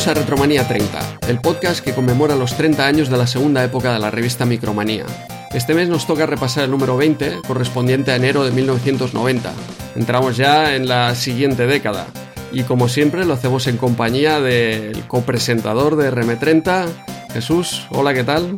Bienvenidos 0.00 0.18
a 0.18 0.22
Retromanía 0.22 0.66
30, 0.66 1.28
el 1.28 1.40
podcast 1.42 1.84
que 1.84 1.92
conmemora 1.92 2.34
los 2.34 2.56
30 2.56 2.86
años 2.86 3.10
de 3.10 3.18
la 3.18 3.26
segunda 3.26 3.62
época 3.62 3.92
de 3.92 3.98
la 3.98 4.10
revista 4.10 4.46
Micromanía. 4.46 5.04
Este 5.52 5.74
mes 5.74 5.90
nos 5.90 6.06
toca 6.06 6.24
repasar 6.24 6.64
el 6.64 6.70
número 6.70 6.96
20, 6.96 7.42
correspondiente 7.46 8.10
a 8.10 8.16
enero 8.16 8.42
de 8.42 8.50
1990. 8.50 9.52
Entramos 9.96 10.38
ya 10.38 10.74
en 10.74 10.88
la 10.88 11.14
siguiente 11.14 11.66
década. 11.66 12.06
Y 12.50 12.62
como 12.62 12.88
siempre 12.88 13.26
lo 13.26 13.34
hacemos 13.34 13.66
en 13.66 13.76
compañía 13.76 14.40
del 14.40 15.06
copresentador 15.06 15.96
de 15.96 16.10
RM30, 16.10 16.86
Jesús. 17.34 17.86
Hola, 17.90 18.14
¿qué 18.14 18.24
tal? 18.24 18.56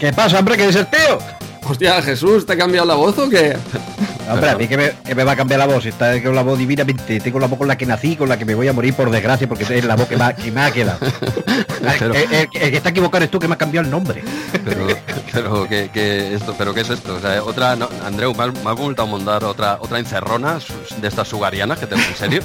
¿Qué 0.00 0.12
pasa, 0.12 0.40
hombre? 0.40 0.56
¿Qué 0.56 0.70
es 0.70 0.74
el 0.74 0.88
tío? 0.88 1.18
Hostia, 1.68 2.02
Jesús, 2.02 2.44
¿te 2.44 2.54
ha 2.54 2.58
cambiado 2.58 2.88
la 2.88 2.94
voz 2.94 3.16
o 3.16 3.30
qué? 3.30 3.56
Hombre, 4.30 4.50
a 4.50 4.56
mí 4.56 4.68
que 4.68 4.76
me, 4.76 5.24
va 5.24 5.32
a 5.32 5.36
cambiar 5.36 5.58
la 5.58 5.66
voz. 5.66 5.86
Está 5.86 6.20
con 6.22 6.34
la 6.34 6.42
voz 6.42 6.58
divinamente. 6.58 7.20
Tengo 7.20 7.38
la 7.38 7.46
voz 7.46 7.58
con 7.58 7.68
la 7.68 7.76
que 7.76 7.86
nací, 7.86 8.16
con 8.16 8.28
la 8.28 8.38
que 8.38 8.44
me 8.44 8.54
voy 8.54 8.68
a 8.68 8.72
morir 8.72 8.94
por 8.94 9.10
desgracia, 9.10 9.48
porque 9.48 9.64
es 9.64 9.84
la 9.84 9.96
voz 9.96 10.08
que, 10.08 10.16
me 10.16 10.60
ha 10.60 10.70
quedado. 10.70 10.98
el, 12.14 12.48
que 12.50 12.76
está 12.76 12.90
equivocado 12.90 13.24
es 13.24 13.30
tú 13.30 13.38
que 13.38 13.48
me 13.48 13.54
ha 13.54 13.58
cambiado 13.58 13.84
el 13.84 13.90
nombre. 13.90 14.22
Pero, 14.64 14.86
pero 15.32 15.68
¿qué, 15.68 16.34
esto, 16.34 16.54
pero 16.56 16.74
¿qué 16.74 16.80
es 16.80 16.90
esto? 16.90 17.14
O 17.16 17.20
sea, 17.20 17.42
otra, 17.42 17.76
no, 17.76 17.88
Andreu, 18.04 18.34
me 18.34 18.44
has, 18.44 18.76
vuelto 18.76 19.02
a 19.02 19.06
montar 19.06 19.44
otra, 19.44 19.78
otra 19.80 19.98
encerrona 19.98 20.58
de 21.00 21.08
estas 21.08 21.28
sugarianas 21.28 21.78
que 21.78 21.86
te 21.86 21.94
en 21.94 22.16
serio. 22.16 22.42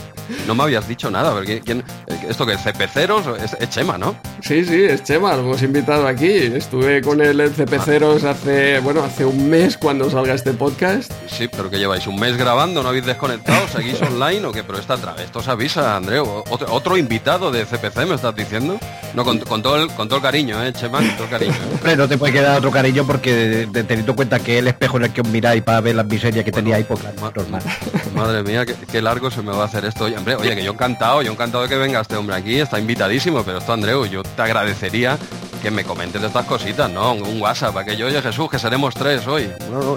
No 0.48 0.56
me 0.56 0.64
habías 0.64 0.88
dicho 0.88 1.12
nada, 1.12 1.32
porque 1.34 1.62
¿quién, 1.62 1.84
esto 2.28 2.46
que 2.46 2.54
es 2.54 2.60
CP0 2.66 3.38
es, 3.60 3.70
Chema, 3.70 3.98
¿no? 3.98 4.16
Sí, 4.42 4.64
sí, 4.66 4.84
es 4.84 5.04
Chema, 5.04 5.36
lo 5.36 5.42
hemos 5.42 5.62
invitado 5.62 6.08
aquí. 6.08 6.28
Estuve 6.28 7.02
con 7.02 7.22
él 7.22 7.40
en 7.40 7.54
CP0 7.54 8.24
hace, 8.24 8.80
bueno, 8.80 9.04
hace 9.04 9.26
un 9.26 9.50
mes 9.50 9.78
cuando 9.78 10.10
salga 10.10 10.34
este 10.34 10.54
podcast. 10.54 11.12
Sí, 11.28 11.48
pero 11.48 11.70
que 11.76 11.80
lleváis 11.80 12.08
un 12.08 12.18
mes 12.18 12.38
grabando, 12.38 12.82
no 12.82 12.88
habéis 12.88 13.06
desconectado, 13.06 13.68
seguís 13.74 14.02
online 14.02 14.46
o 14.46 14.52
qué, 14.54 14.64
pero 14.64 14.80
esta 14.80 14.96
esto 15.22 15.40
os 15.40 15.48
avisa, 15.50 15.98
Andreu. 15.98 16.44
Otro, 16.50 16.96
invitado 16.96 17.52
de 17.52 17.66
CPC 17.66 18.08
me 18.08 18.16
estás 18.16 18.34
diciendo. 18.34 18.80
No, 19.14 19.26
con, 19.26 19.40
todo 19.40 19.76
el 19.76 19.90
con 19.92 20.08
todo 20.08 20.18
el 20.18 20.24
cariño, 20.24 20.64
eh, 20.64 20.72
Chema, 20.72 21.00
con 21.00 21.10
todo 21.12 21.24
el 21.26 21.30
cariño. 21.30 21.54
Hombre, 21.74 21.98
no 21.98 22.08
te 22.08 22.18
puede 22.18 22.32
quedar 22.32 22.58
otro 22.58 22.72
cariño 22.72 23.06
porque 23.06 23.68
teniendo 23.72 24.12
en 24.12 24.16
cuenta 24.16 24.40
que 24.40 24.60
el 24.60 24.68
espejo 24.68 24.98
en 24.98 25.04
el 25.04 25.14
que 25.14 25.22
os 25.22 25.28
miráis 25.28 25.64
para 25.64 25.82
ver 25.82 25.96
las 25.96 26.06
miserias 26.06 26.46
que 26.46 26.52
tenía 26.52 26.78
ahí, 26.78 26.84
pues 26.84 27.02
normal. 27.04 27.62
Madre 28.14 28.44
mía, 28.44 28.66
qué, 28.66 29.02
largo 29.02 29.30
se 29.30 29.42
me 29.42 29.52
va 29.52 29.64
a 29.64 29.66
hacer 29.66 29.84
esto. 29.84 30.06
Oye, 30.06 30.18
hombre, 30.18 30.36
oye, 30.36 30.56
que 30.56 30.64
yo 30.64 30.72
encantado, 30.72 31.22
yo 31.22 31.32
encantado 31.32 31.64
de 31.64 31.70
que 31.70 31.76
venga 31.76 32.00
este 32.00 32.16
hombre 32.16 32.38
aquí, 32.38 32.60
está 32.60 32.80
invitadísimo, 32.80 33.44
pero 33.44 33.58
esto, 33.58 33.74
Andreu, 33.74 34.06
yo 34.06 34.24
te 34.24 34.42
agradecería 34.42 35.18
que 35.66 35.72
me 35.72 35.84
comentes 35.84 36.22
estas 36.22 36.46
cositas, 36.46 36.92
¿no? 36.92 37.14
Un 37.14 37.42
WhatsApp, 37.42 37.74
para 37.74 37.84
que 37.88 37.98
yo, 37.98 38.06
oye 38.06 38.22
Jesús, 38.22 38.48
que 38.52 38.60
seremos 38.60 38.94
tres 38.94 39.26
hoy. 39.26 39.50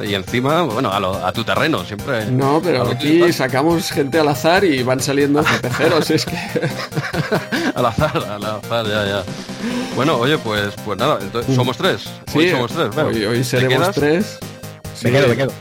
y 0.02 0.14
encima, 0.14 0.62
bueno, 0.62 0.90
a, 0.90 1.30
tu 1.30 1.44
terreno, 1.44 1.67
siempre. 1.84 2.26
No, 2.30 2.60
pero 2.62 2.88
aquí 2.88 3.32
sacamos 3.32 3.90
gente 3.90 4.18
al 4.18 4.28
azar 4.28 4.64
y 4.64 4.82
van 4.82 5.00
saliendo 5.00 5.42
cepeceros, 5.42 6.10
es 6.10 6.24
que. 6.24 6.36
al 7.74 7.86
azar, 7.86 8.16
al 8.16 8.44
azar, 8.44 8.86
ya, 8.86 9.06
ya. 9.06 9.24
Bueno, 9.94 10.16
oye, 10.16 10.38
pues, 10.38 10.74
pues 10.84 10.98
nada, 10.98 11.18
entonces, 11.20 11.54
somos 11.54 11.76
tres. 11.76 12.08
Sí, 12.26 12.38
hoy 12.38 12.50
somos 12.50 12.72
tres. 12.72 12.96
Hoy, 12.96 13.24
hoy 13.24 13.44
seremos 13.44 13.90
tres. 13.92 14.38
Me 15.02 15.10
quedo, 15.10 15.28
me 15.28 15.36
quedo. 15.36 15.52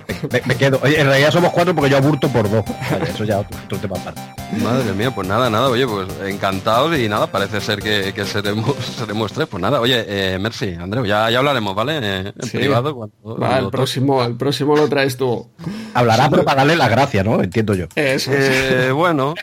Me, 0.45 0.55
quedo. 0.55 0.79
Oye, 0.83 0.99
en 0.99 1.07
realidad 1.07 1.31
somos 1.31 1.51
cuatro 1.51 1.75
porque 1.75 1.89
yo 1.91 1.97
aburto 1.97 2.27
por 2.29 2.49
dos. 2.49 2.65
eso 3.07 3.23
ya 3.23 3.39
otro, 3.39 3.57
otro 3.65 3.77
tema 3.77 3.97
aparte. 3.97 4.21
Madre 4.63 4.93
mía, 4.93 5.11
pues 5.13 5.27
nada, 5.27 5.49
nada, 5.49 5.67
oye, 5.67 5.85
pues 5.85 6.07
encantados 6.25 6.97
y 6.97 7.09
nada, 7.09 7.27
parece 7.27 7.59
ser 7.59 7.79
que, 7.79 8.13
seremos, 8.25 8.75
seremos 8.97 9.33
tres. 9.33 9.47
Pues 9.47 9.61
nada, 9.61 9.81
oye, 9.81 10.05
eh, 10.07 10.39
merci, 10.39 10.73
Andreu, 10.73 11.05
ya, 11.05 11.29
ya 11.29 11.39
hablaremos, 11.39 11.75
¿vale? 11.75 11.99
Eh, 12.01 12.33
en 12.35 12.49
privado. 12.49 13.11
Va, 13.23 13.59
el 13.59 13.69
próximo, 13.69 14.23
el 14.23 14.35
próximo 14.35 14.75
lo 14.75 14.87
traes 14.87 15.17
tú. 15.17 15.49
Hablará, 15.93 16.29
pero 16.29 16.45
para 16.45 16.59
darle 16.59 16.75
la 16.75 16.87
gracia, 16.87 17.23
¿no? 17.23 17.43
Entiendo 17.43 17.73
yo. 17.75 17.87
Eso. 17.95 18.31
Eh, 18.33 18.91
bueno. 18.95 19.35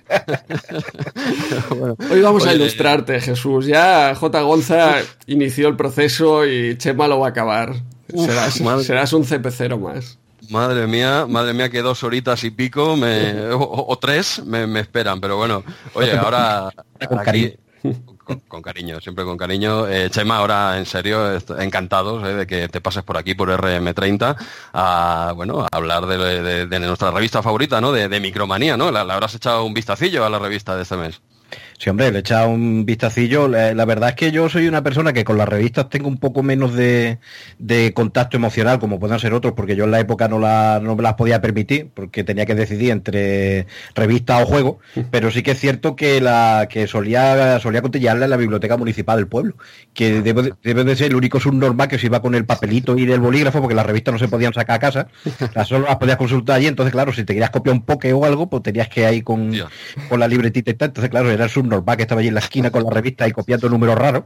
Hoy 2.10 2.20
vamos 2.22 2.46
a 2.46 2.54
ilustrarte, 2.54 3.20
Jesús. 3.20 3.66
Ya 3.66 4.14
J. 4.14 4.40
Gonza 4.40 4.96
inició 5.26 5.68
el 5.68 5.76
proceso 5.76 6.46
y 6.46 6.78
Chema 6.78 7.08
lo 7.08 7.20
va 7.20 7.28
a 7.28 7.30
acabar 7.30 7.74
serás, 8.14 9.12
un 9.12 9.24
CP0 9.24 9.78
más. 9.78 10.18
Madre 10.50 10.86
mía, 10.86 11.26
madre 11.28 11.54
mía 11.54 11.70
que 11.70 11.80
dos 11.80 12.02
horitas 12.04 12.44
y 12.44 12.50
pico 12.50 12.96
me, 12.96 13.50
o, 13.52 13.98
tres 13.98 14.42
me, 14.44 14.80
esperan, 14.80 15.20
pero 15.20 15.36
bueno, 15.36 15.64
oye, 15.94 16.16
ahora 16.16 16.70
con 17.08 17.18
cariño. 17.18 17.52
Con, 18.48 18.62
cariño, 18.62 19.00
siempre 19.02 19.24
con 19.24 19.36
cariño. 19.36 19.86
Eh, 19.86 20.08
Chema, 20.08 20.38
ahora 20.38 20.78
en 20.78 20.86
serio, 20.86 21.38
encantados 21.58 22.26
eh, 22.26 22.32
de 22.32 22.46
que 22.46 22.68
te 22.68 22.80
pases 22.80 23.02
por 23.02 23.18
aquí 23.18 23.34
por 23.34 23.50
RM30 23.50 24.36
a 24.72 25.32
bueno 25.36 25.60
a 25.60 25.68
hablar 25.70 26.06
de, 26.06 26.78
nuestra 26.80 27.10
revista 27.10 27.42
favorita, 27.42 27.82
¿no? 27.82 27.92
De, 27.92 28.20
Micromanía, 28.20 28.78
¿no? 28.78 28.90
¿La, 28.90 29.04
¿La, 29.04 29.14
habrás 29.14 29.34
echado 29.34 29.64
un 29.64 29.74
vistacillo 29.74 30.24
a 30.24 30.30
la 30.30 30.38
revista 30.38 30.74
de 30.74 30.82
este 30.82 30.96
mes? 30.96 31.20
Sí, 31.78 31.90
hombre, 31.90 32.10
le 32.12 32.18
he 32.18 32.20
echado 32.20 32.48
un 32.50 32.86
vistacillo. 32.86 33.48
La, 33.48 33.84
verdad 33.84 34.10
es 34.10 34.14
que 34.14 34.30
yo 34.30 34.48
soy 34.48 34.68
una 34.68 34.82
persona 34.82 35.12
que 35.12 35.24
con 35.24 35.36
las 35.36 35.48
revistas 35.48 35.88
tengo 35.88 36.08
un 36.08 36.18
poco 36.18 36.42
menos 36.42 36.74
de, 36.74 37.18
contacto 37.94 38.36
emocional, 38.36 38.78
como 38.78 39.00
pueden 39.00 39.18
ser 39.18 39.34
otros, 39.34 39.54
porque 39.54 39.76
yo 39.76 39.84
en 39.84 39.90
la 39.90 40.00
época 40.00 40.28
no, 40.28 40.38
la, 40.38 40.80
no 40.82 40.94
me 40.96 41.02
las 41.02 41.14
podía 41.14 41.40
permitir, 41.40 41.88
porque 41.92 42.22
tenía 42.24 42.46
que 42.46 42.54
decidir 42.54 42.90
entre 42.90 43.66
revista 43.94 44.38
o 44.38 44.46
juego, 44.46 44.78
pero 45.10 45.30
sí 45.30 45.42
que 45.42 45.52
es 45.52 45.60
cierto 45.60 45.96
que 45.96 46.20
la 46.20 46.68
que 46.70 46.86
solía, 46.86 47.58
solía 47.60 47.82
cotillarla 47.82 48.24
en 48.26 48.30
la 48.30 48.36
biblioteca 48.36 48.76
municipal 48.76 49.16
del 49.16 49.26
pueblo, 49.26 49.56
que 49.92 50.22
debe, 50.22 50.52
de 50.62 50.96
ser 50.96 51.08
el 51.08 51.16
único 51.16 51.40
subnormal 51.40 51.88
que 51.88 51.98
se 51.98 52.06
iba 52.06 52.22
con 52.22 52.34
el 52.34 52.44
papelito 52.44 52.96
y 52.96 53.10
el 53.10 53.20
bolígrafo, 53.20 53.60
porque 53.60 53.74
las 53.74 53.86
revistas 53.86 54.12
no 54.12 54.18
se 54.18 54.28
podían 54.28 54.54
sacar 54.54 54.76
a 54.76 54.78
casa, 54.78 55.08
las 55.54 55.68
solo 55.68 55.86
las 55.86 55.96
podías 55.96 56.16
consultar 56.16 56.56
allí, 56.56 56.66
entonces 56.66 56.92
claro, 56.92 57.12
si 57.12 57.24
te 57.24 57.34
querías 57.34 57.50
copiar 57.50 57.74
un 57.74 57.82
poke 57.82 58.12
o 58.12 58.24
algo, 58.24 58.48
pues 58.48 58.62
tenías 58.62 58.88
que 58.88 59.12
ir 59.12 59.24
con, 59.24 59.52
con 60.08 60.20
la 60.20 60.28
libretita 60.28 60.70
y 60.70 60.74
tal, 60.74 60.88
entonces 60.88 61.10
claro, 61.10 61.30
era 61.30 61.44
el 61.44 61.50
normal 61.68 61.96
que 61.96 62.02
estaba 62.02 62.20
allí 62.20 62.28
en 62.28 62.34
la 62.34 62.40
esquina 62.40 62.70
con 62.70 62.84
la 62.84 62.90
revista 62.90 63.26
y 63.26 63.32
copiando 63.32 63.68
números 63.68 63.96
raros. 63.96 64.24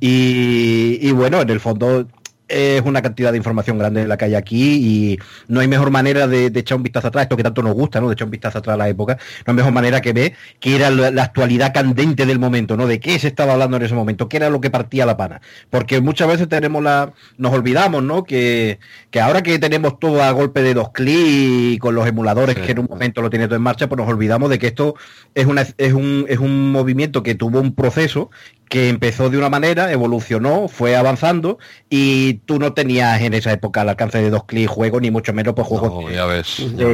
y, 0.00 0.98
y, 1.00 1.12
bueno, 1.12 1.40
en 1.40 1.50
el 1.50 1.60
fondo 1.60 2.06
es 2.48 2.82
una 2.82 3.02
cantidad 3.02 3.30
de 3.30 3.38
información 3.38 3.78
grande 3.78 4.06
la 4.06 4.16
que 4.16 4.24
hay 4.24 4.34
aquí 4.34 4.74
y 4.74 5.18
no 5.48 5.60
hay 5.60 5.68
mejor 5.68 5.90
manera 5.90 6.26
de, 6.26 6.46
echar 6.46 6.76
un 6.76 6.82
vistazo 6.82 7.08
atrás, 7.08 7.24
esto 7.24 7.36
que 7.36 7.42
tanto 7.42 7.62
nos 7.62 7.74
gusta, 7.74 8.00
¿no? 8.00 8.08
De 8.08 8.14
echar 8.14 8.24
un 8.24 8.30
vistazo 8.30 8.58
atrás 8.58 8.74
a 8.74 8.76
la 8.78 8.88
época, 8.88 9.18
no 9.46 9.52
hay 9.52 9.56
mejor 9.56 9.72
manera 9.72 10.00
que 10.00 10.12
ver 10.12 10.32
que 10.58 10.76
era 10.76 10.90
la, 10.90 11.22
actualidad 11.22 11.74
candente 11.74 12.24
del 12.26 12.38
momento, 12.38 12.76
¿no? 12.76 12.86
De 12.86 13.00
qué 13.00 13.18
se 13.18 13.28
estaba 13.28 13.52
hablando 13.52 13.76
en 13.76 13.82
ese 13.82 13.94
momento, 13.94 14.28
qué 14.28 14.38
era 14.38 14.50
lo 14.50 14.60
que 14.60 14.70
partía 14.70 15.04
la 15.04 15.16
pana. 15.16 15.40
Porque 15.68 16.00
muchas 16.00 16.28
veces 16.28 16.48
tenemos 16.48 16.82
la, 16.82 17.12
nos 17.36 17.52
olvidamos, 17.52 18.02
¿no? 18.02 18.24
Que, 18.24 18.78
que 19.10 19.20
ahora 19.20 19.42
que 19.42 19.58
tenemos 19.58 19.98
todo 19.98 20.22
a 20.22 20.30
golpe 20.30 20.62
de 20.62 20.74
dos 20.74 20.90
clics 20.90 21.78
con 21.80 21.94
los 21.94 22.06
emuladores 22.06 22.56
que 22.56 22.72
en 22.72 22.80
un 22.80 22.86
momento 22.88 23.20
lo 23.20 23.30
tiene 23.30 23.46
todo 23.46 23.56
en 23.56 23.62
marcha, 23.62 23.88
pues 23.88 23.98
nos 23.98 24.08
olvidamos 24.08 24.48
de 24.50 24.58
que 24.58 24.68
esto 24.68 24.94
es 25.34 25.46
una, 25.46 25.66
es 25.76 25.92
un, 25.92 26.24
es 26.28 26.38
un 26.38 26.72
movimiento 26.72 27.22
que 27.22 27.34
tuvo 27.34 27.60
un 27.60 27.74
proceso 27.74 28.30
que 28.68 28.88
empezó 28.88 29.30
de 29.30 29.38
una 29.38 29.48
manera, 29.48 29.90
evolucionó, 29.92 30.68
fue 30.68 30.96
avanzando 30.96 31.58
y 31.88 32.37
tú 32.44 32.58
no 32.58 32.72
tenías 32.72 33.20
en 33.20 33.34
esa 33.34 33.52
época 33.52 33.82
al 33.82 33.88
alcance 33.88 34.20
de 34.20 34.30
dos 34.30 34.44
clics 34.44 34.70
juegos, 34.70 35.02
ni 35.02 35.10
mucho 35.10 35.32
menos 35.32 35.54
pues 35.54 35.66
juegos 35.66 36.04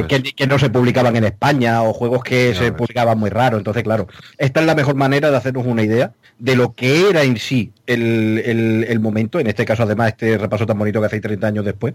Que, 0.07 0.47
no 0.47 0.59
se 0.59 0.69
publicaban 0.69 1.15
en 1.15 1.25
España 1.25 1.83
o 1.83 1.93
juegos 1.93 2.23
que 2.23 2.53
se 2.53 2.71
publicaban 2.71 3.17
muy 3.17 3.29
raro. 3.29 3.57
Entonces, 3.57 3.83
claro, 3.83 4.07
esta 4.37 4.59
es 4.59 4.65
la 4.65 4.75
mejor 4.75 4.95
manera 4.95 5.31
de 5.31 5.37
hacernos 5.37 5.65
una 5.65 5.83
idea 5.83 6.13
de 6.37 6.55
lo 6.55 6.73
que 6.73 7.09
era 7.09 7.23
en 7.23 7.37
sí 7.37 7.71
el, 7.87 8.99
momento, 8.99 9.39
en 9.39 9.47
este 9.47 9.65
caso 9.65 9.83
además 9.83 10.09
este 10.09 10.37
repaso 10.37 10.65
tan 10.65 10.77
bonito 10.77 10.99
que 10.99 11.07
hace 11.07 11.19
30 11.19 11.47
años 11.47 11.65
después, 11.65 11.93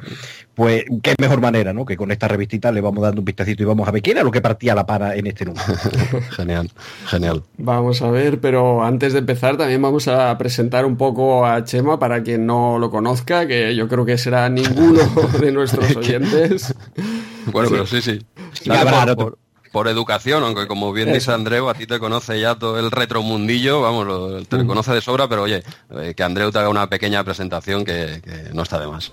pues 0.55 0.85
qué 1.03 1.15
mejor 1.19 1.41
manera, 1.41 1.73
¿no? 1.73 1.85
Que 1.85 1.97
con 1.97 2.11
esta 2.11 2.29
revistita 2.29 2.71
le 2.73 2.81
vamos 2.81 3.03
dando 3.03 3.21
un 3.21 3.25
vistacito 3.25 3.63
y 3.63 3.67
vamos 3.67 3.89
a 3.89 3.91
ver 3.91 4.03
qué 4.03 4.13
era 4.13 4.23
lo 4.23 4.31
que 4.31 4.41
partía 4.41 4.75
la 4.75 4.87
para 4.87 5.17
en 5.17 5.27
este 5.27 5.45
número. 5.45 5.65
genial, 6.31 6.71
genial. 7.07 7.43
Vamos 7.59 8.03
a 8.03 8.11
ver, 8.11 8.41
pero 8.41 8.85
antes 8.85 9.13
de 9.13 9.21
empezar 9.21 9.57
también 9.57 9.83
vamos 9.83 10.09
a 10.09 10.37
presentar 10.39 10.85
un 10.85 10.97
poco 10.97 11.47
a 11.47 11.65
Chema 11.65 11.99
para 11.99 12.23
quien 12.23 12.47
no 12.47 12.79
lo 12.79 12.91
conozca, 12.91 13.47
que 13.47 13.75
yo 13.75 13.89
creo 13.89 14.05
que 14.05 14.19
será 14.19 14.49
ninguno 14.49 15.01
de 15.41 15.53
nuestros 15.53 15.97
oyentes. 15.97 16.75
bueno, 17.53 17.69
pero 17.71 17.87
sí, 17.87 18.01
sí 18.01 18.21
por 19.17 19.39
educación, 19.73 20.43
aunque 20.43 20.67
como 20.67 20.93
bien 20.93 21.13
dice 21.13 21.33
Andreu, 21.33 21.69
a 21.69 21.75
ti 21.75 21.87
te 21.87 21.99
conoce 21.99 22.41
ya 22.41 22.57
todo 22.57 22.79
el 22.79 22.91
retromundillo, 22.91 23.81
vamos, 23.81 24.47
te 24.49 24.67
conoce 24.67 24.93
de 24.93 25.01
sobra, 25.01 25.29
pero 25.29 25.43
oye, 25.43 25.63
eh, 25.91 26.15
que 26.17 26.23
Andreu 26.23 26.51
te 26.51 26.59
haga 26.59 26.69
una 26.69 26.89
pequeña 26.89 27.23
presentación 27.25 27.85
que, 27.85 28.21
no 28.53 28.63
está 28.63 28.81
de 28.81 28.89
más. 28.89 29.13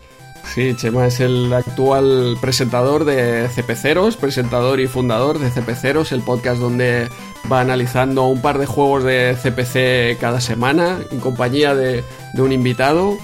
Sí, 0.53 0.73
Chema 0.75 1.05
es 1.07 1.19
el 1.19 1.51
actual 1.53 2.37
presentador 2.39 3.03
de 3.03 3.49
CPceros, 3.53 4.15
presentador 4.15 4.79
y 4.79 4.87
fundador 4.87 5.39
de 5.39 5.49
CPceros, 5.49 6.11
el 6.13 6.21
podcast 6.21 6.59
donde 6.59 7.09
va 7.51 7.59
analizando 7.61 8.25
un 8.27 8.41
par 8.41 8.57
de 8.57 8.65
juegos 8.65 9.03
de 9.03 9.35
CPC 9.35 10.19
cada 10.19 10.39
semana 10.39 10.99
en 11.11 11.19
compañía 11.19 11.75
de, 11.75 12.03
un 12.37 12.51
invitado. 12.51 13.17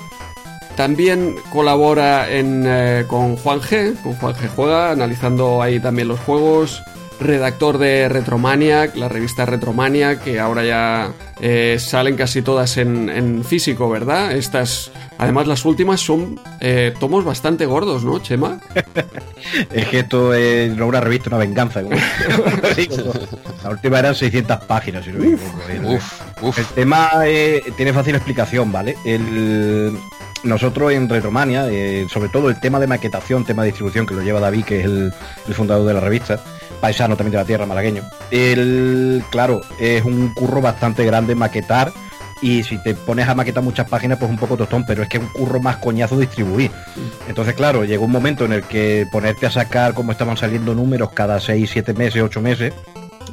También 0.75 1.35
colabora 1.51 2.30
en, 2.30 2.63
eh, 2.65 3.06
con 3.07 3.38
Juan 3.38 3.62
G, 3.62 3.95
con 4.01 4.13
Juan 4.15 4.33
G 4.33 4.50
Juega, 4.53 4.91
analizando 4.91 5.62
ahí 5.62 5.80
también 5.80 6.09
los 6.09 6.19
juegos 6.19 6.81
redactor 7.24 7.78
de 7.78 8.10
Retromaniac, 8.10 8.96
la 8.96 9.10
revista 9.10 9.46
Retromaniac, 9.46 10.24
que 10.24 10.40
ahora 10.40 10.64
ya 10.64 11.12
eh, 11.42 11.78
salen 11.80 12.16
casi 12.16 12.42
todas 12.42 12.78
en, 12.78 13.44
físico, 13.44 13.90
¿verdad? 13.90 14.31
Estas, 14.34 14.92
además 15.18 15.48
las 15.48 15.66
últimas 15.66 16.02
son 16.02 16.40
eh, 16.60 16.94
tomos 17.00 17.25
bastante 17.25 17.66
gordos, 17.66 18.04
¿no, 18.04 18.20
Chema? 18.20 18.60
es 19.72 19.88
que 19.88 20.00
esto 20.00 20.34
es 20.34 20.75
no 20.75 20.88
una 20.88 21.02
revista, 21.02 21.30
una 21.30 21.38
venganza. 21.40 21.81
la 23.64 23.69
última 23.69 24.00
eran 24.00 24.16
600 24.16 24.66
páginas, 24.66 25.06
si 25.06 25.12
no 25.12 25.24
El 25.24 26.68
tema 26.76 27.12
tiene 27.76 27.94
fácil 27.94 28.16
explicación, 28.16 28.72
¿vale? 28.72 28.96
El, 29.06 29.98
nosotros 30.44 30.92
en 30.92 31.08
Retromania, 31.08 31.69
eh, 31.69 32.06
sobre 32.10 32.30
todo 32.30 32.50
el 32.50 32.60
tema 32.60 32.80
de 32.80 32.88
maquetación, 32.88 33.46
tema 33.46 33.64
de 33.64 33.68
distribución, 33.68 34.06
que 34.06 34.14
lo 34.14 34.22
lleva 34.22 34.40
David, 34.40 34.66
que 34.66 34.80
es 34.81 34.86
el, 34.86 35.14
fundador 35.54 35.88
de 35.88 35.94
la 35.94 36.00
revista, 36.02 36.44
paisano 36.83 37.15
también 37.15 37.31
de 37.31 37.38
la 37.38 37.45
tierra, 37.45 37.65
malagueño. 37.65 38.03
El, 38.30 39.24
claro, 39.31 39.62
es 39.80 40.03
un 40.03 40.33
curro 40.33 40.59
bastante 40.59 41.06
grande 41.06 41.33
maquetar 41.33 41.94
y 42.41 42.62
si 42.63 42.77
te 42.77 42.94
pones 42.94 43.30
a 43.30 43.35
maquetar 43.35 43.63
muchas 43.63 43.88
páginas, 43.88 44.18
pues 44.19 44.30
un 44.30 44.38
poco 44.38 44.57
tostón, 44.57 44.85
pero 44.85 45.01
es 45.01 45.07
que 45.07 45.15
es 45.15 45.24
un 45.24 45.30
curro 45.30 45.62
más 45.62 45.77
coñazo 45.77 46.19
distribuir. 46.19 46.71
Entonces, 47.30 47.53
claro, 47.53 47.85
llegó 47.85 48.03
un 48.03 48.12
momento 48.12 48.44
en 48.44 48.51
el 48.51 48.63
que 48.63 49.07
ponerte 49.09 49.45
a 49.45 49.50
sacar 49.50 49.94
cómo 49.94 50.12
estaban 50.12 50.35
saliendo 50.35 50.75
números 50.75 51.12
cada 51.13 51.39
6, 51.39 51.69
7 51.71 51.94
meses, 51.94 52.21
8 52.21 52.41
meses, 52.41 52.74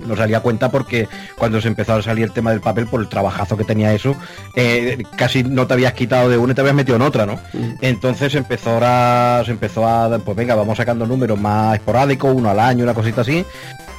no 0.07 0.17
salía 0.17 0.41
cuenta 0.41 0.71
porque 0.71 1.09
cuando 1.37 1.61
se 1.61 1.69
empezó 1.69 1.95
a 1.95 2.03
salir 2.03 2.25
el 2.25 2.33
tema 2.33 2.51
del 2.51 2.61
papel, 2.61 2.87
por 2.87 3.01
el 3.01 3.09
trabajazo 3.09 3.57
que 3.57 3.65
tenía 3.65 3.93
eso, 3.93 4.17
eh, 4.55 5.03
casi 5.17 5.43
no 5.43 5.67
te 5.67 5.75
habías 5.75 5.93
quitado 5.93 6.29
de 6.29 6.37
una 6.37 6.53
y 6.53 6.55
te 6.55 6.61
habías 6.61 6.75
metido 6.75 6.97
en 6.97 7.03
otra, 7.03 7.27
¿no? 7.27 7.35
Mm. 7.53 7.75
Entonces 7.81 8.35
empezó 8.35 8.71
ahora, 8.71 9.43
se 9.45 9.53
empezó 9.53 9.87
a, 9.87 10.19
pues 10.19 10.37
venga, 10.37 10.55
vamos 10.55 10.77
sacando 10.77 11.07
números 11.07 11.41
más 11.41 11.75
esporádicos, 11.75 12.35
uno 12.35 12.51
al 12.51 12.61
año, 12.61 12.85
una 12.85 12.95
cosita 12.95 13.21
así, 13.23 13.45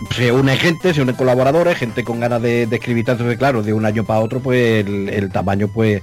se 0.09 0.31
une 0.31 0.55
gente, 0.57 0.93
se 0.93 1.01
unen 1.01 1.15
colaboradores, 1.15 1.77
gente 1.77 2.03
con 2.03 2.19
ganas 2.19 2.41
de, 2.41 2.63
escribir 2.63 3.05
tanto 3.05 3.27
que 3.27 3.37
claro, 3.37 3.61
de 3.61 3.73
un 3.73 3.85
año 3.85 4.03
para 4.03 4.19
otro, 4.19 4.39
pues 4.39 4.85
el, 4.85 5.29
tamaño, 5.31 5.69
pues, 5.73 6.01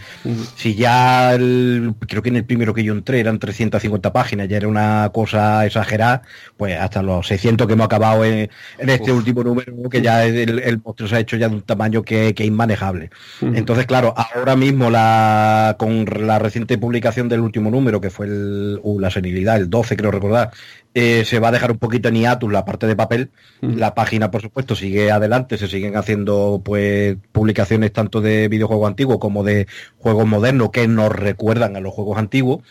si 0.57 0.75
ya 0.75 1.37
creo 1.37 2.23
que 2.23 2.29
en 2.29 2.37
el 2.37 2.45
primero 2.45 2.73
que 2.73 2.85
yo 2.85 2.93
entré 2.93 3.21
eran 3.21 3.39
350 3.39 4.13
páginas, 4.13 4.49
ya 4.49 4.57
era 4.57 4.69
una 4.69 5.11
cosa 5.13 5.67
exagerada, 5.67 6.23
pues 6.57 6.79
hasta 6.79 7.03
los 7.03 7.27
600 7.27 7.67
que 7.67 7.73
hemos 7.73 7.87
acabado 7.87 8.25
en, 8.25 8.51
este 8.79 9.13
último 9.13 9.43
número, 9.43 9.73
que 9.91 10.01
ya 10.01 10.25
el, 10.25 10.59
el, 10.59 10.81
monstruo 10.83 11.09
se 11.09 11.17
ha 11.17 11.21
hecho 11.21 11.37
ya 11.37 11.49
de 11.49 11.57
un 11.57 11.63
tamaño 11.63 12.03
que, 12.03 12.29
es 12.29 12.41
inmanejable. 12.41 13.11
Entonces, 13.41 13.87
claro, 13.87 14.15
ahora 14.17 14.55
mismo 14.57 14.91
la 14.91 15.77
con 15.79 16.05
la 16.27 16.39
reciente 16.39 16.79
publicación 16.79 17.29
del 17.29 17.41
último 17.41 17.71
número, 17.71 18.01
que 18.01 18.11
fue 18.11 18.27
el, 18.27 18.81
uh, 18.83 19.01
la 19.01 19.11
senilidad, 19.11 19.57
el 19.57 19.69
12 19.69 19.97
creo 19.97 20.11
recordar, 20.11 20.53
eh, 21.01 21.25
se 21.25 21.39
va 21.39 21.47
a 21.47 21.53
dejar 21.53 21.71
un 21.71 21.79
poquito 21.79 22.09
en 22.09 22.17
hiatus 22.17 22.51
la 22.51 22.65
parte 22.65 22.89
de 22.89 22.97
papel. 22.97 23.31
La 23.61 23.95
página, 23.95 24.33
por 24.33 24.43
supuesto, 24.43 24.75
sigue 24.75 25.13
adelante, 25.13 25.57
se 25.57 25.69
siguen 25.69 25.97
haciendo 25.97 26.61
pues 26.65 27.17
publicaciones 27.31 27.93
tanto 27.93 28.21
de 28.21 28.49
videojuegos 28.49 28.89
antiguos 28.89 29.19
como 29.19 29.45
de 29.45 29.69
juegos 29.99 30.27
modernos 30.27 30.71
que 30.71 30.89
nos 30.89 31.13
recuerdan 31.13 31.77
a 31.77 31.81
los 31.81 31.95
juegos 31.95 32.19
antiguos. 32.19 32.65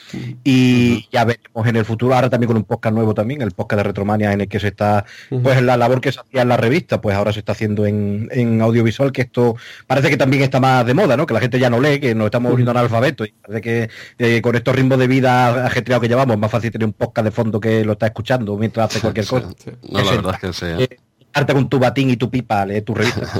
Y 0.44 1.08
ya 1.10 1.24
veremos 1.24 1.66
en 1.68 1.78
el 1.78 1.86
futuro, 1.86 2.16
ahora 2.16 2.30
también 2.30 2.48
con 2.48 2.58
un 2.58 2.66
podcast 2.66 2.94
nuevo 2.94 3.14
también, 3.14 3.42
el 3.42 3.52
podcast 3.52 3.78
de 3.78 3.84
Retromania 3.84 4.34
en 4.34 4.42
el 4.42 4.50
que 4.50 4.60
se 4.60 4.68
está, 4.68 5.06
pues 5.42 5.62
la 5.62 5.78
labor 5.78 6.02
que 6.02 6.12
se 6.12 6.20
hacía 6.20 6.42
en 6.42 6.50
la 6.50 6.58
revista, 6.58 7.00
pues 7.00 7.16
ahora 7.16 7.32
se 7.32 7.40
está 7.40 7.54
haciendo 7.54 7.86
en, 7.86 8.62
audiovisual, 8.62 9.14
que 9.14 9.22
esto 9.22 9.56
parece 9.88 10.10
que 10.10 10.18
también 10.18 10.44
está 10.44 10.60
más 10.60 10.86
de 10.86 10.94
moda, 10.94 11.16
¿no? 11.16 11.26
Que 11.26 11.34
la 11.34 11.40
gente 11.40 11.60
ya 11.60 11.70
no 11.70 11.80
lee, 11.80 12.02
que 12.02 12.14
nos 12.14 12.26
estamos 12.26 12.52
volviendo 12.52 12.72
analfabetos 12.72 13.28
y 13.30 13.32
parece 13.32 13.62
que 13.62 13.90
eh, 14.20 14.42
con 14.42 14.54
estos 14.56 14.76
ritmos 14.76 15.00
de 15.00 15.08
vida 15.08 15.66
ajetreados 15.66 16.02
que 16.02 16.10
llevamos, 16.10 16.36
es 16.36 16.42
más 16.42 16.52
fácil 16.52 16.72
tener 16.72 16.88
un 16.88 16.94
podcast 16.94 17.24
de 17.24 17.32
fondo 17.32 17.62
que 17.62 17.86
lo 17.86 17.94
está 17.94 18.08
escuchando 18.08 18.17
mientras 18.58 18.90
hace 18.90 19.00
cualquier 19.02 19.26
cosa. 19.26 19.50
No, 19.90 20.02
la 20.02 20.12
verdad 20.12 20.34
es 20.36 20.40
que 20.40 20.54
sea. 20.54 20.80
Eh, 20.80 20.98
con 21.54 21.70
tu 21.70 21.78
batín 21.78 22.10
y 22.10 22.18
tu 22.18 22.30
pipa, 22.30 22.66
leer 22.66 22.84
tu 22.84 22.94
revista. 22.94 23.22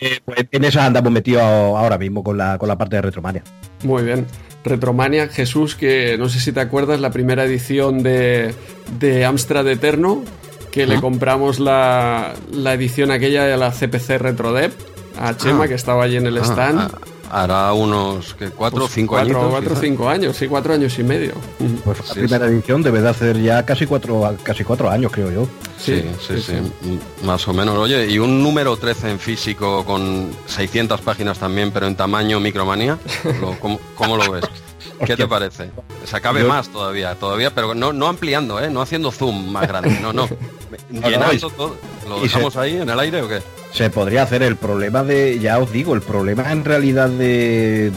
Eh, 0.00 0.20
pues 0.24 0.46
en 0.52 0.62
eso 0.62 0.80
andamos 0.80 1.10
metidos 1.10 1.42
ahora 1.42 1.98
mismo 1.98 2.22
con 2.22 2.38
la, 2.38 2.56
con 2.56 2.68
la 2.68 2.78
parte 2.78 2.94
de 2.94 3.02
Retromania. 3.02 3.42
Muy 3.82 4.04
bien. 4.04 4.26
Retromania, 4.64 5.26
Jesús, 5.26 5.74
que 5.74 6.16
no 6.16 6.28
sé 6.28 6.38
si 6.38 6.52
te 6.52 6.60
acuerdas, 6.60 7.00
la 7.00 7.10
primera 7.10 7.44
edición 7.44 8.04
de, 8.04 8.54
de 9.00 9.24
Amstrad 9.24 9.66
Eterno, 9.66 10.22
que 10.70 10.86
le 10.86 11.00
compramos 11.00 11.58
la, 11.58 12.34
la, 12.52 12.74
edición 12.74 13.10
aquella 13.10 13.44
de 13.44 13.56
la 13.56 13.72
CPC 13.72 14.18
RetroDev 14.18 14.72
a 15.18 15.36
Chema, 15.36 15.64
ah. 15.64 15.68
que 15.68 15.74
estaba 15.74 16.04
allí 16.04 16.16
en 16.16 16.26
el 16.26 16.38
ah, 16.38 16.44
stand. 16.44 16.78
Ah, 16.78 16.90
hará 17.30 17.72
unos 17.72 18.34
que 18.34 18.50
cuatro 18.50 18.78
o 18.78 18.82
pues 18.82 18.94
cinco 18.94 19.16
años. 19.16 19.36
Cuatro 19.50 19.74
o 19.74 19.76
cinco 19.76 20.08
años, 20.08 20.36
sí, 20.36 20.48
cuatro 20.48 20.74
años 20.74 20.98
y 20.98 21.04
medio. 21.04 21.34
Pues 21.84 21.98
la 22.08 22.14
primera 22.14 22.46
edición 22.46 22.82
debe 22.82 23.00
de 23.00 23.08
hacer 23.08 23.40
ya 23.40 23.64
casi 23.64 23.86
cuatro, 23.86 24.36
casi 24.42 24.64
cuatro 24.64 24.90
años, 24.90 25.12
creo 25.12 25.30
yo. 25.30 25.48
Sí 25.78 25.98
sí, 26.20 26.40
sí, 26.40 26.54
Más 27.24 27.46
o 27.48 27.52
menos. 27.52 27.76
Oye, 27.76 28.10
y 28.10 28.18
un 28.18 28.42
número 28.42 28.76
13 28.76 29.10
en 29.10 29.18
físico 29.18 29.84
con 29.84 30.30
600 30.46 31.00
páginas 31.00 31.38
también, 31.38 31.70
pero 31.70 31.86
en 31.86 31.96
tamaño 31.96 32.40
micromanía, 32.40 32.98
¿cómo, 33.94 34.16
lo 34.16 34.32
ves? 34.32 34.44
¿Qué 35.04 35.16
te 35.16 35.26
parece? 35.26 35.70
Se 36.04 36.16
acabe 36.16 36.44
más 36.44 36.68
todavía, 36.68 37.14
todavía, 37.14 37.54
pero 37.54 37.74
no, 37.74 37.92
no 37.92 38.06
ampliando, 38.08 38.60
¿eh? 38.60 38.70
No 38.70 38.80
haciendo 38.80 39.10
zoom 39.10 39.50
más 39.50 39.66
grande, 39.66 39.98
no, 40.00 40.12
no. 40.12 40.28
Llenando 40.90 41.50
todo. 41.50 41.76
¿Lo 42.08 42.20
dejamos 42.20 42.56
ahí 42.56 42.76
en 42.76 42.88
el 42.88 42.98
aire 43.00 43.22
o 43.22 43.28
qué? 43.28 43.42
se 43.72 43.90
podría 43.90 44.22
hacer 44.22 44.42
el 44.42 44.56
problema 44.56 45.04
de, 45.04 45.38
ya 45.38 45.58
os 45.58 45.70
digo, 45.70 45.94
el 45.94 46.00
problema 46.00 46.50
en 46.50 46.64
realidad 46.64 47.08
de, 47.08 47.90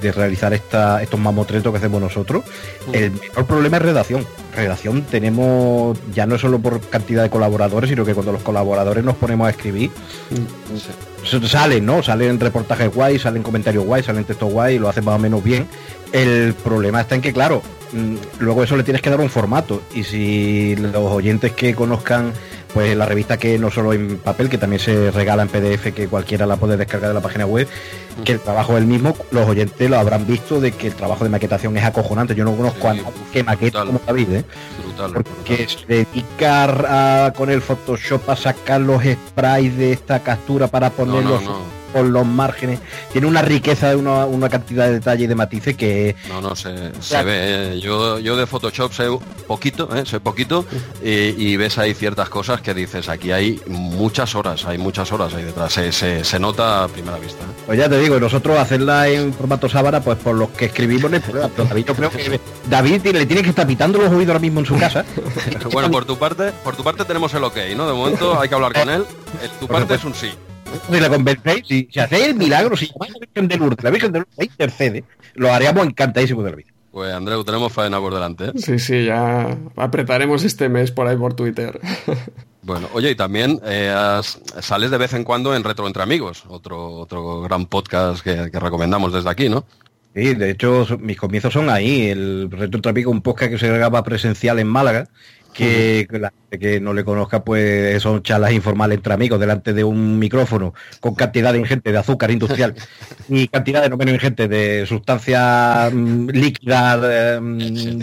de, 0.00 0.12
realizar 0.12 0.52
esta, 0.52 1.02
estos 1.02 1.18
mamotretos 1.18 1.72
que 1.72 1.78
hacemos 1.78 2.00
nosotros, 2.00 2.44
mm. 2.86 2.94
el 2.94 3.10
menor 3.12 3.46
problema 3.46 3.76
es 3.78 3.82
redacción. 3.82 4.26
Redacción 4.54 5.02
tenemos, 5.02 5.98
ya 6.14 6.26
no 6.26 6.38
solo 6.38 6.58
por 6.58 6.80
cantidad 6.80 7.22
de 7.22 7.30
colaboradores, 7.30 7.90
sino 7.90 8.04
que 8.04 8.14
cuando 8.14 8.32
los 8.32 8.42
colaboradores 8.42 9.02
nos 9.02 9.16
ponemos 9.16 9.46
a 9.46 9.50
escribir, 9.50 9.90
mm. 10.30 11.46
salen, 11.46 11.86
¿no? 11.86 12.02
Salen 12.02 12.38
reportajes 12.38 12.94
guay, 12.94 13.18
salen 13.18 13.42
comentarios 13.42 13.84
guay, 13.84 14.02
salen 14.02 14.24
textos 14.24 14.52
guay, 14.52 14.78
lo 14.78 14.88
hacen 14.88 15.04
más 15.04 15.16
o 15.16 15.18
menos 15.18 15.42
bien. 15.42 15.66
El 16.14 16.54
problema 16.54 17.00
está 17.00 17.16
en 17.16 17.22
que, 17.22 17.32
claro, 17.32 17.60
mm, 17.92 18.14
luego 18.38 18.62
eso 18.62 18.76
le 18.76 18.84
tienes 18.84 19.02
que 19.02 19.10
dar 19.10 19.20
un 19.20 19.28
formato. 19.28 19.82
Y 19.92 20.04
si 20.04 20.76
los 20.76 20.94
oyentes 20.94 21.50
que 21.52 21.74
conozcan 21.74 22.32
pues 22.72 22.96
la 22.96 23.06
revista 23.06 23.36
que 23.36 23.58
no 23.58 23.70
solo 23.70 23.92
en 23.92 24.18
papel, 24.18 24.48
que 24.48 24.58
también 24.58 24.80
se 24.80 25.12
regala 25.12 25.42
en 25.42 25.48
PDF, 25.48 25.92
que 25.92 26.08
cualquiera 26.08 26.44
la 26.44 26.56
puede 26.56 26.76
descargar 26.76 27.08
de 27.08 27.14
la 27.14 27.20
página 27.20 27.46
web, 27.46 27.68
que 28.24 28.32
el 28.32 28.40
trabajo 28.40 28.72
es 28.72 28.78
el 28.78 28.86
mismo, 28.86 29.16
los 29.30 29.48
oyentes 29.48 29.90
lo 29.90 29.96
habrán 29.96 30.26
visto 30.26 30.60
de 30.60 30.72
que 30.72 30.88
el 30.88 30.94
trabajo 30.94 31.24
de 31.24 31.30
maquetación 31.30 31.76
es 31.76 31.84
acojonante. 31.84 32.34
Yo 32.34 32.44
no 32.44 32.56
conozco 32.56 32.88
a 32.88 32.94
nadie 32.94 33.12
que 33.32 33.44
maqueta 33.44 33.84
como 33.84 34.00
David, 34.04 34.28
¿eh? 34.30 34.44
porque 35.12 35.68
se 35.68 35.86
dedica 35.86 37.32
con 37.36 37.50
el 37.50 37.60
Photoshop 37.60 38.28
a 38.30 38.36
sacar 38.36 38.80
los 38.80 39.02
sprays 39.02 39.76
de 39.76 39.92
esta 39.92 40.20
captura 40.20 40.66
para 40.68 40.90
ponerlos 40.90 41.42
por 41.94 42.04
los 42.04 42.26
márgenes. 42.26 42.80
Tiene 43.12 43.28
una 43.28 43.40
riqueza 43.40 43.90
de 43.90 43.96
una, 43.96 44.26
una, 44.26 44.48
cantidad 44.48 44.86
de 44.86 44.94
detalle 44.94 45.24
y 45.24 45.26
de 45.28 45.34
matices 45.36 45.76
que... 45.76 46.16
No, 46.28 46.40
no, 46.40 46.56
se, 46.56 46.72
ve. 46.72 47.74
¿eh? 47.76 47.80
Yo, 47.80 48.18
yo 48.18 48.36
de 48.36 48.46
Photoshop 48.46 48.92
sé 48.92 49.06
poquito, 49.46 49.88
¿eh? 49.94 50.04
sé 50.04 50.18
poquito, 50.18 50.66
y, 51.02 51.56
ves 51.56 51.78
ahí 51.78 51.94
ciertas 51.94 52.28
cosas 52.28 52.60
que 52.60 52.74
dices, 52.74 53.08
aquí 53.08 53.30
hay 53.30 53.60
muchas 53.68 54.34
horas, 54.34 54.64
hay 54.64 54.76
muchas 54.76 55.12
horas 55.12 55.32
ahí 55.34 55.44
detrás. 55.44 55.72
Se, 55.72 55.92
se, 55.92 56.38
nota 56.40 56.84
a 56.84 56.88
primera 56.88 57.16
vista. 57.18 57.44
¿eh? 57.44 57.62
Pues 57.66 57.78
ya 57.78 57.88
te 57.88 57.98
digo, 58.00 58.18
nosotros 58.18 58.58
hacerla 58.58 59.08
en 59.08 59.32
formato 59.32 59.68
sábana, 59.68 60.00
pues 60.00 60.18
por 60.18 60.34
los 60.34 60.48
que 60.50 60.64
escribimos 60.66 61.12
David, 61.12 61.84
yo 61.86 61.94
creo 61.94 62.10
que 62.10 62.40
David 62.68 63.06
le 63.06 63.26
tiene 63.26 63.42
que 63.42 63.50
estar 63.50 63.66
pitando 63.66 63.98
los 63.98 64.10
oídos 64.10 64.28
ahora 64.28 64.40
mismo 64.40 64.58
en 64.60 64.66
su 64.66 64.76
casa. 64.76 65.04
bueno, 65.72 65.90
por 65.92 66.04
tu 66.04 66.18
parte, 66.18 66.50
por 66.64 66.74
tu 66.74 66.82
parte 66.82 67.04
tenemos 67.04 67.32
el 67.34 67.44
ok, 67.44 67.56
¿no? 67.76 67.86
De 67.86 67.92
momento 67.92 68.40
hay 68.40 68.48
que 68.48 68.54
hablar 68.56 68.72
con 68.72 68.90
él. 68.90 69.04
Tu 69.60 69.68
parte 69.68 69.94
es 69.94 70.04
un 70.04 70.14
sí 70.14 70.30
si 70.90 71.00
la 71.00 71.08
convencéis, 71.08 71.66
si, 71.66 71.88
hacéis 71.98 72.26
el 72.26 72.34
milagro, 72.34 72.76
si 72.76 72.86
llamáis 72.86 73.14
a 73.14 73.18
la 73.18 73.26
Virgen 73.26 73.48
de 73.48 73.56
Lourdes, 73.56 73.84
la 73.84 73.90
Virgen 73.90 74.12
de 74.12 74.18
Lourdes 74.20 74.46
intercede, 74.50 75.04
lo 75.34 75.52
haríamos 75.52 75.86
encantadísimo 75.86 76.42
de 76.42 76.50
la 76.50 76.56
vida. 76.56 76.68
Pues 76.90 77.12
Andreu, 77.12 77.42
tenemos 77.42 77.72
faena 77.72 77.98
por 77.98 78.14
delante. 78.14 78.44
¿eh? 78.44 78.52
Sí, 78.54 78.78
sí, 78.78 79.06
ya 79.06 79.58
apretaremos 79.74 80.44
este 80.44 80.68
mes 80.68 80.92
por 80.92 81.08
ahí 81.08 81.16
por 81.16 81.34
Twitter. 81.34 81.80
Bueno, 82.66 82.88
oye, 82.94 83.10
y 83.10 83.14
también 83.14 83.60
eh, 83.66 83.94
sales 84.60 84.90
de 84.90 84.96
vez 84.96 85.12
en 85.12 85.22
cuando 85.22 85.54
en 85.54 85.64
Retro 85.64 85.86
Entre 85.86 86.02
Amigos, 86.02 86.44
otro, 86.48 86.92
otro 86.92 87.42
gran 87.42 87.66
podcast 87.66 88.24
que, 88.24 88.48
recomendamos 88.48 89.12
desde 89.12 89.28
aquí, 89.28 89.50
¿no? 89.50 89.66
Sí, 90.14 90.34
de 90.34 90.48
hecho, 90.48 90.86
mis 90.98 91.18
comienzos 91.18 91.52
son 91.52 91.68
ahí. 91.68 92.08
El 92.08 92.50
Retro 92.50 92.78
Entre 92.78 92.88
Amigos, 92.88 93.12
un 93.12 93.20
podcast 93.20 93.52
que 93.52 93.58
se 93.58 93.68
graba 93.68 94.02
presencial 94.02 94.58
en 94.60 94.68
Málaga 94.68 95.08
que 95.54 96.06
la 96.10 96.30
gente 96.30 96.58
que 96.58 96.80
no 96.80 96.92
le 96.92 97.04
conozca, 97.04 97.44
pues 97.44 98.02
son 98.02 98.22
charlas 98.22 98.52
informales 98.52 98.96
entre 98.96 99.14
amigos 99.14 99.40
delante 99.40 99.72
de 99.72 99.84
un 99.84 100.18
micrófono 100.18 100.74
con 101.00 101.14
cantidad 101.14 101.52
de 101.52 101.60
ingente 101.60 101.92
de 101.92 101.98
azúcar 101.98 102.30
industrial 102.30 102.74
y 103.28 103.48
cantidad 103.48 103.82
de 103.82 103.88
no 103.88 103.96
menos 103.96 104.14
ingente 104.14 104.48
de 104.48 104.84
sustancias 104.86 105.92
mm, 105.94 106.28
líquidas 106.30 107.40
mm, 107.40 108.02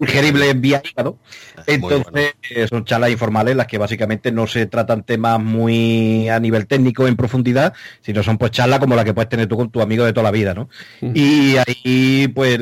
ingerible 0.00 0.52
vía 0.54 0.82
hígado. 0.84 1.18
Entonces, 1.66 2.34
son 2.68 2.84
charlas 2.84 3.10
informales 3.10 3.56
las 3.56 3.66
que 3.66 3.78
básicamente 3.78 4.32
no 4.32 4.46
se 4.46 4.66
tratan 4.66 5.02
temas 5.02 5.40
muy 5.40 6.28
a 6.28 6.38
nivel 6.40 6.66
técnico 6.66 7.06
en 7.08 7.16
profundidad, 7.16 7.72
sino 8.00 8.22
son 8.22 8.38
pues 8.38 8.52
charlas 8.52 8.78
como 8.78 8.94
la 8.94 9.04
que 9.04 9.14
puedes 9.14 9.28
tener 9.28 9.46
tú 9.46 9.56
con 9.56 9.70
tu 9.70 9.80
amigo 9.80 10.04
de 10.04 10.12
toda 10.12 10.24
la 10.24 10.30
vida, 10.30 10.54
¿no? 10.54 10.68
Y 11.00 11.56
ahí, 11.56 12.28
pues, 12.28 12.58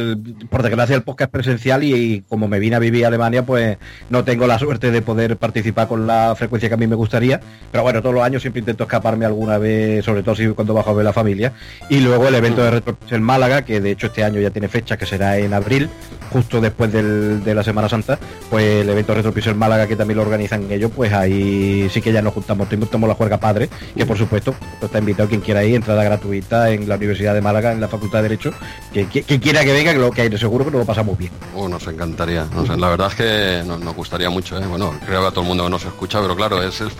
por 0.48 0.62
desgracia, 0.62 0.96
el 0.96 1.02
podcast 1.02 1.30
presencial 1.30 1.84
y, 1.84 2.24
como 2.28 2.48
me 2.48 2.58
vine 2.58 2.76
a 2.76 2.78
vivir 2.78 3.04
a 3.04 3.08
Alemania, 3.08 3.44
pues 3.44 3.76
no 4.10 4.24
tengo 4.24 4.46
la 4.46 4.58
suerte 4.58 4.90
de 4.90 5.02
poder 5.02 5.36
participar 5.36 5.88
con 5.88 6.06
la 6.06 6.34
frecuencia 6.36 6.68
que 6.68 6.74
a 6.74 6.78
mí 6.78 6.86
me 6.86 6.96
gustaría. 6.96 7.40
Pero 7.70 7.82
bueno, 7.82 8.00
todos 8.00 8.14
los 8.14 8.24
años 8.24 8.42
siempre 8.42 8.60
intento 8.60 8.84
escaparme 8.84 9.24
alguna 9.24 9.58
vez, 9.58 10.04
sobre 10.04 10.22
todo 10.22 10.34
si 10.34 10.46
cuando 10.48 10.74
bajo 10.74 10.90
a 10.90 10.94
ver 10.94 11.04
la 11.04 11.12
familia. 11.12 11.52
Y 11.88 12.00
luego 12.00 12.28
el 12.28 12.34
evento 12.34 12.64
de 12.64 12.70
Retro 12.70 12.96
en 13.10 13.22
Málaga, 13.22 13.62
que 13.62 13.80
de 13.80 13.90
hecho 13.90 14.06
este 14.06 14.24
año 14.24 14.40
ya 14.40 14.50
tiene 14.50 14.68
fecha, 14.68 14.96
que 14.96 15.06
será 15.06 15.38
en 15.38 15.52
abril, 15.54 15.88
justo 16.30 16.60
después 16.60 16.92
de 16.92 17.54
la 17.54 17.62
Semana 17.62 17.88
Santa, 17.88 18.18
pues 18.50 18.82
el 18.82 18.88
evento 18.88 19.14
Retropixel 19.14 19.54
Málaga, 19.54 19.86
que 19.86 19.96
también 19.96 20.16
lo 20.16 20.22
organizan 20.22 20.70
ellos, 20.70 20.90
pues 20.94 21.12
ahí 21.12 21.88
sí 21.90 22.00
que 22.00 22.12
ya 22.12 22.22
nos 22.22 22.34
juntamos, 22.34 22.72
invitamos 22.72 23.08
la 23.08 23.14
juerga 23.14 23.38
padre, 23.38 23.68
que 23.96 24.06
por 24.06 24.18
supuesto 24.18 24.54
está 24.80 24.98
invitado 24.98 25.28
quien 25.28 25.40
quiera 25.40 25.64
ir, 25.64 25.76
entrada 25.76 26.04
gratuita 26.04 26.70
en 26.70 26.88
la 26.88 26.96
Universidad 26.96 27.34
de 27.34 27.40
Málaga, 27.40 27.72
en 27.72 27.80
la 27.80 27.88
Facultad 27.88 28.18
de 28.18 28.22
Derecho, 28.28 28.52
que, 28.92 29.06
quiera 29.06 29.64
que 29.64 29.72
venga, 29.72 29.92
que 29.92 29.98
lo 29.98 30.10
que 30.10 30.22
hay, 30.22 30.38
seguro 30.38 30.64
que 30.64 30.70
nos 30.70 30.80
lo 30.80 30.86
pasamos 30.86 31.16
bien. 31.16 31.32
Oh, 31.54 31.68
nos 31.68 31.86
encantaría, 31.86 32.46
la 32.76 32.88
verdad 32.88 33.08
es 33.08 33.14
que 33.14 33.62
nos, 33.66 33.96
gustaría 33.96 34.28
mucho, 34.30 34.58
¿eh? 34.58 34.66
bueno, 34.66 34.94
creo 35.04 35.22
que 35.22 35.26
a 35.28 35.30
todo 35.30 35.42
el 35.42 35.48
mundo 35.48 35.68
nos 35.68 35.84
escucha, 35.84 36.20
pero 36.20 36.36
claro, 36.36 36.62
es 36.62 36.80
el, 36.80 36.90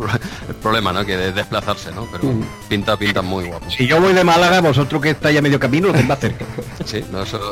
problema, 0.63 0.93
¿no? 0.93 1.05
Que 1.05 1.17
de 1.17 1.33
desplazarse, 1.33 1.93
¿no? 1.93 2.07
Pero 2.11 2.33
mm. 2.33 2.45
pinta, 2.69 2.97
pinta 2.97 3.23
muy 3.23 3.45
guapo. 3.45 3.71
Si 3.71 3.87
yo 3.87 4.01
voy 4.01 4.13
de 4.13 4.25
Málaga, 4.25 4.61
vosotros 4.61 5.03
que 5.03 5.11
estáis 5.11 5.39
a 5.39 5.43
medio 5.43 5.61
camino, 5.61 5.89
lo 5.89 5.93
tenéis 5.93 6.09
más 6.09 6.19
cerca. 6.19 6.45
sí, 6.85 7.05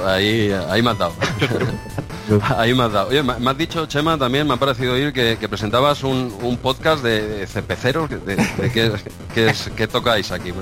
ahí, 0.07 0.53
ahí 0.71 0.83
me 0.83 0.95
dado. 0.95 1.15
ahí 2.57 2.75
me 2.75 2.85
has 2.85 2.93
dado. 2.93 3.09
Oye, 3.09 3.23
me 3.23 3.51
has 3.51 3.59
dicho, 3.59 3.87
Chema, 3.87 4.19
también 4.19 4.47
me 4.47 4.55
ha 4.55 4.57
parecido 4.57 4.95
oír 4.95 5.13
que, 5.13 5.37
presentabas 5.49 6.03
un, 6.03 6.59
podcast 6.63 7.03
de 7.03 7.47
CPCeros, 7.47 8.11
de, 8.11 8.19
de, 8.19 8.97
qué, 9.77 9.87
tocáis 9.87 10.31
aquí. 10.33 10.53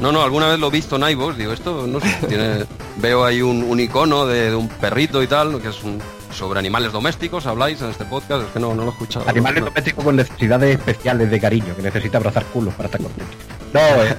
no, 0.00 0.12
no, 0.12 0.22
alguna 0.22 0.48
vez 0.48 0.58
lo 0.58 0.68
he 0.68 0.70
visto 0.70 0.96
en 0.96 1.08
iVoox, 1.10 1.36
digo, 1.36 1.52
esto 1.52 1.86
no 1.86 2.00
sé, 2.00 2.08
tiene, 2.28 2.64
veo 2.96 3.24
ahí 3.24 3.42
un, 3.42 3.78
icono 3.80 4.26
de, 4.26 4.54
un 4.54 4.68
perrito 4.68 5.22
y 5.22 5.26
tal, 5.26 5.60
que 5.60 5.68
es 5.68 5.82
un, 5.82 6.00
sobre 6.32 6.58
animales 6.58 6.92
domésticos, 6.92 7.46
habláis 7.46 7.80
en 7.82 7.90
este 7.90 8.04
podcast, 8.04 8.46
es 8.46 8.52
que 8.52 8.60
no, 8.60 8.74
no 8.74 8.84
lo 8.84 8.90
he 8.90 8.92
escuchado. 8.92 9.28
Animales 9.28 9.64
domésticos 9.64 10.04
con 10.04 10.16
necesidades 10.16 10.78
especiales 10.78 11.30
de 11.30 11.40
cariño, 11.40 11.74
que 11.76 11.82
necesita 11.82 12.18
abrazar 12.18 12.44
culos 12.46 12.74
para 12.74 12.86
estar 12.86 13.00
contento. 13.02 13.36
No, 13.74 13.80
eh, 14.04 14.16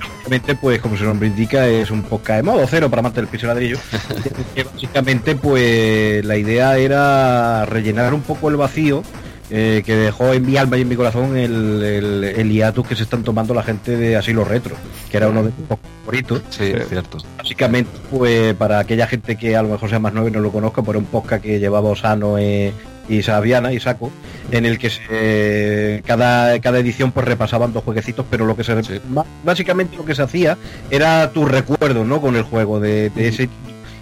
básicamente, 0.00 0.56
pues 0.56 0.80
como 0.80 0.96
su 0.96 1.04
nombre 1.04 1.28
indica, 1.28 1.68
es 1.68 1.90
un 1.92 2.02
podcast 2.02 2.38
de 2.38 2.42
modo 2.42 2.66
cero 2.66 2.90
para 2.90 2.98
amarte 3.00 3.20
del 3.20 3.28
piso 3.28 3.46
ladrillo. 3.46 3.78
básicamente, 4.74 5.36
pues 5.36 6.24
la 6.24 6.36
idea 6.36 6.76
era 6.76 7.64
rellenar 7.64 8.12
un 8.12 8.22
poco 8.22 8.48
el 8.48 8.56
vacío 8.56 9.04
eh, 9.50 9.82
que 9.86 9.94
dejó 9.94 10.34
en 10.34 10.44
mi 10.44 10.56
alma 10.56 10.76
y 10.76 10.82
en 10.82 10.88
mi 10.88 10.96
corazón 10.96 11.36
el, 11.36 11.82
el, 11.82 12.52
hiatus 12.52 12.86
que 12.86 12.96
se 12.96 13.04
están 13.04 13.22
tomando 13.22 13.54
la 13.54 13.62
gente 13.62 13.96
de 13.96 14.16
Asilo 14.16 14.44
Retro, 14.44 14.74
que 15.10 15.16
era 15.16 15.28
uno 15.28 15.44
de 15.44 15.52
mis 15.56 15.68
favoritos. 15.68 16.42
Sí, 16.50 16.64
es 16.64 16.88
cierto. 16.88 17.18
Básicamente, 17.38 17.90
pues 18.10 18.54
para 18.54 18.80
aquella 18.80 19.06
gente 19.06 19.36
que 19.36 19.56
a 19.56 19.62
lo 19.62 19.68
mejor 19.68 19.88
sea 19.88 20.00
más 20.00 20.12
nueva 20.12 20.28
y 20.28 20.32
no 20.32 20.40
lo 20.40 20.50
conozca, 20.50 20.82
pues 20.82 20.96
era 20.96 20.98
un 20.98 21.06
podcast 21.06 21.42
que 21.42 21.60
llevaba 21.60 21.88
Osano 21.88 22.36
eh, 22.36 22.74
y 23.08 23.22
Sabiana 23.22 23.72
y 23.72 23.80
Saco, 23.80 24.10
en 24.50 24.66
el 24.66 24.78
que 24.78 26.02
cada, 26.06 26.58
cada 26.60 26.78
edición 26.78 27.12
pues 27.12 27.26
repasaban 27.26 27.72
dos 27.72 27.84
jueguecitos, 27.84 28.26
pero 28.30 28.46
lo 28.46 28.56
que 28.56 28.64
se 28.64 29.00
básicamente 29.44 29.96
lo 29.96 30.04
que 30.04 30.14
se 30.14 30.22
hacía 30.22 30.56
era 30.90 31.30
tu 31.32 31.44
recuerdo, 31.44 32.04
¿no? 32.04 32.20
Con 32.20 32.36
el 32.36 32.42
juego, 32.42 32.80
de, 32.80 33.10
ese 33.16 33.48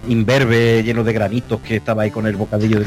imberbe 0.07 0.83
lleno 0.83 1.03
de 1.03 1.13
granitos 1.13 1.59
que 1.61 1.77
estaba 1.77 2.03
ahí 2.03 2.11
con 2.11 2.27
el 2.27 2.35
bocadillo 2.35 2.79
de 2.79 2.85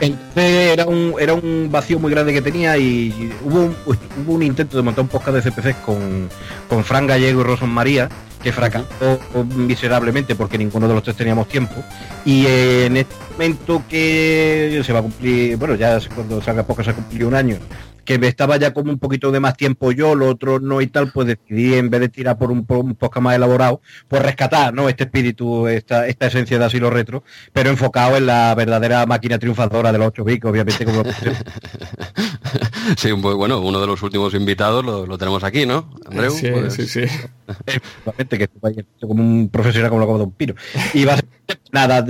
Entonces 0.00 0.72
era 0.72 0.86
un, 0.86 1.14
era 1.18 1.34
un 1.34 1.68
vacío 1.70 1.98
muy 1.98 2.10
grande 2.10 2.32
que 2.32 2.42
tenía 2.42 2.76
y 2.78 3.32
hubo 3.44 3.64
un, 3.64 3.76
hubo 3.86 4.34
un 4.34 4.42
intento 4.42 4.76
de 4.76 4.82
montar 4.82 5.02
un 5.02 5.08
podcast 5.08 5.36
de 5.36 5.50
CPC 5.50 5.82
con, 5.84 6.28
con 6.68 6.84
Fran 6.84 7.06
Gallego 7.06 7.40
y 7.40 7.44
Roson 7.44 7.70
María, 7.70 8.08
que 8.44 8.52
fracasó 8.52 9.18
miserablemente 9.56 10.34
porque 10.34 10.58
ninguno 10.58 10.86
de 10.86 10.92
los 10.92 11.02
tres 11.02 11.16
teníamos 11.16 11.48
tiempo. 11.48 11.76
Y 12.26 12.46
en 12.46 12.98
este 12.98 13.14
momento 13.32 13.82
que 13.88 14.82
se 14.84 14.92
va 14.92 14.98
a 14.98 15.02
cumplir, 15.02 15.56
bueno, 15.56 15.76
ya 15.76 15.98
cuando 16.14 16.42
salga 16.42 16.62
poco 16.66 16.84
se 16.84 16.90
ha 16.90 16.94
cumplido 16.94 17.26
un 17.26 17.34
año, 17.34 17.56
que 18.04 18.18
me 18.18 18.28
estaba 18.28 18.58
ya 18.58 18.74
como 18.74 18.92
un 18.92 18.98
poquito 18.98 19.32
de 19.32 19.40
más 19.40 19.56
tiempo 19.56 19.92
yo, 19.92 20.14
lo 20.14 20.28
otro 20.28 20.60
no 20.60 20.82
y 20.82 20.88
tal, 20.88 21.10
pues 21.10 21.26
decidí 21.26 21.74
en 21.74 21.88
vez 21.88 22.02
de 22.02 22.08
tirar 22.10 22.36
por 22.36 22.50
un, 22.50 22.66
por 22.66 22.94
podcast 22.96 23.22
más 23.22 23.34
elaborado, 23.34 23.80
pues 24.08 24.22
rescatar, 24.22 24.74
¿no? 24.74 24.90
Este 24.90 25.04
espíritu, 25.04 25.66
esta, 25.66 26.06
esta 26.06 26.26
esencia 26.26 26.58
de 26.58 26.66
asilo 26.66 26.90
retro, 26.90 27.24
pero 27.52 27.70
enfocado 27.70 28.16
en 28.16 28.26
la 28.26 28.54
verdadera 28.54 29.06
máquina 29.06 29.38
triunfadora 29.38 29.90
de 29.90 29.98
los 29.98 30.08
8 30.08 30.24
bits, 30.24 30.44
obviamente 30.44 30.84
como 30.84 31.02
Sí, 32.96 33.12
bueno, 33.12 33.60
uno 33.60 33.80
de 33.80 33.86
los 33.86 34.02
últimos 34.02 34.34
invitados 34.34 34.84
lo, 34.84 35.16
tenemos 35.16 35.42
aquí, 35.44 35.64
¿no? 35.64 35.90
Andreu, 36.06 36.30
sí, 36.30 36.48
pues 36.50 36.74
sí, 36.74 36.86
sí. 36.86 37.04
Que 38.30 38.48
como 39.00 39.22
un 39.22 39.48
profesional 39.48 39.90
como 39.90 40.00
lo 40.00 40.06
como 40.06 40.18
de 40.18 40.24
un 40.24 40.32
pino. 40.32 40.54
Y 40.92 41.04
va 41.04 41.14
a 41.14 41.16
ser, 41.16 41.26
nada, 41.72 42.04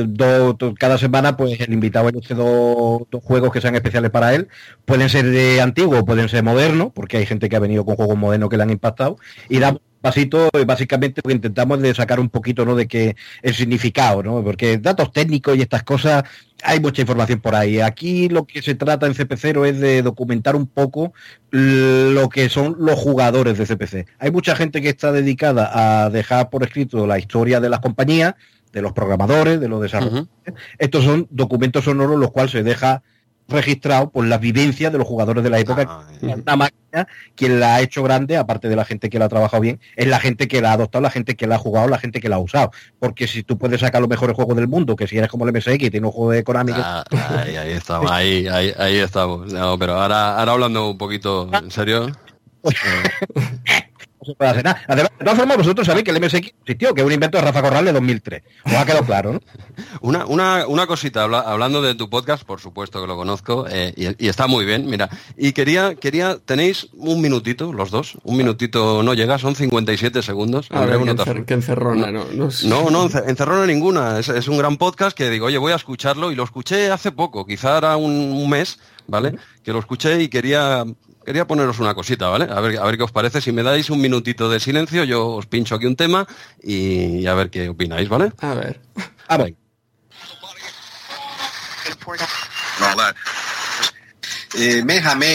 cada 0.78 0.98
semana 0.98 1.36
pues 1.36 1.58
el 1.60 1.72
invitado 1.72 2.08
elige 2.08 2.34
dos, 2.34 3.02
dos 3.10 3.22
juegos 3.22 3.52
que 3.52 3.60
sean 3.60 3.74
especiales 3.74 4.10
para 4.10 4.34
él. 4.34 4.48
Pueden 4.84 5.08
ser 5.08 5.26
de 5.26 5.60
antiguo, 5.60 6.04
pueden 6.04 6.28
ser 6.28 6.42
modernos, 6.42 6.92
porque 6.94 7.18
hay 7.18 7.26
gente 7.26 7.48
que 7.48 7.56
ha 7.56 7.60
venido 7.60 7.84
con 7.84 7.96
juegos 7.96 8.16
modernos 8.16 8.48
que 8.48 8.56
le 8.56 8.62
han 8.62 8.70
impactado. 8.70 9.18
Y 9.48 9.58
damos 9.58 9.80
pasito, 10.04 10.50
básicamente 10.66 11.22
lo 11.24 11.28
que 11.28 11.34
intentamos 11.34 11.80
de 11.80 11.94
sacar 11.94 12.20
un 12.20 12.28
poquito 12.28 12.66
¿no? 12.66 12.76
de 12.76 12.86
que 12.86 13.16
el 13.40 13.54
significado, 13.54 14.22
¿no? 14.22 14.44
Porque 14.44 14.76
datos 14.76 15.10
técnicos 15.14 15.56
y 15.56 15.62
estas 15.62 15.82
cosas, 15.82 16.24
hay 16.62 16.78
mucha 16.78 17.00
información 17.00 17.40
por 17.40 17.54
ahí. 17.54 17.80
Aquí 17.80 18.28
lo 18.28 18.44
que 18.44 18.60
se 18.60 18.74
trata 18.74 19.06
en 19.06 19.14
CP0 19.14 19.66
es 19.66 19.80
de 19.80 20.02
documentar 20.02 20.56
un 20.56 20.66
poco 20.66 21.14
lo 21.50 22.28
que 22.28 22.50
son 22.50 22.76
los 22.80 22.98
jugadores 22.98 23.56
de 23.56 23.64
CPC. 23.64 24.06
Hay 24.18 24.30
mucha 24.30 24.54
gente 24.54 24.82
que 24.82 24.90
está 24.90 25.10
dedicada 25.10 25.70
a 26.04 26.10
dejar 26.10 26.50
por 26.50 26.64
escrito 26.64 27.06
la 27.06 27.18
historia 27.18 27.58
de 27.60 27.70
las 27.70 27.80
compañías, 27.80 28.34
de 28.74 28.82
los 28.82 28.92
programadores, 28.92 29.58
de 29.58 29.68
los 29.68 29.80
desarrolladores. 29.80 30.28
Estos 30.78 31.04
son 31.04 31.28
documentos 31.30 31.84
sonoros 31.84 32.20
los 32.20 32.30
cuales 32.30 32.52
se 32.52 32.62
deja 32.62 33.02
registrado 33.48 34.10
por 34.10 34.26
la 34.26 34.38
vivencia 34.38 34.90
de 34.90 34.98
los 34.98 35.06
jugadores 35.06 35.42
de 35.44 35.50
la 35.50 35.58
época. 35.58 35.86
Ah, 35.88 36.04
una 36.22 36.56
máquina, 36.56 37.08
quien 37.34 37.60
la 37.60 37.76
ha 37.76 37.80
hecho 37.80 38.02
grande, 38.02 38.36
aparte 38.36 38.68
de 38.68 38.76
la 38.76 38.84
gente 38.84 39.10
que 39.10 39.18
la 39.18 39.26
ha 39.26 39.28
trabajado 39.28 39.60
bien, 39.60 39.80
es 39.96 40.06
la 40.06 40.18
gente 40.20 40.48
que 40.48 40.60
la 40.60 40.70
ha 40.70 40.72
adoptado, 40.74 41.02
la 41.02 41.10
gente 41.10 41.36
que 41.36 41.46
la 41.46 41.56
ha 41.56 41.58
jugado, 41.58 41.88
la 41.88 41.98
gente 41.98 42.20
que 42.20 42.28
la 42.28 42.36
ha 42.36 42.38
usado. 42.38 42.70
Porque 42.98 43.26
si 43.26 43.42
tú 43.42 43.58
puedes 43.58 43.80
sacar 43.80 44.00
los 44.00 44.08
mejores 44.08 44.34
juegos 44.36 44.56
del 44.56 44.68
mundo, 44.68 44.96
que 44.96 45.06
si 45.06 45.18
eres 45.18 45.30
como 45.30 45.46
el 45.46 45.54
MSX 45.54 45.74
y 45.74 45.90
tienes 45.90 46.04
un 46.04 46.12
juego 46.12 46.30
de 46.32 46.44
Konami... 46.44 46.72
Ah, 46.74 47.04
ahí, 47.10 47.56
ahí, 47.56 47.72
estamos, 47.72 48.10
ahí, 48.10 48.46
ahí, 48.48 48.72
ahí 48.78 48.96
estamos. 48.96 49.52
pero 49.78 50.00
ahora, 50.00 50.38
ahora 50.38 50.52
hablando 50.52 50.90
un 50.90 50.98
poquito 50.98 51.50
en 51.52 51.70
serio... 51.70 52.10
se 54.24 54.34
puede 54.34 54.50
hacer 54.50 54.64
nada. 54.64 54.82
Además, 54.88 55.10
de 55.18 55.24
todas 55.24 55.38
formas, 55.38 55.56
vosotros 55.56 55.86
sabéis 55.86 56.04
que 56.04 56.10
el 56.10 56.20
MSX 56.20 56.52
existió, 56.60 56.94
que 56.94 57.00
es 57.00 57.06
un 57.06 57.12
invento 57.12 57.38
de 57.38 57.44
Rafa 57.44 57.62
Corral 57.62 57.84
de 57.84 57.92
2003. 57.92 58.42
Os 58.64 58.72
ha 58.72 58.84
quedado 58.84 59.04
claro, 59.04 59.32
¿no? 59.34 59.40
una, 60.00 60.26
una, 60.26 60.66
una 60.66 60.86
cosita, 60.86 61.24
hablando 61.24 61.82
de 61.82 61.94
tu 61.94 62.08
podcast, 62.10 62.44
por 62.44 62.60
supuesto 62.60 63.00
que 63.00 63.06
lo 63.06 63.16
conozco, 63.16 63.66
eh, 63.68 63.92
y, 63.96 64.28
está 64.28 64.46
muy 64.46 64.64
bien, 64.64 64.86
mira. 64.86 65.08
Y 65.36 65.52
quería, 65.52 65.94
quería, 65.94 66.38
tenéis 66.44 66.88
un 66.94 67.20
minutito, 67.20 67.72
los 67.72 67.90
dos, 67.90 68.16
un 68.24 68.36
minutito 68.36 69.02
no 69.02 69.14
llega, 69.14 69.38
son 69.38 69.54
57 69.54 70.22
segundos. 70.22 70.68
A 70.70 70.84
ver, 70.84 70.98
que, 71.44 71.54
encerrona, 71.54 72.10
no, 72.10 72.24
no, 72.32 72.90
no, 72.90 73.10
encerrona 73.26 73.66
ninguna. 73.66 74.18
Es, 74.18 74.48
un 74.48 74.58
gran 74.58 74.76
podcast 74.76 75.16
que 75.16 75.30
digo, 75.30 75.46
oye, 75.46 75.58
voy 75.58 75.72
a 75.72 75.76
escucharlo, 75.76 76.32
y 76.32 76.34
lo 76.34 76.44
escuché 76.44 76.90
hace 76.90 77.12
poco, 77.12 77.46
quizá 77.46 77.78
era 77.78 77.96
un 77.96 78.48
mes, 78.48 78.78
¿vale? 79.06 79.34
Que 79.62 79.72
lo 79.72 79.78
escuché 79.78 80.22
y 80.22 80.28
quería 80.28 80.84
quería 81.24 81.46
poneros 81.46 81.78
una 81.78 81.94
cosita, 81.94 82.28
¿vale? 82.28 82.46
A 82.50 82.60
ver, 82.60 82.78
a 82.78 82.84
ver 82.84 82.96
qué 82.96 83.02
os 83.02 83.12
parece. 83.12 83.40
Si 83.40 83.52
me 83.52 83.62
dais 83.62 83.90
un 83.90 84.00
minutito 84.00 84.48
de 84.48 84.60
silencio, 84.60 85.04
yo 85.04 85.28
os 85.28 85.46
pincho 85.46 85.74
aquí 85.74 85.86
un 85.86 85.96
tema 85.96 86.26
y 86.62 87.26
a 87.26 87.34
ver 87.34 87.50
qué 87.50 87.68
opináis, 87.68 88.08
¿vale? 88.08 88.32
A 88.40 88.54
ver. 88.54 88.80
A 89.28 89.36
ver. 89.38 89.54
Eh, 94.56 94.84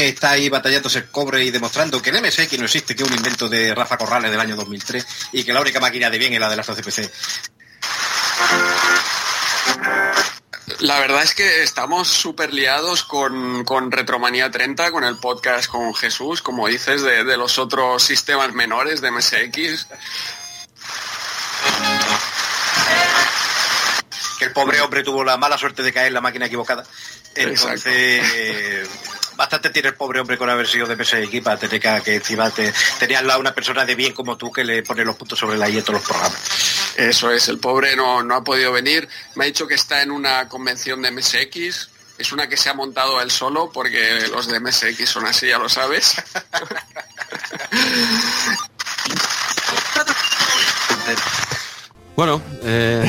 está 0.07 0.31
ahí 0.31 0.47
batallándose 0.47 0.99
el 0.99 1.09
cobre 1.09 1.43
y 1.43 1.51
demostrando 1.51 2.01
que 2.01 2.09
el 2.09 2.21
MSX 2.21 2.57
no 2.57 2.65
existe, 2.65 2.95
que 2.95 3.03
es 3.03 3.09
un 3.09 3.15
invento 3.15 3.49
de 3.49 3.75
Rafa 3.75 3.97
Corrales 3.97 4.31
del 4.31 4.39
año 4.39 4.55
2003 4.55 5.05
y 5.33 5.43
que 5.43 5.51
la 5.51 5.61
única 5.61 5.79
máquina 5.79 6.09
de 6.09 6.17
bien 6.17 6.33
es 6.33 6.39
la 6.39 6.49
de 6.49 6.55
la 6.55 6.63
CPC. 6.63 7.11
La 10.79 10.99
verdad 10.99 11.23
es 11.23 11.33
que 11.33 11.63
estamos 11.63 12.07
súper 12.07 12.53
liados 12.53 13.03
con, 13.03 13.65
con, 13.65 13.91
Retromanía 13.91 14.49
30, 14.49 14.91
con 14.91 15.03
el 15.03 15.17
podcast 15.17 15.69
con 15.69 15.93
Jesús, 15.95 16.41
como 16.41 16.67
dices, 16.67 17.01
de, 17.01 17.23
de 17.23 17.37
los 17.37 17.57
otros 17.57 18.03
sistemas 18.03 18.53
menores 18.53 19.01
de 19.01 19.11
MSX. 19.11 19.87
Que 24.37 24.45
el 24.45 24.51
pobre 24.53 24.79
hombre 24.79 25.03
tuvo 25.03 25.23
la 25.23 25.37
mala 25.37 25.57
suerte 25.57 25.83
de 25.83 25.91
caer 25.91 26.07
en 26.07 26.13
la 26.13 26.21
máquina 26.21 26.45
equivocada. 26.45 26.85
Entonces, 27.35 28.87
bastante 29.39 29.69
tiene 29.69 29.87
el 29.87 29.95
pobre 29.95 30.19
hombre 30.19 30.37
con 30.37 30.49
haber 30.49 30.67
sido 30.67 30.85
de 30.85 30.97
MSX 30.97 31.41
para 31.41 31.55
tener 31.55 31.79
que, 31.79 32.01
que 32.03 32.15
encima 32.15 32.51
te, 32.51 32.73
tenías 32.99 33.23
una 33.39 33.55
persona 33.55 33.85
de 33.85 33.95
bien 33.95 34.11
como 34.11 34.35
tú 34.35 34.51
que 34.51 34.65
le 34.65 34.83
pone 34.83 35.05
los 35.05 35.15
puntos 35.15 35.39
sobre 35.39 35.57
la 35.57 35.69
I 35.69 35.77
en 35.77 35.83
todos 35.83 36.01
los 36.01 36.09
programas. 36.09 36.93
Eso 36.97 37.31
es, 37.31 37.47
el 37.47 37.57
pobre 37.57 37.95
no, 37.95 38.21
no 38.21 38.35
ha 38.35 38.43
podido 38.43 38.73
venir. 38.73 39.07
Me 39.35 39.45
ha 39.45 39.47
dicho 39.47 39.65
que 39.65 39.75
está 39.75 40.01
en 40.01 40.11
una 40.11 40.49
convención 40.49 41.01
de 41.01 41.11
MSX. 41.11 41.89
Es 42.17 42.33
una 42.33 42.49
que 42.49 42.57
se 42.57 42.67
ha 42.67 42.73
montado 42.73 43.21
él 43.21 43.31
solo 43.31 43.71
porque 43.71 44.27
los 44.27 44.47
de 44.47 44.59
MSX 44.59 45.07
son 45.09 45.25
así, 45.25 45.47
ya 45.47 45.57
lo 45.57 45.69
sabes. 45.69 46.15
Bueno, 52.19 52.41
eh, 52.65 53.01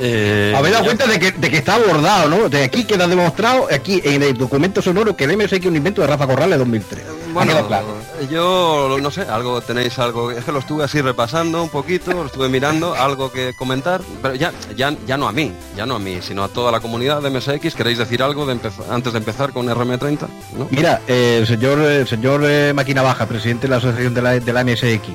eh, 0.00 0.54
Habéis 0.56 0.72
dado 0.72 0.84
cuenta 0.84 1.08
de 1.08 1.18
que, 1.18 1.32
de 1.32 1.50
que 1.50 1.56
está 1.56 1.74
abordado, 1.74 2.28
¿no? 2.28 2.48
De 2.48 2.62
aquí 2.62 2.84
queda 2.84 3.08
demostrado, 3.08 3.66
aquí 3.68 4.00
en 4.04 4.22
el 4.22 4.38
documento 4.38 4.80
sonoro, 4.80 5.16
que 5.16 5.24
el 5.24 5.36
MSX 5.36 5.54
es 5.54 5.66
un 5.66 5.74
invento 5.74 6.02
de 6.02 6.06
Rafa 6.06 6.24
Corrales 6.28 6.52
de 6.52 6.58
2003. 6.58 7.02
Ha 7.08 7.32
Bueno, 7.32 7.66
claro. 7.66 7.86
yo 8.30 8.96
no 9.02 9.10
sé, 9.10 9.22
algo 9.22 9.60
tenéis 9.60 9.98
algo, 9.98 10.30
es 10.30 10.44
que 10.44 10.52
lo 10.52 10.60
estuve 10.60 10.84
así 10.84 11.00
repasando 11.00 11.60
un 11.64 11.68
poquito, 11.68 12.12
lo 12.12 12.26
estuve 12.26 12.48
mirando, 12.48 12.94
algo 12.94 13.32
que 13.32 13.54
comentar, 13.54 14.02
pero 14.22 14.36
ya, 14.36 14.52
ya, 14.76 14.94
ya 15.04 15.16
no 15.16 15.26
a 15.26 15.32
mí, 15.32 15.52
ya 15.76 15.84
no 15.84 15.96
a 15.96 15.98
mí, 15.98 16.20
sino 16.22 16.44
a 16.44 16.48
toda 16.48 16.70
la 16.70 16.78
comunidad 16.78 17.20
de 17.20 17.30
MSX. 17.30 17.74
¿Queréis 17.74 17.98
decir 17.98 18.22
algo 18.22 18.46
de 18.46 18.52
empezar- 18.52 18.86
antes 18.88 19.12
de 19.14 19.18
empezar 19.18 19.52
con 19.52 19.66
RM30? 19.66 20.28
¿No? 20.56 20.68
Mira, 20.70 21.00
eh, 21.08 21.38
el 21.40 21.46
señor, 21.48 22.06
señor 22.06 22.42
eh, 22.44 22.72
Máquina 22.72 23.02
Baja, 23.02 23.26
presidente 23.26 23.62
de 23.66 23.70
la 23.72 23.76
Asociación 23.78 24.14
de 24.14 24.22
la, 24.22 24.38
de 24.38 24.52
la 24.52 24.62
MSX, 24.62 25.08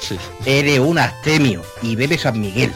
Sí. 0.00 0.18
eres 0.44 0.78
un 0.78 0.98
astemio 0.98 1.62
y 1.82 1.94
bebe 1.96 2.18
San 2.18 2.40
Miguel. 2.40 2.72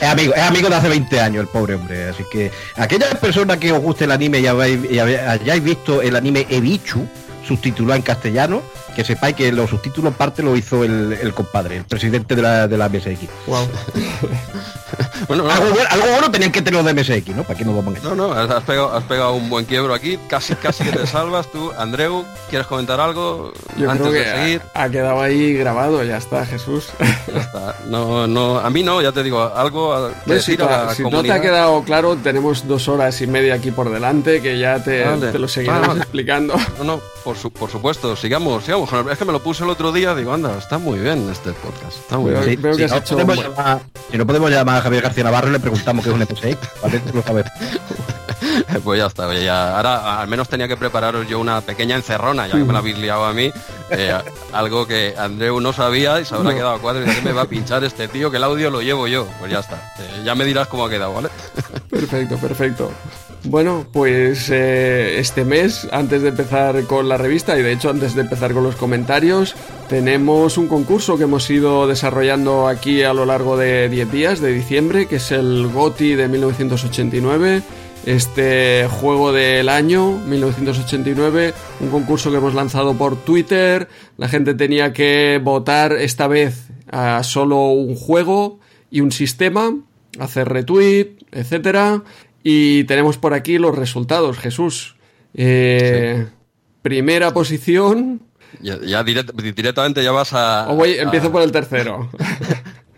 Es 0.00 0.08
amigo, 0.08 0.34
es 0.34 0.42
amigo 0.42 0.68
de 0.68 0.74
hace 0.74 0.88
20 0.88 1.20
años 1.20 1.42
el 1.42 1.48
pobre 1.48 1.74
hombre, 1.74 2.08
así 2.08 2.24
que 2.32 2.50
aquellas 2.74 3.14
personas 3.18 3.58
que 3.58 3.70
os 3.70 3.80
guste 3.80 4.04
el 4.04 4.10
anime 4.10 4.40
y 4.40 4.46
habéis, 4.48 4.80
y 4.90 4.98
hayáis 4.98 5.62
visto 5.62 6.02
el 6.02 6.16
anime 6.16 6.46
Ebichu, 6.50 7.06
subtitulado 7.46 7.96
en 7.96 8.02
castellano, 8.02 8.62
que 8.96 9.04
sepáis 9.04 9.36
que 9.36 9.52
los 9.52 9.70
subtítulos 9.70 10.14
parte 10.14 10.42
lo 10.42 10.56
hizo 10.56 10.82
el, 10.84 11.12
el 11.12 11.32
compadre, 11.32 11.76
el 11.76 11.84
presidente 11.84 12.34
de 12.34 12.42
la, 12.42 12.66
de 12.66 12.76
la 12.76 12.88
MSX. 12.88 13.28
Wow. 13.46 13.68
Bueno, 15.28 15.44
no, 15.44 15.50
Algo, 15.50 15.68
bueno, 15.70 15.88
algo 15.90 16.06
bueno 16.10 16.30
tenían 16.30 16.52
que 16.52 16.62
tener 16.62 16.82
los 16.82 16.94
de 16.94 17.00
MSX, 17.00 17.28
¿no? 17.36 17.42
¿Para 17.44 17.58
qué 17.58 17.64
nos 17.64 17.76
vamos 17.76 17.98
a 17.98 18.02
no, 18.02 18.14
no, 18.14 18.32
has 18.32 18.62
pegado, 18.64 18.92
has 18.96 19.04
pegado 19.04 19.34
un 19.34 19.48
buen 19.48 19.64
quiebro 19.64 19.94
aquí, 19.94 20.18
casi, 20.28 20.54
casi 20.56 20.84
que 20.84 20.92
te 20.92 21.06
salvas 21.06 21.50
tú. 21.50 21.70
Andreu, 21.78 22.24
¿quieres 22.50 22.66
comentar 22.66 23.00
algo 23.00 23.52
Yo 23.76 23.90
antes 23.90 24.06
creo 24.08 24.12
de 24.12 24.24
que 24.24 24.30
seguir? 24.30 24.62
ha, 24.74 24.82
ha 24.84 24.90
quedado 24.90 25.20
ahí 25.20 25.54
grabado, 25.54 26.02
ya 26.04 26.16
está, 26.16 26.44
Jesús. 26.46 26.88
Ya 27.32 27.40
está. 27.40 27.76
No, 27.86 28.26
no, 28.26 28.58
a 28.58 28.68
mí 28.70 28.82
no, 28.82 29.00
ya 29.02 29.12
te 29.12 29.22
digo, 29.22 29.42
algo 29.54 30.08
que 30.08 30.14
Pues 30.26 30.44
si, 30.44 30.52
decir 30.52 30.62
a 30.64 30.86
la 30.86 30.94
si 30.94 31.02
no 31.02 31.22
te 31.22 31.32
ha 31.32 31.40
quedado 31.40 31.82
claro, 31.84 32.16
tenemos 32.16 32.66
dos 32.66 32.88
horas 32.88 33.20
y 33.20 33.26
media 33.26 33.54
aquí 33.54 33.70
por 33.70 33.90
delante, 33.92 34.40
que 34.42 34.58
ya 34.58 34.82
te, 34.82 35.04
Vale. 35.04 35.32
te 35.32 35.38
lo 35.38 35.48
seguiremos 35.48 35.88
Vale. 35.88 36.00
explicando. 36.00 36.54
No, 36.78 36.84
no, 36.84 37.00
por, 37.24 37.36
su- 37.36 37.52
por 37.52 37.70
supuesto, 37.70 38.16
sigamos, 38.16 38.64
sigamos. 38.64 38.90
Es 39.10 39.18
que 39.18 39.24
me 39.24 39.32
lo 39.32 39.42
puse 39.42 39.64
el 39.64 39.70
otro 39.70 39.92
día, 39.92 40.14
digo, 40.14 40.32
anda, 40.32 40.56
está 40.58 40.78
muy 40.78 40.98
bien 40.98 41.28
este 41.30 41.52
podcast, 41.52 41.98
está 41.98 42.18
muy 42.18 42.32
bien. 42.32 42.60
que 42.76 42.84
has 42.84 42.90
no 42.90 42.96
hecho 42.98 43.14
podemos 43.14 43.36
llamar- 43.38 43.80
si 44.10 44.18
no 44.18 44.26
podemos 44.26 44.50
llamar 44.50 44.76
a 44.78 44.80
Javier 44.82 45.06
García 45.12 45.24
Navarro 45.24 45.48
y 45.48 45.52
le 45.52 45.60
preguntamos 45.60 46.02
qué 46.04 46.10
es 46.10 46.16
un 46.16 46.22
MSX, 46.22 46.82
¿vale? 46.82 46.98
Tú 47.00 47.16
lo 47.16 47.22
sabes. 47.22 47.44
Pues 48.82 48.98
ya 48.98 49.06
está, 49.06 49.32
ya, 49.34 49.76
ahora 49.76 50.20
al 50.20 50.26
menos 50.26 50.48
tenía 50.48 50.66
que 50.66 50.76
prepararos 50.76 51.28
yo 51.28 51.38
una 51.38 51.60
pequeña 51.60 51.94
encerrona, 51.94 52.48
ya 52.48 52.54
que 52.54 52.64
me 52.64 52.72
la 52.72 52.80
habéis 52.80 52.98
liado 52.98 53.24
a 53.24 53.32
mí, 53.32 53.52
eh, 53.90 54.18
algo 54.52 54.84
que 54.86 55.14
Andreu 55.16 55.60
no 55.60 55.72
sabía 55.72 56.20
y 56.20 56.24
se 56.24 56.34
habrá 56.34 56.50
No. 56.50 56.56
quedado 56.56 56.78
cuadro 56.80 57.02
y 57.02 57.04
dice, 57.06 57.18
¿qué 57.20 57.24
me 57.26 57.32
va 57.32 57.42
a 57.42 57.46
pinchar 57.46 57.84
este 57.84 58.08
tío? 58.08 58.30
Que 58.32 58.38
el 58.38 58.44
audio 58.44 58.70
lo 58.70 58.80
llevo 58.82 59.06
yo. 59.06 59.26
Pues 59.38 59.52
ya 59.52 59.60
está, 59.60 59.76
Eh, 60.00 60.22
ya 60.24 60.34
me 60.34 60.44
dirás 60.44 60.66
cómo 60.66 60.86
ha 60.86 60.90
quedado, 60.90 61.12
¿vale? 61.14 61.28
Perfecto, 61.88 62.36
perfecto. 62.36 62.90
Bueno, 63.44 63.86
pues 63.92 64.50
eh, 64.50 65.18
este 65.18 65.44
mes, 65.44 65.88
antes 65.90 66.22
de 66.22 66.28
empezar 66.28 66.84
con 66.84 67.08
la 67.08 67.16
revista 67.16 67.58
y 67.58 67.62
de 67.62 67.72
hecho 67.72 67.90
antes 67.90 68.14
de 68.14 68.20
empezar 68.20 68.52
con 68.52 68.62
los 68.62 68.76
comentarios, 68.76 69.56
tenemos 69.88 70.58
un 70.58 70.68
concurso 70.68 71.18
que 71.18 71.24
hemos 71.24 71.50
ido 71.50 71.88
desarrollando 71.88 72.68
aquí 72.68 73.02
a 73.02 73.12
lo 73.12 73.26
largo 73.26 73.56
de 73.56 73.88
10 73.88 74.12
días 74.12 74.40
de 74.40 74.52
diciembre, 74.52 75.06
que 75.06 75.16
es 75.16 75.32
el 75.32 75.66
GOTI 75.66 76.14
de 76.14 76.28
1989. 76.28 77.62
Este 78.06 78.86
juego 78.88 79.32
del 79.32 79.68
año 79.68 80.18
1989, 80.18 81.52
un 81.80 81.90
concurso 81.90 82.30
que 82.30 82.36
hemos 82.36 82.54
lanzado 82.54 82.94
por 82.94 83.16
Twitter. 83.16 83.88
La 84.18 84.28
gente 84.28 84.54
tenía 84.54 84.92
que 84.92 85.40
votar 85.42 85.92
esta 85.92 86.28
vez 86.28 86.68
a 86.90 87.24
solo 87.24 87.70
un 87.70 87.96
juego 87.96 88.60
y 88.90 89.00
un 89.00 89.10
sistema, 89.10 89.74
hacer 90.20 90.48
retweet, 90.48 91.16
etcétera. 91.32 92.02
Y 92.42 92.84
tenemos 92.84 93.18
por 93.18 93.34
aquí 93.34 93.58
los 93.58 93.76
resultados, 93.76 94.38
Jesús. 94.38 94.96
Eh, 95.34 96.26
Primera 96.82 97.32
posición. 97.32 98.22
Ya, 98.60 98.78
ya 98.84 99.02
direct- 99.04 99.32
directamente 99.54 100.02
ya 100.04 100.12
vas 100.12 100.32
a... 100.32 100.66
O 100.70 100.74
voy, 100.76 100.98
a- 100.98 101.02
empiezo 101.02 101.30
por 101.32 101.42
el 101.42 101.52
tercero. 101.52 102.10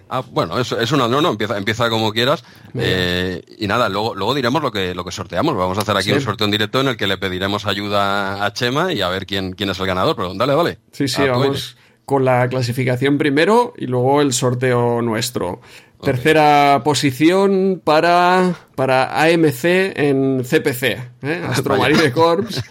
Ah, 0.06 0.22
bueno, 0.30 0.60
eso 0.60 0.78
es 0.78 0.92
una 0.92 1.08
no, 1.08 1.20
no, 1.20 1.30
empieza, 1.30 1.56
empieza 1.56 1.90
como 1.90 2.12
quieras. 2.12 2.44
Eh, 2.74 3.42
y 3.58 3.66
nada, 3.66 3.88
luego, 3.88 4.14
luego 4.14 4.32
diremos 4.34 4.62
lo 4.62 4.70
que, 4.70 4.94
lo 4.94 5.02
que 5.04 5.10
sorteamos. 5.10 5.56
Vamos 5.56 5.76
a 5.76 5.80
hacer 5.80 5.96
aquí 5.96 6.10
Sí. 6.10 6.12
un 6.12 6.20
sorteo 6.20 6.44
en 6.44 6.50
directo 6.52 6.80
en 6.82 6.88
el 6.88 6.96
que 6.96 7.08
le 7.08 7.18
pediremos 7.18 7.66
ayuda 7.66 8.44
a 8.44 8.52
Chema 8.52 8.92
y 8.92 9.00
a 9.00 9.08
ver 9.08 9.26
quién, 9.26 9.54
quién 9.54 9.70
es 9.70 9.80
el 9.80 9.86
ganador. 9.86 10.14
Pero 10.14 10.32
dale, 10.34 10.54
dale. 10.54 10.78
Sí, 10.92 11.08
sí, 11.08 11.22
A 11.22 11.24
tu 11.24 11.30
vamos 11.40 11.76
con 12.04 12.24
la 12.24 12.48
clasificación 12.48 13.18
primero 13.18 13.72
y 13.76 13.86
luego 13.86 14.20
el 14.20 14.32
sorteo 14.34 15.02
nuestro. 15.02 15.62
Tercera 16.02 16.82
posición 16.84 17.80
para, 17.82 18.54
para 18.74 19.22
AMC 19.22 19.64
en 19.96 20.42
CPC, 20.44 20.82
¿eh? 21.22 21.42
Astromarine 21.48 22.12
Corps 22.12 22.62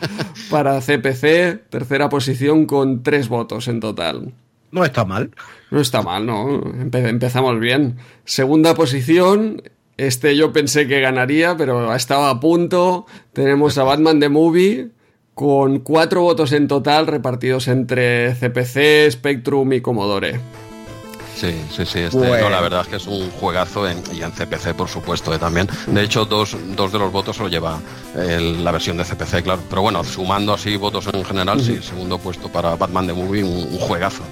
para 0.52 0.80
CPC. 0.82 1.70
Tercera 1.70 2.10
posición 2.10 2.66
con 2.66 3.02
tres 3.02 3.30
votos 3.30 3.68
en 3.68 3.80
total. 3.80 4.34
No 4.72 4.84
está 4.86 5.06
mal. 5.06 5.32
No 5.72 5.80
está 5.82 6.02
mal, 6.02 6.26
¿no? 6.26 6.62
Empe- 6.62 7.08
empezamos 7.08 7.60
bien. 7.60 7.98
Segunda 8.26 8.76
posición. 8.76 9.62
Este 9.98 10.36
yo 10.36 10.52
pensé 10.52 10.88
que 10.88 11.00
ganaría, 11.02 11.56
pero 11.58 11.94
estaba 11.96 12.30
a 12.30 12.40
punto. 12.40 13.06
Tenemos 13.34 13.78
a 13.78 13.84
Batman 13.84 14.20
The 14.20 14.30
Movie 14.30 14.90
con 15.36 15.80
cuatro 15.80 16.22
votos 16.22 16.52
en 16.54 16.68
total 16.68 17.08
repartidos 17.08 17.68
entre 17.68 18.34
CPC, 18.36 19.12
Spectrum 19.12 19.74
y 19.74 19.82
Commodore. 19.82 20.40
Sí, 21.36 21.54
sí, 21.76 21.86
sí. 21.86 22.00
Este, 22.00 22.18
Bueno. 22.18 22.38
no, 22.42 22.50
la 22.50 22.62
verdad 22.62 22.82
es 22.82 22.88
que 22.88 22.96
es 22.98 23.08
un 23.08 23.30
juegazo 23.32 23.88
en, 23.90 24.02
y 24.14 24.22
en 24.22 24.32
CPC, 24.32 24.74
por 24.76 24.88
supuesto, 24.88 25.34
eh, 25.34 25.40
también. 25.40 25.68
De 25.88 26.04
hecho, 26.04 26.26
dos, 26.26 26.56
dos 26.76 26.92
de 26.92 27.00
los 27.00 27.12
votos 27.12 27.38
lo 27.40 27.48
lleva 27.48 27.80
el- 28.16 28.64
la 28.64 28.72
versión 28.72 28.98
de 28.98 29.04
CPC, 29.04 29.42
claro. 29.44 29.62
Pero 29.70 29.82
bueno, 29.82 30.04
sumando 30.04 30.54
así 30.54 30.78
votos 30.78 31.08
en 31.12 31.26
general, 31.26 31.60
sí, 31.60 31.80
segundo 31.82 32.18
puesto 32.20 32.50
para 32.50 32.76
Batman 32.76 33.08
The 33.08 33.14
Movie, 33.14 33.44
un, 33.44 33.68
un 33.74 33.80
juegazo. 33.80 34.24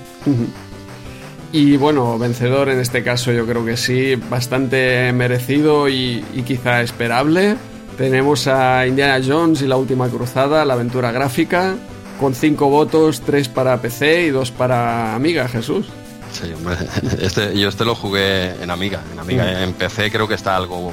Y 1.52 1.76
bueno, 1.76 2.18
vencedor 2.18 2.70
en 2.70 2.80
este 2.80 3.04
caso 3.04 3.32
yo 3.34 3.46
creo 3.46 3.66
que 3.66 3.76
sí, 3.76 4.16
bastante 4.16 5.12
merecido 5.12 5.90
y, 5.90 6.24
y 6.34 6.44
quizá 6.44 6.82
esperable. 6.82 7.58
Tenemos 7.98 8.48
a 8.48 8.88
Indiana 8.88 9.22
Jones 9.26 9.62
y 9.62 9.68
la 9.68 9.76
última 9.76 10.08
cruzada, 10.08 10.64
la 10.64 10.76
aventura 10.76 11.12
gráfica, 11.12 11.76
con 12.20 12.34
cinco 12.36 12.70
votos, 12.70 13.22
tres 13.26 13.50
para 13.50 13.82
PC 13.82 14.28
y 14.28 14.30
dos 14.30 14.50
para 14.52 15.14
Amiga, 15.14 15.48
Jesús. 15.50 15.88
Sí, 16.32 16.52
hombre. 16.54 16.76
Este, 17.22 17.58
yo 17.58 17.70
este 17.70 17.86
lo 17.86 17.96
jugué 17.96 18.52
en 18.62 18.70
Amiga. 18.72 19.02
En 19.12 19.20
Amiga, 19.20 19.64
en 19.64 19.74
PC 19.74 20.12
creo 20.12 20.28
que 20.28 20.36
está 20.36 20.56
algo. 20.56 20.92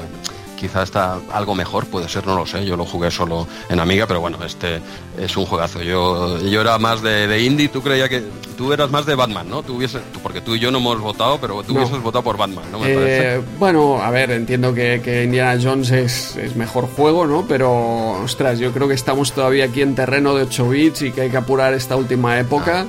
Quizá 0.57 0.83
está 0.83 1.17
algo 1.31 1.55
mejor, 1.55 1.85
puede 1.85 2.09
ser, 2.09 2.27
no 2.27 2.35
lo 2.35 2.45
sé. 2.45 2.65
Yo 2.65 2.75
lo 2.75 2.83
jugué 2.83 3.09
solo 3.11 3.47
en 3.69 3.79
Amiga, 3.79 4.05
pero 4.07 4.19
bueno, 4.19 4.37
este 4.45 4.81
es 5.17 5.37
un 5.37 5.45
juegazo. 5.45 5.81
Yo, 5.81 6.37
yo 6.41 6.59
era 6.59 6.77
más 6.77 7.01
de, 7.01 7.27
de 7.27 7.41
indie, 7.43 7.69
tú 7.69 7.81
creías 7.81 8.09
que. 8.09 8.23
Tú 8.57 8.73
eras 8.73 8.91
más 8.91 9.05
de 9.05 9.15
Batman, 9.15 9.49
¿no? 9.49 9.63
Tú 9.63 9.77
hubiese, 9.77 9.99
porque 10.21 10.41
tú 10.41 10.53
y 10.55 10.59
yo 10.59 10.69
no 10.69 10.79
hemos 10.79 10.99
votado, 10.99 11.37
pero 11.39 11.63
tú 11.63 11.73
No. 11.73 11.79
hubieses 11.79 12.01
votado 12.03 12.23
por 12.25 12.35
Batman, 12.35 12.65
¿no? 12.73 12.79
Me 12.79 12.93
parece. 12.93 13.35
Eh, 13.35 13.41
bueno, 13.57 14.01
a 14.03 14.11
ver, 14.11 14.31
entiendo 14.31 14.73
que, 14.73 14.99
que 15.01 15.23
Indiana 15.23 15.57
Jones 15.63 15.91
es, 15.91 16.35
es 16.35 16.57
mejor 16.57 16.89
juego, 16.93 17.25
¿no? 17.25 17.45
Pero, 17.47 18.21
ostras, 18.21 18.59
yo 18.59 18.73
creo 18.73 18.89
que 18.89 18.95
estamos 18.95 19.31
todavía 19.31 19.63
aquí 19.63 19.81
en 19.81 19.95
terreno 19.95 20.35
de 20.35 20.43
8 20.43 20.67
bits 20.67 21.01
y 21.03 21.11
que 21.13 21.21
hay 21.21 21.29
que 21.29 21.37
apurar 21.37 21.73
esta 21.73 21.95
última 21.95 22.37
época. 22.37 22.85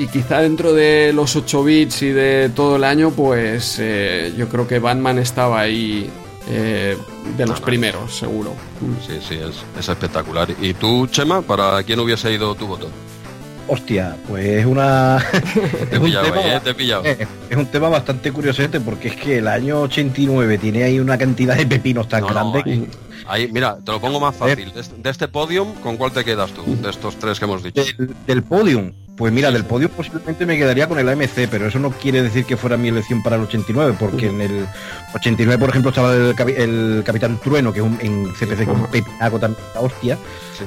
Y 0.00 0.06
quizá 0.06 0.40
dentro 0.40 0.72
de 0.72 1.12
los 1.12 1.36
8 1.36 1.62
bits 1.62 2.02
y 2.02 2.08
de 2.08 2.50
todo 2.54 2.76
el 2.76 2.84
año, 2.84 3.10
pues 3.10 3.76
eh, 3.78 4.32
yo 4.36 4.48
creo 4.48 4.66
que 4.66 4.78
Batman 4.78 5.18
estaba 5.18 5.60
ahí 5.60 6.08
eh, 6.48 6.96
de 7.36 7.46
los 7.46 7.60
no. 7.60 7.66
primeros, 7.66 8.16
seguro. 8.16 8.54
Sí, 9.06 9.18
sí, 9.28 9.34
es, 9.34 9.56
es 9.78 9.88
espectacular. 9.88 10.48
¿Y 10.60 10.72
tú, 10.72 11.06
Chema, 11.06 11.42
para 11.42 11.82
quién 11.82 12.00
hubiese 12.00 12.32
ido 12.32 12.54
tu 12.54 12.66
voto? 12.66 12.88
Hostia, 13.68 14.16
pues 14.26 14.46
es 14.46 14.64
una. 14.66 15.22
Te 15.90 15.96
he 15.96 15.98
un 15.98 16.06
pillado, 16.06 16.24
tema- 16.24 16.40
ahí, 16.40 16.50
¿eh? 16.50 16.60
Te 16.64 16.70
he 16.70 16.74
pillado. 16.74 17.04
Eh, 17.04 17.26
Es 17.50 17.56
un 17.58 17.66
tema 17.66 17.88
bastante 17.90 18.32
curiosete 18.32 18.80
porque 18.80 19.08
es 19.08 19.16
que 19.16 19.36
el 19.38 19.46
año 19.48 19.82
89 19.82 20.56
tiene 20.58 20.82
ahí 20.82 20.98
una 20.98 21.18
cantidad 21.18 21.56
de 21.56 21.66
pepinos 21.66 22.08
tan 22.08 22.22
No, 22.22 22.28
no, 22.28 22.34
grande 22.34 22.62
que 22.64 22.88
ahí, 23.28 23.48
mira, 23.52 23.76
te 23.84 23.92
lo 23.92 24.00
pongo 24.00 24.18
más 24.18 24.34
fácil. 24.34 24.72
De 24.72 24.80
este, 24.80 24.96
de 24.96 25.10
este 25.10 25.28
podium, 25.28 25.74
¿con 25.74 25.96
cuál 25.98 26.10
te 26.10 26.24
quedas 26.24 26.50
tú? 26.52 26.62
De 26.82 26.88
estos 26.90 27.16
tres 27.16 27.38
que 27.38 27.44
hemos 27.44 27.62
dicho. 27.62 27.80
del, 27.84 28.14
del 28.26 28.42
podium. 28.42 28.92
Pues 29.20 29.34
mira, 29.34 29.50
del 29.52 29.66
podium 29.66 29.90
posiblemente 29.90 30.46
me 30.46 30.56
quedaría 30.56 30.88
con 30.88 30.98
el 30.98 31.06
AMC, 31.06 31.46
pero 31.50 31.66
eso 31.66 31.78
no 31.78 31.90
quiere 31.90 32.22
decir 32.22 32.46
que 32.46 32.56
fuera 32.56 32.78
mi 32.78 32.88
elección 32.88 33.22
para 33.22 33.36
el 33.36 33.42
89, 33.42 33.94
porque 34.00 34.28
en 34.28 34.40
el 34.40 34.66
89, 35.14 35.58
por 35.58 35.68
ejemplo, 35.68 35.90
estaba 35.90 36.14
el, 36.14 36.34
capi- 36.34 36.56
el 36.56 37.02
Capitán 37.04 37.38
Trueno, 37.38 37.70
que 37.70 37.80
es 37.80 37.84
un, 37.84 37.98
en 38.00 38.32
CPC 38.32 38.64
con 38.64 38.86
pepinaco 38.86 39.38
también, 39.38 39.62
la 39.74 39.80
hostia. 39.82 40.16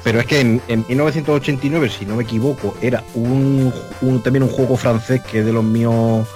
Pero 0.04 0.20
es 0.20 0.28
que 0.28 0.40
en, 0.40 0.62
en 0.68 0.86
1989, 0.88 1.90
si 1.90 2.06
no 2.06 2.16
me 2.16 2.24
equivoco, 2.26 2.78
era 2.80 3.04
un, 3.16 3.74
un- 4.02 4.22
también 4.22 4.44
un 4.44 4.50
juego 4.50 4.78
francés 4.78 5.22
que 5.24 5.40
es 5.40 5.46
de 5.48 5.52
los 5.52 5.64
míos 5.64 6.28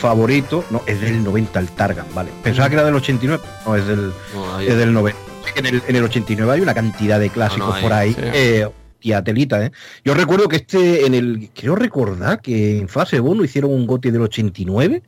favorito, 0.00 0.64
no, 0.70 0.82
es 0.86 1.00
del 1.00 1.24
90 1.24 1.58
el 1.58 1.68
Targan, 1.70 2.06
vale. 2.14 2.30
Pensaba 2.42 2.68
que 2.68 2.74
era 2.74 2.84
del 2.84 2.94
89, 2.96 3.42
no, 3.64 3.76
es 3.76 3.86
del, 3.86 4.12
No, 4.34 4.60
es 4.60 4.76
del 4.76 4.92
90. 4.92 5.18
En 5.56 5.66
el, 5.66 5.82
en 5.88 5.96
el 5.96 6.04
89 6.04 6.52
hay 6.52 6.60
una 6.60 6.74
cantidad 6.74 7.18
de 7.18 7.30
clásicos 7.30 7.66
No, 7.66 7.68
no, 7.68 7.74
ahí, 7.76 7.82
por 7.82 7.92
ahí. 7.92 8.12
sí. 8.14 8.20
eh, 8.22 8.68
tía 9.02 9.22
telita, 9.22 9.64
¿eh? 9.66 9.72
Yo 10.04 10.14
recuerdo 10.14 10.48
que 10.48 10.56
este, 10.56 11.04
en 11.04 11.14
el, 11.14 11.50
creo 11.52 11.74
recordar 11.74 12.40
que 12.40 12.78
en 12.78 12.88
fase 12.88 13.20
1 13.20 13.44
hicieron 13.44 13.72
un 13.72 13.86
GOTI 13.86 14.10
del 14.12 14.22
89 14.22 15.02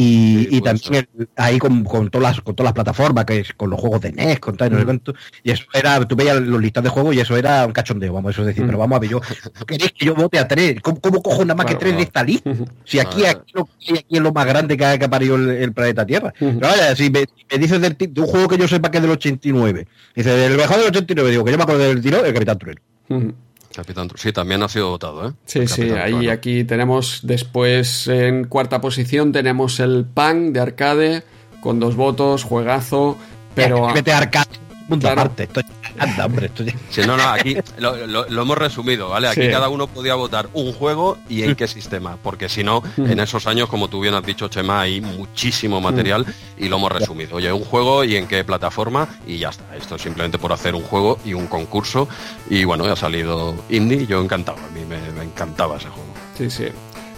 y, 0.00 0.46
Sí, 0.48 0.48
y 0.52 0.60
también 0.60 1.08
el- 1.18 1.28
ahí 1.34 1.58
con, 1.58 1.82
con 1.82 2.08
todas 2.08 2.36
las 2.36 2.40
con 2.40 2.54
todas 2.54 2.68
las 2.68 2.72
plataformas, 2.74 3.24
que 3.24 3.40
es 3.40 3.52
con 3.54 3.68
los 3.68 3.80
juegos 3.80 4.00
de 4.00 4.12
NES, 4.12 4.38
con 4.38 4.56
tal, 4.56 4.68
y 4.68 4.70
no 4.70 4.76
sé 4.78 4.84
Mm. 4.84 4.86
cuánto, 4.86 5.14
y 5.42 5.50
eso 5.50 5.64
era, 5.74 6.06
tú 6.06 6.14
veías 6.14 6.40
los 6.40 6.60
listas 6.62 6.84
de 6.84 6.90
juegos 6.90 7.16
y 7.16 7.20
eso 7.20 7.36
era 7.36 7.66
un 7.66 7.72
cachondeo, 7.72 8.12
vamos, 8.12 8.30
eso 8.32 8.42
es 8.42 8.46
decir, 8.46 8.62
Mm. 8.62 8.66
pero 8.66 8.78
vamos 8.78 8.96
a 8.96 9.00
ver, 9.00 9.10
yo, 9.10 9.20
¿queréis 9.66 9.90
que 9.92 10.06
yo 10.06 10.14
vote 10.14 10.38
a 10.38 10.46
tres? 10.46 10.80
¿Cómo, 10.82 11.00
cómo 11.00 11.20
cojo 11.20 11.44
nada 11.44 11.56
más 11.56 11.66
que 11.66 11.74
tres 11.74 11.96
de 11.96 12.02
esta 12.02 12.22
lista? 12.22 12.48
Si 12.84 13.00
aquí, 13.00 13.24
aquí, 13.26 13.52
lo, 13.54 13.62
aquí 13.92 14.04
es 14.16 14.20
lo 14.20 14.32
más 14.32 14.46
grande 14.46 14.76
que 14.76 14.84
ha, 14.84 14.96
que 14.98 15.04
ha 15.06 15.10
parido 15.10 15.34
el, 15.34 15.48
el 15.50 15.72
planeta 15.72 16.06
Tierra. 16.06 16.32
Ujú. 16.40 16.60
Pero 16.60 16.68
vaya, 16.68 16.94
si 16.94 17.10
me, 17.10 17.24
dices 17.58 17.80
del 17.80 17.96
de 17.98 18.20
un 18.20 18.26
juego 18.28 18.46
que 18.46 18.56
yo 18.56 18.68
sepa 18.68 18.92
que 18.92 18.98
es 18.98 19.02
del 19.02 19.10
89, 19.10 19.88
dice, 20.14 20.30
del 20.30 20.56
mejor 20.56 20.76
del 20.78 20.86
89, 20.90 21.28
digo, 21.32 21.44
que 21.44 21.50
yo 21.50 21.56
me 21.56 21.64
acuerdo 21.64 21.82
del 21.82 22.00
tiro, 22.00 22.24
el 22.24 22.32
Capitán 22.32 22.56
Turero. 22.56 22.80
Ujú. 23.08 23.32
Capitán 23.74 24.08
Sí, 24.16 24.32
también 24.32 24.62
ha 24.62 24.68
sido 24.68 24.90
votado, 24.90 25.28
¿eh? 25.28 25.32
Sí, 25.44 25.60
El 25.60 25.68
sí, 25.68 25.82
Capitán 25.82 25.98
ahí 26.02 26.12
Trueno. 26.12 26.32
aquí 26.32 26.64
tenemos 26.64 27.20
después 27.22 28.08
en 28.08 28.44
cuarta 28.44 28.80
posición 28.80 29.30
tenemos 29.30 29.78
el 29.80 30.04
Pan 30.06 30.52
de 30.52 30.60
arcade 30.60 31.22
con 31.60 31.78
dos 31.78 31.94
votos, 31.96 32.44
juegazo, 32.44 33.16
pero 33.54 33.92
Vete 33.92 34.12
a 34.12 34.18
arcade, 34.18 34.48
mundo 34.88 35.06
Claro. 35.06 35.20
aparte. 35.22 35.44
Esto 35.44 35.60
ya- 35.60 36.02
anda, 36.02 36.26
hombre, 36.26 36.46
esto 36.46 36.64
ya- 36.64 36.72
Sí, 36.90 37.00
no, 37.06 37.16
no, 37.16 37.22
aquí 37.28 37.56
lo, 37.78 38.06
lo- 38.06 38.28
lo 38.28 38.42
hemos 38.42 38.58
resumido, 38.58 39.08
¿vale? 39.10 39.28
Aquí 39.28 39.42
Sí. 39.42 39.48
cada 39.50 39.68
uno 39.68 39.86
podía 39.86 40.14
votar 40.14 40.48
un 40.54 40.72
juego 40.72 41.18
y 41.28 41.42
en 41.42 41.54
qué 41.54 41.68
sistema, 41.68 42.16
porque 42.22 42.48
si 42.48 42.64
no, 42.64 42.82
Mm. 42.96 43.06
en 43.10 43.20
esos 43.20 43.46
años, 43.46 43.68
como 43.68 43.88
tú 43.88 44.00
bien 44.00 44.14
has 44.14 44.24
dicho, 44.24 44.48
Chema, 44.48 44.80
hay 44.80 45.00
muchísimo 45.00 45.80
material 45.80 46.26
y 46.56 46.68
lo 46.68 46.76
hemos 46.76 46.90
resumido. 46.92 47.36
Oye, 47.36 47.52
un 47.52 47.64
juego 47.64 48.02
y 48.04 48.16
en 48.16 48.26
qué 48.26 48.42
plataforma 48.44 49.08
y 49.26 49.38
ya 49.38 49.50
está. 49.50 49.76
Esto 49.76 49.96
es 49.96 50.02
simplemente 50.02 50.38
por 50.38 50.52
hacer 50.52 50.74
un 50.74 50.82
juego 50.82 51.18
y 51.24 51.34
un 51.34 51.46
concurso 51.46 52.08
y 52.50 52.64
bueno, 52.64 52.84
ya 52.86 52.92
ha 52.92 52.96
salido 52.96 53.54
indie 53.68 54.06
yo 54.06 54.20
encantado, 54.22 54.58
a 54.58 54.70
mí 54.74 54.80
me, 54.88 54.98
me 55.12 55.24
encantaba 55.24 55.76
ese 55.76 55.88
juego. 55.88 56.08
Sí, 56.36 56.50
sí. 56.50 56.64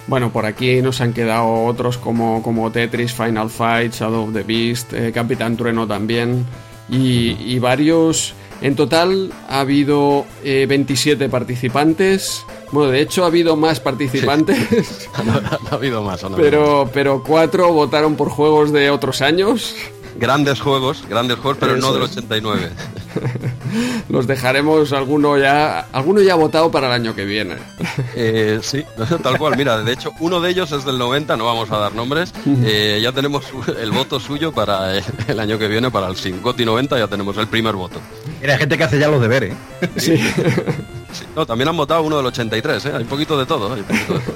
Bueno, 0.07 0.33
por 0.33 0.45
aquí 0.47 0.83
nos 0.83 1.01
han 1.03 1.13
quedado 1.13 1.65
otros 1.67 1.97
como, 1.99 2.43
como 2.43 2.73
Tetris, 2.73 3.13
Final 3.13 3.49
Fight, 3.49 3.93
Shadow 3.95 4.25
of 4.29 4.33
the 4.35 4.43
Beast, 4.43 4.93
eh, 4.93 5.13
Capitán 5.13 5.57
Trueno 5.57 5.87
también 5.87 6.45
y, 6.90 7.37
y 7.40 7.59
varios. 7.59 8.35
En 8.62 8.76
total 8.76 9.33
ha 9.48 9.61
habido 9.61 10.26
eh, 10.44 10.66
27 10.68 11.29
participantes. 11.31 12.44
Bueno, 12.72 12.90
de 12.90 13.00
hecho 13.00 13.24
ha 13.24 13.29
habido 13.29 13.57
más 13.57 13.81
participantes, 13.81 15.09
no, 15.24 15.33
ha 15.70 15.74
habido 15.74 16.03
más, 16.03 16.24
pero, 16.37 16.88
pero 16.92 17.22
cuatro 17.26 17.72
votaron 17.72 18.16
por 18.16 18.29
juegos 18.29 18.70
de 18.72 18.90
otros 18.90 19.22
años. 19.22 19.74
Grandes 20.16 20.61
juegos, 20.61 21.05
grandes 21.09 21.38
juegos, 21.38 21.59
pero 21.61 21.77
Eso 21.77 21.87
no 21.87 21.92
del 21.94 22.03
es. 22.05 22.11
89. 22.16 22.70
Los 24.09 24.27
dejaremos 24.27 24.92
alguno 24.92 25.38
ya, 25.38 25.87
alguno 25.92 26.20
ya 26.20 26.33
ha 26.33 26.37
votado 26.37 26.70
para 26.70 26.88
el 26.88 26.92
año 26.92 27.14
que 27.14 27.25
viene. 27.25 27.57
Eh, 28.14 28.59
sí, 28.62 28.85
tal 29.23 29.38
cual. 29.38 29.57
Mira, 29.57 29.79
de 29.79 29.92
hecho, 29.92 30.12
uno 30.20 30.40
de 30.40 30.51
ellos 30.51 30.73
es 30.73 30.85
del 30.85 30.99
90, 30.99 31.37
no 31.37 31.44
vamos 31.44 31.70
a 31.70 31.79
dar 31.79 31.94
nombres. 31.94 32.33
Eh, 32.64 32.99
ya 33.03 33.12
tenemos 33.12 33.44
el 33.81 33.90
voto 33.92 34.18
suyo 34.20 34.53
para 34.53 34.96
el, 34.96 35.05
el 35.29 35.40
año 35.40 35.59
que 35.59 35.68
viene, 35.68 35.90
para 35.90 36.09
el 36.09 36.16
Singoti 36.16 36.64
90, 36.64 36.99
ya 36.99 37.07
tenemos 37.07 37.37
el 37.37 37.46
primer 37.46 37.75
voto. 37.75 38.01
Mira, 38.40 38.59
gente 38.59 38.77
que 38.77 38.85
hace 38.85 38.99
ya 38.99 39.09
los 39.09 39.20
deberes. 39.20 39.55
¿eh? 39.81 39.88
Sí. 39.96 40.16
Sí, 41.12 41.25
no, 41.35 41.44
también 41.44 41.68
han 41.68 41.77
votado 41.77 42.03
uno 42.03 42.18
del 42.18 42.27
83, 42.27 42.87
¿eh? 42.87 42.92
hay 42.94 43.03
un 43.03 43.09
poquito 43.09 43.38
de 43.38 43.44
todo. 43.46 43.73
hay 43.75 43.81
un 43.81 43.87
poquito 43.87 44.14
de 44.14 44.20
todo. 44.20 44.35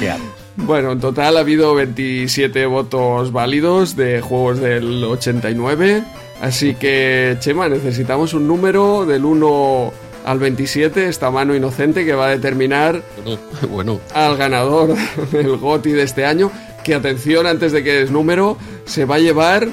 ¿Qué 0.00 0.10
hago? 0.10 0.43
Bueno, 0.56 0.92
en 0.92 1.00
total 1.00 1.36
ha 1.36 1.40
habido 1.40 1.74
27 1.74 2.66
votos 2.66 3.32
válidos 3.32 3.96
de 3.96 4.20
juegos 4.20 4.60
del 4.60 5.02
89. 5.04 6.04
Así 6.40 6.74
que, 6.74 7.36
Chema, 7.40 7.68
necesitamos 7.68 8.34
un 8.34 8.46
número 8.46 9.06
del 9.06 9.24
1 9.24 9.92
al 10.24 10.38
27, 10.38 11.08
esta 11.08 11.30
mano 11.30 11.54
inocente 11.54 12.04
que 12.04 12.14
va 12.14 12.26
a 12.26 12.30
determinar 12.30 13.02
Bueno, 13.22 13.38
bueno, 13.70 14.00
al 14.14 14.36
ganador 14.36 14.94
del 15.32 15.56
GOTI 15.56 15.92
de 15.92 16.02
este 16.02 16.24
año. 16.24 16.50
Que 16.82 16.94
atención, 16.94 17.46
antes 17.46 17.72
de 17.72 17.82
que 17.82 18.02
es 18.02 18.10
número, 18.10 18.56
se 18.84 19.04
va 19.04 19.16
a 19.16 19.18
llevar. 19.18 19.68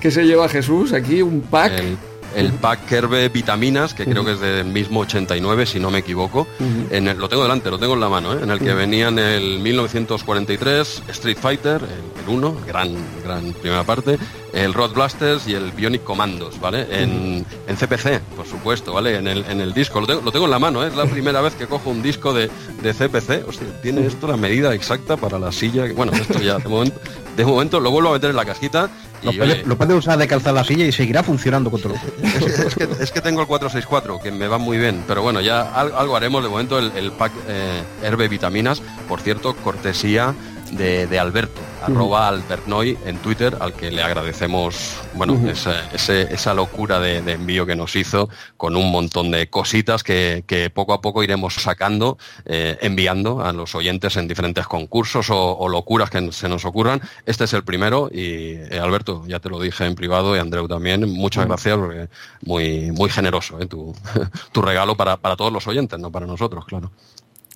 ¿Qué 0.00 0.10
se 0.10 0.24
lleva 0.24 0.48
Jesús? 0.48 0.92
Aquí 0.92 1.22
un 1.22 1.40
pack. 1.42 1.78
el, 1.78 1.98
el 2.34 2.52
pack 2.52 2.86
Kerbe 2.86 3.28
Vitaminas, 3.28 3.94
que 3.94 4.04
creo 4.04 4.24
que 4.24 4.32
es 4.32 4.40
del 4.40 4.66
mismo 4.66 5.00
89, 5.00 5.66
si 5.66 5.78
no 5.80 5.90
me 5.90 5.98
equivoco. 5.98 6.46
en 6.90 7.08
el- 7.08 7.18
lo 7.18 7.28
tengo 7.28 7.42
delante, 7.42 7.70
lo 7.70 7.78
tengo 7.78 7.94
en 7.94 8.00
la 8.00 8.08
mano, 8.08 8.32
¿eh? 8.34 8.40
en 8.42 8.50
el 8.50 8.58
que 8.58 8.72
venían 8.74 9.18
el 9.18 9.58
1943, 9.60 11.02
Street 11.08 11.38
Fighter, 11.40 11.80
el, 11.82 12.22
el 12.22 12.28
1, 12.28 12.56
gran, 12.66 12.94
gran 13.24 13.52
primera 13.54 13.84
parte, 13.84 14.18
el 14.52 14.74
Rod 14.74 14.92
Blasters 14.92 15.46
y 15.48 15.54
el 15.54 15.72
Bionic 15.72 16.04
Commandos, 16.04 16.60
¿vale? 16.60 16.86
En, 16.90 17.44
en 17.66 17.76
CPC, 17.76 18.20
por 18.36 18.46
supuesto, 18.46 18.92
¿vale? 18.92 19.16
En 19.16 19.26
el, 19.26 19.44
en 19.46 19.60
el 19.60 19.72
disco, 19.72 20.00
lo 20.00 20.06
tengo, 20.06 20.20
lo 20.22 20.30
tengo 20.32 20.44
en 20.46 20.50
la 20.50 20.58
mano, 20.58 20.84
¿eh? 20.84 20.88
es 20.88 20.96
la 20.96 21.06
primera 21.06 21.40
vez 21.40 21.54
que 21.54 21.66
cojo 21.66 21.90
un 21.90 22.02
disco 22.02 22.32
de, 22.34 22.50
de 22.82 22.92
CPC. 22.94 23.48
Hostia, 23.48 23.66
tiene 23.82 24.06
esto 24.06 24.26
la 24.26 24.36
medida 24.36 24.74
exacta 24.74 25.16
para 25.16 25.38
la 25.38 25.52
silla. 25.52 25.84
Bueno, 25.94 26.12
esto 26.12 26.38
ya, 26.40 26.58
de 26.58 26.68
momento, 26.68 27.00
de 27.36 27.44
momento 27.44 27.80
lo 27.80 27.90
vuelvo 27.90 28.10
a 28.10 28.12
meter 28.12 28.30
en 28.30 28.36
la 28.36 28.44
cajita. 28.44 28.90
Lo 29.22 29.32
puede, 29.32 29.52
oye, 29.52 29.62
lo 29.66 29.76
puede 29.76 29.94
usar 29.94 30.18
de 30.18 30.26
calzar 30.26 30.52
la 30.54 30.64
silla 30.64 30.84
y 30.86 30.92
seguirá 30.92 31.22
funcionando 31.22 31.70
con 31.70 31.80
todo. 31.80 31.94
es, 32.22 32.44
que- 32.44 32.62
es 32.62 32.74
que, 32.74 33.02
es 33.04 33.10
que 33.12 33.20
tengo 33.20 33.40
el 33.40 33.46
464, 33.46 34.20
que 34.20 34.30
me 34.32 34.48
va 34.48 34.58
muy 34.58 34.78
bien, 34.78 35.04
pero 35.06 35.22
bueno, 35.22 35.40
ya 35.40 35.62
al- 35.72 35.94
algo 35.94 36.16
haremos 36.16 36.42
de 36.42 36.48
momento 36.48 36.78
el, 36.78 36.92
el 36.96 37.12
pack 37.12 37.32
eh, 37.48 37.82
Herbe 38.02 38.28
Vitaminas, 38.28 38.82
por 39.08 39.20
cierto, 39.20 39.54
cortesía 39.56 40.34
de, 40.72 41.06
de 41.06 41.18
Alberto, 41.18 41.60
arroba 41.82 42.28
Albertnoy 42.28 42.96
en 43.04 43.18
Twitter, 43.18 43.56
al 43.60 43.74
que 43.74 43.90
le 43.90 44.02
agradecemos, 44.02 44.96
bueno, 45.14 45.38
esa, 45.48 45.90
ese- 45.92 46.32
esa 46.32 46.54
locura 46.54 46.98
de, 46.98 47.20
de 47.22 47.32
envío 47.32 47.66
que 47.66 47.76
nos 47.76 47.94
hizo 47.94 48.28
con 48.56 48.74
un 48.76 48.90
montón 48.90 49.30
de 49.30 49.48
cositas 49.50 50.02
que, 50.02 50.44
que 50.46 50.70
poco 50.70 50.94
a 50.94 51.00
poco 51.00 51.22
iremos 51.22 51.54
sacando, 51.54 52.16
eh, 52.46 52.78
enviando 52.80 53.44
a 53.44 53.52
los 53.52 53.74
oyentes 53.74 54.16
en 54.16 54.26
diferentes 54.28 54.66
concursos 54.66 55.28
o, 55.30 55.56
o 55.58 55.68
locuras 55.68 56.08
que 56.10 56.32
se 56.32 56.48
nos 56.48 56.64
ocurran. 56.64 57.00
Este 57.26 57.44
es 57.44 57.52
el 57.52 57.64
primero 57.64 58.08
y 58.10 58.54
eh, 58.70 58.80
Alberto, 58.82 59.24
ya 59.26 59.40
te 59.40 59.48
lo 59.50 59.60
dije 59.60 59.84
en 59.84 59.94
privado 59.94 60.34
y 60.34 60.38
Andreu 60.38 60.66
también, 60.68 61.08
muchas 61.12 61.46
gracias 61.46 61.76
porque 61.76 62.08
muy, 62.46 62.90
muy 62.92 63.10
generoso 63.10 63.60
eh, 63.60 63.66
tu, 63.66 63.94
tu 64.52 64.62
regalo 64.62 64.96
para, 64.96 65.16
para 65.18 65.36
todos 65.36 65.52
los 65.52 65.66
oyentes, 65.66 65.98
no 66.00 66.10
para 66.10 66.26
nosotros, 66.26 66.64
claro. 66.64 66.90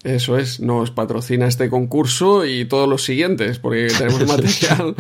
Eso 0.07 0.39
es, 0.39 0.61
nos 0.61 0.93
patrocina 0.93 1.49
este 1.49 1.69
concurso 1.69 2.47
y 2.47 2.65
todos 2.65 2.89
los 2.89 3.03
siguientes, 3.03 3.59
porque 3.59 3.89
tenemos 3.89 4.25
material 4.29 4.95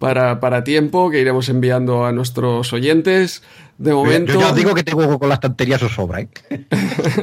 para, 0.00 0.40
para 0.40 0.64
tiempo 0.64 1.10
que 1.10 1.20
iremos 1.20 1.50
enviando 1.50 2.06
a 2.06 2.12
nuestros 2.12 2.72
oyentes. 2.72 3.42
De 3.76 3.92
momento. 3.92 4.32
Yo 4.32 4.40
ya 4.40 4.48
os 4.48 4.56
digo 4.56 4.74
que 4.74 4.82
tengo 4.82 5.18
con 5.18 5.28
la 5.28 5.34
estantería 5.34 5.76
eso 5.76 5.90
sobra, 5.90 6.22
¿eh? 6.22 6.28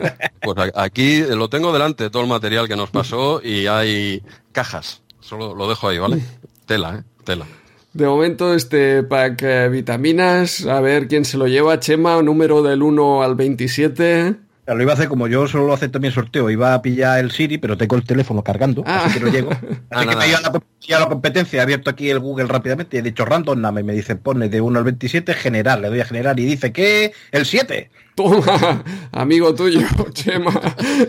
Pues 0.43 0.71
aquí 0.75 1.21
lo 1.21 1.49
tengo 1.49 1.73
delante, 1.73 2.11
todo 2.11 2.21
el 2.21 2.29
material 2.29 2.67
que 2.67 2.75
nos 2.75 2.91
pasó 2.91 3.41
y 3.43 3.65
hay 3.65 4.21
cajas. 4.51 5.01
Solo 5.19 5.55
lo 5.55 5.67
dejo 5.67 5.87
ahí, 5.87 5.97
¿vale? 5.97 6.21
Tela, 6.67 6.99
¿eh? 6.99 7.03
Tela. 7.23 7.47
De 7.93 8.05
momento, 8.05 8.53
este 8.53 9.01
pack 9.01 9.41
eh, 9.41 9.69
vitaminas, 9.69 10.67
a 10.67 10.81
ver 10.81 11.07
quién 11.07 11.25
se 11.25 11.37
lo 11.37 11.47
lleva. 11.47 11.79
Chema, 11.79 12.21
número 12.21 12.61
del 12.61 12.83
1 12.83 13.23
al 13.23 13.33
27. 13.33 14.35
Lo 14.65 14.81
iba 14.81 14.91
a 14.91 14.95
hacer 14.95 15.09
como 15.09 15.27
yo 15.27 15.45
solo 15.47 15.73
hacer 15.73 15.91
también 15.91 16.13
sorteo, 16.13 16.49
iba 16.49 16.73
a 16.73 16.81
pillar 16.81 17.19
el 17.19 17.31
Siri, 17.31 17.57
pero 17.57 17.77
tengo 17.77 17.97
el 17.97 18.03
teléfono 18.05 18.43
cargando, 18.43 18.81
Ah. 18.85 19.03
así 19.05 19.15
que 19.19 19.25
no 19.25 19.31
llego. 19.31 19.49
Ah, 19.91 19.99
Así 19.99 20.07
que 20.07 20.15
nada. 20.15 20.17
me 20.19 20.25
he 20.25 20.29
ido 20.29 20.37
a 20.37 20.97
a 20.97 20.99
la 20.99 21.09
competencia, 21.09 21.59
he 21.59 21.61
abierto 21.61 21.89
aquí 21.89 22.09
el 22.09 22.19
Google 22.19 22.45
rápidamente 22.47 22.95
y 22.95 22.99
he 22.99 23.03
dicho 23.03 23.25
random 23.25 23.59
name 23.59 23.81
y 23.81 23.83
me 23.83 23.93
dice 23.93 24.15
pone 24.15 24.47
de 24.49 24.61
1 24.61 24.79
al 24.79 24.85
27 24.85 25.33
general, 25.33 25.81
le 25.81 25.89
doy 25.89 25.99
a 26.01 26.05
general 26.05 26.39
y 26.39 26.45
dice 26.45 26.71
que 26.71 27.13
el 27.31 27.45
7. 27.45 27.89
Toma, 28.15 28.83
amigo 29.11 29.53
tuyo, 29.55 29.81
Chema. 30.13 30.51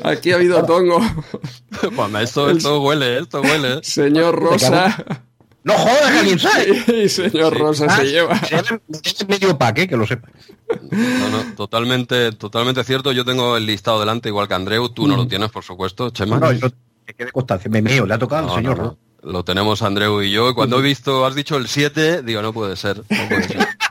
Aquí 0.03 0.33
ha 0.33 0.37
habido 0.37 0.65
tongo. 0.65 1.01
Pues 1.95 2.15
esto, 2.23 2.51
esto 2.51 2.81
huele, 2.83 3.19
esto 3.19 3.41
huele. 3.43 3.81
Señor 3.83 4.37
Rosa. 4.41 5.05
No 5.65 5.73
jodas, 5.75 6.43
sabe. 6.43 7.05
Y 7.05 7.09
señor 7.09 7.59
Rosa 7.59 7.87
Ah, 7.89 7.97
se 7.97 8.05
lleva. 8.11 8.39
se 8.39 9.25
medio 9.27 9.59
¿eh? 9.77 9.89
que 9.89 9.97
lo 9.97 10.07
sepa. 10.07 10.29
No, 10.91 11.29
no, 11.31 11.55
totalmente, 11.57 12.33
totalmente 12.33 12.85
cierto. 12.85 13.13
Yo 13.13 13.25
tengo 13.25 13.57
el 13.57 13.65
listado 13.67 13.99
delante 13.99 14.29
igual 14.29 14.47
que 14.47 14.55
Andreu. 14.55 14.89
Tú 14.91 15.07
no 15.07 15.17
lo 15.17 15.27
tienes, 15.27 15.51
por 15.51 15.65
supuesto, 15.65 16.11
Chema. 16.11 16.39
No, 16.39 16.53
yo 16.53 16.69
que 17.07 17.15
quede 17.15 17.33
constancia, 17.33 17.71
me 17.71 17.83
meo, 17.83 18.07
le 18.07 18.15
ha 18.15 18.19
tocado 18.19 18.47
No, 18.47 18.53
al 18.55 18.59
señor. 18.59 18.77
no, 18.79 18.83
¿no? 18.85 18.99
no. 19.23 19.33
Lo 19.33 19.43
tenemos 19.43 19.81
Andreu 19.81 20.23
y 20.23 20.31
yo. 20.31 20.51
Y 20.51 20.55
cuando 20.55 20.79
he 20.79 20.83
visto, 20.83 21.25
has 21.25 21.35
dicho 21.35 21.57
el 21.57 21.67
7, 21.67 22.23
digo, 22.23 22.43
no 22.43 22.53
puede 22.53 22.77
ser. 22.77 22.99
No 22.99 23.29
puede 23.29 23.45
ser. 23.45 23.67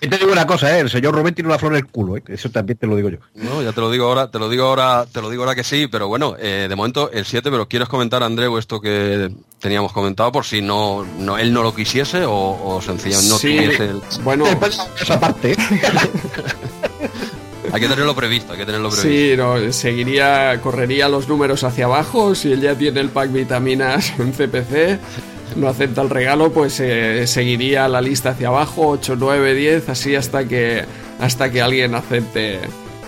Te 0.00 0.18
digo 0.18 0.32
una 0.32 0.46
cosa, 0.46 0.76
¿eh? 0.76 0.80
el 0.80 0.90
señor 0.90 1.14
Rubén 1.14 1.34
tiene 1.34 1.48
una 1.48 1.58
flor 1.58 1.72
en 1.72 1.78
el 1.78 1.86
culo, 1.86 2.16
¿eh? 2.16 2.22
eso 2.28 2.50
también 2.50 2.78
te 2.78 2.86
lo 2.86 2.96
digo 2.96 3.10
yo. 3.10 3.18
No, 3.34 3.62
ya 3.62 3.72
te 3.72 3.80
lo 3.80 3.90
digo 3.90 4.06
ahora, 4.06 4.30
te 4.30 4.38
lo 4.38 4.48
digo 4.48 4.66
ahora, 4.66 5.06
te 5.10 5.20
lo 5.20 5.30
digo 5.30 5.42
ahora 5.42 5.54
que 5.54 5.64
sí, 5.64 5.86
pero 5.88 6.08
bueno, 6.08 6.36
eh, 6.38 6.66
de 6.68 6.76
momento 6.76 7.10
el 7.12 7.24
7, 7.24 7.50
pero 7.50 7.68
¿quieres 7.68 7.88
comentar, 7.88 8.22
Andreu, 8.22 8.58
esto 8.58 8.80
que 8.80 9.30
teníamos 9.58 9.92
comentado 9.92 10.30
por 10.32 10.44
si 10.44 10.62
no, 10.62 11.04
no 11.18 11.38
él 11.38 11.52
no 11.52 11.62
lo 11.62 11.74
quisiese 11.74 12.24
o, 12.24 12.32
o 12.32 12.80
sencillamente 12.82 13.28
no 13.30 13.38
Sí, 13.38 13.56
tuviese 13.56 13.84
el... 13.84 14.00
bueno, 14.22 14.44
Esa 15.00 15.18
parte, 15.18 15.52
¿eh? 15.52 15.56
hay 17.72 17.80
que 17.80 17.88
tenerlo 17.88 18.14
previsto, 18.14 18.52
hay 18.52 18.58
que 18.58 18.66
tenerlo 18.66 18.90
previsto. 18.90 19.08
Sí, 19.08 19.34
no, 19.36 19.72
seguiría, 19.72 20.60
correría 20.62 21.08
los 21.08 21.28
números 21.28 21.64
hacia 21.64 21.86
abajo. 21.86 22.34
Si 22.34 22.52
él 22.52 22.60
ya 22.60 22.74
tiene 22.74 23.00
el 23.00 23.08
pack 23.10 23.32
vitaminas 23.32 24.12
en 24.18 24.32
CPC, 24.32 24.98
no 25.56 25.68
acepta 25.68 26.02
el 26.02 26.10
regalo, 26.10 26.52
pues 26.52 26.80
eh, 26.80 27.26
seguiría 27.26 27.88
la 27.88 28.00
lista 28.00 28.30
hacia 28.30 28.48
abajo, 28.48 28.88
8, 28.88 29.16
9, 29.18 29.54
10, 29.54 29.88
así 29.88 30.14
hasta 30.14 30.46
que, 30.46 30.84
hasta 31.20 31.50
que 31.50 31.62
alguien 31.62 31.94
acepte 31.94 32.60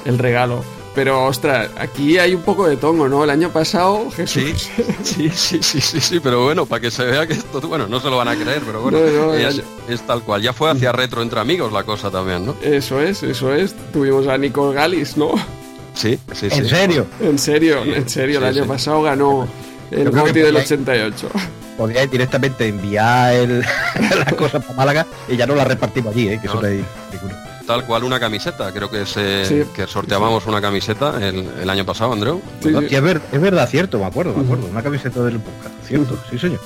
el 0.05 0.19
regalo. 0.19 0.63
Pero, 0.95 1.25
ostras, 1.27 1.71
aquí 1.79 2.19
hay 2.19 2.35
un 2.35 2.43
poco 2.43 2.67
de 2.67 2.77
tongo, 2.77 3.09
¿no? 3.09 3.23
El 3.23 3.31
año 3.31 3.51
pasado, 3.51 4.11
Jesús. 4.11 4.69
Sí, 5.03 5.31
sí, 5.33 5.59
sí, 5.63 5.81
sí, 5.81 6.01
sí, 6.01 6.21
pero 6.21 6.45
bueno, 6.45 6.67
para 6.67 6.81
que 6.81 6.91
se 6.91 7.05
vea 7.05 7.27
que 7.27 7.35
esto, 7.35 7.61
bueno, 7.63 7.87
no 7.87 8.01
se 8.01 8.11
lo 8.11 8.17
van 8.17 8.29
a 8.29 8.37
creer, 8.37 8.63
pero 8.67 8.83
bueno, 8.83 8.99
No, 8.99 9.27
no, 9.27 9.35
es, 9.35 10.07
tal 10.07 10.23
cual. 10.23 10.43
Ya 10.43 10.53
fue 10.53 10.71
hacia 10.71 10.93
retro 10.93 11.23
entre 11.23 11.41
amigos 11.41 11.73
la 11.73 11.85
cosa 11.85 12.11
también, 12.11 12.45
¿no? 12.45 12.57
Eso 12.63 13.01
es, 13.01 13.23
eso 13.23 13.55
es. 13.55 13.75
Tuvimos 13.93 14.27
a 14.27 14.37
Nicole 14.37 14.75
Galis, 14.75 15.17
¿no? 15.17 15.33
Sí, 15.95 16.19
sí, 16.33 16.51
sí. 16.51 16.59
¿En 16.59 16.69
serio? 16.69 17.07
En 17.21 17.39
serio, 17.39 17.83
en 17.85 18.09
serio, 18.09 18.39
el 18.39 18.45
año 18.45 18.63
sí. 18.63 18.69
pasado 18.69 19.03
ganó 19.03 19.49
el 19.91 20.05
Yo 20.05 20.11
creo 20.13 20.25
que 20.25 20.31
GOTY 20.31 20.41
del 20.41 20.53
podía- 20.55 20.65
88. 20.65 21.29
Podríais 21.77 22.11
directamente 22.11 22.69
enviar 22.69 23.33
el, 23.35 23.61
la 24.19 24.33
cosa 24.37 24.61
para 24.61 24.75
Málaga 24.75 25.07
y 25.29 25.37
ya 25.37 25.47
no 25.47 25.55
la 25.55 25.65
repartimos 25.65 26.15
allí, 26.15 26.29
¿eh? 26.29 26.39
que 26.41 26.47
No. 26.49 26.61
eso. 26.63 26.85
Tal 27.67 27.85
cual 27.87 28.03
una 28.05 28.19
camiseta, 28.19 28.73
creo 28.73 28.91
que 28.91 29.07
se, 29.07 29.45
Sí. 29.47 29.63
que 29.75 29.87
sorteábamos 29.87 30.45
una 30.47 30.61
camiseta 30.61 31.17
el, 31.27 31.49
el 31.63 31.71
año 31.71 31.87
pasado, 31.87 32.13
Andreu. 32.13 32.43
Sí, 32.63 32.71
es, 32.91 33.03
ver- 33.03 33.21
es 33.31 33.41
verdad, 33.41 33.69
cierto, 33.69 33.99
me 34.01 34.07
acuerdo, 34.07 34.35
me 34.35 34.43
acuerdo. 34.43 34.67
Una 34.67 34.83
camiseta 34.83 35.23
del 35.23 35.39
podcast, 35.39 35.75
cierto, 35.87 36.19
sí 36.29 36.39
señor. 36.39 36.61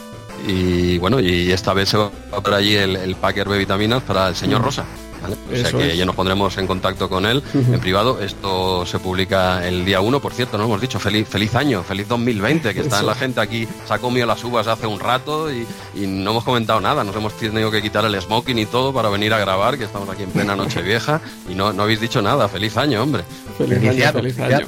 Y 0.47 0.99
bueno, 0.99 1.21
y 1.21 1.53
esta 1.53 1.73
vez 1.75 1.91
se 1.91 1.97
va 1.99 2.11
a 2.33 2.41
por 2.41 2.55
allí 2.55 2.75
el, 2.77 2.97
el 2.97 3.15
Packer 3.17 3.49
B 3.49 3.59
vitaminas 3.59 4.03
para 4.03 4.29
el 4.29 4.35
señor 4.37 4.63
Rosa. 4.63 4.85
¿Vale? 5.25 5.37
O 5.53 5.57
sea 5.57 5.73
que 5.73 5.93
es. 5.93 5.99
ya 5.99 6.05
nos 6.05 6.15
pondremos 6.15 6.57
en 6.59 6.67
contacto 6.67 7.09
con 7.09 7.27
él 7.27 7.43
en 7.55 7.81
privado. 7.81 8.21
Esto 8.21 8.87
se 8.87 8.99
publica 8.99 9.67
el 9.67 9.85
día 9.85 10.01
1, 10.01 10.21
por 10.21 10.33
cierto, 10.33 10.59
no 10.59 10.65
hemos 10.65 10.81
dicho. 10.81 10.99
Feliz, 10.99 11.29
feliz 11.29 11.55
año, 11.55 11.83
feliz 11.83 12.09
2020, 12.09 12.75
que 12.75 12.81
está 12.81 13.03
la 13.03 13.15
gente 13.15 13.41
aquí, 13.41 13.67
se 13.87 13.95
ha 13.95 13.99
comido 13.99 14.27
las 14.27 14.43
uvas 14.45 14.67
hace 14.67 14.87
un 14.87 15.01
rato 15.01 15.53
y, 15.53 15.67
y 15.95 16.07
no 16.07 16.31
hemos 16.33 16.45
comentado 16.45 16.81
nada. 16.81 17.05
Nos 17.05 17.17
hemos 17.17 17.35
tenido 17.35 17.71
que 17.71 17.83
quitar 17.83 18.05
el 18.05 18.21
smoking 18.21 18.59
y 18.59 18.67
todo 18.67 18.93
para 18.93 19.09
venir 19.09 19.33
a 19.35 19.39
grabar, 19.39 19.79
que 19.79 19.85
estamos 19.85 20.09
aquí 20.09 20.23
en 20.23 20.31
plena 20.31 20.55
noche 20.57 20.83
vieja 20.83 21.21
y 21.49 21.55
no, 21.55 21.73
no 21.73 21.83
habéis 21.85 22.01
dicho 22.01 22.23
nada. 22.23 22.49
Feliz 22.49 22.77
año, 22.77 23.03
hombre. 23.03 23.25
Feliz 23.59 23.79
año, 23.79 23.93
Iniciado, 23.93 24.19
feliz 24.21 24.39
año. 24.39 24.67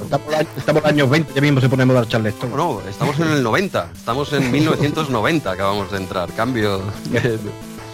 Estamos, 0.56 0.82
en 0.84 0.90
años 0.90 1.10
20, 1.10 1.34
ya 1.34 1.40
mismo 1.40 1.60
se 1.60 1.68
ponemos 1.68 1.96
a 1.96 2.00
dar 2.00 2.08
charleston. 2.08 2.56
No, 2.56 2.80
estamos 2.88 3.18
en 3.20 3.28
el 3.28 3.42
90, 3.42 3.90
estamos 3.94 4.32
en 4.32 4.50
1990, 4.50 5.50
acabamos 5.50 5.90
de 5.90 5.98
entrar. 5.98 6.32
Cambio 6.32 6.80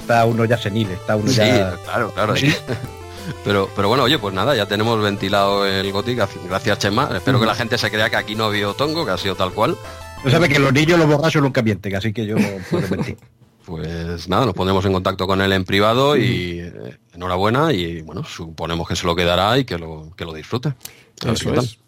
Está 0.03 0.25
uno 0.27 0.45
ya 0.45 0.59
senil, 0.59 0.91
está 0.91 1.17
uno 1.17 1.29
Sí, 1.31 1.37
ya... 1.37 1.77
claro, 1.85 2.13
claro. 2.13 2.35
Pero, 3.45 3.71
pero 3.77 3.87
bueno, 3.87 4.03
oye, 4.03 4.19
pues 4.19 4.35
nada, 4.35 4.57
ya 4.57 4.67
tenemos 4.67 5.01
ventilado 5.01 5.65
el 5.65 5.93
Gothic, 5.93 6.19
gracias- 6.49 6.79
Chema. 6.81 7.09
Espero 7.15 7.39
que 7.39 7.47
la 7.47 7.55
gente 7.55 7.79
se 7.79 7.89
crea 7.89 8.11
que 8.11 8.17
aquí 8.17 8.35
no 8.35 8.45
ha 8.45 8.47
habido 8.49 8.75
tongo, 8.75 9.05
que 9.07 9.13
ha 9.13 9.17
sido 9.17 9.37
tal 9.37 9.53
cual. 9.53 9.77
No 10.25 10.31
sabe 10.31 10.49
que 10.49 10.59
los 10.59 10.73
niños 10.73 10.99
los 10.99 11.07
borrachos 11.07 11.41
nunca 11.41 11.63
mienten, 11.63 11.95
así 11.95 12.13
que 12.13 12.27
yo 12.27 12.35
no 12.37 12.49
puedo 12.71 12.89
mentir. 12.89 13.17
Pues 13.65 14.29
nada, 14.29 14.45
nos 14.45 14.55
pondremos 14.55 14.85
en 14.87 14.93
contacto 14.93 15.25
con 15.29 15.41
él 15.41 15.53
en 15.53 15.65
privado 15.65 16.17
y 16.17 16.59
eh, 16.59 16.99
enhorabuena 17.15 17.73
y 17.73 18.03
bueno, 18.03 18.25
suponemos 18.25 18.89
que 18.89 18.97
se 18.97 19.07
lo 19.07 19.15
quedará 19.15 19.57
y 19.57 19.65
que 19.65 19.79
lo, 19.79 20.11
que 20.17 20.25
lo 20.25 20.33
disfrute. 20.35 20.75
Eso 21.25 21.55
es. 21.55 21.79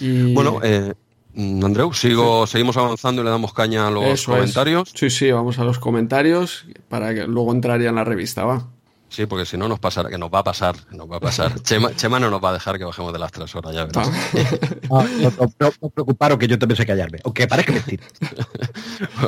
Y- 0.00 0.32
Bueno, 0.32 0.60
eh, 0.62 0.94
Andreu, 1.36 1.92
sigo, 1.92 2.46
seguimos 2.46 2.76
avanzando 2.76 3.22
y 3.22 3.24
le 3.24 3.30
damos 3.30 3.52
caña 3.52 3.86
a 3.86 3.90
los 3.90 4.04
Eso 4.04 4.32
es. 4.32 4.38
comentarios. 4.40 4.90
Sí, 4.94 5.10
sí, 5.10 5.30
vamos 5.30 5.58
a 5.58 5.64
los 5.64 5.78
comentarios 5.78 6.64
para 6.88 7.14
que 7.14 7.26
luego 7.26 7.52
entraría 7.52 7.90
en 7.90 7.94
la 7.94 8.04
revista, 8.04 8.44
va. 8.44 8.66
Sí, 9.08 9.24
porque 9.24 9.46
si 9.46 9.56
no 9.56 9.68
nos 9.68 9.78
pasará, 9.78 10.10
que 10.10 10.18
nos 10.18 10.30
va 10.32 10.40
a 10.40 10.44
pasar, 10.44 10.76
nos 10.90 11.10
va 11.10 11.16
a 11.16 11.20
pasar. 11.20 11.60
Chema, 11.62 11.94
Chema 11.94 12.20
no 12.20 12.28
nos 12.28 12.44
va 12.44 12.50
a 12.50 12.52
dejar 12.54 12.76
que 12.78 12.84
bajemos 12.84 13.12
de 13.12 13.18
las 13.18 13.32
tres 13.32 13.54
horas, 13.54 13.74
ya 13.74 13.84
verás. 13.84 14.10
Ah, 14.90 15.04
no, 15.20 15.30
no, 15.30 15.52
no, 15.60 15.72
no 15.82 15.88
preocuparos 15.90 16.38
que 16.38 16.48
yo 16.48 16.58
también 16.58 16.76
sé 16.76 16.86
callarme, 16.86 17.18
aunque 17.24 17.46
parezca 17.46 17.72
mentir. 17.72 18.00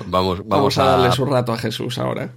Vamos, 0.07 0.39
vamos, 0.39 0.45
Vamos 0.47 0.79
a 0.79 0.85
darle 0.85 1.13
su 1.13 1.25
rato 1.27 1.53
a 1.53 1.59
Jesús 1.59 1.99
ahora. 1.99 2.33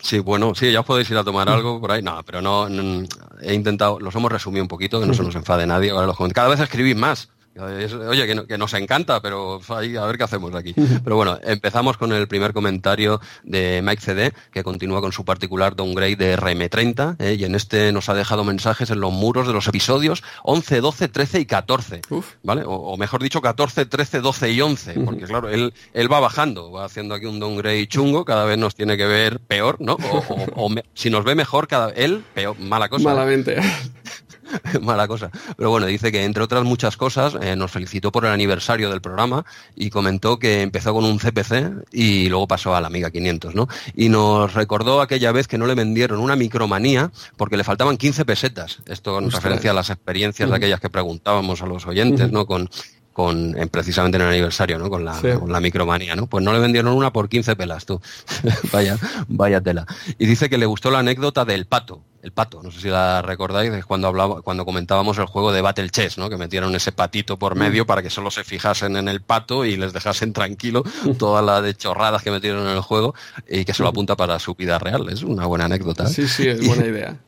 Sí, 0.00 0.18
bueno, 0.18 0.54
sí, 0.54 0.70
ya 0.70 0.80
os 0.80 0.86
podéis 0.86 1.10
ir 1.10 1.16
a 1.16 1.24
tomar 1.24 1.48
algo 1.48 1.80
por 1.80 1.92
ahí. 1.92 2.02
No, 2.02 2.22
pero 2.24 2.40
no, 2.40 2.68
no, 2.68 3.06
he 3.42 3.54
intentado, 3.54 3.98
los 4.00 4.14
hemos 4.14 4.30
resumido 4.30 4.62
un 4.62 4.68
poquito, 4.68 5.00
que 5.00 5.06
no 5.06 5.14
se 5.14 5.22
nos 5.22 5.34
enfade 5.34 5.66
nadie. 5.66 5.90
Ahora 5.90 6.06
los 6.06 6.16
Cada 6.32 6.48
vez 6.48 6.60
escribís 6.60 6.96
más. 6.96 7.30
Vez- 7.66 7.92
Oye, 7.94 8.26
que, 8.26 8.34
no- 8.34 8.46
que 8.46 8.58
nos 8.58 8.72
encanta, 8.74 9.20
pero 9.20 9.60
ahí 9.68 9.96
a 9.96 10.04
ver 10.06 10.16
qué 10.18 10.24
hacemos 10.24 10.54
aquí. 10.54 10.74
Pero 11.04 11.16
bueno, 11.16 11.38
empezamos 11.42 11.96
con 11.96 12.12
el 12.12 12.28
primer 12.28 12.52
comentario 12.52 13.20
de 13.42 13.80
Mike 13.82 14.02
CD, 14.02 14.32
que 14.52 14.62
continúa 14.62 15.00
con 15.00 15.12
su 15.12 15.24
particular 15.24 15.74
downgrade 15.76 16.16
de 16.16 16.36
RM30, 16.38 17.16
¿eh? 17.18 17.36
y 17.38 17.44
en 17.44 17.54
este 17.54 17.92
nos 17.92 18.08
ha 18.08 18.14
dejado 18.14 18.44
mensajes 18.44 18.90
en 18.90 19.00
los 19.00 19.12
muros 19.12 19.46
de 19.46 19.52
los 19.52 19.66
episodios 19.68 20.22
11, 20.44 20.80
12, 20.80 21.08
13 21.08 21.40
y 21.40 21.46
14. 21.46 22.02
Uf. 22.10 22.26
¿Vale? 22.42 22.62
O, 22.64 22.72
o 22.72 22.96
mejor 22.96 23.22
dicho, 23.22 23.40
14, 23.40 23.86
13, 23.86 24.20
12 24.20 24.50
y 24.52 24.60
11, 24.60 24.94
porque 25.00 25.24
claro, 25.24 25.48
él, 25.48 25.72
él 25.94 26.12
va 26.12 26.20
bajando, 26.20 26.70
va 26.70 26.84
haciendo 26.84 27.14
aquí 27.14 27.26
un 27.26 27.40
downgrade 27.40 27.86
chungo, 27.88 28.24
cada 28.24 28.44
vez 28.44 28.58
nos 28.58 28.74
tiene 28.74 28.96
que 28.96 29.06
ver 29.06 29.40
peor, 29.40 29.76
¿no? 29.80 29.94
O, 29.94 30.18
o- 30.18 30.46
o 30.64 30.68
me- 30.68 30.84
si 30.94 31.10
nos 31.10 31.24
ve 31.24 31.34
mejor, 31.34 31.68
cada 31.68 31.90
él, 31.90 32.24
peor, 32.34 32.58
mala 32.58 32.88
cosa. 32.88 33.04
Malamente. 33.04 33.56
mala 34.80 35.06
cosa. 35.08 35.30
Pero 35.56 35.70
bueno, 35.70 35.86
dice 35.86 36.10
que 36.12 36.24
entre 36.24 36.42
otras 36.42 36.64
muchas 36.64 36.96
cosas, 36.96 37.36
eh, 37.40 37.56
nos 37.56 37.70
felicitó 37.70 38.10
por 38.12 38.24
el 38.24 38.32
aniversario 38.32 38.90
del 38.90 39.00
programa 39.00 39.44
y 39.76 39.90
comentó 39.90 40.38
que 40.38 40.62
empezó 40.62 40.92
con 40.94 41.04
un 41.04 41.18
CPC 41.18 41.86
y 41.92 42.28
luego 42.28 42.46
pasó 42.48 42.74
a 42.74 42.80
la 42.80 42.86
Amiga 42.88 43.10
500, 43.10 43.54
¿no? 43.54 43.68
Y 43.94 44.08
nos 44.08 44.54
recordó 44.54 45.00
aquella 45.00 45.32
vez 45.32 45.48
que 45.48 45.58
no 45.58 45.66
le 45.66 45.74
vendieron 45.74 46.20
una 46.20 46.36
micromanía 46.36 47.10
porque 47.36 47.56
le 47.56 47.64
faltaban 47.64 47.96
15 47.96 48.24
pesetas. 48.24 48.78
Esto 48.86 49.18
en 49.18 49.30
referencia 49.30 49.70
a 49.70 49.74
las 49.74 49.90
experiencias 49.90 50.48
de 50.50 50.56
aquellas 50.56 50.80
que 50.80 50.90
preguntábamos 50.90 51.62
a 51.62 51.66
los 51.66 51.86
oyentes, 51.86 52.30
¿no? 52.32 52.46
Con, 52.46 52.68
con 53.12 53.58
en- 53.58 53.68
precisamente 53.68 54.16
en 54.16 54.22
el 54.22 54.28
aniversario, 54.28 54.78
¿no? 54.78 54.88
Con 54.88 55.04
la, 55.04 55.14
Sí. 55.20 55.28
con 55.38 55.50
la 55.50 55.60
micromanía, 55.60 56.14
¿no? 56.14 56.26
Pues 56.28 56.44
no 56.44 56.52
le 56.52 56.60
vendieron 56.60 56.92
una 56.92 57.12
por 57.12 57.28
15 57.28 57.56
pelas, 57.56 57.84
tú. 57.84 58.00
vaya, 58.72 58.96
vaya 59.28 59.60
tela. 59.60 59.86
Y 60.18 60.26
dice 60.26 60.48
que 60.48 60.56
le 60.58 60.66
gustó 60.66 60.90
la 60.90 61.00
anécdota 61.00 61.44
del 61.44 61.66
pato. 61.66 62.02
El 62.28 62.32
pato, 62.34 62.62
no 62.62 62.70
sé 62.70 62.80
si 62.82 62.88
la 62.90 63.22
recordáis, 63.22 63.72
es 63.72 63.86
cuando 63.86 64.06
hablaba, 64.06 64.42
cuando 64.42 64.66
comentábamos 64.66 65.16
el 65.16 65.24
juego 65.24 65.50
de 65.50 65.62
Battle 65.62 65.88
Chess, 65.88 66.18
¿no? 66.18 66.28
Que 66.28 66.36
metieron 66.36 66.74
ese 66.74 66.92
patito 66.92 67.38
por 67.38 67.54
medio 67.54 67.86
para 67.86 68.02
que 68.02 68.10
solo 68.10 68.30
se 68.30 68.44
fijasen 68.44 68.96
en 68.98 69.08
el 69.08 69.22
pato 69.22 69.64
y 69.64 69.78
les 69.78 69.94
dejasen 69.94 70.34
tranquilo 70.34 70.84
toda 71.18 71.40
la 71.40 71.62
de 71.62 71.74
chorradas 71.74 72.22
que 72.22 72.30
metieron 72.30 72.64
en 72.66 72.74
el 72.76 72.82
juego 72.82 73.14
y 73.48 73.64
que 73.64 73.72
se 73.72 73.82
lo 73.82 73.88
apunta 73.88 74.14
para 74.14 74.38
su 74.40 74.54
vida 74.54 74.78
real. 74.78 75.08
Es 75.08 75.22
una 75.22 75.46
buena 75.46 75.64
anécdota. 75.64 76.04
¿eh? 76.04 76.08
Sí, 76.08 76.28
sí, 76.28 76.46
es 76.48 76.66
buena 76.66 76.84
idea. 76.84 77.16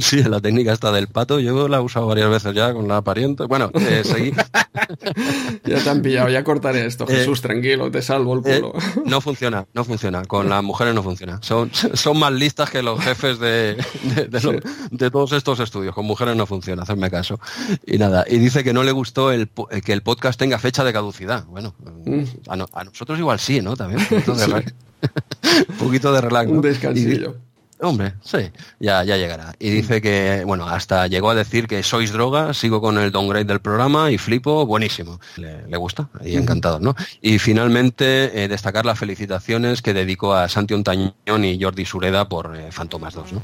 Sí, 0.00 0.20
la 0.24 0.40
técnica 0.40 0.72
esta 0.72 0.90
del 0.90 1.06
pato, 1.06 1.38
yo 1.38 1.68
la 1.68 1.76
he 1.76 1.80
usado 1.80 2.08
varias 2.08 2.28
veces 2.28 2.52
ya 2.54 2.72
con 2.72 2.88
la 2.88 3.02
pariente. 3.02 3.44
Bueno, 3.44 3.70
eh, 3.74 4.02
seguí. 4.04 4.32
Ya 5.64 5.82
te 5.82 5.90
han 5.90 6.02
pillado, 6.02 6.28
ya 6.28 6.42
cortaré 6.44 6.86
esto. 6.86 7.04
Eh, 7.08 7.16
Jesús, 7.16 7.40
tranquilo, 7.40 7.90
te 7.90 8.02
salvo 8.02 8.34
el 8.34 8.40
Eh, 8.46 8.60
culo. 8.60 8.72
no 9.04 9.20
funciona, 9.20 9.66
no 9.74 9.84
funciona. 9.84 10.24
Con 10.24 10.48
las 10.48 10.62
mujeres 10.62 10.94
no 10.94 11.02
funciona. 11.02 11.38
Son, 11.42 11.70
son 11.72 12.18
más 12.18 12.32
listas 12.32 12.70
que 12.70 12.82
los 12.82 13.00
jefes 13.00 13.38
de, 13.38 13.76
de, 14.02 14.25
de 14.28 14.40
lo- 14.40 14.52
de 14.90 15.10
todos 15.10 15.32
estos 15.32 15.60
estudios. 15.60 15.94
Con 15.94 16.06
mujeres 16.06 16.36
no 16.36 16.46
funciona, 16.46 16.82
hacerme 16.82 17.10
caso. 17.10 17.38
Y 17.86 17.98
nada, 17.98 18.24
y 18.28 18.38
dice 18.38 18.62
que 18.64 18.72
no 18.72 18.82
le 18.82 18.92
gustó 18.92 19.32
el, 19.32 19.46
po- 19.46 19.68
que 19.68 19.92
el 19.92 20.02
podcast 20.02 20.38
tenga 20.38 20.58
fecha 20.58 20.84
de 20.84 20.92
caducidad. 20.92 21.44
Bueno, 21.46 21.74
Mm. 22.04 22.22
a, 22.48 22.56
no- 22.56 22.68
a 22.72 22.84
nosotros 22.84 23.18
igual 23.18 23.38
sí, 23.38 23.60
¿no? 23.60 23.76
También. 23.76 24.00
Un 24.00 24.06
poquito 24.22 24.34
de, 24.34 24.46
re- 24.46 24.74
un 25.68 25.76
poquito 25.76 26.12
de 26.12 26.20
relax. 26.20 26.48
¿no? 26.48 26.56
Un 26.56 26.62
descansillo. 26.62 27.36
Hombre, 27.78 28.14
sí, 28.24 28.38
ya, 28.80 29.04
ya 29.04 29.16
llegará. 29.18 29.54
Y 29.58 29.68
dice 29.68 30.00
que, 30.00 30.42
bueno, 30.46 30.66
hasta 30.66 31.06
llegó 31.08 31.28
a 31.30 31.34
decir 31.34 31.66
que 31.68 31.82
sois 31.82 32.10
droga, 32.10 32.54
sigo 32.54 32.80
con 32.80 32.96
el 32.96 33.12
downgrade 33.12 33.44
del 33.44 33.60
programa 33.60 34.10
y 34.10 34.16
flipo, 34.16 34.64
buenísimo. 34.64 35.20
Le, 35.36 35.66
le 35.66 35.76
gusta 35.76 36.08
y 36.24 36.36
encantado, 36.36 36.80
¿no? 36.80 36.96
Y 37.20 37.38
finalmente, 37.38 38.44
eh, 38.44 38.48
destacar 38.48 38.86
las 38.86 38.98
felicitaciones 38.98 39.82
que 39.82 39.92
dedicó 39.92 40.34
a 40.34 40.48
Santi 40.48 40.72
Ontañón 40.72 41.44
y 41.44 41.60
Jordi 41.62 41.84
Sureda 41.84 42.28
por 42.28 42.56
eh, 42.56 42.72
Fantomas 42.72 43.12
2, 43.14 43.32
¿no? 43.34 43.42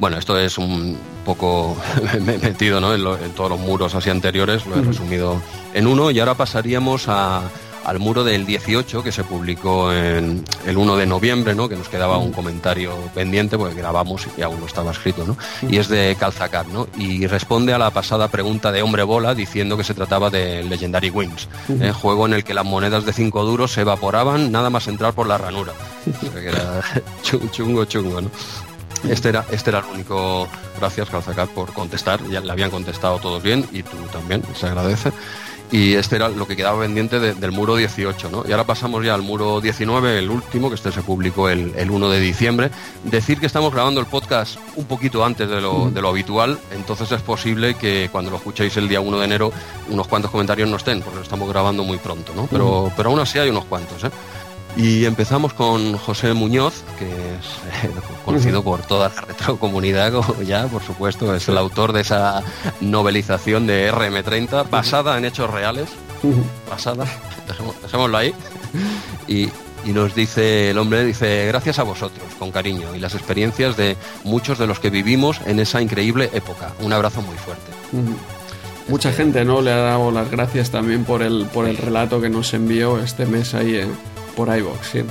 Bueno, 0.00 0.16
esto 0.18 0.36
es 0.38 0.58
un 0.58 0.98
poco 1.24 1.76
metido 2.42 2.80
¿no? 2.80 2.94
en, 2.94 3.04
lo- 3.04 3.18
en 3.18 3.30
todos 3.32 3.50
los 3.50 3.60
muros 3.60 3.94
así 3.94 4.10
anteriores, 4.10 4.66
lo 4.66 4.76
he 4.78 4.82
resumido 4.82 5.40
en 5.74 5.86
uno 5.86 6.10
y 6.10 6.18
ahora 6.18 6.34
pasaríamos 6.34 7.04
a- 7.08 7.42
al 7.88 7.98
muro 7.98 8.22
del 8.22 8.44
18 8.44 9.02
que 9.02 9.10
se 9.12 9.24
publicó 9.24 9.90
en 9.92 10.44
el 10.66 10.76
1 10.76 10.96
de 10.96 11.06
noviembre, 11.06 11.54
¿no? 11.54 11.68
que 11.70 11.76
nos 11.76 11.88
quedaba 11.88 12.18
un 12.18 12.32
comentario 12.32 12.94
pendiente 13.14 13.56
porque 13.56 13.74
grabamos 13.76 14.26
y 14.36 14.42
aún 14.42 14.60
no 14.60 14.66
estaba 14.66 14.90
escrito, 14.90 15.24
¿no? 15.26 15.36
y 15.68 15.78
es 15.78 15.88
de 15.88 16.14
Calzacat, 16.20 16.66
¿no? 16.66 16.86
y 16.98 17.26
responde 17.26 17.72
a 17.72 17.78
la 17.78 17.90
pasada 17.90 18.28
pregunta 18.28 18.72
de 18.72 18.82
Hombre 18.82 19.04
Bola 19.04 19.34
diciendo 19.34 19.76
que 19.78 19.84
se 19.84 19.94
trataba 19.94 20.28
de 20.28 20.62
Legendary 20.64 21.08
Wings, 21.08 21.48
¿eh? 21.80 21.92
juego 21.92 22.26
en 22.26 22.34
el 22.34 22.44
que 22.44 22.52
las 22.52 22.66
monedas 22.66 23.06
de 23.06 23.12
5 23.14 23.42
duros 23.44 23.72
se 23.72 23.80
evaporaban 23.80 24.52
nada 24.52 24.68
más 24.68 24.86
entrar 24.86 25.14
por 25.14 25.26
la 25.26 25.38
ranura. 25.38 25.72
O 26.06 26.20
sea 26.32 26.40
que 26.42 26.48
era 26.48 26.82
chu- 27.22 27.48
chungo, 27.50 27.84
chungo, 27.86 28.20
¿no? 28.20 28.30
Este 29.08 29.28
era, 29.28 29.46
este 29.52 29.70
era 29.70 29.78
el 29.78 29.84
único, 29.94 30.48
gracias 30.78 31.08
Calzacat 31.08 31.48
por 31.50 31.72
contestar, 31.72 32.20
ya 32.28 32.40
le 32.40 32.50
habían 32.50 32.70
contestado 32.70 33.18
todos 33.18 33.42
bien 33.42 33.64
y 33.72 33.82
tú 33.84 33.96
también, 34.12 34.42
se 34.58 34.66
agradece 34.66 35.12
y 35.70 35.94
este 35.94 36.16
era 36.16 36.28
lo 36.28 36.46
que 36.46 36.56
quedaba 36.56 36.80
pendiente 36.80 37.20
del 37.20 37.52
muro 37.52 37.76
18, 37.76 38.30
¿no? 38.30 38.44
Y 38.46 38.52
ahora 38.52 38.64
pasamos 38.64 39.04
ya 39.04 39.14
al 39.14 39.22
muro 39.22 39.60
19, 39.60 40.18
el 40.18 40.30
último, 40.30 40.68
que 40.68 40.76
este 40.76 40.92
se 40.92 41.02
publicó 41.02 41.48
el, 41.48 41.90
1 41.90 42.08
de 42.08 42.20
diciembre. 42.20 42.70
Decir 43.04 43.38
que 43.38 43.46
estamos 43.46 43.72
grabando 43.72 44.00
el 44.00 44.06
podcast 44.06 44.58
un 44.76 44.86
poquito 44.86 45.24
antes 45.24 45.48
de 45.48 45.60
lo, 45.60 45.90
de 45.90 46.00
lo, 46.00 46.08
habitual, 46.08 46.58
entonces 46.72 47.12
es 47.12 47.20
posible 47.20 47.74
que 47.74 48.08
cuando 48.10 48.30
lo 48.30 48.38
escuchéis 48.38 48.76
el 48.78 48.88
día 48.88 49.00
1 49.00 49.18
de 49.18 49.24
enero 49.24 49.52
unos 49.90 50.08
cuantos 50.08 50.30
comentarios 50.30 50.68
no 50.68 50.76
estén, 50.76 51.02
porque 51.02 51.16
lo 51.16 51.22
estamos 51.22 51.48
grabando 51.48 51.84
muy 51.84 51.98
pronto, 51.98 52.32
¿no? 52.34 52.46
Pero, 52.46 52.90
pero 52.96 53.10
aún 53.10 53.20
así 53.20 53.38
hay 53.38 53.50
unos 53.50 53.66
cuantos, 53.66 54.04
¿eh? 54.04 54.10
Y 54.78 55.06
empezamos 55.06 55.54
con 55.54 55.98
José 55.98 56.34
Muñoz, 56.34 56.84
que 57.00 57.06
es 57.06 57.84
eh, 57.84 57.90
conocido 58.24 58.62
por 58.62 58.80
toda 58.82 59.08
la 59.08 59.20
retrocomunidad, 59.22 60.12
ya, 60.46 60.68
por 60.68 60.84
supuesto, 60.84 61.34
es 61.34 61.48
el 61.48 61.58
autor 61.58 61.92
de 61.92 62.02
esa 62.02 62.44
novelización 62.80 63.66
de 63.66 63.92
RM30, 63.92 64.70
basada 64.70 65.18
en 65.18 65.24
hechos 65.24 65.50
reales, 65.50 65.88
basada, 66.70 67.06
dejémoslo 67.82 68.16
ahí, 68.16 68.32
y, 69.26 69.50
nos 69.84 70.14
dice 70.14 70.70
el 70.70 70.78
hombre, 70.78 71.04
dice, 71.04 71.46
gracias 71.48 71.80
a 71.80 71.82
vosotros, 71.82 72.22
con 72.38 72.52
cariño, 72.52 72.94
y 72.94 73.00
las 73.00 73.16
experiencias 73.16 73.76
de 73.76 73.96
muchos 74.22 74.58
de 74.58 74.68
los 74.68 74.78
que 74.78 74.90
vivimos 74.90 75.40
en 75.46 75.58
esa 75.58 75.82
increíble 75.82 76.30
época. 76.34 76.72
Un 76.82 76.92
abrazo 76.92 77.20
muy 77.20 77.36
fuerte. 77.36 77.72
Mucha 78.86 79.12
gente 79.12 79.44
no 79.44 79.60
le 79.60 79.72
ha 79.72 79.78
dado 79.78 80.12
las 80.12 80.30
gracias 80.30 80.70
también 80.70 81.04
por 81.04 81.22
el, 81.22 81.46
por 81.46 81.66
el 81.66 81.76
relato 81.76 82.20
que 82.20 82.28
nos 82.28 82.54
envió 82.54 82.98
este 82.98 83.26
mes 83.26 83.54
ahí 83.54 83.76
en 83.76 83.92
por 84.38 84.56
iVox, 84.56 84.86
sí. 84.86 85.02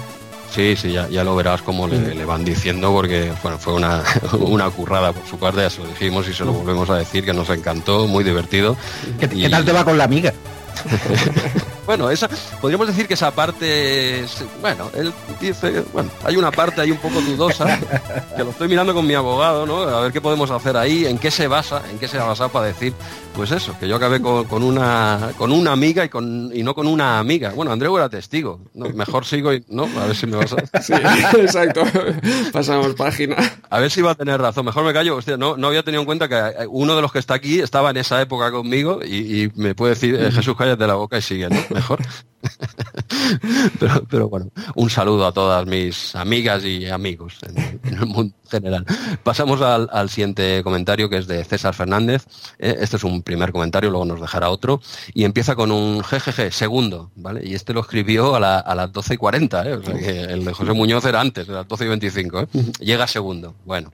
Sí, 0.55 0.77
sí, 0.77 0.93
ya, 0.93 1.09
ya 1.09 1.25
lo 1.25 1.35
verás 1.35 1.61
como 1.61 1.85
le, 1.85 2.23
van 2.23 2.45
diciendo, 2.45 2.93
porque 2.93 3.33
bueno, 3.43 3.57
fue 3.57 3.73
una, 3.73 4.01
una 4.39 4.69
currada 4.69 5.11
por 5.11 5.27
su 5.27 5.37
parte, 5.37 5.59
ya 5.59 5.69
se 5.69 5.81
lo 5.81 5.89
dijimos 5.89 6.29
y 6.29 6.33
se 6.33 6.45
lo 6.45 6.53
volvemos 6.53 6.89
a 6.89 6.95
decir, 6.95 7.25
que 7.25 7.33
nos 7.33 7.49
encantó, 7.49 8.07
muy 8.07 8.23
divertido. 8.23 8.77
¿Qué, 9.19 9.27
¿qué 9.27 9.49
tal 9.49 9.65
te 9.65 9.73
va 9.73 9.83
con 9.83 9.97
la 9.97 10.05
amiga? 10.05 10.33
bueno, 11.87 12.09
esa, 12.11 12.29
podríamos 12.61 12.87
decir 12.87 13.07
que 13.07 13.15
esa 13.15 13.31
parte, 13.31 14.25
bueno, 14.61 14.91
él 14.93 15.13
dice, 15.39 15.83
bueno, 15.93 16.11
hay 16.23 16.35
una 16.35 16.51
parte 16.51 16.81
ahí 16.81 16.91
un 16.91 16.97
poco 16.97 17.21
dudosa, 17.21 17.79
que 18.35 18.43
lo 18.43 18.51
estoy 18.51 18.67
mirando 18.67 18.93
con 18.93 19.07
mi 19.07 19.13
abogado, 19.13 19.65
¿no? 19.65 19.79
A 19.83 20.01
ver 20.01 20.11
qué 20.11 20.19
podemos 20.19 20.51
hacer 20.51 20.75
ahí, 20.75 21.05
en 21.05 21.17
qué 21.17 21.31
se 21.31 21.47
basa, 21.47 21.81
en 21.89 21.97
qué 21.97 22.09
se 22.09 22.17
basa 22.17 22.49
para 22.49 22.67
decir, 22.67 22.93
pues 23.37 23.51
eso, 23.51 23.77
que 23.79 23.87
yo 23.87 23.95
acabé 23.95 24.19
con, 24.19 24.63
una 24.63 25.29
con 25.37 25.51
una 25.51 25.71
amiga 25.71 26.03
y 26.03 26.09
con 26.09 26.49
y 26.51 26.63
no 26.63 26.73
con 26.73 26.87
una 26.87 27.19
amiga. 27.19 27.51
Bueno, 27.51 27.71
Andreu 27.71 27.95
era 27.95 28.09
testigo. 28.09 28.59
mejor 28.73 29.25
sigo 29.25 29.53
y 29.53 29.63
no, 29.69 29.83
a 29.83 30.07
ver 30.07 30.15
si 30.15 30.25
me 30.25 30.37
vas 30.37 30.53
a. 30.53 30.57
Sí, 30.81 30.93
exacto. 31.37 31.83
Pasamos 32.51 32.95
página. 32.95 33.35
A 33.69 33.79
ver 33.79 33.91
si 33.91 34.01
va 34.01 34.11
a 34.11 34.15
tener 34.15 34.41
razón. 34.41 34.65
Mejor 34.65 34.83
me 34.83 34.91
callo. 34.91 35.17
Hostia, 35.17 35.37
no, 35.37 35.55
no 35.55 35.67
había 35.67 35.83
tenido 35.83 36.01
en 36.01 36.07
cuenta 36.07 36.27
que 36.27 36.65
uno 36.67 36.95
de 36.95 37.01
los 37.03 37.11
que 37.11 37.19
está 37.19 37.35
aquí 37.35 37.59
estaba 37.59 37.91
en 37.91 37.97
esa 37.97 38.19
época 38.21 38.49
conmigo 38.49 39.01
y, 39.05 39.51
me 39.53 39.75
puede 39.75 39.93
decir, 39.93 40.15
eh, 40.15 40.31
Jesús, 40.31 40.55
cállate 40.57 40.87
la 40.87 40.95
boca 40.95 41.19
y 41.19 41.21
sigue, 41.21 41.47
¿no? 41.47 41.57
Mejor. 41.77 41.99
pero, 43.79 44.03
pero, 44.09 44.29
bueno, 44.29 44.49
un 44.75 44.89
saludo 44.89 45.27
a 45.27 45.31
todas 45.31 45.65
mis 45.67 46.15
amigas 46.15 46.63
y 46.63 46.87
amigos 46.87 47.37
en, 47.43 47.79
el 47.83 48.05
mundo 48.05 48.33
general. 48.49 48.83
Pasamos 49.23 49.61
al, 49.61 50.09
siguiente 50.09 50.63
comentario 50.63 51.07
que 51.07 51.17
es 51.17 51.27
de 51.27 51.43
César 51.43 51.75
Fernández. 51.75 52.25
Eh, 52.57 52.77
este 52.79 52.97
es 52.97 53.03
un 53.03 53.21
primer 53.21 53.51
comentario, 53.51 53.91
luego 53.91 54.05
nos 54.05 54.21
dejará 54.21 54.49
otro. 54.49 54.81
Y 55.13 55.23
empieza 55.23 55.55
con 55.55 55.71
un 55.71 55.99
GGG, 55.99 56.51
segundo, 56.51 57.11
¿vale? 57.15 57.41
Y 57.45 57.53
este 57.53 57.73
lo 57.73 57.81
escribió 57.81 58.35
a, 58.35 58.39
las 58.39 58.91
12 58.91 59.13
y 59.13 59.17
40, 59.17 59.67
¿eh? 59.67 59.73
o 59.73 59.83
sea 59.83 59.93
que 59.93 60.21
el 60.21 60.43
de 60.43 60.53
José 60.53 60.73
Muñoz 60.73 61.05
era 61.05 61.21
antes, 61.21 61.47
a 61.49 61.51
las 61.51 61.67
12 61.67 61.85
y 61.85 61.87
25, 61.89 62.39
¿eh? 62.41 62.47
Llega 62.79 63.05
segundo. 63.07 63.53
Bueno, 63.65 63.91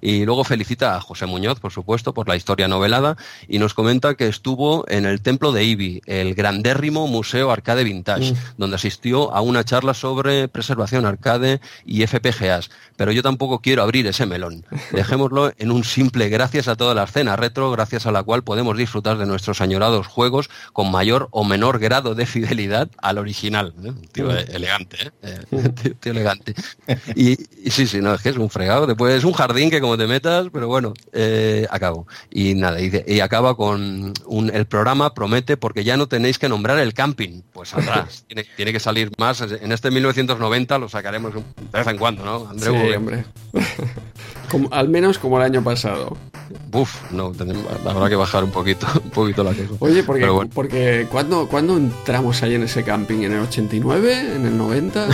y 0.00 0.24
luego 0.24 0.44
felicita 0.44 0.96
a 0.96 1.00
José 1.00 1.26
Muñoz, 1.26 1.60
por 1.60 1.72
supuesto, 1.72 2.14
por 2.14 2.28
la 2.28 2.36
historia 2.36 2.68
novelada 2.68 3.16
y 3.46 3.58
nos 3.58 3.74
comenta 3.74 4.14
que 4.14 4.28
estuvo 4.28 4.84
en 4.88 5.04
el 5.04 5.20
templo 5.20 5.52
de 5.52 5.64
Ibi, 5.64 6.02
el 6.06 6.34
grandérrimo 6.34 7.06
Museo 7.06 7.50
Arcade 7.50 7.84
Vintage, 7.84 8.32
mm. 8.32 8.36
donde 8.56 8.76
asistió 8.76 9.32
a 9.34 9.40
una 9.40 9.64
charla 9.64 9.94
sobre 9.94 10.48
preservación 10.48 11.06
arcade 11.06 11.60
y 11.84 12.06
FPGAs. 12.06 12.70
Pero 12.96 13.12
yo 13.12 13.22
tampoco 13.22 13.60
quiero 13.60 13.82
abrir 13.82 14.06
ese 14.06 14.26
melón. 14.26 14.64
Dejémoslo 14.92 15.52
en 15.56 15.70
un 15.70 15.84
simple 15.84 16.28
gracias 16.28 16.68
a 16.68 16.76
toda 16.76 16.94
la 16.94 17.04
escena 17.04 17.36
retro, 17.36 17.70
gracias 17.70 18.06
a 18.06 18.12
la 18.12 18.22
cual 18.22 18.44
podemos 18.44 18.76
disfrutar 18.76 19.18
de 19.18 19.26
nuestros 19.26 19.60
añorados 19.60 20.06
juegos 20.06 20.50
con 20.72 20.90
mayor 20.90 21.28
o 21.30 21.44
menor 21.44 21.78
grado 21.78 22.14
de 22.14 22.26
fidelidad 22.26 22.90
al 22.98 23.18
original. 23.18 23.74
¿eh? 23.84 23.92
Tío 24.12 24.26
mm. 24.26 24.36
elegante, 24.54 25.12
¿eh? 25.22 25.40
tío, 26.00 26.12
elegante. 26.12 26.54
Y, 27.14 27.36
sí, 27.70 27.86
sí, 27.86 28.00
no, 28.00 28.14
es 28.14 28.22
que 28.22 28.30
es 28.30 28.36
un 28.36 28.50
fregado. 28.50 28.86
Después 28.86 29.14
es 29.14 29.24
un 29.24 29.32
jardín 29.32 29.67
que 29.70 29.80
como 29.80 29.96
te 29.96 30.06
metas, 30.06 30.48
pero 30.52 30.68
bueno, 30.68 30.94
eh, 31.12 31.66
acabo. 31.70 32.06
Y 32.30 32.54
nada, 32.54 32.78
y, 32.80 33.20
acaba 33.20 33.56
con 33.56 34.12
el 34.52 34.66
programa 34.66 35.14
promete 35.14 35.56
porque 35.56 35.84
ya 35.84 35.96
no 35.96 36.08
tenéis 36.08 36.38
que 36.38 36.48
nombrar 36.48 36.78
el 36.78 36.94
camping. 36.94 37.42
Pues 37.52 37.74
atrás, 37.74 38.24
tiene, 38.56 38.72
que 38.72 38.80
salir 38.80 39.10
más. 39.18 39.40
En 39.40 39.72
este 39.72 39.90
1990 39.90 40.78
lo 40.78 40.88
sacaremos 40.88 41.34
de 41.34 41.42
vez 41.72 41.86
en 41.86 41.98
cuando, 41.98 42.24
¿no? 42.24 42.48
Andreu, 42.48 42.74
sí, 42.74 42.94
hombre. 42.94 43.24
al 44.70 44.88
menos 44.88 45.18
como 45.18 45.38
el 45.38 45.44
año 45.44 45.62
pasado. 45.62 46.16
Uf, 46.72 47.12
no, 47.12 47.32
habrá 47.86 48.08
que 48.08 48.16
bajar 48.16 48.44
un 48.44 48.50
poquito, 48.50 48.86
un 49.04 49.10
poquito 49.10 49.44
la 49.44 49.52
cosa. 49.52 49.68
Oye, 49.80 50.02
porque, 50.02 50.26
porque 50.52 51.06
¿cuándo, 51.10 51.46
¿cuándo, 51.48 51.76
entramos 51.76 52.42
ahí 52.42 52.54
en 52.54 52.62
ese 52.62 52.84
camping? 52.84 53.22
¿En 53.22 53.32
el 53.32 53.40
89? 53.40 54.36
¿En 54.36 54.46
el 54.46 54.56
90? 54.56 55.08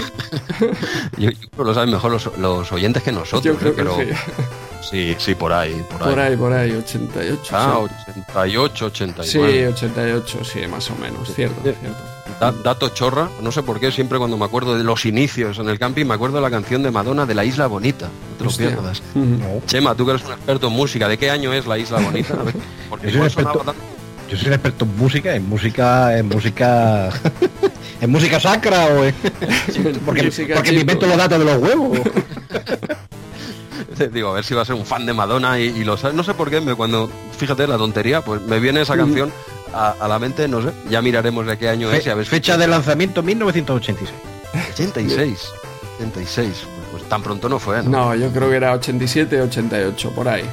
yo, 1.19 1.31
lo 1.57 1.75
saben 1.75 1.91
mejor 1.91 2.13
los, 2.39 2.73
oyentes 2.73 3.03
que 3.03 3.13
nosotros. 3.13 3.43
Yo 3.43 3.57
creo 3.57 3.75
que 3.75 4.15
sí. 4.15 4.34
Sí, 4.91 5.17
sí, 5.19 5.35
por 5.35 5.53
ahí, 5.53 5.83
por 5.91 6.03
ahí. 6.03 6.09
Por 6.09 6.21
ahí, 6.21 6.37
por 6.37 6.53
ahí, 6.53 6.73
88. 6.73 7.57
Ah, 7.57 7.79
88, 7.79 8.87
89. 8.87 9.25
Sí, 9.27 9.65
88, 9.65 10.45
sí, 10.45 10.67
más 10.67 10.91
o 10.91 10.97
menos, 10.97 11.35
cierto, 11.35 11.63
cierto. 11.63 12.63
dato 12.63 12.91
chorra, 12.91 13.29
no 13.41 13.51
sé 13.51 13.63
por 13.63 13.81
qué, 13.81 13.91
siempre 13.91 14.19
cuando 14.19 14.37
me 14.37 14.45
acuerdo 14.45 14.77
de 14.77 14.85
los 14.85 15.07
inicios 15.07 15.59
en 15.59 15.69
el 15.69 15.79
camping, 15.79 16.05
me 16.05 16.15
acuerdo 16.15 16.37
de 16.37 16.43
la 16.43 16.51
canción 16.51 16.83
de 16.83 16.91
Madonna 16.91 17.25
de 17.25 17.35
la 17.35 17.45
Isla 17.45 17.67
Bonita. 17.67 18.07
No 18.07 18.37
te 18.37 18.45
lo 18.45 18.51
pierdas. 18.51 19.03
Chema, 19.67 19.95
tú 19.95 20.05
que 20.05 20.13
eres 20.13 20.25
un 20.27 20.33
experto 20.33 20.67
en 20.67 20.73
música, 20.75 21.09
¿de 21.09 21.17
qué 21.17 21.31
año 21.31 21.53
es 21.53 21.67
la 21.67 21.79
Isla 21.79 22.01
Bonita? 22.01 22.35
yo, 23.03 23.11
soy 23.11 23.21
experto, 23.23 23.65
yo 24.29 24.37
soy 24.37 24.49
un 24.49 24.53
experto 24.53 24.85
en 24.85 24.97
música, 24.97 25.35
en 25.35 25.49
música, 25.49 26.19
en 26.19 26.29
música. 26.29 27.11
¿En 28.01 28.11
música 28.11 28.39
sacra 28.39 28.87
o 28.87 29.05
en... 29.05 29.15
porque, 30.05 30.31
porque 30.53 30.73
me 30.73 30.81
invento 30.81 31.07
los 31.07 31.17
datos 31.17 31.39
de 31.39 31.45
los 31.45 31.57
huevos? 31.57 31.99
Digo, 34.13 34.31
a 34.31 34.35
ver 34.35 34.45
si 34.45 34.55
va 34.55 34.63
a 34.63 34.65
ser 34.65 34.75
un 34.75 34.87
fan 34.87 35.07
de 35.07 35.13
Madonna 35.13 35.59
y, 35.59 35.85
lo 35.85 35.97
sabe. 35.97 36.15
No 36.15 36.23
sé 36.23 36.35
por 36.35 36.51
qué, 36.51 36.61
me, 36.61 36.75
cuando, 36.75 37.11
fíjate 37.37 37.67
la 37.67 37.77
tontería, 37.77 38.23
pues 38.23 38.41
me 38.43 38.59
viene 38.61 38.81
esa 38.81 38.97
canción 38.97 39.33
a, 39.73 40.09
la 40.09 40.19
mente, 40.19 40.49
no 40.49 40.63
sé. 40.63 40.73
Ya 40.89 41.03
miraremos 41.03 41.47
de 41.47 41.59
qué 41.59 41.69
año 41.69 41.91
es. 41.91 42.07
a 42.07 42.15
ver 42.15 42.27
fecha 42.27 42.57
de 42.57 42.67
lanzamiento 42.67 43.23
1986. 43.23 44.11
86. 44.73 45.49
86. 45.97 46.67
Pues 46.91 47.05
tan 47.05 47.23
pronto 47.23 47.49
no 47.49 47.59
fue, 47.59 47.83
¿no? 47.83 47.91
No, 47.91 48.15
yo 48.15 48.31
creo 48.31 48.49
que 48.51 48.57
era 48.57 48.73
87, 48.73 49.43
88, 49.43 50.11
por 50.13 50.29
ahí. 50.29 50.49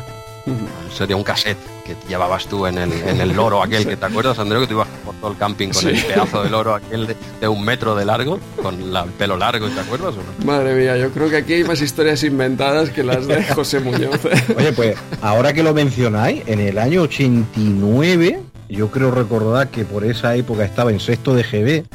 Sería 0.96 1.16
un 1.16 1.24
cassette 1.24 1.58
que 1.86 1.96
llevabas 2.08 2.48
tú 2.48 2.66
en 2.66 2.78
el, 2.78 2.92
en 2.92 3.22
el 3.22 3.34
loro 3.34 3.62
aquel, 3.62 3.86
que 3.86 3.98
te 3.98 4.06
acuerdas, 4.06 4.38
Andreu, 4.40 4.62
que 4.62 4.68
tú 4.68 4.74
ibas 4.74 4.88
por 5.06 5.16
todo 5.16 5.32
el 5.32 5.38
camping 5.38 5.70
con 5.70 5.88
el 5.88 6.04
pedazo 6.04 6.44
de 6.44 6.50
loro 6.50 6.76
aquel 6.76 7.16
de, 7.40 7.48
un 7.48 7.64
metro 7.64 7.96
de 7.96 8.06
largo, 8.06 8.40
con 8.62 8.76
el 8.76 9.12
pelo 9.18 9.38
largo, 9.38 9.68
¿te 9.70 9.80
acuerdas 9.80 10.16
o 10.16 10.18
no? 10.18 10.46
Madre 10.46 10.76
mía, 10.76 10.98
yo 10.98 11.12
creo 11.12 11.30
que 11.30 11.38
aquí 11.38 11.54
hay 11.54 11.64
más 11.64 11.82
historias 11.82 12.24
inventadas 12.24 12.90
que 12.90 13.04
las 13.04 13.28
de 13.28 13.44
José 13.56 13.80
Muñoz. 13.80 14.22
Oye, 14.56 14.72
pues 14.74 14.96
ahora 15.22 15.54
que 15.54 15.64
lo 15.64 15.74
mencionáis, 15.74 16.44
en 16.48 16.60
el 16.60 16.78
año 16.78 17.04
89, 17.04 18.42
yo 18.70 18.90
creo 18.90 19.12
recordar 19.12 19.70
que 19.70 19.86
por 19.86 20.04
esa 20.06 20.36
época 20.36 20.64
estaba 20.64 20.92
en 20.92 21.00
sexto 21.00 21.36
de 21.36 21.44
GB 21.44 21.86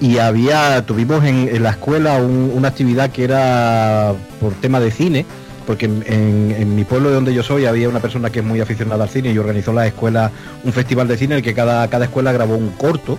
y 0.00 0.18
había, 0.18 0.84
tuvimos 0.84 1.24
en, 1.24 1.62
la 1.62 1.70
escuela 1.70 2.16
una 2.16 2.68
actividad 2.68 3.10
que 3.10 3.22
era 3.22 4.14
por 4.40 4.52
tema 4.54 4.80
de 4.80 4.90
cine 4.90 5.26
porque 5.66 5.86
en, 5.86 6.74
mi 6.74 6.84
pueblo 6.84 7.08
de 7.08 7.14
donde 7.14 7.34
yo 7.34 7.42
soy 7.42 7.66
había 7.66 7.88
una 7.88 8.00
persona 8.00 8.30
que 8.30 8.40
es 8.40 8.44
muy 8.44 8.60
aficionada 8.60 9.04
al 9.04 9.10
cine 9.10 9.32
y 9.32 9.38
organizó 9.38 9.72
la 9.72 9.86
escuela 9.86 10.30
un 10.64 10.72
festival 10.72 11.08
de 11.08 11.16
cine 11.16 11.34
en 11.34 11.38
el 11.38 11.44
que 11.44 11.54
cada, 11.54 11.88
cada 11.88 12.06
escuela 12.06 12.32
grabó 12.32 12.56
un 12.56 12.70
corto. 12.70 13.18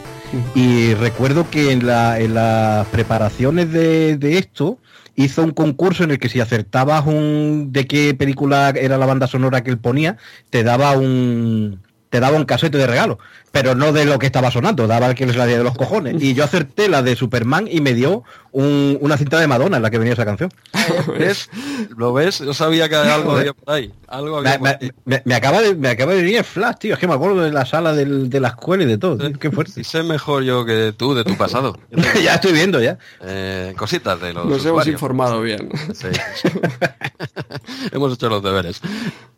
Y 0.56 0.94
recuerdo 0.96 1.50
que 1.50 1.72
en, 1.72 1.86
las 1.86 2.88
preparaciones 2.88 3.72
de, 3.72 4.38
esto 4.38 4.80
hizo 5.16 5.44
un 5.44 5.52
concurso 5.52 6.04
en 6.04 6.12
el 6.12 6.20
que 6.20 6.30
si 6.30 6.40
acertabas 6.40 7.06
un 7.06 7.72
de 7.72 7.86
qué 7.86 8.16
película 8.16 8.70
era 8.70 8.98
la 8.98 9.06
banda 9.06 9.28
sonora 9.28 9.64
que 9.64 9.70
él 9.70 9.78
ponía 9.78 10.18
te 10.50 10.64
daba 10.64 10.98
un 10.98 11.82
te 12.10 12.20
daba 12.20 12.38
un 12.38 12.46
casete 12.46 12.78
de 12.78 12.86
regalo, 12.86 13.18
pero 13.54 13.76
no 13.76 13.94
de 13.94 14.06
lo 14.06 14.18
que 14.18 14.26
estaba 14.26 14.50
sonando, 14.50 14.88
daba 14.88 15.06
el 15.06 15.14
que 15.14 15.28
les 15.28 15.36
la 15.36 15.46
de 15.46 15.64
los 15.64 15.78
cojones. 15.78 16.24
Y 16.24 16.34
yo 16.34 16.44
acerté 16.44 16.90
la 16.90 17.04
de 17.04 17.16
Superman 17.16 17.68
y 17.70 17.82
me 17.82 17.94
dio 17.94 18.24
una 18.52 19.18
cinta 19.18 19.40
de 19.40 19.46
Madonna 19.46 19.78
en 19.78 19.84
la 19.84 19.92
que 19.92 20.00
venía 20.00 20.14
esa 20.14 20.26
canción. 20.26 20.52
¿Ves? 21.20 21.52
¿Lo 21.96 22.14
ves? 22.14 22.40
Yo 22.40 22.54
sabía 22.56 22.90
que 22.90 22.96
algo 22.96 23.38
había 23.38 23.54
por 23.54 23.74
ahí. 23.74 23.94
Algo 24.08 24.42
me, 24.42 25.36
acaba 25.36 25.62
de, 25.62 25.76
me 25.76 25.90
acaba 25.90 26.14
de 26.14 26.22
venir 26.22 26.38
el 26.38 26.44
flash, 26.44 26.78
tío. 26.80 26.94
Es 26.94 27.00
que 27.00 27.08
me 27.08 27.14
acuerdo 27.14 27.42
de 27.42 27.52
la 27.52 27.66
sala 27.66 27.94
de 27.94 28.40
la 28.40 28.50
escuela 28.50 28.84
y 28.84 28.88
de 28.88 28.98
todo. 28.98 29.20
Qué 29.40 29.52
fuerte. 29.52 29.82
Y 29.82 29.84
sé 29.84 30.02
mejor 30.02 30.44
yo 30.44 30.66
que 30.66 30.94
tú 30.96 31.14
de 31.14 31.24
tu 31.24 31.36
pasado. 31.36 31.78
ya 32.24 32.36
estoy 32.36 32.54
viendo, 32.54 32.82
ya. 32.82 32.98
Eh, 33.22 33.74
cositas 33.78 34.20
de 34.20 34.34
los. 34.34 34.48
Nos 34.48 34.66
hemos 34.66 34.88
informado 34.88 35.42
bien. 35.42 35.70
hemos 37.92 38.14
hecho 38.14 38.30
los 38.30 38.44
deberes. 38.44 38.82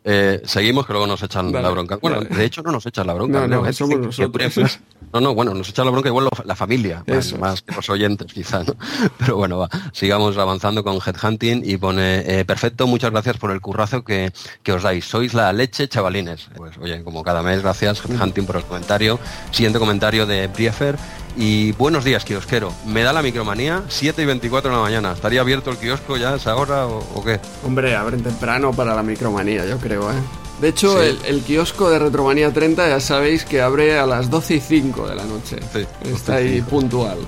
Eh, 0.04 0.40
seguimos 0.44 0.86
que 0.86 0.92
luego 0.92 1.06
nos 1.06 1.22
echan 1.22 1.52
la 1.52 1.68
bronca. 1.68 1.96
Bueno, 1.96 2.20
de 2.20 2.44
hecho 2.44 2.62
no 2.62 2.70
nos 2.70 2.86
echan 2.86 3.06
la 3.06 3.14
bronca. 3.14 3.46
No, 3.46 3.62
no, 3.62 3.72
somos 3.72 4.05
nosotros. 4.06 4.80
No, 5.12 5.20
no, 5.20 5.34
bueno, 5.34 5.54
nos 5.54 5.68
echan 5.68 5.84
la 5.84 5.92
bronca 5.92 6.08
igual 6.08 6.28
la 6.44 6.56
familia, 6.56 7.04
más, 7.38 7.62
que 7.62 7.74
los 7.74 7.88
oyentes 7.88 8.32
quizá, 8.32 8.64
¿no? 8.64 8.74
Pero 9.18 9.36
bueno, 9.36 9.58
va, 9.58 9.68
sigamos 9.92 10.36
avanzando 10.36 10.82
con 10.82 10.96
Headhunting 10.96 11.62
y 11.64 11.76
pone, 11.76 12.24
eh, 12.26 12.44
perfecto, 12.44 12.86
muchas 12.86 13.12
gracias 13.12 13.36
por 13.38 13.50
el 13.50 13.60
currazo 13.60 14.04
que, 14.04 14.32
que, 14.62 14.72
os 14.72 14.82
dais. 14.82 15.04
Sois 15.04 15.32
la 15.32 15.52
leche, 15.52 15.88
chavalines. 15.88 16.48
Pues 16.56 16.76
oye, 16.78 17.02
como 17.04 17.22
cada 17.22 17.42
mes, 17.42 17.62
gracias 17.62 18.04
Headhunting 18.04 18.46
por 18.46 18.56
el 18.56 18.64
comentario. 18.64 19.18
Siguiente 19.52 19.78
comentario 19.78 20.26
de 20.26 20.48
Briefer. 20.48 20.96
Y 21.36 21.72
buenos 21.72 22.04
días, 22.04 22.24
kiosquero. 22.24 22.72
Me 22.86 23.02
da 23.02 23.12
la 23.12 23.22
micromanía, 23.22 23.84
7 23.88 24.22
y 24.22 24.24
24 24.24 24.70
de 24.70 24.76
la 24.76 24.82
mañana. 24.82 25.12
¿Estaría 25.12 25.42
abierto 25.42 25.70
el 25.70 25.76
kiosco 25.76 26.16
ya 26.16 26.32
a 26.32 26.36
esa 26.36 26.56
hora 26.56 26.86
o, 26.86 27.22
qué? 27.22 27.40
Hombre, 27.62 27.94
abren 27.94 28.22
temprano 28.22 28.72
para 28.72 28.94
la 28.94 29.02
micromanía, 29.02 29.66
yo 29.66 29.78
creo, 29.78 30.10
¿eh? 30.10 30.45
De 30.60 30.68
hecho, 30.68 31.02
el, 31.02 31.42
kiosco 31.42 31.90
de 31.90 31.98
Retromanía 31.98 32.52
30 32.52 32.88
ya 32.88 33.00
sabéis 33.00 33.44
que 33.44 33.60
abre 33.60 33.98
a 33.98 34.06
las 34.06 34.30
12 34.30 34.54
y 34.54 34.60
5 34.60 35.08
de 35.08 35.14
la 35.14 35.24
noche. 35.24 35.56
Está 36.02 36.36
ahí 36.36 36.62
puntual. 36.62 37.18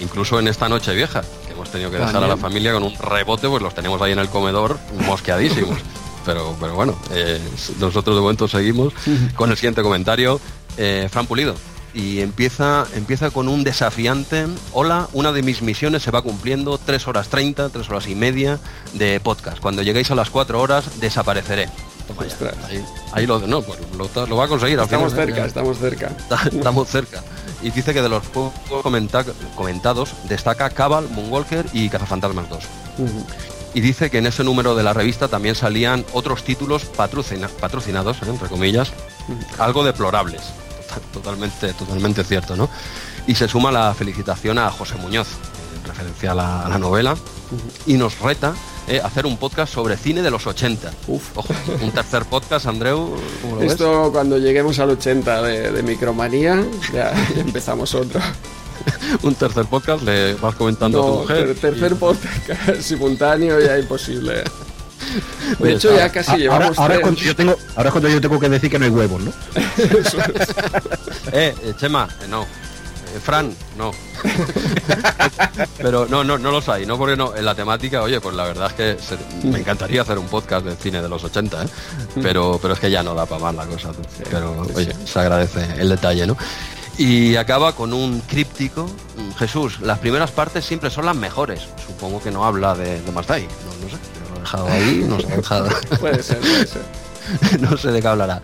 Incluso 0.00 0.38
en 0.38 0.48
esta 0.48 0.68
noche 0.68 0.94
vieja, 0.94 1.22
que 1.46 1.52
hemos 1.52 1.70
tenido 1.70 1.90
que 1.90 1.98
dejar 1.98 2.24
a 2.24 2.28
la 2.28 2.36
familia 2.36 2.72
con 2.72 2.82
un 2.82 2.94
rebote, 2.96 3.48
pues 3.48 3.62
los 3.62 3.74
tenemos 3.74 4.00
ahí 4.00 4.12
en 4.12 4.18
el 4.18 4.28
comedor 4.28 4.78
mosqueadísimos. 5.06 5.78
pero, 6.24 6.56
pero 6.58 6.74
bueno, 6.74 6.98
eh, 7.12 7.40
nosotros 7.78 8.16
de 8.16 8.22
momento 8.22 8.48
seguimos 8.48 8.94
con 9.36 9.50
el 9.50 9.56
siguiente 9.56 9.82
comentario. 9.82 10.40
Eh, 10.78 11.08
Fran 11.10 11.26
Pulido, 11.26 11.54
y 11.94 12.20
empieza, 12.20 12.86
empieza 12.94 13.30
con 13.30 13.48
un 13.48 13.64
desafiante, 13.64 14.46
hola, 14.72 15.08
una 15.12 15.32
de 15.32 15.42
mis 15.42 15.62
misiones 15.62 16.02
se 16.02 16.10
va 16.10 16.22
cumpliendo, 16.22 16.78
3 16.78 17.06
horas 17.08 17.28
30, 17.28 17.68
3 17.68 17.90
horas 17.90 18.08
y 18.08 18.14
media 18.14 18.58
de 18.94 19.20
podcast. 19.20 19.58
Cuando 19.60 19.82
lleguéis 19.82 20.10
a 20.10 20.14
las 20.14 20.30
4 20.30 20.60
horas 20.60 21.00
desapareceré. 21.00 21.68
Ahí, 23.12 23.26
lo, 23.26 23.38
no, 23.40 23.62
pues 23.62 23.78
lo, 23.96 24.36
va 24.36 24.44
a 24.44 24.48
conseguir. 24.48 24.78
Estamos 24.78 25.14
cerca, 25.14 25.46
estamos 25.46 25.78
cerca. 25.78 26.12
estamos 26.52 26.88
cerca. 26.88 27.22
Y 27.62 27.70
dice 27.70 27.94
que 27.94 28.02
de 28.02 28.08
los 28.08 28.26
juegos 28.28 28.52
comentados 29.54 30.14
destaca 30.28 30.70
Cabal, 30.70 31.08
Moonwalker 31.10 31.66
y 31.72 31.88
Cazafantasmas 31.88 32.48
2. 32.48 32.64
Y 33.74 33.80
dice 33.80 34.10
que 34.10 34.18
en 34.18 34.26
ese 34.26 34.44
número 34.44 34.74
de 34.74 34.82
la 34.82 34.92
revista 34.92 35.28
también 35.28 35.54
salían 35.54 36.04
otros 36.12 36.44
títulos 36.44 36.84
patrocinados, 36.84 38.16
¿eh? 38.22 38.26
entre 38.26 38.48
comillas, 38.48 38.92
algo 39.58 39.84
deplorables 39.84 40.42
totalmente, 41.12 41.72
totalmente 41.74 42.24
cierto, 42.24 42.56
¿no? 42.56 42.68
Y 43.26 43.34
se 43.34 43.48
suma 43.48 43.70
la 43.70 43.94
felicitación 43.94 44.58
a 44.58 44.70
José 44.70 44.96
Muñoz, 44.96 45.28
en 45.76 45.88
referencia 45.88 46.32
a 46.32 46.34
la, 46.34 46.78
novela, 46.78 47.16
y 47.86 47.94
nos 47.94 48.18
reta 48.18 48.54
eh, 48.88 49.00
hacer 49.02 49.26
un 49.26 49.36
podcast 49.36 49.72
sobre 49.72 49.96
cine 49.96 50.22
de 50.22 50.30
los 50.30 50.46
80. 50.46 50.90
Uf. 51.08 51.30
un 51.82 51.90
tercer 51.90 52.24
podcast, 52.24 52.66
Andreu. 52.66 53.16
Esto 53.60 54.10
cuando 54.12 54.38
lleguemos 54.38 54.78
al 54.78 54.90
80 54.90 55.42
de, 55.42 55.82
Micromanía, 55.82 56.64
ya, 56.92 57.12
empezamos 57.36 57.94
otro. 57.94 58.20
un 59.22 59.34
tercer 59.34 59.66
podcast, 59.66 60.02
le 60.02 60.34
vas 60.34 60.54
comentando 60.54 61.02
a 61.02 61.06
tu 61.06 61.18
mujer. 61.20 61.54
tercer 61.54 61.96
podcast 61.96 62.80
simultáneo 62.80 63.60
ya 63.60 63.78
imposible. 63.78 64.42
De 65.58 65.72
hecho, 65.72 65.94
ya 65.94 66.10
casi 66.10 66.36
llevamos. 66.36 66.78
Ahora, 66.78 67.00
cuando 67.00 67.20
yo 67.20 67.34
tengo, 67.34 67.56
ahora 67.76 67.88
es 67.88 67.92
cuando 67.92 68.08
yo 68.08 68.20
tengo 68.20 68.38
que 68.38 68.48
decir 68.48 68.70
que 68.70 68.78
no 68.78 68.84
hay 68.84 68.90
huevos, 68.90 69.22
¿no? 69.22 69.32
Eh, 71.32 71.54
eh, 71.62 71.74
Chema, 71.78 72.08
eh, 72.22 72.26
no. 72.28 72.46
Fran, 73.20 73.54
no. 73.76 73.92
Pero 75.78 76.06
no, 76.06 76.24
no, 76.24 76.38
no 76.38 76.50
los 76.50 76.68
hay, 76.68 76.86
no 76.86 76.96
porque 76.98 77.16
no. 77.16 77.34
En 77.34 77.44
la 77.44 77.54
temática, 77.54 78.02
oye, 78.02 78.20
pues 78.20 78.34
la 78.34 78.44
verdad 78.44 78.70
es 78.70 78.72
que 78.74 79.46
me 79.46 79.60
encantaría 79.60 80.02
hacer 80.02 80.18
un 80.18 80.26
podcast 80.26 80.66
de 80.66 80.76
cine 80.76 81.02
de 81.02 81.08
los 81.08 81.22
80, 81.24 81.64
¿eh? 81.64 81.66
pero, 82.22 82.58
pero 82.60 82.74
es 82.74 82.80
que 82.80 82.90
ya 82.90 83.02
no 83.02 83.14
da 83.14 83.26
para 83.26 83.42
más 83.42 83.54
la 83.54 83.66
cosa. 83.66 83.90
Pero 84.30 84.66
oye, 84.74 84.94
se 85.04 85.18
agradece 85.18 85.80
el 85.80 85.88
detalle, 85.88 86.26
¿no? 86.26 86.36
Y 86.98 87.36
acaba 87.36 87.74
con 87.74 87.92
un 87.92 88.20
críptico. 88.20 88.88
Jesús, 89.38 89.80
las 89.80 89.98
primeras 89.98 90.30
partes 90.30 90.64
siempre 90.64 90.90
son 90.90 91.06
las 91.06 91.16
mejores. 91.16 91.62
Supongo 91.86 92.22
que 92.22 92.30
no 92.30 92.44
habla 92.44 92.74
de, 92.74 93.00
de 93.00 93.12
no, 93.12 93.22
no 93.22 93.22
sé 93.22 94.12
dejado 94.42 94.68
ahí, 94.68 95.04
nos 95.08 95.24
ha 95.24 95.36
dejado. 95.36 95.68
puede 96.00 96.22
ser, 96.22 96.38
puede 96.38 96.66
ser. 96.66 96.82
no 97.60 97.76
sé 97.76 97.90
de 97.90 98.00
qué 98.00 98.08
hablará. 98.08 98.40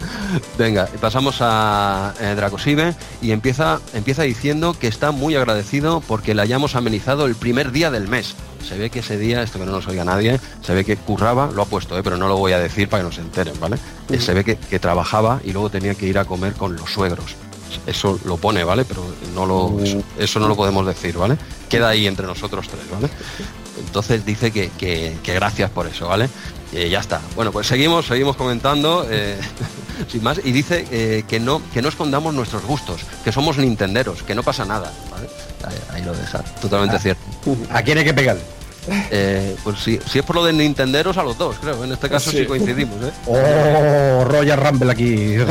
Venga, 0.56 0.88
pasamos 1.00 1.38
a 1.40 2.14
eh, 2.20 2.34
Dracosive 2.34 2.94
y 3.20 3.32
empieza, 3.32 3.80
empieza 3.94 4.22
diciendo 4.22 4.76
que 4.78 4.88
está 4.88 5.10
muy 5.10 5.36
agradecido 5.36 6.00
porque 6.06 6.34
le 6.34 6.42
hayamos 6.42 6.76
amenizado 6.76 7.26
el 7.26 7.34
primer 7.34 7.72
día 7.72 7.90
del 7.90 8.08
mes. 8.08 8.34
Se 8.66 8.76
ve 8.76 8.90
que 8.90 9.00
ese 9.00 9.18
día, 9.18 9.42
esto 9.42 9.58
que 9.58 9.66
no 9.66 9.72
nos 9.72 9.86
oiga 9.86 10.04
nadie, 10.04 10.40
se 10.62 10.74
ve 10.74 10.84
que 10.84 10.96
curraba, 10.96 11.50
lo 11.52 11.62
ha 11.62 11.66
puesto, 11.66 11.96
eh, 11.98 12.02
pero 12.02 12.16
no 12.16 12.28
lo 12.28 12.36
voy 12.36 12.52
a 12.52 12.58
decir 12.58 12.88
para 12.88 13.02
que 13.02 13.08
nos 13.08 13.18
enteren, 13.18 13.58
¿vale? 13.60 13.76
Eh, 14.10 14.20
se 14.20 14.34
ve 14.34 14.44
que, 14.44 14.78
trabajaba 14.78 15.40
y 15.44 15.52
luego 15.52 15.70
tenía 15.70 15.94
que 15.94 16.06
ir 16.06 16.18
a 16.18 16.24
comer 16.24 16.54
con 16.54 16.76
los 16.76 16.90
suegros. 16.90 17.36
Eso 17.86 18.18
lo 18.24 18.36
pone, 18.36 18.64
¿vale? 18.64 18.84
Pero 18.84 19.04
no 19.34 19.46
lo, 19.46 19.76
eso 20.18 20.40
no 20.40 20.48
lo 20.48 20.56
podemos 20.56 20.86
decir, 20.86 21.16
¿vale? 21.16 21.36
Queda 21.68 21.90
ahí 21.90 22.06
entre 22.06 22.26
nosotros 22.26 22.66
tres, 22.68 22.84
¿vale? 22.90 23.08
Entonces 23.78 24.24
dice 24.24 24.50
que, 24.50 25.16
gracias 25.24 25.70
por 25.70 25.86
eso, 25.86 26.08
¿vale? 26.08 26.28
Y 26.72 26.88
ya 26.88 27.00
está. 27.00 27.20
Bueno, 27.34 27.52
pues 27.52 27.66
seguimos, 27.66 28.06
seguimos 28.06 28.36
comentando, 28.36 29.06
eh, 29.10 29.38
sin 30.08 30.22
más, 30.22 30.40
y 30.44 30.52
dice 30.52 30.86
eh, 30.90 31.24
que, 31.26 31.40
no, 31.40 31.62
que 31.72 31.80
no 31.82 31.88
escondamos 31.88 32.34
nuestros 32.34 32.64
gustos, 32.64 33.02
que 33.24 33.32
somos 33.32 33.56
nintenderos, 33.58 34.22
que 34.22 34.34
no 34.34 34.42
pasa 34.42 34.64
nada, 34.64 34.92
¿vale? 35.10 35.28
Ahí, 35.92 36.02
lo 36.02 36.14
deja, 36.14 36.42
totalmente 36.60 36.96
ah. 36.96 37.00
cierto. 37.00 37.22
¿A 37.70 37.82
quién 37.82 37.98
hay 37.98 38.04
que 38.04 38.14
pegar? 38.14 38.36
Eh, 39.10 39.56
pues 39.64 39.78
si, 39.80 39.98
si 40.06 40.18
es 40.18 40.24
por 40.24 40.36
lo 40.36 40.44
de 40.44 40.52
Nintenderos 40.52 41.16
a 41.16 41.22
los 41.22 41.36
dos, 41.38 41.56
creo. 41.60 41.84
En 41.84 41.92
este 41.92 42.08
caso 42.08 42.30
sí, 42.30 42.44
coincidimos. 42.46 42.96
¿eh? 43.02 43.12
Oh, 43.26 44.24
Royal 44.24 44.58
Rumble 44.58 44.92
aquí. 44.92 45.36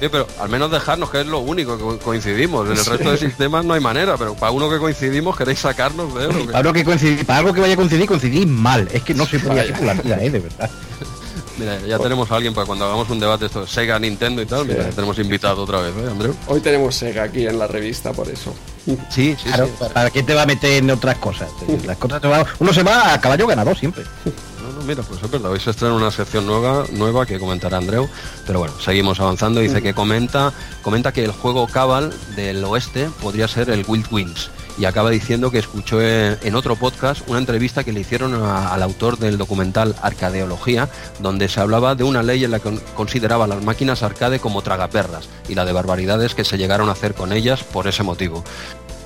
Sí, 0.00 0.08
pero 0.10 0.26
al 0.40 0.48
menos 0.48 0.70
dejarnos 0.70 1.10
que 1.10 1.20
es 1.20 1.26
lo 1.26 1.38
único 1.38 1.78
que 1.78 2.02
coincidimos. 2.02 2.66
En 2.66 2.76
el 2.76 2.84
resto 2.84 3.12
de 3.12 3.18
sistemas 3.18 3.64
no 3.64 3.74
hay 3.74 3.80
manera, 3.80 4.16
pero 4.16 4.34
para 4.34 4.50
uno 4.50 4.68
que 4.68 4.78
coincidimos 4.78 5.36
queréis 5.36 5.60
sacarnos 5.60 6.12
de 6.14 6.26
Para, 6.46 6.58
algo 6.58 6.72
que 6.72 6.84
para 7.24 7.38
algo 7.38 7.52
que 7.52 7.60
vaya 7.60 7.74
a 7.74 7.76
coincidir, 7.76 8.06
coincidís 8.06 8.46
mal. 8.46 8.88
Es 8.92 9.02
que 9.04 9.14
no 9.14 9.26
se 9.26 9.38
podía 9.38 9.62
hacer 9.62 9.80
la 9.82 9.94
vida, 9.94 10.18
¿eh? 10.20 10.30
De 10.30 10.40
verdad. 10.40 10.70
Mira, 11.58 11.78
ya 11.86 11.98
tenemos 11.98 12.30
a 12.30 12.36
alguien 12.36 12.54
para 12.54 12.66
cuando 12.66 12.84
hagamos 12.84 13.08
un 13.10 13.20
debate 13.20 13.46
esto 13.46 13.66
Sega, 13.66 13.98
Nintendo 13.98 14.42
y 14.42 14.46
tal. 14.46 14.66
Mira, 14.66 14.88
tenemos 14.90 15.18
invitado 15.18 15.62
otra 15.62 15.80
vez, 15.80 15.94
¿eh, 15.96 16.08
Andreu? 16.10 16.34
Hoy 16.46 16.60
tenemos 16.60 16.94
Sega 16.94 17.24
aquí 17.24 17.46
en 17.46 17.58
la 17.58 17.66
revista, 17.66 18.12
por 18.12 18.28
eso. 18.28 18.54
Sí, 18.84 18.96
sí, 19.10 19.36
claro, 19.44 19.68
¿Para 19.92 20.10
qué 20.10 20.22
te 20.22 20.34
va 20.34 20.42
a 20.42 20.46
meter 20.46 20.82
en 20.82 20.90
otras 20.90 21.16
cosas? 21.18 21.50
Las 21.86 21.96
cosas 21.98 22.22
uno 22.58 22.72
se 22.72 22.82
va 22.82 23.14
a 23.14 23.20
caballo 23.20 23.46
ganador 23.46 23.76
siempre. 23.76 24.04
No, 24.24 24.72
no, 24.72 24.82
mira, 24.82 25.02
pues 25.02 25.22
es 25.22 25.30
verdad. 25.30 25.50
Hoy 25.50 25.60
se 25.60 25.70
estrena 25.70 25.94
una 25.94 26.10
sección 26.10 26.46
nueva, 26.46 26.84
nueva 26.92 27.26
que 27.26 27.38
comentará 27.38 27.78
Andreu. 27.78 28.08
Pero 28.46 28.60
bueno, 28.60 28.74
seguimos 28.80 29.20
avanzando. 29.20 29.60
Dice 29.60 29.82
que 29.82 29.94
comenta, 29.94 30.52
comenta 30.82 31.12
que 31.12 31.24
el 31.24 31.32
juego 31.32 31.66
Cabal 31.66 32.12
del 32.34 32.64
oeste 32.64 33.08
podría 33.20 33.46
ser 33.46 33.70
el 33.70 33.84
Wild 33.86 34.06
Wings 34.10 34.50
y 34.78 34.84
acaba 34.84 35.10
diciendo 35.10 35.50
que 35.50 35.58
escuchó 35.58 36.00
en 36.00 36.54
otro 36.54 36.76
podcast 36.76 37.28
una 37.28 37.38
entrevista 37.38 37.84
que 37.84 37.92
le 37.92 38.00
hicieron 38.00 38.34
al 38.34 38.82
autor 38.82 39.18
del 39.18 39.38
documental 39.38 39.94
Arcadeología, 40.02 40.88
donde 41.20 41.48
se 41.48 41.60
hablaba 41.60 41.94
de 41.94 42.04
una 42.04 42.22
ley 42.22 42.44
en 42.44 42.50
la 42.50 42.60
que 42.60 42.78
consideraba 42.94 43.46
las 43.46 43.62
máquinas 43.62 44.02
arcade 44.02 44.38
como 44.38 44.62
tragaperras 44.62 45.28
y 45.48 45.54
la 45.54 45.64
de 45.64 45.72
barbaridades 45.72 46.34
que 46.34 46.44
se 46.44 46.58
llegaron 46.58 46.88
a 46.88 46.92
hacer 46.92 47.14
con 47.14 47.32
ellas 47.32 47.62
por 47.62 47.86
ese 47.86 48.02
motivo. 48.02 48.44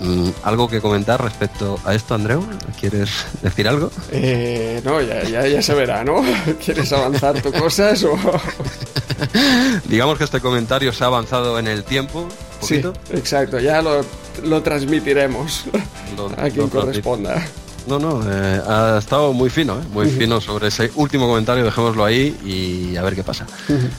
Mm, 0.00 0.28
¿Algo 0.42 0.68
que 0.68 0.80
comentar 0.80 1.22
respecto 1.22 1.78
a 1.84 1.94
esto, 1.94 2.14
Andreu? 2.14 2.44
¿Quieres 2.78 3.10
decir 3.42 3.66
algo? 3.68 3.90
Eh, 4.12 4.80
no, 4.84 5.00
ya, 5.00 5.46
ya, 5.46 5.62
se 5.62 5.74
verá, 5.74 6.04
¿no? 6.04 6.22
¿Quieres 6.64 6.92
avanzar 6.92 7.40
tu 7.40 7.52
cosas 7.52 8.02
o...? 8.04 8.16
Digamos 9.88 10.18
que 10.18 10.24
este 10.24 10.40
comentario 10.40 10.92
se 10.92 11.04
ha 11.04 11.06
avanzado 11.06 11.58
en 11.58 11.66
el 11.66 11.84
tiempo. 11.84 12.28
Sí, 12.60 12.82
exacto, 13.10 13.58
ya 13.58 13.80
lo, 13.80 14.04
lo 14.44 14.62
transmitiremos 14.62 15.64
a 16.36 16.50
quien 16.50 16.68
corresponda. 16.68 17.46
No, 17.86 18.00
no, 18.00 18.20
eh, 18.28 18.60
ha 18.66 18.98
estado 18.98 19.32
muy 19.32 19.48
fino, 19.48 19.78
¿eh? 19.78 19.82
muy 19.92 20.10
fino 20.10 20.40
sobre 20.40 20.68
ese 20.68 20.90
último 20.96 21.28
comentario, 21.28 21.64
dejémoslo 21.64 22.04
ahí 22.04 22.36
y 22.44 22.96
a 22.96 23.02
ver 23.02 23.14
qué 23.14 23.22
pasa. 23.22 23.46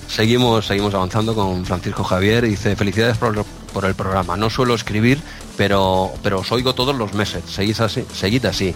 Seguimos, 0.10 0.68
seguimos 0.68 0.94
avanzando 0.94 1.34
con 1.34 1.66
Francisco 1.66 2.04
Javier, 2.04 2.44
dice 2.46 2.76
felicidades 2.76 3.18
por, 3.18 3.46
por, 3.74 3.86
el 3.86 3.96
programa. 3.96 4.36
No 4.36 4.50
suelo 4.50 4.76
escribir, 4.76 5.22
pero, 5.58 6.12
pero 6.24 6.40
os 6.40 6.52
oigo 6.52 6.74
todos 6.74 6.96
los 6.96 7.14
meses, 7.14 7.44
seguid 7.48 7.80
así, 7.82 8.06
seguid 8.14 8.46
así. 8.46 8.74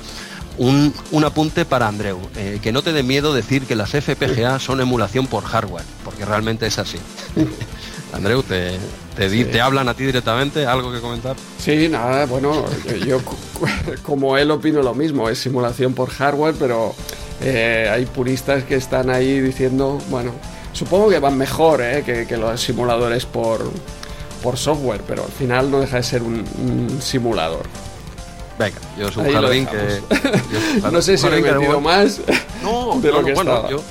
un, 0.58 0.94
un 1.12 1.24
apunte 1.24 1.64
para 1.64 1.88
Andreu, 1.88 2.20
eh, 2.36 2.60
que 2.62 2.72
no 2.72 2.82
te 2.82 2.92
dé 2.92 3.04
miedo 3.04 3.34
decir 3.34 3.66
que 3.66 3.76
las 3.76 3.92
FPGA 3.92 4.60
son 4.60 4.82
emulación 4.82 5.28
por 5.28 5.44
hardware, 5.44 5.86
porque 6.04 6.26
realmente 6.26 6.66
es 6.66 6.78
así. 6.80 6.98
Andreu, 8.14 8.44
¿te, 8.44 8.78
te, 9.16 9.62
hablan 9.62 9.88
a 9.88 9.94
ti 9.94 10.04
directamente? 10.04 10.66
¿Algo 10.66 10.92
que 10.92 11.00
comentar? 11.00 11.38
Sí, 11.58 11.88
nada, 11.88 12.26
bueno, 12.26 12.66
yo, 12.86 12.96
yo 12.98 13.22
como 14.04 14.38
él 14.38 14.52
opino 14.52 14.82
lo 14.82 14.94
mismo, 14.94 15.30
es 15.30 15.40
simulación 15.40 15.94
por 15.94 16.10
hardware, 16.10 16.56
pero 16.60 16.94
eh, 17.42 17.90
hay 17.90 18.06
puristas 18.06 18.66
que 18.66 18.76
están 18.76 19.10
ahí 19.10 19.40
diciendo, 19.40 19.98
bueno, 20.10 20.34
supongo 20.74 21.10
que 21.10 21.20
van 21.20 21.38
mejor 21.38 21.82
eh, 21.82 22.04
que, 22.06 22.28
que 22.28 22.36
los 22.36 22.60
simuladores 22.60 23.26
por, 23.26 23.72
por 24.42 24.58
software, 24.58 25.02
pero 25.08 25.24
al 25.24 25.32
final 25.32 25.70
no 25.72 25.80
deja 25.80 25.98
de 25.98 26.04
ser 26.04 26.24
un, 26.24 26.44
un 26.60 27.02
simulador. 27.02 27.66
Venga, 28.60 28.78
yo 28.98 29.12
soy 29.12 29.26
Ahí 29.28 29.36
un 29.36 29.42
lo 29.42 29.48
jardín 29.48 29.66
que... 29.68 30.82
No 30.92 31.02
sé 31.02 31.18
si 31.18 31.26
me 31.28 31.38
he 31.38 31.42
metido 31.42 31.82
más 31.82 32.20
No, 32.62 33.00
de 33.02 33.10
no, 33.12 33.22
lo 33.22 33.26
que 33.26 33.34
bueno, 33.34 33.52
estaba. 33.56 33.70
yo, 33.70 33.82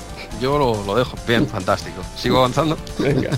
yo 0.41 0.57
lo, 0.57 0.83
lo 0.85 0.95
dejo. 0.95 1.15
Bien, 1.27 1.45
fantástico. 1.47 2.01
Sigo 2.15 2.37
avanzando. 2.39 2.77
Venga. 2.99 3.31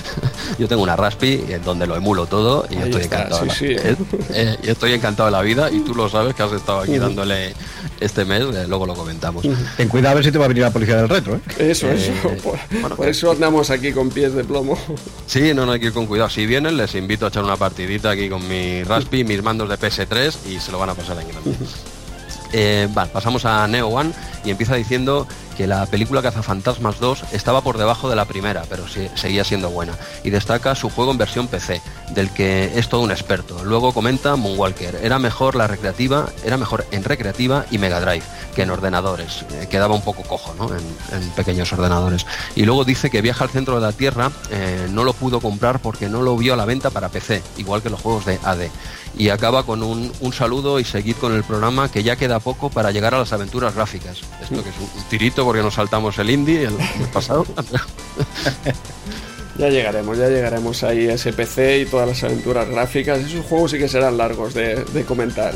Yo 0.58 0.68
tengo 0.68 0.82
una 0.82 0.96
Raspi 0.96 1.44
en 1.48 1.62
donde 1.62 1.86
lo 1.86 1.96
emulo 1.96 2.26
todo 2.26 2.66
y 2.70 2.76
Ahí 2.76 2.82
estoy 2.84 3.02
está, 3.02 3.16
encantado. 3.16 3.40
de 3.42 3.46
la- 3.48 3.54
sí, 3.54 3.66
eh, 3.68 3.96
eh, 4.30 4.56
y 4.62 4.70
estoy 4.70 4.92
encantado 4.92 5.26
de 5.26 5.32
la 5.32 5.42
vida 5.42 5.70
y 5.70 5.80
tú 5.80 5.94
lo 5.94 6.08
sabes 6.08 6.34
que 6.34 6.42
has 6.42 6.52
estado 6.52 6.80
aquí 6.80 6.98
dándole 6.98 7.54
este 8.00 8.24
mes, 8.24 8.42
eh, 8.42 8.64
luego 8.68 8.86
lo 8.86 8.94
comentamos. 8.94 9.44
Ten 9.76 9.88
cuidado 9.88 10.12
a 10.12 10.14
ver 10.16 10.24
si 10.24 10.32
te 10.32 10.38
va 10.38 10.44
a 10.46 10.48
venir 10.48 10.62
la 10.62 10.70
policía 10.70 10.96
del 10.96 11.08
retro, 11.08 11.36
¿eh? 11.36 11.40
Eso, 11.70 11.88
Eh, 11.88 11.94
eso. 12.22 12.28
Por, 12.42 12.58
bueno, 12.80 12.96
por 12.96 13.08
eso 13.08 13.30
andamos 13.30 13.70
aquí 13.70 13.92
con 13.92 14.10
pies 14.10 14.34
de 14.34 14.44
plomo. 14.44 14.78
Sí, 15.26 15.52
no, 15.54 15.66
no 15.66 15.72
hay 15.72 15.80
que 15.80 15.86
ir 15.86 15.92
con 15.92 16.06
cuidado. 16.06 16.30
Si 16.30 16.46
vienen, 16.46 16.76
les 16.76 16.94
invito 16.94 17.26
a 17.26 17.28
echar 17.28 17.44
una 17.44 17.56
partidita 17.56 18.10
aquí 18.10 18.28
con 18.28 18.46
mi 18.46 18.82
Raspi, 18.84 19.24
mis 19.24 19.42
mandos 19.42 19.68
de 19.68 19.78
PS3 19.78 20.34
y 20.50 20.60
se 20.60 20.72
lo 20.72 20.78
van 20.78 20.90
a 20.90 20.94
pasar 20.94 21.18
en 21.20 21.28
grande. 21.28 21.54
Eh, 22.52 22.88
vale, 22.94 23.10
pasamos 23.12 23.44
a 23.44 23.66
Neo 23.66 23.88
One 23.88 24.12
y 24.44 24.50
empieza 24.50 24.76
diciendo 24.76 25.26
que 25.56 25.66
la 25.66 25.86
película 25.86 26.22
Cazafantasmas 26.22 27.00
2 27.00 27.24
estaba 27.32 27.60
por 27.62 27.78
debajo 27.78 28.08
de 28.10 28.16
la 28.16 28.24
primera, 28.26 28.64
pero 28.68 28.86
sí- 28.88 29.08
seguía 29.14 29.44
siendo 29.44 29.70
buena. 29.70 29.94
Y 30.24 30.30
destaca 30.30 30.74
su 30.74 30.90
juego 30.90 31.10
en 31.12 31.18
versión 31.18 31.48
PC, 31.48 31.80
del 32.10 32.30
que 32.30 32.78
es 32.78 32.88
todo 32.88 33.00
un 33.00 33.10
experto. 33.10 33.64
Luego 33.64 33.92
comenta 33.92 34.36
Moonwalker, 34.36 35.00
era 35.02 35.18
mejor 35.18 35.54
la 35.56 35.66
recreativa, 35.66 36.26
era 36.44 36.56
mejor 36.56 36.86
en 36.90 37.04
recreativa 37.04 37.64
y 37.70 37.78
Mega 37.78 38.00
Drive 38.00 38.24
que 38.54 38.62
en 38.62 38.70
ordenadores. 38.70 39.44
Eh, 39.52 39.66
quedaba 39.70 39.94
un 39.94 40.00
poco 40.02 40.22
cojo, 40.22 40.54
¿no? 40.58 40.68
En, 40.74 40.82
en 41.22 41.28
pequeños 41.32 41.70
ordenadores. 41.74 42.24
Y 42.54 42.64
luego 42.64 42.84
dice 42.84 43.10
que 43.10 43.20
Viaja 43.20 43.44
al 43.44 43.50
centro 43.50 43.74
de 43.74 43.82
la 43.82 43.92
Tierra 43.92 44.30
eh, 44.50 44.88
no 44.90 45.04
lo 45.04 45.12
pudo 45.12 45.40
comprar 45.40 45.78
porque 45.80 46.08
no 46.08 46.22
lo 46.22 46.36
vio 46.38 46.54
a 46.54 46.56
la 46.56 46.64
venta 46.64 46.88
para 46.88 47.10
PC, 47.10 47.42
igual 47.58 47.82
que 47.82 47.90
los 47.90 48.00
juegos 48.00 48.24
de 48.24 48.38
AD. 48.42 48.68
Y 49.18 49.28
acaba 49.30 49.64
con 49.64 49.82
un, 49.82 50.12
un 50.20 50.32
saludo 50.32 50.78
y 50.80 50.84
seguir 50.84 51.16
con 51.16 51.34
el 51.34 51.42
programa 51.44 51.90
que 51.90 52.02
ya 52.02 52.16
queda 52.16 52.38
poco 52.38 52.68
para 52.70 52.90
llegar 52.92 53.14
a 53.14 53.18
las 53.18 53.32
aventuras 53.32 53.74
gráficas. 53.74 54.18
Esto 54.42 54.62
que 54.62 54.68
es 54.70 54.74
un 54.78 55.02
tirito 55.10 55.44
porque 55.46 55.62
nos 55.62 55.74
saltamos 55.74 56.18
el 56.18 56.28
indie 56.30 56.64
el 56.64 56.72
mes 56.72 57.08
pasado. 57.12 57.46
Ya 59.58 59.70
llegaremos, 59.70 60.18
ya 60.18 60.28
llegaremos 60.28 60.82
ahí 60.82 61.08
a 61.08 61.14
ese 61.14 61.32
PC 61.32 61.78
y 61.78 61.86
todas 61.86 62.06
las 62.06 62.22
aventuras 62.22 62.68
gráficas. 62.68 63.20
Esos 63.20 63.46
juegos 63.46 63.70
sí 63.70 63.78
que 63.78 63.88
serán 63.88 64.18
largos 64.18 64.52
de, 64.52 64.84
de 64.84 65.04
comentar. 65.06 65.54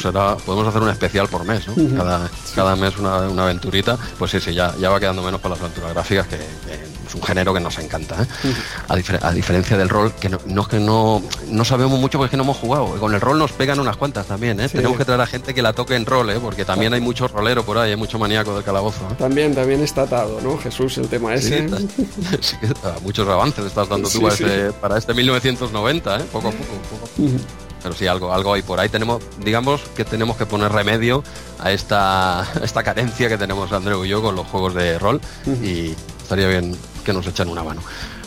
Será, 0.00 0.38
podemos 0.38 0.66
hacer 0.66 0.80
un 0.80 0.88
especial 0.88 1.28
por 1.28 1.44
mes, 1.44 1.68
¿no? 1.68 1.74
Cada, 1.98 2.30
cada 2.54 2.76
mes 2.76 2.96
una, 2.96 3.28
una 3.28 3.42
aventurita. 3.42 3.98
Pues 4.18 4.30
sí, 4.30 4.40
sí, 4.40 4.54
ya, 4.54 4.74
ya 4.78 4.88
va 4.88 4.98
quedando 4.98 5.22
menos 5.22 5.38
para 5.42 5.54
las 5.54 5.62
aventuras 5.62 5.92
gráficas, 5.92 6.26
que, 6.28 6.38
un 7.16 7.22
género 7.22 7.52
que 7.54 7.60
nos 7.60 7.78
encanta. 7.78 8.22
¿eh? 8.22 8.26
A, 8.88 8.94
difer- 8.96 9.18
a 9.22 9.32
diferencia 9.32 9.76
del 9.76 9.88
rol, 9.88 10.12
que 10.20 10.28
no, 10.28 10.38
no 10.46 10.62
es 10.62 10.68
que 10.68 10.78
no, 10.78 11.22
no 11.48 11.64
sabemos 11.64 11.98
mucho 11.98 12.18
porque 12.18 12.26
es 12.26 12.30
que 12.30 12.36
no 12.36 12.42
hemos 12.44 12.56
jugado. 12.58 12.86
Con 13.00 13.14
el 13.14 13.20
rol 13.20 13.38
nos 13.38 13.52
pegan 13.52 13.80
unas 13.80 13.96
cuantas 13.96 14.26
también, 14.26 14.60
¿eh? 14.60 14.68
Sí. 14.68 14.76
Tenemos 14.76 14.96
que 14.98 15.04
traer 15.04 15.20
a 15.20 15.26
gente 15.26 15.54
que 15.54 15.62
la 15.62 15.72
toque 15.72 15.96
en 15.96 16.06
rol, 16.06 16.30
¿eh? 16.30 16.38
Porque 16.40 16.64
también 16.64 16.92
hay 16.94 17.00
mucho 17.00 17.26
rolero 17.28 17.64
por 17.64 17.78
ahí, 17.78 17.90
hay 17.90 17.96
mucho 17.96 18.18
maníaco 18.18 18.54
del 18.54 18.64
calabozo. 18.64 19.00
¿eh? 19.10 19.14
También, 19.18 19.54
también 19.54 19.82
está 19.82 20.02
atado, 20.02 20.40
¿no? 20.42 20.56
Jesús, 20.58 20.96
el 20.98 21.08
tema 21.08 21.30
Sí, 21.38 21.46
ese. 21.54 21.64
está- 21.64 21.78
sí 22.40 22.56
que 22.60 22.66
está- 22.66 22.96
muchos 23.02 23.26
avances 23.28 23.64
estás 23.64 23.88
dando 23.88 24.08
tú 24.08 24.20
para. 24.20 24.34
Este, 24.34 24.72
para 24.72 24.98
este 24.98 25.14
1990, 25.14 26.18
¿eh? 26.20 26.24
Poco 26.32 26.48
a 26.48 26.50
poco, 26.52 26.74
poco. 26.90 27.08
Pero 27.82 27.94
sí, 27.94 28.06
algo, 28.08 28.32
algo 28.32 28.52
hay 28.52 28.62
por 28.62 28.80
ahí. 28.80 28.88
Tenemos, 28.88 29.22
digamos 29.44 29.80
que 29.94 30.04
tenemos 30.04 30.36
que 30.36 30.44
poner 30.46 30.72
remedio 30.72 31.22
a 31.60 31.70
esta, 31.70 32.40
a 32.60 32.64
esta 32.64 32.82
carencia 32.82 33.28
que 33.28 33.38
tenemos 33.38 33.70
Andreu 33.72 34.04
y 34.04 34.08
yo 34.08 34.20
con 34.22 34.34
los 34.34 34.46
juegos 34.46 34.74
de 34.74 34.98
rol 34.98 35.20
y 35.62 35.94
estaría 36.20 36.48
bien 36.48 36.76
que 37.06 37.14
nos 37.14 37.26
echen 37.26 37.48
una 37.48 37.62
mano. 37.64 37.80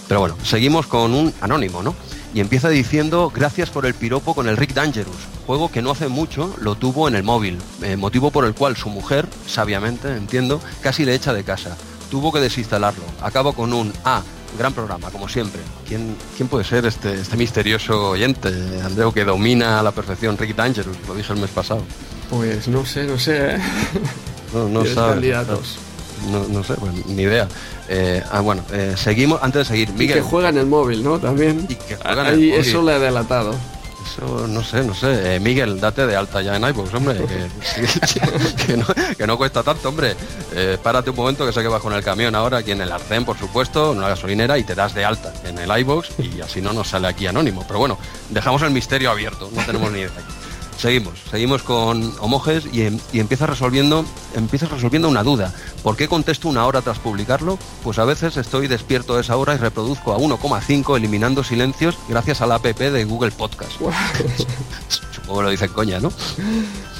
Pero 0.08 0.22
bueno, 0.22 0.36
seguimos 0.44 0.88
con 0.88 1.14
un 1.14 1.32
anónimo, 1.42 1.84
¿no? 1.84 1.94
Y 2.34 2.40
empieza 2.40 2.70
diciendo, 2.70 3.32
gracias 3.34 3.70
por 3.70 3.86
el 3.86 3.94
piropo 3.94 4.34
con 4.34 4.48
el 4.48 4.58
Rick 4.58 4.74
Dangerous, 4.74 5.18
juego 5.46 5.70
que 5.70 5.82
no 5.84 5.92
hace 5.92 6.08
mucho 6.08 6.56
lo 6.62 6.76
tuvo 6.76 7.08
en 7.08 7.16
el 7.16 7.24
móvil, 7.24 7.60
eh, 7.84 7.96
motivo 7.98 8.32
por 8.32 8.46
el 8.46 8.54
cual 8.56 8.76
su 8.76 8.90
mujer, 8.90 9.28
sabiamente, 9.46 10.16
entiendo, 10.16 10.62
casi 10.82 11.06
le 11.06 11.14
echa 11.14 11.34
de 11.34 11.44
casa. 11.44 11.78
Tuvo 12.10 12.32
que 12.32 12.40
desinstalarlo. 12.40 13.04
Acabo 13.22 13.54
con 13.54 13.74
un 13.74 13.94
A, 14.04 14.24
gran 14.58 14.74
programa, 14.74 15.12
como 15.12 15.28
siempre. 15.30 15.62
¿Quién, 15.88 16.16
quién 16.38 16.50
puede 16.50 16.64
ser 16.64 16.86
este, 16.86 17.14
este 17.22 17.38
misterioso 17.38 18.12
oyente, 18.12 18.50
Andreu, 18.84 19.12
que 19.12 19.26
domina 19.26 19.80
a 19.80 19.84
la 19.84 19.92
perfección 19.92 20.38
Rick 20.38 20.56
Dangerous? 20.56 20.98
Lo 21.08 21.14
dije 21.14 21.34
el 21.34 21.40
mes 21.40 21.52
pasado. 21.52 21.84
Pues 22.30 22.68
no 22.68 22.86
sé, 22.86 23.04
no 23.06 23.20
sé. 23.20 23.56
¿eh? 23.56 23.60
No, 24.54 24.70
no 24.70 24.80
¿Tienes 24.82 24.94
sabes. 24.96 25.14
candidatos? 25.14 25.78
No, 26.32 26.48
no 26.48 26.64
sé, 26.64 26.74
pues, 26.76 26.94
ni 27.08 27.22
idea. 27.24 27.48
Eh, 27.88 28.24
ah, 28.32 28.42
bueno, 28.42 28.64
eh, 28.72 28.94
seguimos, 28.98 29.40
antes 29.42 29.60
de 29.60 29.66
seguir, 29.66 29.90
Y 29.90 29.94
Miguel. 29.94 30.18
que 30.18 30.22
juega 30.22 30.50
en 30.50 30.58
el 30.58 30.66
móvil, 30.66 31.04
¿no? 31.04 31.20
También. 31.20 31.66
Y 31.70 31.76
que 31.76 31.96
juega 31.96 32.22
en 32.22 32.28
el 32.28 32.34
Ahí 32.36 32.50
móvil. 32.50 32.54
eso 32.66 32.82
le 32.84 32.94
ha 32.94 33.00
delatado. 33.00 33.56
Eso 34.06 34.48
no 34.48 34.64
sé, 34.64 34.84
no 34.84 34.96
sé. 34.96 35.36
Eh, 35.36 35.40
Miguel, 35.40 35.80
date 35.80 36.08
de 36.08 36.16
alta 36.16 36.42
ya 36.42 36.56
en 36.56 36.64
iVoox, 36.64 36.94
hombre. 36.96 37.16
Que, 37.18 38.66
que 38.66 38.78
no, 38.78 38.86
que 39.18 39.28
no 39.28 39.38
cuesta 39.38 39.62
tanto, 39.62 39.90
hombre. 39.90 40.16
Eh, 40.54 40.78
párate 40.82 41.12
un 41.12 41.16
momento 41.16 41.46
que 41.46 41.54
sé 41.54 41.62
que 41.62 41.68
vas 41.68 41.82
con 41.82 41.94
el 41.94 42.04
camión 42.04 42.34
ahora 42.34 42.58
aquí 42.58 42.72
en 42.72 42.82
el 42.82 42.92
Arcén, 42.92 43.24
por 43.24 43.38
supuesto, 43.38 43.92
en 43.92 44.00
una 44.00 44.10
gasolinera 44.10 44.58
y 44.58 44.64
te 44.64 44.74
das 44.74 44.96
de 44.96 45.06
alta 45.06 45.32
en 45.46 45.60
el 45.60 45.80
iVoox 45.82 46.08
y 46.20 46.42
así 46.42 46.60
no 46.62 46.74
nos 46.74 46.88
sale 46.90 47.08
aquí 47.08 47.28
anónimo. 47.28 47.64
Pero 47.68 47.80
bueno, 47.80 47.98
dejamos 48.30 48.62
el 48.64 48.72
misterio 48.72 49.12
abierto, 49.12 49.50
no 49.54 49.62
tenemos 49.64 49.92
ni 49.92 50.00
idea. 50.00 50.10
Seguimos, 50.80 51.20
seguimos 51.30 51.62
con 51.64 52.14
Homoges 52.22 52.64
y, 52.72 52.84
em- 52.84 53.00
y 53.12 53.20
empiezas 53.20 53.50
resolviendo, 53.50 54.06
empiezas 54.34 54.72
resolviendo 54.72 55.10
una 55.10 55.24
duda. 55.24 55.54
¿Por 55.84 55.98
qué 55.98 56.08
contesto 56.08 56.48
una 56.48 56.66
hora 56.66 56.82
tras 56.82 57.00
publicarlo? 57.00 57.60
Pues 57.84 58.00
a 58.00 58.06
veces 58.06 58.38
estoy 58.38 58.68
despierto 58.68 59.18
a 59.18 59.20
esa 59.22 59.36
hora 59.36 59.56
y 59.56 59.58
reproduzco 59.58 60.14
a 60.14 60.18
1,5 60.18 60.96
eliminando 60.96 61.44
silencios 61.44 61.98
gracias 62.08 62.40
a 62.42 62.48
la 62.48 62.56
app 62.56 62.66
de 62.66 63.04
Google 63.04 63.32
Podcast. 63.32 63.74
Supongo 65.12 65.40
que 65.40 65.44
lo 65.44 65.50
dicen 65.50 65.70
coña, 65.74 66.00
¿no? 66.00 66.14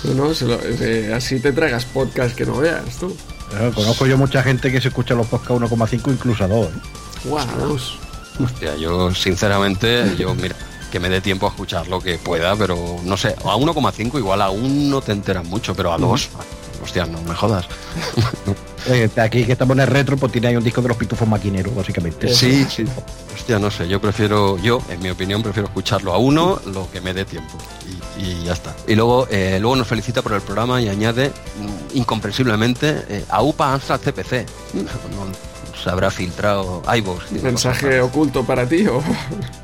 No, 0.04 0.14
no, 0.14 0.34
se 0.34 0.46
lo- 0.46 0.60
eh, 0.62 1.14
así 1.16 1.40
te 1.40 1.54
tragas 1.54 1.86
podcast 1.86 2.36
que 2.36 2.46
no 2.46 2.58
veas 2.58 2.98
tú. 3.00 3.16
Conozco 3.74 4.06
yo 4.06 4.18
mucha 4.18 4.44
gente 4.44 4.72
que 4.72 4.82
se 4.82 4.90
escucha 4.90 5.16
los 5.16 5.26
podcasts 5.28 5.54
1,5 5.72 6.12
incluso 6.12 6.44
a 6.44 6.48
2. 6.48 6.66
¿eh? 6.68 6.70
Guau. 7.24 7.78
Hostia, 8.44 8.76
yo 8.76 9.14
sinceramente, 9.16 10.16
yo 10.18 10.36
mira, 10.36 10.56
que 10.90 11.00
me 11.00 11.10
dé 11.10 11.22
tiempo 11.22 11.46
a 11.46 11.50
escuchar 11.50 11.88
lo 11.88 12.00
que 12.02 12.18
pueda, 12.18 12.56
pero 12.56 12.78
no 13.04 13.18
sé, 13.18 13.30
a 13.30 13.56
1,5 13.56 14.18
igual 14.18 14.42
aún 14.42 14.90
no 14.90 15.02
te 15.02 15.12
enteras 15.12 15.46
mucho, 15.46 15.76
pero 15.76 15.94
a 15.94 15.98
2, 15.98 16.30
hostia, 16.84 17.06
no 17.06 17.22
me 17.22 17.36
jodas. 17.36 17.66
Eh, 18.88 19.10
aquí 19.18 19.44
que 19.44 19.52
estamos 19.52 19.76
en 19.76 19.82
el 19.82 19.88
retro, 19.88 20.16
pues 20.16 20.32
tiene 20.32 20.48
ahí 20.48 20.56
un 20.56 20.64
disco 20.64 20.82
de 20.82 20.88
los 20.88 20.96
pitufos 20.96 21.28
maquineros, 21.28 21.76
básicamente. 21.76 22.34
Sí, 22.34 22.66
sí. 22.70 22.86
Hostia, 23.36 23.60
no 23.60 23.70
sé, 23.70 23.90
yo 23.90 24.00
prefiero, 24.00 24.58
yo, 24.58 24.82
en 24.90 25.02
mi 25.02 25.10
opinión, 25.10 25.44
prefiero 25.44 25.68
escucharlo 25.68 26.14
a 26.14 26.18
uno, 26.18 26.62
lo 26.66 26.90
que 26.90 27.02
me 27.02 27.14
dé 27.14 27.26
tiempo. 27.26 27.58
Y, 28.18 28.24
y 28.24 28.44
ya 28.46 28.54
está. 28.54 28.74
Y 28.88 28.96
luego, 28.96 29.28
eh, 29.30 29.58
luego 29.60 29.76
nos 29.76 29.86
felicita 29.86 30.22
por 30.22 30.32
el 30.32 30.42
programa 30.42 30.82
y 30.82 30.88
añade, 30.88 31.30
mm, 31.30 31.98
incomprensiblemente, 31.98 33.04
eh, 33.10 33.26
a 33.30 33.44
UPA 33.44 33.74
Amstrad 33.74 34.00
CPC. 34.00 34.46
No, 34.74 35.26
se 35.84 35.90
habrá 35.90 36.12
filtrado 36.12 36.82
iVoox. 36.98 37.32
¿Mensaje 37.44 38.02
oculto 38.02 38.44
para 38.44 38.68
ti 38.68 38.86
o...? 38.88 39.02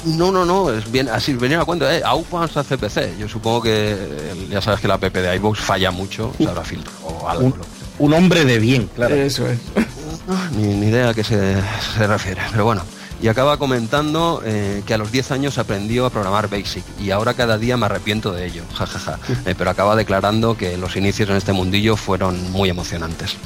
No, 0.05 0.31
no, 0.31 0.45
no, 0.45 0.71
es 0.71 0.91
bien, 0.91 1.09
así 1.09 1.33
venía 1.33 1.61
a 1.61 1.65
cuenta, 1.65 1.95
eh, 1.95 2.01
hasta 2.03 2.63
CPC. 2.63 3.17
Yo 3.17 3.27
supongo 3.27 3.63
que 3.63 3.93
eh, 3.93 4.47
ya 4.49 4.61
sabes 4.61 4.79
que 4.79 4.87
la 4.87 4.95
app 4.95 5.03
de 5.03 5.35
iVoox 5.35 5.59
falla 5.59 5.91
mucho, 5.91 6.33
se 6.37 6.47
habrá 6.47 6.63
filtrado 6.63 7.27
algo. 7.27 7.45
Un, 7.45 7.55
un 7.99 8.13
hombre 8.13 8.45
de 8.45 8.59
bien, 8.59 8.89
claro. 8.95 9.15
Eso 9.15 9.47
es. 9.47 9.59
Ah, 10.27 10.49
Ni, 10.57 10.67
ni 10.73 10.87
idea 10.87 11.09
a 11.09 11.13
qué 11.13 11.23
se, 11.23 11.55
se 11.97 12.07
refiere, 12.07 12.41
pero 12.51 12.65
bueno. 12.65 12.83
Y 13.21 13.27
acaba 13.29 13.57
comentando 13.57 14.41
eh, 14.45 14.83
que 14.85 14.93
a 14.93 14.97
los 14.97 15.11
10 15.11 15.31
años 15.31 15.57
aprendió 15.57 16.05
a 16.05 16.09
programar 16.09 16.49
BASIC 16.49 16.83
y 16.99 17.11
ahora 17.11 17.33
cada 17.33 17.57
día 17.57 17.77
me 17.77 17.85
arrepiento 17.85 18.31
de 18.33 18.45
ello, 18.45 18.63
jajaja. 18.73 19.19
Eh, 19.45 19.55
pero 19.57 19.69
acaba 19.69 19.95
declarando 19.95 20.57
que 20.57 20.77
los 20.77 20.95
inicios 20.95 21.29
en 21.29 21.35
este 21.37 21.53
mundillo 21.53 21.95
fueron 21.95 22.51
muy 22.51 22.69
emocionantes. 22.69 23.37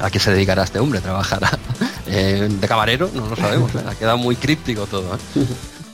¿A 0.00 0.10
qué 0.10 0.18
se 0.18 0.32
dedicará 0.32 0.64
este 0.64 0.78
hombre? 0.78 1.00
¿Trabajará 1.00 1.50
eh, 2.06 2.48
de 2.50 2.68
camarero? 2.68 3.10
No 3.14 3.28
lo 3.28 3.36
sabemos, 3.36 3.74
¿eh? 3.74 3.84
ha 3.86 3.94
quedado 3.94 4.18
muy 4.18 4.36
críptico 4.36 4.86
todo. 4.86 5.14
¿eh? 5.14 5.46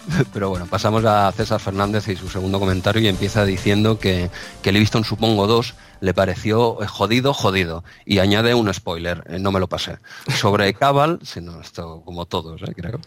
Pero 0.32 0.50
bueno, 0.50 0.66
pasamos 0.66 1.04
a 1.04 1.32
César 1.32 1.60
Fernández 1.60 2.06
y 2.08 2.16
su 2.16 2.28
segundo 2.28 2.60
comentario 2.60 3.02
y 3.02 3.08
empieza 3.08 3.44
diciendo 3.44 3.98
que, 3.98 4.30
que 4.62 4.70
Livingston 4.70 5.02
Supongo 5.02 5.46
2 5.46 5.74
le 6.00 6.14
pareció 6.14 6.78
jodido, 6.86 7.34
jodido. 7.34 7.82
Y 8.04 8.20
añade 8.20 8.54
un 8.54 8.72
spoiler, 8.72 9.40
no 9.40 9.50
me 9.50 9.60
lo 9.60 9.68
pasé. 9.68 9.98
Sobre 10.34 10.72
Cabal, 10.78 11.18
si 11.22 11.40
no, 11.40 11.60
esto 11.60 12.02
como 12.04 12.26
todos, 12.26 12.60
creo. 12.76 13.00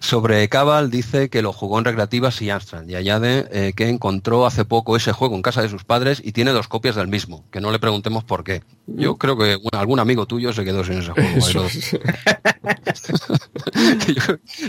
Sobre 0.00 0.48
Cabal 0.48 0.90
dice 0.90 1.28
que 1.30 1.42
lo 1.42 1.52
jugó 1.52 1.78
en 1.78 1.84
recreativas 1.84 2.42
y 2.42 2.50
Amstrad 2.50 2.86
y 2.88 2.96
añade 2.96 3.46
eh, 3.52 3.72
que 3.74 3.88
encontró 3.88 4.46
hace 4.46 4.64
poco 4.64 4.96
ese 4.96 5.12
juego 5.12 5.36
en 5.36 5.42
casa 5.42 5.62
de 5.62 5.68
sus 5.68 5.84
padres 5.84 6.20
y 6.24 6.32
tiene 6.32 6.50
dos 6.50 6.66
copias 6.68 6.96
del 6.96 7.08
mismo, 7.08 7.44
que 7.50 7.60
no 7.60 7.70
le 7.70 7.78
preguntemos 7.78 8.24
por 8.24 8.42
qué. 8.44 8.62
Yo 8.86 9.16
creo 9.16 9.38
que 9.38 9.56
bueno, 9.56 9.78
algún 9.78 10.00
amigo 10.00 10.26
tuyo 10.26 10.52
se 10.52 10.64
quedó 10.64 10.82
sin 10.84 10.98
ese 10.98 11.12
juego. 11.12 11.68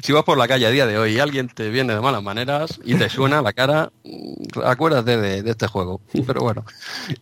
si 0.04 0.12
vas 0.12 0.24
por 0.24 0.38
la 0.38 0.48
calle 0.48 0.68
a 0.68 0.70
día 0.70 0.86
de 0.86 0.98
hoy 0.98 1.16
y 1.16 1.20
alguien 1.20 1.48
te 1.50 1.70
viene 1.70 1.94
de 1.96 2.02
malas 2.02 2.24
maneras 2.24 2.80
y 2.84 2.96
te 2.96 3.10
suena 3.10 3.42
la 3.42 3.54
cara, 3.54 3.92
mm, 4.04 4.60
acuérdate 4.66 5.18
de, 5.18 5.50
este 5.50 5.68
juego. 5.68 6.02
Pero 6.26 6.42
bueno, 6.42 6.64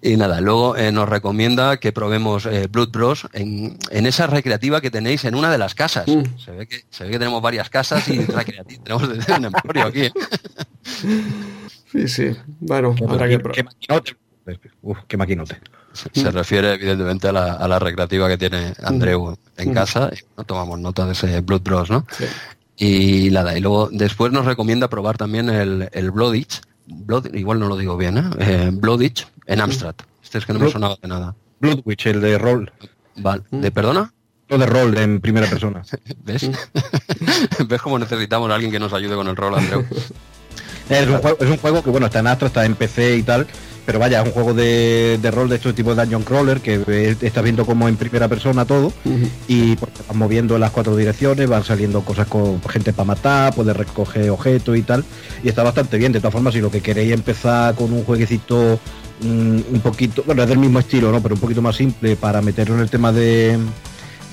y 0.01 0.17
nada, 0.17 0.41
luego 0.41 0.75
eh, 0.75 0.91
nos 0.91 1.07
recomienda 1.07 1.77
que 1.77 1.91
probemos 1.91 2.45
eh, 2.45 2.67
Blood 2.67 2.91
Bros 2.91 3.27
en, 3.33 3.77
esa 3.89 4.27
recreativa 4.27 4.81
que 4.81 4.91
tenéis 4.91 5.25
en 5.25 5.35
una 5.35 5.49
de 5.51 5.57
las 5.57 5.75
casas. 5.75 6.07
Mm. 6.07 6.37
Se, 6.37 6.51
ve 6.51 6.67
que, 6.67 6.83
se 6.89 7.05
ve 7.05 7.11
que 7.11 7.19
tenemos 7.19 7.41
varias 7.41 7.69
casas 7.71 8.07
y 8.07 8.19
tenemos 8.83 9.03
un 9.03 9.45
emporio 9.45 9.85
aquí. 9.85 10.03
¿eh? 10.03 10.11
Sí, 11.91 12.07
sí. 12.07 12.35
Bueno, 12.59 12.95
habrá 13.07 13.27
que 13.27 13.39
Qué 13.39 13.63
maquinote. 13.63 14.15
Uf, 14.81 14.99
qué 15.07 15.17
maquinote. 15.17 15.57
Se, 15.93 16.31
refiere 16.31 16.73
evidentemente 16.75 17.27
a 17.27 17.31
la, 17.33 17.79
recreativa 17.79 18.29
que 18.29 18.37
tiene 18.37 18.73
Andreu 18.83 19.35
en 19.57 19.73
casa 19.73 20.09
y 20.13 20.19
no 20.37 20.43
tomamos 20.45 20.79
nota 20.79 21.05
de 21.05 21.13
ese 21.13 21.41
Blood 21.41 21.61
Bros, 21.63 21.89
¿no? 21.89 22.05
Y 22.77 23.29
nada, 23.31 23.57
y 23.57 23.61
luego 23.61 23.89
después 23.91 24.31
nos 24.31 24.45
recomienda 24.45 24.89
probar 24.89 25.17
también 25.17 25.49
el, 25.49 25.89
el 25.91 26.11
Blooditch, 26.11 26.61
Blood, 26.87 27.33
igual 27.33 27.59
no 27.59 27.67
lo 27.67 27.77
digo 27.77 27.97
bien, 27.97 28.17
¿eh? 28.17 28.23
eh 28.39 28.69
Blooditch 28.71 29.27
en 29.45 29.61
Amstrad. 29.61 29.95
Este 30.23 30.37
es 30.37 30.45
que 30.45 30.53
no 30.53 30.59
me 30.59 30.71
sonaba 30.71 30.97
de 31.01 31.07
nada. 31.07 31.35
Bloodwitch, 31.59 32.07
el 32.07 32.21
de 32.21 32.37
rol. 32.37 32.71
Vale, 33.17 33.43
¿de 33.51 33.71
perdona? 33.71 34.13
De 34.57 34.65
rol 34.65 34.97
en 34.97 35.21
primera 35.21 35.47
persona. 35.47 35.81
¿Ves? 36.25 36.49
¿Ves 37.67 37.81
cómo 37.81 37.99
necesitamos 37.99 38.49
a 38.51 38.55
alguien 38.55 38.71
que 38.71 38.79
nos 38.79 38.93
ayude 38.93 39.15
con 39.15 39.27
el 39.27 39.35
rol, 39.35 39.55
Andreu? 39.55 39.85
Es 40.89 41.07
un, 41.07 41.19
juego, 41.19 41.37
es 41.39 41.49
un 41.49 41.57
juego 41.57 41.81
que 41.81 41.89
bueno, 41.89 42.07
está 42.07 42.19
en 42.19 42.27
Astro, 42.27 42.47
está 42.47 42.65
en 42.65 42.75
PC 42.75 43.15
y 43.15 43.23
tal, 43.23 43.47
pero 43.85 43.97
vaya, 43.97 44.21
es 44.21 44.27
un 44.27 44.33
juego 44.33 44.53
de, 44.53 45.17
rol 45.33 45.47
de 45.47 45.55
este 45.55 45.71
tipo 45.71 45.95
de 45.95 46.01
Dungeon 46.01 46.23
Crawler 46.23 46.59
que 46.59 47.15
estás 47.21 47.43
viendo 47.43 47.65
como 47.65 47.87
en 47.87 47.95
primera 47.95 48.27
persona 48.27 48.65
todo 48.65 48.91
y 49.47 49.77
pues, 49.77 49.91
vas 50.07 50.17
moviendo 50.17 50.55
en 50.55 50.61
las 50.61 50.71
cuatro 50.71 50.95
direcciones, 50.95 51.47
van 51.47 51.63
saliendo 51.63 52.01
cosas 52.01 52.27
con 52.27 52.61
gente 52.63 52.91
para 52.91 53.05
matar, 53.05 53.55
puedes 53.55 53.75
recoger 53.75 54.29
objetos 54.31 54.77
y 54.77 54.81
tal, 54.81 55.05
y 55.43 55.49
está 55.49 55.63
bastante 55.63 55.97
bien. 55.97 56.11
De 56.11 56.19
todas 56.19 56.33
formas, 56.33 56.53
si 56.53 56.59
lo 56.59 56.69
que 56.69 56.81
queréis 56.81 57.13
empezar 57.13 57.73
con 57.75 57.93
un 57.93 58.03
jueguecito 58.03 58.77
mm, 59.21 59.59
un 59.73 59.81
poquito, 59.81 60.23
bueno, 60.25 60.43
es 60.43 60.49
del 60.49 60.59
mismo 60.59 60.79
estilo, 60.79 61.09
¿no? 61.09 61.21
Pero 61.21 61.35
un 61.35 61.41
poquito 61.41 61.61
más 61.61 61.75
simple 61.75 62.17
para 62.17 62.41
meterlo 62.41 62.75
en 62.75 62.81
el 62.81 62.89
tema 62.89 63.13
de 63.13 63.57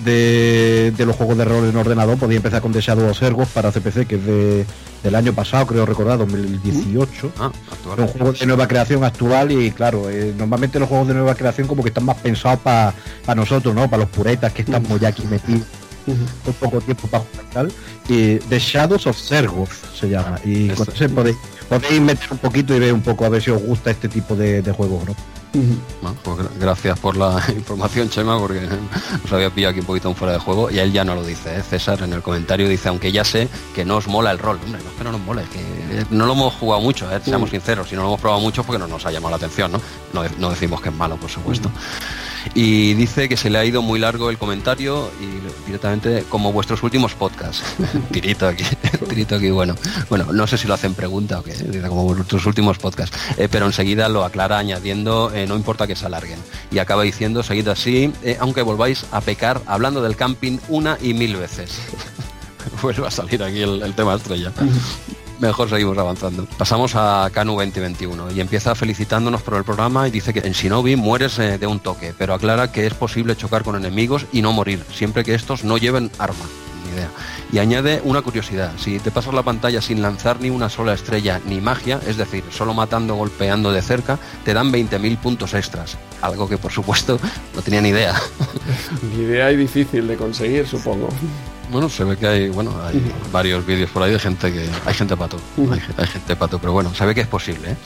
de, 0.05 0.93
los 0.99 1.17
juegos 1.17 1.37
de 1.37 1.45
rol 1.45 1.69
en 1.69 1.77
ordenador, 1.77 2.19
podía 2.19 2.37
empezar 2.37 2.63
con 2.63 2.73
The 2.73 2.81
Shadow 2.81 3.11
of 3.11 3.53
para 3.53 3.73
CPC, 3.73 4.07
que 4.07 4.17
es 4.17 4.25
de, 4.25 4.67
del 5.03 5.15
año 5.15 5.33
pasado, 5.33 5.67
creo 5.67 5.87
recordar, 5.87 6.19
2018. 6.19 7.33
Ah, 7.39 7.51
un 7.97 8.07
juego 8.09 8.33
de 8.33 8.47
nueva 8.47 8.69
creación 8.69 9.05
actual 9.05 9.53
y 9.53 9.71
claro, 9.71 10.11
eh, 10.11 10.35
normalmente 10.37 10.79
los 10.79 10.89
juegos 10.89 11.09
de 11.09 11.15
nueva 11.15 11.35
creación 11.35 11.67
como 11.67 11.83
que 11.83 11.89
están 11.89 12.05
más 12.05 12.17
pensados 12.17 12.61
para 12.61 12.95
nosotros, 13.35 13.75
¿no? 13.75 13.89
Para 13.89 14.03
los 14.03 14.11
puretas 14.11 14.53
que 14.53 14.63
estamos 14.63 15.01
ya 15.01 15.09
aquí 15.09 15.25
metidos. 15.25 15.67
con 16.45 16.55
poco 16.55 16.81
tiempo 16.81 17.07
para 17.09 17.25
jugar 17.25 17.45
tal 17.53 17.73
y 18.09 18.37
The 18.37 18.59
Shadows 18.59 19.07
of 19.07 19.19
se 19.19 20.09
llama 20.09 20.41
y 20.43 20.69
con 20.69 20.89
ese 20.89 21.07
podéis, 21.11 21.37
podéis 21.69 22.01
meter 22.01 22.29
un 22.31 22.39
poquito 22.39 22.75
y 22.75 22.79
ver 22.79 22.95
un 22.95 23.03
poco 23.03 23.27
a 23.27 23.29
ver 23.29 23.43
si 23.43 23.51
os 23.51 23.63
gusta 23.63 23.91
este 23.91 24.09
tipo 24.09 24.35
de, 24.35 24.63
de 24.63 24.73
juegos 24.73 25.07
¿no? 25.07 25.15
Pues 26.23 26.39
gracias 26.59 26.99
por 26.99 27.17
la 27.17 27.43
información, 27.57 28.09
Chema, 28.11 28.39
porque 28.39 28.61
nos 29.23 29.33
había 29.33 29.51
pillado 29.51 29.71
aquí 29.71 29.81
un 29.81 29.87
poquito 29.87 30.13
fuera 30.15 30.35
de 30.35 30.39
juego 30.41 30.71
y 30.71 30.79
él 30.79 30.93
ya 30.93 31.05
no 31.05 31.15
lo 31.15 31.25
dice. 31.25 31.57
¿eh? 31.57 31.63
César 31.63 32.03
en 32.03 32.13
el 32.13 32.23
comentario 32.23 32.69
dice, 32.69 32.89
aunque 32.89 33.13
ya 33.13 33.25
sé 33.25 33.49
que 33.75 33.85
no 33.85 33.97
os 33.97 34.09
mola 34.09 34.31
el 34.31 34.39
rol. 34.39 34.59
Hombre, 34.65 34.83
no 34.83 34.91
es 34.91 34.97
que 34.97 35.05
no 35.05 35.13
nos 35.13 35.21
mola, 35.21 35.43
es 35.43 35.49
que 35.49 36.07
no 36.11 36.27
lo 36.27 36.33
hemos 36.33 36.55
jugado 36.55 36.83
mucho, 36.83 37.11
¿eh? 37.15 37.21
seamos 37.25 37.51
sinceros. 37.51 37.89
Si 37.89 37.97
no 37.97 38.03
lo 38.03 38.09
hemos 38.09 38.21
probado 38.21 38.41
mucho, 38.41 38.63
porque 38.65 38.79
no 38.79 38.87
nos 38.87 39.05
ha 39.07 39.11
llamado 39.11 39.31
la 39.31 39.37
atención, 39.37 39.73
¿no? 39.73 39.81
No, 40.13 40.51
decimos 40.51 40.81
que 40.81 40.91
es 40.91 40.95
malo, 40.95 41.17
por 41.17 41.31
supuesto. 41.31 41.71
Y 42.55 42.95
dice 42.95 43.29
que 43.29 43.37
se 43.37 43.51
le 43.51 43.59
ha 43.59 43.65
ido 43.65 43.83
muy 43.83 43.99
largo 43.99 44.31
el 44.31 44.39
comentario 44.39 45.11
y 45.21 45.67
directamente 45.67 46.25
como 46.29 46.53
vuestros 46.53 46.83
últimos 46.83 47.15
podcasts. 47.15 47.63
tirito 48.13 48.47
aquí, 48.47 48.65
tirito 49.09 49.37
aquí, 49.37 49.51
bueno. 49.51 49.75
Bueno, 50.09 50.33
no 50.33 50.47
sé 50.47 50.59
si 50.59 50.67
lo 50.67 50.75
hacen 50.75 50.95
pregunta 50.95 51.41
o 51.41 51.43
qué, 51.43 51.55
como 51.89 52.05
vuestros 52.05 52.45
últimos 52.47 52.79
podcasts. 52.79 53.17
Eh, 53.37 53.49
pero 53.51 53.67
enseguida 53.67 54.09
lo 54.09 54.25
aclara 54.25 54.59
añadiendo, 54.59 55.33
eh, 55.35 55.47
no 55.47 55.57
importa 55.57 55.87
que 55.87 55.97
se 55.97 56.07
alarguen. 56.07 56.39
Y 56.71 56.79
acaba 56.79 57.03
diciendo, 57.03 57.43
seguid 57.43 57.69
así, 57.69 58.13
eh, 58.23 58.37
aunque 58.41 58.63
volváis 58.63 59.07
a 59.13 59.21
pecar 59.21 59.61
hablando 59.67 60.03
del 60.03 60.17
camping 60.17 60.59
una 60.69 60.99
y 61.01 61.15
mil 61.15 61.37
veces. 61.37 61.79
Vuelve 62.83 63.07
a 63.07 63.11
salir 63.11 63.43
aquí 63.43 63.63
el, 63.63 63.83
el 63.83 63.95
tema 63.95 64.15
estrella 64.15 64.53
mejor 65.39 65.69
seguimos 65.69 65.97
avanzando. 65.99 66.47
Pasamos 66.57 66.95
a 66.95 67.29
Canu 67.33 67.53
2021 67.53 68.33
y 68.33 68.41
empieza 68.41 68.75
felicitándonos 68.75 69.43
por 69.43 69.55
el 69.55 69.65
programa 69.65 70.09
y 70.09 70.11
dice 70.11 70.33
que 70.33 70.41
en 70.41 70.53
Shinobi 70.53 70.97
mueres 70.97 71.39
eh, 71.39 71.59
de 71.59 71.67
un 71.67 71.81
toque, 71.81 72.15
pero 72.17 72.35
aclara 72.35 72.73
que 72.73 72.87
es 72.87 72.95
posible 72.95 73.37
chocar 73.37 73.63
con 73.63 73.77
enemigos 73.77 74.27
y 74.33 74.43
no 74.43 74.53
morir, 74.53 74.85
siempre 74.93 75.25
que 75.25 75.35
estos 75.35 75.65
no 75.65 75.79
lleven 75.79 76.11
arma. 76.19 76.45
Ni 76.85 76.95
idea. 76.95 77.11
Y 77.53 77.59
añade 77.59 78.01
una 78.05 78.23
curiosidad, 78.23 78.73
si 78.79 78.99
te 78.99 79.11
pasas 79.11 79.35
la 79.35 79.43
pantalla 79.43 79.81
sin 79.81 80.03
lanzar 80.03 80.41
ni 80.41 80.51
una 80.51 80.69
sola 80.69 80.95
estrella 80.95 81.41
ni 81.47 81.61
magia, 81.61 82.01
es 82.07 82.17
decir, 82.17 82.45
solo 82.51 82.75
matando 82.75 83.15
golpeando 83.15 83.73
de 83.73 83.83
cerca, 83.83 84.19
te 84.45 84.55
dan 84.55 84.73
20.000 84.73 85.19
puntos 85.19 85.55
extras. 85.55 85.97
Algo 86.21 86.49
que 86.49 86.59
por 86.59 86.73
supuesto 86.73 87.19
no 87.55 87.63
tenía 87.63 87.81
ni 87.81 87.91
idea. 87.91 88.15
ni 89.03 89.23
idea 89.23 89.51
y 89.53 89.57
difícil 89.57 90.07
de 90.07 90.17
conseguir, 90.17 90.67
supongo. 90.67 91.09
Bueno, 91.71 91.91
se 91.91 92.03
ve 92.05 92.17
que 92.17 92.27
hay, 92.27 92.49
bueno, 92.49 92.73
hay 92.83 93.13
varios 93.31 93.65
vídeos 93.67 93.91
por 93.91 94.03
ahí 94.03 94.13
de 94.13 94.19
gente 94.19 94.51
que 94.51 94.67
hay 94.87 94.95
gente 94.95 95.17
pato, 95.17 95.37
hay, 95.99 96.07
gente 96.07 96.35
pato, 96.35 96.59
pero 96.59 96.73
bueno, 96.73 96.95
se 96.95 97.05
ve 97.05 97.15
que 97.15 97.21
es 97.21 97.27
posible. 97.27 97.73
¿eh? 97.73 97.77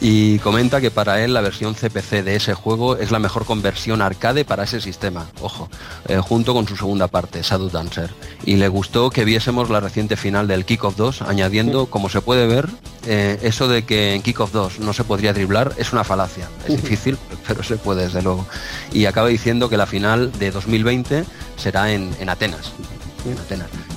Y 0.00 0.38
comenta 0.38 0.80
que 0.80 0.90
para 0.90 1.22
él 1.22 1.34
la 1.34 1.42
versión 1.42 1.74
CPC 1.74 2.24
de 2.24 2.36
ese 2.36 2.54
juego 2.54 2.96
es 2.96 3.10
la 3.10 3.18
mejor 3.18 3.44
conversión 3.44 4.00
arcade 4.00 4.46
para 4.46 4.64
ese 4.64 4.80
sistema, 4.80 5.26
ojo, 5.42 5.68
eh, 6.08 6.18
junto 6.18 6.54
con 6.54 6.66
su 6.66 6.74
segunda 6.74 7.06
parte, 7.06 7.42
Shadow 7.42 7.68
Dancer. 7.68 8.10
Y 8.46 8.56
le 8.56 8.68
gustó 8.68 9.10
que 9.10 9.26
viésemos 9.26 9.68
la 9.68 9.80
reciente 9.80 10.16
final 10.16 10.48
del 10.48 10.64
Kick 10.64 10.84
of 10.84 10.96
2, 10.96 11.22
añadiendo, 11.22 11.86
como 11.86 12.08
se 12.08 12.22
puede 12.22 12.46
ver, 12.46 12.70
eh, 13.06 13.38
eso 13.42 13.68
de 13.68 13.84
que 13.84 14.14
en 14.14 14.22
Kick 14.22 14.40
of 14.40 14.52
2 14.52 14.80
no 14.80 14.94
se 14.94 15.04
podría 15.04 15.34
driblar 15.34 15.74
es 15.76 15.92
una 15.92 16.04
falacia. 16.04 16.48
Es 16.66 16.80
difícil, 16.80 17.18
pero 17.46 17.62
se 17.62 17.76
puede, 17.76 18.04
desde 18.04 18.22
luego. 18.22 18.46
Y 18.90 19.04
acaba 19.04 19.28
diciendo 19.28 19.68
que 19.68 19.76
la 19.76 19.86
final 19.86 20.32
de 20.38 20.50
2020 20.50 21.24
será 21.56 21.92
en, 21.92 22.10
en 22.18 22.30
Atenas 22.30 22.72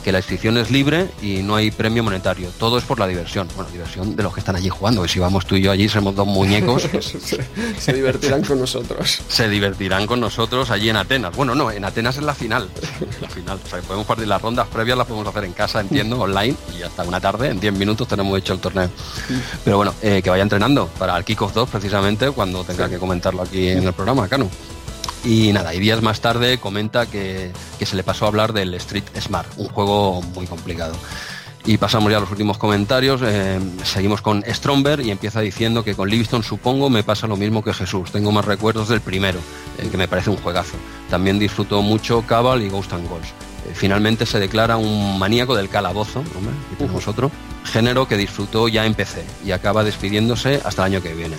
que 0.04 0.12
la 0.12 0.20
inscripción 0.20 0.58
es 0.58 0.70
libre 0.72 1.10
y 1.22 1.38
no 1.38 1.56
hay 1.56 1.72
premio 1.72 2.04
monetario. 2.04 2.50
Todo 2.60 2.78
es 2.78 2.84
por 2.84 3.00
la 3.00 3.08
diversión. 3.08 3.48
Bueno, 3.56 3.72
diversión 3.72 4.16
de 4.16 4.24
los 4.24 4.34
que 4.34 4.40
están 4.40 4.56
allí 4.56 4.70
jugando. 4.70 5.04
Y 5.04 5.10
si 5.10 5.20
vamos 5.20 5.46
tú 5.46 5.56
y 5.56 5.62
yo 5.62 5.72
allí, 5.72 5.90
somos 5.90 6.16
dos 6.16 6.28
muñecos. 6.28 6.84
se, 7.80 7.94
divertirán 7.94 8.44
con 8.44 8.60
nosotros. 8.60 9.22
Se 9.28 9.50
divertirán 9.50 10.06
con 10.06 10.20
nosotros 10.20 10.70
allí 10.70 10.90
en 10.90 10.98
Atenas. 10.98 11.36
Bueno, 11.36 11.56
no, 11.56 11.72
en 11.72 11.84
Atenas 11.86 12.18
es 12.18 12.24
la 12.24 12.36
final. 12.36 12.70
La 13.22 13.30
final. 13.30 13.60
O 13.64 13.70
sea, 13.70 13.82
podemos 13.82 14.06
partir 14.06 14.28
las 14.28 14.42
rondas 14.42 14.68
previas, 14.68 14.98
las 14.98 15.08
podemos 15.08 15.28
hacer 15.28 15.46
en 15.46 15.54
casa, 15.54 15.82
entiendo, 15.82 16.20
online. 16.20 16.56
Y 16.78 16.84
hasta 16.84 17.04
una 17.04 17.20
tarde, 17.20 17.50
en 17.50 17.60
10 17.60 17.74
minutos, 17.74 18.08
tenemos 18.08 18.38
hecho 18.38 18.54
el 18.54 18.60
torneo. 18.60 18.90
Pero 19.64 19.78
bueno, 19.78 19.94
eh, 20.02 20.22
que 20.24 20.30
vaya 20.30 20.44
entrenando 20.44 20.88
para 21.00 21.18
el 21.18 21.24
Kickoff 21.24 21.54
2, 21.54 21.70
precisamente, 21.70 22.30
cuando 22.32 22.64
tenga 22.64 22.90
que 22.90 22.98
comentarlo 22.98 23.42
aquí 23.42 23.70
en 23.70 23.86
el 23.86 23.94
programa, 23.94 24.28
Cano. 24.28 24.50
Y 25.26 25.52
nada, 25.54 25.74
y 25.74 25.80
días 25.80 26.04
más 26.04 26.22
tarde 26.22 26.60
comenta 26.60 27.08
que, 27.08 27.52
se 27.84 27.96
le 27.96 28.04
pasó 28.04 28.26
a 28.26 28.28
hablar 28.28 28.54
del 28.54 28.76
Street 28.76 29.06
Smart, 29.20 29.50
un 29.58 29.68
juego 29.68 30.22
muy 30.22 30.46
complicado. 30.46 30.96
Y 31.66 31.78
pasamos 31.78 32.12
ya 32.12 32.18
a 32.18 32.20
los 32.20 32.30
últimos 32.30 32.60
comentarios. 32.60 33.22
Eh, 33.24 33.60
seguimos 33.84 34.22
con 34.22 34.44
Stromberg 34.48 35.02
y 35.02 35.10
empieza 35.10 35.42
diciendo 35.42 35.84
que 35.84 35.96
con 35.96 36.10
Livingston 36.10 36.44
supongo 36.44 36.92
me 36.92 37.02
pasa 37.02 37.26
lo 37.26 37.38
mismo 37.38 37.64
que 37.64 37.74
Jesús. 37.74 38.12
Tengo 38.12 38.32
más 38.32 38.46
recuerdos 38.46 38.88
del 38.88 39.02
primero, 39.02 39.40
eh, 39.80 39.88
que 39.90 39.98
me 39.98 40.08
parece 40.08 40.30
un 40.30 40.38
juegazo. 40.38 40.78
También 41.10 41.40
disfrutó 41.40 41.82
mucho 41.82 42.22
Cabal 42.28 42.62
y 42.62 42.70
Ghost 42.70 42.94
and 42.94 43.10
Goals. 43.10 43.30
Eh, 43.66 43.72
finalmente 43.74 44.28
se 44.28 44.40
declara 44.40 44.78
un 44.78 45.18
maníaco 45.18 45.56
del 45.56 45.70
calabozo, 45.70 46.20
hombre, 46.20 46.54
tenemos 46.78 47.08
otro, 47.08 47.32
género 47.64 48.08
que 48.08 48.16
disfrutó 48.16 48.68
ya 48.68 48.86
en 48.86 48.94
PC 48.94 49.26
y 49.44 49.52
acaba 49.52 49.84
despidiéndose 49.84 50.62
hasta 50.64 50.86
el 50.86 50.94
año 50.94 51.02
que 51.02 51.16
viene. 51.16 51.36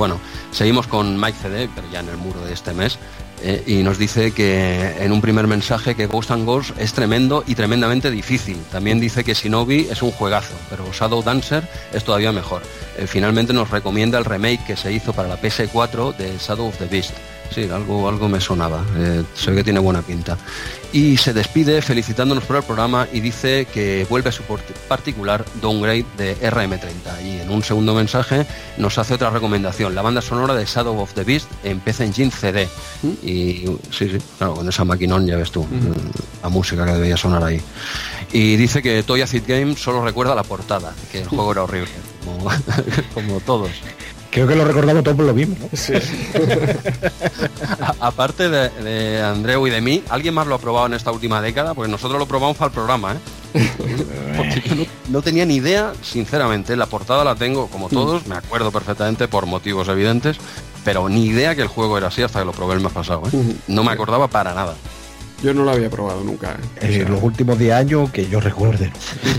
Bueno, 0.00 0.18
seguimos 0.50 0.86
con 0.86 1.20
Mike 1.20 1.36
CD, 1.42 1.68
pero 1.74 1.86
ya 1.92 2.00
en 2.00 2.08
el 2.08 2.16
muro 2.16 2.40
de 2.40 2.54
este 2.54 2.72
mes, 2.72 2.98
eh, 3.42 3.62
y 3.66 3.82
nos 3.82 3.98
dice 3.98 4.32
que 4.32 4.96
en 4.98 5.12
un 5.12 5.20
primer 5.20 5.46
mensaje 5.46 5.94
que 5.94 6.06
Ghost 6.06 6.30
and 6.30 6.46
Ghost 6.46 6.70
es 6.78 6.94
tremendo 6.94 7.44
y 7.46 7.54
tremendamente 7.54 8.10
difícil. 8.10 8.56
También 8.72 8.98
dice 8.98 9.24
que 9.24 9.34
Shinobi 9.34 9.88
es 9.90 10.00
un 10.00 10.10
juegazo, 10.10 10.54
pero 10.70 10.90
Shadow 10.90 11.22
Dancer 11.22 11.68
es 11.92 12.02
todavía 12.02 12.32
mejor. 12.32 12.62
Eh, 12.96 13.06
finalmente 13.06 13.52
nos 13.52 13.68
recomienda 13.68 14.16
el 14.16 14.24
remake 14.24 14.64
que 14.68 14.76
se 14.78 14.90
hizo 14.90 15.12
para 15.12 15.28
la 15.28 15.38
PS4 15.38 16.16
de 16.16 16.38
Shadow 16.38 16.68
of 16.68 16.78
the 16.78 16.86
Beast. 16.86 17.12
sí, 17.54 17.68
algo, 17.70 18.08
algo 18.08 18.26
me 18.26 18.40
sonaba. 18.40 18.82
Eh, 18.96 19.22
sé 19.34 19.54
que 19.54 19.62
tiene 19.62 19.80
buena 19.80 20.00
pinta. 20.00 20.38
Y 20.92 21.16
se 21.18 21.32
despide 21.32 21.82
felicitándonos 21.82 22.44
por 22.44 22.56
el 22.56 22.62
programa 22.64 23.06
y 23.12 23.20
dice 23.20 23.66
que 23.72 24.06
vuelve 24.10 24.30
a 24.30 24.32
su 24.32 24.42
particular 24.88 25.44
downgrade 25.60 26.04
de 26.16 26.36
RM30. 26.40 27.24
Y 27.24 27.40
en 27.40 27.50
un 27.50 27.62
segundo 27.62 27.94
mensaje 27.94 28.44
nos 28.76 28.98
hace 28.98 29.14
otra 29.14 29.30
recomendación, 29.30 29.94
la 29.94 30.02
banda 30.02 30.20
sonora 30.20 30.54
de 30.54 30.64
Shadow 30.64 30.98
of 30.98 31.14
the 31.14 31.22
Beast 31.22 31.48
en 31.62 31.78
PC 31.78 32.06
Engine 32.06 32.30
CD. 32.32 32.68
Y 33.22 33.66
sí, 33.90 34.08
sí, 34.08 34.18
claro, 34.36 34.54
con 34.54 34.68
esa 34.68 34.84
maquinón 34.84 35.26
ya 35.26 35.36
ves 35.36 35.52
tú, 35.52 35.64
la 36.42 36.48
música 36.48 36.84
que 36.84 36.92
debía 36.92 37.16
sonar 37.16 37.44
ahí. 37.44 37.60
Y 38.32 38.56
dice 38.56 38.82
que 38.82 39.02
Toy 39.04 39.22
Acid 39.22 39.44
Game 39.46 39.76
solo 39.76 40.04
recuerda 40.04 40.34
la 40.34 40.42
portada, 40.42 40.92
que 41.12 41.22
el 41.22 41.28
juego 41.28 41.52
era 41.52 41.62
horrible, 41.62 41.90
como, 42.24 42.50
como 43.14 43.40
todos. 43.40 43.70
Creo 44.30 44.46
que 44.46 44.54
lo 44.54 44.64
recordamos 44.64 45.02
todos 45.02 45.16
por 45.16 45.26
lo 45.26 45.34
mismo. 45.34 45.56
aparte 48.00 48.48
de, 48.48 49.22
Andreu 49.22 49.66
y 49.66 49.70
de 49.70 49.80
mí, 49.80 50.04
¿alguien 50.08 50.34
más 50.34 50.46
lo 50.46 50.54
ha 50.54 50.58
probado 50.58 50.86
en 50.86 50.94
esta 50.94 51.10
última 51.10 51.42
década? 51.42 51.74
Pues 51.74 51.90
nosotros 51.90 52.18
lo 52.18 52.26
probamos 52.26 52.56
para 52.56 52.68
el 52.68 52.72
programa, 52.72 53.14
¿eh? 53.14 53.18
Porque 54.36 54.62
yo 54.68 54.84
no, 55.08 55.22
tenía 55.22 55.44
ni 55.44 55.56
idea, 55.56 55.92
sinceramente. 56.02 56.76
La 56.76 56.86
portada 56.86 57.24
la 57.24 57.34
tengo, 57.34 57.66
como 57.66 57.88
mm. 57.88 57.90
todos, 57.90 58.26
me 58.28 58.36
acuerdo 58.36 58.70
perfectamente 58.70 59.26
por 59.26 59.46
motivos 59.46 59.88
evidentes, 59.88 60.36
pero 60.84 61.08
ni 61.08 61.26
idea 61.26 61.56
que 61.56 61.62
el 61.62 61.68
juego 61.68 61.98
era 61.98 62.06
así 62.08 62.22
hasta 62.22 62.38
que 62.38 62.44
lo 62.44 62.52
probé 62.52 62.74
el 62.74 62.80
mes 62.80 62.92
pasado. 62.92 63.22
¿eh? 63.26 63.36
Mm. 63.36 63.74
No 63.74 63.82
me 63.82 63.90
acordaba 63.90 64.28
para 64.28 64.54
nada. 64.54 64.74
Yo 65.42 65.54
no 65.54 65.64
lo 65.64 65.70
había 65.70 65.88
probado 65.88 66.22
nunca. 66.22 66.58
¿eh? 66.80 67.02
En 67.02 67.10
los 67.10 67.22
últimos 67.22 67.58
10 67.58 67.72
años 67.72 68.10
que 68.10 68.28
yo 68.28 68.40
recuerde. 68.40 68.92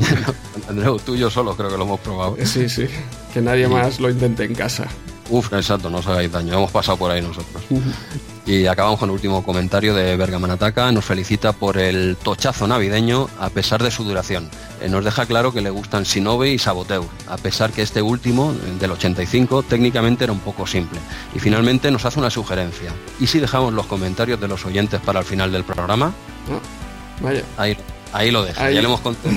Andreu, 0.70 0.98
tú 1.00 1.16
y 1.16 1.20
yo 1.20 1.30
solo 1.30 1.56
creo 1.56 1.70
que 1.70 1.78
lo 1.78 1.84
hemos 1.84 2.00
probado. 2.00 2.38
Sí, 2.44 2.68
sí. 2.70 2.88
Que 3.34 3.42
nadie 3.42 3.68
más 3.68 4.00
lo 4.00 4.10
intente 4.10 4.44
en 4.44 4.56
casa. 4.56 4.88
Uf, 5.30 5.54
exacto, 5.54 5.90
no 5.90 6.00
os 6.00 6.08
hagáis 6.08 6.32
daño. 6.32 6.54
Hemos 6.54 6.72
pasado 6.72 6.98
por 6.98 7.12
ahí 7.12 7.22
nosotros. 7.22 7.64
Y 8.46 8.66
acabamos 8.66 9.00
con 9.00 9.10
el 9.10 9.14
último 9.14 9.44
comentario 9.44 9.94
de 9.94 10.16
Bergamanataka. 10.18 10.92
Nos 10.92 11.06
felicita 11.06 11.54
por 11.54 11.78
el 11.78 12.18
tochazo 12.18 12.68
navideño 12.68 13.30
a 13.40 13.50
pesar 13.50 13.84
de 13.84 13.92
su 13.92 14.04
duración. 14.04 14.50
Eh, 14.82 14.90
nos 14.90 15.06
deja 15.06 15.26
claro 15.28 15.54
que 15.54 15.62
le 15.62 15.70
gustan 15.70 16.06
Sinobe 16.06 16.50
y 16.50 16.58
Saboteur, 16.58 17.04
a 17.28 17.38
pesar 17.38 17.72
que 17.72 17.84
este 17.84 18.02
último, 18.02 18.54
del 18.80 18.92
85, 18.92 19.64
técnicamente 19.64 20.24
era 20.24 20.34
un 20.34 20.40
poco 20.40 20.66
simple. 20.66 21.00
Y 21.36 21.40
finalmente 21.40 21.92
nos 21.92 22.04
hace 22.06 22.20
una 22.20 22.32
sugerencia. 22.32 22.92
¿Y 23.20 23.28
si 23.28 23.40
dejamos 23.40 23.74
los 23.74 23.86
comentarios 23.86 24.42
de 24.42 24.48
los 24.48 24.66
oyentes 24.66 25.00
para 25.02 25.20
el 25.20 25.26
final 25.26 25.52
del 25.52 25.64
programa? 25.64 26.12
Vaya. 27.22 27.44
Ahí, 27.58 27.78
ahí 28.12 28.32
lo 28.32 28.44
deja, 28.44 28.72
ya 28.72 28.82
le 28.82 28.88
hemos 28.88 29.02
contado. 29.02 29.36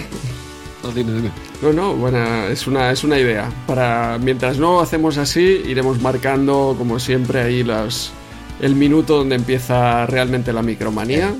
No, 1.63 1.73
no, 1.73 1.95
bueno, 1.95 2.47
es 2.49 2.67
una, 2.67 2.91
es 2.91 3.05
una 3.05 3.19
idea. 3.19 3.51
Para, 3.67 4.19
mientras 4.19 4.59
no 4.59 4.81
hacemos 4.81 5.17
así, 5.17 5.63
iremos 5.67 6.01
marcando, 6.01 6.75
como 6.77 6.99
siempre, 6.99 7.41
ahí 7.41 7.63
las, 7.63 8.13
el 8.61 8.75
minuto 8.75 9.19
donde 9.19 9.37
empieza 9.37 10.07
realmente 10.07 10.53
la 10.53 10.63
micromanía. 10.63 11.35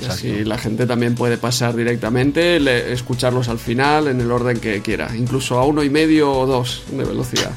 Y 0.00 0.04
así 0.04 0.44
la 0.44 0.58
gente 0.58 0.86
también 0.86 1.16
puede 1.16 1.38
pasar 1.38 1.74
directamente, 1.74 2.92
escucharlos 2.92 3.48
al 3.48 3.58
final 3.58 4.06
en 4.06 4.20
el 4.20 4.30
orden 4.30 4.60
que 4.60 4.80
quiera, 4.80 5.10
incluso 5.16 5.58
a 5.58 5.64
uno 5.64 5.82
y 5.82 5.90
medio 5.90 6.30
o 6.32 6.46
dos 6.46 6.84
de 6.92 7.02
velocidad. 7.02 7.50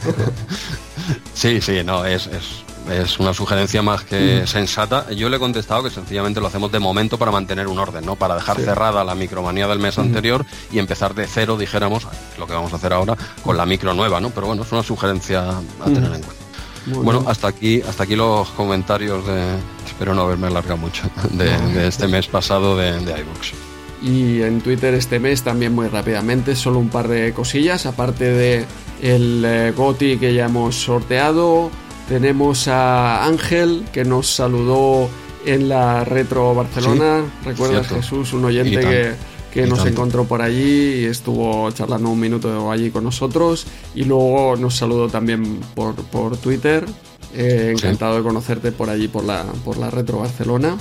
sí, 1.36 1.62
sí, 1.62 1.84
no, 1.86 2.04
es, 2.04 2.28
es, 2.28 3.20
una 3.20 3.32
sugerencia 3.32 3.84
más 3.84 4.04
que 4.04 4.42
mm. 4.44 4.48
sensata. 4.48 5.12
Yo 5.12 5.30
le 5.30 5.38
he 5.38 5.40
contestado 5.40 5.84
que 5.84 5.92
sencillamente 5.92 6.42
lo 6.42 6.48
hacemos 6.48 6.72
de 6.72 6.80
momento 6.80 7.20
para 7.20 7.32
mantener 7.32 7.68
un 7.68 7.78
orden, 7.78 8.04
¿no? 8.04 8.16
Para 8.16 8.34
dejar 8.34 8.60
cerrada 8.60 9.04
la 9.04 9.14
micromanía 9.14 9.68
del 9.68 9.78
mes 9.78 10.00
anterior 10.00 10.44
y 10.72 10.80
empezar 10.80 11.14
de 11.14 11.28
cero, 11.28 11.58
dijéramos, 11.58 12.08
lo 12.40 12.48
que 12.48 12.54
vamos 12.54 12.74
a 12.74 12.78
hacer 12.78 12.92
ahora, 12.92 13.16
con 13.44 13.56
la 13.56 13.68
micro 13.68 13.94
nueva, 13.94 14.20
¿no? 14.20 14.32
Pero 14.32 14.48
bueno, 14.48 14.64
es 14.64 14.72
una 14.72 14.82
sugerencia 14.82 15.48
a 15.50 15.86
tener 15.86 16.12
en 16.12 16.24
cuenta 16.24 16.41
bueno, 16.88 17.24
hasta 17.28 17.48
aquí, 17.48 17.82
hasta 17.82 18.04
aquí 18.04 18.16
los 18.16 18.50
comentarios 18.50 19.26
de, 19.26 19.56
espero 19.86 20.14
no 20.14 20.22
haberme 20.22 20.48
alargado 20.48 20.78
mucho, 20.78 21.04
de, 21.32 21.88
este 21.88 22.08
mes 22.08 22.28
pasado 22.28 22.78
de, 22.78 23.00
de 23.00 23.12
iVoox. 23.12 23.54
Y 24.02 24.42
en 24.42 24.62
Twitter 24.62 24.96
este 24.96 25.20
mes 25.20 25.44
también 25.44 25.74
muy 25.74 25.88
rápidamente, 25.88 26.56
solo 26.56 26.80
un 26.80 26.90
par 26.90 27.08
de 27.08 27.34
cosillas, 27.34 27.86
aparte 27.86 28.26
de 28.26 28.66
el 29.02 29.44
eh, 29.46 29.74
GOTI 29.76 30.18
que 30.18 30.34
ya 30.34 30.46
hemos 30.46 30.76
sorteado, 30.76 31.70
tenemos 32.08 32.68
a 32.68 33.26
Ángel 33.26 33.86
que 33.94 34.04
nos 34.04 34.28
saludó 34.28 35.08
en 35.46 35.70
la 35.70 36.04
Retro 36.04 36.54
Barcelona, 36.56 37.24
¿recuerdas 37.46 37.88
Jesús? 37.88 38.34
Un 38.34 38.46
oyente 38.46 38.80
que 38.80 39.14
que 39.52 39.68
nos 39.68 39.86
encontró 39.86 40.26
por 40.26 40.42
allí 40.42 41.02
y 41.02 41.06
estuvo 41.06 41.70
charlando 41.72 42.10
un 42.10 42.20
minuto 42.20 42.72
allí 42.72 42.90
con 42.90 43.04
nosotros 43.04 43.66
y 43.94 44.06
luego 44.06 44.56
nos 44.56 44.78
saludó 44.78 45.10
también 45.10 45.60
por, 45.76 45.96
por 45.96 46.38
Twitter. 46.38 46.86
Eh, 47.34 47.74
encantado 47.76 48.18
de 48.18 48.24
conocerte 48.24 48.72
por 48.72 48.90
allí, 48.90 49.08
por 49.08 49.24
la, 49.24 49.44
por 49.64 49.78
la 49.78 49.90
Retro 49.90 50.20
Barcelona. 50.20 50.78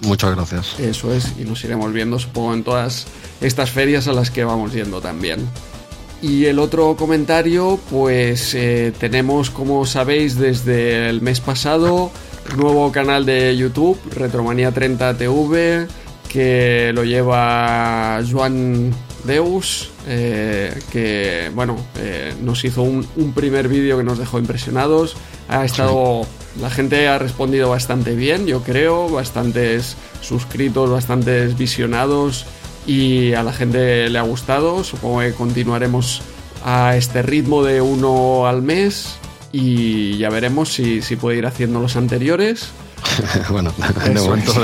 Muchas 0.00 0.34
gracias. 0.34 0.80
Eso 0.80 1.12
es, 1.12 1.34
y 1.38 1.44
nos 1.44 1.62
iremos 1.64 1.92
viendo, 1.92 2.18
supongo, 2.18 2.54
en 2.54 2.64
todas 2.64 3.06
estas 3.40 3.70
ferias 3.70 4.08
a 4.08 4.12
las 4.12 4.30
que 4.30 4.42
vamos 4.42 4.72
yendo 4.72 5.00
también. 5.00 5.46
Y 6.20 6.46
el 6.46 6.58
otro 6.58 6.96
comentario, 6.96 7.78
pues 7.90 8.54
eh, 8.54 8.92
tenemos, 8.98 9.50
como 9.50 9.86
sabéis, 9.86 10.36
desde 10.36 11.08
el 11.08 11.20
mes 11.20 11.40
pasado, 11.40 12.10
nuevo 12.56 12.90
canal 12.92 13.26
de 13.26 13.56
YouTube, 13.56 13.98
Retromanía 14.14 14.72
30 14.72 15.18
TV 15.18 15.86
que 16.28 16.92
lo 16.94 17.04
lleva 17.04 18.20
Joan 18.30 18.92
Deus, 19.24 19.90
eh, 20.06 20.76
que 20.90 21.50
bueno, 21.54 21.76
eh, 21.96 22.34
nos 22.40 22.64
hizo 22.64 22.82
un, 22.82 23.04
primer 23.34 23.68
vídeo 23.68 23.98
que 23.98 24.04
nos 24.04 24.18
dejó 24.18 24.38
impresionados. 24.38 25.16
Ha 25.48 25.64
estado, 25.64 26.26
la 26.60 26.70
gente 26.70 27.08
ha 27.08 27.18
respondido 27.18 27.70
bastante 27.70 28.14
bien, 28.14 28.46
yo 28.46 28.62
creo, 28.62 29.08
bastantes 29.08 29.96
suscritos, 30.20 30.90
bastantes 30.90 31.56
visionados 31.56 32.46
y 32.86 33.34
a 33.34 33.42
la 33.42 33.52
gente 33.52 34.08
le 34.08 34.18
ha 34.18 34.22
gustado. 34.22 34.84
Supongo 34.84 35.20
que 35.20 35.32
continuaremos 35.32 36.22
a 36.64 36.96
este 36.96 37.22
ritmo 37.22 37.62
de 37.62 37.80
uno 37.80 38.46
al 38.46 38.62
mes 38.62 39.16
y 39.52 40.16
ya 40.18 40.30
veremos 40.30 40.72
si, 40.72 41.02
si 41.02 41.16
puede 41.16 41.38
ir 41.38 41.46
haciendo 41.46 41.80
los 41.80 41.96
anteriores. 41.96 42.72
bueno, 43.50 43.72
de 44.04 44.20
momento 44.20 44.54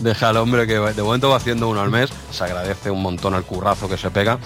deja 0.00 0.28
al 0.28 0.36
hombre 0.36 0.66
que 0.66 0.74
de 0.78 1.02
momento 1.02 1.30
va 1.30 1.36
haciendo 1.36 1.68
uno 1.68 1.80
al 1.80 1.90
mes, 1.90 2.10
se 2.30 2.44
agradece 2.44 2.90
un 2.90 3.02
montón 3.02 3.34
al 3.34 3.44
currazo 3.44 3.88
que 3.88 3.96
se 3.96 4.10
pega. 4.10 4.38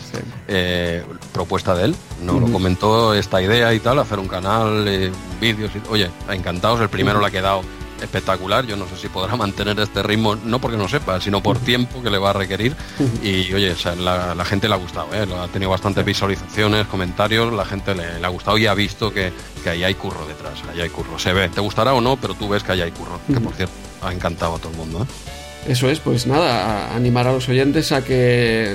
Eh, 0.49 1.05
propuesta 1.33 1.75
de 1.75 1.87
él, 1.87 1.97
nos 2.23 2.41
lo 2.41 2.53
comentó 2.53 3.15
esta 3.15 3.41
idea 3.43 3.73
y 3.75 3.81
tal, 3.81 3.99
hacer 3.99 4.19
un 4.19 4.29
canal, 4.29 4.87
eh, 4.87 5.11
vídeos, 5.41 5.71
y, 5.75 5.93
oye, 5.93 6.11
encantados, 6.31 6.81
el 6.81 6.89
primero 6.89 7.21
le 7.21 7.27
ha 7.27 7.31
quedado 7.31 7.63
espectacular. 8.03 8.67
Yo 8.67 8.77
no 8.77 8.87
sé 8.89 8.97
si 8.97 9.09
podrá 9.09 9.37
mantener 9.37 9.79
este 9.81 10.03
ritmo, 10.03 10.37
no 10.37 10.61
porque 10.61 10.77
no 10.77 10.89
sepa, 10.89 11.21
sino 11.21 11.43
por 11.43 11.59
tiempo 11.59 12.03
que 12.03 12.11
le 12.11 12.19
va 12.19 12.31
a 12.31 12.33
requerir. 12.35 12.75
Y 13.23 13.53
oye, 13.53 13.75
la, 13.99 14.45
gente 14.45 14.69
le 14.69 14.75
ha 14.75 14.79
gustado, 14.79 15.09
¿eh? 15.15 15.27
ha 15.41 15.49
tenido 15.49 15.71
bastantes 15.71 16.05
visualizaciones, 16.05 16.87
comentarios, 16.87 17.53
la 17.53 17.65
gente 17.65 17.95
le, 17.95 18.25
ha 18.25 18.29
gustado 18.29 18.59
y 18.59 18.67
ha 18.67 18.75
visto 18.75 19.13
que, 19.13 19.33
ahí 19.67 19.85
hay 19.85 19.95
curro 19.95 20.27
detrás, 20.27 20.63
ahí 20.73 20.81
hay 20.81 20.89
curro. 20.89 21.19
Se 21.19 21.33
ve, 21.33 21.49
te 21.49 21.61
gustará 21.61 21.95
o 21.95 22.01
no, 22.01 22.17
pero 22.17 22.35
tú 22.35 22.49
ves 22.49 22.63
que 22.63 22.73
ahí 22.73 22.81
hay 22.81 22.91
curro, 22.91 23.21
que 23.27 23.41
por 23.41 23.55
cierto 23.55 23.75
ha 24.03 24.13
encantado 24.13 24.57
a 24.57 24.59
todo 24.59 24.73
el 24.73 24.79
mundo. 24.79 25.03
¿eh? 25.03 25.33
Eso 25.69 25.89
es, 25.89 26.01
pues 26.01 26.27
nada, 26.27 26.95
animar 26.95 27.29
a 27.29 27.33
los 27.33 27.49
oyentes 27.49 27.93
a 27.93 28.05
que 28.05 28.75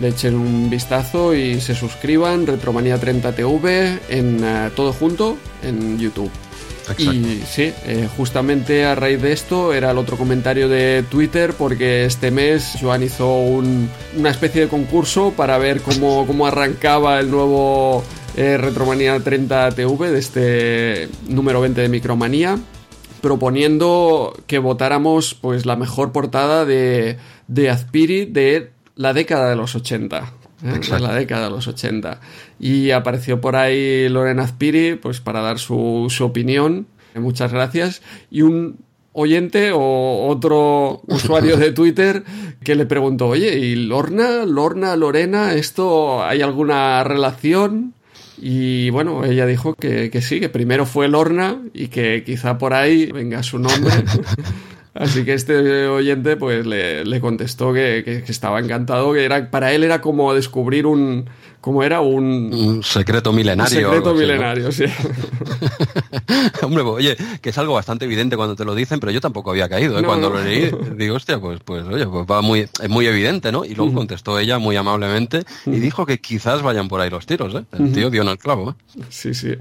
le 0.00 0.08
echen 0.08 0.34
un 0.34 0.68
vistazo 0.68 1.34
y 1.34 1.62
se 1.62 1.74
suscriban, 1.74 2.46
Retromanía 2.46 2.98
30 2.98 3.32
TV, 3.34 3.98
en 4.10 4.44
eh, 4.44 4.70
todo 4.76 4.92
junto 4.92 5.38
en 5.62 5.98
YouTube. 5.98 6.30
Y 6.98 7.42
sí, 7.46 7.72
eh, 7.84 8.08
justamente 8.16 8.84
a 8.84 8.94
raíz 8.94 9.20
de 9.20 9.32
esto 9.32 9.72
era 9.72 9.90
el 9.90 9.98
otro 9.98 10.16
comentario 10.16 10.68
de 10.68 11.04
Twitter 11.10 11.52
porque 11.56 12.04
este 12.04 12.30
mes 12.30 12.76
Joan 12.80 13.02
hizo 13.02 13.28
una 13.36 14.30
especie 14.30 14.62
de 14.62 14.68
concurso 14.68 15.32
para 15.36 15.58
ver 15.58 15.82
cómo, 15.82 16.26
cómo 16.26 16.46
arrancaba 16.46 17.18
el 17.18 17.30
nuevo 17.30 18.04
eh, 18.36 18.56
Retromanía 18.56 19.18
30 19.18 19.72
TV 19.72 20.10
de 20.10 20.18
este 20.18 21.08
número 21.28 21.60
20 21.60 21.80
de 21.80 21.88
Micromanía 21.88 22.58
proponiendo 23.20 24.38
que 24.46 24.58
votáramos 24.58 25.34
pues 25.34 25.66
la 25.66 25.74
mejor 25.74 26.12
portada 26.12 26.64
de, 26.64 27.18
de 27.48 27.70
Azpiri 27.70 28.26
de 28.26 28.70
la 28.94 29.12
década 29.12 29.50
de 29.50 29.56
los 29.56 29.74
80 29.74 30.32
en 30.62 31.02
la 31.02 31.14
década 31.14 31.44
de 31.44 31.50
los 31.50 31.66
80. 31.68 32.20
Y 32.58 32.90
apareció 32.90 33.40
por 33.40 33.56
ahí 33.56 34.08
Lorena 34.08 34.44
Azpiri 34.44 34.96
pues, 34.96 35.20
para 35.20 35.40
dar 35.40 35.58
su, 35.58 36.06
su 36.08 36.24
opinión. 36.24 36.86
Muchas 37.14 37.52
gracias. 37.52 38.02
Y 38.30 38.42
un 38.42 38.78
oyente 39.12 39.72
o 39.72 40.26
otro 40.26 41.00
usuario 41.06 41.56
de 41.56 41.72
Twitter 41.72 42.24
que 42.62 42.74
le 42.74 42.86
preguntó, 42.86 43.28
oye, 43.28 43.58
¿y 43.58 43.74
Lorna, 43.74 44.44
Lorna, 44.44 44.96
Lorena, 44.96 45.54
esto 45.54 46.24
hay 46.24 46.42
alguna 46.42 47.02
relación? 47.04 47.94
Y 48.38 48.90
bueno, 48.90 49.24
ella 49.24 49.46
dijo 49.46 49.74
que, 49.74 50.10
que 50.10 50.20
sí, 50.20 50.40
que 50.40 50.50
primero 50.50 50.84
fue 50.84 51.08
Lorna 51.08 51.62
y 51.72 51.88
que 51.88 52.22
quizá 52.24 52.58
por 52.58 52.74
ahí 52.74 53.10
venga 53.10 53.42
su 53.42 53.58
nombre. 53.58 53.94
Así 54.98 55.24
que 55.24 55.34
este 55.34 55.86
oyente 55.86 56.36
pues 56.36 56.66
le, 56.66 57.20
contestó 57.20 57.72
que, 57.72 58.24
estaba 58.26 58.60
encantado, 58.60 59.12
que 59.12 59.24
era 59.24 59.50
para 59.50 59.72
él 59.72 59.84
era 59.84 60.00
como 60.00 60.34
descubrir 60.34 60.86
un 60.86 61.28
como 61.60 61.82
era 61.82 62.00
un, 62.00 62.80
secreto 62.84 63.32
milenario. 63.32 63.88
Un 63.88 63.94
secreto 63.94 64.14
milenario, 64.14 64.70
sí. 64.70 64.84
Hombre, 66.62 66.84
pues, 66.84 66.94
oye, 66.94 67.16
que 67.40 67.50
es 67.50 67.58
algo 67.58 67.74
bastante 67.74 68.04
evidente 68.04 68.36
cuando 68.36 68.54
te 68.54 68.64
lo 68.64 68.72
dicen, 68.72 69.00
pero 69.00 69.10
yo 69.10 69.20
tampoco 69.20 69.50
había 69.50 69.68
caído. 69.68 69.98
¿eh? 69.98 70.04
cuando 70.04 70.30
lo 70.30 70.44
leí, 70.44 70.70
digo, 70.96 71.16
hostia, 71.16 71.40
pues, 71.40 71.58
pues 71.64 71.84
oye, 71.86 72.06
pues 72.06 72.24
va 72.24 72.40
muy, 72.40 72.60
es 72.60 72.88
muy 72.88 73.06
evidente, 73.06 73.50
¿no? 73.50 73.64
Y 73.64 73.74
luego 73.74 73.94
contestó 73.94 74.38
ella 74.38 74.58
muy 74.58 74.76
amablemente 74.76 75.42
y 75.64 75.80
dijo 75.80 76.06
que 76.06 76.20
quizás 76.20 76.62
vayan 76.62 76.86
por 76.86 77.00
ahí 77.00 77.10
los 77.10 77.26
tiros, 77.26 77.52
¿eh? 77.56 77.64
El 77.72 77.92
tío 77.92 78.10
dio 78.10 78.22
en 78.22 78.28
el 78.28 78.38
clavo. 78.38 78.70
¿eh? 78.70 79.02
Sí, 79.08 79.34
sí. 79.34 79.56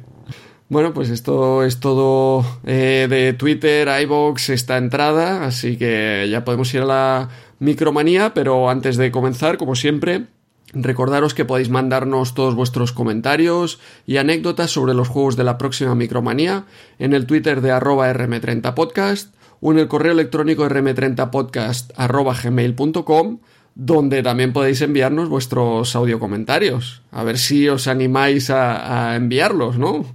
Bueno, 0.67 0.93
pues 0.95 1.11
esto 1.11 1.63
es 1.63 1.79
todo 1.79 2.43
eh, 2.65 3.05
de 3.07 3.33
Twitter, 3.33 3.87
iBox, 4.01 4.49
esta 4.49 4.77
entrada, 4.77 5.45
así 5.45 5.77
que 5.77 6.27
ya 6.29 6.43
podemos 6.43 6.73
ir 6.73 6.81
a 6.81 6.85
la 6.85 7.29
micromanía, 7.59 8.33
pero 8.33 8.71
antes 8.71 8.97
de 8.97 9.11
comenzar, 9.11 9.57
como 9.57 9.75
siempre, 9.75 10.25
recordaros 10.73 11.35
que 11.35 11.45
podéis 11.45 11.69
mandarnos 11.69 12.33
todos 12.33 12.55
vuestros 12.55 12.93
comentarios 12.93 13.79
y 14.07 14.17
anécdotas 14.17 14.71
sobre 14.71 14.95
los 14.95 15.07
juegos 15.07 15.35
de 15.35 15.43
la 15.43 15.59
próxima 15.59 15.93
micromanía 15.93 16.65
en 16.97 17.13
el 17.13 17.27
Twitter 17.27 17.61
de 17.61 17.69
arroba 17.69 18.11
rm30podcast 18.11 19.33
o 19.61 19.71
en 19.71 19.77
el 19.77 19.87
correo 19.87 20.13
electrónico 20.13 20.67
rm30podcast 20.67 21.91
arroba 21.95 22.35
gmail.com 22.41 23.37
donde 23.75 24.23
también 24.23 24.51
podéis 24.51 24.81
enviarnos 24.81 25.29
vuestros 25.29 25.95
audio 25.95 26.17
comentarios. 26.17 27.03
A 27.11 27.23
ver 27.23 27.37
si 27.37 27.67
os 27.69 27.87
animáis 27.87 28.49
a, 28.49 29.11
a 29.11 29.15
enviarlos, 29.15 29.77
¿no? 29.77 30.05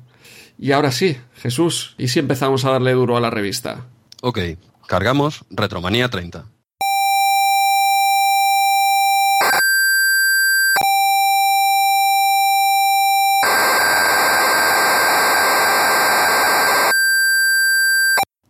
Y 0.63 0.73
ahora 0.73 0.93
sí, 0.93 1.17
Jesús, 1.37 1.95
¿y 1.97 2.09
si 2.09 2.19
empezamos 2.19 2.67
a 2.67 2.73
darle 2.73 2.93
duro 2.93 3.17
a 3.17 3.21
la 3.21 3.31
revista? 3.31 3.87
Ok, 4.21 4.41
cargamos 4.87 5.47
Retromanía 5.49 6.11
30. 6.11 6.45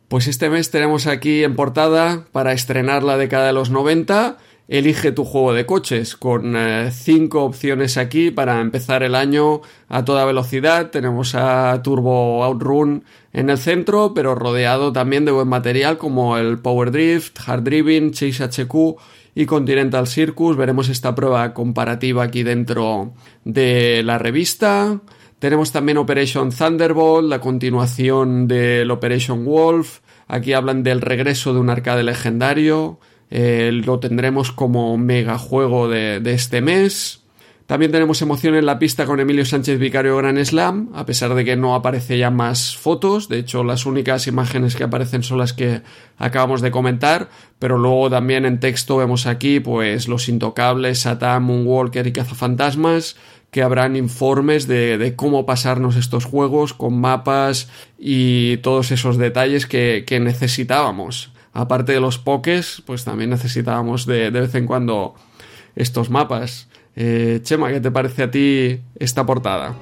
Pues 0.09 0.27
este 0.27 0.51
mes 0.51 0.73
tenemos 0.73 1.07
aquí 1.07 1.45
en 1.45 1.55
portada 1.55 2.25
para 2.33 2.53
estrenar 2.53 3.05
la 3.05 3.19
década 3.19 3.47
de 3.47 3.53
los 3.53 3.71
90 3.71 4.37
elige 4.71 5.11
tu 5.11 5.25
juego 5.25 5.53
de 5.53 5.67
coches 5.67 6.15
con 6.17 6.55
eh, 6.57 6.91
cinco 6.93 7.43
opciones 7.43 7.97
aquí 7.97 8.31
para 8.31 8.61
empezar 8.61 9.03
el 9.03 9.17
año 9.17 9.63
a 9.89 10.05
toda 10.05 10.25
velocidad. 10.25 10.91
Tenemos 10.91 11.35
a 11.35 11.81
Turbo 11.83 12.45
Outrun 12.45 13.03
en 13.33 13.51
el 13.51 13.59
centro, 13.59 14.15
pero 14.15 14.37
rodeado 14.37 14.93
también 14.93 15.25
de 15.25 15.33
buen 15.33 15.49
material 15.49 15.99
como 15.99 16.39
el 16.39 16.61
Power 16.61 16.93
Drift, 16.93 17.37
Hard 17.45 17.65
Driving, 17.65 18.13
Chase 18.13 18.45
HQ 18.45 18.75
y 19.35 19.45
Continental 19.45 20.07
Circus. 20.07 20.57
Veremos 20.57 20.89
esta 20.89 21.17
prueba 21.17 21.53
comparativa 21.53 22.23
aquí 22.23 22.45
dentro 22.45 23.13
de 23.45 24.05
la 24.05 24.19
revista. 24.19 25.01
Tenemos 25.41 25.73
también 25.73 25.99
Operation 25.99 26.51
Thunderbolt, 26.51 27.29
la 27.29 27.41
continuación 27.41 28.47
del 28.47 28.89
Operation 28.93 29.45
Wolf. 29.45 29.99
Aquí 30.29 30.53
hablan 30.53 30.85
del 30.85 31.01
regreso 31.01 31.53
de 31.53 31.59
un 31.59 31.71
arcade 31.71 32.05
legendario. 32.05 33.01
Eh, 33.31 33.71
lo 33.73 34.01
tendremos 34.01 34.51
como 34.51 34.97
mega 34.99 35.39
juego 35.39 35.89
de, 35.89 36.21
este 36.25 36.61
mes. 36.61 37.23
También 37.67 37.93
tenemos 37.93 38.21
emoción 38.21 38.57
en 38.57 38.67
la 38.67 38.81
pista 38.81 39.07
con 39.07 39.21
Emilio 39.21 39.45
Sánchez 39.45 39.79
Vicario 39.79 40.17
Gran 40.17 40.45
Slam, 40.45 40.91
a 40.93 41.07
pesar 41.07 41.35
de 41.37 41.45
que 41.45 41.55
no 41.55 41.77
aparece 41.77 42.19
ya 42.19 42.29
más 42.29 42.77
fotos. 42.77 43.29
De 43.29 43.39
hecho, 43.39 43.63
las 43.63 43.87
únicas 43.87 44.27
imágenes 44.27 44.75
que 44.75 44.83
aparecen 44.83 45.23
son 45.23 45.39
las 45.39 45.53
que 45.53 45.83
acabamos 46.19 46.63
de 46.63 46.73
comentar. 46.73 47.29
Pero 47.61 47.79
luego 47.79 48.11
también 48.11 48.45
en 48.45 48.59
texto 48.59 48.97
vemos 48.97 49.27
aquí, 49.27 49.61
pues, 49.61 50.09
los 50.09 50.29
intocables, 50.29 50.99
Satan, 50.99 51.45
Moonwalker 51.45 52.09
y 52.09 52.13
Cazafantasmas, 52.13 53.15
que 53.53 53.63
habrán 53.63 53.95
informes 53.95 54.67
de, 54.67 55.13
cómo 55.15 55.47
pasarnos 55.47 55.95
estos 55.95 56.25
juegos 56.25 56.75
con 56.75 57.01
mapas 57.01 57.69
y 57.97 58.57
todos 58.59 58.91
esos 58.91 59.17
detalles 59.17 59.67
que 59.67 60.19
necesitábamos 60.21 61.31
aparte 61.53 61.93
de 61.93 62.01
los 62.01 62.19
pokés, 62.19 62.83
pues 62.87 63.05
también 63.05 63.31
necesitábamos 63.31 64.07
de, 64.07 64.31
de 64.31 64.41
vez 64.41 64.55
en 64.55 64.67
cuando 64.67 65.15
estos 65.77 66.11
mapas. 66.11 66.69
Eh, 66.97 67.41
Chema, 67.43 67.71
¿qué 67.71 67.81
te 67.81 67.91
parece 67.91 68.25
a 68.25 68.31
ti 68.31 68.81
esta 68.99 69.25
portada? 69.25 69.75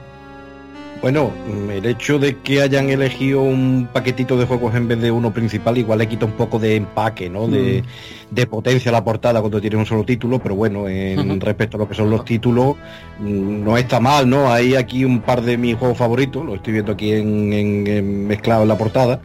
Bueno, 1.01 1.31
el 1.73 1.87
hecho 1.87 2.19
de 2.19 2.39
que 2.39 2.61
hayan 2.61 2.91
elegido 2.91 3.43
un 3.43 3.89
paquetito 3.93 4.37
de 4.37 4.47
juegos 4.47 4.75
en 4.75 4.89
vez 4.89 5.01
de 5.01 5.12
uno 5.12 5.33
principal 5.33 5.79
igual 5.79 6.01
le 6.01 6.09
quita 6.09 6.27
un 6.27 6.33
poco 6.33 6.59
de 6.59 6.75
empaque, 6.75 7.31
¿no? 7.31 7.47
De, 7.47 7.85
mm. 8.33 8.51
potencia 8.51 8.91
a 8.91 8.93
la 8.93 9.05
portada 9.05 9.41
cuando 9.41 9.61
tiene 9.61 9.77
un 9.77 9.87
solo 9.87 10.05
título, 10.05 10.41
pero 10.41 10.57
bueno, 10.57 10.89
en 10.89 11.41
respecto 11.41 11.77
a 11.77 11.81
lo 11.81 11.89
que 11.89 11.95
son 11.95 12.11
los 12.11 12.25
títulos, 12.25 12.77
mm, 13.21 13.64
no 13.64 13.79
está 13.79 14.01
mal, 14.01 14.29
¿no? 14.29 14.53
Hay 14.53 14.75
aquí 14.75 15.05
un 15.05 15.21
par 15.21 15.43
de 15.43 15.57
mis 15.57 15.77
juegos 15.77 15.97
favoritos, 15.97 16.45
lo 16.45 16.57
estoy 16.57 16.73
viendo 16.73 16.93
aquí 16.93 17.12
en, 17.12 18.27
mezclado 18.27 18.62
en 18.62 18.69
la 18.69 18.77
portada. 18.77 19.21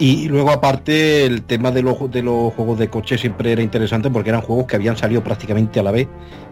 Y 0.00 0.28
luego 0.28 0.50
aparte 0.50 1.26
el 1.26 1.42
tema 1.42 1.70
de 1.70 1.82
los, 1.82 2.10
de 2.10 2.22
los 2.22 2.54
juegos 2.54 2.78
de 2.78 2.88
coche 2.88 3.18
siempre 3.18 3.52
era 3.52 3.60
interesante 3.60 4.08
porque 4.08 4.30
eran 4.30 4.40
juegos 4.40 4.64
que 4.64 4.76
habían 4.76 4.96
salido 4.96 5.22
prácticamente 5.22 5.78
a 5.78 5.82
la 5.82 5.90
vez 5.90 6.08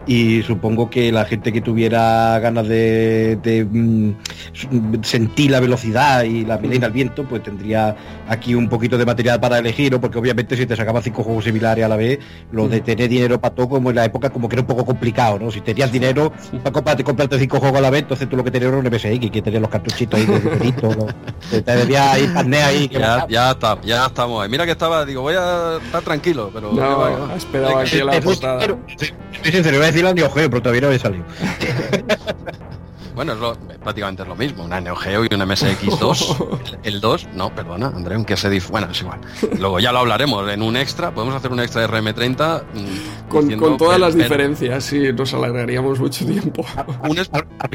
y 0.09 0.41
supongo 0.41 0.89
que 0.89 1.11
la 1.11 1.23
gente 1.25 1.53
que 1.53 1.61
tuviera 1.61 2.39
ganas 2.39 2.67
de, 2.67 3.67
mm, 3.69 5.03
sentir 5.03 5.51
la 5.51 5.59
velocidad 5.59 6.23
y 6.23 6.45
la 6.45 6.57
melena 6.57 6.87
al 6.87 6.91
viento, 6.91 7.25
pues 7.25 7.43
tendría 7.43 7.95
aquí 8.27 8.55
un 8.55 8.69
poquito 8.69 8.97
de 8.97 9.05
material 9.05 9.39
para 9.39 9.59
elegir, 9.59 9.99
porque 9.99 10.17
obviamente 10.17 10.57
si 10.57 10.65
te 10.65 10.75
sacabas 10.75 11.03
cinco 11.03 11.23
juegos 11.23 11.43
similares 11.43 11.85
a 11.85 11.87
la 11.87 11.95
vez, 11.95 12.17
lo 12.51 12.67
de 12.67 12.81
tener 12.81 13.07
dinero 13.07 13.39
para 13.39 13.53
todo, 13.53 13.69
como 13.69 13.91
en 13.91 13.97
la 13.97 14.05
época, 14.05 14.31
como 14.31 14.49
que 14.49 14.55
era 14.55 14.61
un 14.61 14.67
poco 14.67 14.83
complicado, 14.83 15.37
¿no? 15.37 15.51
Si 15.51 15.61
tenías 15.61 15.91
dinero 15.91 16.33
para 16.63 16.71
comprarte, 16.71 17.03
comprarte 17.03 17.37
cinco 17.37 17.59
juegos 17.59 17.77
a 17.77 17.81
la 17.81 17.91
vez, 17.91 18.01
entonces 18.01 18.27
tú 18.27 18.35
lo 18.35 18.43
que 18.43 18.49
tenías 18.49 18.71
era 18.71 18.79
un 18.79 18.85
MSX, 18.87 19.29
que 19.29 19.41
tenías 19.43 19.61
los 19.61 19.69
cartuchitos 19.69 20.19
ahí 20.19 20.25
de 20.25 20.39
¿no? 20.81 21.05
te, 21.51 21.91
ir 21.91 21.97
ahí. 21.97 22.87
Que 22.87 22.99
ya, 22.99 23.27
ya, 23.39 23.51
está, 23.51 23.81
ya 23.81 24.05
estamos. 24.07 24.49
Mira 24.49 24.65
que 24.65 24.71
estaba, 24.71 25.05
digo, 25.05 25.21
voy 25.21 25.35
a 25.37 25.79
estar 25.83 26.03
tranquilo, 26.03 26.49
pero... 26.53 26.73
No, 26.73 27.35
esperaba 27.35 27.81
aquí 27.81 27.97
la 27.97 28.19
portada. 28.21 28.63
Estoy 28.63 29.51
sincero, 29.51 29.77
voy 29.77 29.85
a 29.85 29.91
decir 29.91 30.03
la 30.03 30.13
pero 30.13 30.61
todavía 30.61 30.81
no 30.81 30.87
había 30.87 30.99
salido. 30.99 31.25
Bueno, 33.19 33.33
es 33.33 33.39
lo, 33.39 33.53
prácticamente 33.83 34.21
es 34.21 34.29
lo 34.29 34.35
mismo, 34.37 34.63
una 34.63 34.79
Neo 34.79 34.95
Geo 34.95 35.25
y 35.25 35.27
un 35.33 35.41
MSX2. 35.41 36.79
El, 36.83 37.01
2, 37.01 37.27
no, 37.33 37.53
perdona, 37.53 37.87
André, 37.87 38.15
aunque 38.15 38.37
se 38.37 38.49
dice, 38.49 38.71
bueno, 38.71 38.87
es 38.89 39.01
igual. 39.01 39.19
Luego 39.59 39.81
ya 39.81 39.91
lo 39.91 39.99
hablaremos 39.99 40.49
en 40.49 40.61
un 40.61 40.77
extra, 40.77 41.13
podemos 41.13 41.35
hacer 41.35 41.51
un 41.51 41.59
extra 41.59 41.81
de 41.81 41.89
RM30 41.89 42.63
mm, 42.63 43.27
con, 43.27 43.57
con 43.57 43.75
todas 43.75 43.99
las 43.99 44.15
diferencias, 44.15 44.85
sí, 44.85 45.11
nos 45.11 45.33
alargaríamos 45.33 45.99
mucho 45.99 46.25
tiempo. 46.25 46.65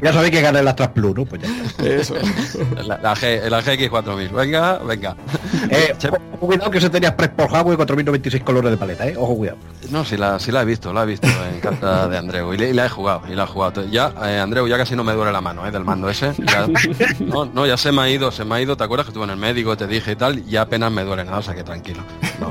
ya 0.03 0.13
sabéis 0.15 0.33
que 0.33 0.41
gana 0.41 0.61
el 0.61 0.69
Astra 0.69 0.95
Plus, 0.95 1.15
¿no? 1.15 1.27
Pues 1.27 1.43
ya 1.43 1.85
Eso. 1.85 2.15
La, 2.83 2.97
la, 2.97 3.15
G, 3.15 3.47
la 3.47 3.63
GX4000, 3.63 4.33
venga, 4.33 4.79
venga. 4.79 5.15
Eh, 5.69 5.95
ojo, 6.39 6.47
cuidado 6.47 6.71
que 6.71 6.81
se 6.81 6.89
tenía 6.89 7.15
Press 7.15 7.33
por 7.37 7.53
Huawei 7.53 7.77
4026 7.77 8.43
colores 8.43 8.71
de 8.71 8.79
paleta, 8.79 9.07
¿eh? 9.07 9.15
Ojo, 9.19 9.37
cuidado. 9.37 9.59
No, 9.91 10.07
sí 10.07 10.17
la, 10.17 10.39
sí 10.39 10.51
la 10.51 10.63
he 10.63 10.65
visto, 10.65 10.91
la 10.95 11.03
he 11.03 11.07
visto 11.07 11.29
en 11.29 11.61
carta 11.61 12.09
de 12.09 12.17
Andreu 12.17 12.55
y, 12.55 12.73
la 12.73 12.87
he 12.87 12.89
jugado, 12.89 13.23
y 13.31 13.35
la 13.35 13.45
he 13.45 13.47
jugado. 13.47 13.87
Ya, 13.91 14.11
eh, 14.25 14.39
Andreu, 14.39 14.67
ya 14.67 14.79
casi 14.79 14.97
no 14.97 15.05
me 15.05 15.13
duele 15.13 15.34
la 15.35 15.43
mano, 15.43 15.67
¿eh? 15.67 15.71
Del 15.71 15.85
mando 15.85 16.09
ese. 16.09 16.33
no, 17.21 17.45
no, 17.45 17.67
ya 17.67 17.77
se 17.77 17.93
me 17.93 18.03
ha 18.03 18.11
ido, 18.11 18.31
se 18.31 18.45
me 18.45 18.55
ha 18.55 18.63
ido, 18.63 18.77
¿te 18.77 18.85
acuerdas 18.85 19.07
que 19.07 19.11
estuve 19.11 19.25
en 19.25 19.31
el 19.31 19.37
médico, 19.37 19.77
te 19.77 19.87
dije 19.87 20.13
y 20.13 20.17
tal? 20.17 20.39
Y 20.39 20.53
ya 20.53 20.63
apenas 20.63 20.91
me 20.91 21.05
duele 21.05 21.25
nada, 21.25 21.39
o 21.39 21.43
sea 21.43 21.55
que 21.55 21.63
tranquilo. 21.63 22.03
No. 22.41 22.49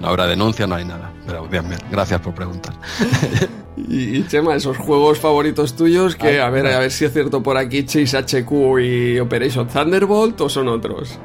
No 0.00 0.08
habrá 0.08 0.26
denuncia, 0.26 0.66
no 0.66 0.76
hay 0.76 0.84
nada. 0.84 1.12
Pero 1.26 1.46
bien, 1.48 1.68
bien. 1.68 1.80
Gracias 1.90 2.20
por 2.20 2.34
preguntar. 2.34 2.74
y, 3.76 4.22
Chema, 4.26 4.54
esos 4.54 4.76
juegos 4.76 5.18
favoritos 5.18 5.74
tuyos, 5.74 6.14
que 6.14 6.40
a 6.40 6.50
ver, 6.50 6.66
a 6.66 6.78
ver 6.78 6.90
si 6.90 7.04
es 7.04 7.12
cierto 7.12 7.42
por 7.42 7.56
aquí 7.56 7.84
Chase 7.84 8.16
HQ 8.16 8.80
y 8.80 9.18
Operation 9.18 9.66
Thunderbolt 9.66 10.40
o 10.40 10.48
son 10.48 10.68
otros. 10.68 11.18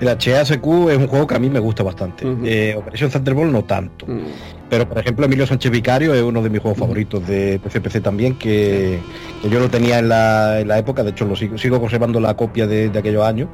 El 0.00 0.08
HSQ 0.08 0.90
es 0.90 0.98
un 0.98 1.06
juego 1.06 1.26
que 1.26 1.34
a 1.36 1.38
mí 1.38 1.48
me 1.48 1.60
gusta 1.60 1.82
bastante. 1.82 2.26
Eh, 2.44 2.74
Operation 2.76 3.10
Thunderbolt 3.10 3.52
no 3.52 3.64
tanto. 3.64 4.06
Mm. 4.06 4.24
Pero, 4.68 4.88
por 4.88 4.98
ejemplo, 4.98 5.26
Emilio 5.26 5.46
Sánchez 5.46 5.70
Vicario 5.70 6.14
es 6.14 6.22
uno 6.22 6.42
de 6.42 6.50
mis 6.50 6.60
juegos 6.60 6.78
favoritos 6.78 7.26
de 7.26 7.60
PC-PC 7.62 8.00
también, 8.00 8.36
que, 8.36 9.00
yo 9.48 9.60
lo 9.60 9.68
tenía 9.68 9.98
en 9.98 10.08
la, 10.08 10.60
en 10.60 10.68
la, 10.68 10.78
época, 10.78 11.04
de 11.04 11.10
hecho 11.10 11.24
lo 11.24 11.36
sigo, 11.36 11.56
sigo 11.56 11.80
conservando 11.80 12.18
la 12.18 12.34
copia 12.34 12.66
de, 12.66 12.90
aquellos 12.96 13.24
años, 13.24 13.48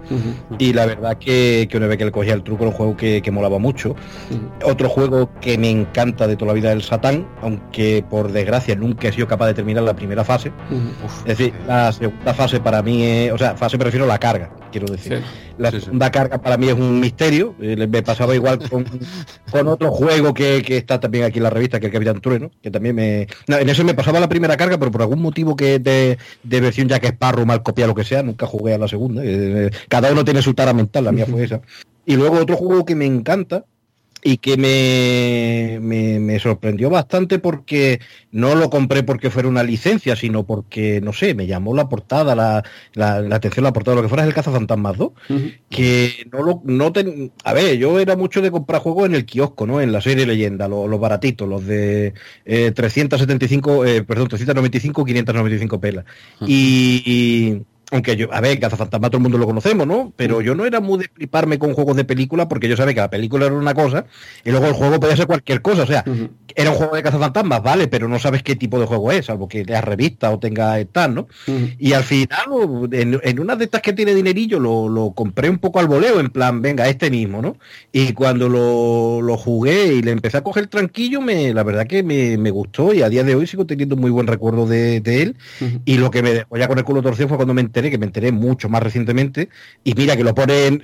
y 0.59 0.73
la 0.73 0.87
verdad 0.87 1.19
que, 1.19 1.69
que 1.71 1.77
una 1.77 1.87
vez 1.87 1.99
que 1.99 2.07
le 2.07 2.13
cogía 2.13 2.33
el 2.33 2.43
truco 2.43 2.65
era 2.65 2.71
un 2.71 2.77
juego 2.77 2.97
que, 2.97 3.21
que 3.21 3.31
molaba 3.31 3.59
mucho. 3.59 3.95
Otro 4.65 4.89
juego 4.89 5.31
que 5.41 5.59
me 5.59 5.71
encanta 5.71 6.27
de 6.27 6.37
toda 6.37 6.49
la 6.49 6.55
vida 6.55 6.71
es 6.71 6.77
el 6.77 6.83
Satán, 6.83 7.27
aunque 7.43 8.05
por 8.09 8.33
desgracia 8.33 8.75
nunca 8.75 9.09
he 9.09 9.13
sido 9.13 9.27
capaz 9.27 9.47
de 9.49 9.55
terminar 9.55 9.83
la 9.83 9.95
primera 9.95 10.25
fase. 10.25 10.53
es 11.27 11.39
decir, 11.39 11.53
la 11.67 11.93
segunda 11.93 12.33
fase 12.35 12.61
para 12.61 12.83
mí 12.83 13.03
es, 13.05 13.33
o 13.33 13.39
sea, 13.39 13.55
fase 13.57 13.77
me 13.77 13.85
refiero 13.85 14.05
a 14.05 14.09
la 14.09 14.19
carga, 14.19 14.51
quiero 14.73 14.93
decir. 14.93 15.23
La 15.59 15.71
segunda 15.71 16.11
carga 16.11 16.39
para 16.43 16.57
mí 16.57 16.67
es 16.67 16.75
un 16.75 16.99
misterio, 16.99 17.55
eh, 17.61 17.87
me 17.87 18.03
pasaba 18.03 18.35
igual 18.35 18.59
con, 18.69 18.85
con 19.51 19.69
otro 19.69 19.93
juego 19.93 20.35
que, 20.35 20.63
que 20.63 20.79
está 20.79 20.99
también 20.99 21.25
aquí 21.25 21.39
en 21.39 21.45
la 21.45 21.51
revista, 21.51 21.79
que 21.79 21.87
el 21.87 21.93
Capitán 21.93 22.21
Trueno, 22.21 22.51
que 22.61 22.71
también 22.71 22.97
me... 22.97 23.29
en 23.47 23.69
eso 23.69 23.85
me 23.85 23.95
pasaba 23.95 24.19
la 24.19 24.29
primera 24.29 24.57
carga, 24.57 24.79
pero 24.79 24.91
por 24.91 25.03
algún 25.03 25.23
motivo 25.23 25.55
que 25.55 25.79
de, 25.79 26.19
de 26.43 26.61
versión 26.61 26.89
ya 26.89 26.99
que 26.99 27.09
es 27.09 27.17
parro, 27.17 27.47
mal 27.47 27.63
copia, 27.63 27.87
lo 27.87 27.95
que 27.95 28.03
sea, 28.05 28.23
nunca 28.23 28.47
jugué 28.47 28.75
a 28.75 28.79
la 28.79 28.89
segunda. 28.89 29.23
Eh, 29.25 29.71
cada 29.89 30.11
uno 30.11 30.25
tiene 30.25 30.43
su 30.43 30.55
tara 30.55 30.73
mental, 30.73 31.05
la 31.05 31.13
mía 31.13 31.27
fue 31.27 31.45
esa. 31.45 31.61
Y 32.05 32.17
luego 32.17 32.39
otro 32.39 32.57
juego 32.57 32.85
que 32.85 32.97
me 32.97 33.07
encanta, 33.07 33.65
y 34.25 34.37
que 34.37 34.57
me, 34.57 35.81
me, 36.21 36.39
sorprendió 36.39 36.89
bastante 36.91 37.41
porque 37.41 38.01
no 38.31 38.55
lo 38.55 38.71
compré 38.71 39.03
porque 39.03 39.31
fuera 39.31 39.49
una 39.49 39.65
licencia, 39.65 40.15
sino 40.15 40.47
porque, 40.47 41.01
no 41.01 41.13
sé, 41.13 41.35
me 41.35 41.49
llamó 41.49 41.75
la 41.75 41.89
portada, 41.89 42.37
la, 42.37 42.63
la, 42.95 43.17
atención 43.35 43.65
la 43.65 43.73
portada, 43.73 43.97
lo 43.97 44.03
que 44.03 44.09
fuera 44.09 44.23
es 44.23 44.29
el 44.29 44.35
Cazafantasmas 44.35 44.97
2, 44.97 45.13
que 45.69 46.27
no 46.33 46.43
lo, 46.43 46.63
no 46.65 46.93
ten, 46.93 47.33
a 47.43 47.53
ver, 47.53 47.77
yo 47.79 47.99
era 47.99 48.17
mucho 48.17 48.41
de 48.41 48.53
comprar 48.53 48.81
juegos 48.81 49.07
en 49.07 49.17
el 49.17 49.27
kiosco, 49.27 49.67
¿no? 49.67 49.81
En 49.81 49.91
la 49.91 50.01
serie 50.01 50.25
leyenda, 50.25 50.69
los, 50.69 51.01
baratitos, 51.01 51.49
los 51.49 51.67
de 51.67 52.15
375, 52.45 53.85
eh, 53.85 53.97
eh, 53.97 54.03
perdón, 54.05 54.29
395, 54.29 55.05
595 55.05 55.81
pelas. 55.81 56.05
y 56.47 57.63
aunque 57.93 58.17
yo, 58.17 58.33
a 58.33 58.41
ver, 58.41 58.59
Cazafantasma 58.59 59.11
todo 59.11 59.19
el 59.19 59.23
mundo 59.23 59.37
lo 59.37 59.47
conocemos, 59.47 59.87
¿no? 59.87 60.13
Pero 60.17 60.41
yo 60.41 60.55
no 60.55 60.65
era 60.65 60.81
muy 60.81 60.99
de 60.99 61.11
fliparme 61.13 61.59
con 61.59 61.75
juegos 61.75 61.95
de 61.95 62.05
película 62.05 62.49
porque 62.49 62.67
yo 62.67 62.77
sabía 62.77 62.95
que 62.95 63.01
la 63.01 63.11
película 63.11 63.47
era 63.47 63.55
una 63.55 63.75
cosa 63.75 64.07
y 64.45 64.51
luego 64.51 64.67
el 64.67 64.73
juego 64.73 64.99
podía 64.99 65.15
ser 65.15 65.27
cualquier 65.27 65.61
cosa. 65.61 65.83
O 65.83 65.87
sea, 65.87 66.03
era 66.55 66.71
un 66.71 66.77
juego 66.77 66.97
de 66.97 67.03
cazafantasmas, 67.03 67.63
vale, 67.63 67.89
pero 67.89 68.09
no 68.09 68.19
sabes 68.19 68.43
qué 68.43 68.57
tipo 68.57 68.81
de 68.81 68.87
juego 68.87 69.13
es, 69.13 69.27
salvo 69.27 69.47
que 69.47 69.65
leas 69.65 69.85
revista 69.85 70.31
o 70.31 70.39
tenga 70.39 70.83
tal, 70.87 71.15
¿no? 71.15 71.29
Y 71.79 71.93
al 71.93 72.03
final, 72.03 72.89
en, 72.93 73.41
una 73.41 73.57
de 73.57 73.65
estas 73.65 73.83
que 73.83 73.93
tiene 73.93 74.15
dinerillo, 74.15 74.59
lo, 74.59 75.13
compré 75.15 75.51
un 75.51 75.59
poco 75.59 75.79
al 75.79 75.87
voleo, 75.87 76.19
en 76.19 76.31
plan, 76.31 76.63
venga, 76.63 76.89
este 76.89 77.11
mismo, 77.11 77.43
¿no? 77.43 77.57
Y 77.93 78.15
cuando 78.15 78.49
lo, 78.49 79.37
jugué 79.37 79.95
y 79.95 80.03
le 80.03 80.13
empecé 80.13 80.39
a 80.39 80.43
coger 80.43 80.67
tranquillo, 80.69 81.21
me, 81.21 81.53
la 81.53 81.63
verdad 81.63 81.87
que 81.87 82.03
me, 82.03 82.51
gustó 82.51 82.93
y 82.95 83.03
a 83.03 83.09
día 83.09 83.25
de 83.25 83.35
hoy 83.35 83.47
sigo 83.47 83.67
teniendo 83.67 83.97
muy 83.97 84.11
buen 84.11 84.27
recuerdo 84.27 84.67
de, 84.67 85.03
él. 85.05 85.37
Y 85.85 85.99
lo 85.99 86.11
que 86.11 86.23
me 86.23 86.33
dejó 86.33 86.57
ya 86.57 86.69
con 86.69 86.79
el 86.79 86.85
culo 86.85 87.03
torcido 87.03 87.29
fue 87.29 87.37
cuando 87.37 87.55
me 87.55 87.61
enteré 87.61 87.82
que 87.91 87.99
me 87.99 88.07
enteré 88.07 88.33
mucho 88.33 88.69
más 88.69 88.83
recientemente, 88.83 89.49
y 89.85 89.95
mira 89.95 90.17
que 90.17 90.25
lo 90.25 90.35
ponen, 90.35 90.83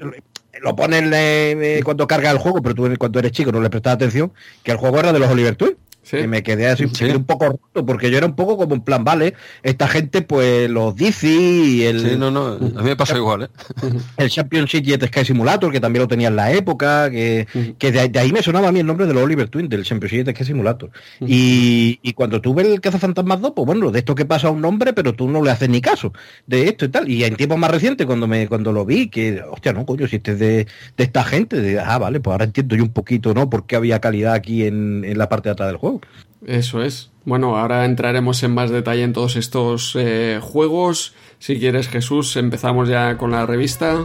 lo 0.61 0.77
ponen 0.77 1.11
eh, 1.15 1.81
cuando 1.85 2.07
carga 2.07 2.31
el 2.31 2.39
juego, 2.39 2.63
pero 2.63 2.75
tú 2.75 2.89
cuando 2.99 3.19
eres 3.19 3.33
chico 3.33 3.53
no 3.53 3.61
le 3.61 3.71
prestas 3.71 3.95
atención, 3.95 4.33
que 4.63 4.73
el 4.73 4.77
juego 4.79 4.99
era 4.99 5.13
de 5.13 5.19
los 5.19 5.31
Oliver 5.31 5.57
Twist. 5.57 5.77
Que 6.17 6.27
me 6.27 6.43
quedé 6.43 6.69
así 6.69 6.85
un 6.85 7.25
poco 7.25 7.47
roto, 7.49 7.87
porque 7.87 8.11
yo 8.11 8.19
era 8.19 8.27
un 8.27 8.35
poco 8.35 8.57
como 8.57 8.75
en 8.75 8.81
plan, 8.81 9.05
vale, 9.05 9.35
esta 9.63 9.89
gente 9.89 10.23
pues 10.23 10.71
los 10.71 10.97
dice 10.97 11.29
y 11.29 11.83
el... 11.83 12.01
Sí, 12.01 12.17
no, 12.17 12.31
no, 12.31 12.55
a 12.55 12.59
mí 12.59 12.83
me 12.83 12.97
pasa 12.97 13.17
igual, 13.17 13.45
¿eh? 13.45 13.49
El 14.17 14.31
Championship 14.31 14.85
Jet 14.85 15.07
Sky 15.07 15.25
Simulator, 15.25 15.71
que 15.71 15.81
también 15.81 16.03
lo 16.03 16.09
tenía 16.09 16.29
en 16.29 16.37
la 16.37 16.53
época, 16.53 17.11
que, 17.11 17.47
que 17.79 17.93
de, 17.93 18.19
ahí 18.19 18.33
me 18.33 18.43
sonaba 18.43 18.69
a 18.69 18.73
mí 18.73 18.81
el 18.81 18.87
nombre 18.87 19.07
de 19.07 19.15
los 19.15 19.23
Oliver 19.23 19.49
Twin, 19.49 19.69
del 19.69 19.85
Championship 19.85 20.25
Jet 20.25 20.35
Sky 20.37 20.45
Simulator. 20.45 20.91
y, 21.21 21.99
y, 22.03 22.13
cuando 22.13 22.41
tuve 22.41 22.63
el 22.63 22.81
Cazafantasmas 22.81 23.41
2, 23.41 23.53
pues 23.55 23.67
bueno, 23.67 23.91
de 23.91 24.01
esto 24.01 24.15
que 24.15 24.25
pasa 24.25 24.51
un 24.51 24.61
nombre, 24.61 24.93
pero 24.93 25.15
tú 25.15 25.29
no 25.29 25.43
le 25.43 25.51
haces 25.51 25.69
ni 25.69 25.81
caso 25.81 26.13
de 26.47 26.69
esto 26.69 26.87
y 26.87 26.89
tal. 26.89 27.09
Y 27.09 27.25
en 27.25 27.37
tiempos 27.37 27.59
más 27.59 27.71
recientes, 27.71 28.07
cuando 28.07 28.27
me 28.27 28.49
cuando 28.49 28.73
lo 28.73 28.85
vi, 28.85 29.09
que, 29.09 29.43
hostia, 29.43 29.73
no, 29.73 29.87
coño, 29.87 30.07
si 30.07 30.17
este 30.17 30.33
es 30.33 30.39
de, 30.39 30.67
de 30.97 31.05
esta 31.05 31.25
gente, 31.25 31.61
de, 31.61 31.81
ah, 31.81 31.99
vale, 31.99 32.21
pues 32.21 32.33
ahora 32.33 32.45
entiendo 32.45 32.77
yo 32.77 32.85
un 32.85 32.93
poquito, 32.93 33.35
¿no? 33.35 33.51
Por 33.51 33.67
qué 33.67 33.77
había 33.77 34.01
calidad 34.01 34.35
aquí 34.35 34.65
en, 34.65 35.05
en 35.05 35.19
la 35.19 35.29
parte 35.29 35.49
de 35.49 35.53
atrás 35.53 35.69
del 35.69 35.77
juego. 35.77 35.98
Eso 36.47 36.83
es. 36.83 37.11
Bueno, 37.25 37.57
ahora 37.57 37.85
entraremos 37.85 38.43
en 38.43 38.55
más 38.55 38.71
detalle 38.71 39.03
en 39.03 39.13
todos 39.13 39.37
estos 39.37 39.95
eh, 39.97 40.41
juegos. 40.43 41.15
Si 41.39 41.59
quieres, 41.59 41.89
Jesús, 41.89 42.37
empezamos 42.37 42.89
ya 42.89 43.19
con 43.19 43.33
la 43.33 43.45
revista. 43.45 43.99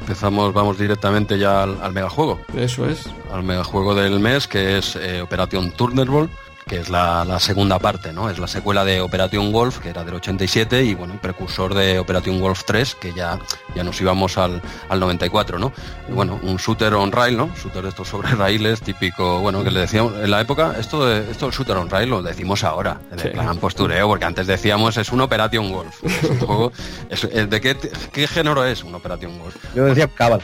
Empezamos, 0.00 0.52
vamos 0.52 0.78
directamente 0.78 1.38
ya 1.38 1.62
al, 1.62 1.92
megajuego. 1.92 2.40
Eso 2.56 2.88
es. 2.88 3.04
Al 3.32 3.42
megajuego 3.42 3.94
del 3.94 4.20
mes, 4.20 4.46
que 4.46 4.78
es 4.78 4.96
eh, 4.96 5.20
Operación 5.20 5.72
Thunderbolt 5.72 6.30
que 6.68 6.80
es 6.80 6.88
la, 6.88 7.38
segunda 7.38 7.78
parte, 7.78 8.12
¿no? 8.12 8.28
Es 8.28 8.40
la 8.40 8.48
secuela 8.48 8.84
de 8.84 9.00
Operation 9.00 9.52
Wolf, 9.52 9.78
que 9.78 9.90
era 9.90 10.02
del 10.02 10.14
87, 10.14 10.82
y 10.82 10.94
bueno, 10.94 11.16
precursor 11.22 11.74
de 11.74 12.00
Operation 12.00 12.40
Wolf 12.40 12.64
3, 12.66 12.96
que 12.96 13.12
ya, 13.12 13.38
ya 13.76 13.84
nos 13.84 14.00
íbamos 14.00 14.36
al, 14.36 14.60
al 14.88 14.98
94, 14.98 15.60
¿no? 15.60 15.72
bueno, 16.08 16.40
un 16.42 16.56
shooter 16.56 16.94
on 16.94 17.12
rail, 17.12 17.36
¿no? 17.36 17.50
Shooter 17.62 17.82
de 17.82 17.90
estos 17.90 18.08
sobre 18.08 18.30
raíles, 18.34 18.80
típico, 18.80 19.38
bueno, 19.40 19.62
que 19.62 19.70
le 19.70 19.80
decíamos 19.80 20.14
en 20.14 20.30
la 20.30 20.40
época, 20.40 20.74
esto 20.78 21.06
de 21.06 21.30
esto 21.30 21.46
del 21.46 21.54
shooter 21.54 21.76
on 21.76 21.88
rail 21.88 22.10
lo 22.10 22.22
decimos 22.22 22.64
ahora, 22.64 23.00
de 23.10 23.30
plan 23.30 23.58
postureo, 23.58 24.08
porque 24.08 24.24
antes 24.24 24.48
decíamos 24.48 24.96
es 24.96 25.12
un 25.12 25.20
Operation 25.20 25.70
Wolf. 25.70 26.02
¿De 26.02 27.60
qué, 27.60 27.76
qué, 28.12 28.26
género 28.26 28.64
es 28.64 28.82
un 28.82 28.94
Operation 28.94 29.38
Wolf? 29.38 29.56
Yo 29.74 29.84
decía 29.84 30.08
Cabal. 30.08 30.40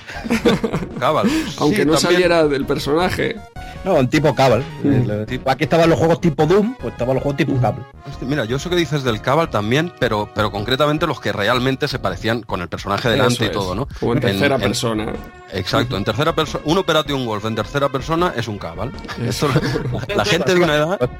Cabal. 1.00 1.28
Aunque 1.58 1.84
no 1.84 1.96
saliera 1.96 2.46
del 2.46 2.64
personaje. 2.64 3.36
No, 3.84 3.94
un 3.94 4.08
tipo 4.08 4.34
Cabal. 4.34 4.62
Mm. 4.84 5.10
Aquí 5.46 5.64
estaban 5.64 5.90
los 5.90 5.98
juegos 5.98 6.11
tipo 6.20 6.46
Doom, 6.46 6.74
pues 6.80 6.92
estaban 6.92 7.14
los 7.14 7.22
juegos 7.22 7.36
tipo 7.36 7.60
Cabal. 7.60 7.86
Mira, 8.22 8.44
yo 8.44 8.58
sé 8.58 8.68
que 8.70 8.76
dices 8.76 9.04
del 9.04 9.20
Cabal 9.20 9.50
también, 9.50 9.92
pero, 9.98 10.28
pero 10.34 10.50
concretamente 10.50 11.06
los 11.06 11.20
que 11.20 11.32
realmente 11.32 11.88
se 11.88 11.98
parecían 11.98 12.42
con 12.42 12.60
el 12.60 12.68
personaje 12.68 13.08
delante 13.08 13.46
y 13.46 13.50
todo, 13.50 13.74
¿no? 13.74 13.88
Como 14.00 14.14
en 14.14 14.20
tercera 14.20 14.58
persona. 14.58 15.12
Exacto, 15.52 15.96
en 15.96 16.04
tercera 16.04 16.34
persona, 16.34 16.64
un 16.66 16.78
Operation 16.78 17.26
Wolf 17.26 17.44
en 17.44 17.54
tercera 17.54 17.88
persona 17.88 18.32
es 18.36 18.48
un 18.48 18.58
Cabal. 18.58 18.92
Esto, 19.20 19.48
la, 20.16 20.24
gente 20.24 20.54
de 20.54 20.60
una 20.60 20.76
edad 20.76 21.10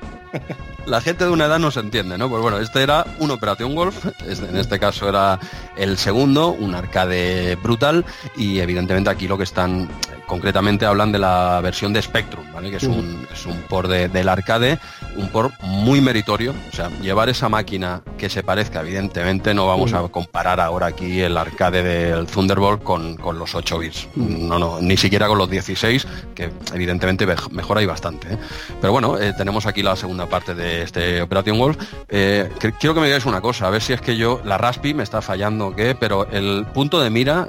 la 0.87 1.01
gente 1.01 1.25
de 1.25 1.31
una 1.31 1.47
edad 1.47 1.59
no 1.59 1.71
se 1.71 1.81
entiende, 1.81 2.19
¿no? 2.19 2.29
Pues 2.29 2.43
bueno, 2.43 2.59
este 2.59 2.83
era 2.83 3.07
un 3.19 3.31
Operation 3.31 3.75
Wolf, 3.75 4.07
en 4.27 4.57
este 4.57 4.79
caso 4.79 5.09
era 5.09 5.39
el 5.77 5.99
segundo, 5.99 6.49
un 6.49 6.75
arcade 6.75 7.57
brutal, 7.57 8.05
y 8.37 8.59
evidentemente 8.59 9.11
aquí 9.11 9.29
lo 9.29 9.39
que 9.39 9.45
están 9.45 9.89
concretamente 10.27 10.87
hablan 10.87 11.13
de 11.13 11.19
la 11.19 11.61
versión 11.63 11.93
de 11.93 12.01
Spectrum, 12.01 12.45
¿vale? 12.53 12.71
que 12.71 12.77
es 12.77 12.85
un, 12.85 13.27
es 13.31 13.45
un 13.45 13.61
port 13.63 13.91
del 13.91 14.29
arcade, 14.29 14.79
un 15.17 15.29
port 15.29 15.53
muy 15.63 16.01
meritorio. 16.01 16.55
O 16.73 16.75
sea, 16.75 16.89
llevar 17.01 17.29
esa 17.29 17.49
máquina 17.49 18.03
que 18.17 18.31
se 18.31 18.43
parezca, 18.43 18.81
evidentemente, 18.81 19.53
no 19.53 19.67
vamos 19.67 19.93
a 19.93 20.01
comparar 20.09 20.59
ahora 20.59 20.87
aquí 20.87 21.21
el 21.21 21.37
arcade 21.37 21.83
del 21.83 22.27
Thunderbolt 22.27 22.83
con, 22.83 23.19
los 23.39 23.55
8 23.55 23.79
bits. 23.79 24.09
No, 24.23 24.59
no, 24.59 24.81
ni 24.81 24.97
siquiera 24.97 25.27
con 25.27 25.39
los 25.39 25.51
16, 25.51 26.07
que 26.35 26.51
evidentemente 26.75 27.27
mejora 27.51 27.83
y 27.83 27.87
bastante. 27.87 28.35
¿eh? 28.35 28.39
Pero 28.81 28.93
bueno, 28.93 29.19
eh, 29.19 29.33
tenemos 29.37 29.67
aquí 29.67 29.83
la 29.83 29.97
segunda 29.97 30.27
parte 30.27 30.55
de 30.55 30.83
este 30.83 31.23
Operation 31.23 31.59
Wolf. 31.59 31.77
Eh, 32.09 32.51
quiero 32.79 32.95
que 32.95 33.01
me 33.01 33.07
digáis 33.07 33.27
una 33.27 33.41
cosa, 33.41 33.67
a 33.67 33.71
ver 33.71 33.83
si 33.83 33.93
es 33.93 34.01
que 34.01 34.17
yo, 34.17 34.41
la 34.45 34.59
Raspi 34.59 34.95
me 34.95 35.03
está 35.03 35.21
fallando 35.23 35.69
o 35.69 35.77
qué, 35.77 35.95
pero 35.95 36.27
el 36.31 36.67
punto 36.73 37.01
de 37.01 37.11
mira, 37.11 37.49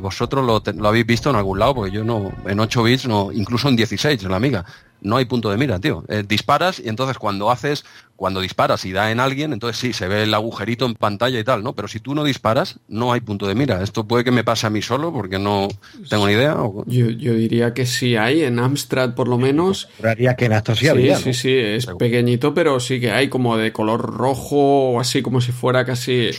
vosotros 0.00 0.44
lo, 0.44 0.88
habéis 0.88 1.06
visto 1.06 1.30
en 1.30 1.36
algún 1.36 1.58
lado, 1.58 1.74
porque 1.74 1.90
yo 1.90 2.04
no, 2.04 2.32
en 2.46 2.60
8 2.60 2.82
bits, 2.82 3.06
no, 3.06 3.30
incluso 3.32 3.68
en 3.68 3.76
16 3.76 4.22
en 4.22 4.30
la 4.30 4.36
amiga. 4.36 4.64
No 5.04 5.18
hay 5.18 5.26
punto 5.26 5.50
de 5.50 5.58
mira, 5.58 5.78
tío. 5.78 6.02
Eh, 6.08 6.24
disparas 6.26 6.80
y 6.80 6.88
entonces 6.88 7.18
cuando 7.18 7.50
haces, 7.50 7.84
cuando 8.16 8.40
disparas 8.40 8.84
y 8.86 8.92
da 8.92 9.12
en 9.12 9.20
alguien, 9.20 9.52
entonces 9.52 9.78
sí, 9.78 9.92
se 9.92 10.08
ve 10.08 10.22
el 10.22 10.32
agujerito 10.32 10.86
en 10.86 10.94
pantalla 10.94 11.38
y 11.38 11.44
tal, 11.44 11.62
¿no? 11.62 11.74
Pero 11.74 11.88
si 11.88 12.00
tú 12.00 12.14
no 12.14 12.24
disparas, 12.24 12.80
no 12.88 13.12
hay 13.12 13.20
punto 13.20 13.46
de 13.46 13.54
mira. 13.54 13.82
Esto 13.82 14.08
puede 14.08 14.24
que 14.24 14.30
me 14.30 14.44
pase 14.44 14.66
a 14.66 14.70
mí 14.70 14.80
solo 14.80 15.12
porque 15.12 15.38
no 15.38 15.68
tengo 16.08 16.26
ni 16.26 16.32
idea. 16.32 16.56
Yo, 16.86 17.06
diría 17.06 17.74
que 17.74 17.84
sí 17.84 18.16
hay, 18.16 18.42
en 18.42 18.58
Amstrad 18.58 19.14
por 19.14 19.28
lo 19.28 19.36
menos. 19.36 19.88
Juraría 19.98 20.36
que 20.36 20.46
en 20.46 20.54
Amstrad 20.54 20.76
sí 20.76 20.88
había. 20.88 21.18
Sí, 21.18 21.34
sí, 21.34 21.52
es 21.54 21.86
pequeñito, 21.98 22.54
pero 22.54 22.80
sí 22.80 22.98
que 22.98 23.10
hay 23.10 23.28
como 23.28 23.58
de 23.58 23.72
color 23.72 24.00
rojo 24.00 24.92
o 24.92 25.00
así 25.00 25.20
como 25.20 25.40
si 25.40 25.52
fuera 25.52 25.84
casi... 25.84 26.30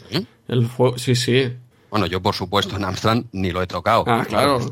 El 0.48 0.68
fuego, 0.68 0.98
sí, 0.98 1.16
sí. 1.16 1.54
Bueno, 1.96 2.08
yo 2.08 2.22
por 2.22 2.36
supuesto 2.36 2.76
en 2.76 2.84
Amstrad 2.84 3.20
ni 3.32 3.52
lo 3.52 3.62
he 3.62 3.68
tocado. 3.68 4.04
Ah, 4.06 4.26
claro. 4.28 4.60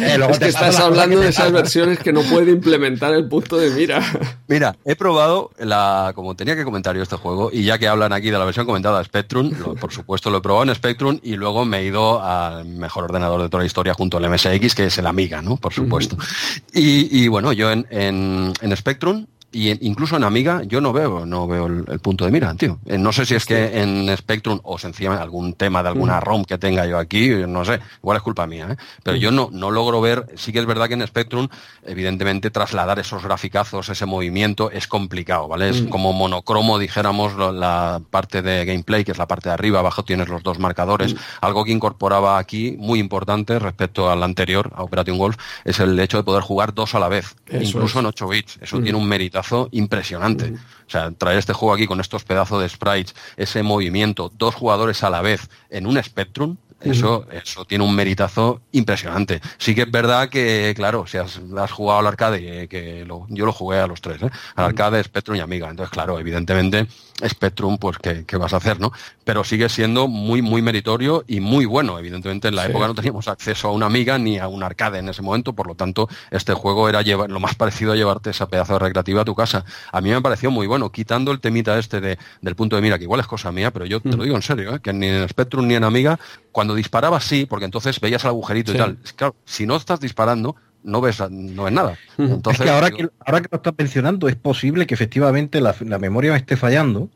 Eh, 0.00 0.18
es 0.30 0.38
que 0.38 0.46
estás 0.46 0.78
hablando 0.78 1.18
de 1.18 1.28
esas 1.28 1.50
versiones 1.50 1.98
que 1.98 2.12
no 2.12 2.22
puede 2.22 2.52
implementar 2.52 3.12
el 3.12 3.28
punto 3.28 3.56
de 3.56 3.70
mira. 3.70 4.00
Mira, 4.46 4.76
he 4.84 4.94
probado 4.94 5.50
la, 5.58 6.12
como 6.14 6.36
tenía 6.36 6.54
que 6.54 6.64
comentar 6.64 6.94
yo 6.96 7.02
este 7.02 7.16
juego, 7.16 7.50
y 7.52 7.64
ya 7.64 7.78
que 7.78 7.88
hablan 7.88 8.12
aquí 8.12 8.30
de 8.30 8.38
la 8.38 8.44
versión 8.44 8.66
comentada 8.66 9.02
Spectrum, 9.02 9.50
por 9.80 9.92
supuesto 9.92 10.30
lo 10.30 10.38
he 10.38 10.40
probado 10.40 10.68
en 10.68 10.74
Spectrum 10.76 11.18
y 11.22 11.34
luego 11.34 11.64
me 11.64 11.78
he 11.78 11.84
ido 11.86 12.22
al 12.22 12.64
mejor 12.66 13.04
ordenador 13.04 13.42
de 13.42 13.48
toda 13.48 13.62
la 13.62 13.66
historia 13.66 13.94
junto 13.94 14.16
al 14.16 14.30
MSX, 14.30 14.74
que 14.74 14.86
es 14.86 14.98
el 14.98 15.06
Amiga, 15.06 15.42
¿no? 15.42 15.56
Por 15.56 15.72
supuesto. 15.72 16.16
y, 16.72 17.26
bueno, 17.26 17.52
yo 17.52 17.72
en, 17.72 17.86
en, 17.90 18.52
en 18.60 18.76
Spectrum 18.76 19.26
y 19.52 19.86
incluso 19.86 20.16
en 20.16 20.24
Amiga 20.24 20.62
yo 20.64 20.80
no 20.80 20.92
veo, 20.92 21.26
no 21.26 21.48
veo 21.48 21.66
el, 21.66 21.98
punto 22.00 22.24
de 22.24 22.30
mira, 22.30 22.54
tío. 22.54 22.78
Eh, 22.86 22.98
no 22.98 23.12
sé 23.12 23.26
si 23.26 23.34
es 23.34 23.44
que 23.44 23.80
en 23.82 24.16
Spectrum 24.16 24.60
o 24.62 24.78
sencillamente 24.78 25.22
algún 25.22 25.54
tema 25.54 25.82
de 25.82 25.88
alguna 25.88 26.20
mm. 26.20 26.22
ROM 26.22 26.44
que 26.44 26.56
tenga 26.56 26.86
yo 26.86 26.98
aquí, 26.98 27.30
no 27.48 27.64
sé, 27.64 27.80
igual 27.98 28.16
es 28.16 28.22
culpa 28.22 28.46
mía, 28.46 28.68
¿eh? 28.70 28.76
pero 29.02 29.16
yo 29.16 29.32
no, 29.32 29.48
no 29.52 29.70
logro 29.70 30.00
ver, 30.00 30.26
sí 30.36 30.52
que 30.52 30.60
es 30.60 30.66
verdad 30.66 30.86
que 30.86 30.94
en 30.94 31.06
Spectrum, 31.06 31.48
evidentemente 31.84 32.50
trasladar 32.50 33.00
esos 33.00 33.24
graficazos, 33.24 33.88
ese 33.88 34.06
movimiento 34.06 34.70
es 34.70 34.86
complicado, 34.86 35.48
¿vale? 35.48 35.70
Es 35.70 35.82
mm. 35.82 35.88
como 35.88 36.12
monocromo, 36.12 36.78
dijéramos, 36.78 37.34
la 37.36 38.00
parte 38.10 38.42
de 38.42 38.64
gameplay, 38.64 39.04
que 39.04 39.12
es 39.12 39.18
la 39.18 39.26
parte 39.26 39.48
de 39.48 39.54
arriba, 39.54 39.80
abajo 39.80 40.04
tienes 40.04 40.28
los 40.28 40.44
dos 40.44 40.60
marcadores, 40.60 41.14
mm. 41.14 41.18
algo 41.40 41.64
que 41.64 41.72
incorporaba 41.72 42.38
aquí, 42.38 42.76
muy 42.78 43.00
importante 43.00 43.58
respecto 43.58 44.10
al 44.10 44.22
anterior, 44.22 44.70
a 44.76 44.84
Operation 44.84 45.18
Wolf, 45.18 45.36
es 45.64 45.80
el 45.80 45.98
hecho 45.98 46.18
de 46.18 46.22
poder 46.22 46.42
jugar 46.42 46.72
dos 46.72 46.94
a 46.94 47.00
la 47.00 47.08
vez, 47.08 47.34
incluso 47.50 47.98
en 47.98 48.06
8 48.06 48.28
bits, 48.28 48.58
eso 48.62 48.80
tiene 48.80 48.96
un 48.96 49.08
mérito 49.08 49.39
impresionante. 49.72 50.52
O 50.86 50.90
sea, 50.90 51.10
traer 51.12 51.38
este 51.38 51.52
juego 51.52 51.74
aquí 51.74 51.86
con 51.86 52.00
estos 52.00 52.24
pedazos 52.24 52.60
de 52.60 52.68
sprites, 52.68 53.14
ese 53.36 53.62
movimiento, 53.62 54.32
dos 54.36 54.54
jugadores 54.54 55.02
a 55.04 55.10
la 55.10 55.22
vez 55.22 55.48
en 55.70 55.86
un 55.86 56.02
Spectrum, 56.02 56.56
Eso, 56.80 57.26
eso 57.30 57.66
tiene 57.66 57.84
un 57.84 57.94
meritazo 57.94 58.62
impresionante. 58.72 59.42
Sí 59.58 59.74
que 59.74 59.82
es 59.82 59.90
verdad 59.90 60.30
que, 60.30 60.72
claro, 60.74 61.06
si 61.06 61.18
has, 61.18 61.38
jugado 61.70 62.00
al 62.00 62.06
arcade, 62.06 62.68
que 62.68 63.06
yo 63.28 63.46
lo 63.46 63.52
jugué 63.52 63.78
a 63.78 63.86
los 63.86 64.00
tres, 64.00 64.22
¿eh? 64.22 64.30
al 64.56 64.64
arcade, 64.64 65.04
Spectrum 65.04 65.36
y 65.36 65.40
Amiga. 65.40 65.68
Entonces, 65.68 65.92
claro, 65.92 66.18
evidentemente, 66.18 66.86
Spectrum, 67.26 67.78
pues, 67.78 67.98
¿qué, 67.98 68.36
vas 68.36 68.52
a 68.52 68.56
hacer, 68.56 68.80
no? 68.80 68.92
Pero 69.24 69.44
sigue 69.44 69.68
siendo 69.68 70.08
muy, 70.08 70.42
muy 70.42 70.62
meritorio 70.62 71.24
y 71.26 71.40
muy 71.40 71.64
bueno. 71.64 71.98
Evidentemente, 71.98 72.48
en 72.48 72.56
la 72.56 72.66
época 72.66 72.86
no 72.86 72.94
teníamos 72.94 73.28
acceso 73.28 73.68
a 73.68 73.72
una 73.72 73.86
Amiga 73.86 74.18
ni 74.18 74.38
a 74.38 74.48
un 74.48 74.62
arcade 74.62 74.98
en 74.98 75.08
ese 75.08 75.22
momento, 75.22 75.52
por 75.52 75.66
lo 75.66 75.74
tanto, 75.74 76.08
este 76.30 76.54
juego 76.54 76.88
era 76.88 77.02
llevar, 77.02 77.30
lo 77.30 77.40
más 77.40 77.54
parecido 77.56 77.92
a 77.92 77.96
llevarte 77.96 78.30
esa 78.30 78.48
pedazo 78.48 78.74
de 78.74 78.78
recreativa 78.78 79.22
a 79.22 79.24
tu 79.24 79.34
casa. 79.34 79.64
A 79.92 80.00
mí 80.00 80.10
me 80.10 80.20
pareció 80.20 80.50
muy 80.50 80.66
bueno, 80.66 80.90
quitando 80.90 81.32
el 81.32 81.40
temita 81.40 81.78
este 81.78 82.00
de, 82.00 82.18
del 82.40 82.56
punto 82.56 82.76
de 82.76 82.82
mira, 82.82 82.98
que 82.98 83.04
igual 83.04 83.20
es 83.20 83.26
cosa 83.26 83.52
mía, 83.52 83.70
pero 83.72 83.86
yo 83.86 84.00
te 84.00 84.16
lo 84.16 84.24
digo 84.24 84.36
en 84.36 84.42
serio, 84.42 84.76
¿eh? 84.76 84.80
que 84.80 84.92
ni 84.92 85.06
en 85.06 85.28
Spectrum 85.28 85.66
ni 85.66 85.74
en 85.74 85.84
Amiga, 85.84 86.18
cuando 86.52 86.74
disparabas 86.74 87.24
sí, 87.24 87.46
porque 87.46 87.64
entonces 87.64 88.00
veías 88.00 88.24
el 88.24 88.30
agujerito 88.30 88.72
y 88.72 88.76
tal. 88.76 88.98
Claro, 89.16 89.34
si 89.44 89.66
no 89.66 89.76
estás 89.76 90.00
disparando, 90.00 90.56
no 90.82 91.00
ves, 91.00 91.20
no 91.30 91.64
ves 91.64 91.72
nada. 91.72 91.98
Entonces, 92.18 92.60
es 92.60 92.66
que 92.66 92.70
ahora, 92.70 92.90
que 92.90 93.08
ahora 93.24 93.40
que 93.40 93.48
lo 93.50 93.56
estás 93.56 93.74
mencionando, 93.76 94.28
es 94.28 94.36
posible 94.36 94.86
que 94.86 94.94
efectivamente 94.94 95.60
la, 95.60 95.74
la 95.80 95.98
memoria 95.98 96.32
me 96.32 96.38
esté 96.38 96.56
fallando 96.56 97.10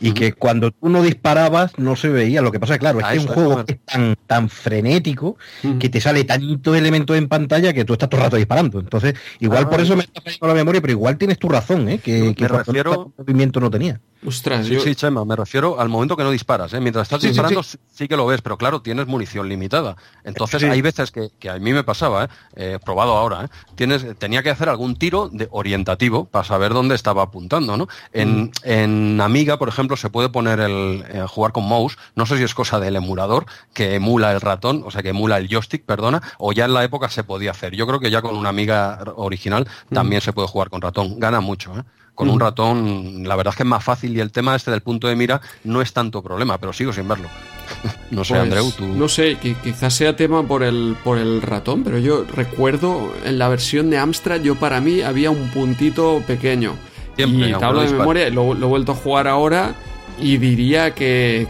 y 0.00 0.12
que 0.12 0.32
cuando 0.32 0.70
tú 0.70 0.88
no 0.88 1.02
disparabas 1.02 1.78
no 1.78 1.96
se 1.96 2.08
veía. 2.08 2.42
Lo 2.42 2.52
que 2.52 2.60
pasa, 2.60 2.78
claro, 2.78 3.00
es 3.00 3.06
que 3.06 3.16
es 3.16 3.24
un 3.24 3.28
juego 3.28 3.64
es 3.66 3.78
tan, 3.84 4.16
tan 4.26 4.48
frenético 4.48 5.36
que 5.78 5.88
te 5.88 6.00
sale 6.00 6.24
tanto 6.24 6.74
elemento 6.74 7.14
en 7.14 7.28
pantalla 7.28 7.72
que 7.72 7.84
tú 7.84 7.94
estás 7.94 8.08
todo 8.08 8.20
el 8.20 8.24
rato 8.24 8.36
disparando. 8.36 8.80
Entonces, 8.80 9.14
igual 9.40 9.64
ah, 9.66 9.70
por 9.70 9.80
eso 9.80 9.96
me 9.96 10.04
está 10.04 10.20
fallando 10.20 10.48
la 10.48 10.54
memoria, 10.54 10.80
pero 10.80 10.92
igual 10.92 11.18
tienes 11.18 11.38
tu 11.38 11.48
razón, 11.48 11.88
¿eh? 11.88 11.98
que, 11.98 12.34
que 12.34 12.48
refiero... 12.48 13.12
movimiento 13.16 13.60
no 13.60 13.70
tenía. 13.70 14.00
Ostras, 14.26 14.66
sí, 14.66 14.80
sí, 14.80 14.96
Chema, 14.96 15.24
me 15.24 15.36
refiero 15.36 15.80
al 15.80 15.88
momento 15.88 16.16
que 16.16 16.24
no 16.24 16.32
disparas. 16.32 16.72
¿eh? 16.72 16.80
Mientras 16.80 17.04
estás 17.04 17.20
disparando 17.20 17.62
sí, 17.62 18.08
que 18.08 18.16
lo 18.16 18.26
ves, 18.26 18.42
pero 18.42 18.58
claro, 18.58 18.82
tienes 18.82 19.06
munición 19.06 19.48
limitada. 19.48 19.96
Entonces 20.24 20.62
hay 20.64 20.82
veces 20.82 21.12
que, 21.12 21.48
a 21.48 21.58
mí 21.58 21.72
me 21.72 21.84
pasaba, 21.84 22.24
¿eh? 22.24 22.28
¿eh? 22.56 22.78
probado 22.84 23.16
ahora, 23.16 23.44
¿eh? 23.44 23.48
Tienes, 23.76 24.04
tenía 24.18 24.42
que 24.42 24.50
hacer 24.50 24.68
algún 24.68 24.96
tiro 24.96 25.28
de 25.28 25.46
orientativo 25.52 26.24
para 26.24 26.44
saber 26.44 26.72
dónde 26.72 26.96
estaba 26.96 27.22
apuntando. 27.22 27.76
¿no? 27.76 27.86
En, 28.12 28.44
mm. 28.44 28.50
en 28.64 29.20
Amiga, 29.20 29.56
por 29.56 29.68
ejemplo, 29.68 29.87
se 29.96 30.10
puede 30.10 30.28
poner 30.28 30.60
el 30.60 31.04
eh, 31.08 31.24
jugar 31.28 31.52
con 31.52 31.68
mouse. 31.68 31.98
No 32.14 32.26
sé 32.26 32.36
si 32.36 32.44
es 32.44 32.54
cosa 32.54 32.80
del 32.80 32.96
emulador 32.96 33.46
que 33.74 33.94
emula 33.94 34.32
el 34.32 34.40
ratón, 34.40 34.82
o 34.84 34.90
sea, 34.90 35.02
que 35.02 35.10
emula 35.10 35.38
el 35.38 35.48
joystick, 35.48 35.84
perdona, 35.84 36.22
o 36.38 36.52
ya 36.52 36.64
en 36.64 36.74
la 36.74 36.84
época 36.84 37.08
se 37.08 37.24
podía 37.24 37.50
hacer. 37.52 37.74
Yo 37.74 37.86
creo 37.86 38.00
que 38.00 38.10
ya 38.10 38.22
con 38.22 38.36
una 38.36 38.48
Amiga 38.48 39.04
original 39.16 39.68
mm. 39.90 39.94
también 39.94 40.20
se 40.20 40.32
puede 40.32 40.48
jugar 40.48 40.70
con 40.70 40.80
ratón. 40.80 41.20
Gana 41.20 41.40
mucho, 41.40 41.76
¿eh? 41.78 41.82
con 42.18 42.30
un 42.30 42.40
ratón, 42.40 43.28
la 43.28 43.36
verdad 43.36 43.52
es 43.52 43.56
que 43.56 43.62
es 43.62 43.68
más 43.68 43.84
fácil 43.84 44.16
y 44.16 44.18
el 44.18 44.32
tema 44.32 44.56
este 44.56 44.72
del 44.72 44.80
punto 44.80 45.06
de 45.06 45.14
mira 45.14 45.40
no 45.62 45.80
es 45.80 45.92
tanto 45.92 46.20
problema, 46.20 46.58
pero 46.58 46.72
sigo 46.72 46.92
sin 46.92 47.06
verlo. 47.06 47.28
no 48.10 48.24
sé, 48.24 48.34
pues, 48.34 48.42
Andreu, 48.42 48.72
tú. 48.72 48.88
No 48.88 49.08
sé, 49.08 49.36
quizás 49.36 49.94
sea 49.94 50.16
tema 50.16 50.42
por 50.42 50.64
el, 50.64 50.96
por 51.04 51.16
el 51.16 51.40
ratón, 51.40 51.84
pero 51.84 51.96
yo 51.98 52.24
recuerdo 52.24 53.12
en 53.24 53.38
la 53.38 53.46
versión 53.48 53.88
de 53.88 53.98
Amstrad, 53.98 54.40
yo 54.40 54.56
para 54.56 54.80
mí 54.80 55.00
había 55.02 55.30
un 55.30 55.48
puntito 55.50 56.20
pequeño. 56.26 56.74
Y 57.18 57.52
te 57.52 57.64
hablo 57.64 57.82
de 57.82 57.90
memoria, 57.90 58.30
lo, 58.30 58.52
he 58.52 58.64
vuelto 58.64 58.92
a 58.92 58.94
jugar 58.94 59.28
ahora 59.28 59.74
y 60.20 60.36
diría 60.36 60.94
que, 60.94 61.46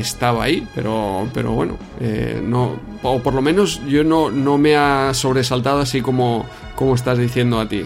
estaba 0.00 0.44
ahí, 0.44 0.66
pero, 0.74 1.28
pero 1.32 1.52
bueno, 1.52 1.76
eh, 2.00 2.40
no, 2.42 2.76
o 3.02 3.18
por 3.20 3.34
lo 3.34 3.42
menos 3.42 3.80
yo 3.86 4.04
no, 4.04 4.30
no 4.30 4.58
me 4.58 4.76
ha 4.76 5.12
sobresaltado 5.14 5.80
así 5.80 6.02
como, 6.02 6.46
como 6.76 6.94
estás 6.94 7.18
diciendo 7.18 7.60
a 7.60 7.68
ti. 7.68 7.84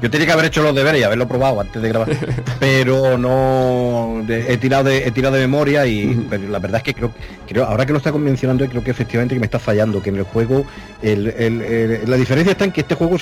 Yo 0.00 0.10
tenía 0.10 0.26
que 0.26 0.32
haber 0.32 0.46
hecho 0.46 0.62
los 0.62 0.74
deberes 0.74 1.00
y 1.00 1.04
haberlo 1.04 1.28
probado 1.28 1.60
antes 1.60 1.80
de 1.80 1.88
grabar. 1.88 2.08
pero 2.60 3.18
no 3.18 4.24
he 4.28 4.56
tirado 4.56 4.84
de, 4.84 5.06
he 5.06 5.10
tirado 5.10 5.34
de 5.34 5.42
memoria 5.42 5.86
y 5.86 6.14
la 6.48 6.58
verdad 6.58 6.78
es 6.78 6.82
que 6.82 6.94
creo, 6.94 7.12
creo, 7.46 7.64
ahora 7.64 7.86
que 7.86 7.92
lo 7.92 7.98
está 7.98 8.12
mencionando, 8.12 8.66
creo 8.66 8.82
que 8.82 8.90
efectivamente 8.90 9.34
que 9.34 9.40
me 9.40 9.46
está 9.46 9.58
fallando, 9.58 10.02
que 10.02 10.10
en 10.10 10.16
el 10.16 10.22
juego 10.22 10.64
la 11.02 12.16
diferencia 12.16 12.52
está 12.52 12.64
en 12.64 12.72
que 12.72 12.80
este 12.80 12.94
juego 12.94 13.16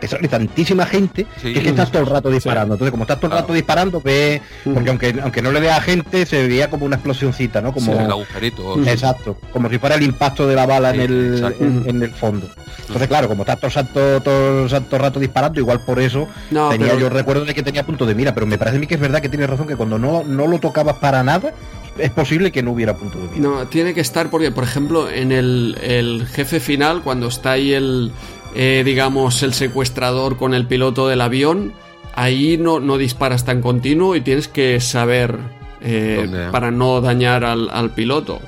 te 0.00 0.08
sale 0.08 0.28
tantísima 0.28 0.86
gente 0.86 1.26
que 1.40 1.52
es 1.52 1.60
que 1.60 1.68
estás 1.68 1.90
todo 1.90 2.02
el 2.02 2.08
rato 2.08 2.30
disparando. 2.30 2.74
Entonces, 2.74 2.90
como 2.90 3.04
estás 3.04 3.18
todo 3.18 3.32
el 3.32 3.38
rato 3.38 3.52
disparando, 3.52 4.00
ve, 4.00 4.40
porque 4.64 4.90
aunque, 4.90 5.14
aunque 5.22 5.42
no 5.42 5.52
le 5.52 5.60
dé 5.60 5.70
a 5.70 5.80
gente, 5.80 6.26
se 6.26 6.46
veía 6.46 6.68
como 6.70 6.84
una 6.84 6.96
explosioncita, 6.96 7.60
¿no? 7.60 7.72
Como 7.72 7.92
el 7.92 8.10
agujerito. 8.10 8.82
Exacto, 8.86 9.36
como 9.52 9.68
si 9.68 9.78
fuera 9.78 9.94
el 9.96 10.02
impacto 10.02 10.46
de 10.46 10.54
la 10.54 10.66
bala 10.66 10.90
en 10.94 11.00
el, 11.00 11.54
en, 11.86 12.02
el 12.02 12.10
fondo. 12.10 12.48
Entonces, 12.80 13.08
claro, 13.08 13.28
como 13.28 13.42
estás 13.42 13.58
todo 13.58 13.66
el 13.66 13.72
santo, 13.72 14.20
todo 14.20 14.64
el 14.64 15.02
rato 15.02 15.20
disparando, 15.20 15.60
igual 15.62 15.80
por 15.80 16.00
eso 16.00 16.28
tenía 16.70 16.94
yo 16.96 17.08
recuerdo 17.08 17.44
de 17.44 17.54
que 17.54 17.62
tenía 17.62 17.84
punto 17.84 18.06
de 18.06 18.14
mira, 18.14 18.34
pero 18.34 18.46
me 18.46 18.58
parece 18.58 18.76
a 18.76 18.80
mí 18.80 18.86
que 18.86 18.94
es 18.94 19.00
verdad 19.00 19.20
que 19.20 19.28
tienes 19.28 19.48
razón 19.48 19.66
que 19.66 19.76
cuando 19.76 19.98
no, 19.98 20.24
no 20.24 20.46
lo 20.46 20.58
tocabas 20.58 20.96
para 20.96 21.22
nada, 21.22 21.54
es 21.98 22.10
posible 22.10 22.52
que 22.52 22.62
no 22.62 22.72
hubiera 22.72 22.96
punto 22.96 23.18
de 23.18 23.28
mira. 23.28 23.40
No, 23.40 23.66
tiene 23.66 23.94
que 23.94 24.00
estar 24.00 24.30
porque, 24.30 24.50
por 24.50 24.64
ejemplo, 24.64 25.08
en 25.08 25.32
el, 25.32 26.26
jefe 26.30 26.60
final, 26.60 27.02
cuando 27.02 27.28
está 27.28 27.52
ahí 27.52 27.72
el, 27.72 28.12
eh, 28.54 28.82
digamos, 28.84 29.42
el 29.42 29.54
secuestrador 29.54 30.36
con 30.36 30.54
el 30.54 30.66
piloto 30.66 31.08
del 31.08 31.20
avión, 31.20 31.72
ahí 32.14 32.58
no, 32.58 32.80
no 32.80 32.98
disparas 32.98 33.44
tan 33.44 33.62
continuo 33.62 34.16
y 34.16 34.20
tienes 34.20 34.48
que 34.48 34.80
saber 34.80 35.38
eh, 35.80 36.48
para 36.52 36.70
no 36.70 37.00
dañar 37.00 37.44
al, 37.44 37.68
al 37.70 37.90
piloto 37.90 38.40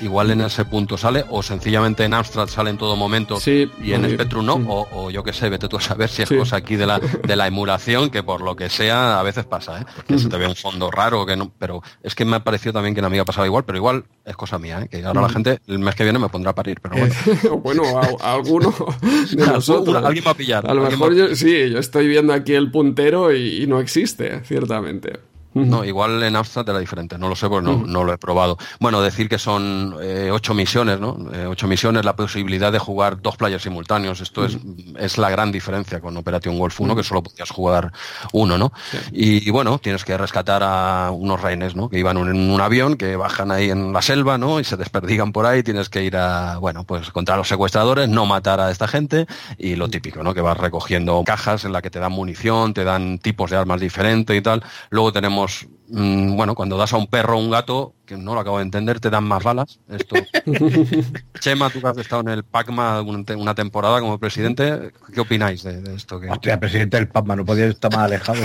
igual 0.00 0.30
en 0.30 0.40
ese 0.40 0.64
punto 0.64 0.96
sale, 0.96 1.24
o 1.30 1.42
sencillamente 1.42 2.04
en 2.04 2.14
Amstrad 2.14 2.48
sale 2.48 2.70
en 2.70 2.78
todo 2.78 2.96
momento 2.96 3.38
y 3.46 3.92
en 3.92 4.10
Spectrum 4.10 4.44
no, 4.44 4.54
o, 4.56 5.10
yo 5.10 5.22
qué 5.22 5.32
sé, 5.32 5.48
vete 5.48 5.68
tú 5.68 5.76
a 5.76 5.80
saber 5.80 6.08
si 6.08 6.22
es 6.22 6.28
cosa 6.28 6.56
aquí 6.56 6.76
de 6.76 6.86
la, 6.86 6.98
de 6.98 7.36
la 7.36 7.46
emulación, 7.46 8.10
que 8.10 8.22
por 8.22 8.40
lo 8.40 8.56
que 8.56 8.68
sea 8.68 9.18
a 9.18 9.22
veces 9.22 9.44
pasa, 9.44 9.80
¿eh? 9.80 9.84
que 10.06 10.18
se 10.18 10.28
te 10.28 10.36
ve 10.36 10.46
un 10.46 10.56
fondo 10.56 10.90
raro, 10.90 11.26
que 11.26 11.36
no, 11.36 11.52
pero 11.58 11.82
es 12.02 12.14
que 12.14 12.24
me 12.24 12.36
ha 12.36 12.44
parecido 12.44 12.72
también 12.72 12.94
que 12.94 13.00
en 13.00 13.06
Amiga 13.06 13.24
pasaba 13.24 13.46
igual, 13.46 13.64
pero 13.64 13.78
igual 13.78 14.04
es 14.24 14.36
cosa 14.36 14.58
mía, 14.58 14.82
¿eh? 14.82 14.88
que 14.88 15.04
ahora 15.04 15.22
la 15.22 15.28
gente 15.28 15.58
el 15.66 15.78
mes 15.78 15.94
que 15.94 16.04
viene 16.04 16.18
me 16.18 16.28
pondrá 16.28 16.50
a 16.50 16.54
parir, 16.54 16.80
pero 16.80 16.96
bueno. 16.96 17.14
bueno, 17.62 17.82
a, 17.98 18.32
alguno 18.32 18.74
de 19.30 19.46
nosotros. 19.46 20.04
Alguien 20.04 20.24
va 20.26 20.32
a 20.32 20.34
pillar. 20.34 20.70
A 20.70 20.74
lo 20.74 20.82
mejor 20.82 21.14
yo, 21.14 21.34
sí, 21.34 21.70
yo 21.70 21.78
estoy 21.78 22.08
viendo 22.08 22.32
aquí 22.32 22.54
el 22.54 22.70
puntero 22.70 23.34
y 23.34 23.66
no 23.66 23.80
existe, 23.80 24.40
ciertamente. 24.44 25.33
No, 25.54 25.84
igual 25.84 26.22
en 26.22 26.34
Amstrad 26.34 26.68
era 26.68 26.78
diferente, 26.78 27.16
no 27.16 27.28
lo 27.28 27.36
sé, 27.36 27.48
porque 27.48 27.70
no, 27.70 28.04
lo 28.04 28.12
he 28.12 28.18
probado. 28.18 28.58
Bueno, 28.80 29.00
decir 29.00 29.28
que 29.28 29.38
son 29.38 29.96
eh, 30.02 30.30
ocho 30.32 30.52
misiones, 30.52 30.98
¿no? 30.98 31.16
Eh, 31.32 31.46
ocho 31.46 31.68
misiones, 31.68 32.04
la 32.04 32.16
posibilidad 32.16 32.72
de 32.72 32.78
jugar 32.78 33.22
dos 33.22 33.36
players 33.36 33.62
simultáneos, 33.62 34.20
esto 34.20 34.44
es, 34.44 34.58
es 34.98 35.16
la 35.16 35.30
gran 35.30 35.52
diferencia 35.52 36.00
con 36.00 36.16
Operation 36.16 36.58
Wolf 36.58 36.80
1, 36.80 36.96
que 36.96 37.04
solo 37.04 37.22
podías 37.22 37.50
jugar 37.50 37.92
uno, 38.32 38.58
¿no? 38.58 38.72
Y, 39.12 39.48
bueno, 39.50 39.78
tienes 39.78 40.04
que 40.04 40.18
rescatar 40.18 40.62
a 40.64 41.10
unos 41.12 41.40
reines, 41.40 41.76
¿no? 41.76 41.88
Que 41.88 41.98
iban 41.98 42.16
en 42.16 42.50
un 42.50 42.60
avión, 42.60 42.96
que 42.96 43.16
bajan 43.16 43.50
ahí 43.52 43.70
en 43.70 43.92
la 43.92 44.02
selva, 44.02 44.38
¿no? 44.38 44.58
Y 44.58 44.64
se 44.64 44.76
desperdigan 44.76 45.32
por 45.32 45.46
ahí, 45.46 45.62
tienes 45.62 45.88
que 45.88 46.02
ir 46.02 46.16
a, 46.16 46.58
bueno, 46.58 46.84
pues 46.84 47.10
contra 47.10 47.36
los 47.36 47.48
secuestradores, 47.48 48.08
no 48.08 48.26
matar 48.26 48.60
a 48.60 48.70
esta 48.70 48.88
gente, 48.88 49.26
y 49.58 49.76
lo 49.76 49.88
típico, 49.88 50.22
¿no? 50.22 50.34
Que 50.34 50.40
vas 50.40 50.56
recogiendo 50.56 51.22
cajas 51.24 51.64
en 51.64 51.72
la 51.72 51.80
que 51.80 51.90
te 51.90 52.00
dan 52.00 52.12
munición, 52.12 52.74
te 52.74 52.84
dan 52.84 53.18
tipos 53.18 53.50
de 53.50 53.56
armas 53.56 53.80
diferentes 53.80 54.36
y 54.36 54.40
tal. 54.40 54.62
Luego 54.90 55.12
tenemos 55.12 55.43
digamos, 55.44 55.68
Mm, 55.88 56.36
bueno, 56.36 56.54
cuando 56.54 56.78
das 56.78 56.92
a 56.92 56.96
un 56.96 57.06
perro 57.06 57.36
o 57.36 57.40
un 57.40 57.50
gato, 57.50 57.94
que 58.06 58.16
no 58.16 58.34
lo 58.34 58.40
acabo 58.40 58.58
de 58.58 58.64
entender, 58.64 59.00
te 59.00 59.10
dan 59.10 59.24
más 59.24 59.42
balas. 59.42 59.80
Esto. 59.88 60.16
Chema, 61.40 61.70
tú 61.70 61.80
que 61.80 61.86
has 61.86 61.98
estado 61.98 62.22
en 62.22 62.28
el 62.28 62.44
PACMA 62.44 63.02
una 63.02 63.54
temporada 63.54 64.00
como 64.00 64.18
presidente, 64.18 64.92
¿qué 65.12 65.20
opináis 65.20 65.62
de, 65.62 65.94
esto? 65.94 66.20
Que... 66.20 66.28
Hostia, 66.30 66.58
presidente 66.58 66.96
del 66.96 67.08
PACMA, 67.08 67.36
no 67.36 67.44
podía 67.44 67.66
estar 67.66 67.92
más 67.92 68.04
alejado. 68.04 68.40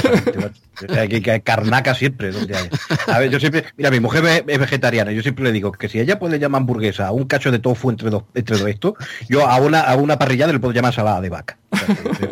hay 0.89 1.07
que, 1.21 1.41
carnaca 1.41 1.93
siempre. 1.93 2.31
A 3.07 3.19
ver, 3.19 3.29
yo 3.29 3.39
siempre, 3.39 3.65
mira, 3.77 3.91
mi 3.91 3.99
mujer 3.99 4.43
es 4.45 4.59
vegetariana, 4.59 5.11
yo 5.11 5.21
siempre 5.21 5.45
le 5.45 5.51
digo 5.51 5.71
que 5.71 5.89
si 5.89 5.99
ella 5.99 6.19
puede 6.19 6.39
llamar 6.39 6.59
hamburguesa 6.59 7.07
a 7.07 7.11
un 7.11 7.25
cacho 7.25 7.51
de 7.51 7.59
tofu 7.59 7.89
entre 7.89 8.09
dos, 8.09 8.23
entre 8.33 8.57
dos 8.57 8.67
esto, 8.67 8.95
yo 9.29 9.47
a 9.47 9.57
una, 9.57 9.81
a 9.81 9.95
una 9.95 10.17
parrillada 10.17 10.51
le 10.51 10.59
puedo 10.59 10.73
llamar 10.73 10.93
salada 10.93 11.21
de 11.21 11.29
vaca. 11.29 11.57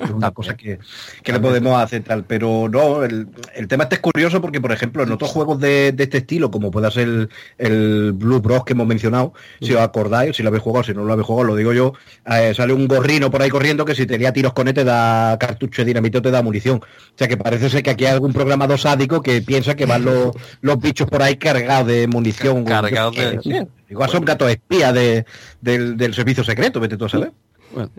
es 0.03 0.09
una 0.11 0.31
cosa 0.31 0.55
que, 0.55 0.79
que 1.23 1.31
le 1.31 1.39
podemos 1.39 1.77
hacer 1.81 2.03
tal, 2.03 2.23
pero 2.23 2.67
no, 2.69 3.03
el, 3.03 3.27
el, 3.55 3.67
tema 3.67 3.83
este 3.83 3.95
es 3.95 4.01
curioso 4.01 4.41
porque, 4.41 4.59
por 4.59 4.71
ejemplo, 4.71 4.96
en 5.03 5.11
otros 5.11 5.29
juegos 5.31 5.59
de, 5.59 5.91
de 5.91 6.03
este 6.03 6.19
estilo, 6.19 6.51
como 6.51 6.71
pueda 6.71 6.91
ser 6.91 7.29
el, 7.57 8.13
Blue 8.13 8.39
Bros 8.39 8.63
que 8.63 8.73
hemos 8.73 8.87
mencionado, 8.87 9.33
si 9.61 9.73
os 9.73 9.81
acordáis, 9.81 10.35
si 10.35 10.43
lo 10.43 10.49
habéis 10.49 10.63
jugado, 10.63 10.83
si 10.83 10.93
no 10.93 11.03
lo 11.03 11.13
habéis 11.13 11.27
jugado, 11.27 11.47
lo 11.47 11.55
digo 11.55 11.73
yo, 11.73 11.93
eh, 12.25 12.53
sale 12.55 12.73
un 12.73 12.87
gorrino 12.87 13.29
por 13.31 13.41
ahí 13.41 13.49
corriendo 13.49 13.85
que 13.85 13.95
si 13.95 14.05
tenía 14.05 14.33
tiros 14.33 14.53
con 14.53 14.67
él 14.67 14.73
te 14.73 14.83
da 14.83 15.37
cartucho 15.39 15.81
de 15.81 15.87
dinamito, 15.87 16.21
te 16.21 16.31
da 16.31 16.41
munición. 16.41 16.77
O 16.77 17.17
sea 17.17 17.27
que 17.27 17.37
parece 17.37 17.69
ser 17.69 17.83
que 17.83 17.91
aquí 17.91 18.05
hay 18.05 18.13
algún 18.13 18.33
programado 18.33 18.77
sádico 18.77 19.21
que 19.21 19.41
piensa 19.41 19.75
que 19.75 19.85
van 19.85 20.05
los, 20.05 20.31
los 20.61 20.79
bichos 20.79 21.09
por 21.09 21.21
ahí 21.21 21.37
cargados 21.37 21.87
de 21.87 22.07
munición. 22.07 22.63
Cargados 22.65 23.15
de... 23.15 23.67
Igual 23.89 24.09
son 24.09 24.25
gatos 24.25 24.49
espías 24.49 24.93
de, 24.93 25.25
del, 25.61 26.13
servicio 26.13 26.43
secreto, 26.43 26.79
vete 26.79 26.97
tú 26.97 27.05
a 27.05 27.09
saber. 27.09 27.31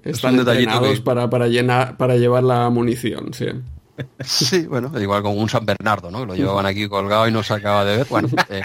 Están 0.02 0.38
entrenados 0.38 1.00
para, 1.00 1.30
para, 1.30 1.48
llenar, 1.48 1.96
para 1.96 2.16
llevar 2.16 2.42
la 2.42 2.68
munición, 2.68 3.32
sí. 3.32 3.46
Sí, 4.20 4.66
bueno, 4.66 4.92
igual 5.00 5.22
con 5.22 5.38
un 5.38 5.48
San 5.48 5.66
Bernardo, 5.66 6.10
¿no? 6.10 6.24
Lo 6.24 6.34
llevaban 6.34 6.66
aquí 6.66 6.88
colgado 6.88 7.28
y 7.28 7.32
no 7.32 7.42
se 7.42 7.54
acaba 7.54 7.84
de 7.84 7.98
ver. 7.98 8.06
Bueno, 8.08 8.28
eh, 8.48 8.62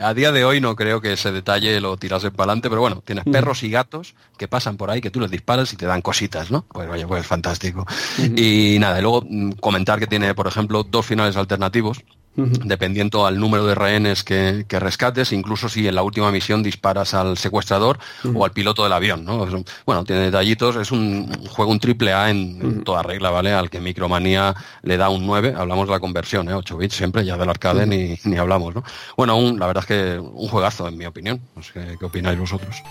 a 0.00 0.14
día 0.14 0.32
de 0.32 0.44
hoy 0.44 0.60
no 0.60 0.76
creo 0.76 1.00
que 1.00 1.12
ese 1.14 1.32
detalle 1.32 1.80
lo 1.80 1.96
tirase 1.96 2.30
para 2.30 2.52
adelante, 2.52 2.68
pero 2.68 2.80
bueno, 2.80 3.02
tienes 3.04 3.24
perros 3.24 3.62
y 3.62 3.70
gatos 3.70 4.14
que 4.36 4.48
pasan 4.48 4.76
por 4.76 4.90
ahí, 4.90 5.00
que 5.00 5.10
tú 5.10 5.20
les 5.20 5.30
disparas 5.30 5.72
y 5.72 5.76
te 5.76 5.86
dan 5.86 6.02
cositas, 6.02 6.50
¿no? 6.50 6.64
Pues 6.68 6.88
vaya, 6.88 7.06
pues 7.06 7.26
fantástico. 7.26 7.86
Y 8.18 8.76
nada, 8.78 8.98
y 8.98 9.02
luego 9.02 9.24
mm, 9.28 9.52
comentar 9.52 9.98
que 9.98 10.06
tiene, 10.06 10.34
por 10.34 10.46
ejemplo, 10.46 10.82
dos 10.82 11.06
finales 11.06 11.36
alternativos 11.36 12.02
dependiendo 12.34 13.26
al 13.26 13.38
número 13.38 13.66
de 13.66 13.74
rehenes 13.74 14.24
que, 14.24 14.64
rescates, 14.68 15.32
incluso 15.32 15.68
si 15.68 15.86
en 15.86 15.94
la 15.94 16.02
última 16.02 16.30
misión 16.30 16.62
disparas 16.62 17.14
al 17.14 17.36
secuestrador 17.36 17.98
o 18.34 18.44
al 18.44 18.52
piloto 18.52 18.84
del 18.84 18.92
avión, 18.92 19.24
¿no? 19.24 19.46
bueno, 19.84 20.04
tiene 20.04 20.22
detallitos, 20.22 20.76
es 20.76 20.90
un, 20.90 21.30
juego 21.48 21.70
un 21.70 21.80
triple 21.80 22.12
A 22.12 22.30
en, 22.30 22.84
toda 22.84 23.02
regla, 23.02 23.30
¿vale? 23.30 23.52
Al 23.52 23.70
que 23.70 23.80
Micromanía 23.80 24.54
le 24.82 24.96
da 24.96 25.08
un 25.08 25.26
9, 25.26 25.54
hablamos 25.56 25.86
de 25.86 25.92
la 25.92 26.00
conversión, 26.00 26.48
¿eh? 26.48 26.54
8 26.54 26.76
bits 26.76 26.94
siempre, 26.94 27.24
ya 27.24 27.36
del 27.36 27.48
arcade 27.48 27.86
ni, 27.86 28.16
ni, 28.24 28.36
hablamos, 28.36 28.74
¿no? 28.74 28.82
Bueno, 29.16 29.38
la 29.58 29.66
verdad 29.66 29.84
es 29.84 29.86
que 29.86 30.18
un 30.18 30.48
juegazo, 30.48 30.88
en 30.88 30.96
mi 30.96 31.06
opinión. 31.06 31.40
No 31.54 31.62
sé 31.62 31.96
qué 31.98 32.04
opináis 32.04 32.38
vosotros. 32.38 32.82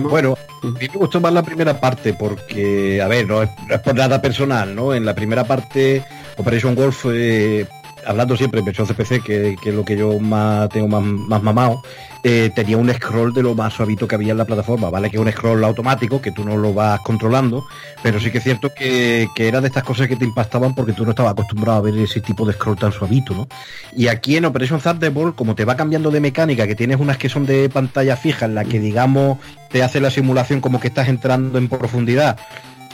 Bueno, 0.00 0.36
a 0.62 0.66
mí 0.66 0.88
me 0.92 0.98
gustó 0.98 1.20
más 1.20 1.32
la 1.32 1.44
primera 1.44 1.78
parte 1.80 2.12
porque, 2.12 3.00
a 3.00 3.06
ver, 3.06 3.26
no 3.26 3.42
es, 3.42 3.50
por 3.84 3.94
nada 3.94 4.20
personal, 4.20 4.74
¿no? 4.74 4.92
En 4.92 5.04
la 5.04 5.14
primera 5.14 5.44
parte, 5.44 6.02
Operation 6.36 6.74
Wolf 6.74 7.06
eh, 7.12 7.66
hablando 8.06 8.36
siempre 8.36 8.60
en 8.60 8.66
versión 8.66 8.86
CPC, 8.86 9.22
que, 9.22 9.56
que, 9.60 9.70
es 9.70 9.74
lo 9.74 9.84
que 9.84 9.96
yo 9.96 10.18
más 10.20 10.68
tengo 10.68 10.88
más, 10.88 11.02
más 11.02 11.42
mamado, 11.42 11.82
eh, 12.22 12.50
tenía 12.54 12.76
un 12.76 12.92
scroll 12.92 13.32
de 13.32 13.42
lo 13.42 13.54
más 13.54 13.74
suavito 13.74 14.08
que 14.08 14.14
había 14.14 14.32
en 14.32 14.38
la 14.38 14.44
plataforma, 14.44 14.90
¿vale? 14.90 15.10
Que 15.10 15.16
es 15.16 15.22
un 15.22 15.30
scroll 15.30 15.62
automático, 15.62 16.20
que 16.20 16.32
tú 16.32 16.44
no 16.44 16.56
lo 16.56 16.74
vas 16.74 17.00
controlando, 17.00 17.66
pero 18.02 18.18
sí 18.18 18.30
que 18.30 18.38
es 18.38 18.44
cierto 18.44 18.70
que, 18.74 19.28
que 19.34 19.48
era 19.48 19.60
de 19.60 19.68
estas 19.68 19.84
cosas 19.84 20.08
que 20.08 20.16
te 20.16 20.24
impactaban 20.24 20.74
porque 20.74 20.92
tú 20.92 21.04
no 21.04 21.10
estabas 21.10 21.32
acostumbrado 21.32 21.78
a 21.78 21.82
ver 21.82 21.96
ese 21.98 22.20
tipo 22.20 22.44
de 22.44 22.52
scroll 22.54 22.76
tan 22.76 22.92
suavito, 22.92 23.34
¿no? 23.34 23.48
Y 23.94 24.08
aquí 24.08 24.36
en 24.36 24.44
Operation 24.44 24.80
Thunderbolt, 24.80 25.36
como 25.36 25.54
te 25.54 25.64
va 25.64 25.76
cambiando 25.76 26.10
de 26.10 26.20
mecánica, 26.20 26.66
que 26.66 26.74
tienes 26.74 26.98
unas 26.98 27.18
que 27.18 27.28
son 27.28 27.46
de 27.46 27.68
pantalla 27.68 28.16
fija, 28.16 28.46
en 28.46 28.54
la 28.54 28.64
que 28.64 28.80
digamos 28.80 29.38
te 29.70 29.82
hace 29.82 30.00
la 30.00 30.10
simulación 30.10 30.60
como 30.60 30.80
que 30.80 30.88
estás 30.88 31.08
entrando 31.08 31.58
en 31.58 31.68
profundidad, 31.68 32.38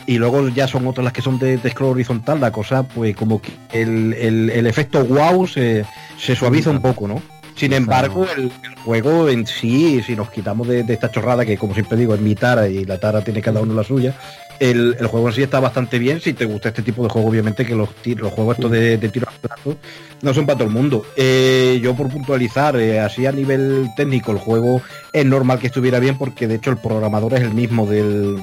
y 0.06 0.18
luego 0.18 0.48
ya 0.48 0.66
son 0.66 0.86
otras 0.86 1.04
las 1.04 1.12
que 1.12 1.22
son 1.22 1.38
de, 1.38 1.58
scroll 1.70 1.92
horizontal, 1.92 2.40
la 2.40 2.50
cosa, 2.50 2.82
pues 2.82 3.14
como 3.16 3.40
que 3.40 3.52
el, 3.72 4.14
el, 4.14 4.66
efecto 4.66 5.04
wow 5.04 5.46
se, 5.46 5.84
se, 6.18 6.34
suaviza 6.34 6.70
un 6.70 6.82
poco, 6.82 7.06
¿no? 7.06 7.22
Sin 7.54 7.72
embargo, 7.72 8.26
el, 8.36 8.50
juego 8.84 9.28
en 9.28 9.46
sí, 9.46 10.02
si 10.02 10.16
nos 10.16 10.30
quitamos 10.30 10.66
de, 10.66 10.84
esta 10.88 11.10
chorrada, 11.10 11.44
que 11.44 11.56
como 11.56 11.74
siempre 11.74 11.96
digo, 11.96 12.14
es 12.14 12.20
mi 12.20 12.34
tara 12.34 12.68
y 12.68 12.84
la 12.84 12.98
tara 12.98 13.22
tiene 13.22 13.40
cada 13.42 13.60
uno 13.60 13.74
la 13.74 13.84
suya, 13.84 14.14
el, 14.58 14.96
juego 15.06 15.28
en 15.28 15.34
sí 15.34 15.42
está 15.42 15.60
bastante 15.60 15.98
bien. 15.98 16.20
Si 16.20 16.32
te 16.32 16.44
gusta 16.44 16.70
este 16.70 16.82
tipo 16.82 17.02
de 17.02 17.08
juego, 17.08 17.28
obviamente 17.28 17.64
que 17.64 17.74
los, 17.74 17.90
los 18.04 18.32
juegos 18.32 18.56
estos 18.56 18.70
de, 18.70 18.96
de 18.96 19.08
tiro 19.08 19.28
a 19.28 19.32
plato 19.32 19.76
no 20.22 20.34
son 20.34 20.46
para 20.46 20.58
todo 20.58 20.68
el 20.68 20.74
mundo. 20.74 21.04
Eh, 21.16 21.78
yo 21.82 21.94
por 21.94 22.08
puntualizar, 22.08 22.76
eh, 22.76 23.00
así 23.00 23.26
a 23.26 23.32
nivel 23.32 23.90
técnico, 23.96 24.32
el 24.32 24.38
juego 24.38 24.80
es 25.12 25.26
normal 25.26 25.58
que 25.58 25.66
estuviera 25.66 25.98
bien 25.98 26.16
porque 26.16 26.48
de 26.48 26.56
hecho 26.56 26.70
el 26.70 26.78
programador 26.78 27.34
es 27.34 27.42
el 27.42 27.54
mismo 27.54 27.86
del, 27.86 28.40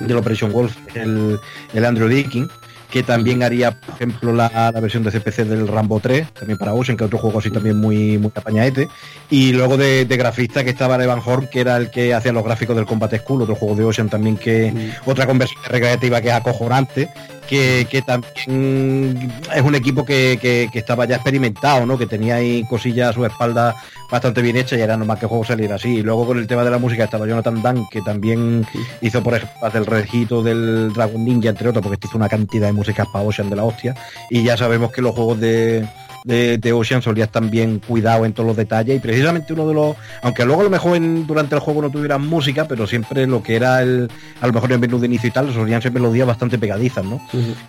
del 0.00 0.16
Operation 0.16 0.52
Wolf, 0.52 0.76
el, 0.94 1.38
el 1.74 1.84
Andrew 1.84 2.08
Dicking, 2.08 2.48
que 2.90 3.02
también 3.02 3.42
haría, 3.42 3.72
por 3.72 3.94
ejemplo, 3.94 4.32
la, 4.32 4.70
versión 4.80 5.02
de 5.02 5.10
CPC 5.10 5.44
del 5.44 5.68
Rambo 5.68 6.00
3, 6.00 6.32
también 6.32 6.58
para 6.58 6.72
Ocean, 6.72 6.96
que 6.96 7.04
otro 7.04 7.18
juego 7.18 7.38
así 7.38 7.50
también 7.50 7.76
muy, 7.76 8.16
muy 8.16 8.32
apañaete. 8.34 8.88
Y 9.30 9.52
luego 9.52 9.76
de, 9.76 10.04
grafista 10.04 10.64
que 10.64 10.70
estaba 10.70 11.02
Evan 11.02 11.20
Horn, 11.24 11.48
que 11.48 11.60
era 11.60 11.76
el 11.76 11.90
que 11.90 12.14
hacía 12.14 12.32
los 12.32 12.44
gráficos 12.44 12.76
del 12.76 12.86
Combat 12.86 13.14
School, 13.16 13.42
otro 13.42 13.54
juego 13.54 13.74
de 13.74 13.84
Ocean 13.84 14.08
también 14.08 14.36
que, 14.36 14.72
mm. 14.72 15.10
otra 15.10 15.26
conversión 15.26 15.62
recreativa 15.64 16.20
que 16.20 16.28
es 16.28 16.34
acojonante 16.34 17.10
que, 17.48 18.02
también 18.06 19.32
es 19.54 19.62
un 19.62 19.74
equipo 19.74 20.04
que, 20.04 20.68
estaba 20.72 21.06
ya 21.06 21.16
experimentado, 21.16 21.86
¿no? 21.86 21.98
Que 21.98 22.06
tenía 22.06 22.36
ahí 22.36 22.64
cosillas 22.64 23.10
a 23.10 23.12
su 23.12 23.24
espalda 23.24 23.74
bastante 24.10 24.42
bien 24.42 24.56
hechas 24.56 24.78
y 24.78 24.82
era 24.82 24.96
nomás 24.96 25.18
que 25.18 25.26
juego 25.26 25.44
saliera 25.44 25.76
así. 25.76 25.96
Y 25.96 26.02
luego 26.02 26.26
con 26.26 26.38
el 26.38 26.46
tema 26.46 26.64
de 26.64 26.70
la 26.70 26.78
música 26.78 27.04
estaba 27.04 27.26
Jonathan 27.26 27.62
Dunn, 27.62 27.88
que 27.90 28.02
también 28.02 28.66
hizo, 29.00 29.22
por 29.22 29.34
ejemplo, 29.34 29.68
el 29.74 29.86
regito 29.86 30.42
del 30.42 30.92
Dragon 30.92 31.24
Ninja, 31.24 31.50
entre 31.50 31.68
otros, 31.68 31.82
porque 31.82 32.06
hizo 32.06 32.16
una 32.16 32.28
cantidad 32.28 32.68
de 32.68 32.72
músicas 32.72 33.06
para 33.12 33.24
Ocean 33.24 33.50
de 33.50 33.56
la 33.56 33.64
hostia. 33.64 33.94
Y 34.30 34.42
ya 34.42 34.56
sabemos 34.56 34.92
que 34.92 35.02
los 35.02 35.14
juegos 35.14 35.40
de 35.40 35.86
de, 36.28 36.72
Ocean 36.72 37.00
solía 37.00 37.24
estar 37.24 37.42
bien 37.42 37.80
cuidado 37.80 38.26
en 38.26 38.34
todos 38.34 38.46
los 38.46 38.56
detalles 38.56 38.96
y 38.96 39.00
precisamente 39.00 39.54
uno 39.54 39.66
de 39.66 39.74
los, 39.74 39.96
aunque 40.22 40.44
luego 40.44 40.60
a 40.60 40.64
lo 40.64 40.70
mejor 40.70 40.98
durante 41.26 41.54
el 41.54 41.60
juego 41.60 41.80
no 41.80 41.90
tuvieran 41.90 42.26
música, 42.26 42.68
pero 42.68 42.86
siempre 42.86 43.26
lo 43.26 43.42
que 43.42 43.56
era 43.56 43.80
el, 43.80 44.10
a 44.40 44.46
lo 44.46 44.52
mejor 44.52 44.72
el 44.72 44.78
menú 44.78 44.98
de 44.98 45.06
inicio 45.06 45.28
y 45.28 45.32
tal, 45.32 45.52
solían 45.54 45.80
ser 45.80 45.92
melodías 45.92 46.26
bastante 46.26 46.58
pegadizas, 46.58 47.04
¿no? 47.04 47.20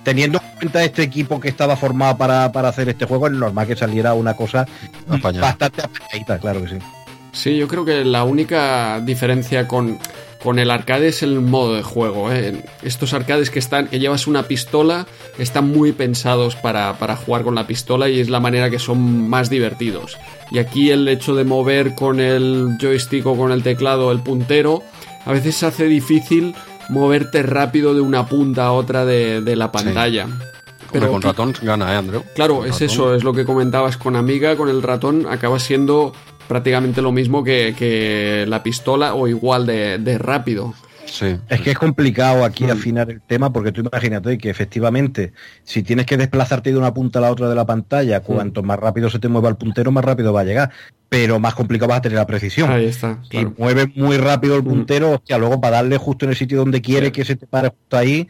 Teniendo 0.04 0.40
en 0.40 0.58
cuenta 0.58 0.84
este 0.84 1.04
equipo 1.04 1.40
que 1.40 1.48
estaba 1.48 1.78
formado 1.78 2.18
para, 2.18 2.46
hacer 2.46 2.90
este 2.90 3.06
juego, 3.06 3.28
es 3.28 3.34
normal 3.34 3.66
que 3.66 3.78
saliera 3.78 4.14
una 4.14 4.34
cosa 4.36 4.68
bastante 5.08 5.82
apañadita, 5.82 6.38
claro 6.40 6.62
que 6.62 6.70
sí. 6.70 6.76
Sí, 7.32 7.58
yo 7.58 7.68
creo 7.68 7.86
que 7.86 8.04
la 8.04 8.24
única 8.26 9.00
diferencia 9.00 9.68
con 9.68 9.98
con 10.44 10.58
el 10.60 10.72
arcade 10.72 11.10
es 11.10 11.22
el 11.24 11.42
modo 11.42 11.76
de 11.76 11.84
juego. 11.84 12.32
¿eh? 12.32 12.64
Estos 12.82 13.14
arcades 13.14 13.50
que 13.50 13.60
están, 13.60 13.88
que 13.88 14.00
llevas 14.00 14.28
una 14.28 14.44
pistola, 14.44 15.06
están 15.38 15.70
muy 15.70 15.92
pensados 15.92 16.56
para, 16.56 16.98
para, 16.98 17.16
jugar 17.16 17.44
con 17.44 17.56
la 17.56 17.68
pistola 17.68 18.10
y 18.10 18.20
es 18.20 18.30
la 18.30 18.40
manera 18.40 18.70
que 18.70 18.80
son 18.80 19.30
más 19.30 19.50
divertidos. 19.50 20.18
Y 20.52 20.60
aquí 20.60 20.92
el 20.92 21.08
hecho 21.08 21.36
de 21.36 21.44
mover 21.44 21.94
con 21.96 22.20
el 22.20 22.78
joystick 22.80 23.26
o 23.26 23.38
con 23.38 23.52
el 23.52 23.64
teclado 23.64 24.12
el 24.12 24.22
puntero, 24.22 24.82
a 25.26 25.32
veces 25.32 25.56
se 25.56 25.66
hace 25.66 25.86
difícil 25.86 26.56
moverte 26.90 27.44
rápido 27.44 27.94
de 27.94 28.02
una 28.02 28.26
punta 28.26 28.66
a 28.66 28.72
otra 28.72 29.06
de, 29.06 29.56
la 29.56 29.72
pantalla. 29.72 30.28
Pero 30.92 31.12
con 31.12 31.22
ratón 31.22 31.54
gana, 31.62 31.94
¿eh, 31.94 31.98
Andrew? 31.98 32.24
Claro, 32.34 32.66
es 32.66 32.82
eso, 32.82 33.14
es 33.14 33.24
lo 33.24 33.34
que 33.34 33.46
comentabas 33.46 33.98
con 33.98 34.16
Amiga, 34.16 34.56
con 34.56 34.70
el 34.70 34.82
ratón 34.82 35.28
acaba 35.30 35.60
siendo 35.60 36.14
prácticamente 36.50 37.02
lo 37.02 37.12
mismo 37.12 37.44
que, 37.44 38.44
la 38.48 38.64
pistola 38.64 39.14
o 39.14 39.28
igual 39.28 39.68
de, 39.68 40.18
rápido. 40.18 40.74
Sí. 41.06 41.38
Es 41.48 41.62
que 41.62 41.72
es 41.72 41.78
complicado 41.78 42.44
aquí 42.44 42.66
mm. 42.66 42.72
afinar 42.72 43.10
el 43.10 43.22
tema 43.22 43.54
porque 43.54 43.72
tú 43.72 43.82
imagínate 43.82 44.38
que 44.38 44.50
efectivamente 44.50 45.34
si 45.64 45.82
tienes 45.82 46.06
que 46.06 46.18
desplazarte 46.18 46.72
de 46.72 46.78
una 46.78 46.94
punta 46.94 47.18
a 47.20 47.24
la 47.24 47.32
otra 47.32 47.50
de 47.50 47.56
la 47.56 47.66
pantalla, 47.66 48.20
mm. 48.20 48.24
cuanto 48.24 48.64
más 48.64 48.80
rápido 48.80 49.10
se 49.10 49.20
te 49.20 49.28
mueva 49.28 49.50
el 49.50 49.56
puntero, 49.56 49.92
más 49.92 50.04
rápido 50.04 50.34
va 50.34 50.42
a 50.42 50.44
llegar 50.44 50.72
pero 51.10 51.40
más 51.40 51.56
complicado 51.56 51.90
vas 51.90 51.98
a 51.98 52.02
tener 52.04 52.18
la 52.18 52.28
precisión. 52.28 52.72
Ahí 52.72 52.86
está. 52.86 53.20
Y 53.32 53.46
mueve 53.58 53.92
muy 53.96 54.18
rápido 54.18 54.56
el 54.56 54.64
puntero, 54.64 55.14
hostia, 55.14 55.40
luego 55.40 55.60
para 55.60 55.78
darle 55.78 55.98
justo 55.98 56.26
en 56.26 56.32
el 56.32 56.38
sitio 56.38 56.60
donde 56.60 56.82
quiere 56.82 57.12
que 57.12 57.26
se 57.26 57.36
te 57.36 57.48
pare 57.48 57.70
justo 57.70 57.98
ahí, 57.98 58.28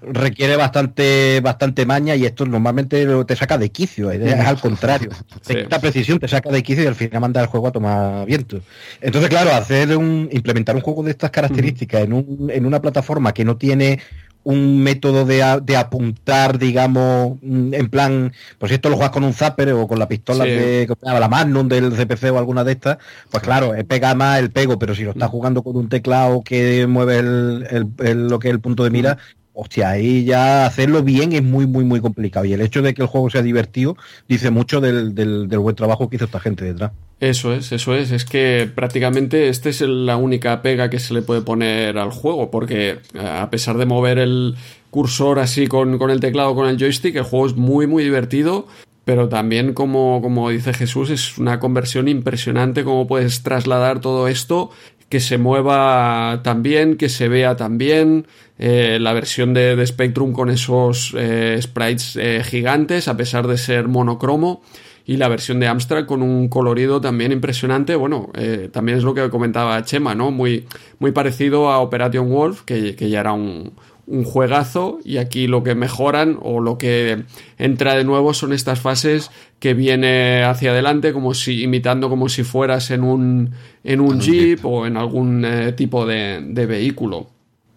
requiere 0.00 0.56
bastante, 0.56 1.40
bastante 1.42 1.84
maña 1.84 2.16
y 2.16 2.24
esto 2.24 2.46
normalmente 2.46 3.06
te 3.26 3.36
saca 3.36 3.58
de 3.58 3.70
quicio, 3.70 4.10
es 4.10 4.32
al 4.40 4.58
contrario. 4.58 5.10
Esta 5.48 5.78
precisión 5.78 6.18
te 6.18 6.26
saca 6.26 6.50
de 6.50 6.62
quicio 6.62 6.84
y 6.84 6.86
al 6.86 6.94
final 6.94 7.20
manda 7.20 7.42
el 7.42 7.46
juego 7.46 7.68
a 7.68 7.72
tomar 7.72 8.26
viento. 8.26 8.60
Entonces, 9.02 9.28
claro, 9.28 9.52
hacer 9.54 9.94
un, 9.96 10.28
implementar 10.32 10.74
un 10.74 10.82
juego 10.82 11.02
de 11.02 11.10
estas 11.10 11.30
características 11.30 12.02
en, 12.02 12.14
un, 12.14 12.50
en 12.50 12.64
una 12.64 12.80
plataforma 12.80 13.34
que 13.34 13.44
no 13.44 13.58
tiene 13.58 14.00
un 14.44 14.82
método 14.82 15.24
de, 15.24 15.42
apuntar, 15.76 16.58
digamos, 16.58 17.38
mm, 17.42 17.74
en 17.74 17.88
plan, 17.88 18.32
pues 18.58 18.70
si 18.70 18.74
esto 18.76 18.90
lo 18.90 18.96
juegas 18.96 19.12
con 19.12 19.24
un 19.24 19.32
zapper 19.32 19.72
o 19.72 19.88
con 19.88 19.98
la 19.98 20.08
pistola 20.08 20.44
de 20.44 20.86
la 21.00 21.28
Magnum 21.28 21.68
del 21.68 21.92
CPC 21.92 22.30
o 22.30 22.38
alguna 22.38 22.62
de 22.62 22.72
estas, 22.72 22.98
pues 23.30 23.42
claro, 23.42 23.72
pega 23.88 24.14
más 24.14 24.38
el 24.38 24.50
pego, 24.50 24.78
pero 24.78 24.94
si 24.94 25.02
lo 25.02 25.10
estás 25.10 25.28
mm. 25.28 25.32
jugando 25.32 25.62
con 25.62 25.76
un 25.76 25.88
teclado 25.88 26.42
que 26.42 26.86
mueve 26.86 27.18
el, 27.18 28.28
lo 28.28 28.38
que 28.38 28.48
es 28.48 28.54
el 28.54 28.60
punto 28.60 28.84
de 28.84 28.90
mira, 28.90 29.18
hostia, 29.54 29.90
ahí 29.90 30.24
ya 30.24 30.66
hacerlo 30.66 31.02
bien 31.02 31.32
es 31.32 31.42
muy, 31.42 31.66
muy, 31.66 31.84
muy 31.84 32.00
complicado. 32.00 32.44
Y 32.44 32.52
el 32.52 32.60
hecho 32.60 32.82
de 32.82 32.92
que 32.92 33.02
el 33.02 33.08
juego 33.08 33.30
sea 33.30 33.42
divertido 33.42 33.96
dice 34.28 34.50
mucho 34.50 34.80
del, 34.80 35.14
del, 35.14 35.58
buen 35.58 35.76
trabajo 35.76 36.10
que 36.10 36.16
hizo 36.16 36.26
esta 36.26 36.40
gente 36.40 36.64
detrás. 36.64 36.92
Eso 37.20 37.54
es, 37.54 37.72
eso 37.72 37.94
es. 37.94 38.10
Es 38.10 38.24
que 38.24 38.68
prácticamente 38.74 39.48
esta 39.48 39.68
es 39.68 39.80
la 39.80 40.16
única 40.16 40.60
pega 40.60 40.90
que 40.90 40.98
se 40.98 41.14
le 41.14 41.22
puede 41.22 41.40
poner 41.40 41.96
al 41.96 42.10
juego, 42.10 42.50
porque 42.50 42.98
eh, 43.14 43.26
a 43.26 43.48
pesar 43.50 43.78
de 43.78 43.86
mover 43.86 44.18
el 44.18 44.56
cursor 44.90 45.38
así 45.38 45.66
con, 45.68 45.98
con 45.98 46.10
el 46.10 46.20
teclado, 46.20 46.54
con 46.54 46.68
el 46.68 46.76
joystick, 46.76 47.16
el 47.16 47.22
juego 47.22 47.46
es 47.46 47.56
muy, 47.56 47.86
muy 47.86 48.04
divertido. 48.04 48.66
Pero 49.04 49.28
también, 49.28 49.74
como, 49.74 50.22
como 50.22 50.48
dice 50.48 50.72
Jesús, 50.72 51.10
es 51.10 51.36
una 51.36 51.60
conversión 51.60 52.08
impresionante 52.08 52.84
cómo 52.84 53.06
puedes 53.06 53.42
trasladar 53.42 54.00
todo 54.00 54.28
esto 54.28 54.70
que 55.14 55.20
se 55.20 55.38
mueva 55.38 56.40
también, 56.42 56.96
que 56.96 57.08
se 57.08 57.28
vea 57.28 57.54
también. 57.54 58.26
Eh, 58.58 58.98
la 59.00 59.12
versión 59.12 59.54
de, 59.54 59.80
Spectrum 59.86 60.32
con 60.32 60.50
esos 60.50 61.14
eh, 61.16 61.56
sprites 61.62 62.16
eh, 62.16 62.42
gigantes, 62.44 63.06
a 63.06 63.16
pesar 63.16 63.46
de 63.46 63.56
ser 63.56 63.86
monocromo. 63.86 64.60
Y 65.06 65.16
la 65.16 65.28
versión 65.28 65.60
de 65.60 65.68
Amstrad 65.68 66.06
con 66.06 66.20
un 66.20 66.48
colorido 66.48 67.00
también 67.00 67.30
impresionante. 67.30 67.94
Bueno, 67.94 68.32
también 68.72 68.98
es 68.98 69.04
lo 69.04 69.14
que 69.14 69.30
comentaba 69.30 69.80
Chema, 69.84 70.16
¿no? 70.16 70.32
Muy, 70.32 70.66
muy 70.98 71.12
parecido 71.12 71.70
a 71.70 71.78
Operation 71.78 72.28
Wolf, 72.28 72.62
que, 72.62 72.96
que 72.96 73.08
ya 73.08 73.20
era 73.20 73.34
un, 73.34 73.74
un 74.06 74.24
juegazo 74.24 74.98
y 75.04 75.16
aquí 75.16 75.46
lo 75.46 75.62
que 75.62 75.74
mejoran 75.74 76.38
o 76.42 76.60
lo 76.60 76.78
que 76.78 77.24
entra 77.58 77.94
de 77.94 78.04
nuevo 78.04 78.34
son 78.34 78.52
estas 78.52 78.80
fases 78.80 79.30
que 79.58 79.74
viene 79.74 80.44
hacia 80.44 80.72
adelante 80.72 81.12
como 81.12 81.34
si 81.34 81.62
imitando 81.62 82.10
como 82.10 82.28
si 82.28 82.44
fueras 82.44 82.90
en 82.90 83.02
un 83.02 83.52
en 83.82 84.00
un 84.00 84.20
jeep, 84.20 84.64
o 84.64 84.86
en 84.86 84.96
algún 84.96 85.44
eh, 85.44 85.72
tipo 85.72 86.06
de, 86.06 86.40
vehículo. 86.66 87.28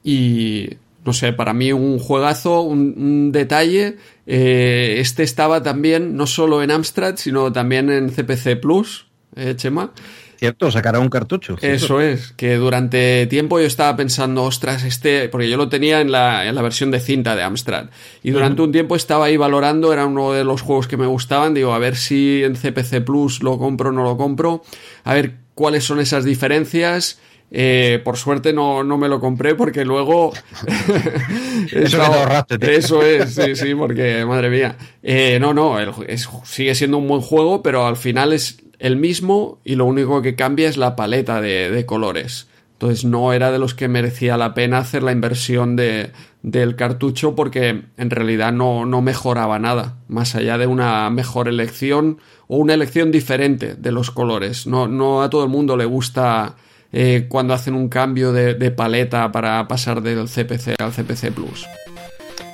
Y 0.04 0.70
no 1.06 1.14
sé 1.14 1.34
para 1.34 1.54
mí 1.54 1.72
un 1.72 2.00
juegazo 2.00 2.62
un, 2.62 3.32
detalle 3.32 3.96
eh, 4.26 4.98
este 5.00 5.24
estaba 5.24 5.64
también 5.64 6.18
no 6.18 6.28
solo 6.28 6.62
en 6.62 6.72
Amstrad 6.72 7.16
sino 7.16 7.52
también 7.54 7.90
en 7.90 8.10
CPC 8.10 8.60
Plus 8.62 9.08
eh, 9.38 9.54
Chema 9.56 9.94
Cierto, 10.38 10.72
sacará 10.72 11.00
un 11.00 11.10
cartucho. 11.10 11.58
Eso 11.62 12.00
es, 12.00 12.32
que 12.34 12.56
durante 12.56 13.26
tiempo 13.28 13.60
yo 13.60 13.66
estaba 13.66 13.96
pensando, 13.98 14.44
ostras, 14.44 14.84
este, 14.84 15.30
porque 15.30 15.50
yo 15.50 15.58
lo 15.58 15.68
tenía 15.68 16.00
en 16.00 16.12
la, 16.12 16.48
en 16.48 16.56
la 16.56 16.62
versión 16.62 16.92
de 16.92 17.00
cinta 17.00 17.36
de 17.36 17.44
Amstrad, 17.44 17.88
y 18.24 18.32
durante 18.32 18.62
un 18.62 18.72
tiempo 18.72 18.96
estaba 18.96 19.26
ahí 19.26 19.38
valorando, 19.38 19.92
era 19.92 20.06
uno 20.06 20.32
de 20.32 20.44
los 20.44 20.62
juegos 20.62 20.88
que 20.88 20.98
me 20.98 21.08
gustaban, 21.08 21.54
digo, 21.54 21.74
a 21.74 21.80
ver 21.80 21.96
si 21.96 22.44
en 22.44 22.56
CPC 22.56 23.04
Plus 23.04 23.42
lo 23.42 23.58
compro 23.58 23.90
o 23.90 23.92
no 23.92 24.04
lo 24.04 24.16
compro, 24.16 24.64
a 25.04 25.14
ver 25.14 25.34
cuáles 25.56 25.84
son 25.84 26.00
esas 26.00 26.24
diferencias. 26.24 27.20
Eh, 27.50 28.02
por 28.04 28.18
suerte 28.18 28.52
no, 28.52 28.84
no, 28.84 28.98
me 28.98 29.08
lo 29.08 29.20
compré 29.20 29.56
porque 29.56 29.86
luego... 29.86 30.34
eso, 31.72 32.02
ahorraste, 32.02 32.76
eso 32.76 33.02
es, 33.02 33.36
sí, 33.36 33.56
sí, 33.56 33.74
porque 33.74 34.26
madre 34.26 34.50
mía. 34.50 34.78
Eh, 35.02 35.38
no, 35.40 35.54
no, 35.54 35.80
es, 35.80 36.30
sigue 36.44 36.76
siendo 36.76 36.98
un 36.98 37.08
buen 37.08 37.22
juego, 37.22 37.64
pero 37.64 37.88
al 37.88 37.96
final 37.96 38.34
es 38.34 38.58
el 38.80 38.98
mismo 38.98 39.60
y 39.64 39.76
lo 39.76 39.86
único 39.86 40.22
que 40.22 40.36
cambia 40.36 40.68
es 40.68 40.78
la 40.78 40.96
paleta 40.96 41.42
de, 41.42 41.86
colores. 41.86 42.48
Entonces 42.74 43.06
no 43.06 43.34
era 43.34 43.52
de 43.52 43.58
los 43.58 43.74
que 43.74 43.88
merecía 43.88 44.38
la 44.38 44.54
pena 44.54 44.78
hacer 44.78 45.02
la 45.02 45.12
inversión 45.12 45.76
de, 45.76 46.12
del 46.44 46.76
cartucho 46.76 47.34
porque 47.34 47.86
en 47.98 48.10
realidad 48.12 48.52
no, 48.52 48.86
no, 48.86 49.02
mejoraba 49.02 49.58
nada, 49.58 49.98
más 50.08 50.36
allá 50.36 50.60
de 50.60 50.68
una 50.68 51.10
mejor 51.10 51.48
elección 51.48 52.20
o 52.48 52.58
una 52.58 52.76
elección 52.76 53.12
diferente 53.12 53.74
de 53.74 53.92
los 53.92 54.12
colores. 54.12 54.68
No, 54.68 54.88
no 54.88 55.24
a 55.24 55.30
todo 55.30 55.44
el 55.44 55.50
mundo 55.50 55.76
le 55.76 55.86
gusta 55.86 56.56
eh, 56.92 57.26
cuando 57.30 57.54
hacen 57.54 57.74
un 57.76 57.90
cambio 57.90 58.32
de, 58.32 58.54
de 58.54 58.72
paleta 58.72 59.32
para 59.32 59.68
pasar 59.68 60.02
del 60.02 60.28
CPC 60.28 60.76
al 60.80 60.92
CPC 60.92 61.32
Plus. 61.32 61.66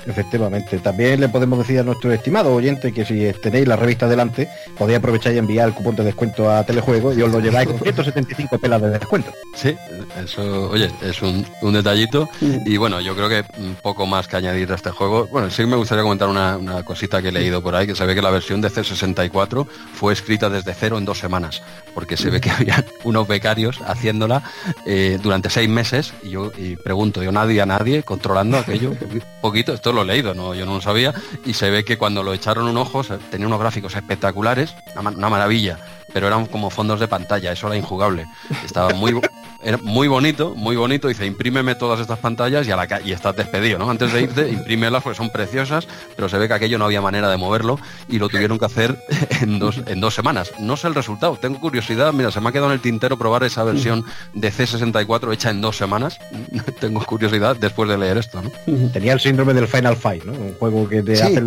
Efectivamente. 0.06 0.78
También 0.78 1.20
le 1.20 1.28
podemos 1.28 1.58
decir 1.58 1.78
a 1.78 1.82
nuestro 1.82 2.12
estimado 2.12 2.54
oyente 2.54 2.92
que 2.92 3.04
si 3.04 3.32
tenéis 3.42 3.66
la 3.66 3.76
revista 3.76 4.08
delante, 4.08 4.48
podéis 4.76 4.98
aprovechar 4.98 5.32
y 5.34 5.38
enviar 5.38 5.68
el 5.68 5.74
cupón 5.74 5.96
de 5.96 6.04
descuento 6.04 6.50
a 6.50 6.64
Telejuego 6.64 7.14
y 7.14 7.22
os 7.22 7.30
lo 7.30 7.40
lleváis 7.40 7.68
con 7.68 7.78
175 7.78 8.58
pelas 8.58 8.82
de 8.82 8.90
descuento. 8.90 9.32
Sí, 9.54 9.74
eso, 10.22 10.70
oye, 10.70 10.90
es 11.02 11.22
un, 11.22 11.44
detallito. 11.72 12.28
Y 12.40 12.76
bueno, 12.76 13.00
yo 13.00 13.14
creo 13.16 13.28
que 13.28 13.44
un 13.58 13.76
poco 13.76 14.06
más 14.06 14.28
que 14.28 14.36
añadir 14.36 14.70
a 14.72 14.74
este 14.74 14.90
juego. 14.90 15.26
Bueno, 15.26 15.50
sí 15.50 15.64
me 15.64 15.76
gustaría 15.76 16.02
comentar 16.02 16.28
una, 16.28 16.82
cosita 16.84 17.22
que 17.22 17.28
he 17.28 17.32
leído 17.32 17.62
por 17.62 17.74
ahí, 17.74 17.86
que 17.86 17.94
se 17.94 18.04
ve 18.04 18.14
que 18.14 18.22
la 18.22 18.30
versión 18.30 18.60
de 18.60 18.68
C64 18.68 19.66
fue 19.94 20.12
escrita 20.12 20.50
desde 20.50 20.74
cero 20.74 20.98
en 20.98 21.04
dos 21.04 21.18
semanas, 21.18 21.62
porque 21.94 22.16
se 22.16 22.30
ve 22.30 22.40
que 22.40 22.50
había 22.50 22.84
unos 23.04 23.26
becarios 23.26 23.80
haciéndola 23.86 24.42
eh, 24.86 25.18
durante 25.22 25.50
seis 25.50 25.68
meses 25.68 26.12
y 26.22 26.30
yo 26.30 26.52
y 26.56 26.76
pregunto, 26.76 27.22
yo 27.22 27.32
nadie 27.32 27.60
a 27.60 27.66
nadie 27.66 28.02
controlando 28.02 28.58
aquello 28.58 28.92
poquito. 29.40 29.72
Esto 29.74 29.92
lo 29.94 30.02
he 30.02 30.04
leído, 30.04 30.34
no, 30.34 30.54
yo 30.54 30.66
no 30.66 30.74
lo 30.74 30.80
sabía, 30.80 31.14
y 31.44 31.54
se 31.54 31.70
ve 31.70 31.84
que 31.84 31.96
cuando 31.96 32.22
lo 32.22 32.34
echaron 32.34 32.66
un 32.66 32.76
ojo 32.76 33.02
tenía 33.30 33.46
unos 33.46 33.60
gráficos 33.60 33.94
espectaculares, 33.94 34.74
una 34.96 35.28
maravilla 35.30 35.78
pero 36.14 36.28
eran 36.28 36.46
como 36.46 36.70
fondos 36.70 37.00
de 37.00 37.08
pantalla, 37.08 37.50
eso 37.50 37.66
era 37.66 37.76
injugable. 37.76 38.24
Estaba 38.64 38.94
muy, 38.94 39.20
era 39.64 39.78
muy 39.78 40.08
bonito, 40.08 40.54
muy 40.54 40.76
bonito. 40.76 41.08
Dice, 41.08 41.26
imprímeme 41.26 41.74
todas 41.74 42.00
estas 42.00 42.18
pantallas 42.18 42.66
y, 42.68 42.70
a 42.70 42.76
la 42.76 43.00
y 43.04 43.12
estás 43.12 43.34
despedido, 43.34 43.78
¿no? 43.78 43.90
Antes 43.90 44.12
de 44.12 44.22
irte, 44.22 44.48
imprímelas 44.52 45.02
porque 45.02 45.16
son 45.16 45.30
preciosas, 45.30 45.88
pero 46.14 46.28
se 46.28 46.38
ve 46.38 46.48
que 46.48 46.54
aquello 46.54 46.78
no 46.78 46.84
había 46.84 47.00
manera 47.00 47.30
de 47.30 47.36
moverlo 47.36 47.78
y 48.08 48.18
lo 48.18 48.28
tuvieron 48.28 48.58
que 48.58 48.66
hacer 48.66 48.98
en 49.40 49.58
dos, 49.58 49.80
en 49.86 50.00
dos 50.00 50.14
semanas. 50.14 50.52
No 50.58 50.76
sé 50.76 50.88
el 50.88 50.94
resultado, 50.94 51.36
tengo 51.40 51.60
curiosidad. 51.60 52.12
Mira, 52.12 52.30
se 52.30 52.40
me 52.40 52.48
ha 52.48 52.52
quedado 52.52 52.68
en 52.68 52.74
el 52.74 52.80
tintero 52.80 53.18
probar 53.18 53.42
esa 53.44 53.64
versión 53.64 54.04
de 54.34 54.52
C64 54.52 55.32
hecha 55.32 55.50
en 55.50 55.60
dos 55.60 55.76
semanas. 55.76 56.18
tengo 56.80 57.04
curiosidad 57.04 57.56
después 57.56 57.88
de 57.88 57.98
leer 57.98 58.18
esto, 58.18 58.42
¿no? 58.42 58.50
Tenía 58.90 59.14
el 59.14 59.20
síndrome 59.20 59.54
del 59.54 59.66
Final 59.66 59.96
Fight, 59.96 60.24
¿no? 60.24 60.32
Un 60.32 60.54
juego 60.54 60.88
que 60.88 61.02
te 61.02 61.14
hace 61.14 61.40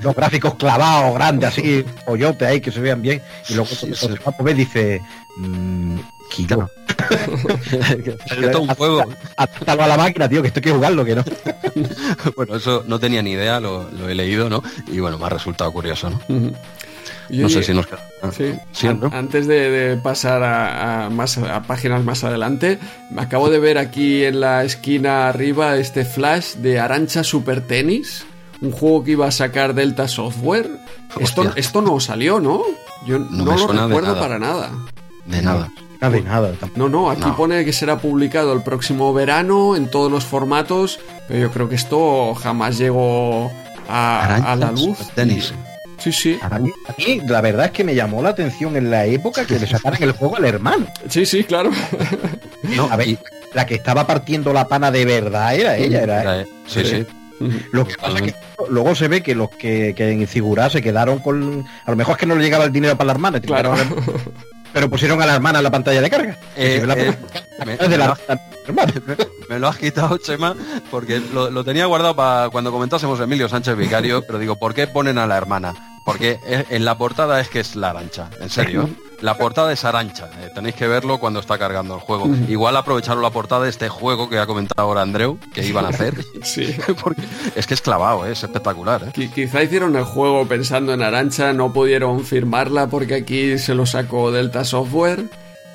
los 0.00 0.14
gráficos 0.14 0.54
clavados, 0.54 1.14
grandes, 1.14 1.48
así, 1.50 1.84
pollote 2.06 2.46
ahí, 2.46 2.60
que 2.60 2.70
se 2.70 2.80
vean 2.80 3.02
bien, 3.02 3.20
y 3.48 3.54
luego 3.54 3.70
el 3.82 4.54
dice, 4.54 5.02
mmm, 5.36 5.98
Kilo. 6.34 6.68
todo 8.52 8.62
un 8.62 8.68
juego. 8.68 9.04
a 9.36 9.74
la 9.74 9.96
máquina, 9.96 10.28
tío, 10.28 10.42
que 10.42 10.48
esto 10.48 10.58
hay 10.58 10.64
que 10.64 10.72
jugarlo, 10.72 11.04
que 11.04 11.14
no. 11.14 11.24
bueno, 12.36 12.56
eso 12.56 12.84
no 12.86 12.98
tenía 12.98 13.22
ni 13.22 13.32
idea, 13.32 13.60
lo, 13.60 13.88
he 14.08 14.14
leído, 14.14 14.50
¿no? 14.50 14.62
Y 14.88 14.98
bueno, 14.98 15.18
me 15.18 15.26
ha 15.26 15.28
resultado 15.28 15.72
curioso, 15.72 16.10
¿no? 16.10 16.20
no 17.30 17.48
sé 17.48 17.62
si 17.62 17.72
nos 17.72 17.86
queda. 17.86 18.02
Sí, 18.72 18.86
Antes 19.12 19.46
de, 19.46 19.98
pasar 20.02 20.42
a, 20.42 21.08
más, 21.10 21.38
a 21.38 21.62
páginas 21.62 22.04
más 22.04 22.24
adelante, 22.24 22.78
me 23.10 23.22
acabo 23.22 23.48
de 23.50 23.60
ver 23.60 23.78
aquí 23.78 24.24
en 24.24 24.40
la 24.40 24.64
esquina 24.64 25.28
arriba 25.28 25.76
este 25.76 26.04
flash 26.04 26.54
de 26.54 26.80
Arancha 26.80 27.22
Super 27.22 27.60
Tennis, 27.60 28.24
un 28.60 28.72
juego 28.72 29.04
que 29.04 29.12
iba 29.12 29.26
a 29.26 29.30
sacar 29.30 29.74
Delta 29.74 30.08
Software. 30.08 30.68
Esto, 31.20 31.52
esto 31.54 31.80
no 31.80 32.00
salió, 32.00 32.40
¿no? 32.40 32.62
Yo 33.06 33.18
no, 33.18 33.44
lo 33.44 33.66
recuerdo 33.68 34.18
para 34.18 34.38
nada. 34.38 34.72
De 35.26 35.40
nada. 35.42 35.70
Nada. 36.00 36.52
No, 36.76 36.88
no, 36.88 37.10
aquí 37.10 37.30
pone 37.36 37.64
que 37.64 37.72
será 37.72 37.98
publicado 37.98 38.52
el 38.52 38.62
próximo 38.62 39.12
verano 39.12 39.76
en 39.76 39.90
todos 39.90 40.10
los 40.10 40.24
formatos, 40.24 41.00
pero 41.28 41.40
yo 41.40 41.50
creo 41.50 41.68
que 41.68 41.76
esto 41.76 42.34
jamás 42.34 42.78
llegó 42.78 43.50
a, 43.88 44.56
la 44.58 44.72
luz. 44.72 44.98
Tenis. 45.14 45.52
Sí, 45.98 46.12
sí. 46.12 46.38
A 46.42 46.58
mí, 46.58 46.70
la 47.26 47.40
verdad 47.40 47.66
es 47.66 47.72
que 47.72 47.84
me 47.84 47.94
llamó 47.94 48.22
la 48.22 48.30
atención 48.30 48.76
en 48.76 48.90
la 48.90 49.06
época 49.06 49.46
que 49.46 49.58
le 49.58 49.66
sacaran 49.66 50.02
el 50.02 50.12
juego 50.12 50.36
al 50.36 50.44
hermano. 50.44 50.86
Sí, 51.08 51.24
sí, 51.24 51.44
claro. 51.44 51.70
No, 52.76 52.88
a 52.90 52.96
ver, 52.96 53.18
la 53.54 53.66
que 53.66 53.74
estaba 53.74 54.06
partiendo 54.06 54.52
la 54.52 54.66
pana 54.66 54.90
de 54.90 55.04
verdad 55.04 55.54
era 55.54 55.76
ella, 55.76 56.02
era. 56.02 56.44
Sí, 56.66 56.84
sí. 56.84 57.06
luego 58.68 58.94
se 58.94 59.08
ve 59.08 59.22
que 59.22 59.34
los 59.34 59.50
que, 59.50 59.94
que 59.94 60.10
en 60.10 60.26
figura 60.26 60.68
se 60.70 60.82
quedaron 60.82 61.20
con. 61.20 61.64
A 61.84 61.90
lo 61.90 61.96
mejor 61.96 62.12
es 62.12 62.18
que 62.18 62.26
no 62.26 62.34
le 62.34 62.42
llegaba 62.42 62.64
el 62.64 62.72
dinero 62.72 62.96
para 62.96 63.06
la 63.06 63.12
hermana. 63.12 63.40
Claro. 63.40 63.74
Pero 64.74 64.90
pusieron 64.90 65.22
a 65.22 65.26
la 65.26 65.36
hermana 65.36 65.60
en 65.60 65.62
la 65.62 65.70
pantalla 65.70 66.02
de 66.02 66.10
carga. 66.10 66.36
me, 69.48 69.58
lo 69.60 69.68
has 69.68 69.78
quitado, 69.78 70.18
Chema, 70.18 70.56
porque 70.90 71.20
lo, 71.32 71.48
lo 71.50 71.64
tenía 71.64 71.86
guardado 71.86 72.16
para 72.16 72.50
cuando 72.50 72.72
comentásemos 72.72 73.20
Emilio 73.20 73.48
Sánchez 73.48 73.76
Vicario, 73.76 74.26
pero 74.26 74.40
digo, 74.40 74.56
¿por 74.56 74.74
qué 74.74 74.88
ponen 74.88 75.16
a 75.18 75.28
la 75.28 75.36
hermana? 75.36 76.00
Porque 76.04 76.40
en 76.44 76.84
la 76.84 76.98
portada 76.98 77.40
es 77.40 77.48
que 77.48 77.60
es 77.60 77.76
la 77.76 77.90
arancha, 77.90 78.30
en 78.40 78.50
serio. 78.50 78.90
La 79.20 79.36
portada 79.36 79.72
es 79.72 79.84
arancha, 79.84 80.28
eh, 80.42 80.50
tenéis 80.54 80.74
que 80.74 80.86
verlo 80.86 81.18
cuando 81.18 81.40
está 81.40 81.58
cargando 81.58 81.94
el 81.94 82.00
juego. 82.00 82.28
Igual 82.48 82.76
aprovecharon 82.76 83.22
la 83.22 83.30
portada 83.30 83.64
de 83.64 83.70
este 83.70 83.88
juego 83.88 84.28
que 84.28 84.38
ha 84.38 84.46
comentado 84.46 84.82
ahora 84.82 85.02
Andreu, 85.02 85.38
que 85.52 85.66
iban 85.66 85.86
a 85.86 85.88
hacer. 85.88 86.14
sí. 86.42 86.74
Porque 87.02 87.22
es 87.54 87.66
que 87.66 87.74
es 87.74 87.80
clavado, 87.80 88.26
eh, 88.26 88.32
es 88.32 88.42
espectacular. 88.42 89.12
Eh. 89.16 89.30
Quizá 89.34 89.62
hicieron 89.62 89.96
el 89.96 90.04
juego 90.04 90.46
pensando 90.46 90.92
en 90.92 91.02
arancha, 91.02 91.52
no 91.52 91.72
pudieron 91.72 92.24
firmarla 92.24 92.88
porque 92.88 93.14
aquí 93.14 93.58
se 93.58 93.74
lo 93.74 93.86
sacó 93.86 94.30
Delta 94.30 94.64
Software. 94.64 95.24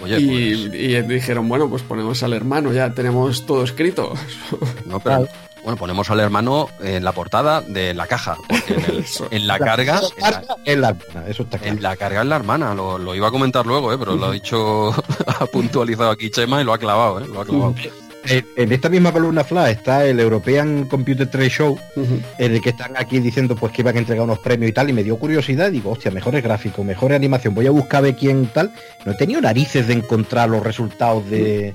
Oye, 0.01 0.19
y, 0.19 0.55
pues- 0.67 0.79
y, 0.79 1.01
dijeron, 1.01 1.49
bueno, 1.49 1.69
pues 1.69 1.81
ponemos 1.81 2.23
al 2.23 2.33
hermano, 2.33 2.71
ya 2.71 2.93
tenemos 2.93 3.45
todo 3.45 3.63
escrito. 3.63 4.13
No, 4.85 4.99
pero 4.99 5.27
bueno, 5.69 5.77
ponemos 5.77 6.09
al 6.09 6.19
hermano 6.19 6.67
en 6.79 7.03
la 7.03 7.11
portada 7.11 7.61
de 7.61 7.93
la 7.93 8.07
caja, 8.07 8.37
porque 8.47 9.05
en, 9.29 9.45
la 9.47 9.59
carga... 9.59 10.01
En 10.65 10.81
la, 10.81 10.95
eso 11.27 11.43
está 11.43 11.59
En 11.61 11.83
la 11.83 11.95
carga 11.95 12.21
es 12.21 12.27
la 12.27 12.37
hermana, 12.37 12.73
lo, 12.73 13.13
iba 13.13 13.27
a 13.27 13.31
comentar 13.31 13.67
luego, 13.67 13.93
¿eh? 13.93 13.97
pero 13.99 14.15
lo 14.15 14.25
ha 14.25 14.31
dicho, 14.31 14.89
ha 15.27 15.45
puntualizado 15.45 16.09
aquí 16.09 16.31
Chema 16.31 16.59
y 16.59 16.63
lo 16.63 16.73
ha 16.73 16.79
clavado, 16.79 17.19
¿eh? 17.19 17.27
lo 17.31 17.41
ha 17.41 17.45
clavado. 17.45 17.75
En 18.29 18.71
esta 18.71 18.89
misma 18.89 19.11
columna 19.11 19.43
flash 19.43 19.71
está 19.71 20.05
el 20.05 20.19
European 20.19 20.85
Computer 20.85 21.27
Trade 21.27 21.49
Show, 21.49 21.79
en 22.37 22.53
el 22.53 22.61
que 22.61 22.69
están 22.69 22.95
aquí 22.95 23.19
diciendo 23.19 23.55
pues 23.55 23.73
que 23.73 23.81
iban 23.81 23.95
a 23.95 23.99
entregar 23.99 24.23
unos 24.23 24.39
premios 24.39 24.69
y 24.69 24.73
tal, 24.73 24.89
y 24.89 24.93
me 24.93 25.03
dio 25.03 25.17
curiosidad, 25.17 25.71
digo, 25.71 25.91
hostia, 25.91 26.11
mejores 26.11 26.43
gráficos, 26.43 26.85
mejor 26.85 27.13
animación, 27.13 27.55
voy 27.55 27.67
a 27.67 27.71
buscar 27.71 27.99
a 27.99 28.01
ver 28.01 28.15
quién 28.15 28.47
tal. 28.47 28.71
No 29.05 29.13
he 29.13 29.15
tenido 29.15 29.41
narices 29.41 29.87
de 29.87 29.93
encontrar 29.93 30.49
los 30.49 30.63
resultados 30.63 31.29
de. 31.29 31.73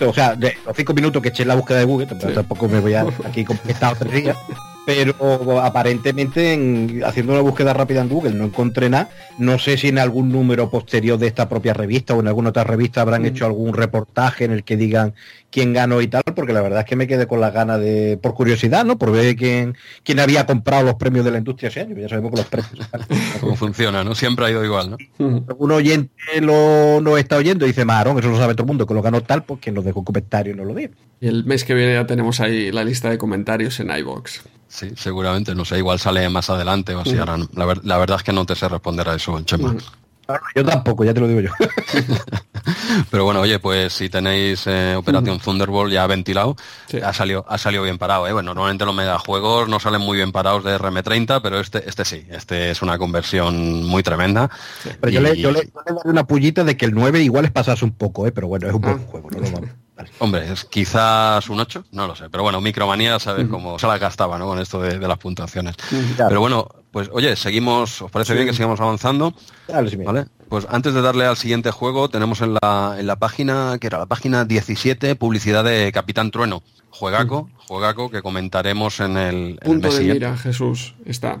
O 0.00 0.12
sea, 0.12 0.34
de 0.34 0.56
los 0.66 0.76
cinco 0.76 0.94
minutos 0.94 1.22
que 1.22 1.28
eché 1.28 1.42
en 1.42 1.48
la 1.48 1.54
búsqueda 1.54 1.78
de 1.78 1.84
Google, 1.84 2.06
tampoco 2.06 2.68
me 2.68 2.80
voy 2.80 2.94
a 2.94 3.06
aquí 3.24 3.44
con 3.44 3.58
tres 3.98 4.12
días 4.12 4.36
pero 4.86 5.60
aparentemente 5.60 7.02
haciendo 7.04 7.32
una 7.32 7.40
búsqueda 7.40 7.72
rápida 7.72 8.02
en 8.02 8.08
Google 8.08 8.34
no 8.34 8.44
encontré 8.44 8.90
nada. 8.90 9.08
No 9.38 9.58
sé 9.58 9.76
si 9.76 9.88
en 9.88 9.98
algún 9.98 10.30
número 10.30 10.70
posterior 10.70 11.18
de 11.18 11.26
esta 11.26 11.48
propia 11.48 11.74
revista 11.74 12.14
o 12.14 12.20
en 12.20 12.28
alguna 12.28 12.50
otra 12.50 12.64
revista 12.64 13.00
habrán 13.00 13.22
mm. 13.22 13.26
hecho 13.26 13.46
algún 13.46 13.74
reportaje 13.74 14.44
en 14.44 14.52
el 14.52 14.64
que 14.64 14.76
digan 14.76 15.14
quién 15.54 15.72
ganó 15.72 16.00
y 16.00 16.08
tal, 16.08 16.24
porque 16.34 16.52
la 16.52 16.60
verdad 16.62 16.80
es 16.80 16.84
que 16.84 16.96
me 16.96 17.06
quedé 17.06 17.28
con 17.28 17.40
las 17.40 17.54
ganas 17.54 17.78
de, 17.78 18.18
por 18.20 18.34
curiosidad, 18.34 18.84
¿no? 18.84 18.98
Por 18.98 19.12
ver 19.12 19.36
quién, 19.36 19.76
quién 20.02 20.18
había 20.18 20.46
comprado 20.46 20.82
los 20.82 20.96
premios 20.96 21.24
de 21.24 21.30
la 21.30 21.38
industria 21.38 21.68
ese 21.68 21.80
año, 21.80 21.96
ya 21.96 22.08
sabemos 22.08 22.32
que 22.32 22.38
los 22.38 22.46
premios. 22.46 22.88
Cómo 23.40 23.54
funciona, 23.54 24.02
¿no? 24.02 24.16
Siempre 24.16 24.46
ha 24.46 24.50
ido 24.50 24.64
igual, 24.64 24.90
¿no? 24.90 24.96
Un 25.56 25.70
oyente 25.70 26.40
lo, 26.40 27.00
no 27.00 27.16
está 27.16 27.36
oyendo 27.36 27.64
y 27.64 27.68
dice, 27.68 27.84
Marón, 27.84 28.18
eso 28.18 28.30
lo 28.30 28.36
sabe 28.36 28.54
todo 28.54 28.64
el 28.64 28.68
mundo, 28.68 28.84
que 28.84 28.94
lo 28.94 29.02
ganó 29.02 29.20
tal, 29.22 29.44
pues 29.44 29.60
quien 29.60 29.76
nos 29.76 29.84
dejó 29.84 30.02
comentarios 30.02 30.56
no 30.56 30.64
lo 30.64 30.74
diga. 30.74 30.90
Y 31.20 31.28
el 31.28 31.44
mes 31.44 31.62
que 31.62 31.74
viene 31.74 31.94
ya 31.94 32.04
tenemos 32.04 32.40
ahí 32.40 32.72
la 32.72 32.82
lista 32.82 33.08
de 33.08 33.16
comentarios 33.16 33.78
en 33.78 33.96
iBox. 33.96 34.42
Sí, 34.74 34.90
seguramente, 34.96 35.54
no 35.54 35.64
sé, 35.64 35.78
igual 35.78 36.00
sale 36.00 36.28
más 36.28 36.50
adelante 36.50 36.96
o 36.96 37.00
así. 37.02 37.16
Ahora, 37.16 37.38
la, 37.52 37.96
verdad 37.96 38.16
es 38.16 38.24
que 38.24 38.32
no 38.32 38.44
te 38.44 38.56
sé 38.56 38.68
responder 38.68 39.08
a 39.08 39.14
eso, 39.14 39.40
Chema. 39.42 39.72
Yo 40.56 40.64
tampoco, 40.64 41.04
ya 41.04 41.14
te 41.14 41.20
lo 41.20 41.28
digo 41.28 41.40
yo. 41.42 41.50
Pero 43.10 43.24
bueno, 43.24 43.40
oye, 43.40 43.60
pues 43.60 43.92
si 43.92 44.08
tenéis 44.08 44.66
eh, 44.66 44.96
Operación 44.96 45.38
Thunderbolt 45.38 45.92
ya 45.92 46.08
ventilado, 46.08 46.56
ha 47.04 47.12
salido 47.12 47.44
ha 47.48 47.56
salido 47.56 47.84
bien 47.84 47.98
parado. 47.98 48.26
¿eh? 48.26 48.32
Bueno, 48.32 48.52
normalmente 48.52 48.84
los 48.84 48.96
megajuegos 48.96 49.68
no 49.68 49.78
salen 49.78 50.00
muy 50.00 50.16
bien 50.16 50.32
parados 50.32 50.64
de 50.64 50.76
RM30, 50.76 51.40
pero 51.40 51.60
este 51.60 51.88
este 51.88 52.04
sí, 52.04 52.26
este 52.28 52.72
es 52.72 52.82
una 52.82 52.98
conversión 52.98 53.84
muy 53.84 54.02
tremenda. 54.02 54.50
Pero 55.00 55.12
yo, 55.12 55.20
le, 55.20 55.36
yo, 55.36 55.52
le, 55.52 55.70
una 56.04 56.26
pullita 56.26 56.64
de 56.64 56.76
que 56.76 56.86
el 56.86 56.94
9 56.94 57.22
igual 57.22 57.44
es 57.44 57.52
pasarse 57.52 57.84
un 57.84 57.92
poco, 57.92 58.26
¿eh? 58.26 58.32
pero 58.32 58.48
bueno, 58.48 58.66
es 58.66 58.74
un 58.74 58.80
buen 58.80 58.98
ah. 58.98 59.06
juego, 59.08 59.30
no 59.30 59.38
lo 59.38 59.50
vamos. 59.52 59.70
Hombre, 60.18 60.52
es 60.52 60.64
quizás 60.64 61.48
un 61.48 61.60
8, 61.60 61.84
no 61.92 62.06
lo 62.06 62.16
sé. 62.16 62.28
Pero 62.28 62.42
bueno, 62.42 62.60
Micromanía, 62.60 63.18
sabes 63.20 63.46
cómo 63.48 63.78
se 63.78 63.86
la 63.86 63.98
gastaba, 63.98 64.38
¿no? 64.38 64.46
Con 64.46 64.58
esto 64.58 64.80
de, 64.80 64.98
las 64.98 65.18
puntuaciones. 65.18 65.76
Pero 66.16 66.40
bueno, 66.40 66.68
pues 66.90 67.08
oye, 67.12 67.36
seguimos, 67.36 68.02
¿os 68.02 68.10
parece 68.10 68.34
bien 68.34 68.46
que 68.46 68.52
sigamos 68.52 68.80
avanzando? 68.80 69.34
¿Vale? 69.68 70.26
Pues 70.48 70.66
antes 70.68 70.94
de 70.94 71.02
darle 71.02 71.26
al 71.26 71.36
siguiente 71.36 71.70
juego, 71.70 72.08
tenemos 72.08 72.40
en 72.40 72.54
la, 72.54 72.96
en 72.98 73.06
la 73.06 73.16
página, 73.16 73.78
que 73.80 73.86
era 73.86 73.98
la 73.98 74.06
página 74.06 74.44
17, 74.44 75.14
publicidad 75.16 75.64
de 75.64 75.90
Capitán 75.92 76.30
Trueno. 76.30 76.62
Juegaco, 76.90 77.48
juegaco 77.66 78.10
que 78.10 78.22
comentaremos 78.22 79.00
en 79.00 79.16
el... 79.16 79.58
Punto 79.64 79.92
de 79.92 80.14
mira, 80.14 80.36
Jesús, 80.36 80.94
está. 81.04 81.40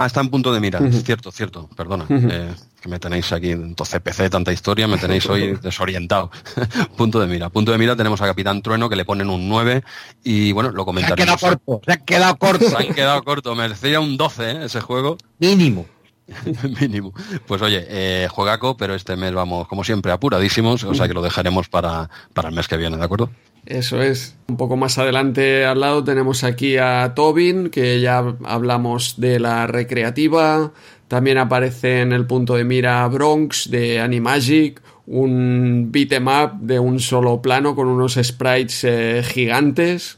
Ah, 0.00 0.06
está 0.06 0.20
en 0.20 0.28
punto 0.28 0.52
de 0.52 0.60
mira, 0.60 0.78
cierto, 1.04 1.32
cierto, 1.32 1.68
perdona. 1.74 2.06
Eh, 2.08 2.54
que 2.80 2.88
me 2.88 3.00
tenéis 3.00 3.32
aquí, 3.32 3.50
entonces 3.50 4.00
PC, 4.00 4.30
tanta 4.30 4.52
historia, 4.52 4.86
me 4.86 4.96
tenéis 4.96 5.28
hoy 5.28 5.58
desorientado. 5.62 6.30
punto 6.96 7.18
de 7.18 7.26
mira. 7.26 7.48
Punto 7.48 7.72
de 7.72 7.78
mira 7.78 7.96
tenemos 7.96 8.20
a 8.22 8.26
Capitán 8.26 8.62
Trueno 8.62 8.88
que 8.88 8.94
le 8.94 9.04
ponen 9.04 9.28
un 9.28 9.48
9 9.48 9.82
y 10.22 10.52
bueno, 10.52 10.70
lo 10.70 10.84
comentaremos. 10.84 11.40
Se 11.40 11.50
ha 11.50 11.56
quedado 11.56 11.58
corto, 11.58 11.82
se 11.84 11.92
ha 11.92 11.96
quedado 11.96 12.36
corto. 12.36 12.70
Se 12.70 12.76
han 12.76 12.94
quedado 12.94 13.24
corto, 13.24 13.54
merecía 13.56 13.98
un 13.98 14.16
12 14.16 14.50
¿eh? 14.50 14.64
ese 14.66 14.80
juego. 14.80 15.18
Mínimo. 15.40 15.84
Mínimo. 16.80 17.12
Pues 17.48 17.60
oye, 17.60 17.84
eh, 17.88 18.28
juegaco, 18.30 18.76
pero 18.76 18.94
este 18.94 19.16
mes 19.16 19.32
vamos, 19.32 19.66
como 19.66 19.82
siempre, 19.82 20.12
apuradísimos, 20.12 20.84
o 20.84 20.94
sea 20.94 21.08
que 21.08 21.14
lo 21.14 21.22
dejaremos 21.22 21.68
para, 21.68 22.08
para 22.34 22.50
el 22.50 22.54
mes 22.54 22.68
que 22.68 22.76
viene, 22.76 22.96
¿de 22.96 23.04
acuerdo? 23.04 23.30
Eso 23.66 24.02
es. 24.02 24.36
Un 24.48 24.56
poco 24.56 24.76
más 24.76 24.98
adelante 24.98 25.64
al 25.64 25.80
lado 25.80 26.02
tenemos 26.02 26.44
aquí 26.44 26.76
a 26.78 27.12
Tobin, 27.14 27.68
que 27.70 28.00
ya 28.00 28.36
hablamos 28.44 29.20
de 29.20 29.40
la 29.40 29.66
recreativa. 29.66 30.72
También 31.08 31.38
aparece 31.38 32.00
en 32.00 32.12
el 32.12 32.26
punto 32.26 32.54
de 32.54 32.64
mira 32.64 33.06
Bronx 33.08 33.70
de 33.70 34.00
Animagic, 34.00 34.82
un 35.06 35.88
beat'em 35.90 36.28
up 36.28 36.60
de 36.60 36.78
un 36.78 37.00
solo 37.00 37.40
plano 37.40 37.74
con 37.74 37.88
unos 37.88 38.18
sprites 38.22 38.84
eh, 38.84 39.22
gigantes. 39.24 40.17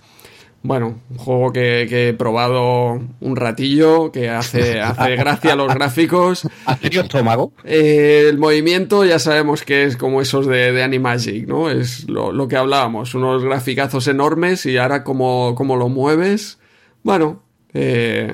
Bueno, 0.62 1.00
un 1.08 1.16
juego 1.16 1.52
que, 1.54 2.08
he 2.08 2.12
probado 2.12 3.00
un 3.20 3.36
ratillo, 3.36 4.12
que 4.12 4.28
hace, 4.28 4.80
hace 4.80 5.16
gracia 5.16 5.54
a 5.54 5.56
los 5.56 5.72
gráficos. 5.72 6.46
¿Ha 6.66 6.78
estómago? 6.82 7.52
Eh, 7.64 8.26
el 8.28 8.38
movimiento 8.38 9.04
ya 9.06 9.18
sabemos 9.18 9.62
que 9.62 9.84
es 9.84 9.96
como 9.96 10.20
esos 10.20 10.46
de, 10.46 10.72
de 10.72 10.82
Animagic, 10.82 11.46
¿no? 11.46 11.70
Es 11.70 12.08
lo, 12.08 12.46
que 12.46 12.56
hablábamos, 12.56 13.14
unos 13.14 13.42
graficazos 13.42 14.06
enormes 14.06 14.66
y 14.66 14.76
ahora 14.76 15.02
como, 15.02 15.54
lo 15.58 15.88
mueves. 15.88 16.58
Bueno, 17.02 17.42
eh, 17.72 18.30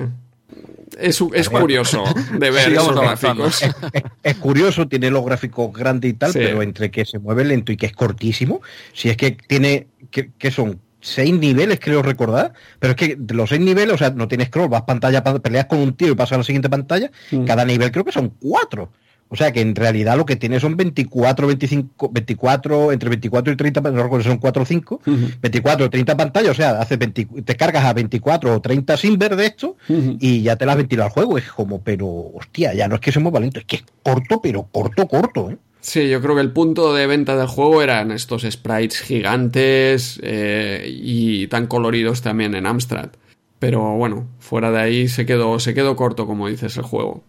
es, 0.99 1.23
es 1.33 1.49
curioso 1.49 2.03
de 2.37 2.51
ver 2.51 2.73
esos 2.73 2.93
gráficos. 2.93 3.61
Es, 4.21 4.35
curioso, 4.35 4.89
tiene 4.89 5.11
los 5.11 5.23
gráficos 5.23 5.71
grandes 5.71 6.11
y 6.11 6.13
tal, 6.15 6.33
pero 6.33 6.61
entre 6.61 6.91
que 6.91 7.05
se 7.05 7.19
mueve 7.19 7.45
lento 7.45 7.71
y 7.71 7.77
que 7.77 7.85
es 7.85 7.93
cortísimo, 7.93 8.59
si 8.91 9.07
es 9.07 9.15
que 9.15 9.31
tiene, 9.31 9.87
que 10.11 10.51
son 10.51 10.81
seis 11.07 11.33
niveles, 11.33 11.79
creo 11.79 12.01
recordar, 12.01 12.53
pero 12.79 12.91
es 12.91 12.97
que 12.97 13.15
de 13.15 13.33
los 13.33 13.49
seis 13.49 13.61
niveles, 13.61 13.95
o 13.95 13.97
sea, 13.97 14.11
no 14.11 14.27
tienes 14.27 14.47
scroll, 14.47 14.69
vas 14.69 14.83
pantalla, 14.83 15.23
peleas 15.23 15.65
con 15.65 15.79
un 15.79 15.93
tío 15.95 16.11
y 16.11 16.15
pasas 16.15 16.33
a 16.33 16.37
la 16.37 16.43
siguiente 16.43 16.69
pantalla, 16.69 17.11
mm. 17.31 17.45
cada 17.45 17.65
nivel 17.65 17.91
creo 17.91 18.05
que 18.05 18.11
son 18.11 18.33
cuatro. 18.39 18.91
O 19.29 19.35
sea 19.35 19.51
que 19.51 19.59
en 19.59 19.75
realidad 19.75 20.15
lo 20.15 20.25
que 20.25 20.37
tiene 20.37 20.59
son 20.59 20.77
24, 20.77 21.47
25, 21.47 22.09
24, 22.09 22.91
entre 22.93 23.09
24 23.09 23.53
y 23.53 23.57
30, 23.57 23.81
no 23.81 24.03
recuerdo 24.03 24.23
si 24.23 24.29
son 24.29 24.37
4 24.37 24.63
o 24.63 24.65
5, 24.65 25.01
24 25.41 25.85
o 25.85 25.89
30 25.89 26.17
pantallas, 26.17 26.51
o 26.51 26.53
sea, 26.53 26.79
hace 26.79 26.97
te 26.97 27.55
cargas 27.55 27.83
a 27.83 27.93
24 27.93 28.55
o 28.55 28.61
30 28.61 28.95
Silver 28.95 29.35
de 29.35 29.45
esto 29.47 29.75
y 29.89 30.43
ya 30.43 30.55
te 30.55 30.65
las 30.65 30.77
ventilado 30.77 31.07
el 31.07 31.13
juego. 31.13 31.37
Es 31.37 31.51
como, 31.51 31.81
pero, 31.81 32.07
hostia, 32.07 32.73
ya 32.73 32.87
no 32.87 32.95
es 32.95 33.01
que 33.01 33.11
se 33.11 33.19
mueva 33.19 33.39
lento, 33.39 33.59
es 33.59 33.65
que 33.65 33.77
es 33.77 33.85
corto, 34.01 34.41
pero 34.41 34.63
corto, 34.71 35.07
corto, 35.07 35.51
¿eh? 35.51 35.57
Sí, 35.87 36.09
yo 36.09 36.21
creo 36.21 36.35
que 36.35 36.41
el 36.41 36.51
punto 36.51 36.93
de 36.93 37.07
venta 37.07 37.37
del 37.37 37.47
juego 37.47 37.81
eran 37.81 38.11
estos 38.11 38.41
sprites 38.43 38.99
gigantes 38.99 40.19
eh, 40.21 40.85
y 40.85 41.47
tan 41.47 41.67
coloridos 41.67 42.21
también 42.21 42.55
en 42.55 42.65
Amstrad. 42.65 43.11
Pero 43.57 43.95
bueno, 43.95 44.27
fuera 44.37 44.69
de 44.69 44.81
ahí 44.81 45.07
se 45.07 45.25
quedó, 45.25 45.59
se 45.59 45.73
quedó 45.73 45.95
corto, 45.95 46.27
como 46.27 46.49
dices, 46.49 46.75
el 46.75 46.83
juego. 46.83 47.23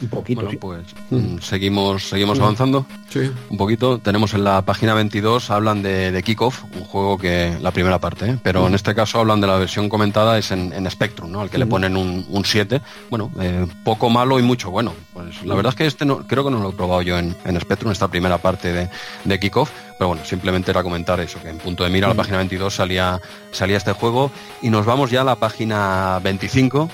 Un 0.00 0.08
poquito. 0.08 0.42
Bueno, 0.42 0.58
pues 0.60 0.84
mm, 1.10 1.38
seguimos, 1.38 2.08
seguimos 2.08 2.38
avanzando. 2.38 2.86
Sí. 3.08 3.30
Un 3.48 3.56
poquito. 3.56 3.98
Tenemos 3.98 4.34
en 4.34 4.44
la 4.44 4.62
página 4.62 4.94
22, 4.94 5.50
hablan 5.50 5.82
de, 5.82 6.12
de 6.12 6.22
Kickoff, 6.22 6.64
un 6.74 6.84
juego 6.84 7.16
que, 7.18 7.56
la 7.60 7.70
primera 7.70 7.98
parte, 7.98 8.30
¿eh? 8.30 8.38
pero 8.42 8.66
en 8.66 8.74
este 8.74 8.94
caso 8.94 9.20
hablan 9.20 9.40
de 9.40 9.46
la 9.46 9.56
versión 9.56 9.88
comentada, 9.88 10.38
es 10.38 10.50
en, 10.50 10.72
en 10.72 10.90
Spectrum, 10.90 11.30
¿no? 11.30 11.40
Al 11.40 11.50
que 11.50 11.58
le 11.58 11.66
ponen 11.66 11.96
un, 11.96 12.26
un 12.28 12.44
7. 12.44 12.80
Bueno, 13.10 13.30
eh, 13.40 13.66
poco 13.84 14.10
malo 14.10 14.38
y 14.38 14.42
mucho 14.42 14.70
bueno. 14.70 14.92
Pues 15.14 15.44
la 15.44 15.54
verdad 15.54 15.72
es 15.72 15.76
que 15.76 15.86
este 15.86 16.04
no, 16.04 16.26
creo 16.26 16.44
que 16.44 16.50
no 16.50 16.60
lo 16.60 16.70
he 16.70 16.72
probado 16.72 17.02
yo 17.02 17.18
en, 17.18 17.34
en 17.44 17.60
Spectrum, 17.60 17.90
esta 17.92 18.08
primera 18.08 18.38
parte 18.38 18.72
de, 18.72 18.90
de 19.24 19.40
Kickoff 19.40 19.70
pero 19.98 20.08
bueno, 20.08 20.24
simplemente 20.24 20.70
era 20.70 20.82
comentar 20.82 21.20
eso, 21.20 21.40
que 21.40 21.48
en 21.48 21.58
punto 21.58 21.84
de 21.84 21.90
mira, 21.90 22.08
la 22.08 22.14
página 22.14 22.38
22 22.38 22.74
salía, 22.74 23.20
salía 23.50 23.76
este 23.76 23.92
juego. 23.92 24.30
Y 24.62 24.70
nos 24.70 24.84
vamos 24.84 25.10
ya 25.10 25.22
a 25.22 25.24
la 25.24 25.36
página 25.36 26.20
25, 26.22 26.90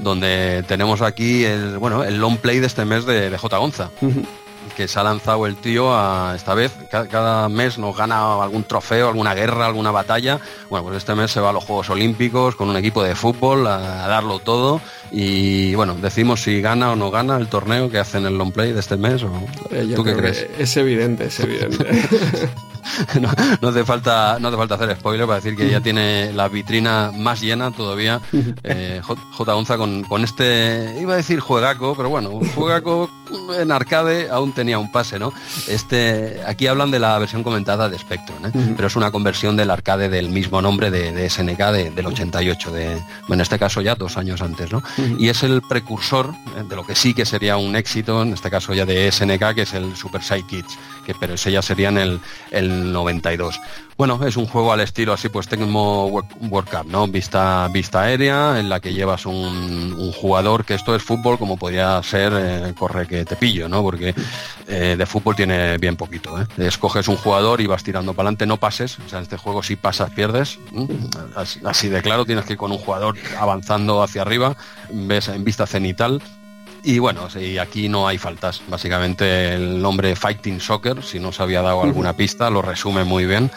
donde 0.00 0.64
tenemos 0.66 1.00
aquí 1.00 1.44
el, 1.44 1.78
bueno, 1.78 2.02
el 2.02 2.18
long 2.18 2.38
play 2.38 2.58
de 2.58 2.66
este 2.66 2.84
mes 2.84 3.04
de, 3.06 3.30
de 3.30 3.38
J. 3.38 3.56
Gonza 3.58 3.90
que 4.76 4.88
se 4.88 4.98
ha 4.98 5.02
lanzado 5.02 5.46
el 5.46 5.56
tío 5.56 5.94
a, 5.94 6.34
esta 6.34 6.54
vez, 6.54 6.72
cada, 6.90 7.48
mes 7.48 7.78
nos 7.78 7.96
gana 7.96 8.42
algún 8.42 8.64
trofeo, 8.64 9.08
alguna 9.08 9.34
guerra, 9.34 9.66
alguna 9.66 9.90
batalla. 9.90 10.40
Bueno, 10.68 10.84
pues 10.84 10.98
este 10.98 11.14
mes 11.14 11.30
se 11.30 11.40
va 11.40 11.50
a 11.50 11.52
los 11.52 11.64
Juegos 11.64 11.90
Olímpicos 11.90 12.56
con 12.56 12.68
un 12.68 12.76
equipo 12.76 13.02
de 13.02 13.14
fútbol 13.14 13.66
a, 13.66 14.08
darlo 14.08 14.38
todo 14.38 14.80
y 15.10 15.74
bueno, 15.74 15.94
decimos 15.94 16.42
si 16.42 16.60
gana 16.60 16.92
o 16.92 16.96
no 16.96 17.10
gana 17.10 17.36
el 17.36 17.48
torneo 17.48 17.90
que 17.90 17.98
hacen 17.98 18.26
el 18.26 18.36
long 18.36 18.52
play 18.52 18.72
de 18.72 18.80
este 18.80 18.96
mes 18.96 19.22
o 19.22 19.30
eh, 19.70 19.92
¿tú 19.94 20.04
qué 20.04 20.14
crees? 20.14 20.46
Es 20.58 20.76
evidente, 20.76 21.26
es 21.26 21.40
evidente. 21.40 21.86
no, 23.60 23.68
hace 23.68 23.84
falta, 23.84 24.38
no 24.40 24.48
hace 24.48 24.56
falta 24.56 24.74
hacer 24.74 24.96
spoiler 24.96 25.26
para 25.26 25.40
decir 25.40 25.56
que 25.56 25.70
ya 25.70 25.80
tiene 25.80 26.32
la 26.32 26.48
vitrina 26.48 27.12
más 27.14 27.40
llena 27.40 27.70
todavía 27.70 28.20
eh, 28.62 29.00
J. 29.02 29.54
Onza 29.54 29.76
con, 29.76 30.04
con 30.04 30.24
este, 30.24 30.96
iba 31.00 31.14
a 31.14 31.16
decir 31.16 31.40
juegaco, 31.40 31.94
pero 31.96 32.08
bueno, 32.08 32.30
un 32.30 32.48
juegaco 32.48 33.10
en 33.58 33.72
arcade 33.72 34.28
aún 34.30 34.52
tenía 34.52 34.78
un 34.78 34.90
pase, 34.90 35.18
¿no? 35.18 35.32
Este, 35.68 36.40
aquí 36.46 36.66
hablan 36.66 36.90
de 36.90 36.98
la 36.98 37.18
versión 37.18 37.42
comentada 37.42 37.88
de 37.88 37.98
Spectrum, 37.98 38.46
¿eh? 38.46 38.74
pero 38.76 38.88
es 38.88 38.96
una 38.96 39.10
conversión 39.10 39.56
del 39.56 39.70
arcade 39.70 40.08
del 40.08 40.30
mismo 40.30 40.60
nombre 40.62 40.90
de, 40.90 41.28
SNK 41.28 41.94
del 41.94 42.06
88, 42.06 42.72
de, 42.72 42.98
en 43.28 43.40
este 43.40 43.58
caso 43.58 43.80
ya 43.80 43.94
dos 43.94 44.16
años 44.16 44.42
antes, 44.42 44.72
¿no? 44.72 44.82
Y 45.18 45.28
es 45.28 45.42
el 45.42 45.62
precursor 45.62 46.34
¿eh? 46.56 46.64
de 46.68 46.76
lo 46.76 46.84
que 46.84 46.94
sí 46.94 47.14
que 47.14 47.24
sería 47.24 47.56
un 47.56 47.76
éxito, 47.76 48.22
en 48.22 48.32
este 48.32 48.50
caso 48.50 48.74
ya 48.74 48.84
de 48.84 49.10
SNK, 49.10 49.54
que 49.54 49.62
es 49.62 49.74
el 49.74 49.96
Super 49.96 50.22
Side 50.22 50.46
Kids, 50.48 50.78
que, 51.04 51.14
pero 51.14 51.34
ese 51.34 51.52
ya 51.52 51.62
sería 51.62 51.88
en 51.88 51.98
el, 51.98 52.20
el 52.50 52.69
92. 52.92 53.60
Bueno, 53.96 54.18
es 54.26 54.36
un 54.38 54.46
juego 54.46 54.72
al 54.72 54.80
estilo 54.80 55.12
así, 55.12 55.28
pues 55.28 55.46
Tecmo 55.46 56.06
World 56.06 56.70
Cup, 56.70 56.86
¿no? 56.86 57.06
Vista, 57.06 57.68
vista 57.68 58.00
aérea, 58.02 58.58
en 58.58 58.70
la 58.70 58.80
que 58.80 58.94
llevas 58.94 59.26
un, 59.26 60.12
jugador, 60.12 60.64
que 60.64 60.74
esto 60.74 60.94
es 60.94 61.02
fútbol, 61.02 61.38
como 61.38 61.58
podría 61.58 62.02
ser 62.02 62.32
eh, 62.34 62.74
corre 62.76 63.06
que 63.06 63.24
te 63.24 63.36
pillo, 63.36 63.68
¿no? 63.68 63.82
Porque 63.82 64.14
eh, 64.68 64.96
de 64.96 65.06
fútbol 65.06 65.36
tiene 65.36 65.76
bien 65.76 65.96
poquito, 65.96 66.40
¿eh? 66.40 66.46
Escoges 66.56 67.08
un 67.08 67.16
jugador 67.16 67.60
y 67.60 67.66
vas 67.66 67.82
tirando 67.82 68.14
para 68.14 68.28
adelante, 68.28 68.46
no 68.46 68.56
pases, 68.56 68.98
o 68.98 69.08
sea, 69.08 69.18
en 69.18 69.24
este 69.24 69.36
juego 69.36 69.62
si 69.62 69.76
pasas 69.76 70.10
pierdes, 70.10 70.58
así 71.64 71.88
de 71.88 72.00
claro, 72.00 72.24
tienes 72.24 72.46
que 72.46 72.54
ir 72.54 72.58
con 72.58 72.72
un 72.72 72.78
jugador 72.78 73.16
avanzando 73.38 74.02
hacia 74.02 74.22
arriba, 74.22 74.56
ves 74.90 75.28
en 75.28 75.44
vista 75.44 75.66
cenital, 75.66 76.22
y 76.82 76.98
bueno, 76.98 77.28
sí, 77.30 77.58
aquí 77.58 77.88
no 77.88 78.08
hay 78.08 78.18
faltas. 78.18 78.62
Básicamente 78.68 79.54
el 79.54 79.80
nombre 79.80 80.16
Fighting 80.16 80.60
Soccer, 80.60 81.02
si 81.02 81.20
no 81.20 81.32
se 81.32 81.42
había 81.42 81.62
dado 81.62 81.82
alguna 81.82 82.14
pista, 82.14 82.50
lo 82.50 82.62
resume 82.62 83.04
muy 83.04 83.26
bien. 83.26 83.50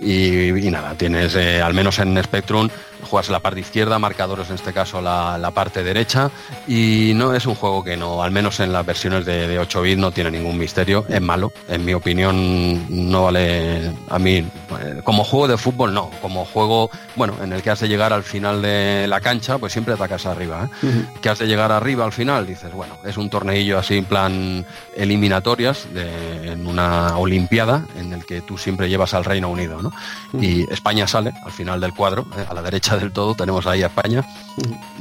Y, 0.00 0.50
nada, 0.70 0.94
tienes, 0.96 1.34
eh, 1.36 1.62
al 1.62 1.74
menos 1.74 1.98
en 2.00 2.20
Spectrum, 2.22 2.68
juegas 3.02 3.28
la 3.28 3.40
parte 3.40 3.60
izquierda, 3.60 3.98
marcadores 3.98 4.48
en 4.48 4.54
este 4.54 4.72
caso 4.72 5.02
la, 5.02 5.50
parte 5.54 5.82
derecha. 5.82 6.30
Y 6.66 7.12
no 7.14 7.34
es 7.34 7.44
un 7.44 7.54
juego 7.54 7.84
que 7.84 7.96
no, 7.96 8.22
al 8.22 8.30
menos 8.30 8.60
en 8.60 8.72
las 8.72 8.86
versiones 8.86 9.26
de, 9.26 9.58
8 9.58 9.82
bits, 9.82 9.98
no 9.98 10.10
tiene 10.10 10.30
ningún 10.30 10.58
misterio. 10.58 11.04
Es 11.08 11.20
malo, 11.20 11.52
en 11.68 11.84
mi 11.84 11.92
opinión, 11.92 13.10
no 13.10 13.24
vale 13.24 13.92
a 14.08 14.18
mí. 14.18 14.36
Eh, 14.36 15.00
como 15.04 15.24
juego 15.24 15.48
de 15.48 15.58
fútbol, 15.58 15.92
no. 15.92 16.10
Como 16.22 16.46
juego, 16.46 16.90
bueno, 17.16 17.34
en 17.42 17.52
el 17.52 17.62
que 17.62 17.70
has 17.70 17.80
de 17.80 17.88
llegar 17.88 18.14
al 18.14 18.22
final 18.22 18.62
de 18.62 19.06
la 19.08 19.20
cancha, 19.20 19.58
pues 19.58 19.72
siempre 19.72 19.94
atacas 19.94 20.24
arriba. 20.24 20.70
¿eh? 20.82 21.06
Que 21.20 21.28
has 21.28 21.38
de 21.38 21.46
llegar 21.46 21.70
arriba 21.70 22.04
al 22.06 22.12
final, 22.12 22.46
dices, 22.46 22.72
bueno, 22.72 22.96
es 23.04 23.18
un 23.18 23.28
torneillo 23.28 23.78
así 23.78 23.98
en 23.98 24.04
plan 24.06 24.66
eliminatorias 24.96 25.86
de, 25.92 26.52
en 26.52 26.66
una 26.66 27.18
olimpiada 27.18 27.84
en 27.98 28.12
el 28.12 28.22
el 28.22 28.26
que 28.26 28.40
tú 28.40 28.56
siempre 28.56 28.88
llevas 28.88 29.14
al 29.14 29.24
Reino 29.24 29.50
Unido, 29.50 29.82
¿no? 29.82 29.92
Y 30.40 30.70
España 30.72 31.06
sale 31.06 31.32
al 31.44 31.52
final 31.52 31.80
del 31.80 31.92
cuadro, 31.92 32.26
eh, 32.36 32.46
a 32.48 32.54
la 32.54 32.62
derecha 32.62 32.91
del 33.00 33.12
todo 33.12 33.34
tenemos 33.34 33.66
ahí 33.66 33.82
a 33.82 33.86
España, 33.86 34.24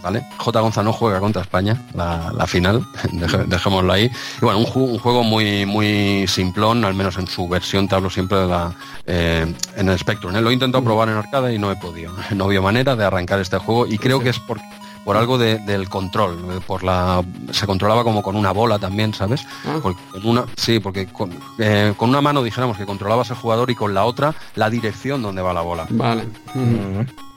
¿vale? 0.01 0.25
J. 0.37 0.59
Gonza 0.59 0.83
no 0.83 0.93
juega 0.93 1.19
contra 1.19 1.41
España, 1.41 1.81
la, 1.93 2.45
final, 2.47 2.85
dejémoslo 3.47 3.93
ahí. 3.93 4.05
Y 4.41 4.45
bueno, 4.45 4.59
un, 4.59 4.99
juego 4.99 5.23
muy, 5.23 5.65
muy 5.65 6.25
simplón, 6.27 6.85
al 6.85 6.93
menos 6.93 7.17
en 7.17 7.27
su 7.27 7.47
versión 7.47 7.87
te 7.87 7.95
hablo 7.95 8.09
siempre 8.09 8.39
de 8.39 8.47
la, 8.47 8.73
eh, 9.05 9.53
en 9.75 9.89
el 9.89 9.97
Spectrum. 9.97 10.35
¿eh? 10.35 10.41
Lo 10.41 10.49
he 10.49 10.53
intentado 10.53 10.83
probar 10.83 11.09
en 11.09 11.15
arcade 11.15 11.53
y 11.53 11.59
no 11.59 11.71
he 11.71 11.75
podido. 11.75 12.13
No 12.35 12.45
había 12.45 12.61
manera 12.61 12.95
de 12.95 13.03
arrancar 13.03 13.39
este 13.39 13.57
juego 13.57 13.85
y 13.85 13.97
creo 13.97 14.19
que 14.19 14.29
es 14.29 14.39
porque 14.39 14.63
por 15.03 15.17
algo 15.17 15.37
del 15.37 15.89
control, 15.89 16.61
por 16.65 16.83
la 16.83 17.23
se 17.51 17.65
controlaba 17.65 18.03
como 18.03 18.21
con 18.21 18.35
una 18.35 18.51
bola 18.51 18.77
también, 18.79 19.13
¿sabes? 19.13 19.45
Ah. 19.65 19.79
una, 20.23 20.45
sí, 20.55 20.79
porque 20.79 21.07
eh, 21.59 21.93
con, 21.97 22.09
una 22.09 22.21
mano 22.21 22.43
dijéramos 22.43 22.77
que 22.77 22.85
controlabas 22.85 23.31
al 23.31 23.37
jugador 23.37 23.71
y 23.71 23.75
con 23.75 23.93
la 23.93 24.05
otra 24.05 24.35
la 24.55 24.69
dirección 24.69 25.21
donde 25.21 25.41
va 25.41 25.53
la 25.53 25.61
bola. 25.61 25.87
Vale. 25.89 26.27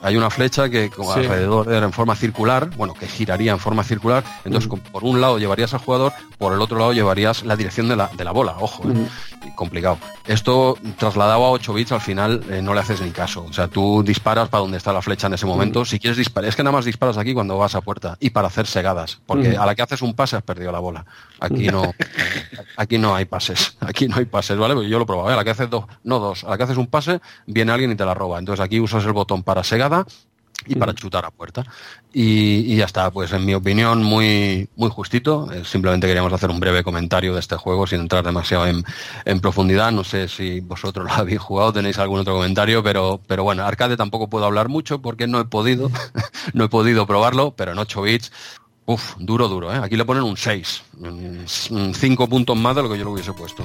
Hay 0.05 0.15
una 0.17 0.29
flecha 0.29 0.69
que 0.69 0.91
alrededor 1.15 1.73
era 1.73 1.83
en 1.83 1.91
forma 1.91 2.15
circular, 2.15 2.69
bueno, 2.77 2.93
que 2.93 3.07
giraría 3.07 3.51
en 3.51 3.59
forma 3.59 3.83
circular, 3.83 4.23
entonces 4.43 4.69
por 4.91 5.03
un 5.03 5.19
lado 5.19 5.39
llevarías 5.39 5.73
al 5.73 5.79
jugador, 5.79 6.13
por 6.37 6.53
el 6.53 6.61
otro 6.61 6.77
lado 6.77 6.93
llevarías 6.93 7.43
la 7.43 7.55
dirección 7.55 7.87
de 7.87 7.95
la, 7.95 8.11
de 8.15 8.23
la 8.23 8.31
bola, 8.31 8.55
ojo, 8.59 8.83
¿eh? 8.87 9.51
complicado. 9.55 9.97
Esto 10.27 10.77
trasladado 10.99 11.43
a 11.45 11.49
8 11.49 11.73
bits 11.73 11.91
al 11.91 12.01
final 12.01 12.43
eh, 12.51 12.61
no 12.61 12.75
le 12.75 12.81
haces 12.81 13.01
ni 13.01 13.09
caso, 13.09 13.45
o 13.49 13.53
sea, 13.53 13.67
tú 13.67 14.03
disparas 14.03 14.47
para 14.47 14.61
donde 14.61 14.77
está 14.77 14.93
la 14.93 15.01
flecha 15.01 15.25
en 15.25 15.33
ese 15.33 15.47
momento, 15.47 15.85
si 15.85 15.97
quieres 15.97 16.17
disparar, 16.17 16.49
es 16.49 16.55
que 16.55 16.61
nada 16.61 16.75
más 16.75 16.85
disparas 16.85 17.17
aquí 17.17 17.33
cuando 17.33 17.57
vas 17.57 17.73
a 17.73 17.81
puerta 17.81 18.15
y 18.19 18.29
para 18.29 18.47
hacer 18.47 18.67
segadas, 18.67 19.19
porque 19.25 19.57
a 19.57 19.65
la 19.65 19.73
que 19.73 19.81
haces 19.81 20.03
un 20.03 20.13
pase 20.13 20.35
has 20.35 20.43
perdido 20.43 20.71
la 20.71 20.79
bola. 20.79 21.05
Aquí 21.39 21.67
no, 21.67 21.93
aquí 22.77 22.97
no 22.97 23.15
hay 23.15 23.25
pases, 23.25 23.77
aquí 23.79 24.07
no 24.07 24.17
hay 24.17 24.25
pases, 24.25 24.57
¿vale? 24.57 24.73
Porque 24.73 24.89
yo 24.89 24.99
lo 24.99 25.05
probaba, 25.05 25.31
¿eh? 25.31 25.33
a 25.33 25.37
la 25.37 25.43
que 25.43 25.51
haces 25.51 25.69
dos, 25.69 25.85
no 26.03 26.19
dos, 26.19 26.43
a 26.43 26.49
la 26.49 26.57
que 26.57 26.63
haces 26.63 26.77
un 26.77 26.87
pase, 26.87 27.19
viene 27.45 27.71
alguien 27.71 27.91
y 27.91 27.95
te 27.95 28.05
la 28.05 28.13
roba. 28.13 28.39
Entonces 28.39 28.63
aquí 28.63 28.79
usas 28.79 29.03
el 29.05 29.13
botón 29.13 29.43
para 29.43 29.63
segada 29.63 30.05
y 30.65 30.75
para 30.75 30.93
chutar 30.93 31.25
a 31.25 31.31
puerta. 31.31 31.63
Y, 32.13 32.75
ya 32.75 32.85
está, 32.85 33.11
pues 33.11 33.31
en 33.33 33.45
mi 33.45 33.53
opinión 33.53 34.03
muy, 34.03 34.69
muy 34.75 34.89
justito. 34.89 35.51
Eh, 35.51 35.63
simplemente 35.65 36.07
queríamos 36.07 36.31
hacer 36.33 36.49
un 36.49 36.59
breve 36.59 36.83
comentario 36.83 37.33
de 37.33 37.39
este 37.39 37.55
juego 37.55 37.85
sin 37.85 38.01
entrar 38.01 38.23
demasiado 38.23 38.65
en, 38.67 38.83
en, 39.25 39.39
profundidad. 39.41 39.91
No 39.91 40.03
sé 40.03 40.27
si 40.27 40.61
vosotros 40.61 41.05
lo 41.05 41.13
habéis 41.13 41.39
jugado, 41.39 41.73
tenéis 41.73 41.97
algún 41.99 42.19
otro 42.21 42.33
comentario, 42.33 42.83
pero, 42.83 43.19
pero 43.27 43.43
bueno, 43.43 43.63
arcade 43.65 43.97
tampoco 43.97 44.29
puedo 44.29 44.45
hablar 44.45 44.69
mucho 44.69 45.01
porque 45.01 45.27
no 45.27 45.39
he 45.39 45.45
podido, 45.45 45.91
no 46.53 46.65
he 46.65 46.69
podido 46.69 47.05
probarlo, 47.05 47.51
pero 47.55 47.73
en 47.73 47.79
8 47.79 48.01
bits 48.01 48.31
Uf, 48.87 49.15
duro, 49.17 49.47
duro, 49.47 49.73
¿eh? 49.73 49.79
Aquí 49.81 49.95
le 49.95 50.05
ponen 50.05 50.21
un 50.21 50.37
6. 50.37 50.83
5 51.93 52.27
puntos 52.27 52.55
más 52.55 52.75
de 52.75 52.83
lo 52.83 52.89
que 52.89 52.99
yo 52.99 53.03
lo 53.03 53.13
hubiese 53.13 53.33
puesto. 53.33 53.63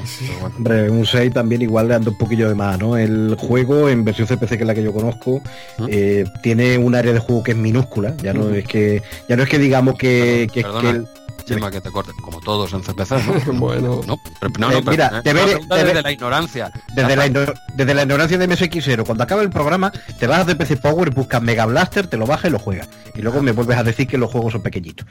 Hombre, 0.56 0.90
un 0.90 1.04
6 1.04 1.34
también 1.34 1.60
igual 1.60 1.88
le 1.88 1.94
anda 1.94 2.10
un 2.10 2.16
poquillo 2.16 2.48
de 2.48 2.54
más, 2.54 2.78
¿no? 2.78 2.96
El 2.96 3.36
juego 3.38 3.90
en 3.90 4.02
versión 4.02 4.26
CPC, 4.26 4.48
que 4.48 4.62
es 4.62 4.66
la 4.66 4.74
que 4.74 4.82
yo 4.82 4.94
conozco, 4.94 5.42
¿Mm? 5.76 5.86
eh, 5.90 6.24
tiene 6.42 6.78
un 6.78 6.94
área 6.94 7.12
de 7.12 7.18
juego 7.18 7.42
que 7.42 7.50
es 7.50 7.56
minúscula. 7.58 8.16
Ya 8.22 8.32
no 8.32 8.46
¿Mm? 8.46 8.54
es 8.54 8.66
que 8.66 9.02
ya 9.28 9.36
no 9.36 9.42
es 9.42 9.48
que 9.50 9.58
digamos 9.58 9.96
que, 9.98 10.48
que, 10.52 10.62
que 10.62 11.04
que 11.56 11.80
te 11.80 11.90
corte, 11.90 12.12
como 12.20 12.40
todos 12.40 12.72
en 12.72 12.82
CPC. 12.82 13.46
bueno. 13.54 14.00
No, 14.06 14.20
no, 14.58 14.72
eh, 14.72 14.82
mira, 14.88 15.22
desde 15.22 16.02
la 16.02 16.12
ignorancia. 16.12 16.72
Desde 16.94 17.16
la, 17.16 17.28
desde 17.74 17.94
la 17.94 18.02
ignorancia 18.02 18.38
de 18.38 18.48
MSX0, 18.48 19.04
cuando 19.04 19.24
acaba 19.24 19.42
el 19.42 19.50
programa, 19.50 19.92
te 20.18 20.26
vas 20.26 20.40
a 20.40 20.44
CPC 20.44 20.80
Power, 20.80 21.10
buscas 21.10 21.42
Mega 21.42 21.66
Blaster, 21.66 22.06
te 22.06 22.16
lo 22.16 22.26
bajas 22.26 22.46
y 22.46 22.52
lo 22.52 22.58
juegas. 22.58 22.88
Y 23.14 23.22
luego 23.22 23.42
me 23.42 23.52
vuelves 23.52 23.76
a 23.76 23.82
decir 23.82 24.06
que 24.06 24.18
los 24.18 24.30
juegos 24.30 24.52
son 24.52 24.62
pequeñitos. 24.62 25.06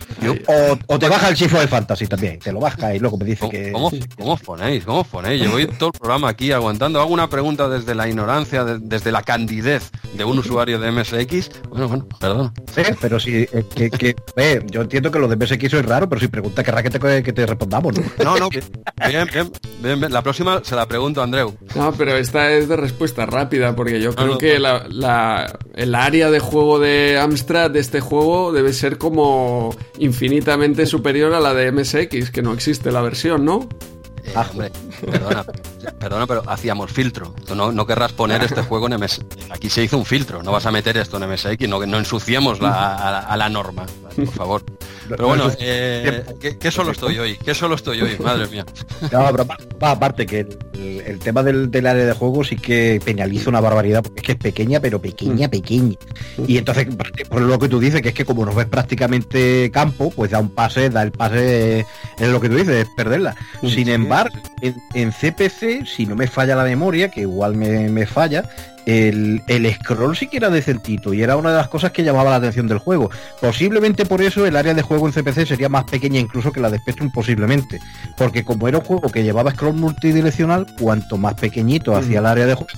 o, 0.87 0.99
te 0.99 1.09
baja 1.09 1.29
el 1.29 1.35
Chief 1.35 1.51
de 1.51 1.67
Fantasy 1.67 2.07
también, 2.07 2.39
te 2.39 2.51
lo 2.51 2.59
bajas 2.59 2.95
y 2.95 2.99
luego 2.99 3.17
me 3.17 3.25
dice 3.25 3.49
que. 3.49 3.71
¿Cómo, 3.71 3.91
¿Cómo 4.17 4.33
os 4.33 4.41
ponéis? 4.41 4.85
¿Cómo 4.85 5.01
os 5.01 5.07
ponéis? 5.07 5.41
Llevo 5.41 5.57
todo 5.77 5.91
el 5.93 5.99
programa 5.99 6.29
aquí 6.29 6.51
aguantando. 6.51 6.99
Hago 6.99 7.13
una 7.13 7.29
pregunta 7.29 7.67
desde 7.67 7.95
la 7.95 8.07
ignorancia, 8.07 8.63
desde 8.63 9.11
la 9.11 9.23
candidez 9.23 9.91
de 10.13 10.23
un 10.23 10.39
usuario 10.39 10.79
de 10.79 10.91
MSX. 10.91 11.49
Bueno, 11.69 11.87
bueno, 11.87 12.07
perdón. 12.19 12.53
Sí, 12.73 12.81
pero 12.99 13.19
sí, 13.19 13.47
eh, 13.51 13.65
que, 13.75 13.89
que 13.89 14.15
yo 14.69 14.81
entiendo 14.81 15.11
que 15.11 15.19
lo 15.19 15.27
de 15.27 15.35
MSX 15.35 15.73
es 15.73 15.85
raro, 15.85 16.07
pero 16.07 16.21
si 16.21 16.27
pregunta 16.29 16.63
querrá 16.63 16.83
que 16.83 16.89
te, 16.89 17.23
que 17.23 17.33
te 17.33 17.45
respondamos, 17.45 17.93
¿no? 18.23 18.37
No, 18.39 18.49
bien, 18.49 19.27
bien, 19.33 19.51
bien, 19.99 20.11
La 20.11 20.21
próxima 20.21 20.61
se 20.63 20.75
la 20.75 20.87
pregunto 20.87 21.21
a 21.21 21.23
Andreu. 21.23 21.55
No, 21.75 21.91
pero 21.93 22.15
esta 22.15 22.51
es 22.51 22.67
de 22.67 22.75
respuesta 22.75 23.25
rápida, 23.25 23.75
porque 23.75 24.01
yo 24.01 24.13
creo 24.13 24.37
que 24.37 24.59
la, 24.59 24.85
la, 24.89 25.59
el 25.75 25.95
área 25.95 26.31
de 26.31 26.39
juego 26.39 26.79
de 26.79 27.19
Amstrad 27.19 27.71
de 27.71 27.79
este 27.79 27.99
juego 27.99 28.51
debe 28.51 28.73
ser 28.73 28.97
como 28.97 29.75
infinitamente 29.97 30.85
superior 30.85 31.33
a 31.33 31.39
la 31.39 31.53
de 31.53 31.71
MSX, 31.71 32.31
que 32.31 32.41
no 32.41 32.53
existe 32.53 32.91
la 32.91 33.01
versión, 33.01 33.45
¿no? 33.45 33.67
Eh, 34.23 34.33
ah, 34.35 34.47
hombre, 34.51 34.71
perdona, 35.09 35.45
perdona, 35.99 36.27
pero 36.27 36.43
hacíamos 36.47 36.91
filtro. 36.91 37.33
no, 37.55 37.71
no 37.71 37.85
querrás 37.85 38.11
poner 38.13 38.43
este 38.43 38.61
juego 38.61 38.87
en 38.87 38.99
MSX. 38.99 39.51
Aquí 39.51 39.69
se 39.69 39.83
hizo 39.83 39.97
un 39.97 40.05
filtro, 40.05 40.43
no 40.43 40.51
vas 40.51 40.65
a 40.65 40.71
meter 40.71 40.97
esto 40.97 41.17
en 41.17 41.29
MSX, 41.29 41.67
no, 41.67 41.85
no 41.85 41.97
ensuciemos 41.97 42.59
la, 42.59 43.19
a, 43.19 43.37
la 43.37 43.49
norma, 43.49 43.85
por 44.25 44.33
favor. 44.33 44.63
Pero 45.09 45.27
bueno, 45.27 45.51
eh, 45.59 46.23
¿qué, 46.59 46.71
solo 46.71 46.91
estoy 46.91 47.17
hoy? 47.17 47.37
¿Qué 47.37 47.53
solo 47.55 47.75
estoy 47.75 48.01
hoy? 48.01 48.17
Madre 48.19 48.47
mía. 48.47 48.65
No, 49.11 49.27
pero 49.31 49.45
va, 49.81 49.91
aparte 49.91 50.25
que 50.25 50.45
el, 50.73 51.19
tema 51.19 51.41
del, 51.41 51.69
área 51.73 52.05
de 52.05 52.13
juego 52.13 52.43
sí 52.43 52.55
que 52.55 53.01
penaliza 53.03 53.49
una 53.49 53.61
barbaridad, 53.61 54.03
porque 54.03 54.19
es 54.19 54.25
que 54.25 54.31
es 54.33 54.37
pequeña, 54.37 54.79
pero 54.79 55.01
pequeña, 55.01 55.47
mm. 55.47 55.51
pequeña. 55.51 55.97
Y 56.47 56.57
entonces, 56.57 56.87
por 57.29 57.41
lo 57.41 57.57
que 57.57 57.69
tú 57.69 57.79
dices, 57.79 58.01
que 58.01 58.09
es 58.09 58.13
que 58.13 58.25
como 58.25 58.45
no 58.45 58.53
ves 58.53 58.67
prácticamente 58.67 59.71
campo, 59.71 60.11
pues 60.11 60.31
da 60.31 60.39
un 60.39 60.49
pase, 60.49 60.89
da 60.89 61.01
el 61.01 61.11
pase, 61.11 61.85
es 62.17 62.27
lo 62.27 62.39
que 62.39 62.49
tú 62.49 62.55
dices, 62.55 62.87
es 62.87 62.89
perderla. 62.95 63.35
Sin 63.61 63.89
embargo, 63.89 64.37
en, 64.61 65.11
CPC, 65.11 65.85
si 65.85 66.05
no 66.05 66.15
me 66.15 66.27
falla 66.27 66.55
la 66.55 66.63
memoria, 66.63 67.09
que 67.09 67.21
igual 67.21 67.55
me, 67.55 68.05
falla, 68.05 68.49
el, 68.89 69.75
scroll 69.75 70.15
sí 70.15 70.27
que 70.27 70.37
era 70.37 70.49
decentito 70.49 71.13
y 71.13 71.21
era 71.21 71.37
una 71.37 71.51
de 71.51 71.57
las 71.57 71.67
cosas 71.67 71.91
que 71.91 72.03
llamaba 72.03 72.31
la 72.31 72.37
atención 72.37 72.67
del 72.67 72.79
juego. 72.79 73.09
Posiblemente 73.39 74.05
por 74.05 74.21
eso 74.21 74.45
el 74.45 74.55
área 74.55 74.73
de 74.73 74.81
juego 74.81 75.07
en 75.07 75.13
CPC 75.13 75.45
sería 75.45 75.69
más 75.69 75.83
pequeña 75.85 76.19
incluso 76.19 76.51
que 76.51 76.59
la 76.59 76.69
de 76.69 76.79
Spectrum 76.79 77.11
posiblemente. 77.11 77.79
Porque 78.17 78.43
como 78.43 78.67
era 78.67 78.79
un 78.79 78.85
juego 78.85 79.09
que 79.09 79.23
llevaba 79.23 79.51
scroll 79.51 79.75
multidireccional, 79.75 80.65
cuanto 80.79 81.17
más 81.17 81.35
pequeñito 81.35 81.95
hacia 81.95 82.19
el 82.19 82.25
área 82.25 82.45
de 82.45 82.55
juego, 82.55 82.71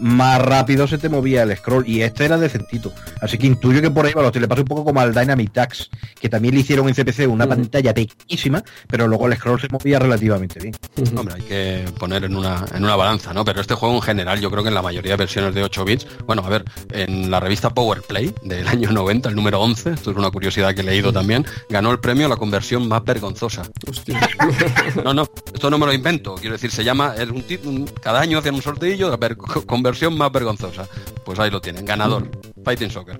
más 0.00 0.40
rápido 0.40 0.86
se 0.86 0.98
te 0.98 1.08
movía 1.08 1.42
el 1.42 1.56
scroll 1.56 1.86
y 1.86 2.02
este 2.02 2.24
era 2.24 2.38
decentito. 2.38 2.92
Así 3.20 3.38
que 3.38 3.46
intuyo 3.46 3.80
que 3.80 3.90
por 3.90 4.06
ahí 4.06 4.12
va, 4.12 4.30
te 4.30 4.40
le 4.40 4.48
pasa 4.48 4.62
un 4.62 4.68
poco 4.68 4.84
como 4.84 5.00
al 5.00 5.14
Dynamic 5.14 5.52
Tax, 5.52 5.90
que 6.20 6.28
también 6.28 6.54
le 6.54 6.60
hicieron 6.60 6.88
en 6.88 6.94
CPC 6.94 7.28
una 7.28 7.46
pantalla 7.46 7.92
pequeñísima, 7.94 8.62
pero 8.88 9.08
luego 9.08 9.26
el 9.26 9.36
scroll 9.36 9.60
se 9.60 9.68
movía 9.68 9.98
relativamente 9.98 10.60
bien. 10.60 10.74
Hombre, 11.16 11.34
hay 11.36 11.42
que 11.42 11.84
poner 11.98 12.24
en 12.24 12.36
una, 12.36 12.64
en 12.74 12.84
una 12.84 12.96
balanza, 12.96 13.32
¿no? 13.32 13.44
Pero 13.44 13.60
este 13.60 13.74
juego 13.74 13.96
en 13.96 14.02
general, 14.02 14.40
yo 14.40 14.50
creo 14.50 14.62
que 14.62 14.68
en 14.68 14.74
la 14.74 14.82
mayoría 14.82 15.12
de 15.12 15.16
versiones 15.16 15.54
de 15.54 15.62
8 15.62 15.84
bits, 15.84 16.06
bueno, 16.26 16.42
a 16.44 16.48
ver, 16.48 16.64
en 16.90 17.30
la 17.30 17.40
revista 17.40 17.70
Power 17.70 18.02
Play 18.02 18.34
del 18.42 18.66
año 18.68 18.92
90, 18.92 19.28
el 19.28 19.34
número 19.34 19.60
11, 19.60 19.90
esto 19.92 20.10
es 20.10 20.16
una 20.16 20.30
curiosidad 20.30 20.74
que 20.74 20.82
he 20.82 20.84
leído 20.84 21.12
también, 21.12 21.44
ganó 21.68 21.90
el 21.90 22.00
premio 22.00 22.26
a 22.26 22.28
la 22.28 22.36
conversión 22.36 22.88
más 22.88 23.04
vergonzosa. 23.04 23.62
Hostia. 23.88 24.20
no, 25.04 25.14
no, 25.14 25.28
esto 25.52 25.70
no 25.70 25.78
me 25.78 25.86
lo 25.86 25.92
invento, 25.92 26.34
quiero 26.36 26.54
decir, 26.54 26.70
se 26.70 26.84
llama, 26.84 27.14
es 27.16 27.28
un, 27.30 27.90
cada 28.00 28.20
año 28.20 28.38
hacen 28.38 28.54
un 28.54 28.62
sorteillo 28.62 29.10
de 29.10 29.36
conversión 29.66 29.87
versión 29.88 30.16
más 30.16 30.32
vergonzosa. 30.32 30.86
Pues 31.24 31.38
ahí 31.38 31.50
lo 31.50 31.60
tienen, 31.60 31.84
ganador, 31.84 32.30
Fighting 32.64 32.90
Soccer. 32.90 33.18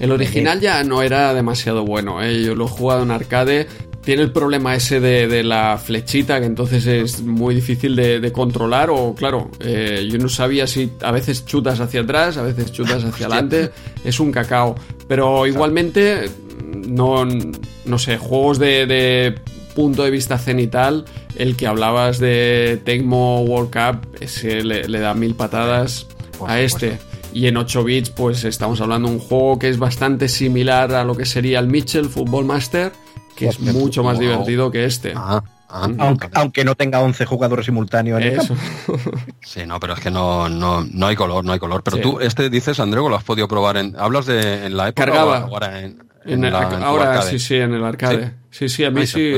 El 0.00 0.12
original 0.12 0.60
ya 0.60 0.82
no 0.84 1.02
era 1.02 1.34
demasiado 1.34 1.84
bueno, 1.84 2.22
¿eh? 2.22 2.42
yo 2.42 2.54
lo 2.54 2.66
he 2.66 2.68
jugado 2.68 3.02
en 3.02 3.10
arcade. 3.10 3.66
Tiene 4.02 4.22
el 4.22 4.32
problema 4.32 4.74
ese 4.74 5.00
de, 5.00 5.42
la 5.42 5.76
flechita, 5.76 6.40
que 6.40 6.46
entonces 6.46 6.86
es 6.86 7.20
muy 7.20 7.54
difícil 7.54 7.94
de, 7.94 8.32
controlar. 8.32 8.88
O, 8.90 9.14
claro, 9.14 9.50
eh, 9.60 10.08
yo 10.10 10.18
no 10.18 10.28
sabía 10.28 10.66
si 10.66 10.92
a 11.02 11.10
veces 11.10 11.44
chutas 11.44 11.80
hacia 11.80 12.02
atrás, 12.02 12.38
a 12.38 12.42
veces 12.42 12.72
chutas 12.72 13.04
hacia 13.04 13.26
adelante. 13.26 13.70
Es 14.04 14.18
un 14.18 14.32
cacao. 14.32 14.76
Pero 15.08 15.46
igualmente, 15.46 16.30
no, 16.72 17.26
no 17.26 17.98
sé, 17.98 18.16
juegos 18.16 18.58
de 18.58 19.34
punto 19.78 20.02
de 20.02 20.10
vista 20.10 20.38
cenital, 20.38 21.04
el 21.36 21.54
que 21.54 21.68
hablabas 21.68 22.18
de 22.18 22.82
Tecmo 22.84 23.42
World 23.42 23.70
Cup, 23.70 24.16
ese 24.20 24.64
le, 24.64 24.98
da 24.98 25.14
mil 25.14 25.36
patadas 25.36 26.08
a 26.44 26.58
este. 26.58 26.98
Y 27.32 27.46
en 27.46 27.56
8 27.56 27.84
bits, 27.84 28.10
pues 28.10 28.42
estamos 28.42 28.80
hablando 28.80 29.08
de 29.08 29.14
un 29.14 29.20
juego 29.20 29.56
que 29.60 29.68
es 29.68 29.78
bastante 29.78 30.28
similar 30.28 30.92
a 30.94 31.04
lo 31.04 31.16
que 31.16 31.24
sería 31.24 31.60
el 31.60 31.68
Mitchell 31.68 32.06
Football 32.06 32.44
Master, 32.44 32.90
que 33.36 33.46
es 33.46 33.60
mucho 33.60 34.02
más 34.02 34.18
divertido 34.18 34.72
que 34.72 34.84
este. 34.84 35.12
Ah, 35.14 35.44
ah. 35.68 35.88
aunque, 36.34 36.64
no 36.64 36.74
tenga 36.74 36.98
11 36.98 37.24
jugadores 37.24 37.66
simultáneos 37.66 38.20
en 38.20 38.40
Eso. 38.40 38.56
Sí, 39.42 39.60
no, 39.64 39.78
pero 39.78 39.94
es 39.94 40.00
que 40.00 40.10
no, 40.10 40.48
no, 40.48 40.84
no 40.90 41.06
hay 41.06 41.14
color, 41.14 41.44
no 41.44 41.52
hay 41.52 41.60
color. 41.60 41.84
Pero 41.84 41.98
tú, 41.98 42.18
este 42.18 42.50
dices, 42.50 42.80
Andreu, 42.80 43.08
lo 43.08 43.14
has 43.14 43.22
podido 43.22 43.46
probar 43.46 43.76
en. 43.76 43.94
¿Hablas 43.96 44.26
de 44.26 44.66
en 44.66 44.76
la 44.76 44.88
época 44.88 45.06
Cargaba. 45.06 45.38
ahora 45.38 45.80
en, 45.82 45.98
ahora 46.44 47.22
sí, 47.22 47.38
sí, 47.38 47.54
en 47.56 47.74
el 47.74 47.84
arcade. 47.84 48.26
Sí, 48.26 48.32
sí, 48.50 48.84
a 48.84 48.90
mí 48.90 49.06
sí, 49.06 49.34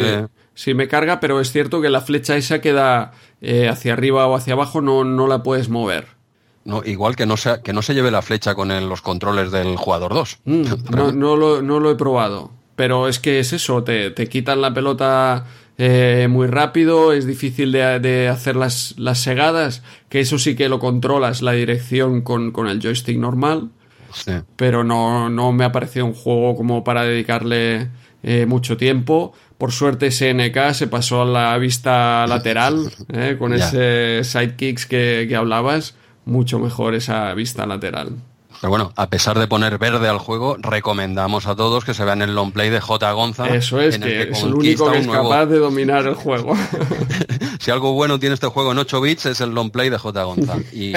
sí 0.55 0.75
me 0.75 0.89
carga, 0.89 1.21
pero 1.21 1.41
es 1.41 1.53
cierto 1.53 1.81
que 1.81 1.91
la 1.91 2.01
flecha 2.01 2.37
esa 2.37 2.61
queda 2.61 3.13
eh, 3.41 3.69
hacia 3.69 3.93
arriba 3.93 4.27
o 4.27 4.35
hacia 4.35 4.53
abajo, 4.53 4.81
no, 4.81 5.05
no 5.05 5.27
la 5.27 5.43
puedes 5.43 5.69
mover. 5.69 6.07
No, 6.65 6.83
igual 6.85 7.17
que 7.17 7.27
no, 7.27 7.37
se, 7.37 7.63
que 7.63 7.73
no 7.73 7.83
se 7.83 7.95
lleve 7.95 8.11
la 8.11 8.23
flecha 8.23 8.55
con 8.55 8.69
los 8.89 9.01
controles 9.01 9.51
del 9.51 9.77
jugador 9.77 10.13
2. 10.13 10.39
Mm, 10.45 10.63
no, 10.95 11.13
no, 11.13 11.37
lo, 11.37 11.63
no, 11.63 11.81
lo, 11.81 11.91
he 11.91 11.97
probado. 11.97 12.53
Pero 12.77 13.09
es 13.09 13.19
que 13.19 13.41
es 13.41 13.53
eso, 13.53 13.83
te, 13.83 14.11
te 14.11 14.27
quitan 14.29 14.61
la 14.61 14.73
pelota 14.73 15.47
eh, 15.79 16.29
muy 16.29 16.47
rápido, 16.47 17.13
es 17.13 17.27
difícil 17.27 17.73
de, 17.73 18.29
hacer 18.29 18.57
las, 18.57 18.95
las, 18.99 19.19
segadas, 19.19 19.83
que 20.11 20.21
eso 20.21 20.39
sí 20.39 20.55
que 20.55 20.69
lo 20.69 20.79
controlas 20.79 21.41
la 21.41 21.53
dirección 21.53 22.21
con, 22.21 22.53
con 22.53 22.69
el 22.69 22.81
joystick 22.83 23.19
normal. 23.19 23.71
Pero 24.57 24.85
no, 24.85 25.31
no, 25.31 25.53
me 25.53 25.65
ha 25.65 25.73
parecido 25.73 26.05
un 26.05 26.15
juego 26.15 26.57
como 26.57 26.85
para 26.85 27.05
dedicarle 27.05 27.89
eh, 28.23 28.47
mucho 28.47 28.77
tiempo. 28.77 29.33
Por 29.59 29.73
suerte 29.73 30.11
SNK 30.11 30.73
se 30.73 30.87
pasó 30.87 31.23
a 31.23 31.27
la 31.27 31.59
vista 31.59 32.27
lateral, 32.27 32.91
eh, 33.13 33.37
con 33.39 33.53
ese 33.53 34.25
sidekicks 34.25 34.87
que, 34.87 35.27
que 35.29 35.37
hablabas, 35.37 35.95
mucho 36.25 36.59
mejor 36.59 36.95
esa 36.95 37.33
vista 37.35 37.67
lateral. 37.67 38.17
Pero 38.61 38.71
bueno, 38.71 38.93
a 38.95 39.09
pesar 39.09 39.39
de 39.39 39.49
poner 39.49 39.79
verde 39.79 40.09
al 40.09 40.19
juego, 40.19 40.57
recomendamos 40.59 41.47
a 41.47 41.57
todos 41.57 41.85
que 41.85 41.95
se 41.95 42.05
vean 42.05 42.21
el 42.21 42.35
long 42.35 42.53
play 42.53 42.69
de 42.69 42.81
J. 42.81 43.11
Gonza. 43.13 43.49
Eso 43.49 43.81
es, 43.81 43.99
que, 43.99 44.23
es 44.25 44.43
el 44.43 44.55
único 44.55 44.91
que 44.93 44.99
es 44.99 45.07
capaz 45.07 45.47
de 45.47 45.59
dominar 45.59 46.07
el 46.07 46.15
juego. 46.17 46.55
si 47.59 47.71
algo 47.71 47.95
bueno 47.95 48.19
tiene 48.19 48.35
este 48.35 48.49
juego 48.49 48.73
en 48.73 48.79
8 48.79 49.01
bits 49.01 49.27
es 49.27 49.41
el 49.41 49.51
long 49.51 49.71
play 49.71 49.89
de 49.89 49.97
J. 49.97 50.25
Gonza. 50.25 50.59
Y, 50.73 50.93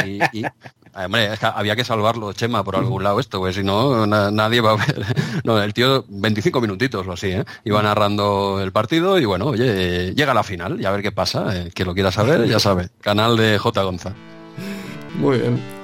hombre, 0.93 1.29
había 1.41 1.77
que 1.77 1.85
salvarlo, 1.85 2.33
Chema, 2.33 2.65
por 2.65 2.75
algún 2.75 3.01
lado 3.01 3.21
esto, 3.21 3.39
pues 3.39 3.55
si 3.55 3.63
no, 3.63 4.05
nadie 4.05 4.59
va 4.59 4.71
a 4.71 4.75
ver. 4.75 5.05
No, 5.45 5.61
el 5.61 5.73
tío, 5.73 6.05
25 6.07 6.61
minutitos 6.61 7.05
o 7.07 7.11
así, 7.13 7.27
¿eh? 7.27 7.43
Iba 7.65 7.81
narrando 7.81 8.61
el 8.61 8.71
partido 8.71 9.19
y 9.19 9.25
bueno, 9.25 9.47
oye, 9.47 10.13
llega 10.13 10.31
a 10.31 10.35
la 10.35 10.43
final 10.43 10.79
y 10.79 10.85
a 10.85 10.91
ver 10.91 11.01
qué 11.01 11.11
pasa. 11.11 11.55
Eh, 11.57 11.71
que 11.73 11.85
lo 11.85 11.93
quiera 11.93 12.11
saber, 12.11 12.45
ya 12.47 12.59
sabe. 12.59 12.89
Canal 13.01 13.35
de 13.35 13.57
J. 13.57 13.83
Gonza. 13.83 14.13
Muy 15.15 15.39
bien. 15.39 15.82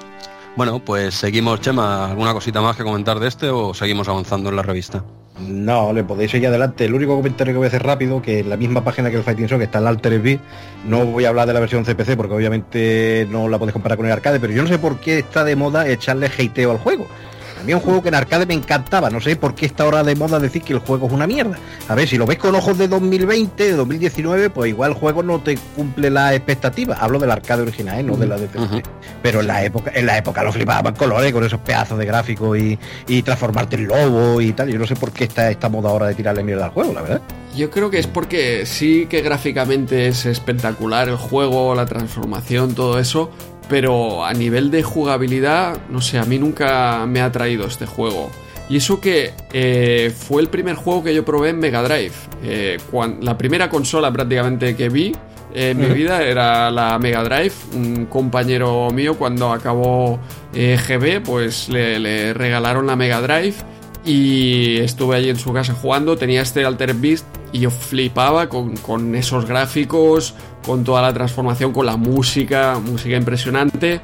Bueno, 0.56 0.80
pues 0.84 1.16
seguimos, 1.16 1.62
Chema. 1.62 2.10
¿Alguna 2.10 2.34
cosita 2.34 2.62
más 2.62 2.76
que 2.76 2.84
comentar 2.84 3.20
de 3.20 3.28
este 3.28 3.50
o 3.50 3.74
seguimos 3.74 4.08
avanzando 4.10 4.50
en 4.50 4.56
la 4.56 4.62
revista? 4.62 5.04
No, 5.48 5.94
le 5.94 6.04
podéis 6.04 6.32
seguir 6.32 6.50
adelante. 6.50 6.86
El 6.86 6.94
único 6.94 7.16
comentario 7.16 7.54
que 7.54 7.58
voy 7.58 7.66
a 7.66 7.70
hacer 7.70 7.84
rápido, 7.84 8.22
que 8.22 8.40
en 8.40 8.50
la 8.50 8.58
misma 8.58 8.84
página 8.84 9.10
que 9.10 9.18
el 9.18 9.24
Fighting 9.24 9.48
Show, 9.48 9.58
que 9.58 9.66
está 9.66 9.80
el 9.80 9.88
Alter 9.88 10.20
V, 10.20 10.40
no 10.86 11.06
voy 11.06 11.26
a 11.26 11.30
hablar 11.30 11.48
de 11.48 11.54
la 11.54 11.62
versión 11.62 11.86
CPC 11.86 12.18
porque 12.18 12.34
obviamente 12.34 13.26
no 13.32 13.48
la 13.48 13.58
podéis 13.58 13.74
comparar 13.74 13.98
con 13.98 14.06
el 14.06 14.12
arcade, 14.12 14.40
pero 14.40 14.52
yo 14.52 14.62
no 14.62 14.68
sé 14.68 14.80
por 14.80 15.00
qué 15.00 15.20
está 15.20 15.46
de 15.46 15.56
moda 15.56 15.88
echarle 15.88 16.28
hateo 16.28 16.72
al 16.72 16.78
juego. 16.78 17.08
A 17.60 17.64
mí 17.64 17.74
un 17.74 17.82
juego 17.82 18.02
que 18.02 18.08
en 18.08 18.16
arcade 18.16 18.46
me 18.46 18.54
encantaba, 18.54 19.10
no 19.10 19.20
sé 19.20 19.36
por 19.36 19.54
qué 19.54 19.66
está 19.66 19.84
ahora 19.84 20.04
de 20.04 20.16
moda 20.16 20.40
decir 20.40 20.62
que 20.62 20.72
el 20.72 20.80
juego 20.80 21.08
es 21.08 21.14
una 21.14 21.28
mierda. 21.28 21.58
A 21.90 21.96
ver, 21.96 22.08
si 22.08 22.18
lo 22.18 22.26
ves 22.26 22.38
con 22.38 22.56
ojos 22.56 22.78
de 22.78 22.88
2020, 22.88 23.64
de 23.64 23.74
2019, 23.74 24.50
pues 24.50 24.70
igual 24.70 24.92
el 24.92 24.98
juego 24.98 25.24
no 25.24 25.42
te 25.42 25.58
cumple 25.76 26.10
la 26.10 26.34
expectativa. 26.34 26.96
Hablo 26.96 27.20
del 27.20 27.32
arcade 27.32 27.64
original, 27.64 28.00
¿eh? 28.00 28.04
no 28.04 28.16
de 28.16 28.28
la 28.28 28.38
de 28.38 28.48
Pero 29.22 29.42
en 29.42 29.48
la 29.48 29.64
época, 29.64 29.92
en 29.94 30.06
la 30.06 30.18
época 30.18 30.42
lo 30.42 30.54
flipaban 30.54 30.96
colores 30.96 31.34
con 31.34 31.44
esos 31.44 31.60
pedazos 31.60 31.98
de 31.98 32.06
gráficos 32.06 32.58
y, 32.58 32.80
y, 33.08 33.22
transformarte 33.24 33.76
en 33.76 33.88
lobo 33.88 34.40
y 34.40 34.54
tal. 34.54 34.70
Yo 34.70 34.80
no 34.80 34.88
sé 34.88 34.96
por 34.96 35.12
qué 35.12 35.26
está 35.26 35.52
esta 35.52 35.68
moda 35.68 35.90
ahora 35.90 36.08
de 36.08 36.16
tirarle 36.16 36.44
mierda 36.44 36.66
al 36.66 36.72
juego, 36.72 36.94
la 36.94 37.02
verdad. 37.02 37.22
Yo 37.56 37.70
creo 37.72 37.90
que 37.90 38.00
es 38.00 38.08
porque 38.08 38.66
sí 38.66 39.08
que 39.10 39.22
gráficamente 39.22 40.08
es 40.08 40.26
espectacular 40.26 41.10
el 41.10 41.18
juego, 41.18 41.76
la 41.76 41.86
transformación, 41.86 42.76
todo 42.76 43.00
eso, 43.00 43.32
pero 43.70 44.26
a 44.26 44.34
nivel 44.34 44.72
de 44.72 44.84
jugabilidad, 44.84 45.80
no 45.90 46.02
sé, 46.02 46.18
a 46.18 46.26
mí 46.26 46.40
nunca 46.40 47.06
me 47.08 47.22
ha 47.22 47.32
traído 47.32 47.68
este 47.68 47.86
juego. 47.86 48.30
Y 48.70 48.78
eso 48.78 49.02
que 49.02 49.34
eh, 49.52 50.14
fue 50.16 50.42
el 50.42 50.50
primer 50.50 50.76
juego 50.76 51.04
que 51.04 51.16
yo 51.16 51.26
probé 51.26 51.50
en 51.50 51.60
Mega 51.60 51.82
Drive. 51.82 52.14
Eh, 52.44 52.78
la 53.22 53.38
primera 53.38 53.70
consola 53.70 54.12
prácticamente 54.12 54.76
que 54.76 54.90
vi 54.90 55.12
en 55.54 55.80
mi 55.80 55.88
vida 55.88 56.22
era 56.22 56.70
la 56.70 57.00
Mega 57.00 57.24
Drive. 57.24 57.54
Un 57.74 58.06
compañero 58.06 58.92
mío 58.92 59.18
cuando 59.18 59.52
acabó 59.52 60.20
eh, 60.54 60.78
GB 60.78 61.24
pues 61.24 61.70
le, 61.70 62.34
regalaron 62.34 62.86
la 62.86 62.96
Mega 62.96 63.22
Drive 63.22 63.56
y 64.06 64.78
estuve 64.78 65.18
allí 65.18 65.30
en 65.30 65.38
su 65.38 65.54
casa 65.54 65.74
jugando. 65.74 66.18
Tenía 66.18 66.42
este 66.42 66.66
Alter 66.66 66.94
Beast 66.94 67.26
y 67.52 67.60
yo 67.60 67.72
flipaba 67.72 68.50
con, 68.50 68.76
con 68.78 69.16
esos 69.16 69.46
gráficos, 69.46 70.34
con 70.66 70.84
toda 70.84 71.02
la 71.02 71.14
transformación, 71.14 71.74
con 71.74 71.86
la 71.86 71.98
música, 71.98 72.80
música 72.80 73.16
impresionante. 73.16 74.02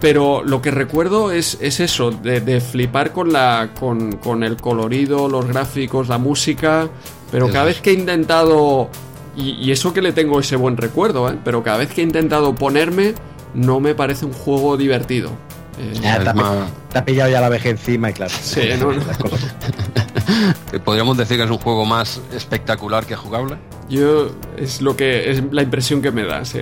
Pero 0.00 0.42
lo 0.44 0.60
que 0.60 0.70
recuerdo 0.70 1.30
es, 1.30 1.56
es 1.62 1.80
eso, 1.80 2.10
de, 2.10 2.60
flipar 2.60 3.12
con, 3.12 3.32
la, 3.32 3.70
con, 3.78 4.42
el 4.42 4.56
colorido, 4.56 5.28
los 5.28 5.46
gráficos, 5.46 6.08
la 6.08 6.18
música. 6.18 6.88
Pero 7.32 7.50
cada 7.50 7.64
vez 7.64 7.80
que 7.80 7.90
he 7.90 7.94
intentado, 7.94 8.90
y, 9.34 9.70
eso 9.70 9.94
que 9.94 10.02
le 10.02 10.12
tengo 10.12 10.40
ese 10.40 10.56
buen 10.56 10.76
recuerdo, 10.76 11.30
¿eh? 11.30 11.38
pero 11.42 11.62
cada 11.62 11.78
vez 11.78 11.88
que 11.88 12.02
he 12.02 12.04
intentado 12.04 12.54
ponerme, 12.54 13.14
no 13.54 13.80
me 13.80 13.94
parece 13.94 14.26
un 14.26 14.34
juego 14.34 14.76
divertido. 14.76 15.30
Eh, 15.78 15.92
te, 16.00 16.98
ha, 16.98 17.04
pillado 17.04 17.30
ya 17.30 17.40
la 17.40 17.48
vejez 17.48 17.72
encima 17.72 18.10
y 18.10 18.12
claro. 18.12 18.32
Sí, 18.40 18.60
no, 18.80 18.92
no. 18.92 19.02
Podríamos 20.84 21.16
decir 21.16 21.36
que 21.36 21.44
es 21.44 21.50
un 21.50 21.58
juego 21.58 21.84
más 21.84 22.20
espectacular 22.34 23.06
que 23.06 23.16
jugable. 23.16 23.56
Yo 23.88 24.30
es 24.56 24.80
lo 24.80 24.96
que 24.96 25.30
es 25.30 25.42
la 25.50 25.62
impresión 25.62 26.00
que 26.00 26.10
me 26.10 26.24
da, 26.24 26.44
sí. 26.44 26.60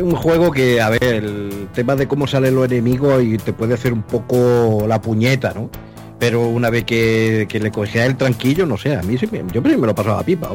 Un 0.00 0.14
juego 0.14 0.52
que, 0.52 0.80
a 0.80 0.88
ver, 0.90 1.02
el 1.02 1.68
tema 1.72 1.96
de 1.96 2.06
cómo 2.06 2.26
salen 2.26 2.54
los 2.54 2.66
enemigos 2.66 3.22
y 3.22 3.38
te 3.38 3.52
puede 3.52 3.74
hacer 3.74 3.92
un 3.92 4.02
poco 4.02 4.84
la 4.86 5.00
puñeta, 5.00 5.52
¿no? 5.54 5.70
Pero 6.18 6.46
una 6.48 6.68
vez 6.68 6.84
que, 6.84 7.48
le 7.50 7.70
cogía 7.70 8.04
el 8.04 8.16
tranquillo, 8.16 8.66
no 8.66 8.76
sé, 8.76 8.94
a 8.94 9.02
mí 9.02 9.16
sí, 9.16 9.28
yo 9.52 9.62
me 9.62 9.74
lo 9.74 9.94
pasaba 9.94 10.20
a 10.20 10.22
pipa 10.22 10.50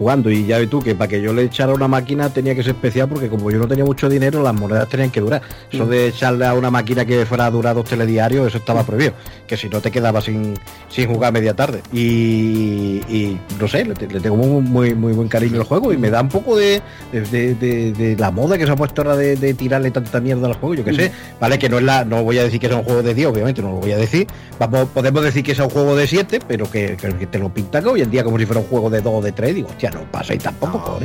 jugando. 0.00 0.30
Y 0.30 0.46
ya 0.46 0.58
ves 0.58 0.70
tú 0.70 0.80
que 0.80 0.94
para 0.94 1.08
que 1.08 1.20
yo 1.20 1.34
le 1.34 1.42
echara 1.42 1.74
una 1.74 1.86
máquina 1.86 2.30
tenía 2.30 2.54
que 2.54 2.62
ser 2.62 2.74
especial 2.74 3.06
porque 3.06 3.28
como 3.28 3.50
yo 3.50 3.58
no 3.58 3.68
tenía 3.68 3.84
mucho 3.84 4.08
dinero 4.08 4.42
las 4.42 4.54
monedas 4.54 4.88
tenían 4.88 5.10
que 5.10 5.20
durar. 5.20 5.42
Eso 5.70 5.86
de 5.86 6.08
echarle 6.08 6.46
a 6.46 6.54
una 6.54 6.70
máquina 6.70 7.04
que 7.04 7.26
fuera 7.26 7.46
a 7.46 7.50
durar 7.50 7.74
dos 7.74 7.84
telediarios 7.84 8.46
eso 8.46 8.56
estaba 8.56 8.82
prohibido. 8.82 9.12
Que 9.46 9.58
si 9.58 9.68
no 9.68 9.80
te 9.80 9.90
quedaba 9.90 10.22
sin, 10.22 10.54
sin 10.88 11.06
jugar 11.06 11.34
media 11.34 11.52
tarde. 11.52 11.82
Y, 11.92 13.36
no 13.60 13.68
sé 13.68 13.84
le, 13.84 13.94
tengo 13.94 14.36
muy, 14.36 14.94
muy, 14.94 15.12
buen 15.12 15.28
cariño 15.28 15.60
al 15.60 15.66
juego 15.66 15.92
y 15.92 15.98
me 15.98 16.08
da 16.08 16.22
un 16.22 16.30
poco 16.30 16.56
de, 16.56 16.80
de, 17.12 18.16
la 18.18 18.30
moda 18.30 18.56
que 18.56 18.64
se 18.64 18.72
ha 18.72 18.76
puesto 18.76 19.02
ahora 19.02 19.16
de, 19.16 19.54
tirarle 19.54 19.90
tanta 19.90 20.18
mierda 20.20 20.46
al 20.46 20.54
juego 20.54 20.76
yo 20.76 20.84
que 20.84 20.94
sé. 20.94 21.12
Vale 21.38 21.58
que 21.58 21.68
no 21.68 21.76
es 21.76 21.84
la 21.84 22.06
no 22.06 22.24
voy 22.24 22.38
a 22.38 22.44
decir 22.44 22.58
que 22.58 22.68
es 22.68 22.72
un 22.72 22.84
juego 22.84 23.02
de 23.02 23.12
10 23.12 23.28
obviamente 23.28 23.60
no 23.60 23.68
lo 23.72 23.76
voy 23.76 23.92
a 23.92 23.98
decir. 23.98 24.26
Vamos, 24.58 24.88
podemos 24.88 25.22
decir 25.22 25.44
que 25.44 25.52
es 25.52 25.58
un 25.58 25.68
juego 25.68 25.94
de 25.94 26.06
7 26.06 26.40
pero 26.48 26.70
que, 26.70 26.96
te 27.30 27.38
lo 27.38 27.52
pinta 27.52 27.82
que 27.82 27.88
hoy 27.88 28.00
en 28.00 28.10
día 28.10 28.24
como 28.24 28.38
si 28.38 28.46
fuera 28.46 28.60
un 28.60 28.66
juego 28.66 28.88
de 28.88 29.02
2 29.02 29.12
o 29.14 29.20
de 29.20 29.32
3 29.32 29.54
digo 29.54 29.68
hostia 29.68 29.89
no 29.90 30.02
pasa 30.10 30.34
y 30.34 30.38
tampoco 30.38 30.98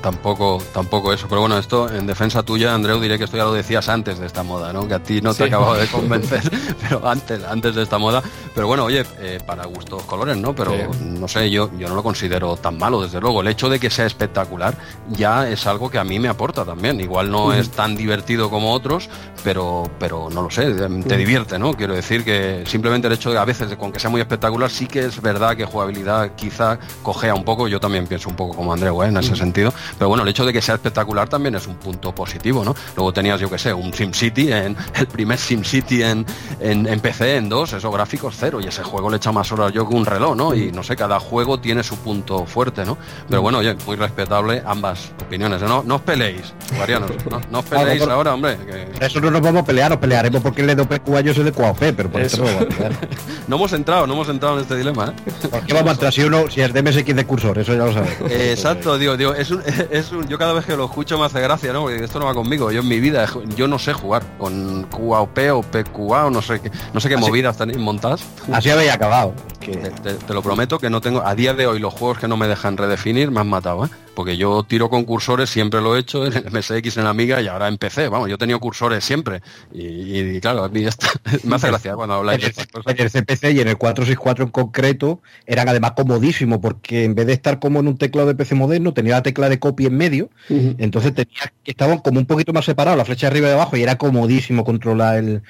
tampoco 0.00 0.62
tampoco 0.72 1.12
eso. 1.12 1.26
Pero 1.28 1.40
bueno 1.40 1.58
esto 1.58 1.92
en 1.92 2.06
defensa 2.06 2.42
tuya 2.42 2.74
Andreu 2.74 3.00
diré 3.00 3.18
que 3.18 3.24
esto 3.24 3.36
ya 3.36 3.44
lo 3.44 3.52
decías 3.52 3.88
antes 3.88 4.18
de 4.18 4.26
esta 4.26 4.42
moda 4.42 4.72
no 4.72 4.86
que 4.86 4.94
a 4.94 5.02
ti 5.02 5.20
no 5.20 5.34
te 5.34 5.44
ha 5.44 5.46
acabado 5.46 5.74
de 5.74 5.86
convencer 5.88 6.42
pero 6.82 7.06
antes 7.06 7.42
antes 7.44 7.74
de 7.74 7.82
esta 7.82 7.98
moda. 7.98 8.22
Pero 8.54 8.66
bueno 8.66 8.84
oye 8.84 9.04
eh, 9.20 9.40
para 9.44 9.66
gustos 9.66 10.02
colores 10.04 10.36
no 10.36 10.54
pero 10.54 10.72
no 11.00 11.28
sé 11.28 11.50
yo 11.50 11.70
yo 11.78 11.88
no 11.88 11.94
lo 11.94 12.02
considero 12.02 12.56
tan 12.56 12.78
malo 12.78 13.02
desde 13.02 13.20
luego. 13.20 13.40
El 13.40 13.48
hecho 13.48 13.68
de 13.68 13.78
que 13.78 13.90
sea 13.90 14.06
espectacular 14.06 14.76
ya 15.10 15.48
es 15.48 15.66
algo 15.66 15.90
que 15.90 15.98
a 15.98 16.04
mí 16.04 16.18
me 16.18 16.28
aporta 16.28 16.64
también. 16.64 17.00
Igual 17.00 17.30
no 17.30 17.52
es 17.52 17.70
tan 17.70 17.96
divertido 17.96 18.50
como 18.50 18.72
otros 18.72 19.08
pero 19.44 19.90
pero 19.98 20.28
no 20.30 20.42
lo 20.42 20.50
sé 20.50 20.64
em, 20.64 21.02
te 21.02 21.16
divierte 21.16 21.58
no 21.58 21.72
quiero 21.72 21.94
decir 21.94 22.24
que 22.24 22.64
simplemente 22.66 23.08
el 23.08 23.14
hecho 23.14 23.32
de 23.32 23.38
a 23.38 23.44
veces 23.44 23.70
de 23.70 23.76
con 23.76 23.90
que 23.92 23.98
sea 23.98 24.10
muy 24.10 24.20
espectacular 24.20 24.70
sí 24.70 24.86
que 24.86 25.00
es 25.00 25.20
verdad 25.20 25.56
que 25.56 25.64
jugabilidad 25.64 26.34
quizá 26.36 26.78
cojea 27.02 27.34
un 27.34 27.44
poco. 27.44 27.68
Yo 27.68 27.80
también 27.80 28.06
pienso 28.12 28.28
un 28.28 28.36
poco 28.36 28.54
como 28.54 28.74
Andreu 28.74 29.02
¿eh? 29.02 29.08
en 29.08 29.16
ese 29.16 29.32
mm. 29.32 29.36
sentido. 29.36 29.74
Pero 29.96 30.08
bueno, 30.10 30.22
el 30.22 30.28
hecho 30.28 30.44
de 30.44 30.52
que 30.52 30.60
sea 30.60 30.74
espectacular 30.74 31.30
también 31.30 31.54
es 31.54 31.66
un 31.66 31.76
punto 31.76 32.14
positivo, 32.14 32.62
¿no? 32.62 32.74
Luego 32.94 33.10
tenías, 33.10 33.40
yo 33.40 33.48
que 33.48 33.56
sé, 33.56 33.72
un 33.72 33.90
SimCity, 33.94 34.52
en, 34.52 34.76
el 34.94 35.06
primer 35.06 35.38
SimCity 35.38 36.02
en, 36.02 36.26
en, 36.60 36.86
en 36.86 37.00
PC, 37.00 37.36
en 37.36 37.48
dos, 37.48 37.72
esos 37.72 37.90
gráficos 37.90 38.34
cero, 38.38 38.60
y 38.60 38.66
ese 38.66 38.82
juego 38.82 39.08
le 39.08 39.16
echa 39.16 39.32
más 39.32 39.50
horas 39.50 39.72
yo 39.72 39.88
que 39.88 39.94
un 39.94 40.04
reloj, 40.04 40.36
¿no? 40.36 40.54
Y 40.54 40.72
no 40.72 40.82
sé, 40.82 40.94
cada 40.94 41.18
juego 41.20 41.58
tiene 41.58 41.82
su 41.82 41.96
punto 41.96 42.44
fuerte, 42.44 42.84
¿no? 42.84 42.98
Pero 43.30 43.40
bueno, 43.40 43.58
oye, 43.58 43.74
muy 43.86 43.96
respetable 43.96 44.62
ambas 44.66 45.10
opiniones. 45.24 45.62
No, 45.62 45.82
no 45.82 45.94
os 45.94 46.02
peleéis, 46.02 46.52
guarianos, 46.76 47.12
no, 47.50 47.60
os 47.60 47.64
peleéis 47.64 48.02
ahora, 48.02 48.34
hombre. 48.34 48.58
Eso 49.00 49.20
no 49.20 49.30
nos 49.30 49.40
vamos 49.40 49.62
a 49.62 49.64
pelear, 49.64 49.90
nos 49.90 50.00
pelearemos 50.00 50.42
porque 50.42 50.60
el 50.60 50.76
de 50.76 50.84
PQ 50.84 51.22
yo 51.24 51.32
soy 51.32 51.44
de 51.44 51.52
Coafe, 51.52 51.94
pero 51.94 52.10
por 52.10 52.20
eso, 52.20 52.44
no 52.44 52.66
No 53.48 53.56
hemos 53.56 53.72
entrado, 53.72 54.06
no 54.06 54.12
hemos 54.12 54.28
entrado 54.28 54.56
en 54.56 54.62
este 54.62 54.76
dilema, 54.76 55.14
¿eh? 55.16 55.48
¿Por 55.48 55.64
qué 55.64 55.72
vamos 55.72 55.88
a 55.88 55.92
entrar 55.92 56.12
si 56.12 56.22
uno, 56.22 56.50
si 56.50 56.60
es 56.60 56.72
DMSX 56.72 57.16
de 57.16 57.24
cursor? 57.24 57.58
Eso 57.58 57.72
ya 57.74 57.84
lo 57.84 57.91
sabes. 57.92 58.18
exacto, 58.30 58.98
digo, 58.98 59.16
digo, 59.16 59.34
es 59.34 59.50
un, 59.50 59.62
es 59.90 60.12
un, 60.12 60.28
yo 60.28 60.38
cada 60.38 60.52
vez 60.52 60.64
que 60.64 60.76
lo 60.76 60.86
escucho 60.86 61.18
me 61.18 61.26
hace 61.26 61.40
gracia, 61.40 61.72
¿no? 61.72 61.82
Porque 61.82 62.04
esto 62.04 62.18
no 62.18 62.26
va 62.26 62.34
conmigo. 62.34 62.70
Yo 62.70 62.80
en 62.80 62.88
mi 62.88 63.00
vida, 63.00 63.26
yo 63.56 63.68
no 63.68 63.78
sé 63.78 63.92
jugar 63.92 64.22
con 64.38 64.84
QAOP 64.84 65.38
o 65.52 65.62
PQA 65.62 66.26
o 66.26 66.30
no 66.30 66.42
sé 66.42 66.60
qué, 66.60 66.70
no 66.92 67.00
sé 67.00 67.08
qué 67.08 67.16
movidas 67.16 67.56
tenéis 67.56 67.78
montadas. 67.78 68.24
Así 68.52 68.70
habéis 68.70 68.92
acabado. 68.92 69.34
Te, 69.60 70.34
lo 70.34 70.42
prometo 70.42 70.78
que 70.78 70.90
no 70.90 71.00
tengo, 71.00 71.24
a 71.24 71.34
día 71.34 71.54
de 71.54 71.66
hoy 71.66 71.78
los 71.78 71.94
juegos 71.94 72.18
que 72.18 72.28
no 72.28 72.36
me 72.36 72.48
dejan 72.48 72.76
redefinir 72.76 73.30
me 73.30 73.40
han 73.40 73.48
matado, 73.48 73.84
¿eh? 73.84 73.88
Porque 74.14 74.36
yo 74.36 74.62
tiro 74.62 74.90
con 74.90 75.04
cursores, 75.04 75.48
siempre 75.48 75.80
lo 75.80 75.96
he 75.96 76.00
hecho 76.00 76.26
en 76.26 76.32
MSX, 76.52 76.98
en 76.98 77.06
Amiga 77.06 77.40
y 77.40 77.48
ahora 77.48 77.68
en 77.68 77.78
PC. 77.78 78.08
Vamos, 78.08 78.28
yo 78.28 78.34
he 78.34 78.38
tenido 78.38 78.60
cursores 78.60 79.02
siempre. 79.02 79.40
Y, 79.72 80.38
claro, 80.40 80.64
a 80.64 80.68
mí 80.68 80.84
esto 80.84 81.06
me 81.44 81.56
hace 81.56 81.68
gracia 81.68 81.94
cuando 81.94 82.14
habláis 82.14 82.42
de 82.42 82.48
estas 82.48 82.66
cosas. 82.66 82.94
En 82.94 83.00
el 83.00 83.10
CPC 83.10 83.44
y 83.52 83.60
en 83.60 83.68
el 83.68 83.78
464 83.78 84.44
en 84.44 84.50
concreto 84.50 85.20
eran 85.46 85.68
además 85.68 85.92
comodísimos 85.92 86.58
porque 86.60 87.04
en 87.04 87.14
vez 87.14 87.26
de 87.26 87.32
estar 87.32 87.58
como 87.58 87.80
en 87.80 87.88
un 87.88 87.96
teclado 87.96 88.28
de 88.28 88.34
PC 88.34 88.54
moderno, 88.54 88.92
tenía 88.92 89.14
la 89.14 89.22
tecla 89.22 89.48
de 89.48 89.58
copy 89.58 89.86
en 89.86 89.96
medio. 89.96 90.30
Entonces 90.48 91.14
tenía 91.14 91.52
que 91.64 91.70
estaban 91.70 91.98
como 91.98 92.18
un 92.18 92.26
poquito 92.26 92.52
más 92.52 92.64
separados, 92.64 92.98
la 92.98 93.04
flecha 93.04 93.26
de 93.26 93.30
arriba 93.32 93.46
y 93.46 93.50
de 93.50 93.54
abajo, 93.54 93.76
y 93.76 93.82
era 93.82 93.96
comodísimo 93.96 94.64
controlar 94.64 95.18
el, 95.18 95.42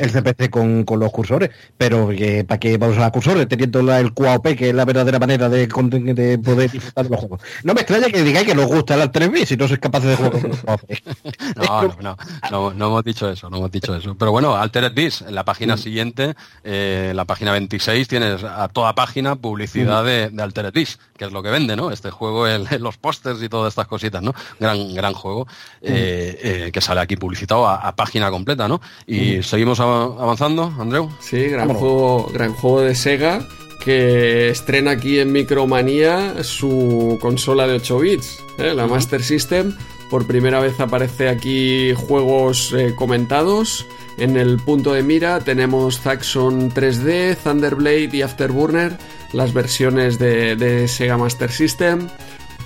el 0.00 0.10
CPC 0.10 0.50
con, 0.50 0.84
los 0.98 1.12
cursores. 1.12 1.50
Pero 1.76 2.10
¿para 2.46 2.58
qué 2.58 2.78
vamos 2.78 2.96
a 2.96 3.00
usar 3.00 3.12
cursores? 3.12 3.48
teniendo 3.48 3.82
la, 3.82 4.00
el 4.00 4.12
QAOP, 4.12 4.56
que 4.56 4.70
es 4.70 4.74
la 4.74 4.84
verdadera 4.84 5.18
manera 5.18 5.48
de, 5.48 5.66
de 5.66 6.38
poder 6.38 6.70
disfrutar 6.70 7.04
de 7.04 7.10
los 7.10 7.20
juegos. 7.20 7.40
No 7.62 7.74
me 7.74 7.82
extraña 7.82 8.07
que 8.12 8.22
digáis 8.22 8.46
que 8.46 8.54
nos 8.54 8.66
gusta 8.66 8.94
el 8.94 9.02
Altered 9.02 9.30
Beast 9.30 9.48
si 9.48 9.56
no 9.56 9.68
sois 9.68 9.80
capaces 9.80 10.10
de 10.10 10.16
jugar 10.16 10.32
con 10.32 10.50
no, 11.56 11.82
no, 11.82 11.96
no, 12.00 12.16
no, 12.50 12.74
no, 12.74 12.86
hemos 12.86 13.04
dicho 13.04 13.30
eso, 13.30 13.48
no 13.50 13.58
hemos 13.58 13.70
dicho 13.70 13.94
eso. 13.94 14.14
Pero 14.16 14.32
bueno, 14.32 14.56
Altered 14.56 14.92
Beast, 14.94 15.22
en 15.22 15.34
la 15.34 15.44
página 15.44 15.76
mm. 15.76 15.78
siguiente, 15.78 16.34
eh, 16.64 17.12
la 17.14 17.24
página 17.24 17.52
26, 17.52 18.08
tienes 18.08 18.44
a 18.44 18.68
toda 18.68 18.94
página 18.94 19.36
publicidad 19.36 20.02
mm. 20.02 20.06
de, 20.06 20.30
de, 20.30 20.42
Altered 20.42 20.72
Beast, 20.72 21.00
que 21.16 21.24
es 21.24 21.32
lo 21.32 21.42
que 21.42 21.50
vende, 21.50 21.76
¿no? 21.76 21.90
Este 21.90 22.10
juego, 22.10 22.46
el, 22.46 22.66
los 22.80 22.96
pósters 22.96 23.42
y 23.42 23.48
todas 23.48 23.72
estas 23.72 23.86
cositas, 23.86 24.22
¿no? 24.22 24.34
Gran, 24.58 24.94
gran 24.94 25.14
juego 25.14 25.44
mm. 25.44 25.86
eh, 25.86 26.38
eh, 26.42 26.70
que 26.72 26.80
sale 26.80 27.00
aquí 27.00 27.16
publicitado 27.16 27.68
a, 27.68 27.94
página 27.96 28.30
completa, 28.30 28.68
¿no? 28.68 28.80
Y 29.06 29.42
seguimos 29.42 29.80
avanzando, 29.80 30.72
Andreu. 30.78 31.10
Sí, 31.20 31.48
gran 31.48 31.74
juego, 31.74 32.30
gran 32.32 32.52
juego 32.54 32.82
de 32.82 32.94
Sega 32.94 33.40
que 33.78 34.50
estrena 34.50 34.92
aquí 34.92 35.18
en 35.18 35.32
Micromanía 35.32 36.42
su 36.42 37.18
consola 37.20 37.66
de 37.66 37.74
8 37.74 37.98
bits, 37.98 38.44
¿eh? 38.58 38.74
la 38.74 38.86
Master 38.86 39.22
System. 39.22 39.76
Por 40.10 40.26
primera 40.26 40.60
vez 40.60 40.80
aparece 40.80 41.28
aquí 41.28 41.92
juegos 41.94 42.72
eh, 42.76 42.94
comentados. 42.94 43.86
En 44.16 44.36
el 44.36 44.58
punto 44.58 44.92
de 44.94 45.02
mira 45.02 45.38
tenemos 45.40 46.00
Zaxxon 46.00 46.72
3D, 46.72 47.36
Thunderblade 47.36 48.10
y 48.12 48.22
Afterburner, 48.22 48.98
las 49.32 49.52
versiones 49.52 50.18
de, 50.18 50.88
Sega 50.88 51.16
Master 51.16 51.52
System. 51.52 52.08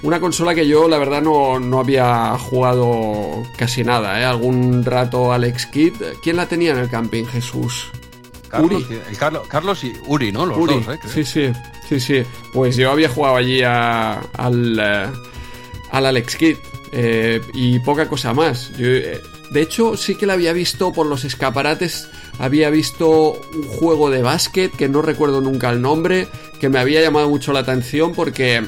Una 0.03 0.19
consola 0.19 0.55
que 0.55 0.67
yo 0.67 0.89
la 0.89 0.99
verdad 0.99 1.23
no, 1.23 1.61
no 1.61 1.79
había 1.79 2.37
jugado 2.39 3.43
casi 3.57 3.85
nada, 3.85 4.21
¿eh? 4.21 4.25
algún 4.25 4.85
rato 4.85 5.33
Alex 5.33 5.67
Kidd. 5.67 5.95
¿Quién 6.23 6.37
la 6.37 6.47
tenía 6.47 6.73
en 6.73 6.79
el 6.79 6.89
camping, 6.89 7.25
Jesús? 7.25 7.93
Carlos, 9.19 9.49
Carlos, 9.49 9.83
y 9.85 9.95
Uri, 10.07 10.31
¿no? 10.31 10.45
Los 10.45 10.59
dos, 10.59 10.89
¿eh? 10.95 10.99
Sí, 11.09 11.25
sí, 11.25 11.53
sí, 11.89 11.99
sí. 11.99 12.23
Pues 12.53 12.77
yo 12.77 12.91
había 12.91 13.09
jugado 13.09 13.37
allí 13.37 13.63
al, 13.63 14.79
eh, 14.79 15.07
al 15.91 16.07
Alex 16.07 16.37
Kidd 16.37 16.57
eh, 16.93 17.41
y 17.55 17.79
poca 17.79 18.09
cosa 18.09 18.35
más. 18.35 18.77
de 18.77 19.21
hecho, 19.55 19.97
sí 19.97 20.17
que 20.17 20.27
la 20.27 20.35
había 20.35 20.53
visto 20.53 20.93
por 20.93 21.07
los 21.07 21.25
escaparates. 21.25 22.09
Había 22.39 22.69
visto 22.69 23.41
un 23.55 23.69
juego 23.69 24.11
de 24.11 24.21
básquet 24.21 24.71
que 24.71 24.89
no 24.89 25.01
recuerdo 25.01 25.41
nunca 25.41 25.71
el 25.71 25.81
nombre, 25.81 26.29
que 26.61 26.69
me 26.69 26.79
había 26.79 27.01
llamado 27.01 27.31
mucho 27.31 27.55
la 27.55 27.61
atención 27.61 28.13
porque, 28.13 28.67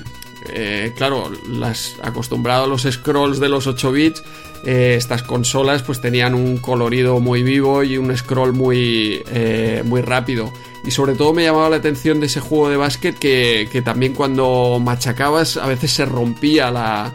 claro, 0.97 1.31
las, 1.47 1.97
acostumbrado 2.03 2.65
a 2.65 2.67
los 2.69 2.83
scrolls 2.83 3.39
de 3.39 3.51
los 3.51 3.67
8 3.67 3.93
bits, 3.93 4.23
eh, 4.65 4.95
estas 4.97 5.23
consolas 5.23 5.83
pues 5.83 6.01
tenían 6.01 6.35
un 6.35 6.57
colorido 6.57 7.21
muy 7.21 7.43
vivo 7.43 7.83
y 7.83 7.99
un 7.99 8.17
scroll 8.17 8.55
muy, 8.55 9.23
eh, 9.27 9.83
muy 9.85 10.01
rápido. 10.01 10.53
Y 10.87 10.91
sobre 10.91 11.15
todo 11.15 11.33
me 11.33 11.45
llamaba 11.45 11.69
la 11.71 11.77
atención 11.77 12.21
de 12.21 12.27
ese 12.27 12.41
juego 12.41 12.71
de 12.71 12.77
básquet 12.77 13.19
que, 13.19 13.83
también 13.85 14.15
cuando 14.15 14.81
machacabas 14.83 15.57
a 15.57 15.67
veces 15.67 15.93
se 15.93 16.05
rompía 16.05 17.13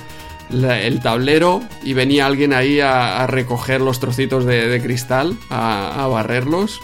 el 0.51 1.01
tablero 1.01 1.61
y 1.83 1.93
venía 1.93 2.25
alguien 2.25 2.53
ahí 2.53 2.79
a, 2.79 3.25
recoger 3.27 3.81
los 3.81 3.99
trocitos 3.99 4.45
de, 4.45 4.79
cristal, 4.81 5.37
a, 5.49 6.07
barrerlos. 6.11 6.81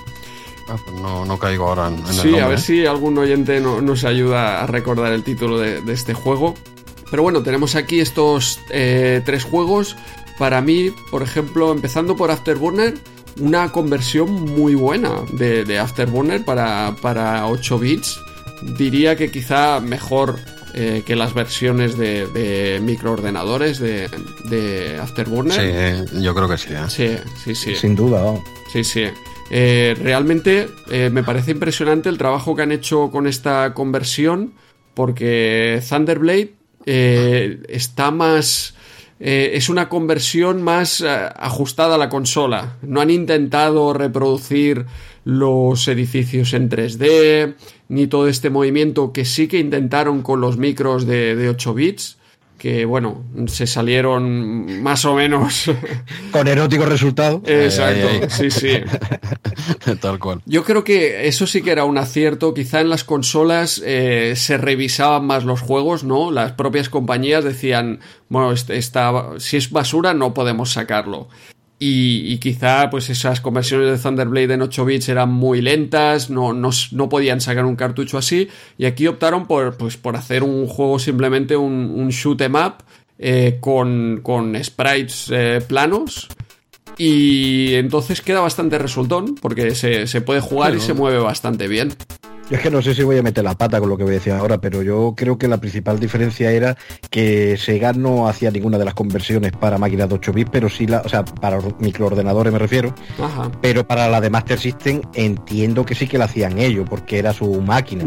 Ah, 0.68 0.78
pues 0.84 1.00
no, 1.00 1.40
caigo 1.40 1.68
ahora 1.68 1.88
en, 1.88 2.06
Sí, 2.08 2.38
a 2.40 2.48
ver 2.48 2.60
si 2.60 2.86
algún 2.86 3.18
oyente 3.18 3.60
nos 3.60 4.04
ayuda 4.04 4.64
a 4.64 4.68
recordar 4.68 5.12
el 5.12 5.24
título 5.24 5.60
de, 5.60 5.82
este 5.92 6.14
juego. 6.14 6.56
Pero 7.10 7.22
bueno, 7.22 7.44
tenemos 7.44 7.76
aquí 7.76 8.00
estos 8.00 8.60
eh, 8.70 9.22
tres 9.26 9.44
juegos 9.44 9.96
para 10.38 10.62
mí, 10.62 10.92
por 11.12 11.24
ejemplo, 11.24 11.72
empezando 11.72 12.16
por 12.16 12.32
Afterburner, 12.32 12.96
una 13.40 13.72
conversión 13.72 14.32
muy 14.32 14.76
buena 14.76 15.22
de, 15.34 15.80
Afterburner 15.80 16.44
para, 16.46 16.96
para 17.02 17.48
8 17.48 17.80
bits. 17.80 18.20
Diría 18.78 19.16
que 19.16 19.30
quizá 19.30 19.80
mejor 19.80 20.40
eh, 20.78 21.04
que 21.06 21.16
las 21.16 21.34
versiones 21.34 21.98
de, 21.98 22.80
microordenadores 22.82 23.80
de, 23.80 25.00
Afterburner. 25.02 26.08
Sí, 26.10 26.22
yo 26.22 26.36
creo 26.36 26.50
que 26.50 26.58
sí. 26.58 26.70
¿eh? 26.72 26.84
Sí, 26.90 27.18
sí, 27.44 27.56
sí. 27.56 27.76
Sin 27.76 27.96
duda. 27.96 28.34
Sí, 28.74 28.84
sí. 28.84 29.06
Eh, 29.52 29.96
realmente 30.02 30.68
me 31.12 31.24
parece 31.24 31.52
impresionante 31.52 32.10
el 32.10 32.18
trabajo 32.18 32.56
que 32.56 32.64
han 32.64 32.74
hecho 32.74 33.10
con 33.10 33.26
esta 33.26 33.74
conversión 33.74 34.54
porque 34.94 35.82
Thunderblade 35.88 36.56
está 36.86 38.12
más 38.12 38.75
eh, 39.20 39.52
es 39.54 39.70
una 39.70 39.90
conversión 39.90 40.62
más 40.62 41.02
eh, 41.02 41.08
ajustada 41.08 41.96
a 41.96 41.98
la 41.98 42.10
consola. 42.10 42.78
No 42.82 43.02
han 43.02 43.10
intentado 43.10 43.94
reproducir 43.94 44.86
los 45.24 45.88
edificios 45.88 46.54
en 46.54 46.70
3D, 46.70 47.56
ni 47.90 48.08
todo 48.08 48.28
este 48.28 48.50
movimiento 48.50 49.14
que 49.14 49.26
sí 49.26 49.48
que 49.48 49.60
intentaron 49.60 50.22
con 50.22 50.42
los 50.42 50.58
micros 50.58 51.06
de, 51.06 51.36
de 51.36 51.50
8 51.50 51.74
bits 51.74 52.18
que 52.66 52.84
bueno, 52.84 53.24
se 53.46 53.68
salieron 53.68 54.82
más 54.82 55.06
o 55.06 55.14
menos. 55.14 55.70
Con 56.32 56.48
erótico 56.48 56.84
resultado. 56.84 57.44
Exacto, 57.46 58.28
sí, 58.28 58.50
sí. 58.50 58.70
Tal 60.02 60.18
cual. 60.18 60.42
Yo 60.48 60.64
creo 60.64 60.84
que 60.84 61.28
eso 61.28 61.46
sí 61.46 61.62
que 61.62 61.70
era 61.70 61.86
un 61.86 62.00
acierto. 62.00 62.56
Quizá 62.56 62.82
en 62.82 62.90
las 62.90 63.04
consolas 63.04 63.84
eh, 63.86 64.34
se 64.36 64.58
revisaban 64.58 65.28
más 65.28 65.44
los 65.44 65.62
juegos, 65.62 66.04
¿no? 66.04 66.32
Las 66.32 66.54
propias 66.54 66.90
compañías 66.90 67.44
decían, 67.44 68.00
bueno, 68.30 68.52
esta, 68.52 69.38
si 69.38 69.58
es 69.58 69.70
basura 69.70 70.16
no 70.16 70.34
podemos 70.34 70.72
sacarlo. 70.72 71.28
Y, 71.78 72.38
quizá 72.38 72.90
pues 72.90 73.10
esas 73.10 73.42
conversiones 73.42 73.90
de 73.90 73.98
Thunderblade 73.98 74.54
en 74.54 74.62
8 74.62 74.86
bits 74.86 75.10
eran 75.10 75.32
muy 75.32 75.62
lentas, 75.62 76.30
no, 76.30 76.54
no, 76.54 77.10
podían 77.10 77.42
sacar 77.42 77.66
un 77.66 77.76
cartucho 77.76 78.18
así, 78.18 78.48
y 78.78 78.86
aquí 78.86 79.08
optaron 79.08 79.46
por, 79.46 79.76
pues, 79.76 79.98
por 79.98 80.16
hacer 80.16 80.44
un 80.44 80.68
juego 80.68 81.00
simplemente 81.00 81.58
un, 81.58 82.08
shoot 82.10 82.40
em 82.42 82.56
up 82.56 82.76
eh, 83.20 83.58
con, 83.60 84.22
con, 84.24 84.56
sprites 84.64 85.30
eh, 85.32 85.62
planos. 85.68 86.30
Y 86.98 87.74
entonces 87.74 88.22
queda 88.22 88.40
bastante 88.40 88.78
resultón, 88.78 89.36
porque 89.36 89.76
se, 89.76 90.08
se 90.08 90.22
puede 90.22 90.40
jugar 90.40 90.76
y 90.76 90.80
se 90.80 90.94
mueve 90.94 91.18
bastante 91.18 91.68
bien. 91.68 91.94
Yo 92.50 92.58
es 92.58 92.62
que 92.62 92.70
no 92.70 92.80
sé 92.80 92.94
si 92.94 93.02
voy 93.02 93.18
a 93.18 93.24
meter 93.24 93.44
la 93.44 93.56
pata 93.56 93.80
con 93.80 93.90
lo 93.90 93.98
que 93.98 94.04
voy 94.04 94.12
a 94.12 94.16
decir 94.16 94.32
ahora, 94.32 94.60
pero 94.60 94.84
yo 94.84 95.16
creo 95.18 95.36
que 95.36 95.48
la 95.48 95.58
principal 95.58 96.00
diferencia 96.00 96.52
era 96.52 96.78
que 97.10 97.58
Sega 97.58 97.92
no 97.94 98.28
hacía 98.28 98.52
ninguna 98.52 98.78
de 98.78 98.86
las 98.86 98.94
conversiones 98.94 99.52
para 99.54 99.80
máquinas 99.80 100.10
de 100.10 100.16
8 100.16 100.32
bits, 100.32 100.50
pero 100.52 100.70
sí 100.70 100.86
la, 100.86 101.02
o 101.02 101.10
sea, 101.10 101.26
para 101.26 101.58
microordenadores 101.80 102.54
me 102.54 102.60
refiero. 102.60 102.94
Pero 103.62 103.88
para 103.88 104.08
la 104.10 104.22
de 104.22 104.30
Master 104.30 104.60
System 104.60 105.02
entiendo 105.16 105.86
que 105.88 105.96
sí 105.96 106.08
que 106.08 106.20
la 106.20 106.26
hacían 106.26 106.60
ellos, 106.60 106.86
porque 106.88 107.18
era 107.18 107.34
su 107.34 107.62
máquina. 107.62 108.04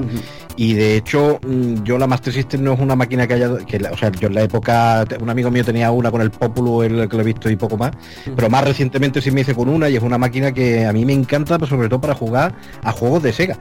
Y 0.55 0.75
de 0.75 0.97
hecho, 0.97 1.41
mm, 1.45 1.83
yo 1.83 1.99
la 1.99 2.07
Master 2.07 2.33
System 2.33 2.63
no 2.63 2.75
es 2.75 2.81
una 2.81 2.95
máquina 2.95 3.27
que 3.27 3.35
haya, 3.35 3.57
que, 3.59 3.77
o 3.79 3.97
sea, 3.97 4.13
yo 4.13 4.29
en 4.29 4.35
la 4.35 4.43
época, 4.43 5.05
un 5.21 5.31
amigo 5.31 5.51
mío 5.51 5.65
tenía 5.65 5.91
una 5.91 6.13
con 6.13 6.21
el 6.21 6.31
Populo, 6.31 6.85
el 6.85 7.09
que 7.09 7.17
lo 7.17 7.23
he 7.23 7.27
visto 7.27 7.51
y 7.51 7.57
poco 7.57 7.77
más, 7.77 7.91
pero 8.37 8.49
más 8.49 8.63
recientemente 8.65 9.21
sí 9.21 9.33
me 9.33 9.41
hice 9.41 9.55
con 9.55 9.69
una 9.69 9.89
y 9.89 9.97
es 9.97 10.03
una 10.03 10.19
máquina 10.19 10.53
que 10.53 10.87
a 10.87 10.93
mí 10.93 11.05
me 11.05 11.13
encanta, 11.13 11.59
pues 11.59 11.69
sobre 11.69 11.89
todo 11.89 12.01
para 12.01 12.15
jugar 12.15 12.55
a 12.85 12.93
juegos 12.93 13.23
de 13.25 13.33
Sega 13.33 13.59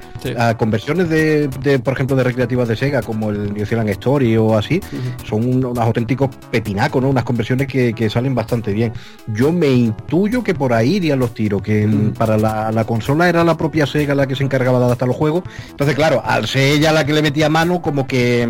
versiones 0.71 1.09
de, 1.09 1.79
por 1.83 1.93
ejemplo, 1.93 2.15
de 2.15 2.23
recreativas 2.23 2.67
de 2.67 2.75
Sega, 2.75 3.01
como 3.01 3.29
el 3.29 3.53
New 3.53 3.65
Zealand 3.65 3.89
Story 3.89 4.37
o 4.37 4.57
así, 4.57 4.81
son 5.27 5.45
unos 5.45 5.77
auténticos 5.77 6.29
pepinacos, 6.51 7.01
¿no? 7.01 7.09
Unas 7.09 7.23
conversiones 7.23 7.67
que, 7.67 8.09
salen 8.09 8.33
bastante 8.33 8.71
bien. 8.71 8.93
Yo 9.27 9.51
me 9.51 9.67
intuyo 9.67 10.43
que 10.43 10.53
por 10.53 10.73
ahí 10.73 10.95
irían 10.95 11.19
los 11.19 11.33
tiros, 11.33 11.61
que 11.61 11.87
para 12.17 12.37
la, 12.37 12.83
consola 12.85 13.27
era 13.27 13.43
la 13.43 13.57
propia 13.57 13.85
Sega 13.85 14.15
la 14.15 14.27
que 14.27 14.35
se 14.35 14.43
encargaba 14.43 14.79
de 14.79 14.85
adaptar 14.85 15.07
los 15.07 15.17
juegos. 15.17 15.43
Entonces, 15.69 15.95
claro, 15.95 16.21
al 16.25 16.47
ser 16.47 16.77
ella 16.77 16.91
la 16.91 17.05
que 17.05 17.13
le 17.13 17.21
metía 17.21 17.49
mano, 17.49 17.81
como 17.81 18.07
que 18.07 18.47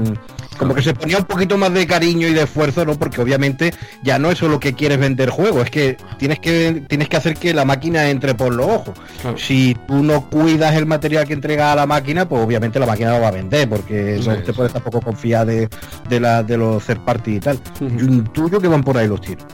como 0.58 0.76
que 0.76 0.82
se 0.82 0.94
ponía 0.94 1.18
un 1.18 1.26
poquito 1.26 1.58
más 1.58 1.74
de 1.74 1.86
cariño 1.86 2.28
y 2.28 2.34
de 2.34 2.44
esfuerzo, 2.44 2.86
¿no? 2.86 2.98
Porque 2.98 3.22
obviamente 3.22 3.74
ya 4.04 4.20
no 4.20 4.32
es 4.32 4.38
solo 4.38 4.60
que 4.60 4.74
quieres 4.74 5.00
vender 5.00 5.30
juegos, 5.30 5.66
es 5.66 5.72
que 5.72 5.98
tienes 6.18 6.40
que 6.40 6.84
tienes 6.88 7.10
que 7.10 7.18
hacer 7.18 7.36
que 7.36 7.54
la 7.54 7.66
máquina 7.66 8.10
entre 8.10 8.36
por 8.36 8.54
los 8.54 8.68
ojos. 8.68 8.98
Si 9.38 9.76
tú 9.88 10.04
no 10.04 10.30
cuidas 10.30 10.76
el 10.76 10.86
material 10.86 11.26
que 11.28 11.34
entrega 11.34 11.72
a 11.72 11.76
la 11.76 11.86
máquina, 11.86 12.28
pues 12.28 12.44
obviamente 12.44 12.80
la 12.80 12.86
máquina 12.86 13.12
no 13.12 13.22
va 13.22 13.30
a 13.30 13.32
vender, 13.32 13.70
porque 13.70 14.20
no 14.26 14.38
te 14.38 14.54
puedes 14.54 14.74
tampoco 14.74 15.02
confiar 15.02 15.46
de, 15.46 16.20
la, 16.20 16.44
de 16.44 16.58
los 16.58 16.84
third 16.86 17.00
party 17.00 17.36
y 17.36 17.40
tal. 17.40 17.60
Yo 17.80 18.06
intuyo 18.06 18.60
que 18.60 18.68
van 18.68 18.84
por 18.84 18.98
ahí 18.98 19.08
los 19.08 19.22
tiros. 19.22 19.46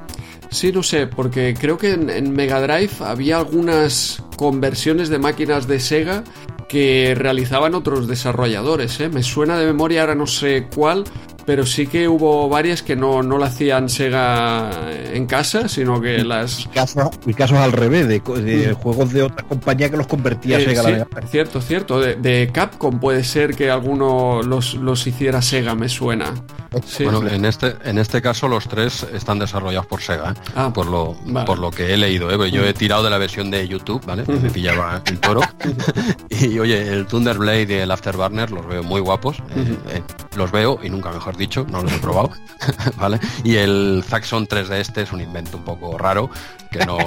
Sí, 0.49 0.71
no 0.71 0.83
sé, 0.83 1.07
porque 1.07 1.55
creo 1.59 1.79
que 1.79 1.93
en, 1.93 2.11
en, 2.11 2.31
Mega 2.31 2.61
Drive 2.61 2.91
había 2.99 3.37
algunas 3.37 4.21
conversiones 4.37 5.09
de 5.09 5.17
máquinas 5.17 5.67
de 5.67 5.79
Sega 5.79 6.23
que 6.73 7.13
realizaban 7.15 7.75
otros 7.75 8.07
desarrolladores. 8.07 8.99
¿eh? 8.99 9.07
Me 9.09 9.21
suena 9.21 9.59
de 9.59 9.67
memoria, 9.67 10.01
ahora 10.01 10.15
no 10.15 10.25
sé 10.25 10.67
cuál, 10.73 11.03
pero 11.45 11.65
sí 11.67 11.85
que 11.85 12.07
hubo 12.07 12.49
varias 12.49 12.81
que 12.81 12.95
no, 12.95 13.21
no 13.21 13.37
la 13.37 13.45
hacían 13.45 13.89
Sega 13.89 14.71
en 15.13 15.27
casa, 15.27 15.67
sino 15.69 16.01
que 16.01 16.23
las... 16.23 16.61
Y 16.65 16.67
casos, 16.69 17.09
y 17.27 17.33
casos 17.35 17.59
al 17.59 17.71
revés, 17.73 18.07
de, 18.07 18.19
de 18.19 18.73
juegos 18.73 19.13
de 19.13 19.21
otra 19.21 19.45
compañía 19.47 19.89
que 19.91 19.97
los 19.97 20.07
convertía 20.07 20.57
Eh, 20.57 20.65
Sega 20.65 20.81
la 20.83 20.89
sí, 20.89 20.95
Drive. 20.95 21.27
cierto, 21.29 21.61
cierto. 21.61 21.99
De, 21.99 22.15
de 22.15 22.49
Capcom 22.51 22.99
puede 22.99 23.23
ser 23.23 23.55
que 23.55 23.69
alguno 23.69 24.41
los, 24.41 24.73
los 24.73 25.05
hiciera 25.05 25.41
Sega, 25.43 25.75
me 25.75 25.89
suena. 25.89 26.33
Sí. 26.85 27.03
Bueno, 27.03 27.27
en 27.27 27.45
este, 27.45 27.75
en 27.83 27.97
este 27.97 28.21
caso 28.21 28.47
los 28.47 28.67
tres 28.67 29.05
están 29.13 29.39
desarrollados 29.39 29.85
por 29.87 30.01
Sega, 30.01 30.31
¿eh? 30.31 30.33
Ah, 30.55 30.71
por, 30.73 30.85
lo, 30.87 31.15
vale. 31.25 31.45
por 31.45 31.59
lo 31.59 31.71
que 31.71 31.93
he 31.93 31.97
leído. 31.97 32.29
¿eh? 32.31 32.51
Yo 32.51 32.63
he 32.65 32.73
tirado 32.73 33.03
de 33.03 33.09
la 33.09 33.17
versión 33.17 33.51
de 33.51 33.67
YouTube, 33.67 34.03
¿vale? 34.05 34.23
Me 34.27 34.49
pillaba 34.49 35.01
el 35.05 35.19
toro. 35.19 35.41
y 36.29 36.59
oye, 36.59 36.87
el 36.93 37.05
Thunderblade 37.07 37.67
y 37.69 37.73
el 37.73 37.91
Afterburner 37.91 38.51
los 38.51 38.65
veo 38.67 38.83
muy 38.83 39.01
guapos. 39.01 39.37
eh, 39.89 40.01
los 40.35 40.51
veo, 40.51 40.79
y 40.81 40.89
nunca 40.89 41.11
mejor 41.11 41.37
dicho, 41.37 41.65
no 41.69 41.81
los 41.83 41.91
he 41.91 41.99
probado. 41.99 42.31
¿vale? 42.97 43.19
Y 43.43 43.55
el 43.55 44.03
Zaxxon 44.07 44.47
3 44.47 44.69
de 44.69 44.81
este 44.81 45.01
es 45.03 45.11
un 45.11 45.21
invento 45.21 45.57
un 45.57 45.63
poco 45.63 45.97
raro, 45.97 46.29
que 46.73 46.85
no, 46.85 46.97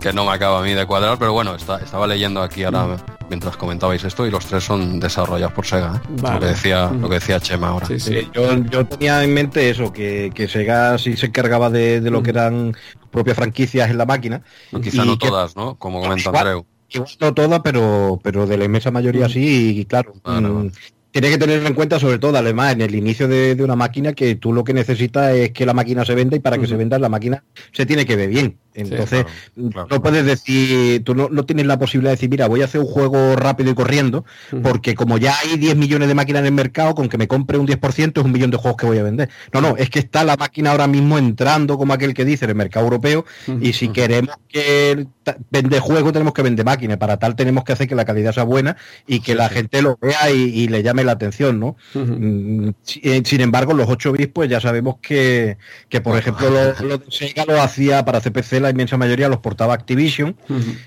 que 0.00 0.12
no 0.12 0.24
me 0.26 0.32
acaba 0.32 0.58
a 0.60 0.62
mí 0.62 0.72
de 0.74 0.84
cuadrar, 0.84 1.18
pero 1.18 1.32
bueno, 1.32 1.54
está- 1.54 1.78
estaba 1.78 2.06
leyendo 2.06 2.42
aquí 2.42 2.64
ahora 2.64 2.98
mientras 3.30 3.56
comentabais 3.56 4.04
esto 4.04 4.26
y 4.26 4.30
los 4.30 4.44
tres 4.44 4.62
son 4.64 5.00
desarrollados 5.00 5.54
por 5.54 5.64
Sega. 5.64 5.96
¿eh? 5.96 6.08
Vale. 6.20 6.34
Lo, 6.34 6.40
que 6.40 6.46
decía, 6.48 6.90
lo 6.90 7.08
que 7.08 7.14
decía 7.14 7.40
Chema 7.40 7.68
ahora. 7.68 7.86
Sí, 7.86 7.98
sí. 8.00 8.14
Eh, 8.16 8.28
Yo, 8.34 8.54
yo 8.64 8.84
tenía 8.86 9.24
en 9.24 9.32
mente 9.32 9.70
eso, 9.70 9.90
que, 9.92 10.30
que 10.34 10.48
Sega 10.48 10.98
sí 10.98 11.16
se 11.16 11.26
encargaba 11.26 11.70
de, 11.70 12.00
de 12.02 12.10
lo 12.10 12.22
que 12.22 12.30
eran 12.30 12.76
propias 13.10 13.36
franquicias 13.36 13.88
en 13.90 13.96
la 13.96 14.04
máquina. 14.04 14.42
Quizá 14.82 15.04
Y 15.04 15.06
no 15.06 15.16
que- 15.18 15.28
todas, 15.28 15.56
¿no? 15.56 15.76
Como 15.76 16.00
comenta 16.02 16.28
Igual. 16.28 16.36
Andreu. 16.36 16.66
Igual 16.90 17.10
no 17.20 17.32
todas, 17.34 17.60
pero, 17.60 18.20
pero 18.22 18.46
de 18.46 18.58
la 18.58 18.64
inmensa 18.66 18.90
mayoría 18.90 19.28
sí, 19.28 19.78
y 19.80 19.84
claro. 19.86 20.12
Vale, 20.22 20.40
mm, 20.48 20.56
vale. 20.56 20.72
Tiene 21.10 21.28
que 21.28 21.36
tener 21.36 21.66
en 21.66 21.74
cuenta, 21.74 21.98
sobre 22.00 22.18
todo, 22.18 22.38
además, 22.38 22.72
en 22.72 22.80
el 22.80 22.94
inicio 22.94 23.28
de, 23.28 23.54
de 23.54 23.62
una 23.62 23.76
máquina, 23.76 24.14
que 24.14 24.34
tú 24.36 24.50
lo 24.50 24.64
que 24.64 24.72
necesitas 24.72 25.34
es 25.34 25.50
que 25.52 25.66
la 25.66 25.74
máquina 25.74 26.06
se 26.06 26.14
venda 26.14 26.36
y 26.36 26.40
para 26.40 26.56
que 26.56 26.66
se 26.66 26.74
venda 26.74 26.98
la 26.98 27.10
máquina 27.10 27.44
se 27.70 27.84
tiene 27.84 28.06
que 28.06 28.16
ver 28.16 28.30
bien. 28.30 28.56
Entonces, 28.74 29.24
claro, 29.54 29.70
claro, 29.70 29.88
no 29.90 30.02
puedes 30.02 30.24
decir, 30.24 31.04
tú 31.04 31.14
no, 31.14 31.28
no 31.28 31.44
tienes 31.44 31.66
la 31.66 31.78
posibilidad 31.78 32.10
de 32.10 32.16
decir, 32.16 32.30
mira, 32.30 32.48
voy 32.48 32.62
a 32.62 32.64
hacer 32.64 32.80
un 32.80 32.86
juego 32.86 33.36
rápido 33.36 33.70
y 33.70 33.74
corriendo, 33.74 34.24
porque 34.62 34.94
como 34.94 35.18
ya 35.18 35.34
hay 35.38 35.56
10 35.56 35.76
millones 35.76 36.08
de 36.08 36.14
máquinas 36.14 36.40
en 36.40 36.46
el 36.46 36.52
mercado, 36.52 36.94
con 36.94 37.08
que 37.08 37.18
me 37.18 37.28
compre 37.28 37.58
un 37.58 37.66
10% 37.66 38.18
es 38.18 38.24
un 38.24 38.32
millón 38.32 38.50
de 38.50 38.56
juegos 38.56 38.78
que 38.78 38.86
voy 38.86 38.98
a 38.98 39.02
vender. 39.02 39.28
No, 39.52 39.60
no, 39.60 39.76
es 39.76 39.90
que 39.90 39.98
está 39.98 40.24
la 40.24 40.36
máquina 40.36 40.70
ahora 40.70 40.86
mismo 40.86 41.18
entrando, 41.18 41.76
como 41.78 41.92
aquel 41.92 42.14
que 42.14 42.24
dice, 42.24 42.44
en 42.44 42.50
el 42.50 42.56
mercado 42.56 42.86
europeo, 42.86 43.24
y 43.60 43.72
si 43.72 43.88
queremos 43.88 44.36
que 44.48 45.06
vender 45.50 45.80
juegos, 45.80 46.12
tenemos 46.12 46.34
que 46.34 46.42
vender 46.42 46.64
máquinas. 46.64 46.98
Para 46.98 47.18
tal 47.18 47.36
tenemos 47.36 47.64
que 47.64 47.72
hacer 47.72 47.88
que 47.88 47.94
la 47.94 48.04
calidad 48.04 48.32
sea 48.32 48.44
buena 48.44 48.76
y 49.06 49.20
que 49.20 49.34
la 49.34 49.48
gente 49.48 49.82
lo 49.82 49.98
vea 50.00 50.30
y, 50.30 50.42
y 50.42 50.68
le 50.68 50.82
llame 50.82 51.04
la 51.04 51.12
atención, 51.12 51.60
¿no? 51.60 51.76
Mm, 51.94 52.70
eh, 53.02 53.22
Sin 53.24 53.40
embargo, 53.40 53.74
los 53.74 53.88
8 53.88 54.12
bits, 54.12 54.32
pues 54.32 54.50
ya 54.50 54.60
sabemos 54.60 54.96
que, 55.00 55.58
que 55.88 56.00
por 56.00 56.18
ejemplo, 56.18 56.50
lo, 56.50 56.86
lo 56.86 56.98
de 56.98 57.10
Sega 57.10 57.44
lo 57.44 57.60
hacía 57.60 58.04
para 58.04 58.20
CPC, 58.20 58.60
la 58.62 58.70
inmensa 58.70 58.96
mayoría 58.96 59.28
los 59.28 59.38
portaba 59.40 59.74
Activision, 59.74 60.36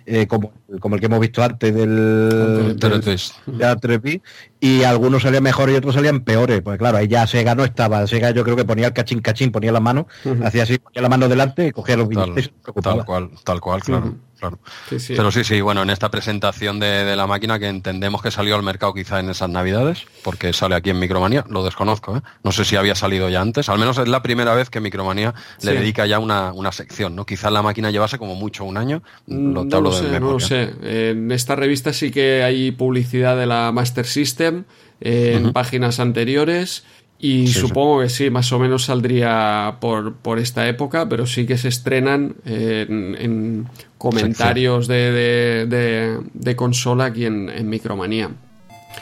eh, 0.05 0.25
como, 0.27 0.51
como 0.79 0.95
el 0.95 0.99
que 1.01 1.05
hemos 1.07 1.19
visto 1.19 1.43
antes 1.43 1.73
del, 1.75 2.77
Pero 2.79 2.95
del- 2.95 3.01
twist. 3.01 3.35
Y 4.65 4.83
algunos 4.83 5.21
salían 5.21 5.43
mejores 5.43 5.75
y 5.75 5.77
otros 5.77 5.93
salían 5.93 6.21
peores. 6.21 6.61
Pues 6.63 6.79
claro, 6.79 6.97
ahí 6.97 7.07
ya 7.07 7.27
Sega 7.27 7.53
no 7.53 7.63
estaba. 7.63 8.07
Sega 8.07 8.31
yo 8.31 8.43
creo 8.43 8.55
que 8.55 8.65
ponía 8.65 8.87
el 8.87 8.93
cachín 8.93 9.21
cachín, 9.21 9.51
ponía 9.51 9.71
la 9.71 9.79
mano, 9.79 10.07
hacía 10.43 10.63
así, 10.63 10.79
ponía 10.79 11.03
la 11.03 11.09
mano 11.09 11.29
delante, 11.29 11.71
cogía 11.71 11.95
los 11.95 12.09
Tal, 12.09 12.31
billetes 12.31 12.51
y 12.75 12.81
tal 12.81 13.05
cual, 13.05 13.29
tal 13.43 13.61
cual, 13.61 13.81
claro. 13.81 14.15
claro. 14.39 14.59
Sí, 14.89 14.99
sí. 14.99 15.13
Pero 15.15 15.31
sí, 15.31 15.43
sí, 15.43 15.61
bueno, 15.61 15.83
en 15.83 15.89
esta 15.89 16.09
presentación 16.09 16.79
de, 16.79 17.03
de 17.03 17.15
la 17.15 17.27
máquina 17.27 17.59
que 17.59 17.67
entendemos 17.67 18.21
que 18.21 18.31
salió 18.31 18.55
al 18.55 18.63
mercado 18.63 18.93
quizá 18.93 19.19
en 19.19 19.29
esas 19.29 19.49
navidades, 19.49 20.05
porque 20.23 20.51
sale 20.53 20.75
aquí 20.75 20.89
en 20.89 20.99
Micromanía, 20.99 21.45
lo 21.49 21.63
desconozco, 21.63 22.17
¿eh? 22.17 22.21
No 22.43 22.51
sé 22.51 22.65
si 22.65 22.75
había 22.75 22.95
salido 22.95 23.29
ya 23.29 23.41
antes, 23.41 23.69
al 23.69 23.77
menos 23.79 23.97
es 23.97 24.07
la 24.07 24.21
primera 24.21 24.53
vez 24.55 24.69
que 24.69 24.79
Micromanía 24.79 25.33
le 25.61 25.73
dedica 25.73 26.05
ya 26.05 26.19
una, 26.19 26.53
una 26.53 26.71
sección, 26.71 27.15
¿no? 27.15 27.25
Quizá 27.25 27.51
la 27.51 27.61
máquina 27.61 27.91
llevase 27.91 28.17
como 28.17 28.35
mucho 28.35 28.65
un 28.65 28.77
año, 28.77 29.03
lo 29.27 29.63
te 29.63 29.69
no 29.69 29.77
hablo 29.77 29.89
lo 29.91 30.01
de 30.01 30.09
sé, 30.09 30.19
no 30.19 30.31
lo 30.31 30.39
sé. 30.39 30.73
En 30.81 31.31
esta 31.31 31.55
revista 31.55 31.93
sí 31.93 32.11
que 32.11 32.43
hay 32.43 32.71
publicidad 32.71 33.37
de 33.37 33.45
la 33.45 33.71
Master 33.71 34.05
System 34.05 34.54
eh, 35.01 35.33
en 35.37 35.51
páginas 35.53 35.99
anteriores 35.99 36.83
y 37.17 37.47
Sí, 37.47 37.53
supongo 37.53 38.01
que 38.01 38.09
sí, 38.09 38.29
más 38.29 38.51
o 38.51 38.59
menos 38.59 38.85
saldría 38.85 39.77
por, 39.79 40.15
por 40.15 40.37
esta 40.37 40.67
época, 40.67 41.07
pero 41.07 41.25
sí 41.25 41.45
que 41.45 41.57
se 41.57 41.69
estrenan 41.69 42.35
en, 42.45 43.15
en 43.19 43.67
comentarios 43.97 44.87
de, 44.87 45.11
de- 45.11 45.65
de- 45.65 46.19
de 46.33 46.55
consola 46.55 47.05
aquí 47.05 47.25
en, 47.25 47.49
en 47.49 47.69
Micromanía. 47.69 48.29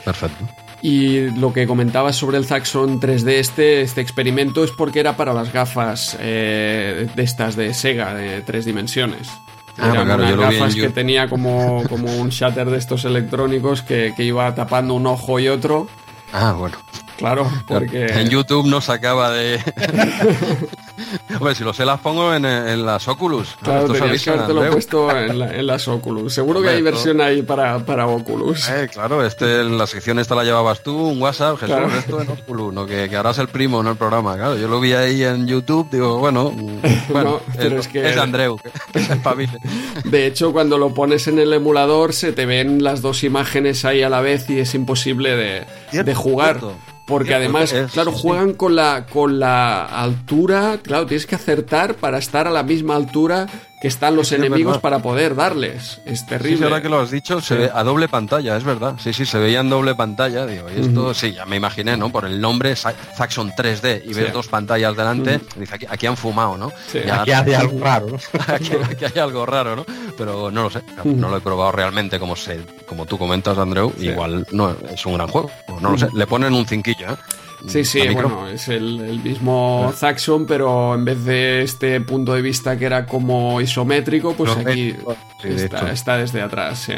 Perfecto. 0.05 0.47
Y 0.83 1.29
lo 1.39 1.53
que 1.53 1.65
comentaba 1.65 2.11
sobre 2.13 2.37
el 2.37 2.45
Zaxxon 2.45 2.99
3D, 2.99 3.29
este, 3.39 3.81
este 3.81 4.01
experimento, 4.01 4.63
es 4.65 4.71
porque 4.71 4.99
era 4.99 5.15
para 5.15 5.33
las 5.33 5.51
gafas 5.53 6.17
eh, 6.19 7.07
de 7.15 7.23
estas 7.23 7.55
de 7.55 7.73
Sega, 7.73 8.13
de 8.13 8.41
tres 8.41 8.65
dimensiones. 8.65 9.29
Ah, 9.77 9.89
Eran 9.89 10.05
claro, 10.05 10.15
unas 10.15 10.29
yo 10.29 10.35
lo 10.35 10.47
vi 10.49 10.55
en 10.55 10.59
gafas 10.61 10.75
que 10.75 10.89
tenía 10.89 11.27
como, 11.27 11.83
como 11.89 12.15
un 12.15 12.29
shutter 12.29 12.69
de 12.69 12.77
estos 12.77 13.05
electrónicos 13.05 13.81
que, 13.81 14.13
que 14.15 14.23
iba 14.23 14.53
tapando 14.53 14.93
un 14.93 15.07
ojo 15.07 15.39
y 15.39 15.47
otro. 15.47 15.87
Ah, 16.31 16.53
bueno. 16.57 16.77
Claro, 17.17 17.49
porque... 17.67 18.05
En 18.05 18.29
YouTube 18.29 18.67
no 18.67 18.81
sacaba 18.81 19.31
de... 19.31 19.59
Hombre, 21.39 21.55
si 21.55 21.63
lo 21.63 21.73
sé 21.73 21.85
las 21.85 21.99
pongo 21.99 22.33
en, 22.33 22.45
en 22.45 22.85
las 22.85 23.07
Oculus. 23.07 23.55
Claro, 23.61 23.91
tenías 23.91 24.23
que 24.23 24.29
habértelo 24.29 24.71
puesto 24.71 25.09
en, 25.15 25.39
la- 25.39 25.55
en 25.55 25.65
las 25.67 25.87
Oculus. 25.87 26.33
Seguro 26.33 26.61
que 26.61 26.69
hay 26.69 26.81
versión 26.81 27.19
ahí 27.21 27.41
para, 27.41 27.79
para 27.79 28.07
Oculus. 28.07 28.69
Eh, 28.69 28.87
claro, 28.91 29.25
este, 29.25 29.61
en 29.61 29.77
la 29.77 29.87
sección 29.87 30.19
esta 30.19 30.35
la 30.35 30.43
llevabas 30.43 30.83
tú, 30.83 30.95
un 30.95 31.21
WhatsApp, 31.21 31.57
Jesús, 31.59 31.75
Claro. 31.75 31.87
esto 31.97 32.21
en 32.21 32.29
Oculus, 32.29 32.73
¿no? 32.73 32.85
que, 32.85 33.09
que 33.09 33.15
harás 33.15 33.37
el 33.39 33.47
primo 33.47 33.81
en 33.81 33.87
el 33.87 33.95
programa. 33.95 34.35
Claro, 34.35 34.55
yo 34.57 34.67
lo 34.67 34.79
vi 34.79 34.93
ahí 34.93 35.23
en 35.23 35.47
YouTube, 35.47 35.87
digo, 35.91 36.17
bueno, 36.19 36.51
bueno 37.09 37.23
No, 37.31 37.41
pero 37.57 37.79
es, 37.79 37.85
es 37.85 37.91
que- 37.91 38.09
es 38.09 38.17
Andreu, 38.17 38.59
espabile. 38.93 39.57
De 40.05 40.27
hecho, 40.27 40.51
cuando 40.53 40.77
lo 40.77 40.93
pones 40.93 41.27
en 41.27 41.39
el 41.39 41.51
emulador, 41.53 42.13
se 42.13 42.31
te 42.33 42.45
ven 42.45 42.83
las 42.83 43.01
dos 43.01 43.23
imágenes 43.23 43.85
ahí 43.85 44.03
a 44.03 44.09
la 44.09 44.21
vez 44.21 44.49
y 44.49 44.59
es 44.59 44.73
imposible 44.75 45.35
de, 45.35 46.03
de 46.03 46.15
jugar. 46.15 46.59
cierto. 46.59 46.75
Porque 47.05 47.35
además, 47.35 47.73
claro, 47.91 48.11
juegan 48.11 48.53
con 48.53 48.75
la, 48.75 49.05
con 49.11 49.39
la 49.39 49.83
altura. 49.85 50.79
Claro, 50.81 51.05
tienes 51.05 51.25
que 51.25 51.35
acertar 51.35 51.95
para 51.95 52.17
estar 52.17 52.47
a 52.47 52.51
la 52.51 52.63
misma 52.63 52.95
altura 52.95 53.47
que 53.83 53.89
están 53.89 54.15
los 54.15 54.29
Sí, 54.29 54.35
enemigos 54.35 54.77
para 54.77 54.99
poder 54.99 55.35
darles. 55.35 55.99
Es 56.05 56.25
terrible. 56.25 56.57
sí, 56.57 56.63
ahora 56.63 56.81
que 56.81 56.87
lo 56.87 57.01
has 57.01 57.11
dicho, 57.11 57.41
se 57.41 57.55
ve 57.55 57.69
a 57.73 57.83
doble 57.83 58.07
pantalla, 58.07 58.55
es 58.55 58.63
verdad. 58.63 58.95
Sí, 58.97 59.11
sí, 59.11 59.25
se 59.25 59.37
veía 59.37 59.59
en 59.59 59.69
doble 59.69 59.93
pantalla. 59.93 60.45
Digo, 60.45 60.67
y 60.73 60.79
esto, 60.79 61.13
sí, 61.13 61.33
ya 61.33 61.45
me 61.45 61.57
imaginé, 61.57 61.97
¿no? 61.97 62.09
Por 62.09 62.23
el 62.23 62.39
nombre, 62.39 62.77
Sa- 62.77 62.93
Zaxxon 63.17 63.51
3D, 63.51 64.01
y 64.05 64.13
ves 64.13 64.27
Sí. 64.27 64.31
dos 64.31 64.47
pantallas 64.47 64.95
delante, 64.95 65.41
dice, 65.57 65.75
aquí, 65.75 65.85
aquí 65.89 66.07
han 66.07 66.15
fumado, 66.15 66.55
¿no? 66.55 66.71
Sí. 66.89 66.99
Ya- 67.05 67.23
Aquí 67.23 67.31
hace 67.33 67.55
algo 67.57 67.79
raro, 67.83 68.07
¿no? 68.07 68.17
aquí, 68.47 68.71
aquí 68.89 69.03
hay 69.03 69.19
algo 69.21 69.45
raro, 69.45 69.75
¿no? 69.75 69.85
Pero 70.17 70.49
no 70.49 70.63
lo 70.63 70.69
sé, 70.69 70.81
no 71.03 71.27
lo 71.29 71.35
he 71.35 71.41
probado 71.41 71.73
realmente 71.73 72.17
como 72.19 72.37
se, 72.37 72.61
como 72.87 73.05
tú 73.05 73.17
comentas, 73.17 73.57
Andreu, 73.57 73.91
igual 73.99 74.47
no 74.53 74.73
es 74.89 75.05
un 75.05 75.15
gran 75.15 75.27
juego, 75.27 75.51
no 75.81 75.91
lo 75.91 75.97
sé, 75.97 76.07
le 76.15 76.25
ponen 76.25 76.53
un 76.53 76.65
cinquillo, 76.65 77.07
¿eh? 77.11 77.15
Sí, 77.67 77.85
sí, 77.85 78.01
bueno, 78.09 78.47
es 78.47 78.67
el, 78.67 78.99
el 78.99 79.19
mismo 79.21 79.91
Zaxxon, 79.95 80.45
pero 80.45 80.95
en 80.95 81.05
vez 81.05 81.23
de 81.23 81.61
este 81.61 82.01
punto 82.01 82.33
de 82.33 82.41
vista 82.41 82.77
que 82.77 82.85
era 82.85 83.05
como 83.05 83.61
isométrico, 83.61 84.33
pues 84.33 84.55
aquí 84.57 84.95
sí, 85.41 85.47
está, 85.47 85.91
está 85.91 86.17
desde 86.17 86.41
atrás, 86.41 86.79
sí. 86.79 86.93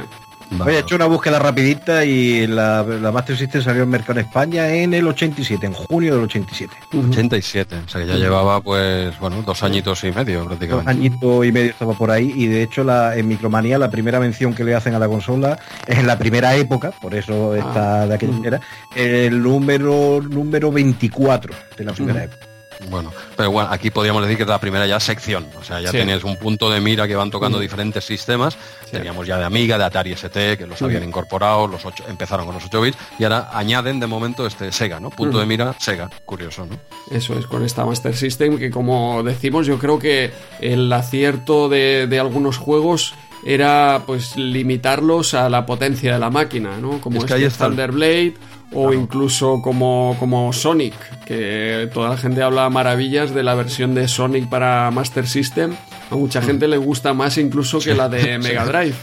Vale. 0.51 0.73
He 0.75 0.79
hecho 0.79 0.95
una 0.95 1.05
búsqueda 1.05 1.39
rapidita 1.39 2.05
y 2.05 2.45
la, 2.47 2.83
la 2.83 3.11
Master 3.11 3.35
System 3.37 3.61
salió 3.61 3.81
al 3.83 3.87
mercado 3.89 4.19
en 4.19 4.25
España 4.25 4.69
en 4.73 4.93
el 4.93 5.07
87, 5.07 5.65
en 5.65 5.73
junio 5.73 6.15
del 6.15 6.23
87. 6.25 6.73
87, 6.93 7.75
o 7.85 7.89
sea 7.89 8.01
que 8.01 8.07
ya 8.07 8.15
llevaba 8.15 8.61
pues, 8.61 9.17
bueno, 9.19 9.41
dos 9.41 9.63
añitos 9.63 10.03
y 10.03 10.11
medio 10.11 10.39
Dos 10.39 10.47
prácticamente. 10.47 10.91
añitos 10.91 11.45
y 11.45 11.51
medio 11.51 11.71
estaba 11.71 11.93
por 11.93 12.11
ahí 12.11 12.31
y 12.35 12.47
de 12.47 12.63
hecho 12.63 12.83
la, 12.83 13.15
en 13.15 13.27
Micromanía 13.27 13.77
la 13.77 13.89
primera 13.89 14.19
mención 14.19 14.53
que 14.53 14.63
le 14.63 14.75
hacen 14.75 14.93
a 14.93 14.99
la 14.99 15.07
consola 15.07 15.57
es 15.87 15.97
en 15.97 16.07
la 16.07 16.17
primera 16.17 16.55
época, 16.55 16.91
por 17.01 17.15
eso 17.15 17.55
está 17.55 18.07
de 18.07 18.15
aquella 18.15 18.33
manera, 18.33 18.59
el 18.95 19.41
número 19.41 20.21
número 20.21 20.71
24 20.71 21.53
de 21.77 21.83
la 21.83 21.93
primera 21.93 22.23
época. 22.23 22.45
Bueno, 22.89 23.11
pero 23.35 23.51
bueno, 23.51 23.69
aquí 23.71 23.89
podríamos 23.89 24.21
decir 24.23 24.37
que 24.37 24.43
es 24.43 24.49
la 24.49 24.59
primera 24.59 24.85
ya 24.85 24.99
sección, 24.99 25.47
o 25.59 25.63
sea, 25.63 25.79
ya 25.81 25.91
Sí. 25.91 25.97
tenías 25.97 26.23
un 26.23 26.37
punto 26.37 26.69
de 26.69 26.81
mira 26.81 27.07
que 27.07 27.15
van 27.15 27.31
tocando 27.31 27.59
diferentes 27.59 28.03
sistemas, 28.03 28.57
teníamos 28.91 29.25
ya 29.27 29.37
de 29.37 29.45
Amiga, 29.45 29.77
de 29.77 29.83
Atari 29.85 30.11
ST, 30.13 30.57
que 30.57 30.67
los 30.67 30.81
habían 30.81 31.03
incorporado, 31.03 31.67
los 31.67 31.85
ocho, 31.85 32.03
empezaron 32.07 32.45
con 32.45 32.55
los 32.55 32.65
8 32.65 32.81
bits, 32.81 32.97
y 33.19 33.23
ahora 33.23 33.49
añaden 33.53 33.99
de 33.99 34.07
momento 34.07 34.45
este 34.45 34.71
Sega, 34.71 34.99
¿no? 34.99 35.09
Punto 35.09 35.39
de 35.39 35.45
mira, 35.45 35.75
Sega, 35.79 36.09
curioso, 36.25 36.65
¿no? 36.65 36.77
Eso 37.11 37.37
es, 37.37 37.45
con 37.45 37.63
esta 37.63 37.85
Master 37.85 38.15
System, 38.15 38.57
que 38.57 38.69
como 38.71 39.23
decimos, 39.23 39.67
yo 39.67 39.77
creo 39.79 39.99
que 39.99 40.31
el 40.59 40.91
acierto 40.91 41.69
de, 41.69 42.07
de 42.07 42.19
algunos 42.19 42.57
juegos 42.57 43.13
era 43.45 44.01
pues 44.07 44.35
limitarlos 44.37 45.33
a 45.35 45.49
la 45.49 45.65
potencia 45.65 46.13
de 46.13 46.19
la 46.19 46.29
máquina, 46.31 46.77
¿no? 46.77 46.99
Como 46.99 47.17
Es 47.19 47.25
que 47.25 47.33
este 47.33 47.35
ahí 47.35 47.43
está 47.43 47.67
Thunderblade 47.67 48.33
o 48.73 48.93
incluso 48.93 49.61
como, 49.61 50.15
como 50.19 50.51
Sonic, 50.53 50.93
que 51.25 51.89
toda 51.93 52.09
la 52.09 52.17
gente 52.17 52.41
habla 52.43 52.69
maravillas 52.69 53.33
de 53.33 53.43
la 53.43 53.55
versión 53.55 53.95
de 53.95 54.07
Sonic 54.07 54.49
para 54.49 54.91
Master 54.91 55.27
System. 55.27 55.75
A 56.11 56.15
mucha 56.15 56.41
gente 56.41 56.67
le 56.67 56.77
gusta 56.77 57.13
más 57.13 57.37
incluso 57.37 57.79
que 57.79 57.95
la 57.95 58.09
de 58.09 58.37
Mega 58.37 58.65
Drive. 58.65 58.95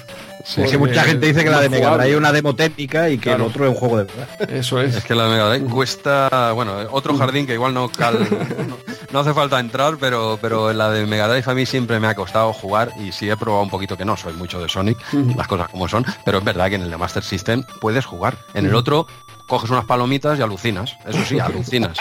es 0.56 0.70
que 0.70 0.78
mucha 0.78 1.02
gente 1.04 1.26
dice 1.26 1.42
que 1.42 1.50
la 1.50 1.60
de 1.60 1.68
Mega 1.68 1.96
Drive 1.96 2.12
es 2.12 2.16
una 2.16 2.32
demo 2.32 2.54
técnica 2.54 3.08
y 3.10 3.18
que 3.18 3.32
el 3.32 3.40
otro 3.40 3.64
es 3.64 3.70
un 3.70 3.76
juego 3.76 3.98
de 3.98 4.04
verdad. 4.04 4.50
Eso 4.50 4.80
es. 4.80 4.96
Es 4.96 5.04
que 5.04 5.14
la 5.14 5.24
de 5.24 5.30
Mega 5.30 5.48
Drive 5.48 5.68
cuesta, 5.68 6.52
bueno, 6.52 6.76
otro 6.90 7.16
jardín 7.16 7.46
que 7.46 7.54
igual 7.54 7.74
no 7.74 7.90
no, 9.12 9.18
hace 9.18 9.34
falta 9.34 9.58
entrar, 9.58 9.96
pero 9.98 10.38
pero 10.40 10.70
en 10.70 10.78
la 10.78 10.90
de 10.90 11.06
Mega 11.06 11.28
Drive 11.28 11.50
a 11.50 11.54
mí 11.54 11.66
siempre 11.66 11.98
me 11.98 12.06
ha 12.06 12.14
costado 12.14 12.52
jugar 12.52 12.92
y 13.00 13.10
sí 13.12 13.28
he 13.28 13.36
probado 13.36 13.64
un 13.64 13.70
poquito 13.70 13.96
que 13.96 14.04
no 14.04 14.16
soy 14.16 14.34
mucho 14.34 14.60
de 14.60 14.68
Sonic, 14.68 14.98
las 15.36 15.48
cosas 15.48 15.68
como 15.70 15.88
son, 15.88 16.04
pero 16.24 16.38
es 16.38 16.44
verdad 16.44 16.68
que 16.68 16.76
en 16.76 16.82
el 16.82 16.90
de 16.90 16.96
Master 16.96 17.22
System 17.22 17.64
puedes 17.80 18.04
jugar. 18.04 18.36
En 18.54 18.66
el 18.66 18.74
otro 18.74 19.06
coges 19.52 19.68
unas 19.68 19.84
palomitas 19.84 20.38
y 20.38 20.42
alucinas. 20.42 20.96
Eso 21.06 21.22
sí, 21.26 21.38
alucinas. 21.38 21.98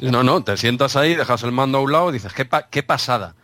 No, 0.00 0.24
no, 0.24 0.42
te 0.42 0.56
sientas 0.56 0.96
ahí, 0.96 1.14
dejas 1.14 1.44
el 1.44 1.52
mando 1.52 1.78
a 1.78 1.82
un 1.82 1.92
lado 1.92 2.10
y 2.10 2.14
dices, 2.14 2.32
qué, 2.32 2.48
qué 2.68 2.82
pasada. 2.82 3.36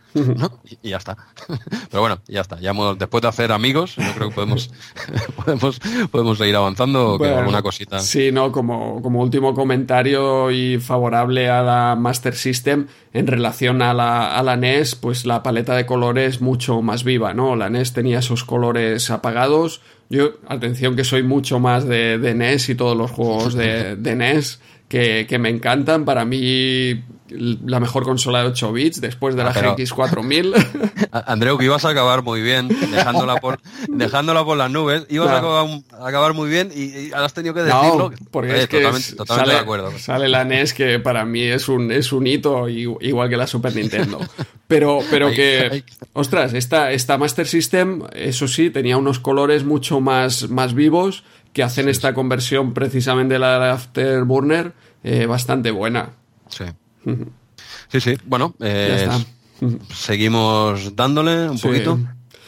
Y, 0.81 0.89
ya 0.89 0.97
está. 0.97 1.15
Pero 1.89 2.01
bueno, 2.01 2.19
ya 2.27 2.41
está. 2.41 2.59
Ya 2.59 2.73
después 2.97 3.21
de 3.21 3.27
hacer 3.29 3.53
amigos, 3.53 3.95
yo 3.95 4.03
creo 4.15 4.29
que 4.29 4.35
podemos, 4.35 4.69
podemos, 5.45 5.79
podemos 6.11 6.37
seguir 6.37 6.57
avanzando 6.57 7.15
o 7.15 7.23
alguna 7.23 7.61
cosita. 7.61 7.99
Sí, 7.99 8.33
no, 8.33 8.51
como, 8.51 9.01
como 9.01 9.21
último 9.21 9.53
comentario 9.53 10.51
y 10.51 10.77
favorable 10.77 11.49
a 11.49 11.61
la 11.61 11.95
Master 11.95 12.35
System 12.35 12.87
en 13.13 13.27
relación 13.27 13.81
a 13.81 13.93
la, 13.93 14.35
a 14.35 14.43
la 14.43 14.57
NES, 14.57 14.95
pues 14.95 15.25
la 15.25 15.41
paleta 15.41 15.73
de 15.73 15.85
colores 15.85 16.41
mucho 16.41 16.81
más 16.81 17.05
viva, 17.05 17.33
¿no? 17.33 17.55
La 17.55 17.69
NES 17.69 17.93
tenía 17.93 18.19
esos 18.19 18.43
colores 18.43 19.09
apagados. 19.09 19.79
Yo, 20.09 20.33
atención 20.47 20.95
que 20.95 21.03
soy 21.03 21.23
mucho 21.23 21.59
más 21.59 21.87
de, 21.87 22.17
de 22.17 22.35
NES 22.35 22.69
y 22.69 22.75
todos 22.75 22.95
los 22.95 23.11
juegos 23.11 23.55
de, 23.55 23.95
de 23.95 24.15
NES 24.15 24.59
que, 24.87 25.25
que 25.27 25.39
me 25.39 25.49
encantan. 25.49 26.05
Para 26.05 26.25
mí 26.25 27.03
la 27.29 27.79
mejor 27.79 28.03
consola 28.03 28.41
de 28.41 28.49
8 28.49 28.71
bits 28.71 29.01
después 29.01 29.35
de 29.35 29.43
la 29.43 29.49
ah, 29.49 29.75
GX 29.75 29.93
4000. 29.93 30.53
Andreu, 31.11 31.57
que 31.57 31.65
ibas 31.65 31.83
a 31.85 31.89
acabar 31.89 32.21
muy 32.21 32.41
bien, 32.41 32.67
dejándola 32.67 33.37
por, 33.37 33.59
dejándola 33.87 34.45
por 34.45 34.57
las 34.57 34.69
nubes, 34.69 35.05
ibas 35.09 35.29
a, 35.29 35.37
acabar, 36.05 36.33
muy 36.33 36.49
bien 36.49 36.71
y, 36.75 37.11
has 37.13 37.33
tenido 37.33 37.53
que 37.53 37.63
decirlo. 37.63 38.11
porque 38.31 38.61
es 38.61 38.67
que 38.67 38.81
totalmente, 38.81 39.25
sale, 39.25 39.53
de 39.53 39.59
acuerdo. 39.59 39.97
Sale 39.97 40.29
la 40.29 40.43
NES 40.43 40.73
que 40.73 40.99
para 40.99 41.25
mí 41.25 41.41
es 41.41 41.67
un, 41.67 41.91
es 41.91 42.11
un 42.11 42.27
hito 42.27 42.69
igual 42.69 43.29
que 43.29 43.37
la 43.37 43.47
Super 43.47 43.75
Nintendo. 43.75 44.19
Pero, 44.67 45.01
pero 45.11 45.29
que, 45.29 45.83
ostras, 46.13 46.53
esta, 46.53 46.91
esta 46.91 47.19
Master 47.19 47.47
System, 47.47 48.01
eso 48.13 48.47
sí, 48.47 48.71
tenía 48.71 48.97
unos 48.97 49.19
colores 49.19 49.63
mucho 49.63 50.01
más, 50.01 50.49
más 50.49 50.73
vivos 50.73 51.23
que 51.55 51.63
hacen 51.63 51.87
esta 51.87 52.13
conversión 52.13 52.73
precisamente 52.73 53.35
de 53.35 53.39
la 53.39 53.71
Afterburner 53.71 54.73
eh, 55.05 55.25
bastante 55.25 55.71
buena. 55.71 56.09
Sí. 56.49 56.65
Sí, 57.87 58.01
sí. 58.01 58.17
Bueno, 58.25 58.55
eh, 58.59 59.07
seguimos 59.93 60.97
dándole 60.97 61.49
un 61.49 61.57
poquito. 61.57 61.97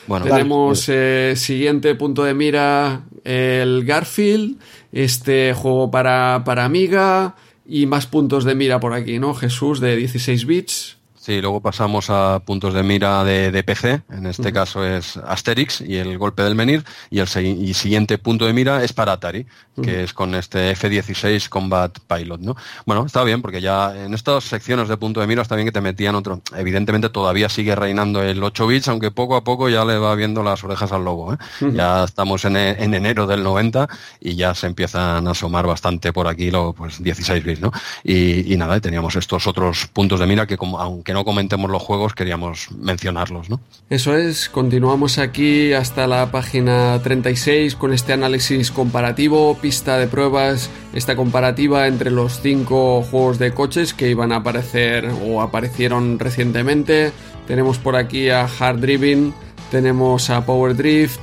Bueno, 0.08 0.26
Tenemos 0.26 0.90
eh, 0.90 1.36
siguiente 1.38 1.96
punto 1.96 2.26
de 2.26 2.34
mira 2.34 3.04
el 3.24 3.86
Garfield, 3.86 4.60
este 4.92 5.54
juego 5.54 5.90
para, 5.90 6.44
para 6.44 6.66
Amiga 6.66 7.38
y 7.66 7.86
más 7.86 8.08
puntos 8.08 8.44
de 8.44 8.56
mira 8.56 8.82
por 8.82 8.94
aquí, 8.94 9.20
¿no? 9.20 9.34
Jesús 9.34 9.80
de 9.80 9.96
16 9.96 10.46
bits. 10.46 10.97
Sí, 11.28 11.42
luego 11.42 11.60
pasamos 11.60 12.10
a 12.10 12.40
puntos 12.40 12.74
de 12.74 12.84
mira 12.84 13.22
de, 13.26 13.62
PC, 13.62 14.02
en 14.10 14.28
este 14.28 14.54
caso 14.54 14.86
es 14.86 15.18
Asterix 15.18 15.82
y 15.82 15.98
el 15.98 16.18
golpe 16.18 16.42
del 16.42 16.56
menir, 16.56 16.86
y 17.10 17.20
el 17.20 17.28
siguiente 17.28 18.18
punto 18.18 18.46
de 18.46 18.54
mira 18.54 18.82
es 18.82 18.94
para 18.94 19.12
Atari, 19.12 19.46
que 19.84 20.04
es 20.04 20.14
con 20.14 20.34
este 20.36 20.72
F-16 20.72 21.50
Combat 21.50 22.00
Pilot, 22.08 22.40
¿no? 22.40 22.56
Bueno, 22.86 23.06
está 23.06 23.26
bien, 23.26 23.42
porque 23.42 23.60
ya 23.60 23.94
en 24.06 24.14
estas 24.14 24.46
secciones 24.46 24.88
de 24.88 24.96
punto 24.96 25.20
de 25.20 25.28
mira 25.28 25.42
está 25.42 25.56
bien 25.56 25.68
que 25.68 25.74
te 25.74 25.82
metían 25.82 26.16
otro. 26.16 26.42
Evidentemente 26.56 27.10
todavía 27.10 27.50
sigue 27.50 27.76
reinando 27.76 28.24
el 28.24 28.42
8 28.42 28.66
bits, 28.66 28.88
aunque 28.88 29.12
poco 29.12 29.36
a 29.36 29.44
poco 29.44 29.68
ya 29.68 29.84
le 29.84 29.98
va 29.98 30.16
viendo 30.16 30.44
las 30.44 30.64
orejas 30.64 30.94
al 30.94 31.04
lobo, 31.04 31.34
¿eh? 31.34 31.38
Ya 31.74 32.06
estamos 32.06 32.46
en, 32.46 32.56
enero 32.56 33.28
del 33.28 33.44
90 33.44 33.90
y 34.22 34.36
ya 34.36 34.56
se 34.56 34.68
empiezan 34.68 35.28
a 35.28 35.32
asomar 35.32 35.68
bastante 35.68 36.14
por 36.14 36.30
aquí 36.30 36.52
los 36.52 36.74
pues, 36.74 37.04
16 37.04 37.44
bits, 37.44 37.60
¿no? 37.60 37.74
Y, 38.06 38.54
y 38.54 38.56
nada, 38.56 38.80
teníamos 38.80 39.18
estos 39.18 39.46
otros 39.46 39.88
puntos 39.88 40.22
de 40.22 40.26
mira 40.26 40.48
que 40.48 40.56
como, 40.56 40.80
aunque 40.80 41.17
no 41.17 41.17
comentemos 41.26 41.70
los 41.70 41.82
juegos, 41.82 42.14
queríamos 42.14 42.70
mencionarlos, 42.72 43.50
¿no? 43.50 43.60
Eso 43.90 44.16
es, 44.16 44.50
continuamos 44.50 45.18
aquí 45.18 45.74
hasta 45.74 46.08
la 46.08 46.32
página 46.32 47.00
36 47.02 47.76
con 47.76 47.94
este 47.94 48.14
análisis 48.14 48.72
comparativo, 48.72 49.58
pista 49.58 49.98
de 49.98 50.08
pruebas, 50.08 50.70
esta 50.94 51.16
comparativa 51.16 51.88
entre 51.88 52.12
los 52.12 52.42
cinco 52.42 53.04
juegos 53.04 53.40
de 53.40 53.54
coches 53.54 53.94
que 53.94 54.10
iban 54.10 54.32
a 54.32 54.38
aparecer 54.38 55.10
o 55.26 55.42
aparecieron 55.42 56.20
recientemente. 56.20 57.12
Tenemos 57.48 57.78
por 57.78 57.96
aquí 57.96 58.30
a 58.30 58.46
Hard 58.46 58.80
Driving, 58.80 59.34
tenemos 59.72 60.30
a 60.30 60.46
Power 60.46 60.76
Drift, 60.76 61.22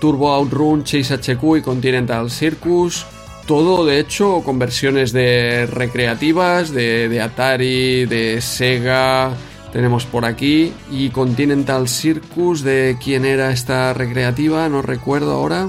Turbo 0.00 0.32
Outrun, 0.32 0.84
Chase 0.84 1.14
HQ 1.14 1.58
y 1.58 1.62
Continental 1.62 2.30
Circus. 2.30 3.06
Todo, 3.46 3.84
de 3.84 3.98
hecho, 3.98 4.42
con 4.44 4.58
versiones 4.58 5.12
de 5.12 5.66
recreativas, 5.66 6.70
de, 6.72 7.20
Atari, 7.20 8.06
de 8.06 8.40
Sega, 8.40 9.32
tenemos 9.72 10.04
por 10.06 10.24
aquí. 10.24 10.72
Y 10.90 11.10
Continental 11.10 11.88
Circus, 11.88 12.62
de 12.62 12.96
quién 13.02 13.24
era 13.24 13.50
esta 13.50 13.92
recreativa, 13.94 14.68
no 14.68 14.80
recuerdo 14.80 15.32
ahora. 15.32 15.68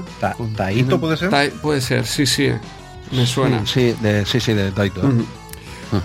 ¿Taito 0.56 1.00
puede 1.00 1.16
ser? 1.16 1.52
puede 1.60 1.80
ser, 1.80 2.06
sí, 2.06 2.26
sí, 2.26 2.50
me 3.10 3.26
suena. 3.26 3.66
Sí, 3.66 3.94
de, 4.00 4.24
sí, 4.24 4.38
sí, 4.40 4.52
de 4.52 4.70
Taito. 4.70 5.02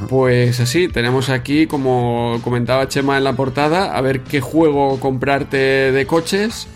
Pues 0.08 0.60
así, 0.60 0.88
tenemos 0.88 1.30
aquí, 1.30 1.66
como 1.66 2.40
comentaba 2.44 2.88
Chema 2.88 3.18
en 3.18 3.24
la 3.24 3.34
portada, 3.34 3.96
a 3.96 4.02
ver 4.02 4.22
qué 4.22 4.42
juego 4.42 5.00
comprarte 5.00 5.58
de 5.92 6.06
coches. 6.06 6.68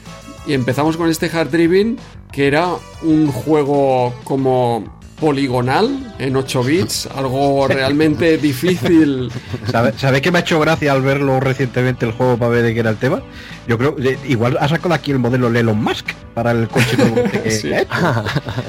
Y 0.46 0.54
empezamos 0.54 0.98
con 0.98 1.10
este 1.10 1.30
Hard 1.34 1.52
Driving 1.52 1.98
que 2.34 2.48
era 2.48 2.68
un 3.04 3.32
juego 3.32 4.14
como 4.24 5.02
poligonal 5.20 6.14
en 6.20 6.36
8 6.36 6.64
bits, 6.64 7.08
algo 7.16 7.68
realmente 7.68 8.38
difícil. 8.38 9.32
¿Sabes 9.72 9.96
sabe 9.98 10.22
que 10.22 10.32
me 10.32 10.40
ha 10.40 10.42
hecho 10.42 10.60
gracia 10.60 10.92
al 10.92 11.02
verlo 11.02 11.40
recientemente 11.40 12.06
el 12.06 12.12
juego 12.12 12.38
para 12.38 12.52
ver 12.52 12.64
de 12.64 12.74
qué 12.74 12.82
era 12.82 12.90
el 12.90 12.98
tema? 12.98 13.22
Yo 13.68 13.78
creo, 13.78 13.96
igual 14.28 14.58
ha 14.60 14.68
sacado 14.68 14.94
aquí 14.94 15.12
el 15.12 15.20
modelo 15.20 15.48
Elon 15.48 15.82
Musk 15.82 16.12
para 16.34 16.52
el 16.52 16.68
coche 16.68 16.98
que, 16.98 17.52
sí. 17.52 17.72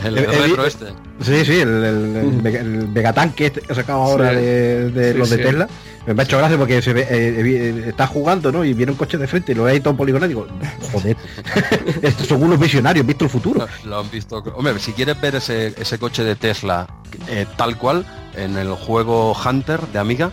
el, 0.04 0.14
retro 0.14 0.66
este. 0.66 0.86
Sí, 1.20 1.44
sí, 1.44 1.54
el, 1.54 1.82
el, 1.82 2.46
el, 2.46 2.88
Megatanque 2.88 3.46
este 3.46 3.60
que 3.62 3.72
ha 3.72 3.74
sacado 3.74 4.02
ahora 4.02 4.32
de, 4.32 5.14
los 5.16 5.30
de 5.30 5.38
Tesla. 5.38 5.68
Me 6.06 6.22
ha 6.22 6.24
hecho 6.24 6.38
gracia 6.38 6.58
porque 6.58 6.82
se 6.82 6.92
ve, 6.92 7.02
eh, 7.02 7.06
eh, 7.10 7.84
está 7.88 8.06
jugando, 8.06 8.52
¿no? 8.52 8.64
Y 8.64 8.74
viene 8.74 8.92
un 8.92 8.98
coche 8.98 9.16
de 9.16 9.26
frente 9.26 9.52
y 9.52 9.54
lo 9.54 9.64
ve 9.64 9.72
ahí 9.72 9.80
todo 9.80 9.96
poligonal 9.96 10.30
y 10.30 10.34
digo, 10.34 10.46
joder, 10.92 11.16
estos 12.02 12.26
son 12.26 12.42
unos 12.42 12.58
visionarios, 12.58 13.06
visto 13.06 13.24
el 13.24 13.30
futuro. 13.30 13.66
Lo, 13.84 14.00
han 14.00 14.10
visto. 14.10 14.36
Hombre, 14.54 14.78
si 14.78 14.92
quieres 14.92 15.18
ver 15.20 15.36
ese, 15.36 15.74
ese 15.78 15.98
coche 15.98 16.22
de 16.22 16.36
Tesla 16.36 16.86
eh, 17.28 17.46
tal 17.56 17.78
cual, 17.78 18.04
en 18.36 18.56
el 18.56 18.72
juego 18.74 19.34
Hunter 19.34 19.80
de 19.88 19.98
Amiga, 19.98 20.32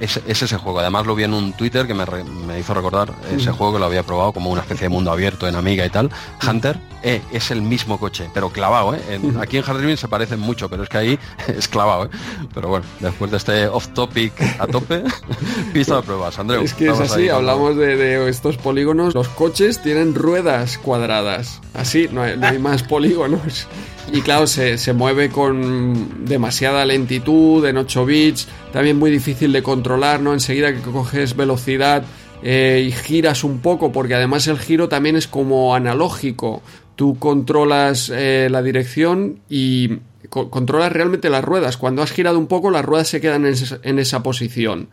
es, 0.00 0.20
ese 0.26 0.56
juego. 0.56 0.80
Además 0.80 1.06
lo 1.06 1.14
vi 1.14 1.24
en 1.24 1.34
un 1.34 1.52
Twitter 1.52 1.86
que 1.86 1.94
me, 1.94 2.58
hizo 2.58 2.74
recordar 2.74 3.12
ese 3.30 3.50
juego 3.50 3.74
que 3.74 3.78
lo 3.78 3.86
había 3.86 4.02
probado 4.02 4.32
como 4.32 4.50
una 4.50 4.60
especie 4.60 4.84
de 4.84 4.88
mundo 4.90 5.10
abierto 5.10 5.48
en 5.48 5.56
Amiga 5.56 5.84
y 5.84 5.90
tal. 5.90 6.10
Hunter 6.46 6.78
eh, 7.02 7.20
es 7.32 7.50
el 7.50 7.62
mismo 7.62 7.98
coche, 7.98 8.30
pero 8.32 8.50
clavado. 8.50 8.94
¿eh? 8.94 9.00
aquí 9.40 9.56
en 9.56 9.64
Hard 9.66 9.96
se 9.96 10.08
parecen 10.08 10.40
mucho, 10.40 10.68
pero 10.68 10.84
es 10.84 10.88
que 10.88 10.98
ahí 10.98 11.18
es 11.48 11.68
clavado. 11.68 12.06
¿eh? 12.06 12.08
Pero 12.54 12.68
bueno, 12.68 12.86
después 13.00 13.30
de 13.30 13.36
este 13.36 13.66
off 13.66 13.88
topic 13.88 14.32
a 14.58 14.66
tope, 14.66 15.02
pista 15.72 15.96
de 15.96 16.02
pruebas. 16.02 16.38
Andreu. 16.38 16.62
Es 16.62 16.74
que 16.74 16.88
es 16.88 17.00
así, 17.00 17.28
hablamos 17.28 17.76
de, 17.76 18.28
estos 18.28 18.56
polígonos. 18.56 19.14
Los 19.14 19.28
coches 19.28 19.82
tienen 19.82 20.14
ruedas 20.14 20.78
cuadradas. 20.78 21.60
Así, 21.74 22.08
no 22.12 22.22
hay, 22.22 22.36
no 22.36 22.46
hay 22.46 22.58
más 22.60 22.82
polígonos. 22.82 23.66
Y 24.12 24.20
claro, 24.20 24.46
se, 24.46 24.78
se, 24.78 24.92
mueve 24.92 25.30
con 25.30 26.24
demasiada 26.24 26.84
lentitud, 26.84 27.64
en 27.64 27.76
8 27.76 28.04
bits, 28.04 28.48
también 28.72 28.98
muy 28.98 29.10
difícil 29.10 29.52
de 29.52 29.62
controlar, 29.62 30.20
¿no? 30.20 30.32
Enseguida 30.32 30.72
que 30.72 30.80
coges 30.80 31.36
velocidad 31.36 32.04
eh, 32.42 32.84
y 32.88 32.92
giras 32.92 33.44
un 33.44 33.60
poco, 33.60 33.92
porque 33.92 34.14
además 34.14 34.48
el 34.48 34.58
giro 34.58 34.88
también 34.88 35.16
es 35.16 35.28
como 35.28 35.74
analógico. 35.74 36.62
Tú 36.96 37.18
controlas 37.18 38.10
eh, 38.14 38.48
la 38.50 38.62
dirección 38.62 39.40
y 39.48 39.98
controlas 40.28 40.92
realmente 40.92 41.30
las 41.30 41.44
ruedas. 41.44 41.76
Cuando 41.76 42.02
has 42.02 42.12
girado 42.12 42.38
un 42.38 42.46
poco, 42.46 42.70
las 42.70 42.84
ruedas 42.84 43.08
se 43.08 43.20
quedan 43.20 43.44
en, 43.44 43.98
esa 43.98 44.22
posición. 44.22 44.88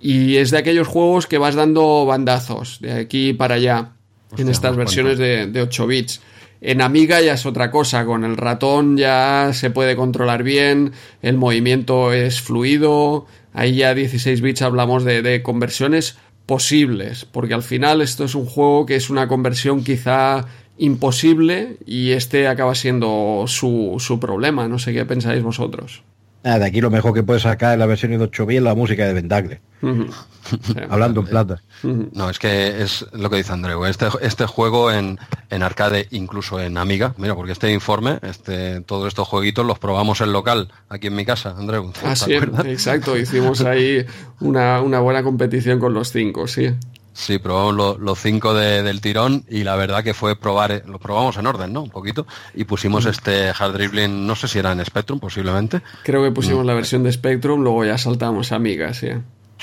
Y 0.00 0.36
es 0.36 0.50
de 0.50 0.58
aquellos 0.58 0.88
juegos 0.88 1.26
que 1.26 1.38
vas 1.38 1.54
dando 1.54 2.04
bandazos 2.04 2.78
de 2.80 2.92
aquí 2.92 3.32
para 3.32 3.54
allá 3.54 3.92
en 4.36 4.48
estas 4.48 4.76
versiones 4.76 5.18
de, 5.18 5.46
de 5.46 5.62
8 5.62 5.86
bits. 5.86 6.20
En 6.64 6.80
Amiga 6.80 7.20
ya 7.20 7.34
es 7.34 7.44
otra 7.44 7.72
cosa, 7.72 8.04
con 8.04 8.22
el 8.22 8.36
ratón 8.36 8.96
ya 8.96 9.50
se 9.52 9.70
puede 9.70 9.96
controlar 9.96 10.44
bien, 10.44 10.92
el 11.20 11.36
movimiento 11.36 12.12
es 12.12 12.40
fluido, 12.40 13.26
ahí 13.52 13.74
ya 13.74 13.94
16 13.94 14.40
bits 14.40 14.62
hablamos 14.62 15.02
de, 15.02 15.42
conversiones 15.42 16.18
posibles, 16.46 17.24
porque 17.24 17.54
al 17.54 17.64
final 17.64 18.00
esto 18.00 18.22
es 18.24 18.36
un 18.36 18.46
juego 18.46 18.86
que 18.86 18.94
es 18.94 19.10
una 19.10 19.26
conversión 19.26 19.82
quizá 19.82 20.46
imposible 20.82 21.76
y 21.86 22.10
este 22.10 22.48
acaba 22.48 22.74
siendo 22.74 23.44
su, 23.46 23.96
su 24.00 24.18
problema, 24.18 24.66
no 24.66 24.80
sé 24.80 24.92
qué 24.92 25.04
pensáis 25.04 25.40
vosotros. 25.40 26.02
Nada, 26.42 26.58
de 26.58 26.66
aquí 26.66 26.80
lo 26.80 26.90
mejor 26.90 27.14
que 27.14 27.22
puedes 27.22 27.44
sacar 27.44 27.74
en 27.74 27.78
la 27.78 27.86
versión 27.86 28.10
de 28.10 28.18
8 28.18 28.46
bits 28.46 28.58
es 28.58 28.64
la 28.64 28.74
música 28.74 29.06
de 29.06 29.12
Vendagle. 29.12 29.60
Hablando 30.90 31.20
en 31.20 31.26
plata. 31.26 31.62
No, 31.84 32.28
es 32.28 32.40
que 32.40 32.82
es 32.82 33.06
lo 33.12 33.30
que 33.30 33.36
dice 33.36 33.52
Andreu. 33.52 33.84
Este, 33.84 34.06
este 34.22 34.46
juego 34.46 34.90
en, 34.90 35.20
en, 35.50 35.62
arcade, 35.62 36.08
incluso 36.10 36.58
en 36.58 36.78
Amiga, 36.78 37.14
mira, 37.16 37.36
porque 37.36 37.52
este 37.52 37.72
informe, 37.72 38.18
este, 38.22 38.80
todos 38.80 39.06
estos 39.06 39.28
jueguitos 39.28 39.64
los 39.64 39.78
probamos 39.78 40.20
en 40.20 40.32
local, 40.32 40.72
aquí 40.88 41.06
en 41.06 41.14
mi 41.14 41.24
casa, 41.24 41.54
Andreu. 41.56 41.92
Ah, 42.04 42.16
sí, 42.16 42.32
exacto. 42.32 43.16
Hicimos 43.16 43.60
ahí 43.60 44.04
una, 44.40 44.80
una 44.80 44.98
buena 44.98 45.22
competición 45.22 45.78
con 45.78 45.94
los 45.94 46.10
cinco, 46.10 46.48
sí. 46.48 46.74
Sí, 47.14 47.38
probamos 47.38 47.98
los 47.98 48.18
cinco 48.18 48.54
del 48.54 49.00
tirón 49.00 49.44
y 49.48 49.64
la 49.64 49.76
verdad 49.76 50.02
que 50.02 50.14
fue 50.14 50.34
probar, 50.34 50.72
eh, 50.72 50.82
lo 50.86 50.98
probamos 50.98 51.36
en 51.36 51.46
orden, 51.46 51.72
¿no? 51.72 51.82
Un 51.82 51.90
poquito. 51.90 52.26
Y 52.54 52.64
pusimos 52.64 53.04
este 53.04 53.50
hard 53.50 53.74
dribbling, 53.74 54.26
no 54.26 54.34
sé 54.34 54.48
si 54.48 54.58
era 54.58 54.72
en 54.72 54.84
Spectrum 54.84 55.20
posiblemente. 55.20 55.82
Creo 56.04 56.22
que 56.22 56.30
pusimos 56.30 56.64
mm. 56.64 56.66
la 56.66 56.74
versión 56.74 57.02
de 57.02 57.12
Spectrum, 57.12 57.62
luego 57.62 57.84
ya 57.84 57.98
saltamos 57.98 58.52
a 58.52 58.56
Amiga, 58.56 58.94
sí. 58.94 59.08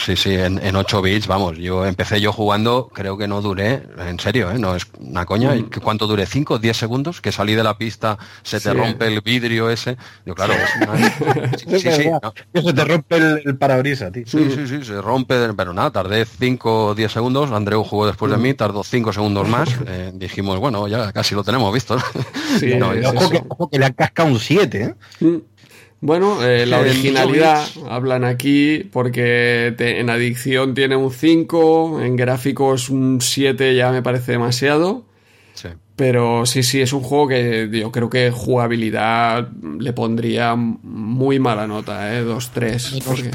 Sí, 0.04 0.16
sí, 0.16 0.34
en, 0.34 0.66
en 0.66 0.76
8 0.76 1.02
bits, 1.02 1.28
vamos, 1.28 1.58
yo 1.58 1.86
empecé 1.86 2.22
yo 2.22 2.32
jugando, 2.32 2.90
creo 2.94 3.18
que 3.18 3.28
no 3.28 3.42
duré, 3.42 3.84
en 3.98 4.18
serio, 4.18 4.50
¿eh? 4.50 4.58
no 4.58 4.76
es 4.76 4.88
una 4.98 5.26
coña, 5.26 5.54
mm. 5.54 5.70
¿cuánto 5.84 6.08
duré? 6.08 6.26
¿5 6.26 6.58
10 6.58 6.78
segundos? 6.78 7.20
Que 7.22 7.34
salí 7.34 7.54
de 7.54 7.64
la 7.64 7.78
pista, 7.78 8.18
se 8.42 8.62
te 8.62 8.74
rompe 8.74 9.08
el 9.08 9.20
vidrio 9.22 9.70
ese. 9.70 9.98
Yo, 10.26 10.36
claro, 10.36 10.54
sí, 11.58 11.80
sí, 11.80 11.92
sí, 11.92 12.10
Se 12.66 12.74
te 12.74 12.86
rompe 12.86 13.18
el, 13.18 13.58
parabrisas, 13.58 14.12
tío. 14.14 14.24
Sí, 14.26 14.50
sí, 14.56 14.68
sí, 14.68 14.86
se 14.86 15.02
rompe, 15.02 15.54
pero 15.54 15.74
nada, 15.74 15.92
tardé 15.92 16.26
5 16.26 16.86
o 16.88 16.96
10 16.96 17.12
segundos, 17.12 17.52
Andreu 17.52 17.84
jugó 17.84 18.08
después 18.08 18.32
de 18.32 18.38
mm. 18.38 18.42
mí, 18.42 18.54
tardó 18.54 18.84
5 18.84 19.12
segundos 19.12 19.50
más, 19.50 19.70
eh, 19.86 20.12
dijimos, 20.14 20.60
bueno, 20.60 20.88
ya 20.88 21.12
casi 21.12 21.36
lo 21.36 21.44
tenemos 21.44 21.74
visto. 21.74 21.98
Sí, 22.58 22.76
no, 22.78 22.90
ojo, 22.90 23.30
que, 23.30 23.44
ojo, 23.50 23.70
que, 23.70 23.80
le 23.80 23.86
han 23.86 23.94
cascado 23.94 24.30
un 24.30 24.40
7, 24.40 24.96
¿eh? 25.22 25.40
Bueno, 26.02 26.42
eh, 26.44 26.66
la 26.66 26.80
originalidad 26.80 27.68
hablan 27.90 28.24
aquí 28.24 28.88
porque 28.92 29.76
en 29.78 30.10
adicción 30.10 30.74
tiene 30.74 30.96
un 30.96 31.12
5, 31.12 32.02
en 32.02 32.16
gráficos 32.16 32.90
un 32.90 33.20
7 33.20 33.76
ya 33.76 33.92
me 33.92 34.02
parece 34.02 34.34
demasiado. 34.34 35.06
Pero 35.98 36.46
sí, 36.46 36.64
sí, 36.64 36.80
es 36.80 36.94
un 36.94 37.02
juego 37.02 37.28
que 37.28 37.70
yo 37.74 37.92
creo 37.92 38.10
que 38.10 38.32
jugabilidad 38.32 39.50
le 39.52 39.92
pondría 39.92 40.56
muy 40.56 41.40
mala 41.40 41.68
nota, 41.68 42.16
¿eh? 42.16 42.24
2-3. 42.24 43.04
Porque... 43.04 43.32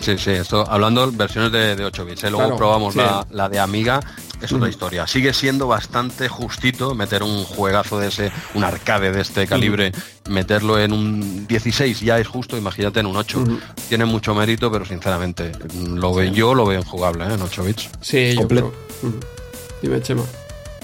Sí, 0.00 0.18
sí, 0.18 0.32
esto 0.32 0.70
hablando 0.70 1.10
versiones 1.10 1.50
de, 1.50 1.82
8 1.82 2.04
bits. 2.04 2.24
¿eh? 2.24 2.30
Luego 2.30 2.58
probamos 2.58 2.94
la, 2.94 3.26
la, 3.30 3.48
de 3.48 3.58
Amiga 3.58 4.00
es 4.40 4.52
otra 4.52 4.68
historia. 4.68 5.06
Sigue 5.06 5.32
siendo 5.32 5.66
bastante 5.66 6.28
justito 6.28 6.94
meter 6.94 7.22
un 7.22 7.44
juegazo 7.44 7.98
de 7.98 8.08
ese, 8.08 8.32
un 8.54 8.64
arcade 8.64 9.12
de 9.12 9.20
este 9.20 9.46
calibre, 9.46 9.92
meterlo 10.28 10.78
en 10.78 10.92
un 10.92 11.46
16 11.46 12.00
ya 12.00 12.18
es 12.18 12.28
justo, 12.28 12.56
imagínate 12.56 13.00
en 13.00 13.06
un 13.06 13.16
8. 13.16 13.44
Tiene 13.88 14.04
mucho 14.04 14.34
mérito, 14.34 14.70
pero 14.70 14.84
sinceramente, 14.84 15.52
lo 15.74 16.14
veo, 16.14 16.32
yo 16.32 16.54
lo 16.54 16.66
veo 16.66 16.80
injugable 16.80 17.24
¿eh? 17.24 17.34
en 17.34 17.42
8 17.42 17.64
bits. 17.64 17.90
Sí, 18.00 18.34
yo 18.36 18.48
creo. 18.48 18.72
Dime, 19.82 20.00
Chema. 20.02 20.24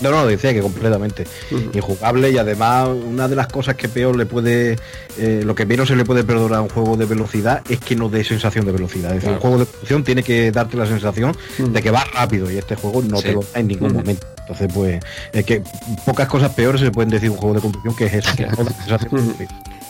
No, 0.02 0.10
no, 0.10 0.26
decía 0.26 0.52
que 0.52 0.60
completamente 0.60 1.24
injugable 1.72 2.30
y 2.30 2.38
además 2.38 2.88
una 2.88 3.28
de 3.28 3.36
las 3.36 3.46
cosas 3.46 3.76
que 3.76 3.88
peor 3.88 4.16
le 4.16 4.26
puede, 4.26 4.76
eh, 5.18 5.42
lo 5.44 5.54
que 5.54 5.66
menos 5.66 5.88
se 5.88 5.96
le 5.96 6.04
puede 6.04 6.24
perdonar 6.24 6.58
a 6.58 6.62
un 6.62 6.68
juego 6.68 6.96
de 6.96 7.06
velocidad 7.06 7.62
es 7.68 7.80
que 7.80 7.96
no 7.96 8.08
dé 8.08 8.24
sensación 8.24 8.66
de 8.66 8.72
velocidad. 8.72 9.10
Es 9.14 9.22
decir, 9.22 9.30
un 9.30 9.40
juego 9.40 9.58
de 9.58 9.66
conducción 9.66 10.04
tiene 10.04 10.22
que 10.22 10.52
darte 10.52 10.76
la 10.76 10.86
sensación 10.86 11.36
de 11.58 11.82
que 11.82 11.90
va 11.90 12.04
rápido 12.04 12.50
y 12.50 12.58
este 12.58 12.76
juego 12.76 13.02
no 13.02 13.20
te 13.22 13.32
lo 13.32 13.40
da 13.40 13.60
en 13.60 13.68
ningún 13.68 13.94
momento. 13.94 14.26
Entonces, 14.40 14.70
pues, 14.72 15.00
es 15.32 15.44
que 15.44 15.62
pocas 16.04 16.28
cosas 16.28 16.52
peores 16.52 16.80
se 16.80 16.90
pueden 16.90 17.10
decir 17.10 17.30
un 17.30 17.36
juego 17.36 17.54
de 17.54 17.60
conducción 17.60 17.96
que 17.96 18.06
es 18.06 18.14
eso, 18.14 18.36
que 18.36 18.46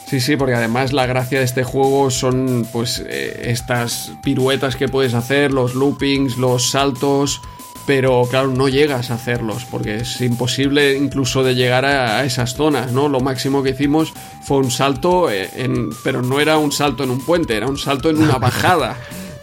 Sí, 0.07 0.20
sí, 0.20 0.37
porque 0.37 0.55
además 0.55 0.93
la 0.93 1.05
gracia 1.07 1.41
de 1.41 1.45
este 1.45 1.65
juego 1.65 2.11
son 2.12 2.66
pues 2.73 3.05
eh, 3.09 3.51
estas 3.51 4.12
piruetas 4.23 4.77
que 4.77 4.89
puedes 4.89 5.15
hacer, 5.15 5.53
los 5.53 5.74
loopings, 5.74 6.37
los 6.37 6.70
saltos, 6.70 7.43
pero 7.86 8.26
claro, 8.28 8.48
no 8.48 8.68
llegas 8.68 9.10
a 9.10 9.14
hacerlos 9.14 9.64
porque 9.70 9.96
es 9.96 10.20
imposible 10.20 10.96
incluso 10.96 11.44
de 11.44 11.54
llegar 11.54 11.84
a, 11.84 12.24
esas 12.24 12.54
zonas, 12.54 12.92
¿no? 12.92 13.08
Lo 13.08 13.20
máximo 13.20 13.62
que 13.62 13.70
hicimos 13.70 14.12
fue 14.42 14.58
un 14.58 14.70
salto, 14.70 15.30
eh, 15.30 15.48
en, 15.54 15.90
pero 16.02 16.20
no 16.22 16.40
era 16.40 16.58
un 16.58 16.72
salto 16.72 17.04
en 17.04 17.10
un 17.10 17.24
puente, 17.24 17.56
era 17.56 17.66
un 17.66 17.78
salto 17.78 18.10
en 18.10 18.18
una 18.18 18.38
bajada. 18.38 18.96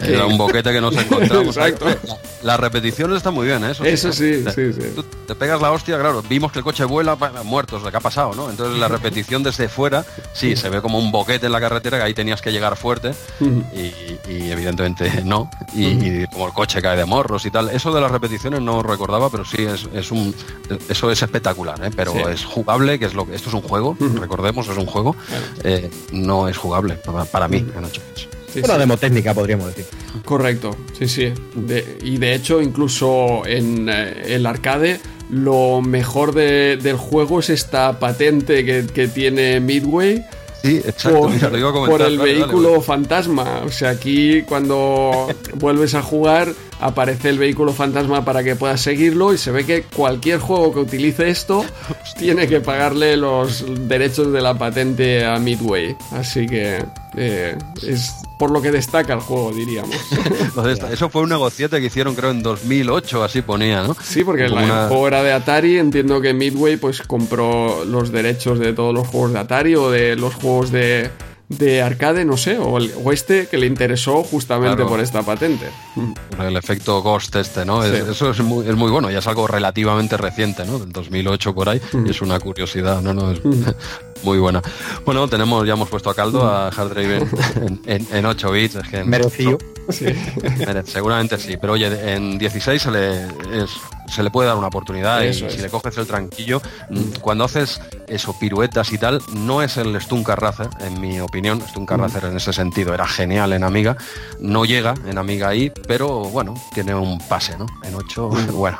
Era 0.05 0.25
un 0.25 0.37
boquete 0.37 0.71
que 0.71 0.81
nos 0.81 0.95
encontramos. 0.95 1.57
Exacto. 1.57 1.85
Las 2.43 2.59
repeticiones 2.59 3.17
están 3.17 3.33
muy 3.33 3.47
bien, 3.47 3.63
¿eh? 3.63 3.71
eso, 3.71 3.85
eso 3.85 4.11
sí, 4.11 4.43
sí, 4.53 4.73
sí. 4.73 4.81
te 5.25 5.35
pegas 5.35 5.61
la 5.61 5.71
hostia, 5.71 5.97
claro, 5.97 6.21
vimos 6.27 6.51
que 6.51 6.59
el 6.59 6.63
coche 6.63 6.83
vuela, 6.83 7.15
muertos, 7.43 7.81
lo 7.81 7.89
que 7.89 7.95
ha 7.95 8.01
pasado, 8.01 8.33
¿no? 8.35 8.49
Entonces 8.49 8.77
la 8.77 8.89
repetición 8.89 9.43
desde 9.43 9.69
fuera, 9.69 10.05
sí, 10.33 10.57
se 10.57 10.69
ve 10.69 10.81
como 10.81 10.99
un 10.99 11.09
boquete 11.09 11.45
en 11.45 11.53
la 11.53 11.61
carretera 11.61 11.97
que 11.97 12.03
ahí 12.03 12.13
tenías 12.13 12.41
que 12.41 12.51
llegar 12.51 12.75
fuerte 12.75 13.13
y, 13.73 14.51
evidentemente 14.51 15.23
no. 15.23 15.49
Y, 15.73 16.27
como 16.27 16.47
el 16.47 16.53
coche 16.53 16.81
cae 16.81 16.97
de 16.97 17.05
morros 17.05 17.45
y 17.45 17.51
tal. 17.51 17.69
Eso 17.69 17.93
de 17.93 18.01
las 18.01 18.11
repeticiones 18.11 18.61
no 18.61 18.83
recordaba, 18.83 19.29
pero 19.29 19.45
sí, 19.45 19.65
es, 19.65 20.11
un 20.11 20.35
eso 20.89 21.11
es 21.11 21.21
espectacular, 21.21 21.83
¿eh? 21.83 21.91
Pero 21.95 22.27
es 22.27 22.43
jugable, 22.43 22.99
que 22.99 23.05
es 23.05 23.13
lo 23.13 23.25
que... 23.25 23.35
Esto 23.35 23.49
es 23.49 23.55
un 23.55 23.61
juego, 23.61 23.95
recordemos, 24.19 24.67
es 24.67 24.77
un 24.77 24.85
juego. 24.85 25.15
Eh, 25.63 25.89
no 26.11 26.47
es 26.47 26.57
jugable 26.57 26.95
para, 27.31 27.47
mí 27.47 27.57
en 27.57 27.85
una 28.63 28.77
demo 28.77 28.97
técnica, 28.97 29.33
podríamos 29.33 29.67
decir. 29.67 29.85
Correcto, 30.25 30.75
sí, 30.97 31.07
sí. 31.07 31.33
y 32.03 32.17
de 32.17 32.35
hecho, 32.35 32.61
incluso 32.61 33.45
en 33.45 33.89
eh, 33.89 34.35
el 34.35 34.45
arcade, 34.45 34.99
lo 35.29 35.81
mejor 35.81 36.33
del 36.33 36.97
juego 36.97 37.39
es 37.39 37.49
esta 37.49 37.99
patente 37.99 38.65
que, 38.65 39.07
tiene 39.07 39.59
Midway. 39.59 40.23
Sí, 40.61 40.77
exacto. 40.77 41.29
Por, 41.87 42.01
el 42.01 42.17
vehículo 42.19 42.81
fantasma. 42.81 43.63
O 43.65 43.69
sea, 43.69 43.89
aquí 43.89 44.43
cuando 44.43 45.27
vuelves 45.55 45.93
a 45.95 46.01
jugar 46.01 46.53
aparece 46.83 47.29
el 47.29 47.39
vehículo 47.39 47.71
fantasma 47.73 48.25
para 48.25 48.43
que 48.43 48.55
puedas 48.55 48.81
seguirlo 48.81 49.33
y 49.33 49.37
se 49.37 49.51
ve 49.51 49.65
que 49.65 49.83
cualquier 49.83 50.39
juego 50.39 50.73
que 50.73 50.79
utilice 50.79 51.29
esto 51.29 51.65
tiene 52.17 52.47
que 52.47 52.59
pagarle 52.59 53.15
los 53.15 53.63
derechos 53.87 54.31
de 54.33 54.41
la 54.41 54.57
patente 54.57 55.25
a 55.25 55.39
Midway. 55.39 55.95
Así 56.11 56.45
que 56.45 56.83
eh, 57.15 57.57
es 57.87 58.13
por 58.37 58.51
lo 58.51 58.61
que 58.61 58.71
destaca 58.71 59.13
el 59.13 59.19
juego, 59.21 59.51
diríamos. 59.53 59.95
Eso 60.91 61.09
fue 61.09 61.21
un 61.21 61.29
negociete 61.29 61.79
que 61.79 61.85
hicieron 61.85 62.15
creo 62.15 62.31
en 62.31 62.43
2008, 62.43 63.23
así 63.23 63.41
ponía, 63.41 63.83
¿no? 63.83 63.95
Sí, 64.03 64.23
porque 64.23 64.45
el, 64.45 64.51
juego 64.51 65.07
era 65.07 65.23
de 65.23 65.31
Atari, 65.31 65.77
entiendo 65.77 66.19
que 66.19 66.33
Midway 66.33 66.77
pues 66.77 67.01
compró 67.01 67.85
los 67.85 68.11
derechos 68.11 68.59
de 68.59 68.73
todos 68.73 68.93
los 68.93 69.07
juegos 69.07 69.33
de 69.33 69.39
Atari 69.39 69.75
o 69.75 69.89
de 69.89 70.15
los 70.15 70.33
juegos 70.33 70.71
de 70.71 71.09
de 71.57 71.81
arcade, 71.81 72.25
no 72.25 72.37
sé, 72.37 72.57
o, 72.57 72.79
este 73.11 73.47
que 73.47 73.57
le 73.57 73.67
interesó 73.67 74.23
justamente 74.23 74.83
por 74.85 74.99
esta 74.99 75.23
patente. 75.23 75.69
El 76.39 76.57
efecto 76.57 77.01
Ghost 77.01 77.35
este, 77.35 77.65
¿no? 77.65 77.83
eso 77.83 78.31
es 78.31 78.39
muy, 78.41 78.67
es 78.67 78.75
muy, 78.75 78.91
bueno, 78.91 79.09
ya 79.11 79.19
es 79.19 79.27
algo 79.27 79.47
relativamente 79.47 80.17
reciente, 80.17 80.65
¿no? 80.65 80.79
Del 80.79 80.91
2008 80.91 81.53
por 81.53 81.69
ahí, 81.69 81.81
y 82.05 82.09
es 82.09 82.21
una 82.21 82.39
curiosidad, 82.39 83.01
¿no? 83.01 83.13
no 83.13 83.31
es 83.31 83.41
muy 84.23 84.37
buena. 84.39 84.61
Bueno, 85.05 85.27
tenemos, 85.27 85.65
ya 85.67 85.73
hemos 85.73 85.89
puesto 85.89 86.09
a 86.09 86.15
caldo 86.15 86.43
a 86.43 86.69
Hard 86.69 86.89
Driven 86.89 87.29
en, 87.85 88.25
8 88.25 88.51
bits. 88.51 88.75
Es 88.75 88.87
que 88.87 89.03
Merecido. 89.03 89.57
seguramente 90.85 91.37
sí, 91.37 91.57
pero 91.59 91.73
oye, 91.73 92.13
en 92.13 92.37
16 92.37 92.81
se 92.81 92.91
le, 92.91 93.27
se 94.07 94.23
le 94.23 94.31
puede 94.31 94.47
dar 94.47 94.57
una 94.57 94.67
oportunidad 94.67 95.21
y 95.21 95.33
si 95.33 95.57
le 95.57 95.69
coges 95.69 95.97
el 95.97 96.07
tranquillo, 96.07 96.61
mm, 96.89 97.19
cuando 97.21 97.43
haces 97.45 97.81
eso, 98.07 98.37
piruetas 98.37 98.91
y 98.91 98.97
tal, 98.97 99.21
no 99.33 99.61
es 99.61 99.77
el 99.77 99.99
Stunker 100.01 100.39
Racer, 100.39 100.69
en 100.81 100.99
mi 100.99 101.19
opinión, 101.19 101.61
Stunker 101.61 101.97
Racer 101.97 102.25
en 102.25 102.37
ese 102.37 102.53
sentido 102.53 102.93
era 102.93 103.07
genial 103.07 103.53
en 103.53 103.63
Amiga, 103.63 103.97
no 104.39 104.65
llega 104.65 104.93
en 105.05 105.17
Amiga 105.17 105.49
ahí, 105.49 105.71
pero 105.87 106.21
bueno, 106.25 106.53
tiene 106.73 106.95
un 106.95 107.19
pase, 107.19 107.57
¿no? 107.57 107.65
En 107.83 107.95
8, 107.95 108.29
bueno, 108.53 108.77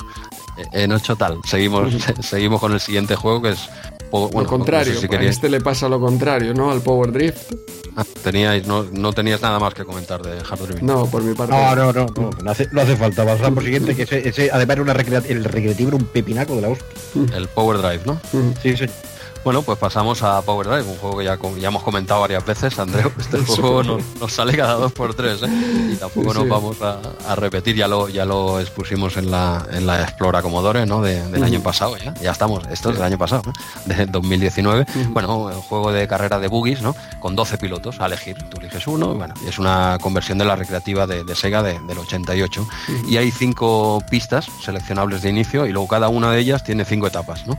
en 0.72 0.92
8 0.92 1.16
tal. 1.16 1.40
Seguimos, 1.46 1.94
seguimos 2.22 2.60
con 2.60 2.74
el 2.74 2.80
siguiente 2.80 3.16
juego 3.16 3.42
que 3.42 3.50
es 3.52 3.70
al 4.14 4.46
contrario, 4.46 4.94
a 4.94 5.22
este 5.24 5.50
le 5.50 5.60
pasa 5.60 5.90
lo 5.90 6.00
contrario, 6.00 6.54
¿no? 6.54 6.72
Al 6.72 6.82
Power 6.82 7.12
Drift. 7.12 7.54
Ah, 7.96 8.06
teníais, 8.24 8.66
no, 8.66 8.84
no, 8.92 9.14
tenías 9.14 9.42
nada 9.42 9.60
más 9.60 9.74
que 9.74 9.86
comentar 9.86 10.22
de 10.22 10.38
Hard. 10.40 10.82
No, 10.82 11.06
por 11.08 11.24
mi 11.24 11.34
parte. 11.34 11.54
No, 11.54 11.76
no, 11.76 11.94
no, 11.94 12.06
no, 12.44 12.52
hace, 12.52 12.68
no 12.72 12.82
hace 12.82 12.96
falta. 12.96 13.24
Vamos 13.24 13.50
por 13.52 13.64
siguiente, 13.64 13.96
que 13.96 14.04
ese, 14.04 14.28
ese 14.28 14.52
además 14.52 14.80
una 14.80 14.94
el 14.94 15.44
recreativo 15.44 15.90
era 15.90 15.98
un 15.98 16.06
pepinaco 16.06 16.56
de 16.56 16.62
la 16.62 16.70
hostia. 16.70 16.88
El 17.36 17.48
Power 17.48 17.80
Drive, 17.80 18.02
¿no? 18.06 18.20
Sí, 18.62 18.78
sí. 18.78 18.86
Bueno, 19.44 19.62
pues 19.62 19.78
pasamos 19.78 20.24
a 20.24 20.42
Power 20.42 20.68
Drive, 20.68 20.84
un 20.84 20.98
juego 20.98 21.18
que 21.18 21.26
ya, 21.26 21.38
ya 21.60 21.68
hemos 21.68 21.84
comentado 21.84 22.22
varias 22.22 22.46
veces, 22.46 22.80
Andreu. 22.80 23.12
Este 23.20 23.40
juego 23.40 23.84
nos, 23.84 24.32
sale 24.32 24.56
cada 24.56 24.76
dos 24.76 24.94
por 24.94 25.14
tres, 25.14 25.44
¿eh? 25.44 25.92
Y 25.92 25.96
tampoco 25.96 26.34
nos 26.34 26.48
vamos 26.48 26.78
a, 26.82 27.36
repetir, 27.36 27.76
ya 27.76 27.90
lo, 27.90 28.08
ya 28.08 28.24
lo 28.26 28.62
expusimos 28.62 29.18
en 29.18 29.32
la, 29.32 29.66
en 29.72 29.86
la 29.86 30.02
Explora 30.02 30.42
Commodore, 30.42 30.86
¿no? 30.86 31.02
del 31.02 31.44
año 31.44 31.62
pasado, 31.62 31.98
ya. 31.98 32.14
Ya 32.22 32.32
estamos, 32.32 32.64
esto 32.72 32.92
es 32.92 32.96
del 32.96 33.04
año 33.04 33.18
pasado, 33.18 33.44
¿no? 33.46 33.54
De 33.86 34.06
2019. 34.06 34.86
Bueno, 35.10 35.38
un 35.38 35.62
juego 35.62 35.92
de 35.92 36.08
carrera 36.08 36.40
de 36.40 36.48
boogies, 36.48 36.82
¿no? 36.82 36.96
Con 37.20 37.36
12 37.36 37.58
pilotos 37.58 38.00
a 38.00 38.06
elegir. 38.06 38.38
Tú 38.50 38.60
eliges 38.62 38.88
uno, 38.88 39.14
bueno, 39.14 39.34
es 39.46 39.60
una 39.60 39.98
conversión 40.02 40.38
de 40.38 40.46
la 40.46 40.56
recreativa 40.56 41.06
de, 41.06 41.36
Sega 41.36 41.62
del 41.64 41.98
88. 41.98 42.66
Y 43.08 43.18
hay 43.18 43.30
cinco 43.32 44.02
pistas 44.10 44.48
seleccionables 44.62 45.22
de 45.22 45.30
inicio 45.30 45.66
y 45.66 45.74
luego 45.74 45.88
cada 45.88 46.08
una 46.08 46.32
de 46.32 46.40
ellas 46.40 46.64
tiene 46.64 46.86
cinco 46.86 47.08
etapas, 47.08 47.46
¿no? 47.46 47.58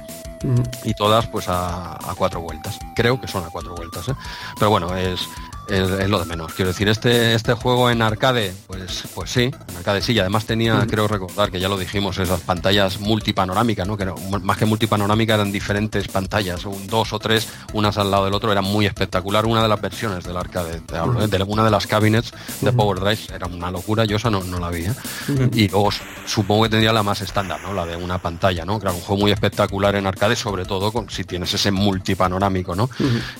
Y 0.85 0.95
todas 0.95 1.27
pues 1.27 1.47
a, 1.49 1.99
cuatro 2.17 2.41
vueltas. 2.41 2.79
Creo 2.95 3.21
que 3.21 3.29
son 3.29 3.45
a 3.45 3.51
cuatro 3.51 3.75
vueltas, 3.75 4.09
¿eh? 4.09 4.15
pero 4.59 4.71
bueno, 4.71 4.95
es 4.97 5.29
es, 5.69 6.11
lo 6.11 6.19
de 6.19 6.27
menos. 6.27 6.53
Quiero 6.53 6.71
decir, 6.71 6.89
este, 6.89 7.35
este 7.35 7.55
juego 7.55 7.91
en 7.91 8.03
arcade, 8.03 8.53
pues, 8.67 9.05
pues 9.15 9.31
sí, 9.31 9.43
en 9.43 9.77
arcade 9.77 10.03
sí, 10.03 10.13
y 10.13 10.19
además 10.19 10.45
tenía, 10.47 10.87
creo 10.87 11.09
recordar 11.09 11.51
que 11.51 11.61
ya 11.61 11.69
lo 11.69 11.79
dijimos, 11.79 12.19
esas 12.19 12.41
pantallas 12.41 13.01
multipanorámicas, 13.01 13.87
¿no? 13.87 13.97
Que 13.97 14.07
más 14.43 14.59
que 14.59 14.67
multipanorámicas 14.67 15.37
eran 15.37 15.53
diferentes 15.53 16.09
pantallas, 16.09 16.65
un, 16.67 16.87
dos 16.87 17.13
o 17.13 17.19
tres, 17.19 17.49
unas 17.73 17.97
al 17.99 18.11
lado 18.11 18.27
del 18.27 18.35
otro, 18.35 18.53
era 18.53 18.63
muy 18.63 18.87
espectacular. 18.87 19.47
Una 19.47 19.63
de 19.63 19.69
las 19.69 19.81
versiones 19.81 20.25
del 20.25 20.37
arcade, 20.37 20.81
de, 20.81 21.43
una 21.45 21.65
de 21.65 21.71
las 21.71 21.87
cabinets 21.87 22.33
de 22.61 22.73
Power 22.73 23.01
Drive, 23.01 23.35
era 23.35 23.47
una 23.47 23.71
locura, 23.71 24.05
yo 24.05 24.17
esa 24.17 24.31
no, 24.31 24.43
no 24.45 24.59
la 24.59 24.71
vi. 24.71 24.85
¿eh? 24.85 24.95
Y 25.53 25.69
luego 25.69 25.91
supongo 26.27 26.65
que 26.65 26.71
tendría 26.71 26.93
la 26.93 27.03
más 27.03 27.21
estándar, 27.21 27.61
¿no? 27.63 27.73
La 27.73 27.87
de 27.87 27.97
una 27.97 28.19
pantalla, 28.19 28.65
¿no? 28.65 28.79
Que 28.79 28.87
era 28.87 28.95
un 28.95 29.01
juego 29.01 29.23
muy 29.23 29.33
espectacular 29.33 29.95
en 29.97 30.07
arcade, 30.07 30.37
sobre 30.37 30.65
todo 30.65 30.93
con, 30.93 31.09
si 31.09 31.25
tienes 31.25 31.55
ese 31.55 31.71
multipanorámico, 31.71 32.75
¿no? 32.75 32.91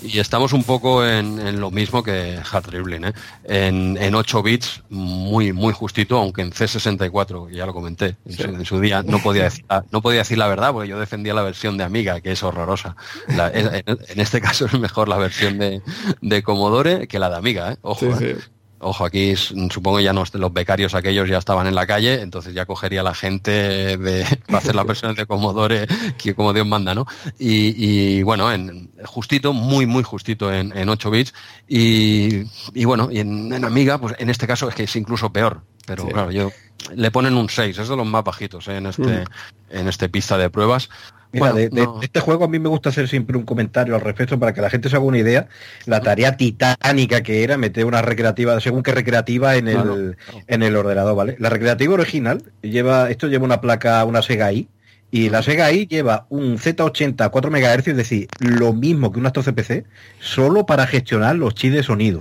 Y 0.03 0.19
estamos 0.19 0.53
un 0.53 0.65
poco 0.65 1.05
en 1.05 1.61
lo 1.61 1.71
mismo 1.71 2.03
que 2.03 2.14
Hard 2.51 2.67
Dribbling, 2.67 3.05
¿eh? 3.05 3.13
en, 3.45 4.15
8 4.15 4.43
bits 4.43 4.83
muy 4.89 5.53
muy 5.53 5.73
justito, 5.73 6.19
aunque 6.19 6.43
en 6.43 6.53
C64, 6.53 7.51
ya 7.51 7.67
lo 7.67 7.75
comenté, 7.75 8.17
en, 8.27 8.65
su, 8.65 8.81
día 8.81 9.03
no 9.03 9.19
podía, 9.21 9.45
decir, 9.45 9.65
no 9.91 10.03
podía 10.03 10.21
decir 10.21 10.39
la 10.39 10.47
verdad 10.47 10.73
porque 10.73 10.89
yo 10.89 10.99
defendía 10.99 11.35
la 11.35 11.43
versión 11.43 11.77
de 11.77 11.85
Amiga, 11.85 12.21
que 12.21 12.33
es 12.33 12.43
horrorosa. 12.43 12.97
en, 13.29 14.21
este 14.21 14.41
caso 14.41 14.67
es 14.67 14.79
mejor 14.79 15.09
la 15.09 15.17
versión 15.17 15.59
de, 15.59 15.83
de 16.21 16.43
Commodore 16.43 17.07
que 17.09 17.19
la 17.19 17.31
de 17.31 17.37
Amiga, 17.37 17.73
¿eh? 17.73 17.77
ojo. 17.83 18.07
¿eh? 18.21 18.39
Ojo, 18.85 19.07
aquí 19.07 19.35
supongo 19.35 19.99
ya 19.99 20.13
no, 20.13 20.25
los 20.35 20.53
becarios 20.53 20.95
aquellos 20.95 21.27
ya 21.27 21.39
estaban 21.39 21.67
en 21.67 21.75
la 21.75 21.87
calle, 21.87 22.21
entonces 22.21 22.53
ya 22.53 22.67
cogería 22.67 23.03
la 23.03 23.15
gente 23.15 23.97
de, 23.97 24.27
para 24.47 24.59
hacer 24.59 24.75
las 24.75 24.87
versiones 24.87 25.17
de 25.17 25.25
Commodore 25.25 25.87
que 26.19 26.35
como 26.35 26.53
Dios 26.53 26.67
manda, 26.67 26.95
¿no? 26.95 27.07
Y, 27.39 28.23
bueno, 28.23 28.53
en, 28.53 28.91
justito, 29.07 29.55
muy, 29.55 29.87
muy 29.87 30.03
justito 30.03 30.53
en, 30.53 30.77
en 30.77 30.89
8 30.91 31.11
bits. 31.11 31.35
Y, 31.67 32.45
bueno, 32.85 33.09
y 33.11 33.21
en, 33.21 33.65
Amiga, 33.65 33.99
pues 33.99 34.17
en 34.19 34.29
este 34.29 34.47
caso 34.47 34.69
es 34.69 34.75
que 34.75 34.83
es 34.83 34.97
incluso 34.97 35.33
peor. 35.33 35.63
Pero 35.87 36.07
claro, 36.07 36.31
yo 36.31 36.51
le 36.95 37.11
ponen 37.11 37.37
un 37.37 37.49
6, 37.49 37.79
es 37.79 37.89
de 37.89 37.97
los 37.97 38.07
más 38.07 38.25
bajitos 38.25 38.69
¿eh? 38.69 38.77
en 38.77 38.87
este, 38.87 39.03
mm. 39.03 39.25
en 39.71 39.89
este 39.89 40.09
pista 40.09 40.37
de 40.37 40.51
pruebas. 40.51 40.91
Mira, 41.35 41.53
de, 41.53 41.89
este 42.03 42.21
juego 42.21 42.45
a 42.45 42.49
mí 42.49 42.59
me 42.59 42.69
gusta 42.69 42.91
hacer 42.91 43.09
siempre 43.09 43.37
un 43.37 43.45
comentario 43.45 43.95
al 43.95 44.01
respecto 44.01 44.39
para 44.39 44.55
que 44.55 44.61
la 44.61 44.71
gente 44.71 44.89
se 44.89 44.97
haga 44.97 45.05
una 45.05 45.19
idea. 45.19 45.49
La 45.87 46.01
tarea 46.01 46.37
titánica 46.37 47.23
que 47.23 47.43
era 47.43 47.57
meter 47.57 47.85
una 47.87 48.03
recreativa, 48.03 48.61
según 48.61 48.83
qué 48.83 48.93
recreativa, 48.93 49.57
en 49.57 49.69
el, 49.69 50.17
en 50.47 50.63
el 50.63 50.77
ordenador, 50.77 51.17
¿vale? 51.17 51.37
La 51.39 51.51
recreativa 51.51 51.95
original 51.95 52.43
lleva, 52.63 53.11
esto 53.11 53.29
lleva 53.29 53.45
una 53.45 53.61
placa, 53.61 54.05
una 54.05 54.23
Sega 54.23 54.53
I, 54.53 54.69
y 55.11 55.31
la 55.31 55.43
Sega 55.43 55.71
I 55.71 55.87
lleva 55.87 56.27
un 56.29 56.59
Z80 56.59 57.25
a 57.25 57.29
4 57.29 57.51
MHz, 57.51 57.89
es 57.89 57.97
decir, 57.97 58.29
lo 58.41 58.73
mismo 58.73 59.13
que 59.13 59.21
un 59.21 59.27
Astro 59.27 59.43
CPC, 59.45 59.85
solo 60.19 60.67
para 60.67 60.87
gestionar 60.87 61.37
los 61.37 61.55
chips 61.55 61.75
de 61.75 61.83
sonido. 61.83 62.21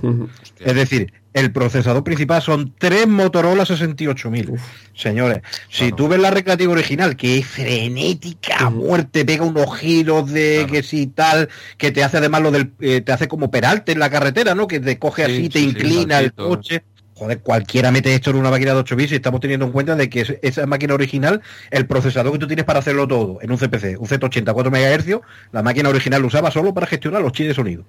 Es 0.60 0.74
decir, 0.74 1.12
el 1.34 1.50
procesador 1.50 2.04
principal 2.04 2.40
son 2.40 2.72
tres 2.78 3.08
Motorola 3.08 3.66
68000. 3.66 4.52
Señores, 4.94 5.42
si 5.68 5.90
tú 5.90 6.06
ves 6.06 6.20
la 6.20 6.30
recreativa 6.30 6.72
original, 6.72 7.16
que 7.16 7.38
es 7.38 7.46
frenética, 7.46 8.70
muerte, 8.70 9.24
pega 9.24 9.44
unos 9.44 9.76
giros 9.76 10.30
de 10.30 10.66
que 10.70 10.84
si 10.84 11.08
tal, 11.08 11.48
que 11.76 11.90
te 11.90 12.04
hace 12.04 12.18
además 12.18 12.42
lo 12.42 12.52
del, 12.52 12.72
eh, 12.80 13.00
te 13.00 13.12
hace 13.12 13.26
como 13.26 13.50
peralte 13.50 13.92
en 13.92 13.98
la 13.98 14.10
carretera, 14.10 14.54
¿no? 14.54 14.68
Que 14.68 14.78
te 14.78 14.98
coge 14.98 15.24
así, 15.24 15.48
te 15.48 15.58
inclina 15.58 16.20
el 16.20 16.32
coche 16.32 16.84
joder, 17.14 17.40
cualquiera 17.40 17.90
mete 17.90 18.14
esto 18.14 18.30
en 18.30 18.36
una 18.36 18.50
máquina 18.50 18.72
de 18.72 18.78
8 18.78 18.96
bits 18.96 19.12
y 19.12 19.14
estamos 19.16 19.40
teniendo 19.40 19.66
en 19.66 19.72
cuenta 19.72 19.94
de 19.96 20.08
que 20.08 20.38
esa 20.42 20.66
máquina 20.66 20.94
original, 20.94 21.42
el 21.70 21.86
procesador 21.86 22.32
que 22.32 22.38
tú 22.38 22.46
tienes 22.46 22.64
para 22.64 22.80
hacerlo 22.80 23.06
todo 23.06 23.38
en 23.40 23.50
un 23.50 23.58
CPC, 23.58 23.98
un 23.98 24.08
Z80 24.08 24.52
4 24.52 24.70
MHz, 24.70 25.20
la 25.52 25.62
máquina 25.62 25.88
original 25.88 26.20
lo 26.22 26.28
usaba 26.28 26.50
solo 26.50 26.74
para 26.74 26.86
gestionar 26.86 27.22
los 27.22 27.32
chips 27.32 27.48
de 27.48 27.54
sonido. 27.54 27.84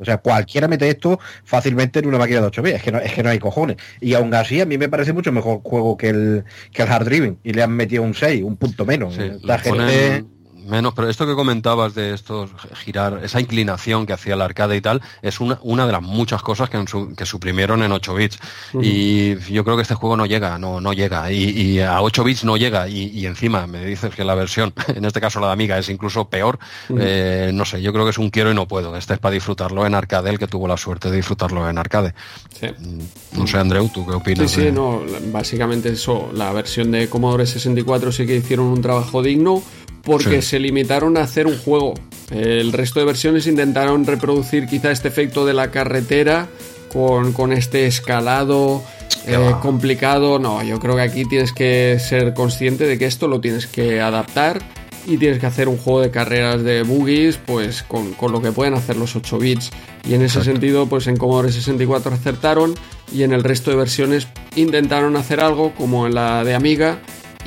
O 0.00 0.04
sea, 0.04 0.18
cualquiera 0.18 0.68
mete 0.68 0.88
esto 0.88 1.20
fácilmente 1.44 1.98
en 1.98 2.06
una 2.06 2.18
máquina 2.18 2.40
de 2.40 2.46
8 2.46 2.62
bits, 2.62 2.76
es 2.76 2.82
que 2.82 2.92
no, 2.92 2.98
es 2.98 3.12
que 3.12 3.22
no 3.22 3.30
hay 3.30 3.38
cojones. 3.38 3.76
Y 4.00 4.14
aún 4.14 4.32
así, 4.34 4.60
a 4.60 4.66
mí 4.66 4.78
me 4.78 4.88
parece 4.88 5.12
mucho 5.12 5.32
mejor 5.32 5.60
juego 5.62 5.96
que 5.96 6.08
el, 6.08 6.44
que 6.72 6.82
el 6.82 6.88
Hard 6.88 7.04
Driven 7.04 7.38
y 7.44 7.52
le 7.52 7.62
han 7.62 7.72
metido 7.72 8.02
un 8.02 8.14
6, 8.14 8.42
un 8.42 8.56
punto 8.56 8.84
menos. 8.84 9.18
la 9.42 9.58
gente 9.58 10.24
menos, 10.68 10.94
pero 10.94 11.08
esto 11.08 11.26
que 11.26 11.34
comentabas 11.34 11.94
de 11.94 12.14
estos 12.14 12.50
girar, 12.84 13.20
esa 13.22 13.40
inclinación 13.40 14.06
que 14.06 14.12
hacía 14.12 14.34
el 14.34 14.42
arcade 14.42 14.76
y 14.76 14.80
tal, 14.80 15.02
es 15.22 15.40
una, 15.40 15.58
una 15.62 15.86
de 15.86 15.92
las 15.92 16.02
muchas 16.02 16.42
cosas 16.42 16.70
que, 16.70 16.84
que 17.16 17.26
suprimieron 17.26 17.82
en 17.82 17.92
8 17.92 18.14
bits. 18.14 18.38
Y 18.80 19.36
yo 19.52 19.64
creo 19.64 19.76
que 19.76 19.82
este 19.82 19.94
juego 19.94 20.16
no 20.16 20.26
llega, 20.26 20.58
no, 20.58 20.80
no 20.80 20.92
llega. 20.92 21.30
Y, 21.32 21.80
a 21.80 22.00
8 22.02 22.24
bits 22.24 22.44
no 22.44 22.56
llega. 22.56 22.88
Y, 22.88 23.26
encima 23.26 23.66
me 23.66 23.84
dices 23.84 24.14
que 24.14 24.24
la 24.24 24.34
versión, 24.34 24.72
en 24.88 25.04
este 25.04 25.20
caso 25.20 25.40
la 25.40 25.48
de 25.48 25.52
Amiga, 25.52 25.78
es 25.78 25.88
incluso 25.88 26.28
peor. 26.28 26.58
Eh, 26.98 27.50
no 27.52 27.64
sé, 27.64 27.82
yo 27.82 27.92
creo 27.92 28.04
que 28.04 28.10
es 28.10 28.18
un 28.18 28.30
quiero 28.30 28.50
y 28.50 28.54
no 28.54 28.68
puedo. 28.68 28.96
Este 28.96 29.14
es 29.14 29.20
para 29.20 29.34
disfrutarlo 29.34 29.86
en 29.86 29.94
arcade, 29.94 30.30
el 30.30 30.38
que 30.38 30.46
tuvo 30.46 30.68
la 30.68 30.76
suerte 30.76 31.10
de 31.10 31.16
disfrutarlo 31.16 31.68
en 31.68 31.78
arcade. 31.78 32.14
Mm, 32.62 33.38
no 33.38 33.46
sé, 33.46 33.58
Andreu, 33.58 33.88
¿tú 33.88 34.06
qué 34.06 34.12
opinas? 34.12 34.50
Sí, 34.50 34.62
sí, 34.62 34.72
no, 34.72 35.02
básicamente 35.32 35.90
eso, 35.90 36.30
la 36.32 36.52
versión 36.52 36.90
de 36.90 37.08
Commodore 37.08 37.46
64 37.46 38.12
sí 38.12 38.26
que 38.26 38.36
hicieron 38.36 38.66
un 38.66 38.82
trabajo 38.82 39.22
digno 39.22 39.62
porque 40.08 40.42
se 40.42 40.58
limitaron 40.58 41.16
a 41.16 41.20
hacer 41.20 41.46
un 41.46 41.56
juego. 41.56 41.94
El 42.30 42.72
resto 42.72 42.98
de 42.98 43.06
versiones 43.06 43.46
intentaron 43.46 44.04
reproducir 44.04 44.66
quizá 44.66 44.90
este 44.90 45.08
efecto 45.08 45.46
de 45.46 45.54
la 45.54 45.70
carretera 45.70 46.48
con, 46.92 47.52
este 47.52 47.86
escalado 47.86 48.82
eh, 49.26 49.38
complicado. 49.62 50.38
No, 50.38 50.62
yo 50.62 50.80
creo 50.80 50.96
que 50.96 51.02
aquí 51.02 51.24
tienes 51.24 51.52
que 51.52 51.98
ser 52.00 52.34
consciente 52.34 52.86
de 52.86 52.98
que 52.98 53.06
esto 53.06 53.28
lo 53.28 53.40
tienes 53.40 53.66
que 53.66 54.00
adaptar 54.00 54.60
y 55.06 55.16
tienes 55.16 55.38
que 55.38 55.46
hacer 55.46 55.68
un 55.68 55.78
juego 55.78 56.00
de 56.00 56.10
carreras 56.10 56.62
de 56.62 56.82
boogies 56.82 57.38
pues 57.38 57.82
con, 57.82 58.14
lo 58.20 58.42
que 58.42 58.52
pueden 58.52 58.74
hacer 58.74 58.96
los 58.96 59.14
8 59.14 59.38
bits. 59.38 59.70
Y 60.08 60.14
en 60.14 60.22
ese 60.22 60.42
sentido, 60.42 60.86
pues 60.86 61.06
en 61.06 61.16
Commodore 61.16 61.52
64 61.52 62.14
acertaron 62.14 62.74
y 63.12 63.22
en 63.22 63.32
el 63.32 63.44
resto 63.44 63.70
de 63.70 63.76
versiones 63.76 64.26
intentaron 64.56 65.16
hacer 65.16 65.40
algo 65.40 65.74
como 65.74 66.06
en 66.06 66.14
la 66.14 66.44
de 66.44 66.54
Amiga 66.54 66.98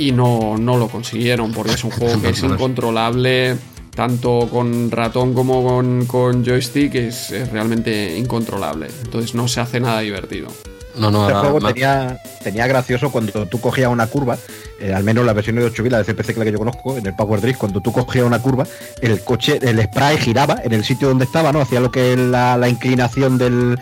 y 0.02 0.12
no, 0.12 0.58
no 0.58 0.78
lo 0.78 0.88
consiguieron 0.88 1.52
porque 1.52 1.74
es 1.74 1.84
un 1.84 1.92
juego 1.92 2.22
que 2.22 2.30
es 2.30 2.42
incontrolable 2.42 3.58
tanto 3.96 4.48
con 4.50 4.90
ratón 4.90 5.34
como 5.34 5.64
con, 6.08 6.44
joystick 6.46 6.96
es, 6.96 7.52
realmente 7.52 8.18
incontrolable. 8.18 8.88
Entonces 9.04 9.36
no 9.36 9.48
se 9.48 9.60
hace 9.60 9.80
nada 9.80 10.00
divertido. 10.00 10.48
No, 10.96 11.12
no, 11.12 11.28
este 11.28 11.40
juego 11.40 11.62
tenía, 11.62 12.20
tenía 12.44 12.68
gracioso 12.68 13.12
cuando 13.12 13.46
tú 13.46 13.62
cogías 13.62 13.92
una 13.92 14.08
curva 14.08 14.38
eh, 14.82 14.94
al 14.94 15.04
menos 15.04 15.26
la 15.26 15.34
versión 15.34 15.56
de 15.58 15.64
8 15.64 15.84
la 15.90 16.02
de 16.02 16.06
CPC 16.06 16.34
que 16.34 16.40
la 16.40 16.46
que 16.46 16.52
yo 16.52 16.58
conozco, 16.58 16.98
en 16.98 17.06
el 17.06 17.14
Power 17.14 17.40
Drift, 17.40 17.60
cuando 17.60 17.82
tú 17.82 17.92
cogías 17.92 18.26
una 18.26 18.40
curva, 18.40 18.66
el 19.02 19.24
coche, 19.24 19.60
el 19.62 19.82
spray 19.82 20.18
giraba 20.18 20.58
en 20.64 20.74
el 20.74 20.84
sitio 20.84 21.08
donde 21.08 21.26
estaba, 21.26 21.52
¿no? 21.52 21.62
Hacía 21.62 21.80
lo 21.80 21.92
que 21.92 22.14
es 22.14 22.20
la, 22.20 22.68
inclinación 22.68 23.38
del, 23.38 23.78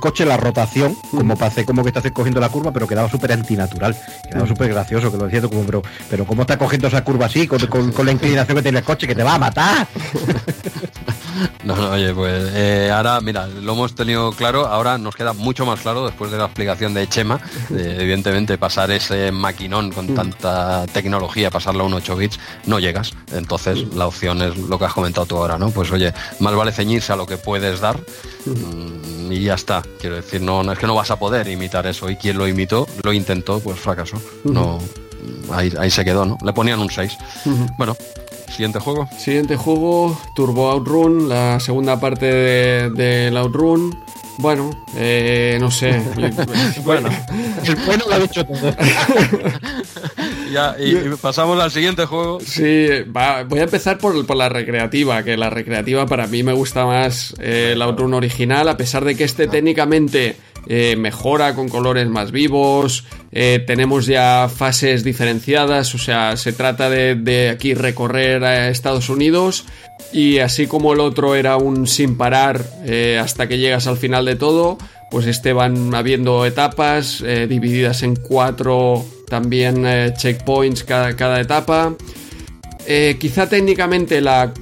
coche, 0.00 0.24
la 0.24 0.36
rotación, 0.36 0.96
como 1.10 1.36
para 1.36 1.48
hacer 1.48 1.64
como 1.64 1.82
que 1.82 1.88
estás 1.88 2.10
cogiendo 2.12 2.40
la 2.40 2.48
curva, 2.48 2.72
pero 2.72 2.86
quedaba 2.86 3.10
súper 3.10 3.32
antinatural, 3.32 3.96
quedaba 4.28 4.46
súper 4.46 4.68
gracioso, 4.68 5.10
que 5.10 5.18
lo 5.18 5.24
decía 5.26 5.42
como, 5.42 5.64
pero, 5.64 5.82
pero 6.08 6.24
¿cómo 6.24 6.42
está 6.42 6.56
cogiendo 6.56 6.88
esa 6.88 7.04
curva 7.04 7.26
así, 7.26 7.46
con, 7.46 7.92
con 7.92 8.06
la 8.06 8.12
inclinación 8.12 8.56
que 8.56 8.62
tiene 8.62 8.78
el 8.78 8.84
coche, 8.84 9.06
que 9.06 9.14
te 9.14 9.22
va 9.22 9.34
a 9.34 9.38
matar? 9.38 9.86
No, 11.64 11.76
no, 11.76 11.90
oye, 11.90 12.14
pues 12.14 12.50
eh, 12.54 12.90
ahora, 12.92 13.20
mira, 13.20 13.46
lo 13.46 13.72
hemos 13.72 13.94
tenido 13.94 14.32
claro, 14.32 14.66
ahora 14.66 14.96
nos 14.98 15.14
queda 15.14 15.32
mucho 15.32 15.66
más 15.66 15.80
claro 15.80 16.06
después 16.06 16.30
de 16.30 16.38
la 16.38 16.44
explicación 16.44 16.94
de 16.94 17.08
Chema, 17.08 17.40
evidentemente 17.70 18.58
pasar 18.58 18.90
ese 18.90 19.30
maquinón 19.32 19.90
con 19.90 20.12
mm. 20.12 20.14
tanta 20.14 20.86
tecnología, 20.86 21.50
pasarlo 21.50 21.84
a 21.84 21.86
un 21.86 21.94
8 21.94 22.16
bits, 22.16 22.38
no 22.66 22.78
llegas. 22.78 23.12
Entonces 23.32 23.84
mm. 23.84 23.96
la 23.96 24.06
opción 24.06 24.42
es 24.42 24.56
lo 24.56 24.78
que 24.78 24.84
has 24.86 24.92
comentado 24.92 25.26
tú 25.26 25.36
ahora, 25.36 25.58
¿no? 25.58 25.70
Pues 25.70 25.90
oye, 25.90 26.12
más 26.40 26.54
vale 26.54 26.72
ceñirse 26.72 27.12
a 27.12 27.16
lo 27.16 27.26
que 27.26 27.36
puedes 27.36 27.80
dar 27.80 27.98
mm. 28.46 29.32
y 29.32 29.40
ya 29.40 29.54
está. 29.54 29.82
Quiero 30.00 30.16
decir, 30.16 30.40
no, 30.40 30.62
no 30.62 30.72
es 30.72 30.78
que 30.78 30.86
no 30.86 30.94
vas 30.94 31.10
a 31.10 31.18
poder 31.18 31.48
imitar 31.48 31.86
eso 31.86 32.08
y 32.08 32.16
quien 32.16 32.38
lo 32.38 32.46
imitó, 32.48 32.86
lo 33.02 33.12
intentó, 33.12 33.60
pues 33.60 33.78
fracasó. 33.78 34.20
No, 34.44 34.78
ahí, 35.52 35.72
ahí 35.78 35.90
se 35.90 36.04
quedó, 36.04 36.24
¿no? 36.24 36.38
Le 36.44 36.52
ponían 36.52 36.78
un 36.80 36.90
6. 36.90 37.16
Bueno, 37.76 37.96
Siguiente 38.50 38.80
juego. 38.80 39.08
Siguiente 39.16 39.56
juego, 39.56 40.20
Turbo 40.34 40.70
Outrun, 40.70 41.28
la 41.28 41.60
segunda 41.60 42.00
parte 42.00 42.26
del 42.26 42.94
de, 42.94 43.38
Outrun. 43.38 43.96
Bueno, 44.38 44.70
eh, 44.96 45.58
no 45.60 45.70
sé. 45.70 46.00
bueno, 46.84 47.08
el 47.64 47.76
bueno 47.84 48.04
lo 48.08 48.14
ha 48.14 48.18
dicho 48.20 48.44
todo. 48.44 48.56
ya, 50.52 50.76
y, 50.78 50.94
pasamos 51.20 51.60
al 51.60 51.70
siguiente 51.72 52.06
juego. 52.06 52.38
Sí, 52.40 52.88
voy 53.06 53.58
a 53.58 53.64
empezar 53.64 53.98
por, 53.98 54.24
por, 54.26 54.36
la 54.36 54.48
recreativa, 54.48 55.22
que 55.24 55.36
la 55.36 55.50
recreativa 55.50 56.06
para 56.06 56.28
mí 56.28 56.42
me 56.42 56.52
gusta 56.52 56.86
más 56.86 57.34
eh, 57.40 57.72
el 57.72 57.82
Outrun 57.82 58.14
original, 58.14 58.68
a 58.68 58.76
pesar 58.76 59.04
de 59.04 59.16
que 59.16 59.24
este 59.24 59.48
técnicamente 59.48 60.36
eh, 60.66 60.96
mejora 60.96 61.54
con 61.54 61.70
colores 61.70 62.08
más 62.08 62.30
vivos, 62.30 63.04
eh, 63.32 63.64
tenemos 63.66 64.04
ya 64.04 64.50
fases 64.54 65.02
diferenciadas, 65.02 65.94
o 65.94 65.98
sea, 65.98 66.36
se 66.36 66.52
trata 66.52 66.90
de, 66.90 67.50
aquí 67.50 67.72
recorrer 67.72 68.44
a 68.44 68.68
Estados 68.68 69.08
Unidos 69.08 69.64
y 70.12 70.40
así 70.40 70.66
como 70.66 70.92
el 70.92 71.00
otro 71.00 71.34
era 71.34 71.56
un 71.56 71.86
sin 71.86 72.18
parar 72.18 72.66
eh, 72.84 73.18
hasta 73.18 73.48
que 73.48 73.56
llegas 73.56 73.86
al 73.86 73.96
final 73.96 74.26
de 74.26 74.36
todo, 74.36 74.76
pues 75.10 75.26
este 75.26 75.54
van 75.54 75.94
habiendo 75.94 76.44
etapas 76.44 77.24
divididas 77.48 78.02
en 78.02 78.14
cuatro 78.14 79.06
también 79.26 79.86
checkpoints 80.18 80.84
cada, 80.84 81.16
cada 81.16 81.40
etapa. 81.40 81.94
quizá 83.18 83.48
técnicamente 83.48 84.20
la 84.20 84.52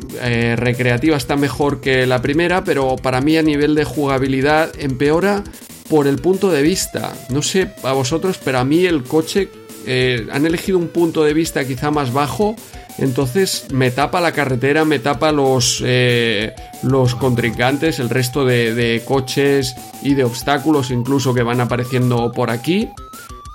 recreativa 0.55 1.17
está 1.17 1.35
mejor 1.35 1.81
que 1.81 2.07
la 2.07 2.23
primera, 2.23 2.63
pero 2.63 2.95
para 2.95 3.21
mí 3.21 3.37
a 3.37 3.43
nivel 3.43 3.75
de 3.75 3.83
jugabilidad 3.83 4.71
empeora 4.79 5.43
por 5.89 6.07
el 6.07 6.17
punto 6.17 6.51
de 6.51 6.63
vista. 6.63 7.13
No 7.31 7.43
sé 7.43 7.71
a 7.83 7.93
vosotros, 7.93 8.39
pero 8.43 8.59
a 8.59 8.65
mí 8.65 8.85
el 8.85 9.05
coche 9.05 9.49
eh, 9.87 10.27
han 10.33 10.45
elegido 10.47 10.79
un 10.79 10.89
punto 10.89 11.23
de 11.25 11.33
vista 11.33 11.67
quizá 11.67 11.91
más 11.91 12.13
bajo. 12.13 12.57
Entonces 12.99 13.67
me 13.73 13.91
tapa 13.91 14.21
la 14.21 14.33
carretera, 14.33 14.85
me 14.85 14.99
tapa 14.99 15.31
los, 15.31 15.83
eh, 15.85 16.55
los 16.83 17.15
contrincantes, 17.15 17.99
el 17.99 18.09
resto 18.09 18.45
de, 18.45 19.03
coches 19.05 19.75
y 20.03 20.15
de 20.15 20.25
obstáculos 20.25 20.91
incluso 20.91 21.35
que 21.35 21.43
van 21.43 21.61
apareciendo 21.61 22.33
por 22.33 22.51
aquí. 22.51 22.89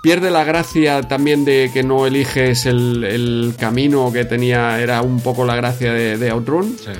Pierde 0.03 0.31
la 0.31 0.43
gracia 0.43 1.01
también 1.01 1.43
de 1.45 1.69
que 1.73 1.83
no 1.83 2.07
eliges 2.07 2.65
el, 2.65 3.03
el 3.03 3.53
camino 3.57 4.11
que 4.11 4.25
tenía, 4.25 4.79
era 4.79 5.01
un 5.01 5.19
poco 5.21 5.45
la 5.45 5.55
gracia 5.55 5.93
de, 5.93 6.17
de 6.17 6.29
Outrun. 6.29 6.77
Sí. 6.77 6.91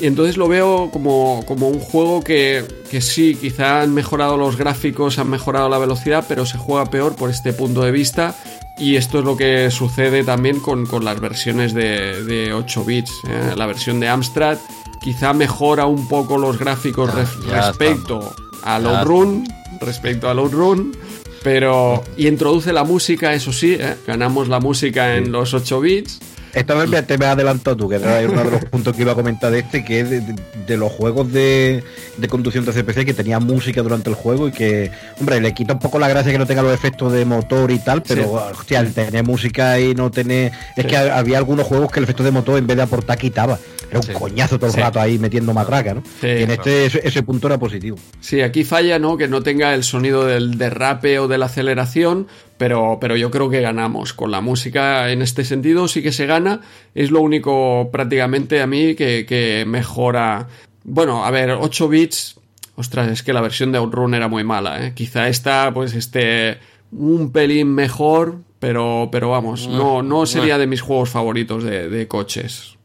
Y 0.00 0.06
entonces 0.06 0.36
lo 0.36 0.46
veo 0.48 0.90
como, 0.92 1.44
como 1.46 1.68
un 1.68 1.80
juego 1.80 2.22
que, 2.22 2.64
que 2.90 3.00
sí, 3.00 3.36
quizá 3.40 3.80
han 3.82 3.92
mejorado 3.94 4.36
los 4.36 4.56
gráficos, 4.56 5.18
han 5.18 5.28
mejorado 5.28 5.68
la 5.68 5.78
velocidad, 5.78 6.24
pero 6.28 6.46
se 6.46 6.56
juega 6.56 6.86
peor 6.86 7.16
por 7.16 7.30
este 7.30 7.52
punto 7.52 7.80
de 7.82 7.90
vista. 7.90 8.36
Y 8.78 8.94
esto 8.94 9.18
es 9.18 9.24
lo 9.24 9.36
que 9.36 9.70
sucede 9.72 10.22
también 10.22 10.60
con, 10.60 10.86
con 10.86 11.04
las 11.04 11.18
versiones 11.20 11.74
de, 11.74 12.22
de 12.24 12.52
8 12.52 12.84
bits. 12.84 13.10
¿eh? 13.28 13.54
La 13.56 13.66
versión 13.66 13.98
de 13.98 14.08
Amstrad 14.08 14.58
quizá 15.00 15.32
mejora 15.32 15.86
un 15.86 16.06
poco 16.06 16.38
los 16.38 16.58
gráficos 16.58 17.12
Ya, 17.12 17.22
ref- 17.24 17.46
ya 17.50 17.66
respecto 17.68 18.34
a 18.62 18.78
Ya 18.80 19.00
Outrun, 19.00 19.44
respecto 19.80 20.28
a 20.28 20.32
Outrun, 20.32 20.96
pero 21.42 22.02
y 22.16 22.28
introduce 22.28 22.72
la 22.72 22.84
música, 22.84 23.32
eso 23.34 23.52
sí, 23.52 23.76
¿eh? 23.78 23.96
ganamos 24.06 24.48
la 24.48 24.60
música 24.60 25.16
en 25.16 25.32
los 25.32 25.54
8 25.54 25.80
bits. 25.80 26.20
Esta 26.54 26.74
vez 26.74 26.88
me- 26.88 27.02
te 27.02 27.18
me 27.18 27.26
has 27.26 27.32
adelantado 27.32 27.76
tú, 27.76 27.88
que 27.88 27.96
era 27.96 28.20
uno 28.28 28.44
de 28.44 28.50
los 28.50 28.64
puntos 28.66 28.94
que 28.96 29.02
iba 29.02 29.12
a 29.12 29.14
comentar 29.14 29.50
de 29.50 29.60
este, 29.60 29.84
que 29.84 30.00
es 30.00 30.10
de, 30.10 30.20
de- 30.20 30.34
de 30.66 30.76
los 30.76 30.90
juegos 30.92 31.32
de, 31.32 31.82
de 32.16 32.28
conducción 32.28 32.64
de 32.64 32.72
CPC 32.72 33.04
que 33.04 33.14
tenía 33.14 33.38
música 33.40 33.82
durante 33.82 34.10
el 34.10 34.16
juego 34.16 34.48
y 34.48 34.52
que, 34.52 34.90
hombre, 35.20 35.40
le 35.40 35.52
quita 35.54 35.74
un 35.74 35.78
poco 35.78 35.98
la 35.98 36.08
gracia 36.08 36.32
que 36.32 36.38
no 36.38 36.46
tenga 36.46 36.62
los 36.62 36.72
efectos 36.74 37.12
de 37.12 37.24
motor 37.24 37.70
y 37.70 37.78
tal, 37.78 38.02
pero, 38.02 38.22
Sí. 38.22 38.58
hostia, 38.60 38.80
el 38.80 38.92
tener 38.92 39.24
música 39.24 39.78
y 39.80 39.94
no 39.94 40.10
tener... 40.10 40.52
Es 40.76 40.84
Sí. 40.84 40.88
que 40.90 40.96
ha- 40.96 41.18
había 41.18 41.38
algunos 41.38 41.66
juegos 41.66 41.90
que 41.90 42.00
el 42.00 42.04
efecto 42.04 42.22
de 42.22 42.30
motor 42.30 42.58
en 42.58 42.66
vez 42.66 42.76
de 42.76 42.82
aportar 42.82 43.16
quitaba. 43.18 43.58
Era 43.90 44.00
un 44.00 44.04
Sí. 44.06 44.12
coñazo 44.12 44.58
todo 44.58 44.68
el 44.70 44.76
rato 44.76 45.00
ahí 45.00 45.18
metiendo 45.18 45.54
matraca, 45.54 45.94
¿no? 45.94 46.02
Y 46.22 46.42
en 46.42 46.50
este 46.50 46.84
ese, 46.86 47.00
ese 47.02 47.22
punto 47.22 47.46
era 47.46 47.58
positivo. 47.58 47.96
Sí, 48.20 48.42
aquí 48.42 48.62
falla, 48.64 48.98
¿no? 48.98 49.16
Que 49.16 49.28
no 49.28 49.42
tenga 49.42 49.72
el 49.74 49.82
sonido 49.82 50.26
del 50.26 50.58
derrape 50.58 51.18
o 51.18 51.26
de 51.28 51.38
la 51.38 51.46
aceleración, 51.46 52.26
pero, 52.58 52.98
pero 53.00 53.16
yo 53.16 53.30
creo 53.30 53.48
que 53.48 53.60
ganamos. 53.60 54.12
Con 54.12 54.30
la 54.30 54.40
música 54.40 55.10
en 55.10 55.22
este 55.22 55.44
sentido 55.44 55.88
sí 55.88 56.02
que 56.02 56.12
se 56.12 56.26
gana. 56.26 56.60
Es 56.94 57.10
lo 57.10 57.20
único 57.20 57.88
prácticamente 57.90 58.60
a 58.60 58.66
mí 58.66 58.94
que, 58.94 59.24
que 59.26 59.64
mejora. 59.66 60.48
Bueno, 60.84 61.24
a 61.24 61.30
ver, 61.30 61.52
8 61.52 61.88
bits. 61.88 62.38
Ostras, 62.76 63.08
es 63.10 63.22
que 63.22 63.32
la 63.32 63.40
versión 63.40 63.72
de 63.72 63.78
Outrun 63.78 64.14
era 64.14 64.28
muy 64.28 64.44
mala, 64.44 64.84
¿eh? 64.84 64.92
Quizá 64.94 65.28
esta, 65.28 65.72
pues, 65.74 65.94
esté 65.94 66.58
un 66.92 67.32
pelín 67.32 67.74
mejor, 67.74 68.38
pero, 68.60 69.08
pero 69.10 69.30
vamos, 69.30 69.66
no, 69.66 70.02
no 70.02 70.26
sería 70.26 70.58
de 70.58 70.68
mis 70.68 70.80
juegos 70.80 71.10
favoritos 71.10 71.64
de, 71.64 71.88
de 71.88 72.06
coches. 72.06 72.76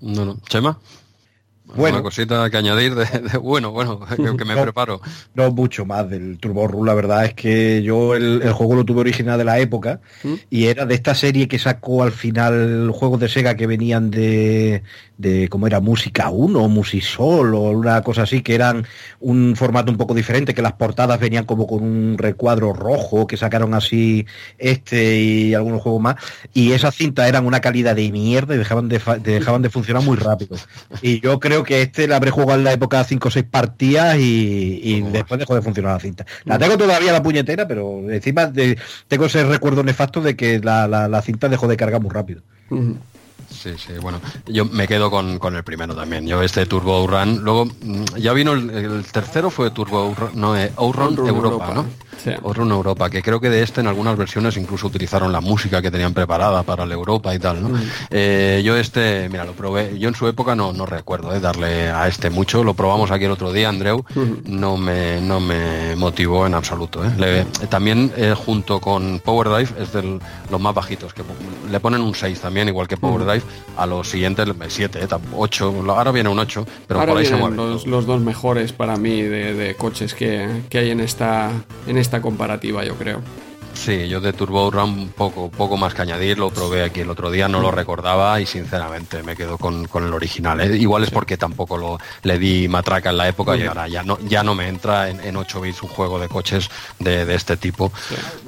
No, 0.00 0.24
no. 0.24 0.38
Chema. 0.48 0.78
Bueno. 1.74 1.96
Una 1.96 2.02
cosita 2.04 2.48
que 2.48 2.56
añadir 2.56 2.94
de, 2.94 3.04
de- 3.04 3.38
bueno, 3.38 3.72
bueno, 3.72 3.98
que, 4.08 4.16
que 4.36 4.44
me 4.44 4.54
No. 4.54 4.62
preparo. 4.62 5.00
No 5.34 5.50
mucho 5.50 5.84
más 5.84 6.08
del 6.08 6.38
Turbo 6.38 6.66
Run, 6.68 6.86
la 6.86 6.94
verdad 6.94 7.24
es 7.24 7.34
que 7.34 7.82
yo 7.82 8.14
el, 8.14 8.40
el 8.42 8.52
juego 8.52 8.74
lo 8.76 8.84
tuve 8.84 9.00
original 9.00 9.36
de 9.36 9.44
la 9.44 9.58
época 9.58 10.00
¿Mm? 10.22 10.34
y 10.48 10.66
era 10.66 10.86
de 10.86 10.94
esta 10.94 11.14
serie 11.14 11.48
que 11.48 11.58
sacó 11.58 12.02
al 12.02 12.12
final 12.12 12.90
juegos 12.92 13.18
de 13.20 13.28
Sega 13.28 13.56
que 13.56 13.66
venían 13.66 14.10
de, 14.10 14.82
de 15.18 15.48
¿cómo 15.48 15.66
era? 15.66 15.80
Música 15.80 16.30
1 16.30 16.58
o 16.62 16.68
Musisol 16.68 17.54
o 17.54 17.62
una 17.70 18.00
cosa 18.02 18.22
así, 18.22 18.42
que 18.42 18.54
eran 18.54 18.86
un 19.20 19.54
formato 19.56 19.90
un 19.90 19.98
poco 19.98 20.14
diferente, 20.14 20.54
que 20.54 20.62
las 20.62 20.74
portadas 20.74 21.18
venían 21.18 21.44
como 21.46 21.66
con 21.66 21.82
un 21.82 22.16
recuadro 22.16 22.72
rojo, 22.72 23.26
que 23.26 23.36
sacaron 23.36 23.74
así 23.74 24.24
este 24.58 25.16
y 25.20 25.54
algunos 25.54 25.82
juegos 25.82 26.00
más, 26.00 26.16
y 26.54 26.72
esas 26.72 26.94
cintas 26.94 27.28
eran 27.28 27.44
una 27.46 27.60
calidad 27.60 27.96
de 27.96 28.10
mierda 28.12 28.54
y 28.54 28.58
dejaban 28.58 28.88
de, 28.88 28.98
de- 29.22 29.32
dejaban 29.34 29.62
de 29.62 29.70
funcionar 29.70 30.02
muy 30.04 30.16
rápido. 30.16 30.56
Y 31.02 31.20
yo 31.20 31.40
creo 31.40 31.55
que 31.64 31.82
este 31.82 32.06
la 32.08 32.16
habré 32.16 32.30
jugado 32.30 32.54
en 32.58 32.64
la 32.64 32.72
época 32.72 33.02
5 33.04 33.28
o 33.28 33.30
6 33.30 33.44
partidas 33.50 34.16
y, 34.18 35.00
después 35.12 35.38
dejó 35.38 35.54
de 35.54 35.62
funcionar 35.62 35.94
la 35.94 36.00
cinta. 36.00 36.26
La 36.44 36.58
tengo 36.58 36.76
todavía 36.78 37.12
la 37.12 37.22
puñetera, 37.22 37.66
pero 37.68 38.10
encima 38.10 38.46
de- 38.46 38.78
tengo 39.08 39.26
ese 39.26 39.44
recuerdo 39.44 39.82
nefasto 39.82 40.20
de 40.20 40.36
que 40.36 40.58
la, 40.60 40.86
la- 40.88 41.08
la 41.08 41.22
cinta 41.22 41.48
dejó 41.48 41.68
de 41.68 41.76
cargar 41.76 42.00
muy 42.00 42.10
rápido. 42.10 42.42
Sí, 43.50 43.72
sí, 43.78 43.92
bueno, 44.00 44.20
yo 44.46 44.64
me 44.64 44.86
quedo 44.86 45.10
con, 45.10 45.38
con 45.38 45.54
el 45.56 45.64
primero 45.64 45.94
también. 45.94 46.26
Yo 46.26 46.42
este 46.42 46.66
Turbo 46.66 46.94
Outrun, 46.96 47.42
luego 47.42 47.64
mm, 47.66 48.04
ya 48.18 48.32
vino 48.32 48.52
el, 48.52 48.70
el 48.70 49.04
tercero 49.06 49.50
fue 49.50 49.70
Turbo 49.70 49.98
Outrun, 49.98 50.30
no, 50.34 50.56
eh, 50.56 50.72
Outrun 50.76 51.06
Outrun 51.08 51.28
Europa, 51.28 51.66
Europa, 51.68 51.74
¿no? 51.74 51.86
sí. 52.22 52.30
Outrun 52.42 52.70
Europa, 52.70 53.10
que 53.10 53.22
creo 53.22 53.40
que 53.40 53.50
de 53.50 53.62
este 53.62 53.80
en 53.80 53.86
algunas 53.86 54.16
versiones 54.16 54.56
incluso 54.56 54.86
utilizaron 54.86 55.32
la 55.32 55.40
música 55.40 55.80
que 55.82 55.90
tenían 55.90 56.12
preparada 56.14 56.62
para 56.62 56.84
el 56.84 56.92
Europa 56.92 57.34
y 57.34 57.38
tal, 57.38 57.62
¿no? 57.62 57.78
Eh, 58.10 58.62
yo 58.64 58.76
este, 58.76 59.28
mira, 59.30 59.44
lo 59.44 59.52
probé, 59.52 59.98
yo 59.98 60.08
en 60.08 60.14
su 60.14 60.26
época 60.28 60.54
no, 60.54 60.72
no 60.72 60.86
recuerdo 60.86 61.34
eh, 61.34 61.40
darle 61.40 61.88
a 61.90 62.08
este 62.08 62.30
mucho, 62.30 62.62
lo 62.64 62.74
probamos 62.74 63.10
aquí 63.10 63.24
el 63.24 63.30
otro 63.30 63.52
día, 63.52 63.68
Andreu, 63.68 64.04
no 64.44 64.76
me, 64.76 65.20
no 65.20 65.40
me 65.40 65.94
motivó 65.96 66.46
en 66.46 66.54
absoluto. 66.54 67.04
¿eh? 67.04 67.10
Le- 67.16 67.44
también 67.68 68.12
eh, 68.16 68.34
junto 68.36 68.80
con 68.80 69.20
Power 69.24 69.48
Drive 69.48 69.70
es 69.82 69.92
de 69.92 70.18
los 70.50 70.60
más 70.60 70.74
bajitos, 70.74 71.12
que 71.14 71.22
le 71.70 71.80
ponen 71.80 72.00
un 72.00 72.14
6 72.14 72.40
también, 72.40 72.68
igual 72.68 72.86
que 72.88 72.96
Power 72.96 73.24
A 73.76 73.86
los 73.86 74.08
siguientes 74.08 74.46
7, 74.68 75.00
eh, 75.02 75.08
8, 75.34 75.84
ahora 75.88 76.10
viene 76.12 76.28
un 76.28 76.38
8, 76.38 76.66
pero 76.86 77.00
Ahora 77.00 77.12
por 77.12 77.20
ahí 77.20 77.26
se 77.26 77.34
vienen 77.34 77.54
mueve. 77.56 77.72
los, 77.72 77.86
los 77.86 78.06
dos 78.06 78.20
mejores 78.20 78.72
para 78.72 78.96
mí 78.96 79.20
de, 79.22 79.54
de 79.54 79.74
coches 79.74 80.14
que, 80.14 80.62
que 80.68 80.78
hay 80.78 80.90
en 80.90 81.00
esta, 81.00 81.50
en 81.86 81.98
esta 81.98 82.22
comparativa, 82.22 82.84
yo 82.84 82.94
creo. 82.94 83.20
Sí, 83.76 84.08
yo 84.08 84.20
de 84.20 84.32
Turbo 84.32 84.60
Outrun 84.60 85.10
poco, 85.16 85.50
poco 85.50 85.76
más 85.76 85.94
que 85.94 86.02
añadir, 86.02 86.38
lo 86.38 86.50
probé 86.50 86.82
aquí 86.82 87.00
el 87.00 87.10
otro 87.10 87.30
día, 87.30 87.46
no 87.46 87.60
lo 87.60 87.70
recordaba 87.70 88.40
y 88.40 88.46
sinceramente 88.46 89.22
me 89.22 89.36
quedo 89.36 89.58
con, 89.58 89.86
con 89.86 90.04
el 90.04 90.12
original. 90.12 90.60
¿eh? 90.60 90.76
Igual 90.76 91.04
es 91.04 91.10
porque 91.10 91.36
tampoco 91.36 91.76
lo, 91.76 91.98
le 92.22 92.38
di 92.38 92.66
matraca 92.68 93.10
en 93.10 93.18
la 93.18 93.28
época 93.28 93.56
y 93.56 93.64
ahora 93.64 93.86
ya 93.86 94.02
no, 94.02 94.18
ya 94.26 94.42
no 94.42 94.54
me 94.54 94.66
entra 94.68 95.08
en, 95.10 95.20
en 95.20 95.36
8 95.36 95.60
bits 95.60 95.82
un 95.82 95.88
juego 95.90 96.18
de 96.18 96.28
coches 96.28 96.68
de, 96.98 97.24
de 97.24 97.34
este 97.34 97.56
tipo, 97.56 97.92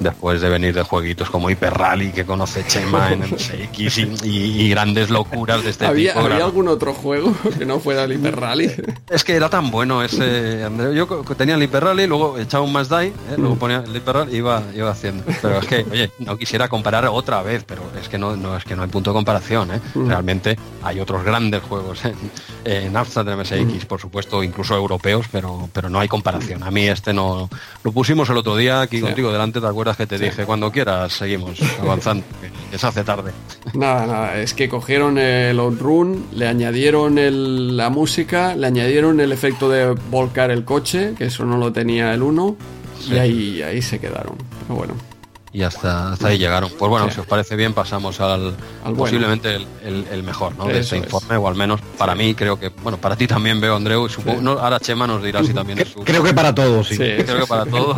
después 0.00 0.40
de 0.40 0.48
venir 0.48 0.74
de 0.74 0.82
jueguitos 0.82 1.30
como 1.30 1.50
Hyper 1.50 1.74
Rally 1.74 2.10
que 2.12 2.24
conoce 2.24 2.64
Chema 2.66 3.12
en 3.12 3.20
MSX 3.30 3.98
y, 3.98 4.02
y- 4.24 4.62
y 4.62 4.70
grandes 4.70 5.10
locuras 5.10 5.62
de 5.62 5.70
este 5.70 5.86
¿Había, 5.86 6.12
tipo. 6.12 6.20
¿había 6.20 6.30
claro. 6.36 6.44
algún 6.46 6.68
otro 6.68 6.94
juego 6.94 7.34
que 7.58 7.64
no 7.66 7.78
fuera 7.80 8.04
el 8.04 8.12
Hyper 8.14 8.36
Rally? 8.40 8.70
Es 9.10 9.24
que 9.24 9.34
era 9.34 9.48
tan 9.48 9.70
bueno 9.70 10.02
ese 10.02 10.62
Andreu. 10.64 10.92
Yo 10.92 11.06
tenía 11.36 11.54
el 11.54 11.62
Hyper 11.62 11.84
Rally, 11.84 12.06
luego 12.06 12.38
echaba 12.38 12.64
un 12.64 12.72
más 12.72 12.88
die, 12.88 13.06
¿eh? 13.08 13.12
luego 13.36 13.56
ponía 13.56 13.84
el 13.86 13.94
Hyper 13.94 14.14
Rally 14.16 14.32
y 14.34 14.36
iba, 14.38 14.62
iba 14.74 14.90
haciendo. 14.90 15.17
Pero 15.42 15.58
es 15.58 15.66
que, 15.66 15.86
oye, 15.90 16.10
no 16.20 16.36
quisiera 16.36 16.68
comparar 16.68 17.06
otra 17.06 17.42
vez, 17.42 17.64
pero 17.66 17.82
es 18.00 18.08
que 18.08 18.18
no, 18.18 18.36
no 18.36 18.56
es 18.56 18.64
que 18.64 18.74
no 18.76 18.82
hay 18.82 18.88
punto 18.88 19.10
de 19.10 19.14
comparación. 19.14 19.72
¿eh? 19.72 19.80
Realmente 19.94 20.56
hay 20.82 21.00
otros 21.00 21.24
grandes 21.24 21.62
juegos 21.62 22.04
en, 22.04 22.14
en 22.64 22.96
Amstrad, 22.96 23.28
en 23.28 23.38
MSX, 23.38 23.84
por 23.86 24.00
supuesto, 24.00 24.42
incluso 24.42 24.74
europeos, 24.76 25.26
pero, 25.30 25.68
pero 25.72 25.88
no 25.88 26.00
hay 26.00 26.08
comparación. 26.08 26.62
A 26.62 26.70
mí 26.70 26.86
este 26.88 27.12
no. 27.12 27.48
Lo 27.84 27.92
pusimos 27.92 28.28
el 28.30 28.36
otro 28.36 28.56
día 28.56 28.80
aquí 28.82 29.00
contigo 29.00 29.32
delante, 29.32 29.60
¿te 29.60 29.66
acuerdas 29.66 29.96
que 29.96 30.06
te 30.06 30.18
dije? 30.18 30.44
Cuando 30.44 30.70
quieras, 30.72 31.12
seguimos 31.12 31.58
avanzando, 31.80 32.24
que, 32.40 32.50
que 32.70 32.78
se 32.78 32.86
hace 32.86 33.04
tarde. 33.04 33.32
Nada, 33.74 34.06
nada, 34.06 34.36
es 34.38 34.54
que 34.54 34.68
cogieron 34.68 35.18
el 35.18 35.58
Outrun, 35.58 36.26
le 36.32 36.46
añadieron 36.46 37.18
el- 37.18 37.76
la 37.76 37.90
música, 37.90 38.54
le 38.56 38.66
añadieron 38.66 39.20
el 39.20 39.32
efecto 39.32 39.68
de 39.68 39.94
volcar 40.10 40.50
el 40.50 40.64
coche, 40.64 41.14
que 41.16 41.26
eso 41.26 41.44
no 41.44 41.56
lo 41.58 41.72
tenía 41.72 42.12
el 42.14 42.22
1, 42.22 42.56
y 43.10 43.16
ahí, 43.16 43.62
ahí 43.62 43.80
se 43.82 43.98
quedaron. 43.98 44.36
Pero 44.68 44.76
bueno, 44.78 44.94
Y 45.50 45.62
hasta, 45.62 46.12
hasta 46.12 46.28
ahí 46.28 46.36
llegaron. 46.38 46.70
Pues 46.78 46.90
bueno, 46.90 47.06
Sí. 47.08 47.14
si 47.14 47.20
os 47.20 47.26
parece 47.26 47.56
bien, 47.56 47.72
pasamos 47.72 48.20
al, 48.20 48.48
Al 48.48 48.54
bueno. 48.84 48.96
posiblemente 48.98 49.54
el, 49.56 49.66
el- 49.82 50.06
el 50.12 50.22
mejor 50.22 50.54
¿no? 50.56 50.66
de 50.66 50.78
este 50.80 50.98
es. 50.98 51.04
informe, 51.04 51.36
o 51.38 51.48
al 51.48 51.54
menos 51.54 51.80
para 51.96 52.14
mí 52.14 52.34
creo 52.34 52.60
que, 52.60 52.68
bueno, 52.68 52.98
para 52.98 53.16
ti 53.16 53.26
también 53.26 53.58
veo, 53.58 53.74
Andreu, 53.74 54.04
y 54.06 54.10
supongo, 54.10 54.38
Sí. 54.40 54.44
no, 54.44 54.52
ahora 54.52 54.78
Chema 54.78 55.06
nos 55.06 55.22
dirá 55.22 55.42
si 55.42 55.54
también 55.54 55.78
es 55.78 55.88
su... 55.88 56.00
Creo 56.04 56.22
que 56.22 56.34
para 56.34 56.54
todos, 56.54 56.86
sí. 56.88 56.96
Sí. 56.96 57.02
Creo 57.24 57.40
que 57.40 57.46
para 57.46 57.64
todo. 57.70 57.96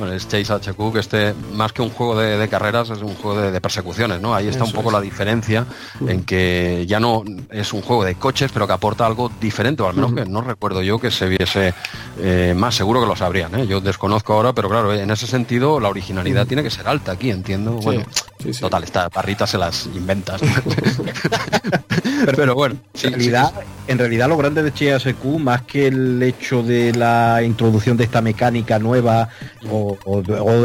Bueno, 0.00 0.14
es 0.14 0.26
Chase 0.26 0.52
HQ, 0.52 0.92
que 0.92 0.98
este, 0.98 1.34
más 1.52 1.72
que 1.72 1.82
un 1.82 1.90
juego 1.90 2.18
de, 2.18 2.38
de 2.38 2.48
carreras, 2.48 2.88
es 2.88 3.02
un 3.02 3.14
juego 3.14 3.38
de, 3.38 3.52
de 3.52 3.60
persecuciones, 3.60 4.20
¿no? 4.20 4.34
Ahí 4.34 4.48
está 4.48 4.64
un 4.64 4.72
poco 4.72 4.88
es. 4.88 4.94
la 4.94 5.00
diferencia 5.02 5.66
en 6.06 6.24
que 6.24 6.86
ya 6.88 6.98
no 6.98 7.22
es 7.50 7.74
un 7.74 7.82
juego 7.82 8.02
de 8.04 8.14
coches, 8.14 8.50
pero 8.50 8.66
que 8.66 8.72
aporta 8.72 9.04
algo 9.04 9.30
diferente, 9.40 9.82
o 9.82 9.88
al 9.88 9.94
menos 9.94 10.14
que 10.14 10.24
no 10.24 10.40
recuerdo 10.40 10.82
yo 10.82 10.98
que 10.98 11.10
se 11.10 11.28
viese 11.28 11.74
eh, 12.18 12.54
más, 12.56 12.74
seguro 12.74 13.02
que 13.02 13.06
lo 13.06 13.14
sabrían, 13.14 13.54
¿eh? 13.54 13.66
Yo 13.66 13.82
desconozco 13.82 14.32
ahora, 14.32 14.54
pero 14.54 14.70
claro, 14.70 14.94
en 14.94 15.10
ese 15.10 15.26
sentido 15.26 15.78
la 15.80 15.90
originalidad 15.90 16.46
tiene 16.46 16.62
que 16.62 16.70
ser 16.70 16.88
alta 16.88 17.12
aquí, 17.12 17.30
entiendo. 17.30 17.72
Bueno, 17.72 18.04
sí, 18.42 18.54
sí. 18.54 18.60
total, 18.60 18.84
estas 18.84 19.10
barritas 19.10 19.50
se 19.50 19.58
las 19.58 19.86
inventas. 19.94 20.40
Pero, 22.36 22.54
bueno, 22.54 22.76
en, 23.02 23.10
realidad, 23.12 23.52
en 23.86 23.98
realidad 23.98 24.28
lo 24.28 24.36
grande 24.36 24.62
de 24.62 24.72
CHSQ, 24.72 25.24
más 25.38 25.62
que 25.62 25.86
el 25.86 26.22
hecho 26.22 26.62
de 26.62 26.92
la 26.92 27.42
introducción 27.42 27.96
de 27.96 28.04
esta 28.04 28.20
mecánica 28.20 28.78
nueva 28.78 29.28
o, 29.70 29.96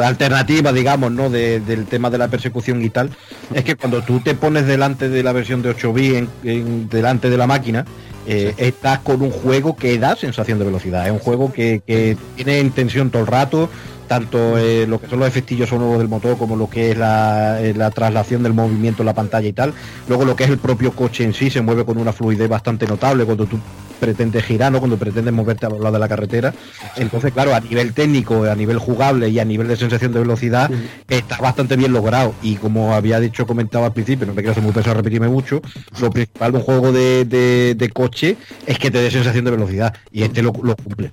alternativa, 0.04 0.72
digamos, 0.72 1.12
¿no? 1.12 1.30
del 1.30 1.86
tema 1.86 2.10
de 2.10 2.18
la 2.18 2.28
persecución 2.28 2.82
y 2.84 2.90
tal, 2.90 3.10
es 3.54 3.64
que 3.64 3.76
cuando 3.76 4.02
tú 4.02 4.20
te 4.20 4.36
pones 4.36 4.66
delante 4.66 5.10
de 5.10 5.24
la 5.24 5.32
versión 5.32 5.62
de 5.62 5.70
8 5.70 5.94
bits 5.94 6.28
en, 6.44 6.90
delante 6.90 7.30
de 7.30 7.38
la 7.38 7.48
máquina, 7.48 7.86
eh, 8.28 8.56
estás 8.58 9.00
con 9.00 9.22
un 9.22 9.30
juego 9.30 9.76
que 9.76 10.00
da 10.00 10.16
sensación 10.16 10.58
de 10.58 10.66
velocidad. 10.66 11.06
Es 11.06 11.12
un 11.12 11.20
juego 11.20 11.54
que, 11.54 11.84
que 11.86 12.18
tiene 12.36 12.60
intención 12.60 13.12
todo 13.12 13.22
el 13.22 13.28
rato, 13.28 13.70
tanto 14.06 14.58
eh, 14.58 14.86
lo 14.88 15.00
que 15.00 15.08
son 15.08 15.20
los 15.20 15.28
efectillos 15.28 15.70
sonoros 15.70 15.98
del 16.00 16.08
motor 16.08 16.38
como 16.38 16.56
lo 16.56 16.70
que 16.70 16.92
es 16.92 16.98
la, 16.98 17.62
eh, 17.62 17.74
la, 17.76 17.92
traslación 17.92 18.44
del 18.44 18.54
movimiento 18.54 19.02
en 19.04 19.08
la 19.08 19.14
pantalla 19.14 19.48
y 19.48 19.54
tal. 19.54 19.74
Luego 20.08 20.26
lo 20.26 20.36
que 20.36 20.46
es 20.46 20.50
el 20.50 20.58
propio 20.58 20.92
coche 20.92 21.24
en 21.24 21.34
sí 21.34 21.50
se 21.50 21.62
mueve 21.62 21.86
con 21.86 21.98
una 21.98 22.14
fluidez 22.14 22.50
bastante 22.50 22.88
notable 22.88 23.26
cuando 23.26 23.46
tú 23.46 23.60
pretendes 23.96 24.44
girar, 24.44 24.72
¿no? 24.72 24.80
cuando 24.80 24.98
pretendes 24.98 25.34
moverte 25.34 25.66
a 25.66 25.70
lo 25.70 25.80
largo 25.80 25.94
de 25.94 26.00
la 26.00 26.08
carretera. 26.08 26.54
Entonces, 26.96 27.34
claro, 27.34 27.56
a 27.56 27.60
nivel 27.60 27.94
técnico, 27.94 28.44
a 28.44 28.56
nivel 28.56 28.78
jugable 28.78 29.30
y 29.30 29.40
a 29.40 29.46
nivel 29.46 29.68
de 29.68 29.76
sensación 29.76 30.14
de 30.14 30.20
velocidad, 30.20 30.70
está 31.10 31.38
bastante 31.38 31.76
bien 31.76 31.94
logrado. 31.94 32.34
Y 32.42 32.56
como 32.56 32.94
había 32.94 33.20
dicho, 33.20 33.48
comentado 33.48 33.86
al 33.86 33.94
principio, 33.94 34.26
no 34.26 34.34
me 34.34 34.42
quiero 34.42 34.52
hacer 34.52 34.64
muy 34.64 34.74
pesado 34.74 34.96
repetirme 34.96 35.28
mucho, 35.28 35.62
lo 36.00 36.10
principal 36.10 36.52
de 36.52 36.58
un 36.60 36.64
juego 36.64 36.92
de, 36.92 37.92
coche 37.94 38.36
es 38.66 38.78
que 38.78 38.92
te 38.92 39.00
dé 39.00 39.10
sensación 39.10 39.46
de 39.46 39.52
velocidad. 39.52 39.94
Y 40.12 40.24
este 40.24 40.42
lo, 40.42 40.54
cumple. 40.54 41.12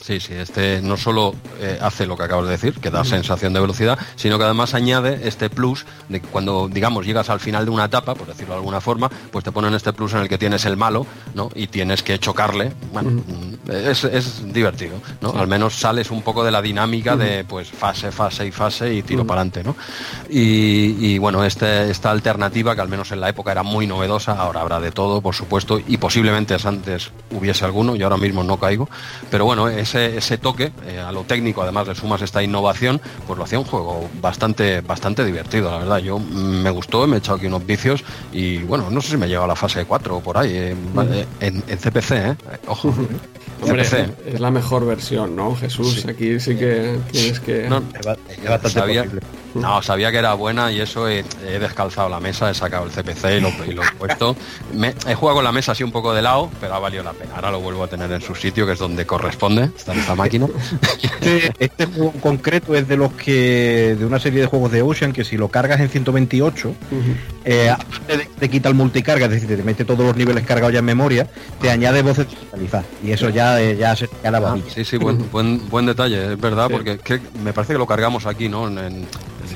Sí, 0.00 0.20
sí, 0.20 0.34
este 0.34 0.80
no 0.82 0.96
solo 0.96 1.34
eh, 1.60 1.78
hace 1.80 2.06
lo 2.06 2.16
que 2.16 2.24
acabas 2.24 2.46
de 2.46 2.52
decir, 2.52 2.74
que 2.74 2.90
da 2.90 3.04
sensación 3.04 3.52
de 3.52 3.60
velocidad, 3.60 3.98
sino 4.16 4.38
que 4.38 4.44
además 4.44 4.74
añade 4.74 5.26
este 5.26 5.50
plus 5.50 5.86
de 6.08 6.20
que 6.20 6.28
cuando, 6.28 6.68
digamos, 6.68 7.06
llegas 7.06 7.30
al 7.30 7.40
final 7.40 7.64
de 7.64 7.70
una 7.70 7.86
etapa, 7.86 8.14
por 8.14 8.26
decirlo 8.26 8.54
de 8.54 8.58
alguna 8.58 8.80
forma, 8.80 9.10
pues 9.30 9.44
te 9.44 9.52
ponen 9.52 9.74
este 9.74 9.92
plus 9.92 10.12
en 10.14 10.20
el 10.20 10.28
que 10.28 10.38
tienes 10.38 10.64
el 10.64 10.76
malo, 10.76 11.06
¿no? 11.34 11.50
Y 11.54 11.68
tienes 11.68 12.02
que 12.02 12.18
chocarle. 12.18 12.72
Bueno, 12.92 13.10
mm, 13.10 13.70
es, 13.70 14.52
divertido, 14.52 14.96
¿no? 15.20 15.32
Al 15.32 15.46
menos 15.46 15.74
sales 15.74 16.10
un 16.10 16.22
poco 16.22 16.44
de 16.44 16.50
la 16.50 16.62
dinámica 16.62 17.16
de, 17.16 17.44
pues, 17.44 17.70
fase, 17.70 18.12
fase 18.12 18.46
y 18.46 18.50
fase 18.50 18.94
y 18.94 19.02
tiro 19.02 19.26
para 19.26 19.40
adelante, 19.40 19.64
¿no? 19.64 19.76
Y, 20.28 21.18
bueno, 21.18 21.44
este, 21.44 21.90
esta 21.90 22.10
alternativa, 22.10 22.74
que 22.74 22.80
al 22.80 22.88
menos 22.88 23.10
en 23.12 23.20
la 23.20 23.28
época 23.28 23.52
era 23.52 23.62
muy 23.62 23.86
novedosa, 23.86 24.32
ahora 24.32 24.60
habrá 24.60 24.80
de 24.80 24.92
todo, 24.92 25.20
por 25.20 25.34
supuesto, 25.34 25.80
y 25.86 25.96
posiblemente 25.96 26.56
antes 26.64 27.10
hubiese 27.30 27.64
alguno, 27.64 27.96
y 27.96 28.02
ahora 28.02 28.16
mismo 28.16 28.42
no 28.42 28.58
caigo, 28.58 28.88
pero 29.30 29.44
bueno, 29.44 29.68
ese, 29.94 30.16
ese 30.16 30.38
toque, 30.38 30.72
eh, 30.86 30.98
a 30.98 31.12
lo 31.12 31.24
técnico, 31.24 31.62
además 31.62 31.86
le 31.86 31.94
sumas 31.94 32.20
esta 32.22 32.42
innovación, 32.42 33.00
pues 33.26 33.38
lo 33.38 33.44
hacía 33.44 33.58
un 33.58 33.64
juego 33.64 34.08
bastante, 34.20 34.80
bastante 34.80 35.24
divertido, 35.24 35.70
la 35.70 35.78
verdad. 35.78 35.98
Yo 35.98 36.18
me 36.18 36.70
gustó, 36.70 37.06
me 37.06 37.16
he 37.16 37.18
echado 37.18 37.36
aquí 37.36 37.46
unos 37.46 37.64
vicios 37.64 38.04
y 38.32 38.58
bueno, 38.58 38.90
no 38.90 39.00
sé 39.00 39.10
si 39.10 39.16
me 39.16 39.28
lleva 39.28 39.44
a 39.44 39.48
la 39.48 39.56
fase 39.56 39.84
4 39.84 40.16
o 40.16 40.20
por 40.20 40.38
ahí, 40.38 40.50
eh, 40.52 40.76
en, 41.40 41.62
CPC, 41.62 42.10
¿eh? 42.12 42.36
Ojo. 42.66 42.94
es 44.26 44.40
la 44.40 44.50
mejor 44.50 44.86
versión, 44.86 45.36
¿no, 45.36 45.54
Jesús? 45.54 46.04
Aquí 46.06 46.40
sí 46.40 46.56
que 46.56 46.98
tienes 47.10 47.40
que... 47.40 47.68
No, 47.68 47.82
sabía, 48.68 49.06
no, 49.54 49.82
sabía 49.82 50.10
que 50.10 50.18
era 50.18 50.34
buena 50.34 50.72
y 50.72 50.80
eso 50.80 51.08
he, 51.08 51.24
descalzado 51.58 52.08
la 52.08 52.20
mesa, 52.20 52.50
he 52.50 52.54
sacado 52.54 52.86
el 52.86 52.90
CPC 52.90 53.24
y 53.36 53.40
lo, 53.40 53.82
he 53.82 53.92
puesto. 53.98 54.36
he 55.06 55.14
jugado 55.14 55.36
con 55.36 55.44
la 55.44 55.52
mesa 55.52 55.72
así 55.72 55.84
un 55.84 55.92
poco 55.92 56.12
de 56.12 56.22
lado, 56.22 56.50
pero 56.60 56.74
ha 56.74 56.78
valido 56.78 57.02
la 57.02 57.12
pena. 57.12 57.34
Ahora 57.36 57.50
lo 57.50 57.60
vuelvo 57.60 57.84
a 57.84 57.88
tener 57.88 58.10
en 58.10 58.20
su 58.20 58.34
sitio, 58.34 58.66
que 58.66 58.72
es 58.72 58.78
donde 58.78 59.06
corresponde, 59.06 59.70
está 59.76 59.92
en 59.92 60.00
esta 60.00 60.14
máquina. 60.14 60.46
Este, 61.02 61.52
este, 61.58 61.86
juego 61.86 62.12
en 62.14 62.20
concreto 62.20 62.74
es 62.74 62.88
de 62.88 62.96
los 62.96 63.12
que, 63.12 63.96
de 63.98 64.04
una 64.04 64.18
serie 64.18 64.40
de 64.40 64.46
juegos 64.46 64.72
de 64.72 64.82
Ocean, 64.82 65.12
que 65.12 65.24
si 65.24 65.36
lo 65.36 65.48
cargas 65.48 65.80
en 65.80 65.88
128, 65.88 66.74
eh, 67.44 67.74
te, 68.38 68.48
quita 68.48 68.68
el 68.68 68.74
multicarga, 68.74 69.26
es 69.26 69.32
decir, 69.32 69.48
te 69.48 69.62
mete 69.62 69.84
todos 69.84 70.04
los 70.04 70.16
niveles 70.16 70.44
cargados 70.44 70.72
ya 70.72 70.80
en 70.80 70.84
memoria, 70.84 71.28
te 71.60 71.70
añade 71.70 72.02
voces 72.02 72.28
digitalizadas. 72.28 72.86
Y 73.02 73.12
eso 73.12 73.28
ya, 73.30 73.60
eh, 73.60 73.76
ya 73.76 73.94
se 73.96 74.08
queda 74.08 74.32
la 74.32 74.52
ah, 74.52 74.56
Sí, 74.68 74.84
sí, 74.84 74.96
buen, 74.96 75.30
buen, 75.30 75.68
buen 75.68 75.86
detalle, 75.86 76.32
es 76.32 76.40
verdad, 76.40 76.68
porque 76.70 76.98
me 77.42 77.52
parece 77.52 77.74
que 77.74 77.78
lo 77.78 77.86
cargamos 77.86 78.26
aquí, 78.26 78.48
¿no? 78.48 78.68
En, 78.68 79.06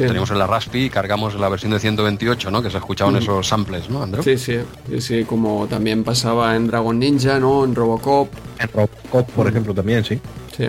Teníamos 0.06 0.30
en 0.30 0.38
la 0.38 0.46
Raspi 0.46 0.84
y 0.84 0.90
cargamos 0.90 1.34
la 1.34 1.48
versión 1.48 1.72
de 1.72 1.80
128, 1.80 2.50
¿no? 2.50 2.62
Que 2.62 2.70
se 2.70 2.78
escuchaban 2.78 3.14
mm. 3.14 3.18
esos 3.18 3.46
samples, 3.46 3.90
¿no, 3.90 4.02
Andrew? 4.02 4.22
Sí, 4.22 4.38
sí, 4.38 4.58
sí, 5.00 5.24
como 5.24 5.66
también 5.66 6.04
pasaba 6.04 6.54
en 6.54 6.68
Dragon 6.68 6.98
Ninja, 6.98 7.38
¿no? 7.38 7.64
En 7.64 7.74
Robocop. 7.74 8.28
En 8.58 8.68
Robocop, 8.68 9.30
por 9.30 9.48
ejemplo, 9.48 9.74
también, 9.74 10.04
sí. 10.04 10.20
Sí. 10.56 10.66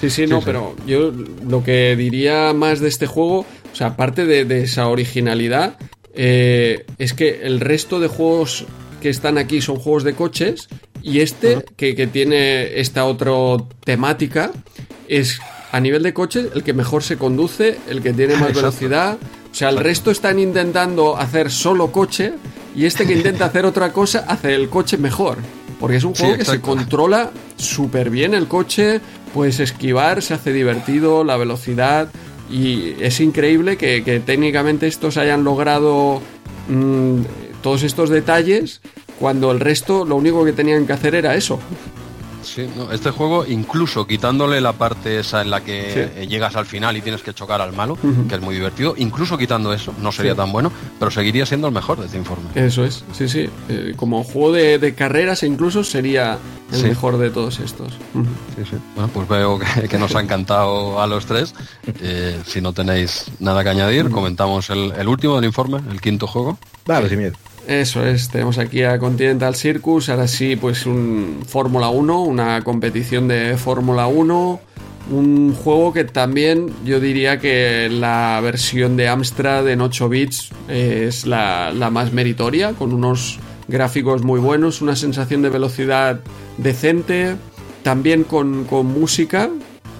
Sí, 0.00 0.08
sí, 0.08 0.26
no, 0.26 0.40
pero 0.40 0.74
yo 0.86 1.12
lo 1.46 1.62
que 1.62 1.94
diría 1.94 2.54
más 2.54 2.80
de 2.80 2.88
este 2.88 3.06
juego, 3.06 3.40
o 3.40 3.76
sea, 3.76 3.88
aparte 3.88 4.24
de, 4.24 4.62
esa 4.62 4.88
originalidad, 4.88 5.76
eh, 6.14 6.86
es 6.98 7.12
que 7.12 7.40
el 7.42 7.60
resto 7.60 8.00
de 8.00 8.08
juegos 8.08 8.64
que 9.02 9.10
están 9.10 9.36
aquí 9.36 9.60
son 9.60 9.76
juegos 9.76 10.04
de 10.04 10.14
coches 10.14 10.68
y 11.02 11.20
este, 11.20 11.64
que, 11.76 11.94
que, 11.94 12.06
tiene 12.06 12.80
esta 12.80 13.04
otra 13.04 13.32
temática, 13.84 14.52
es 15.06 15.38
a 15.72 15.80
nivel 15.80 16.02
de 16.02 16.12
coches, 16.12 16.48
el 16.54 16.62
que 16.62 16.72
mejor 16.72 17.02
se 17.02 17.16
conduce, 17.16 17.78
el 17.88 18.02
que 18.02 18.12
tiene 18.12 18.36
más 18.36 18.52
velocidad. 18.54 19.18
O 19.50 19.54
sea, 19.54 19.68
el 19.68 19.78
resto 19.78 20.10
están 20.10 20.38
intentando 20.38 21.16
hacer 21.16 21.50
solo 21.50 21.92
coche 21.92 22.34
y 22.74 22.86
este 22.86 23.06
que 23.06 23.14
intenta 23.14 23.46
hacer 23.46 23.64
otra 23.64 23.92
cosa 23.92 24.24
hace 24.28 24.54
el 24.54 24.68
coche 24.68 24.96
mejor. 24.96 25.38
Porque 25.78 25.96
es 25.96 26.04
un 26.04 26.14
juego 26.14 26.36
que 26.36 26.44
se 26.44 26.60
controla 26.60 27.30
súper 27.56 28.10
bien 28.10 28.34
el 28.34 28.46
coche, 28.48 29.00
puedes 29.32 29.60
esquivar, 29.60 30.22
se 30.22 30.34
hace 30.34 30.52
divertido, 30.52 31.24
la 31.24 31.36
velocidad. 31.36 32.08
Y 32.50 32.96
es 33.00 33.20
increíble 33.20 33.76
que, 33.76 34.22
técnicamente 34.24 34.86
estos 34.86 35.16
hayan 35.16 35.44
logrado 35.44 36.20
mm, 36.68 37.20
todos 37.62 37.82
estos 37.82 38.10
detalles 38.10 38.80
cuando 39.18 39.52
el 39.52 39.60
resto 39.60 40.04
lo 40.04 40.16
único 40.16 40.44
que 40.44 40.52
tenían 40.52 40.86
que 40.86 40.92
hacer 40.92 41.14
era 41.14 41.34
eso. 41.34 41.60
Sí, 42.42 42.68
este 42.92 43.10
juego, 43.10 43.44
incluso 43.46 44.06
quitándole 44.06 44.60
la 44.60 44.72
parte 44.72 45.20
esa 45.20 45.42
en 45.42 45.50
la 45.50 45.62
que 45.62 46.26
llegas 46.28 46.56
al 46.56 46.66
final 46.66 46.96
y 46.96 47.02
tienes 47.02 47.22
que 47.22 47.34
chocar 47.34 47.60
al 47.60 47.72
malo, 47.72 47.98
que 48.28 48.34
es 48.34 48.40
muy 48.40 48.54
divertido, 48.54 48.94
incluso 48.96 49.36
quitando 49.38 49.72
eso, 49.72 49.94
no 50.00 50.12
sería 50.12 50.34
tan 50.34 50.52
bueno, 50.52 50.72
pero 50.98 51.10
seguiría 51.10 51.46
siendo 51.46 51.68
el 51.68 51.74
mejor 51.74 51.98
de 51.98 52.06
este 52.06 52.18
informe. 52.18 52.48
Eso 52.54 52.84
es, 52.84 53.04
sí, 53.12 53.28
sí. 53.28 53.48
Eh, 53.68 53.94
como 53.96 54.24
juego 54.24 54.52
de, 54.52 54.94
carreras 54.94 55.42
incluso 55.42 55.84
sería 55.84 56.38
el 56.72 56.82
mejor 56.84 57.18
de 57.18 57.30
todos 57.30 57.60
estos. 57.60 57.92
Sí, 58.56 58.64
sí. 58.70 58.76
Bueno, 58.94 59.10
pues 59.12 59.28
veo 59.28 59.58
que, 59.88 59.98
nos 59.98 60.14
ha 60.14 60.20
encantado 60.20 61.00
a 61.00 61.06
los 61.06 61.26
tres. 61.26 61.54
Eh, 62.00 62.40
si 62.46 62.60
no 62.60 62.72
tenéis 62.72 63.26
nada 63.38 63.62
que 63.62 63.70
añadir, 63.70 64.10
comentamos 64.10 64.70
el, 64.70 64.92
el 64.96 65.08
último 65.08 65.36
del 65.36 65.44
informe, 65.44 65.80
el 65.90 66.00
quinto 66.00 66.26
juego. 66.26 66.58
Vale, 66.86 67.08
sin 67.08 67.18
miedo. 67.18 67.34
Eso 67.66 68.04
es, 68.04 68.28
tenemos 68.30 68.58
aquí 68.58 68.82
a 68.82 68.98
Continental 68.98 69.54
Circus, 69.54 70.08
ahora 70.08 70.26
sí, 70.26 70.56
pues 70.56 70.86
un 70.86 71.40
Fórmula 71.46 71.88
1, 71.90 72.22
una 72.22 72.62
competición 72.62 73.28
de 73.28 73.56
Fórmula 73.56 74.06
1, 74.06 74.60
un 75.10 75.54
juego 75.54 75.92
que 75.92 76.04
también 76.04 76.72
yo 76.84 77.00
diría 77.00 77.38
que 77.38 77.88
la 77.90 78.40
versión 78.42 78.96
de 78.96 79.08
Amstrad 79.08 79.68
en 79.68 79.80
8 79.80 80.08
bits 80.08 80.50
es 80.68 81.26
la, 81.26 81.72
más 81.92 82.12
meritoria, 82.12 82.72
con 82.72 82.92
unos 82.92 83.38
gráficos 83.68 84.22
muy 84.22 84.40
buenos, 84.40 84.82
una 84.82 84.96
sensación 84.96 85.42
de 85.42 85.50
velocidad 85.50 86.20
decente, 86.58 87.36
también 87.82 88.24
con, 88.24 88.66
música 88.86 89.50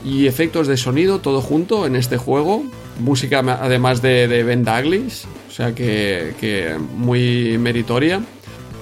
y 0.05 0.27
efectos 0.27 0.66
de 0.66 0.77
sonido, 0.77 1.20
todo 1.20 1.41
junto 1.41 1.87
en 1.87 1.95
este 1.95 2.16
juego, 2.16 2.65
música 2.99 3.41
además 3.61 4.03
de, 4.03 4.28
de 4.28 4.45
Ben 4.45 4.65
Douglas, 4.65 5.27
o 5.51 5.52
sea 5.52 5.74
que, 5.74 6.77
muy 6.97 7.59
meritoria. 7.59 8.20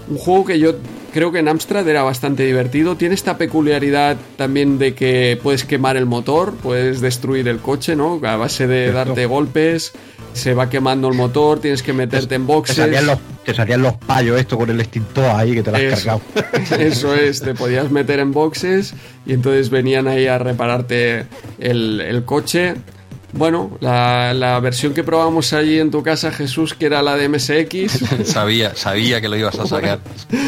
Un 0.08 0.18
juego 0.18 0.44
que 0.44 0.58
yo 0.58 0.74
creo 1.14 1.32
que 1.32 1.38
en 1.38 1.48
Amstrad 1.48 1.88
era 1.88 2.02
bastante 2.02 2.44
divertido. 2.44 2.96
Tiene 2.96 3.14
esta 3.14 3.38
peculiaridad 3.38 4.18
también 4.36 4.78
de 4.78 4.94
que 4.94 5.38
puedes 5.42 5.64
quemar 5.64 5.96
el 5.96 6.04
motor, 6.04 6.54
puedes 6.54 7.00
destruir 7.00 7.48
el 7.48 7.58
coche, 7.58 7.96
¿no? 7.96 8.20
A 8.22 8.36
base 8.36 8.66
de 8.66 8.92
darte 8.92 9.24
golpes, 9.24 9.92
se 10.34 10.52
va 10.52 10.68
quemando 10.68 11.08
el 11.08 11.14
motor, 11.14 11.58
tienes 11.58 11.82
que 11.82 11.94
meterte 11.94 12.34
en 12.34 12.46
boxes. 12.46 12.76
Te 12.76 12.82
salían, 12.82 13.06
los, 13.06 13.18
te 13.46 13.54
salían 13.54 13.80
los 13.80 13.94
payos 13.94 14.38
esto 14.38 14.58
con 14.58 14.68
el 14.68 14.78
extintor 14.78 15.24
ahí 15.24 15.54
que 15.54 15.62
te 15.62 15.70
lo 15.70 15.76
has 15.78 16.04
cargado. 16.04 16.20
Eso 16.78 17.14
es, 17.14 17.40
te 17.40 17.54
podías 17.54 17.90
meter 17.90 18.20
en 18.20 18.32
boxes 18.32 18.92
y 19.24 19.32
entonces 19.32 19.70
venían 19.70 20.06
ahí 20.06 20.26
a 20.26 20.38
repararte 20.38 21.24
el, 21.58 22.02
el 22.02 22.24
coche. 22.24 22.74
Bueno, 23.32 23.76
la, 23.80 24.58
versión 24.60 24.94
que 24.94 25.04
probamos 25.04 25.52
allí 25.52 25.78
en 25.78 25.90
tu 25.90 26.02
casa, 26.02 26.32
Jesús, 26.32 26.74
que 26.74 26.86
era 26.86 27.02
la 27.02 27.16
de 27.16 27.28
MSX. 27.28 28.24
sabía, 28.24 28.74
sabía 28.74 29.20
que 29.20 29.28
lo 29.28 29.36
ibas 29.36 29.58
a 29.58 29.66
sacar. 29.66 30.00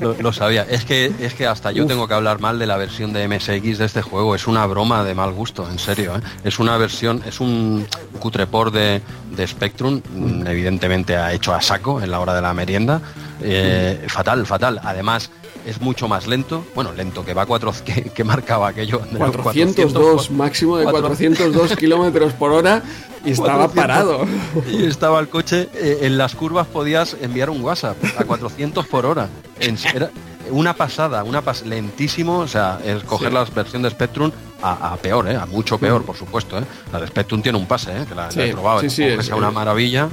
lo, 0.00 0.14
lo, 0.14 0.32
sabía. 0.32 0.66
Es 0.68 0.84
que, 0.84 1.12
es 1.20 1.34
que 1.34 1.46
hasta 1.46 1.72
yo 1.72 1.86
tengo 1.86 2.08
que 2.08 2.14
hablar 2.14 2.40
mal 2.40 2.58
de 2.58 2.66
la 2.66 2.76
versión 2.76 3.12
de 3.12 3.28
MSX 3.28 3.78
de 3.78 3.84
este 3.84 4.02
juego. 4.02 4.34
Es 4.34 4.46
una 4.46 4.66
broma 4.66 5.04
de 5.04 5.14
mal 5.14 5.32
gusto, 5.32 5.68
en 5.70 5.78
serio. 5.78 6.16
¿eh? 6.16 6.20
Es 6.44 6.58
una 6.58 6.76
versión, 6.76 7.22
es 7.26 7.40
un 7.40 7.86
cutrepor 8.18 8.72
de, 8.72 9.00
de 9.30 9.46
Spectrum, 9.46 10.02
evidentemente 10.46 11.16
ha 11.16 11.32
hecho 11.32 11.54
a 11.54 11.62
saco 11.62 12.00
en 12.00 12.10
la 12.10 12.20
hora 12.20 12.34
de 12.34 12.42
la 12.42 12.52
merienda 12.52 13.00
Eh, 13.40 14.06
fatal, 14.08 14.44
fatal. 14.46 14.80
Además, 14.82 15.30
es 15.68 15.80
mucho 15.80 16.08
más 16.08 16.26
lento. 16.26 16.64
Bueno, 16.74 16.92
lento, 16.92 17.24
que 17.24 17.34
va 17.34 17.42
a 17.42 17.46
cuatro, 17.46 17.72
que, 18.14 18.24
marcaba 18.24 18.68
aquello. 18.68 19.00
402, 19.16 20.30
máximo 20.30 20.78
de 20.78 20.84
402 20.84 21.76
kilómetros 21.78 22.32
por 22.32 22.52
hora 22.52 22.82
y 23.24 23.32
estaba 23.32 23.68
parado. 23.68 24.26
Y 24.68 24.84
estaba 24.84 25.20
el 25.20 25.28
coche, 25.28 25.68
eh, 25.74 26.00
en 26.02 26.18
las 26.18 26.34
curvas 26.34 26.66
podías 26.66 27.16
enviar 27.20 27.50
un 27.50 27.62
WhatsApp 27.62 27.96
a 28.16 28.24
400 28.24 28.86
por 28.86 29.06
hora. 29.06 29.28
era 29.60 30.10
una 30.50 30.74
pasada, 30.74 31.24
una 31.24 31.42
pas 31.42 31.64
lentísimo, 31.66 32.38
o 32.38 32.48
sea, 32.48 32.80
es 32.84 33.02
coger 33.04 33.32
la 33.32 33.44
versión 33.44 33.82
de 33.82 33.90
Spectrum 33.90 34.30
a, 34.62 34.96
peor, 34.96 35.28
¿eh? 35.28 35.36
a 35.36 35.46
mucho 35.46 35.78
peor, 35.78 36.04
por 36.04 36.16
supuesto. 36.16 36.58
¿eh? 36.58 36.64
La 36.92 37.00
de 37.00 37.06
Spectrum 37.06 37.42
tiene 37.42 37.58
un 37.58 37.66
pase, 37.66 37.92
¿eh? 37.92 38.06
que 38.08 38.14
la, 38.14 38.28
he 38.28 38.52
probado, 38.52 38.80
es, 38.80 39.28
una 39.28 39.50
maravilla 39.50 40.08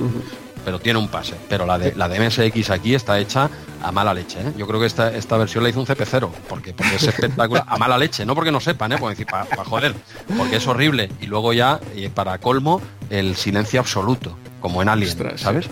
pero 0.65 0.79
tiene 0.79 0.97
un 0.97 1.07
pase. 1.07 1.35
Pero 1.47 1.65
la 1.65 1.77
de, 1.77 1.93
la 1.95 2.09
de 2.09 2.19
MSX 2.19 2.71
aquí 2.71 2.95
está 2.95 3.19
hecha 3.19 3.49
a 3.83 3.91
mala 3.91 4.13
leche. 4.13 4.39
¿eh? 4.41 4.51
Yo 4.57 4.65
creo 4.67 4.79
que 4.79 4.87
esta, 4.87 5.15
esta 5.15 5.37
versión 5.37 5.63
la 5.63 5.69
hizo 5.69 5.79
un 5.79 5.85
CP0, 5.85 6.31
porque, 6.49 6.73
porque 6.73 6.95
es 6.95 7.03
espectacular. 7.03 7.63
A 7.67 7.77
mala 7.77 7.97
leche, 7.99 8.25
no 8.25 8.33
porque 8.33 8.51
no 8.51 8.59
sepan, 8.59 8.91
¿eh? 8.91 8.97
decir, 9.09 9.27
para 9.27 9.45
joder, 9.63 9.93
porque 10.35 10.55
es 10.55 10.67
horrible. 10.67 11.09
Y 11.21 11.27
luego 11.27 11.53
ya, 11.53 11.79
para 12.15 12.39
colmo, 12.39 12.81
el 13.11 13.35
silencio 13.35 13.79
absoluto, 13.79 14.35
como 14.59 14.81
en 14.81 14.89
Alien, 14.89 15.37
¿sabes? 15.37 15.69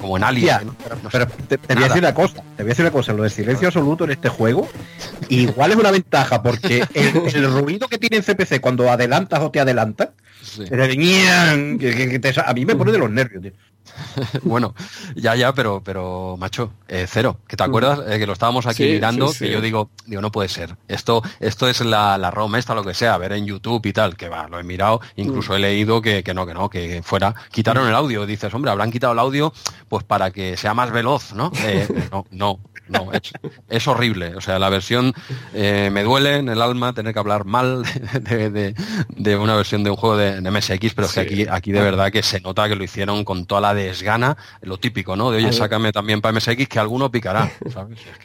Como, 0.00 0.16
en 0.16 0.24
Alien. 0.24 0.70
pero, 1.12 1.26
te, 1.46 1.58
voy 1.74 1.84
a 1.84 1.88
decir 1.88 1.98
una 1.98 2.14
cosa, 2.14 2.34
te 2.56 2.62
voy 2.62 2.64
a 2.64 2.68
decir 2.68 2.84
una 2.86 2.92
cosa, 2.92 3.12
lo 3.12 3.22
de 3.22 3.28
silencio 3.28 3.68
absoluto 3.68 4.04
en 4.04 4.12
este 4.12 4.30
juego, 4.30 4.66
igual 5.28 5.72
es 5.72 5.76
una 5.76 5.90
ventaja, 5.90 6.42
porque 6.42 6.82
el, 6.94 7.52
ruido 7.52 7.86
que 7.86 7.98
tiene 7.98 8.16
en 8.16 8.22
CPC 8.22 8.62
cuando 8.62 8.90
adelantas 8.90 9.40
o 9.40 9.50
te 9.50 9.60
adelantas, 9.60 10.08
a 12.46 12.54
mí 12.54 12.64
me 12.64 12.74
pone 12.76 12.92
de 12.92 12.98
los 12.98 13.10
nervios, 13.10 13.42
tío. 13.42 13.52
bueno, 14.42 14.74
ya, 15.14 15.34
ya, 15.34 15.52
pero, 15.52 15.82
pero, 15.84 16.36
macho, 16.38 16.72
eh, 16.88 17.06
cero. 17.08 17.38
¿Que 17.46 17.56
te 17.56 17.64
acuerdas? 17.64 18.00
Eh, 18.08 18.18
que 18.18 18.26
lo 18.26 18.32
estábamos 18.32 18.66
aquí 18.66 18.84
mirando, 18.84 19.32
que 19.32 19.50
yo 19.50 19.60
digo, 19.60 19.90
digo, 20.06 20.22
no 20.22 20.30
puede 20.30 20.48
ser. 20.48 20.76
Esto, 20.88 21.22
esto 21.40 21.68
es 21.68 21.80
la, 21.80 22.18
la 22.18 22.30
ROM 22.30 22.56
esta, 22.56 22.74
lo 22.74 22.84
que 22.84 22.94
sea, 22.94 23.16
ver 23.18 23.32
en 23.32 23.46
YouTube 23.46 23.84
y 23.86 23.92
tal, 23.92 24.16
que 24.16 24.28
va, 24.28 24.48
lo 24.48 24.58
he 24.58 24.62
mirado, 24.62 25.00
incluso 25.16 25.52
mm. 25.52 25.56
he 25.56 25.58
leído 25.58 26.02
que, 26.02 26.22
que, 26.22 26.34
no, 26.34 26.46
que 26.46 26.54
no, 26.54 26.68
que 26.68 27.02
fuera, 27.02 27.34
quitaron 27.50 27.86
el 27.88 27.94
audio. 27.94 28.26
Dices, 28.26 28.52
hombre, 28.54 28.70
habrán 28.70 28.90
quitado 28.90 29.12
el 29.12 29.18
audio 29.18 29.52
pues 29.88 30.04
para 30.04 30.30
que 30.30 30.56
sea 30.56 30.74
más 30.74 30.90
veloz, 30.90 31.32
¿no? 31.32 31.50
Eh, 31.64 31.88
no, 32.12 32.26
no, 32.30 32.60
no, 32.90 33.10
es, 33.68 33.88
horrible. 33.88 34.34
O 34.36 34.40
sea, 34.40 34.58
la 34.58 34.68
versión 34.68 35.12
eh, 35.54 35.90
me 35.92 36.02
duele 36.02 36.36
en 36.36 36.48
el 36.48 36.60
alma 36.60 36.92
tener 36.92 37.12
que 37.12 37.18
hablar 37.18 37.44
mal 37.44 37.82
de, 38.20 39.36
una 39.36 39.54
versión 39.54 39.84
de 39.84 39.90
un 39.90 39.96
juego 39.96 40.16
de, 40.16 40.40
MSX, 40.40 40.94
pero 40.94 41.06
es 41.06 41.14
que 41.14 41.20
aquí, 41.20 41.46
aquí 41.48 41.72
de 41.72 41.80
verdad 41.80 42.10
que 42.10 42.22
se 42.22 42.40
nota 42.40 42.68
que 42.68 42.76
lo 42.76 42.84
hicieron 42.84 43.24
con 43.24 43.46
toda 43.46 43.60
la 43.60 43.74
desgana, 43.74 44.36
lo 44.62 44.78
típico, 44.78 45.16
¿no? 45.16 45.30
De 45.30 45.38
oye, 45.38 45.52
sácame 45.52 45.92
también 45.92 46.20
para 46.20 46.34
MSX 46.34 46.68
que 46.68 46.78
alguno 46.78 47.10
picará. 47.10 47.50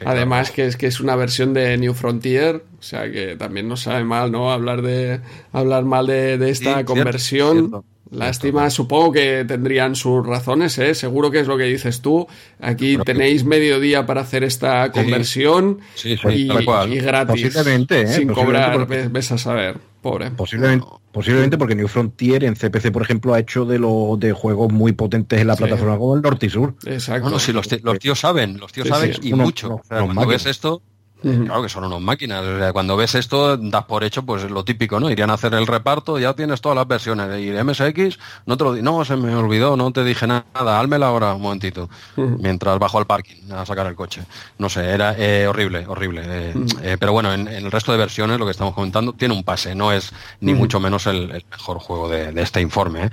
Además 0.04 0.50
que 0.50 0.66
es 0.66 0.76
que 0.76 0.86
es 0.86 1.00
una 1.00 1.16
versión 1.16 1.54
de 1.54 1.76
New 1.78 1.94
Frontier, 1.94 2.64
sea 2.86 3.10
que 3.10 3.36
también 3.36 3.68
no 3.68 3.76
sabe 3.76 4.04
mal, 4.04 4.32
¿no? 4.32 4.50
Hablar 4.50 4.82
de 4.82 5.20
hablar 5.52 5.84
mal 5.84 6.06
de, 6.06 6.50
esta 6.50 6.84
conversión. 6.84 7.84
Lástima, 8.10 8.70
supongo 8.70 9.12
que 9.12 9.44
tendrían 9.46 9.96
sus 9.96 10.24
razones, 10.24 10.78
¿eh? 10.78 10.94
seguro 10.94 11.30
que 11.30 11.40
es 11.40 11.48
lo 11.48 11.58
que 11.58 11.64
dices 11.64 12.02
tú. 12.02 12.26
Aquí 12.60 12.96
tenéis 12.98 13.44
medio 13.44 13.80
día 13.80 14.06
para 14.06 14.20
hacer 14.20 14.44
esta 14.44 14.92
conversión 14.92 15.80
y, 16.04 16.46
gratis, 16.46 17.42
Posiblemente, 17.42 18.02
¿eh? 18.02 18.08
sin 18.08 18.28
cobrar, 18.28 18.86
ves, 18.86 19.32
a 19.32 19.38
saber, 19.38 19.78
pobre. 20.02 20.30
Posiblemente, 20.30 20.86
posiblemente 21.10 21.58
porque 21.58 21.74
New 21.74 21.88
Frontier 21.88 22.44
en 22.44 22.54
CPC, 22.54 22.92
por 22.92 23.02
ejemplo, 23.02 23.34
ha 23.34 23.40
hecho 23.40 23.64
de 23.64 23.80
los 23.80 24.20
de 24.20 24.32
juegos 24.32 24.72
muy 24.72 24.92
potentes 24.92 25.40
en 25.40 25.48
la 25.48 25.56
plataforma 25.56 25.98
como 25.98 26.14
el 26.14 26.22
Norte 26.22 26.46
y 26.46 26.50
Sur. 26.50 26.74
Exacto. 26.86 27.22
Bueno, 27.22 27.40
si 27.40 27.52
los, 27.52 27.66
tíos 27.98 28.20
saben, 28.20 28.58
los 28.58 28.72
tíos 28.72 28.86
saben 28.86 29.14
y 29.20 29.32
mucho. 29.32 29.80
cuando 29.88 30.26
ves 30.26 30.46
esto, 30.46 30.80
Claro 31.22 31.62
que 31.62 31.68
son 31.68 31.84
unos 31.84 32.00
máquinas. 32.00 32.72
cuando 32.72 32.96
ves 32.96 33.14
esto, 33.14 33.56
das 33.56 33.84
por 33.84 34.04
hecho, 34.04 34.22
pues 34.24 34.48
lo 34.50 34.64
típico, 34.64 35.00
¿no? 35.00 35.10
Irían 35.10 35.30
a 35.30 35.34
hacer 35.34 35.54
el 35.54 35.66
reparto, 35.66 36.18
ya 36.18 36.34
tienes 36.34 36.60
todas 36.60 36.76
las 36.76 36.86
versiones. 36.86 37.40
Y 37.40 37.50
MSX, 37.50 38.18
no 38.44 38.56
te 38.56 38.64
lo 38.64 38.76
no, 38.76 39.04
se 39.04 39.16
me 39.16 39.34
olvidó, 39.34 39.76
no 39.76 39.92
te 39.92 40.04
dije 40.04 40.26
nada, 40.26 40.44
hálmela 40.78 41.08
ahora 41.08 41.34
un 41.34 41.42
momentito. 41.42 41.88
Mientras 42.16 42.78
bajo 42.78 42.98
al 42.98 43.06
parking 43.06 43.50
a 43.52 43.64
sacar 43.66 43.86
el 43.86 43.94
coche. 43.94 44.22
No 44.58 44.68
sé, 44.68 44.90
era 44.90 45.14
eh, 45.18 45.46
horrible, 45.46 45.86
horrible. 45.86 46.22
Eh, 46.24 46.54
eh, 46.82 46.96
pero 46.98 47.12
bueno, 47.12 47.32
en, 47.32 47.48
el 47.48 47.70
resto 47.70 47.92
de 47.92 47.98
versiones, 47.98 48.38
lo 48.38 48.44
que 48.44 48.52
estamos 48.52 48.74
comentando, 48.74 49.12
tiene 49.12 49.34
un 49.34 49.42
pase, 49.42 49.74
no 49.74 49.92
es 49.92 50.12
ni 50.40 50.54
mucho 50.54 50.80
menos 50.80 51.06
el, 51.06 51.44
mejor 51.50 51.78
juego 51.78 52.08
de, 52.08 52.32
este 52.40 52.60
informe. 52.60 53.10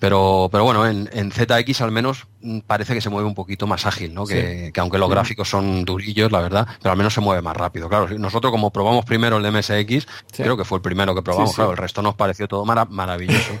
Pero, 0.00 0.48
pero 0.50 0.64
bueno, 0.64 0.86
en, 0.86 1.08
en, 1.12 1.30
ZX 1.30 1.80
al 1.80 1.90
menos 1.90 2.26
mm, 2.42 2.60
parece 2.60 2.94
que 2.94 3.00
se 3.00 3.08
mueve 3.08 3.26
un 3.26 3.34
poquito 3.34 3.66
más 3.66 3.86
ágil, 3.86 4.12
¿no? 4.12 4.26
Que, 4.26 4.72
aunque 4.76 4.98
los 4.98 5.08
gráficos 5.08 5.48
son 5.48 5.84
durillos, 5.84 6.30
la 6.30 6.40
verdad, 6.40 6.66
pero 6.82 6.92
al 6.92 6.98
menos 6.98 7.14
se 7.14 7.20
mueve 7.20 7.40
más 7.44 7.56
rápido. 7.56 7.88
Claro, 7.88 8.08
nosotros 8.18 8.50
como 8.50 8.70
probamos 8.70 9.04
primero 9.04 9.36
el 9.36 9.52
MSX, 9.52 10.06
creo 10.36 10.56
que 10.56 10.64
fue 10.64 10.78
el 10.78 10.82
primero 10.82 11.14
que 11.14 11.22
probamos, 11.22 11.54
claro, 11.54 11.70
el 11.70 11.76
resto 11.76 12.02
nos 12.02 12.16
pareció 12.16 12.48
todo 12.48 12.64
maravilloso. 12.64 13.52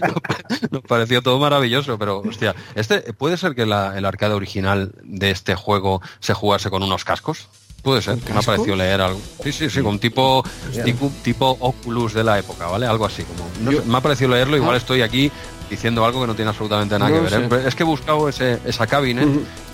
nos 0.70 0.82
pareció 0.82 1.22
todo 1.22 1.38
maravilloso, 1.38 1.98
pero 1.98 2.18
hostia, 2.18 2.54
este 2.74 3.12
puede 3.12 3.36
ser 3.36 3.54
que 3.54 3.62
el 3.62 3.72
arcade 3.72 4.34
original 4.34 4.92
de 5.02 5.30
este 5.30 5.54
juego 5.54 6.02
se 6.18 6.34
jugase 6.34 6.70
con 6.70 6.82
unos 6.82 7.04
cascos. 7.04 7.48
Puede 7.82 8.00
ser, 8.00 8.16
me 8.32 8.38
ha 8.38 8.42
parecido 8.42 8.76
leer 8.76 9.02
algo. 9.02 9.20
Sí, 9.42 9.52
sí, 9.52 9.68
sí, 9.68 9.82
con 9.82 9.98
tipo, 9.98 10.42
tipo, 11.22 11.56
Oculus 11.60 12.14
de 12.14 12.24
la 12.24 12.38
época, 12.38 12.66
¿vale? 12.66 12.86
Algo 12.86 13.04
así. 13.04 13.24
como 13.24 13.82
Me 13.84 13.98
ha 13.98 14.00
parecido 14.00 14.30
leerlo, 14.30 14.56
igual 14.56 14.74
ah. 14.74 14.78
estoy 14.78 15.02
aquí 15.02 15.30
diciendo 15.68 16.02
algo 16.04 16.22
que 16.22 16.26
no 16.26 16.34
tiene 16.34 16.48
absolutamente 16.48 16.98
nada 16.98 17.12
que 17.12 17.20
ver. 17.20 17.52
¿eh? 17.52 17.64
Es 17.66 17.74
que 17.74 17.82
he 17.82 17.86
buscado 17.86 18.26
ese, 18.26 18.58
esa 18.64 18.86
cabina 18.86 19.22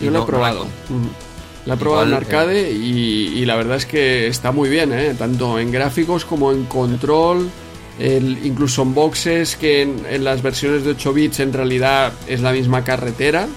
y 0.01 0.07
Yo 0.07 0.11
lo 0.11 0.25
he 0.25 0.27
probado. 0.27 0.65
La 0.65 1.30
he 1.66 1.77
probado 1.77 2.07
en 2.07 2.15
arcade 2.15 2.70
y, 2.70 3.45
la 3.45 3.57
verdad 3.57 3.77
es 3.77 3.87
que 3.87 4.27
está 4.27 4.53
muy 4.53 4.69
bien, 4.69 4.93
¿eh? 4.93 5.15
tanto 5.19 5.59
en 5.59 5.70
gráficos 5.70 6.24
como 6.24 6.53
en 6.53 6.65
control, 6.65 7.51
el, 7.99 8.45
incluso 8.45 8.82
en 8.82 8.95
boxes, 8.95 9.57
que 9.57 9.82
en, 9.82 10.05
en, 10.09 10.24
las 10.24 10.43
versiones 10.43 10.85
de 10.85 10.91
8 10.91 11.12
bits 11.12 11.41
en 11.41 11.53
realidad 11.53 12.12
es 12.27 12.41
la 12.41 12.53
misma 12.53 12.85
carretera. 12.85 13.49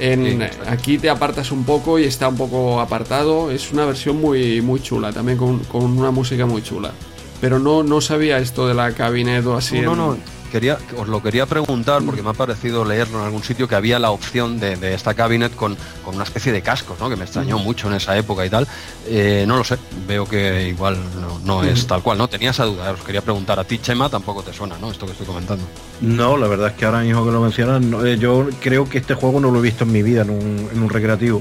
En, 0.00 0.42
aquí 0.66 0.98
te 0.98 1.10
apartas 1.10 1.52
un 1.52 1.64
poco 1.64 1.98
y 1.98 2.04
está 2.04 2.28
un 2.28 2.36
poco 2.36 2.80
apartado. 2.80 3.50
Es 3.50 3.72
una 3.72 3.84
versión 3.84 4.20
muy, 4.20 4.60
muy 4.60 4.80
chula, 4.80 5.12
también 5.12 5.38
con, 5.38 5.60
con 5.60 5.84
una 5.84 6.10
música 6.10 6.46
muy 6.46 6.62
chula. 6.62 6.92
Pero 7.40 7.58
no, 7.58 7.82
no 7.82 8.00
sabía 8.00 8.38
esto 8.38 8.66
de 8.66 8.74
la 8.74 8.92
cabinet 8.92 9.44
o 9.46 9.56
así. 9.56 9.80
No, 9.80 9.94
no, 9.94 10.16
quería, 10.52 10.78
os 10.98 11.08
lo 11.08 11.22
quería 11.22 11.46
preguntar 11.46 12.02
porque 12.04 12.22
me 12.22 12.30
ha 12.30 12.34
parecido 12.34 12.84
leerlo 12.84 13.18
en 13.18 13.24
algún 13.24 13.42
sitio 13.42 13.66
que 13.66 13.74
había 13.74 13.98
la 13.98 14.10
opción 14.10 14.60
de, 14.60 14.94
esta 14.94 15.14
cabinet 15.14 15.54
con, 15.56 15.76
una 16.06 16.24
especie 16.24 16.52
de 16.52 16.60
cascos, 16.60 17.00
¿no? 17.00 17.08
que 17.08 17.16
me 17.16 17.24
extrañó 17.24 17.58
mucho 17.58 17.88
en 17.88 17.94
esa 17.94 18.16
época 18.18 18.44
y 18.44 18.50
tal. 18.50 18.68
Eh, 19.06 19.44
no 19.48 19.56
lo 19.56 19.64
sé, 19.64 19.78
veo 20.06 20.26
que 20.26 20.68
igual 20.68 20.98
no, 21.44 21.64
es 21.64 21.86
tal 21.86 22.02
cual, 22.02 22.18
¿no? 22.18 22.28
Tenía 22.28 22.50
esa 22.50 22.66
duda, 22.66 22.92
os 22.92 23.02
quería 23.02 23.22
preguntar 23.22 23.58
a 23.58 23.64
ti, 23.64 23.78
Chema, 23.78 24.10
tampoco 24.10 24.42
te 24.42 24.52
suena, 24.52 24.76
¿no? 24.78 24.90
Esto 24.90 25.06
que 25.06 25.12
estoy 25.12 25.26
comentando. 25.26 25.64
No, 26.02 26.36
la 26.36 26.46
verdad 26.46 26.68
es 26.68 26.74
que 26.74 26.84
ahora 26.84 27.00
mismo 27.00 27.24
que 27.24 27.32
lo 27.32 27.40
mencionas, 27.40 27.82
eh, 28.04 28.18
yo 28.20 28.48
creo 28.60 28.88
que 28.88 28.98
este 28.98 29.14
juego 29.14 29.40
no 29.40 29.50
lo 29.50 29.58
he 29.58 29.62
visto 29.62 29.84
en 29.84 29.92
mi 29.92 30.02
vida 30.02 30.22
en 30.22 30.30
un, 30.30 30.88
recreativo. 30.90 31.40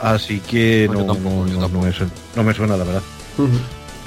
Así 0.00 0.40
que 0.40 0.88
no, 0.90 1.04
no, 1.04 2.42
me 2.42 2.54
suena, 2.54 2.76
la 2.76 2.84
verdad 2.84 3.02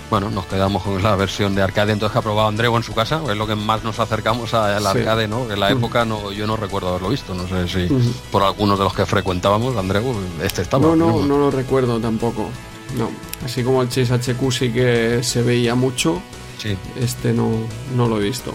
bueno, 0.09 0.29
nos 0.29 0.45
quedamos 0.45 0.83
con 0.83 1.01
la 1.01 1.15
versión 1.15 1.55
de 1.55 1.61
arcade 1.61 1.93
entonces 1.93 2.13
que 2.13 2.19
ha 2.19 2.21
probado 2.21 2.47
Andreu 2.47 2.75
en 2.75 2.83
su 2.83 2.93
casa, 2.93 3.21
es 3.29 3.37
lo 3.37 3.47
que 3.47 3.55
más 3.55 3.83
nos 3.83 3.99
acercamos 3.99 4.53
al 4.53 4.85
arcade, 4.85 5.27
¿no? 5.27 5.51
En 5.51 5.59
la 5.59 5.71
época 5.71 6.05
no, 6.05 6.31
yo 6.31 6.47
no 6.47 6.55
recuerdo 6.55 6.89
haberlo 6.89 7.09
visto, 7.09 7.33
no 7.33 7.47
sé 7.47 7.67
si 7.67 7.87
por 8.31 8.43
algunos 8.43 8.77
de 8.77 8.83
los 8.83 8.93
que 8.93 9.05
frecuentábamos, 9.05 9.75
Andreu, 9.75 10.15
este 10.43 10.61
estaba. 10.61 10.85
No, 10.85 10.95
no, 10.95 11.25
no 11.25 11.37
lo 11.37 11.51
recuerdo 11.51 11.99
tampoco. 11.99 12.49
No, 12.97 13.09
así 13.43 13.63
como 13.63 13.81
el 13.81 13.89
Chase 13.89 14.13
HQ 14.13 14.51
sí 14.51 14.71
que 14.71 15.23
se 15.23 15.41
veía 15.41 15.75
mucho, 15.75 16.21
sí. 16.57 16.77
este 16.95 17.33
no, 17.33 17.51
no 17.95 18.07
lo 18.07 18.21
he 18.21 18.23
visto. 18.23 18.53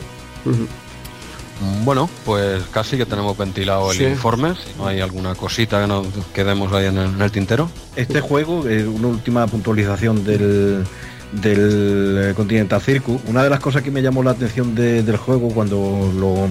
Bueno, 1.85 2.09
pues 2.25 2.63
casi 2.71 2.97
que 2.97 3.05
tenemos 3.05 3.37
ventilado 3.37 3.93
el 3.93 4.01
informe. 4.01 4.55
Si 4.55 4.79
no 4.79 4.87
hay 4.87 5.01
alguna 5.01 5.35
cosita 5.35 5.83
que 5.83 5.87
nos 5.87 6.07
quedemos 6.33 6.73
ahí 6.73 6.87
en 6.87 6.99
el, 6.99 7.31
tintero. 7.31 7.71
Este 7.97 8.21
juego, 8.21 8.67
es 8.67 8.87
una 8.87 9.09
última 9.09 9.47
puntualización 9.47 10.25
del, 10.25 10.87
del 11.33 12.31
eh, 12.31 12.35
Continental 12.35 12.81
Circus. 12.81 13.21
Una 13.27 13.43
de 13.43 13.51
las 13.51 13.61
cosas 13.61 13.83
que 13.83 13.91
me 13.91 14.03
llamó 14.03 14.23
la 14.23 14.33
atención 14.33 14.75
del 14.75 15.17
juego 15.17 15.49
cuando 15.51 16.13
lo 16.17 16.49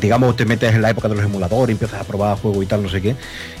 digamos 0.00 0.34
te 0.36 0.44
metes 0.44 0.74
en 0.74 0.82
la 0.82 0.90
época 0.90 1.08
de 1.08 1.14
los 1.14 1.24
emuladores, 1.24 1.72
empiezas 1.72 2.00
a 2.00 2.04
probar 2.04 2.36
juego 2.38 2.62
y 2.62 2.66
tal, 2.66 2.82
no 2.82 2.88
sé 2.88 3.00
qué, 3.00 3.16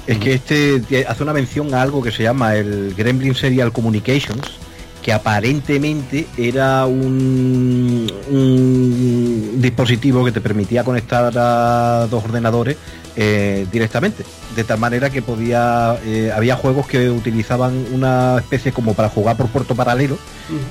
es 0.06 0.18
que 0.18 0.34
este 0.34 1.06
hace 1.06 1.22
una 1.22 1.32
mención 1.32 1.72
a 1.74 1.82
algo 1.82 2.02
que 2.02 2.10
se 2.10 2.22
llama 2.22 2.56
el 2.56 2.94
Gremlin 2.96 3.34
Serial 3.34 3.72
Communications, 3.72 4.58
que 5.02 5.12
aparentemente 5.12 6.26
era 6.36 6.86
un, 6.86 8.10
un 8.30 9.60
dispositivo 9.60 10.24
que 10.24 10.32
te 10.32 10.40
permitía 10.40 10.82
conectar 10.82 11.32
a 11.36 12.08
dos 12.10 12.24
ordenadores 12.24 12.76
eh, 13.16 13.66
directamente. 13.70 14.24
De 14.56 14.64
tal 14.64 14.78
manera 14.78 15.10
que 15.10 15.22
podía. 15.22 15.98
Eh, 16.04 16.32
había 16.34 16.56
juegos 16.56 16.86
que 16.86 17.10
utilizaban 17.10 17.86
una 17.92 18.38
especie 18.38 18.72
como 18.72 18.94
para 18.94 19.08
jugar 19.08 19.36
por 19.36 19.48
puerto 19.48 19.74
paralelo. 19.74 20.18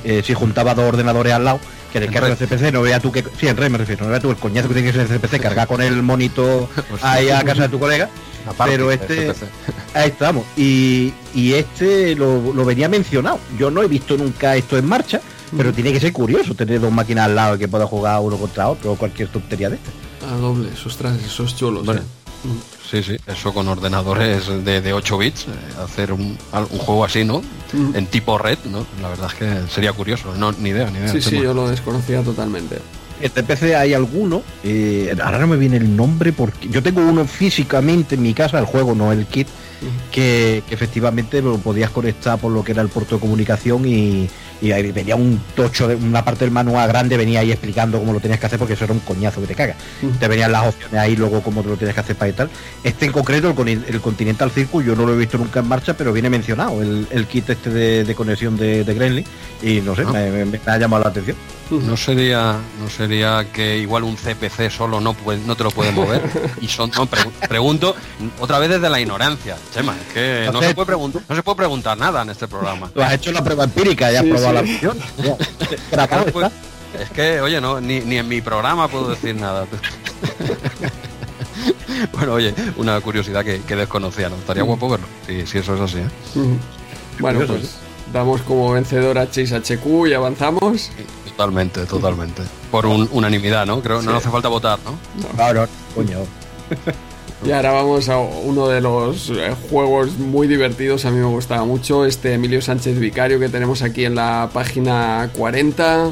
Eh, 0.04 0.22
si 0.26 0.34
juntaba 0.34 0.76
dos 0.76 0.86
ordenadores 0.86 1.34
al 1.34 1.46
lado, 1.46 1.60
que 1.92 2.00
en 2.00 2.06
el 2.06 2.12
caso 2.12 2.28
del 2.28 2.38
CPC 2.38 2.74
no 2.74 2.82
vea 2.82 3.00
tú 3.00 3.12
que. 3.12 3.24
Sí, 3.40 3.48
en 3.48 3.58
red 3.58 3.70
me 3.70 3.78
refiero, 3.78 4.06
no 4.06 4.12
vea 4.12 4.20
tú 4.20 4.30
el 4.30 4.38
coñazo 4.38 4.68
que 4.68 4.74
tiene 4.74 4.92
que 4.92 4.98
ser 4.98 5.10
el 5.10 5.20
CPC, 5.20 5.42
cargar 5.42 5.68
con 5.68 5.82
el 5.82 6.02
monito 6.02 6.70
ahí 7.02 7.30
a 7.30 7.44
casa 7.44 7.64
de 7.64 7.70
tu 7.70 7.80
colega. 7.80 8.10
pero 8.66 8.92
este, 8.92 9.34
ahí 9.94 10.10
estamos. 10.10 10.46
Y, 10.58 11.14
y 11.34 11.54
este 11.54 12.16
lo, 12.16 12.54
lo, 12.54 12.66
venía 12.66 12.90
mencionado. 12.90 13.40
Yo 13.58 13.72
no 13.72 13.84
he 13.84 13.88
visto 13.88 14.18
nunca 14.18 14.56
esto 14.58 14.78
en 14.78 14.86
marcha, 14.86 15.22
pero 15.56 15.72
mm. 15.72 15.74
tiene 15.74 15.94
que 15.94 16.00
ser 16.00 16.12
curioso 16.12 16.56
tener 16.56 16.82
dos 16.82 16.92
máquinas 16.92 17.26
al 17.26 17.36
lado 17.36 17.58
que 17.58 17.68
pueda 17.70 17.88
jugar 17.88 18.20
uno 18.20 18.38
contra 18.38 18.68
otro 18.68 18.92
o 18.92 18.96
cualquier 18.96 19.30
tontería 19.30 19.70
de 19.70 19.78
esta. 19.78 19.92
A 20.30 20.38
doble, 20.38 20.70
esos 20.74 20.98
trajes, 20.98 21.26
esos 21.26 21.56
chulos. 21.56 21.88
¿eh? 21.88 22.02
Sí, 22.90 23.02
sí, 23.02 23.18
eso 23.26 23.54
con 23.54 23.68
ordenadores 23.68 24.48
de, 24.64 24.82
de 24.82 24.94
8 24.94 25.18
bits, 25.18 25.48
eh, 25.48 25.52
hacer 25.84 26.12
un, 26.14 26.38
un, 26.52 26.80
juego 26.80 27.06
así, 27.06 27.24
¿no? 27.24 27.42
Mm. 27.72 27.96
En 27.96 28.08
tipo 28.08 28.38
red, 28.38 28.58
¿no? 28.66 28.86
La 29.02 29.10
verdad 29.10 29.32
es 29.32 29.36
que 29.36 29.74
sería 29.74 29.94
curioso, 29.94 30.36
no, 30.36 30.52
ni 30.52 30.70
idea, 30.70 30.90
ni 30.92 31.00
idea. 31.00 31.08
Sí, 31.08 31.22
sí, 31.22 31.42
yo 31.42 31.54
lo 31.54 31.70
desconocía 31.70 32.22
totalmente. 32.22 32.78
Este 33.22 33.42
PC 33.42 33.76
hay 33.76 33.94
alguno, 33.94 34.44
eh, 34.64 35.16
ahora 35.24 35.40
no 35.40 35.48
me 35.48 35.56
viene 35.56 35.78
el 35.78 35.96
nombre 35.96 36.34
porque 36.34 36.68
yo 36.68 36.84
tengo 36.84 37.02
uno 37.02 37.26
físicamente 37.26 38.16
en 38.16 38.22
mi 38.22 38.34
casa, 38.34 38.60
el 38.60 38.66
juego, 38.66 38.94
no 38.96 39.12
el 39.12 39.26
kit, 39.26 39.48
que, 40.12 40.64
que 40.68 40.76
efectivamente 40.76 41.42
lo 41.42 41.58
podías 41.58 41.90
conectar 41.90 42.38
por 42.38 42.52
lo 42.52 42.64
que 42.64 42.74
era 42.74 42.82
el 42.82 42.90
puerto 42.90 43.16
de 43.16 43.22
comunicación 43.22 43.88
y, 43.88 44.30
y 44.64 44.72
ahí 44.72 44.94
venía 44.94 45.18
un 45.18 45.42
tocho, 45.58 45.90
de 45.90 45.96
una 45.96 46.24
parte 46.24 46.46
del 46.46 46.52
manual 46.52 46.88
grande 46.88 47.18
venía 47.18 47.42
ahí 47.42 47.52
explicando 47.52 48.00
cómo 48.00 48.14
lo 48.14 48.22
tenías 48.22 48.40
que 48.40 48.46
hacer 48.46 48.58
porque 48.58 48.76
eso 48.76 48.86
era 48.86 48.94
un 48.94 49.02
coñazo 49.02 49.42
que 49.42 49.48
te 49.48 49.56
caga. 49.56 49.76
Te 50.22 50.28
venían 50.30 50.54
las 50.54 50.68
opciones 50.68 50.98
ahí 50.98 51.18
luego 51.18 51.42
cómo 51.42 51.62
te 51.64 51.68
lo 51.68 51.76
tienes 51.76 51.94
que 51.94 52.00
hacer 52.00 52.16
para 52.16 52.30
y 52.30 52.34
tal. 52.34 52.50
Este 52.82 53.06
en 53.06 53.12
concreto, 53.12 53.54
el, 53.54 53.86
el 53.86 54.00
Continental 54.00 54.50
Circus, 54.52 54.86
yo 54.86 54.96
no 54.96 55.06
lo 55.06 55.16
he 55.16 55.18
visto 55.18 55.38
nunca 55.38 55.60
en 55.60 55.68
marcha, 55.68 55.98
pero 55.98 56.14
viene 56.14 56.30
mencionado 56.30 56.82
el, 56.82 57.28
kit 57.28 57.50
este 57.50 57.70
de, 58.06 58.16
conexión 58.16 58.56
de, 58.56 58.86
de 58.86 59.26
y 59.62 59.82
no 59.82 59.96
sé, 59.98 60.04
ah. 60.08 60.14
me, 60.14 60.60
ha 60.66 60.78
llamado 60.78 61.04
la 61.04 61.10
atención. 61.10 61.36
No 61.82 61.98
sería, 61.98 62.60
no 62.80 62.90
sería 62.90 63.46
que 63.52 63.78
igual 63.78 64.04
un 64.04 64.16
CPC 64.16 64.70
solo 64.70 65.00
no 65.00 65.14
puede, 65.14 65.40
no 65.40 65.56
te 65.56 65.64
lo 65.64 65.72
puede 65.72 65.92
mover. 65.92 66.22
y 66.62 66.68
son, 66.68 66.92
pregunto 67.48 67.96
otra 68.40 68.60
vez 68.60 68.70
desde 68.70 68.90
la 68.90 69.00
ignorancia, 69.00 69.58
Chema, 69.74 69.96
es 69.96 70.14
que 70.14 70.50
no, 70.52 70.62
se 70.62 70.76
puede 70.76 70.98
no 70.98 71.36
se 71.36 71.44
puede 71.44 71.56
preguntar 71.56 71.98
nada 71.98 72.22
en 72.22 72.30
este 72.30 72.48
programa. 72.48 72.90
Tú 72.94 73.02
has 73.02 73.14
hecho 73.14 73.32
la 73.32 73.44
prueba 73.44 73.64
empírica, 73.66 74.12
ya 74.12 74.20
has 74.20 74.26
probado 74.26 74.54
la 74.54 74.60
opción. 74.62 74.98
Pues, 76.34 76.52
es 77.02 77.10
que, 77.10 77.42
oye, 77.42 77.60
no, 77.60 77.82
ni, 77.82 78.02
ni 78.02 78.18
en 78.18 78.28
mi 78.28 78.42
programa 78.42 78.88
puedo 78.88 79.10
decir 79.10 79.36
nada. 79.36 79.66
bueno, 82.14 82.34
oye, 82.34 82.54
una 82.78 83.00
curiosidad 83.02 83.44
que, 83.44 83.76
desconocía, 83.76 84.30
¿no? 84.30 84.36
Estaría 84.36 84.64
guapo 84.64 84.90
verlo, 84.90 85.08
si, 85.26 85.46
si 85.48 85.58
eso 85.58 85.76
es 85.76 85.82
así. 85.82 85.98
¿eh? 85.98 86.10
Bueno, 87.20 87.42
pues 87.48 87.78
damos 88.14 88.42
como 88.44 88.72
vencedor 88.72 89.18
a 89.18 89.30
Chase 89.30 89.56
HQ 89.56 90.08
y 90.08 90.14
avanzamos. 90.14 90.92
Totalmente, 91.36 91.86
totalmente. 91.86 92.44
Por 92.70 92.86
unanimidad, 92.86 93.66
¿no? 93.66 93.82
Creo 93.82 94.00
que 94.00 94.06
no 94.06 94.16
hace 94.16 94.30
falta 94.30 94.50
votar, 94.50 94.80
¿no? 94.86 94.98
Claro, 95.36 95.68
coño. 95.96 96.20
Y 97.46 97.52
ahora 97.52 97.72
vamos 97.72 98.08
a 98.08 98.20
uno 98.20 98.70
de 98.70 98.80
los 98.80 99.30
eh, 99.30 99.54
juegos 99.70 100.18
muy 100.18 100.48
divertidos, 100.48 101.04
a 101.04 101.12
mí 101.12 101.18
me 101.18 101.26
gustaba 101.26 101.66
mucho, 101.66 102.06
este 102.06 102.36
Emilio 102.36 102.62
Sánchez 102.62 102.98
Vicario 102.98 103.38
que 103.38 103.50
tenemos 103.50 103.82
aquí 103.82 104.06
en 104.06 104.16
la 104.16 104.50
página 104.54 105.30
40, 105.36 106.12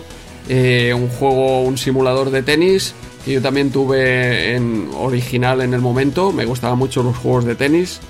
eh, 0.50 0.94
un 0.94 1.08
juego, 1.08 1.62
un 1.62 1.78
simulador 1.78 2.32
de 2.32 2.44
tenis, 2.44 2.94
que 3.24 3.32
yo 3.32 3.42
también 3.42 3.72
tuve 3.72 4.56
en 4.56 4.90
original 4.94 5.62
en 5.62 5.74
el 5.74 5.80
momento, 5.80 6.34
me 6.34 6.44
gustaban 6.44 6.78
mucho 6.78 7.02
los 7.02 7.16
juegos 7.16 7.46
de 7.46 7.56
tenis. 7.56 8.02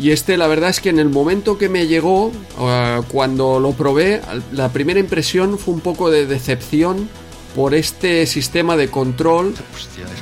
Y 0.00 0.12
este 0.12 0.38
la 0.38 0.46
verdad 0.46 0.70
es 0.70 0.80
que 0.80 0.88
en 0.88 0.98
el 0.98 1.10
momento 1.10 1.58
que 1.58 1.68
me 1.68 1.86
llegó, 1.86 2.32
eh, 2.58 3.02
cuando 3.08 3.60
lo 3.60 3.72
probé, 3.72 4.22
la 4.50 4.70
primera 4.70 4.98
impresión 4.98 5.58
fue 5.58 5.74
un 5.74 5.80
poco 5.80 6.10
de 6.10 6.26
decepción 6.26 7.06
por 7.54 7.74
este 7.74 8.26
sistema 8.26 8.78
de 8.78 8.88
control 8.88 9.54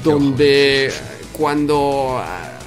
donde 0.03 0.91
cuando 1.33 2.21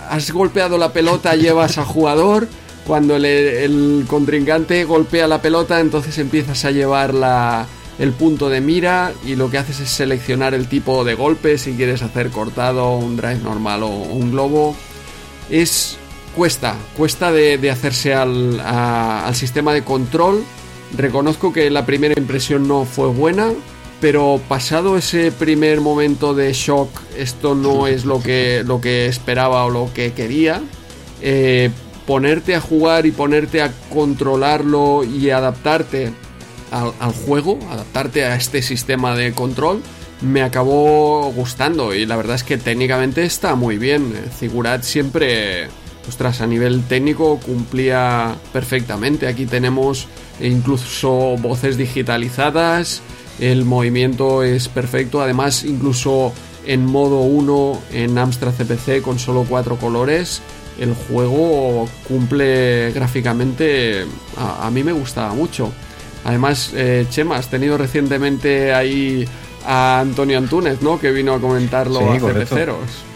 has 0.09 0.31
golpeado 0.31 0.77
la 0.77 0.93
pelota 0.93 1.35
llevas 1.35 1.77
a 1.77 1.83
jugador, 1.83 2.47
cuando 2.87 3.17
el, 3.17 4.05
contrincante 4.07 4.85
golpea 4.85 5.27
la 5.27 5.41
pelota 5.41 5.81
entonces 5.81 6.17
empiezas 6.17 6.63
a 6.63 6.71
llevar 6.71 7.67
el 7.99 8.11
punto 8.13 8.47
de 8.47 8.61
mira 8.61 9.11
y 9.25 9.35
lo 9.35 9.51
que 9.51 9.57
haces 9.57 9.81
es 9.81 9.89
seleccionar 9.89 10.53
el 10.53 10.69
tipo 10.69 11.03
de 11.03 11.15
golpe, 11.15 11.57
si 11.57 11.73
quieres 11.73 12.03
hacer 12.03 12.29
cortado, 12.29 12.95
un 12.95 13.17
drive 13.17 13.39
normal 13.39 13.83
o 13.83 13.89
un 13.89 14.31
globo. 14.31 14.77
Es 15.49 15.97
cuesta, 16.35 16.75
cuesta 16.97 17.31
de, 17.31 17.69
hacerse 17.69 18.13
al, 18.13 18.59
al 18.59 19.35
sistema 19.35 19.73
de 19.73 19.83
control. 19.83 20.43
Reconozco 20.97 21.53
que 21.53 21.69
la 21.69 21.85
primera 21.85 22.13
impresión 22.17 22.67
no 22.67 22.85
fue 22.85 23.07
buena, 23.07 23.51
pero 24.01 24.41
pasado 24.49 24.97
ese 24.97 25.31
primer 25.31 25.79
momento 25.79 26.33
de 26.33 26.51
shock, 26.53 26.89
esto 27.17 27.55
no 27.55 27.87
es 27.87 28.03
lo 28.03 28.21
que, 28.21 28.63
lo 28.65 28.81
que 28.81 29.05
esperaba 29.05 29.63
o 29.65 29.69
lo 29.69 29.93
que 29.93 30.11
quería, 30.13 30.61
eh, 31.21 31.69
ponerte 32.07 32.55
a 32.55 32.61
jugar 32.61 33.05
y 33.05 33.11
ponerte 33.11 33.61
a 33.61 33.71
controlarlo 33.93 35.03
y 35.03 35.29
adaptarte 35.29 36.11
al, 36.71 37.13
juego, 37.13 37.59
adaptarte 37.69 38.25
a 38.25 38.35
este 38.35 38.61
sistema 38.61 39.15
de 39.15 39.33
control, 39.33 39.81
me 40.21 40.41
acabó 40.41 41.31
gustando 41.31 41.93
y 41.93 42.05
la 42.05 42.15
verdad 42.15 42.35
es 42.35 42.43
que 42.43 42.57
técnicamente 42.57 43.23
está 43.23 43.55
muy 43.55 43.77
bien. 43.77 44.13
Figurat 44.39 44.83
siempre, 44.83 45.67
ostras, 46.07 46.41
a 46.41 46.47
nivel 46.47 46.83
técnico 46.83 47.39
cumplía 47.39 48.35
perfectamente. 48.53 49.27
Aquí 49.27 49.45
tenemos 49.45 50.07
incluso 50.39 51.37
voces 51.37 51.77
digitalizadas, 51.77 53.01
el 53.39 53.65
movimiento 53.65 54.43
es 54.43 54.67
perfecto, 54.67 55.21
además 55.21 55.63
incluso 55.63 56.33
en 56.65 56.85
modo 56.85 57.21
1 57.21 57.81
en 57.93 58.17
Amstrad 58.17 58.53
CPC 58.53 59.01
con 59.01 59.19
solo 59.19 59.45
cuatro 59.47 59.77
colores, 59.77 60.41
el 60.79 60.93
juego 60.93 61.87
cumple 62.07 62.91
gráficamente, 62.91 64.05
a, 64.37 64.69
mí 64.71 64.83
me 64.83 64.91
gustaba 64.91 65.33
mucho. 65.33 65.71
Además, 66.23 66.71
eh, 66.75 67.05
Chema, 67.09 67.37
has 67.37 67.49
tenido 67.49 67.77
recientemente 67.77 68.73
ahí 68.73 69.27
a 69.65 69.99
Antonio 69.99 70.37
Antúnez, 70.37 70.81
¿no? 70.81 70.99
Que 70.99 71.11
vino 71.11 71.33
a 71.33 71.39
comentarlo 71.39 72.11
a 72.11 72.19
CPCeros. 72.19 73.10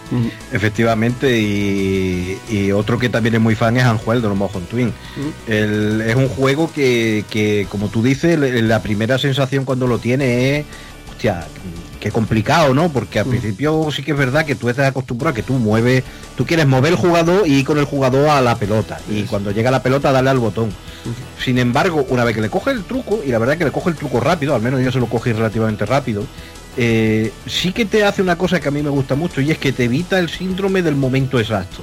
Efectivamente, 0.51 1.39
y, 1.39 2.71
otro 2.71 2.97
que 2.97 3.09
también 3.09 3.35
es 3.35 3.41
muy 3.41 3.55
fan 3.55 3.77
es 3.77 3.83
Anjuel 3.83 4.21
de 4.21 4.27
los 4.27 4.37
Mojon 4.37 4.65
Twin. 4.65 4.93
es 5.47 6.15
un 6.15 6.27
juego 6.29 6.71
que, 6.73 7.67
como 7.69 7.89
tú 7.89 8.03
dices, 8.03 8.37
la 8.39 8.81
primera 8.81 9.17
sensación 9.17 9.65
cuando 9.65 9.87
lo 9.87 9.99
tiene 9.99 10.59
es, 10.59 10.65
hostia, 11.11 11.47
qué 11.99 12.11
complicado, 12.11 12.73
¿no? 12.73 12.89
Porque 12.89 13.19
al 13.19 13.25
principio 13.25 13.89
sí 13.91 14.03
que 14.03 14.11
es 14.11 14.17
verdad 14.17 14.45
que 14.45 14.53
tú 14.53 14.69
estás 14.69 14.87
acostumbrado 14.87 15.31
a 15.31 15.33
que 15.33 15.41
tú 15.41 15.53
mueves, 15.53 16.03
tú 16.37 16.45
quieres 16.45 16.67
mover 16.67 16.91
el 16.91 16.97
jugador 16.97 17.47
y 17.47 17.53
ir 17.53 17.65
con 17.65 17.79
el 17.79 17.85
jugador 17.85 18.29
a 18.29 18.41
la 18.41 18.57
pelota. 18.57 18.99
Y 19.09 19.23
cuando 19.23 19.49
llega 19.49 19.71
la 19.71 19.81
pelota, 19.81 20.11
darle 20.11 20.29
al 20.29 20.37
botón. 20.37 20.69
Sin 21.43 21.57
embargo, 21.57 22.05
una 22.09 22.23
vez 22.23 22.35
que 22.35 22.41
le 22.41 22.49
coge 22.49 22.71
el 22.71 22.83
truco, 22.83 23.21
y 23.25 23.31
la 23.31 23.39
verdad 23.39 23.57
que 23.57 23.65
le 23.65 23.71
coge 23.71 23.89
el 23.89 23.95
truco 23.95 24.19
rápido, 24.19 24.53
al 24.53 24.61
menos 24.61 24.81
yo 24.81 24.91
se 24.91 24.99
lo 24.99 25.07
cogí 25.07 25.33
relativamente 25.33 25.85
rápido, 25.85 26.23
eh, 26.77 27.31
sí 27.45 27.71
que 27.71 27.85
te 27.85 28.03
hace 28.03 28.21
una 28.21 28.37
cosa 28.37 28.59
que 28.59 28.67
a 28.67 28.71
mí 28.71 28.83
me 28.83 28.89
gusta 28.89 29.15
mucho 29.15 29.39
y 29.41 29.51
es 29.51 29.57
que 29.57 29.71
te 29.71 29.85
evita 29.85 30.19
el 30.19 30.29
síndrome 30.29 30.81
del 30.81 30.95
momento 30.95 31.39
exacto. 31.39 31.77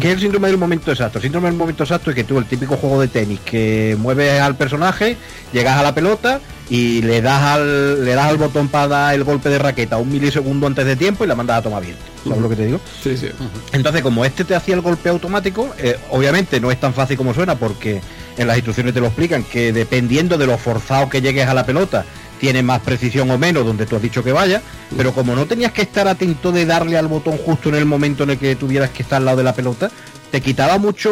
¿Qué 0.00 0.08
es 0.08 0.14
el 0.14 0.20
síndrome 0.20 0.48
del 0.48 0.58
momento 0.58 0.90
exacto? 0.90 1.18
El 1.18 1.22
síndrome 1.22 1.48
del 1.48 1.56
momento 1.56 1.84
exacto 1.84 2.10
es 2.10 2.16
que 2.16 2.24
tú, 2.24 2.38
el 2.38 2.46
típico 2.46 2.76
juego 2.76 3.00
de 3.00 3.08
tenis, 3.08 3.40
que 3.40 3.96
mueves 3.98 4.40
al 4.40 4.56
personaje, 4.56 5.16
llegas 5.52 5.76
a 5.78 5.82
la 5.82 5.94
pelota 5.94 6.40
y 6.70 7.02
le 7.02 7.22
das 7.22 7.42
al, 7.42 8.04
le 8.04 8.14
das 8.14 8.26
al 8.26 8.36
botón 8.36 8.68
para 8.68 8.88
dar 8.88 9.14
el 9.14 9.24
golpe 9.24 9.48
de 9.48 9.58
raqueta 9.58 9.96
un 9.98 10.10
milisegundo 10.10 10.66
antes 10.66 10.84
de 10.84 10.96
tiempo 10.96 11.24
y 11.24 11.26
la 11.26 11.34
mandas 11.34 11.58
a 11.58 11.62
tomar 11.62 11.82
bien. 11.82 11.96
¿Sabes 12.24 12.40
lo 12.40 12.48
que 12.48 12.56
te 12.56 12.66
digo? 12.66 12.80
Sí, 13.02 13.16
sí. 13.16 13.28
Entonces, 13.72 14.02
como 14.02 14.24
este 14.24 14.44
te 14.44 14.54
hacía 14.54 14.74
el 14.74 14.80
golpe 14.80 15.08
automático, 15.08 15.74
eh, 15.78 15.96
obviamente 16.10 16.60
no 16.60 16.70
es 16.70 16.80
tan 16.80 16.92
fácil 16.92 17.16
como 17.16 17.32
suena 17.32 17.54
porque 17.54 18.00
en 18.36 18.46
las 18.46 18.56
instrucciones 18.56 18.94
te 18.94 19.00
lo 19.00 19.06
explican 19.06 19.44
que 19.44 19.72
dependiendo 19.72 20.38
de 20.38 20.46
lo 20.46 20.58
forzado 20.58 21.08
que 21.08 21.20
llegues 21.20 21.48
a 21.48 21.54
la 21.54 21.64
pelota, 21.64 22.04
tiene 22.38 22.62
más 22.62 22.80
precisión 22.80 23.30
o 23.30 23.38
menos 23.38 23.64
donde 23.64 23.86
tú 23.86 23.96
has 23.96 24.02
dicho 24.02 24.22
que 24.22 24.32
vaya, 24.32 24.62
pero 24.96 25.12
como 25.12 25.34
no 25.34 25.46
tenías 25.46 25.72
que 25.72 25.82
estar 25.82 26.08
atento 26.08 26.52
de 26.52 26.66
darle 26.66 26.96
al 26.96 27.08
botón 27.08 27.36
justo 27.38 27.68
en 27.68 27.76
el 27.76 27.84
momento 27.84 28.22
en 28.22 28.30
el 28.30 28.38
que 28.38 28.56
tuvieras 28.56 28.90
que 28.90 29.02
estar 29.02 29.18
al 29.18 29.24
lado 29.24 29.38
de 29.38 29.44
la 29.44 29.54
pelota, 29.54 29.90
te 30.30 30.40
quitaba 30.42 30.78
mucho 30.78 31.10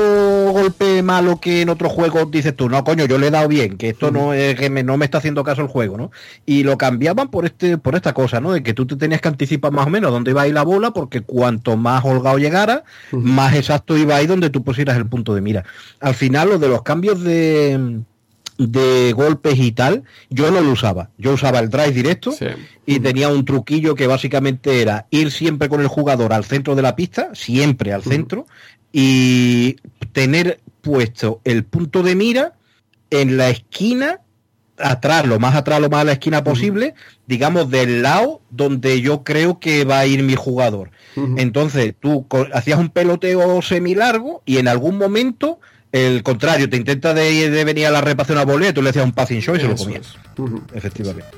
golpe 0.52 1.02
malo 1.02 1.40
que 1.40 1.62
en 1.62 1.70
otros 1.70 1.92
juegos 1.92 2.30
dices 2.30 2.54
tú, 2.54 2.68
no 2.68 2.84
coño, 2.84 3.06
yo 3.06 3.18
le 3.18 3.28
he 3.28 3.30
dado 3.30 3.48
bien, 3.48 3.78
que 3.78 3.90
esto 3.90 4.10
no 4.10 4.34
es 4.34 4.56
que 4.56 4.68
me, 4.68 4.82
no 4.82 4.96
me 4.96 5.06
está 5.06 5.18
haciendo 5.18 5.42
caso 5.42 5.62
el 5.62 5.68
juego, 5.68 5.96
¿no? 5.96 6.10
Y 6.44 6.64
lo 6.64 6.76
cambiaban 6.76 7.28
por 7.28 7.46
este 7.46 7.78
por 7.78 7.94
esta 7.94 8.12
cosa, 8.12 8.40
¿no? 8.40 8.52
De 8.52 8.62
que 8.62 8.74
tú 8.74 8.86
te 8.86 8.96
tenías 8.96 9.20
que 9.20 9.28
anticipar 9.28 9.72
más 9.72 9.86
o 9.86 9.90
menos 9.90 10.10
dónde 10.10 10.32
iba 10.32 10.42
a 10.42 10.48
ir 10.48 10.54
la 10.54 10.64
bola, 10.64 10.90
porque 10.90 11.22
cuanto 11.22 11.76
más 11.76 12.04
holgado 12.04 12.38
llegara, 12.38 12.84
más 13.12 13.54
exacto 13.54 13.96
iba 13.96 14.16
a 14.16 14.22
ir 14.22 14.28
donde 14.28 14.50
tú 14.50 14.62
pusieras 14.62 14.96
el 14.96 15.06
punto 15.06 15.34
de 15.34 15.40
mira. 15.40 15.64
Al 16.00 16.14
final, 16.14 16.50
lo 16.50 16.58
de 16.58 16.68
los 16.68 16.82
cambios 16.82 17.22
de 17.22 18.02
de 18.58 19.12
golpes 19.12 19.58
y 19.58 19.72
tal, 19.72 20.04
yo 20.30 20.50
no 20.50 20.60
lo 20.60 20.72
usaba. 20.72 21.10
Yo 21.18 21.32
usaba 21.32 21.58
el 21.58 21.68
drive 21.68 21.92
directo 21.92 22.34
y 22.84 23.00
tenía 23.00 23.28
un 23.28 23.44
truquillo 23.44 23.94
que 23.94 24.06
básicamente 24.06 24.80
era 24.80 25.06
ir 25.10 25.30
siempre 25.30 25.68
con 25.68 25.80
el 25.80 25.88
jugador 25.88 26.32
al 26.32 26.44
centro 26.44 26.74
de 26.74 26.82
la 26.82 26.96
pista, 26.96 27.30
siempre 27.34 27.92
al 27.92 28.02
centro, 28.02 28.46
y 28.92 29.76
tener 30.12 30.60
puesto 30.80 31.40
el 31.44 31.64
punto 31.64 32.02
de 32.02 32.14
mira 32.14 32.54
en 33.10 33.36
la 33.36 33.50
esquina 33.50 34.20
atrás, 34.78 35.26
lo 35.26 35.38
más 35.38 35.54
atrás, 35.54 35.80
lo 35.80 35.88
más 35.88 36.02
a 36.02 36.04
la 36.04 36.12
esquina 36.12 36.44
posible, 36.44 36.94
digamos, 37.26 37.70
del 37.70 38.02
lado 38.02 38.40
donde 38.50 39.00
yo 39.00 39.24
creo 39.24 39.58
que 39.58 39.84
va 39.84 40.00
a 40.00 40.06
ir 40.06 40.22
mi 40.22 40.34
jugador. 40.34 40.90
Entonces, 41.38 41.94
tú 41.98 42.26
hacías 42.52 42.78
un 42.78 42.90
peloteo 42.90 43.62
semilargo 43.62 44.42
y 44.44 44.58
en 44.58 44.68
algún 44.68 44.98
momento 44.98 45.60
el 45.92 46.22
contrario, 46.22 46.68
te 46.68 46.76
intenta 46.76 47.14
de, 47.14 47.64
venir 47.64 47.86
a 47.86 47.90
la 47.90 48.00
reparación 48.00 48.38
a 48.38 48.44
volea, 48.44 48.74
tú 48.74 48.82
le 48.82 48.90
hacías 48.90 49.04
un 49.04 49.12
passing 49.12 49.40
show 49.40 49.54
y 49.56 49.60
se 49.60 49.68
lo 49.68 49.76
comías. 49.76 50.14
Efectivamente. 50.74 51.30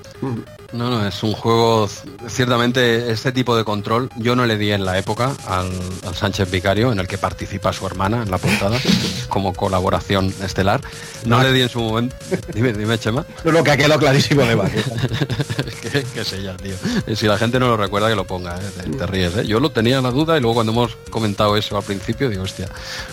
No, 0.73 0.91
no, 0.91 1.07
es 1.07 1.23
un 1.23 1.33
juego, 1.33 1.89
ciertamente 2.29 3.11
este 3.11 3.33
tipo 3.33 3.57
de 3.57 3.65
control 3.65 4.11
yo 4.17 4.37
no 4.37 4.45
le 4.45 4.59
di 4.59 4.71
en 4.71 4.85
la 4.85 4.99
época 4.99 5.35
al, 5.47 5.71
Sánchez 6.15 6.51
Vicario, 6.51 6.93
en 6.93 6.99
el 7.01 7.07
que 7.07 7.17
participa 7.17 7.73
su 7.73 7.87
hermana 7.87 8.23
en 8.23 8.31
la 8.31 8.37
portada, 8.37 8.79
como 9.29 9.55
colaboración 9.55 10.33
estelar. 10.43 10.83
No, 11.25 11.43
le 11.43 11.53
di 11.53 11.63
en 11.63 11.71
su 11.71 11.81
momento. 11.81 12.15
Dime, 12.53 12.75
dime, 12.75 12.99
Chema. 12.99 13.25
Lo 13.45 13.65
que 13.65 13.71
ha 13.71 13.77
quedado 13.79 13.99
clarísimo 13.99 14.43
de 14.43 14.59
que, 15.83 16.03
que 16.03 16.25
sé 16.25 16.43
ya, 16.43 16.55
tío. 16.57 16.75
Si 17.17 17.27
la 17.27 17.39
gente 17.39 17.59
no 17.59 17.69
lo 17.69 17.79
recuerda, 17.79 18.11
que 18.11 18.17
lo 18.17 18.27
ponga, 18.27 18.57
¿eh? 18.57 18.91
te, 18.99 19.07
ríes. 19.07 19.37
¿eh? 19.39 19.47
Yo 19.47 19.61
lo 19.61 19.71
tenía 19.71 20.03
la 20.03 20.11
duda 20.11 20.37
y 20.37 20.41
luego 20.41 20.55
cuando 20.55 20.73
hemos 20.73 20.97
comentado 21.11 21.57
eso 21.57 21.79
al 21.79 21.83
principio, 21.83 22.29
digo, 22.29 22.43
hostia. 22.43 22.69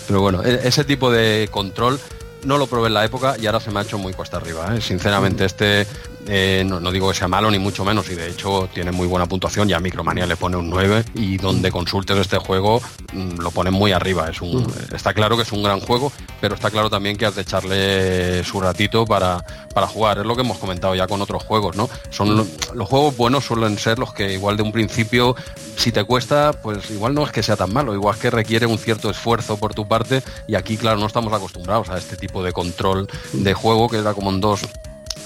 Pero 0.06 0.20
bueno, 0.20 0.42
e, 0.44 0.68
ese 0.68 0.84
tipo 0.84 1.10
de 1.10 1.48
control 1.50 1.98
no 2.44 2.58
lo 2.58 2.66
probé 2.66 2.88
en 2.88 2.94
la 2.94 3.04
época 3.04 3.36
y 3.38 3.46
ahora 3.46 3.60
se 3.60 3.70
me 3.70 3.80
ha 3.80 3.82
hecho 3.82 3.98
muy 3.98 4.12
cuesta 4.12 4.36
arriba. 4.36 4.76
¿eh? 4.76 4.80
Sinceramente, 4.80 5.44
este 5.44 5.86
eh, 6.28 6.64
no, 6.66 6.90
digo 6.90 7.08
que 7.08 7.14
sea 7.14 7.28
malo 7.28 7.50
ni 7.50 7.58
mucho 7.58 7.84
menos 7.84 8.10
y 8.10 8.14
de 8.14 8.28
hecho 8.28 8.68
tiene 8.72 8.92
muy 8.92 9.06
buena 9.06 9.26
puntuación. 9.26 9.68
Ya 9.68 9.78
Micromania 9.78 10.26
le 10.26 10.36
pone 10.36 10.56
un 10.56 10.68
9 10.68 11.04
y 11.14 11.36
donde 11.36 11.70
consultes 11.70 12.18
este 12.18 12.38
juego 12.38 12.80
mm, 13.12 13.38
lo 13.38 13.50
pone 13.50 13.70
muy 13.70 13.92
arriba. 13.92 14.28
Es 14.28 14.40
un, 14.40 14.66
Está 14.92 15.14
claro 15.14 15.36
que 15.36 15.42
es 15.42 15.52
un 15.52 15.62
gran 15.62 15.80
juego, 15.80 16.12
pero 16.40 16.54
está 16.54 16.70
claro 16.70 16.90
también 16.90 17.16
que 17.16 17.26
has 17.26 17.36
de 17.36 17.42
echarle 17.42 18.42
su 18.44 18.60
ratito 18.60 19.04
para, 19.04 19.44
para 19.72 19.86
jugar. 19.86 20.18
Es 20.18 20.26
lo 20.26 20.34
que 20.34 20.42
hemos 20.42 20.58
comentado 20.58 20.94
ya 20.94 21.06
con 21.06 21.22
otros 21.22 21.44
juegos, 21.44 21.76
¿no? 21.76 21.88
Son 22.10 22.36
los 22.36 22.88
juegos 22.88 23.16
buenos 23.16 23.44
suelen 23.44 23.78
ser 23.78 23.98
los 23.98 24.12
que 24.12 24.32
igual 24.32 24.56
de 24.56 24.62
un 24.62 24.72
principio, 24.72 25.36
si 25.76 25.92
te 25.92 26.04
cuesta, 26.04 26.52
pues 26.62 26.90
igual 26.90 27.14
no 27.14 27.24
es 27.24 27.30
que 27.30 27.42
sea 27.42 27.56
tan 27.56 27.72
malo, 27.72 27.94
igual 27.94 28.18
que 28.18 28.30
requiere 28.30 28.66
un 28.66 28.78
cierto 28.78 29.10
esfuerzo 29.10 29.56
por 29.56 29.74
tu 29.74 29.86
parte 29.86 30.22
y 30.48 30.54
aquí, 30.54 30.76
claro, 30.76 30.98
no 30.98 31.06
estamos 31.06 31.32
acostumbrados 31.32 31.88
a 31.90 31.98
este 31.98 32.16
tipo 32.16 32.42
de 32.42 32.52
control 32.52 33.06
de 33.32 33.54
juego 33.54 33.88
que 33.88 33.98
era 33.98 34.14
como 34.14 34.30
en 34.30 34.40
dos 34.40 34.62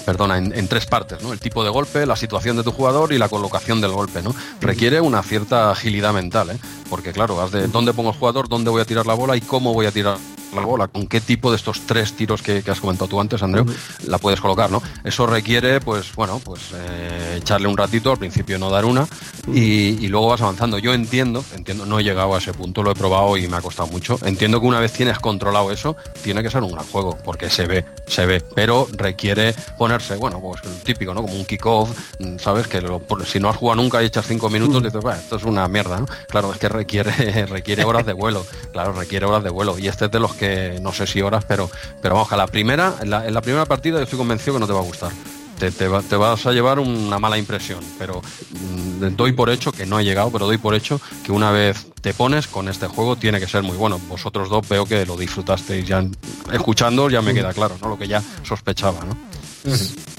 perdona, 0.05 0.37
en, 0.37 0.67
tres 0.67 0.85
partes, 0.85 1.21
¿no? 1.21 1.33
El 1.33 1.39
tipo 1.39 1.63
de 1.63 1.69
golpe, 1.69 2.05
la 2.05 2.15
situación 2.15 2.57
de 2.57 2.63
tu 2.63 2.71
jugador 2.71 3.13
y 3.13 3.17
la 3.17 3.29
colocación 3.29 3.81
del 3.81 3.91
golpe, 3.91 4.21
¿no? 4.21 4.35
Requiere 4.59 5.01
una 5.01 5.23
cierta 5.23 5.71
agilidad 5.71 6.13
mental, 6.13 6.51
¿eh? 6.51 6.59
Porque 6.89 7.11
claro, 7.11 7.35
vas 7.35 7.51
de 7.51 7.67
dónde 7.67 7.93
pongo 7.93 8.09
el 8.09 8.17
jugador, 8.17 8.49
dónde 8.49 8.69
voy 8.69 8.81
a 8.81 8.85
tirar 8.85 9.05
la 9.05 9.13
bola 9.13 9.35
y 9.35 9.41
cómo 9.41 9.73
voy 9.73 9.85
a 9.85 9.91
tirar 9.91 10.17
la 10.59 10.65
bola, 10.65 10.87
con 10.87 11.07
qué 11.07 11.21
tipo 11.21 11.51
de 11.51 11.57
estos 11.57 11.81
tres 11.85 12.13
tiros 12.13 12.41
que, 12.41 12.63
has 12.67 12.79
comentado 12.79 13.07
tú 13.07 13.19
antes, 13.19 13.41
Andreu, 13.43 13.65
la 14.07 14.17
puedes 14.17 14.39
colocar, 14.39 14.71
¿no? 14.71 14.81
Eso 15.03 15.25
requiere, 15.27 15.79
pues, 15.79 16.13
bueno, 16.15 16.39
pues 16.43 16.61
eh, 16.73 17.37
echarle 17.37 17.67
un 17.67 17.77
ratito, 17.77 18.11
al 18.11 18.17
principio 18.17 18.57
no 18.59 18.69
dar 18.69 18.85
una, 18.85 19.07
y, 19.47 20.07
luego 20.07 20.27
vas 20.27 20.41
avanzando. 20.41 20.77
Yo 20.77 20.93
entiendo, 20.93 21.43
entiendo, 21.55 21.85
no 21.85 21.99
he 21.99 22.03
llegado 22.03 22.35
a 22.35 22.37
ese 22.37 22.53
punto, 22.53 22.83
lo 22.83 22.91
he 22.91 22.95
probado 22.95 23.37
y 23.37 23.47
me 23.47 23.57
ha 23.57 23.61
costado 23.61 23.87
mucho. 23.89 24.19
Entiendo 24.23 24.59
que 24.59 24.67
una 24.67 24.79
vez 24.79 24.91
tienes 24.91 25.19
controlado 25.19 25.71
eso, 25.71 25.95
tiene 26.21 26.43
que 26.43 26.49
ser 26.49 26.63
un 26.63 26.71
gran 26.71 26.85
juego, 26.87 27.17
porque 27.23 27.49
se 27.49 27.65
ve, 27.65 27.85
se 28.07 28.25
ve, 28.25 28.41
pero 28.55 28.87
requiere 28.91 29.53
ponerse, 29.77 30.15
bueno, 30.17 30.39
pues 30.41 30.61
típico, 30.83 31.13
¿no? 31.13 31.21
Como 31.21 31.35
un 31.35 31.45
kickoff, 31.45 31.89
¿sabes? 32.37 32.67
Que 32.67 32.81
si 33.25 33.39
no 33.39 33.49
has 33.49 33.55
jugado 33.55 33.81
nunca 33.81 34.03
y 34.03 34.05
echas 34.05 34.25
cinco 34.27 34.49
minutos, 34.49 34.83
dices, 34.83 35.01
bueno, 35.01 35.19
esto 35.19 35.37
es 35.37 35.43
una 35.43 35.67
mierda, 35.67 35.99
¿no? 35.99 36.05
Claro, 36.27 36.51
es 36.51 36.59
que 36.59 36.69
requiere, 36.69 37.45
requiere 37.49 37.85
horas 37.85 38.05
de 38.05 38.13
vuelo, 38.13 38.45
claro, 38.71 38.93
requiere 38.93 39.25
horas 39.25 39.43
de 39.43 39.49
vuelo, 39.49 39.77
y 39.79 39.87
este 39.87 40.05
es 40.05 40.11
de 40.11 40.19
los 40.19 40.33
que 40.41 40.79
no 40.81 40.91
sé 40.91 41.05
si 41.05 41.21
horas, 41.21 41.45
pero, 41.45 41.69
pero 42.01 42.15
vamos, 42.15 42.31
a 42.31 42.35
la 42.35 42.47
primera, 42.47 42.95
en 42.99 43.11
la, 43.11 43.41
primera 43.43 43.65
partida 43.65 43.97
yo 43.97 44.03
estoy 44.05 44.17
convencido 44.17 44.55
que 44.55 44.59
no 44.59 44.65
te 44.65 44.73
va 44.73 44.79
a 44.79 44.83
gustar. 44.83 45.11
Te, 45.59 45.69
te, 45.69 45.87
vas 45.87 46.45
a 46.47 46.51
llevar 46.51 46.79
una 46.79 47.19
mala 47.19 47.37
impresión, 47.37 47.81
pero 47.99 48.23
mm, 48.49 49.15
doy 49.15 49.33
por 49.33 49.51
hecho 49.51 49.71
que 49.71 49.85
no 49.85 49.99
he 49.99 50.03
llegado, 50.03 50.31
pero 50.31 50.47
doy 50.47 50.57
por 50.57 50.73
hecho 50.73 50.99
que 51.23 51.31
una 51.31 51.51
vez 51.51 51.85
te 52.01 52.15
pones 52.15 52.47
con 52.47 52.69
este 52.69 52.87
juego 52.87 53.15
tiene 53.17 53.39
que 53.39 53.47
ser 53.47 53.61
muy 53.61 53.77
bueno. 53.77 53.99
Vosotros 54.09 54.49
dos 54.49 54.67
veo 54.67 54.87
que 54.87 55.05
lo 55.05 55.15
disfrutasteis 55.15 55.87
ya 55.87 56.03
escuchando 56.51 57.07
ya 57.11 57.21
me 57.21 57.35
queda 57.35 57.53
claro, 57.53 57.77
¿no? 57.79 57.89
Lo 57.89 57.99
que 57.99 58.07
ya 58.07 58.23
sospechaba, 58.41 59.05
¿no? 59.05 59.15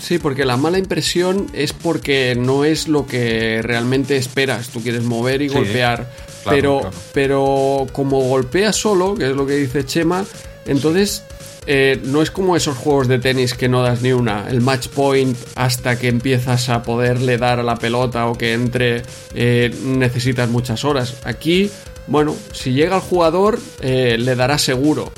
Sí, 0.01 0.19
porque 0.19 0.45
la 0.45 0.57
mala 0.57 0.79
impresión 0.79 1.49
es 1.53 1.73
porque 1.73 2.35
no 2.37 2.65
es 2.65 2.89
lo 2.89 3.07
que 3.07 3.61
realmente 3.63 4.17
esperas. 4.17 4.69
Tú 4.69 4.83
quieres 4.83 5.03
mover 5.03 5.43
y 5.43 5.49
golpear 5.49 6.09
pero, 6.49 6.91
pero 7.13 7.87
como 7.93 8.21
golpea 8.21 8.73
solo, 8.73 9.15
que 9.15 9.31
es 9.31 9.37
lo 9.37 9.47
que 9.47 9.57
dice 9.57 9.85
Chema, 9.85 10.25
entonces 10.67 11.25
eh, 11.67 12.01
no 12.05 12.23
es 12.23 12.31
como 12.31 12.57
esos 12.57 12.77
juegos 12.77 13.09
de 13.09 13.19
tenis 13.19 13.55
que 13.55 13.69
no 13.69 13.83
das 13.83 14.03
ni 14.03 14.13
una. 14.13 14.49
El 14.49 14.61
match 14.61 14.89
point 14.89 15.37
hasta 15.55 15.99
que 15.99 16.09
empiezas 16.09 16.69
a 16.69 16.83
poderle 16.83 17.39
dar 17.39 17.61
a 17.61 17.63
la 17.63 17.77
pelota 17.77 18.27
o 18.27 18.37
que 18.37 18.53
entre 18.53 19.03
eh, 19.35 19.75
necesitas 19.85 20.49
muchas 20.49 20.85
horas. 20.85 21.17
Aquí, 21.25 21.71
bueno, 22.07 22.35
si 22.53 22.73
llega 22.73 22.97
el 22.97 23.03
jugador, 23.03 23.59
eh, 23.81 24.17
le 24.19 24.35
dará 24.35 24.59
seguro. 24.59 25.13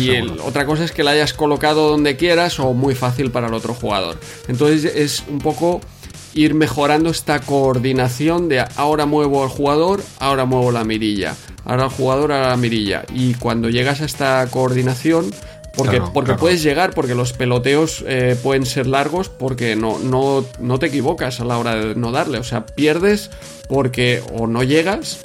Y 0.00 0.18
otra 0.44 0.66
cosa 0.66 0.84
es 0.84 0.92
que 0.92 1.02
la 1.02 1.12
hayas 1.12 1.32
colocado 1.32 1.88
donde 1.88 2.16
quieras 2.16 2.58
o 2.60 2.72
muy 2.72 2.94
fácil 2.94 3.30
para 3.30 3.48
el 3.48 3.54
otro 3.54 3.74
jugador. 3.74 4.18
Entonces 4.48 4.84
es 4.94 5.24
un 5.28 5.38
poco 5.38 5.80
ir 6.34 6.54
mejorando 6.54 7.10
esta 7.10 7.40
coordinación 7.40 8.48
de 8.48 8.64
ahora 8.76 9.06
muevo 9.06 9.42
al 9.42 9.48
jugador, 9.48 10.02
ahora 10.18 10.44
muevo 10.44 10.70
la 10.70 10.84
mirilla, 10.84 11.34
ahora 11.64 11.84
el 11.84 11.90
jugador, 11.90 12.32
ahora 12.32 12.50
la 12.50 12.56
mirilla. 12.56 13.04
Y 13.12 13.34
cuando 13.34 13.70
llegas 13.70 14.00
a 14.00 14.04
esta 14.04 14.46
coordinación, 14.50 15.30
porque, 15.74 16.00
porque 16.00 16.34
puedes 16.34 16.62
llegar, 16.62 16.92
porque 16.92 17.14
los 17.14 17.32
peloteos 17.32 18.04
eh, 18.06 18.36
pueden 18.42 18.66
ser 18.66 18.86
largos, 18.86 19.28
porque 19.28 19.76
no, 19.76 19.98
no, 19.98 20.44
no 20.58 20.78
te 20.78 20.86
equivocas 20.86 21.40
a 21.40 21.44
la 21.44 21.58
hora 21.58 21.76
de 21.76 21.94
no 21.94 22.10
darle. 22.10 22.38
O 22.38 22.44
sea, 22.44 22.66
pierdes 22.66 23.30
porque 23.68 24.22
o 24.32 24.46
no 24.46 24.64
llegas 24.64 25.20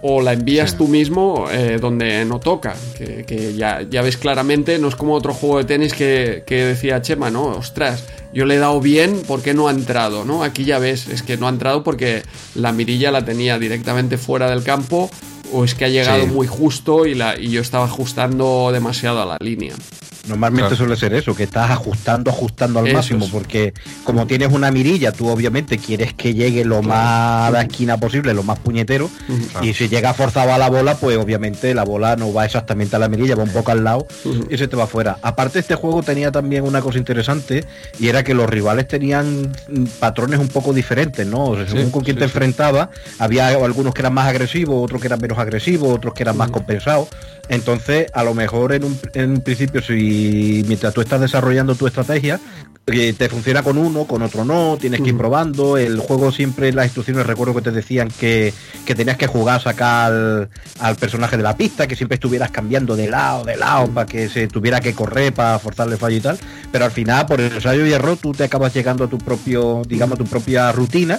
o 0.00 0.20
la 0.20 0.32
envías 0.32 0.76
tú 0.76 0.86
mismo 0.86 1.48
eh, 1.50 1.78
donde 1.80 2.24
no 2.24 2.38
toca. 2.38 2.76
Que, 2.96 3.54
ya, 3.56 3.82
ya, 3.82 4.02
ves 4.02 4.16
claramente, 4.16 4.78
no 4.78 4.88
es 4.88 4.96
como 4.96 5.14
otro 5.14 5.34
juego 5.34 5.58
de 5.58 5.64
tenis 5.64 5.92
que, 5.92 6.44
que, 6.46 6.64
decía 6.64 7.02
Chema, 7.02 7.30
¿no? 7.30 7.46
Ostras, 7.46 8.04
yo 8.32 8.46
le 8.46 8.56
he 8.56 8.58
dado 8.58 8.80
bien, 8.80 9.22
¿por 9.26 9.42
qué 9.42 9.54
no 9.54 9.68
ha 9.68 9.72
entrado? 9.72 10.24
¿no? 10.24 10.44
Aquí 10.44 10.64
ya 10.64 10.78
ves, 10.78 11.08
es 11.08 11.22
que 11.22 11.36
no 11.36 11.46
ha 11.46 11.50
entrado 11.50 11.82
porque 11.82 12.22
la 12.54 12.72
mirilla 12.72 13.10
la 13.10 13.24
tenía 13.24 13.58
directamente 13.58 14.18
fuera 14.18 14.48
del 14.50 14.62
campo 14.62 15.10
o 15.52 15.64
es 15.64 15.74
que 15.74 15.86
ha 15.86 15.88
llegado 15.88 16.26
muy 16.26 16.46
justo 16.46 17.06
y, 17.06 17.14
la, 17.14 17.38
y 17.38 17.50
yo 17.50 17.60
estaba 17.60 17.86
ajustando 17.86 18.70
demasiado 18.72 19.22
a 19.22 19.26
la 19.26 19.36
línea. 19.40 19.74
Normalmente 20.28 20.76
suele 20.76 20.96
ser 20.96 21.14
eso, 21.14 21.34
que 21.34 21.44
estás 21.44 21.70
ajustando, 21.70 22.30
ajustando 22.30 22.80
al 22.80 22.92
máximo, 22.92 23.28
porque 23.30 23.72
como 24.04 24.26
tienes 24.26 24.52
una 24.52 24.70
mirilla, 24.70 25.12
tú 25.12 25.28
obviamente 25.28 25.78
quieres 25.78 26.12
que 26.12 26.34
llegue 26.34 26.64
lo 26.64 26.82
más 26.82 27.48
a 27.48 27.50
la 27.50 27.62
esquina 27.62 27.96
posible, 27.98 28.34
lo 28.34 28.42
más 28.42 28.58
puñetero, 28.58 29.10
y 29.62 29.74
si 29.74 29.88
llega 29.88 30.14
forzado 30.14 30.52
a 30.52 30.58
la 30.58 30.68
bola, 30.68 30.96
pues 30.96 31.16
obviamente 31.16 31.74
la 31.74 31.84
bola 31.84 32.16
no 32.16 32.32
va 32.32 32.44
exactamente 32.44 32.96
a 32.96 32.98
la 32.98 33.08
mirilla, 33.08 33.34
va 33.34 33.42
un 33.42 33.52
poco 33.52 33.70
al 33.70 33.84
lado 33.84 34.06
y 34.50 34.56
se 34.58 34.68
te 34.68 34.76
va 34.76 34.86
fuera. 34.86 35.18
Aparte, 35.22 35.58
este 35.58 35.74
juego 35.74 36.02
tenía 36.02 36.30
también 36.30 36.64
una 36.64 36.80
cosa 36.80 36.98
interesante, 36.98 37.64
y 37.98 38.08
era 38.08 38.22
que 38.22 38.34
los 38.34 38.48
rivales 38.48 38.86
tenían 38.88 39.52
patrones 39.98 40.38
un 40.38 40.48
poco 40.48 40.72
diferentes, 40.72 41.26
¿no? 41.26 41.56
según 41.66 41.90
con 41.90 42.04
quién 42.04 42.16
te 42.16 42.24
enfrentaba, 42.24 42.90
había 43.18 43.48
algunos 43.48 43.94
que 43.94 44.02
eran 44.02 44.14
más 44.14 44.26
agresivos, 44.26 44.84
otros 44.84 45.00
que 45.00 45.06
eran 45.06 45.20
menos 45.20 45.38
agresivos, 45.38 45.94
otros 45.94 46.14
que 46.14 46.22
eran 46.22 46.36
más 46.36 46.50
compensados. 46.50 47.08
Entonces, 47.48 48.08
a 48.12 48.24
lo 48.24 48.34
mejor 48.34 48.72
en 48.72 48.84
un, 48.84 48.98
en 49.14 49.30
un 49.30 49.40
principio, 49.40 49.80
si 49.80 50.17
mientras 50.66 50.94
tú 50.94 51.00
estás 51.00 51.20
desarrollando 51.20 51.74
tu 51.74 51.86
estrategia, 51.86 52.40
eh, 52.90 53.12
te 53.12 53.28
funciona 53.28 53.62
con 53.62 53.76
uno, 53.76 54.06
con 54.06 54.22
otro 54.22 54.46
no, 54.46 54.78
tienes 54.80 55.02
que 55.02 55.10
ir 55.10 55.16
probando. 55.16 55.76
El 55.76 55.98
juego 55.98 56.32
siempre, 56.32 56.72
las 56.72 56.86
instrucciones, 56.86 57.26
recuerdo 57.26 57.54
que 57.54 57.60
te 57.60 57.70
decían 57.70 58.08
que, 58.08 58.54
tenías 58.86 59.18
que 59.18 59.26
jugar, 59.26 59.60
sacar 59.60 60.48
al, 60.80 60.96
personaje 60.96 61.36
de 61.36 61.42
la 61.42 61.56
pista, 61.56 61.86
que 61.86 61.96
siempre 61.96 62.14
estuvieras 62.14 62.50
cambiando 62.50 62.96
de 62.96 63.08
lado, 63.08 63.44
de 63.44 63.56
lado, 63.56 63.88
para 63.88 64.06
que 64.06 64.28
se 64.28 64.48
tuviera 64.48 64.80
que 64.80 64.94
correr 64.94 65.34
para 65.34 65.58
forzarle 65.58 65.98
fallo 65.98 66.16
y 66.16 66.20
tal. 66.20 66.38
Pero 66.72 66.86
al 66.86 66.90
final, 66.90 67.26
por 67.26 67.40
el 67.40 67.52
ensayo 67.52 67.84
y 67.84 67.92
error, 67.92 68.16
tú 68.16 68.32
te 68.32 68.44
acabas 68.44 68.72
llegando 68.72 69.04
a 69.04 69.08
tu 69.08 69.18
propio, 69.18 69.82
digamos, 69.86 70.14
a 70.14 70.18
tu 70.18 70.26
propia 70.26 70.72
rutina 70.72 71.18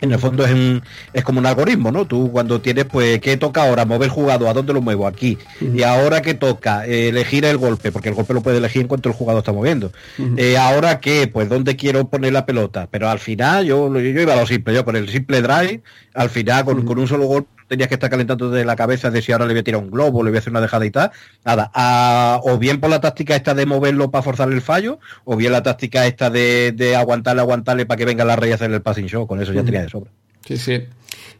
en 0.00 0.12
el 0.12 0.18
fondo 0.18 0.44
es, 0.44 0.52
un, 0.52 0.82
es 1.12 1.24
como 1.24 1.38
un 1.38 1.46
algoritmo, 1.46 1.90
¿no? 1.90 2.06
Tú 2.06 2.30
cuando 2.30 2.60
tienes, 2.60 2.84
pues, 2.84 3.20
¿qué 3.20 3.36
toca 3.36 3.64
ahora? 3.64 3.84
Mover 3.84 4.08
jugado, 4.08 4.48
¿a 4.48 4.52
dónde 4.52 4.72
lo 4.72 4.82
muevo? 4.82 5.06
Aquí. 5.06 5.38
Y 5.60 5.82
ahora 5.82 6.22
¿qué 6.22 6.34
toca? 6.34 6.84
elegir 6.86 7.44
el 7.44 7.56
golpe, 7.56 7.92
porque 7.92 8.08
el 8.08 8.14
golpe 8.14 8.34
lo 8.34 8.42
puede 8.42 8.58
elegir 8.58 8.82
en 8.82 8.88
cuanto 8.88 9.08
el 9.08 9.14
jugador 9.14 9.40
está 9.40 9.52
moviendo. 9.52 9.92
Eh, 10.36 10.56
ahora 10.56 11.00
qué? 11.00 11.26
Pues 11.26 11.48
dónde 11.48 11.76
quiero 11.76 12.08
poner 12.08 12.32
la 12.32 12.46
pelota. 12.46 12.88
Pero 12.90 13.08
al 13.08 13.18
final 13.18 13.64
yo, 13.64 13.88
yo 13.98 14.20
iba 14.20 14.34
a 14.34 14.36
lo 14.36 14.46
simple, 14.46 14.74
yo 14.74 14.84
con 14.84 14.96
el 14.96 15.08
simple 15.08 15.42
drive, 15.42 15.82
al 16.14 16.30
final 16.30 16.64
con, 16.64 16.84
con 16.84 16.98
un 16.98 17.08
solo 17.08 17.26
golpe 17.26 17.53
tenías 17.68 17.88
que 17.88 17.94
estar 17.94 18.10
calentando 18.10 18.50
de 18.50 18.64
la 18.64 18.76
cabeza 18.76 19.10
de 19.10 19.22
si 19.22 19.32
ahora 19.32 19.46
le 19.46 19.54
voy 19.54 19.60
a 19.60 19.64
tirar 19.64 19.80
un 19.80 19.90
globo, 19.90 20.22
le 20.22 20.30
voy 20.30 20.36
a 20.36 20.40
hacer 20.40 20.50
una 20.50 20.60
dejada 20.60 20.86
y 20.86 20.90
tal. 20.90 21.10
Nada, 21.44 21.70
o 22.42 22.58
bien 22.58 22.80
por 22.80 22.90
la 22.90 23.00
táctica 23.00 23.36
esta 23.36 23.54
de 23.54 23.66
moverlo 23.66 24.10
para 24.10 24.22
forzar 24.22 24.50
el 24.52 24.62
fallo, 24.62 24.98
o 25.24 25.36
bien 25.36 25.52
la 25.52 25.62
táctica 25.62 26.06
esta 26.06 26.30
de, 26.30 26.94
aguantarle, 26.96 27.40
aguantarle 27.40 27.86
para 27.86 27.98
que 27.98 28.04
venga 28.04 28.24
la 28.24 28.36
rey 28.36 28.52
a 28.52 28.56
hacer 28.56 28.70
el 28.70 28.82
passing 28.82 29.06
show. 29.06 29.26
Con 29.26 29.40
eso 29.40 29.52
ya 29.52 29.64
tenía 29.64 29.82
de 29.82 29.88
sobra. 29.88 30.10
Sí, 30.46 30.56
sí. 30.56 30.82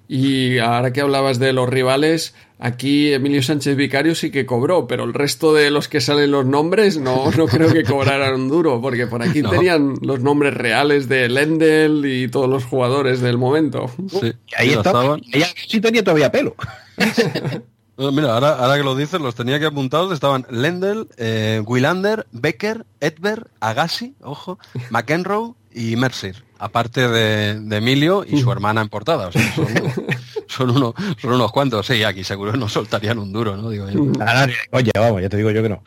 Y 0.06 0.58
ahora 0.58 0.92
que 0.92 1.00
hablabas 1.00 1.38
de 1.38 1.52
los 1.54 1.68
rivales, 1.68 2.34
aquí 2.58 3.12
Emilio 3.12 3.42
Sánchez 3.42 3.74
Vicario 3.74 4.14
sí 4.14 4.30
que 4.30 4.44
cobró, 4.44 4.86
pero 4.86 5.04
el 5.04 5.14
resto 5.14 5.54
de 5.54 5.70
los 5.70 5.88
que 5.88 6.02
salen 6.02 6.30
los 6.30 6.44
nombres 6.44 6.98
no, 6.98 7.30
no 7.32 7.46
creo 7.48 7.72
que 7.72 7.84
cobraran 7.84 8.34
un 8.34 8.48
duro, 8.48 8.80
porque 8.82 9.06
por 9.06 9.22
aquí 9.22 9.40
No. 9.40 9.50
tenían 9.50 9.94
los 10.02 10.20
nombres 10.20 10.52
reales 10.54 11.08
de 11.08 11.28
Lendl 11.30 12.04
y 12.06 12.28
todos 12.28 12.50
los 12.50 12.64
jugadores 12.64 13.20
del 13.20 13.38
momento. 13.38 13.90
Sí, 14.10 14.32
Y 14.50 14.54
ahí 14.62 14.68
estaban. 14.74 15.22
Ella 15.32 15.46
sí 15.68 15.80
tenía 15.80 16.04
todavía 16.04 16.30
pelo. 16.30 16.54
Mira, 17.96 18.34
ahora, 18.34 18.54
ahora 18.56 18.76
que 18.76 18.82
lo 18.82 18.96
dices, 18.96 19.20
los 19.20 19.34
tenía 19.36 19.60
que 19.60 19.66
apuntados. 19.66 20.12
Estaban 20.12 20.44
Lendl, 20.50 21.06
eh, 21.16 21.62
Willander, 21.64 22.26
Becker, 22.32 22.84
Edberg, 23.00 23.46
Agassi, 23.60 24.14
ojo, 24.20 24.58
McEnroe 24.90 25.54
y 25.72 25.94
Mercier. 25.96 26.42
Aparte 26.64 27.06
de, 27.08 27.60
de 27.60 27.76
Emilio 27.76 28.24
y 28.26 28.40
su 28.40 28.50
hermana 28.50 28.80
en 28.80 28.88
portada. 28.88 29.28
O 29.28 29.32
sea, 29.32 29.54
son, 29.54 29.66
son, 30.46 30.70
uno- 30.70 30.94
son 31.20 31.32
unos 31.34 31.52
cuantos. 31.52 31.84
Sí, 31.86 32.02
aquí 32.04 32.24
seguro 32.24 32.54
no 32.56 32.68
soltarían 32.70 33.18
un 33.18 33.32
duro, 33.32 33.54
¿no? 33.56 33.68
Digo 33.68 33.88
yo. 33.90 34.02
Nada, 34.18 34.48
coña, 34.70 34.90
vamos, 34.94 35.20
ya 35.20 35.28
te 35.28 35.36
digo 35.36 35.50
yo 35.50 35.62
que 35.62 35.68
no. 35.68 35.82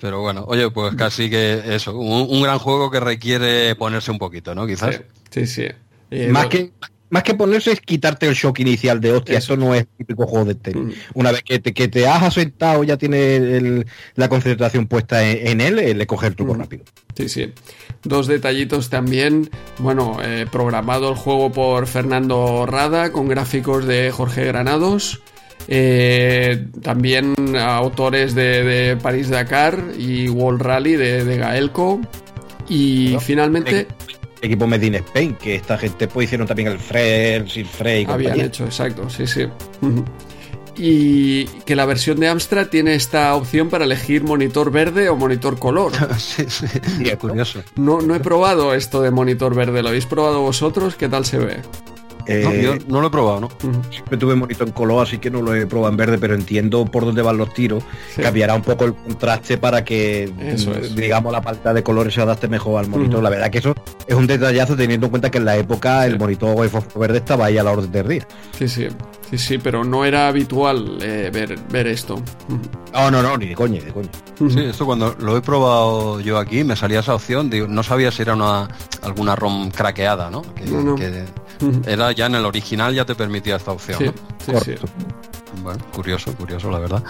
Pero 0.00 0.20
bueno, 0.22 0.44
oye, 0.48 0.68
pues 0.70 0.94
casi 0.96 1.30
que 1.30 1.62
eso. 1.74 1.96
Un, 1.96 2.26
un 2.28 2.42
gran 2.42 2.58
juego 2.58 2.90
que 2.90 2.98
requiere 2.98 3.74
ponerse 3.76 4.10
un 4.10 4.18
poquito, 4.18 4.54
¿no? 4.56 4.66
Quizás. 4.66 5.02
Sí, 5.30 5.46
sí. 5.46 5.66
Más 6.30 6.46
que 6.46 6.72
más 7.10 7.22
que 7.22 7.34
ponerse 7.34 7.72
es 7.72 7.80
quitarte 7.80 8.26
el 8.26 8.34
shock 8.34 8.58
inicial 8.60 9.00
de 9.00 9.12
hostia, 9.12 9.38
Eso. 9.38 9.56
no 9.56 9.74
es 9.74 9.82
el 9.82 9.86
típico 9.98 10.26
juego 10.26 10.44
de 10.46 10.54
tenis. 10.56 10.96
Mm. 10.96 11.18
Una 11.18 11.32
vez 11.32 11.42
que 11.42 11.58
te, 11.58 11.72
que 11.72 11.88
te 11.88 12.06
has 12.06 12.22
asentado, 12.22 12.82
ya 12.84 12.96
tienes 12.96 13.40
el- 13.40 13.86
la 14.14 14.28
concentración 14.28 14.86
puesta 14.86 15.22
en, 15.28 15.46
en 15.48 15.60
él, 15.60 15.78
eh, 15.78 15.94
le 15.94 16.06
coges 16.06 16.28
el 16.30 16.36
truco 16.36 16.54
Mm. 16.54 16.58
rápido. 16.58 16.84
Sí, 17.16 17.28
sí. 17.28 17.52
Dos 18.02 18.26
detallitos 18.26 18.90
también. 18.90 19.48
Bueno, 19.78 20.18
eh, 20.22 20.46
programado 20.50 21.08
el 21.10 21.16
juego 21.16 21.50
por 21.52 21.86
Fernando 21.86 22.66
Rada 22.66 23.10
con 23.12 23.28
gráficos 23.28 23.86
de 23.86 24.10
Jorge 24.10 24.44
Granados. 24.44 25.22
Eh, 25.68 26.66
también 26.82 27.34
autores 27.58 28.34
de, 28.34 28.62
de 28.62 28.96
París 28.96 29.28
Dakar 29.30 29.82
y 29.98 30.28
World 30.28 30.62
Rally 30.62 30.94
de, 30.96 31.24
de 31.24 31.36
Gaelco. 31.38 32.00
Y 32.68 33.16
finalmente 33.20 33.86
Equipo 34.40 34.66
Medina 34.66 34.98
Spain, 34.98 35.34
que 35.34 35.56
esta 35.56 35.78
gente 35.78 36.08
pues 36.08 36.26
hicieron 36.26 36.46
también 36.46 36.68
el 36.68 36.78
Frey, 36.78 37.48
Sir 37.48 37.66
Frey 37.66 38.02
y 38.02 38.04
habían 38.04 38.30
compañía. 38.30 38.44
hecho, 38.46 38.64
exacto, 38.64 39.08
sí, 39.08 39.26
sí. 39.26 39.46
Y 40.78 41.46
que 41.64 41.74
la 41.74 41.86
versión 41.86 42.20
de 42.20 42.28
Amstrad 42.28 42.66
tiene 42.66 42.94
esta 42.94 43.34
opción 43.34 43.70
para 43.70 43.84
elegir 43.84 44.24
monitor 44.24 44.70
verde 44.70 45.08
o 45.08 45.16
monitor 45.16 45.58
color. 45.58 45.92
sí, 46.18 46.44
sí. 46.48 46.66
Cierto. 46.98 47.28
Curioso. 47.28 47.62
No, 47.76 48.02
no 48.02 48.14
he 48.14 48.20
probado 48.20 48.74
esto 48.74 49.00
de 49.00 49.10
monitor 49.10 49.54
verde, 49.54 49.82
¿lo 49.82 49.88
habéis 49.88 50.06
probado 50.06 50.42
vosotros? 50.42 50.96
¿Qué 50.96 51.08
tal 51.08 51.24
se 51.24 51.38
ve? 51.38 51.56
Eh, 52.26 52.42
No, 52.44 52.52
yo 52.54 52.74
no 52.88 53.00
lo 53.00 53.06
he 53.06 53.10
probado, 53.10 53.40
¿no? 53.40 53.48
Siempre 53.90 54.16
tuve 54.18 54.34
monitor 54.34 54.66
en 54.66 54.72
color, 54.72 55.02
así 55.06 55.18
que 55.18 55.30
no 55.30 55.42
lo 55.42 55.54
he 55.54 55.66
probado 55.66 55.90
en 55.92 55.96
verde, 55.96 56.18
pero 56.18 56.34
entiendo 56.34 56.84
por 56.84 57.04
dónde 57.04 57.22
van 57.22 57.36
los 57.36 57.52
tiros. 57.54 57.82
Sí. 58.14 58.22
Cambiará 58.22 58.54
un 58.54 58.62
poco 58.62 58.84
el 58.84 58.94
contraste 58.94 59.58
para 59.58 59.84
que, 59.84 60.24
Eso 60.40 60.70
mm, 60.70 60.74
es. 60.74 60.96
digamos, 60.96 61.32
la 61.32 61.40
paleta 61.40 61.72
de 61.72 61.82
colores 61.82 62.14
se 62.14 62.20
adapte 62.20 62.48
mejor 62.48 62.80
al 62.84 62.88
monitor. 62.90 63.22
La 63.22 63.30
verdad 63.30 63.50
que 63.50 63.58
eso 63.58 63.74
es 64.06 64.14
un 64.14 64.26
detallazo 64.26 64.76
teniendo 64.76 65.06
en 65.06 65.10
cuenta 65.10 65.30
que 65.30 65.38
en 65.38 65.44
la 65.44 65.56
época 65.56 66.02
Sí. 66.04 66.10
el 66.12 66.18
monitor 66.18 66.70
verde 66.96 67.18
estaba 67.18 67.46
ahí 67.46 67.58
a 67.58 67.62
la 67.62 67.72
orden 67.72 67.92
del 67.92 68.08
día. 68.08 68.26
Sí, 68.58 68.68
sí, 68.68 68.88
sí, 69.30 69.38
sí, 69.38 69.58
pero 69.58 69.84
no 69.84 70.04
era 70.04 70.28
habitual 70.28 70.98
eh, 71.00 71.30
ver, 71.32 71.56
ver 71.70 71.86
esto. 71.86 72.20
Oh, 72.94 73.10
no, 73.10 73.22
no, 73.22 73.36
ni 73.36 73.46
de 73.48 73.54
coña, 73.54 73.78
ni 73.80 73.86
de 73.86 73.92
coña. 73.92 74.08
Sí, 74.50 74.60
esto 74.64 74.84
cuando 74.86 75.14
lo 75.20 75.36
he 75.36 75.40
probado 75.42 76.20
yo 76.20 76.38
aquí 76.38 76.64
me 76.64 76.76
salía 76.76 77.00
esa 77.00 77.14
opción, 77.14 77.48
digo, 77.50 77.66
no 77.68 77.82
sabía 77.82 78.10
si 78.10 78.22
era 78.22 78.34
una 78.34 78.68
alguna 79.02 79.36
ROM 79.36 79.70
craqueada, 79.70 80.30
¿no? 80.30 80.42
Que, 80.54 80.64
No, 80.64 80.82
no. 80.82 80.94
que 80.96 81.08
Ujú. 81.08 81.16
era 81.86 82.12
ya 82.12 82.26
en 82.26 82.36
el 82.36 82.44
original 82.44 82.94
ya 82.94 83.04
te 83.04 83.14
permitía 83.14 83.56
esta 83.56 83.72
opción. 83.72 83.98
Sí, 83.98 84.04
¿no? 84.04 84.12
sí, 84.12 84.64
sí. 84.64 84.74
Correcto. 84.74 84.88
Bueno, 85.62 85.84
curioso, 85.92 86.34
curioso, 86.34 86.70
la 86.70 86.78
verdad. 86.78 87.02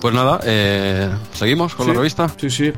Pues 0.00 0.14
nada, 0.14 0.40
eh, 0.44 1.10
seguimos 1.32 1.74
con 1.74 1.88
la 1.88 1.94
revista. 1.94 2.28
Sí, 2.38 2.48
sí. 2.48 2.72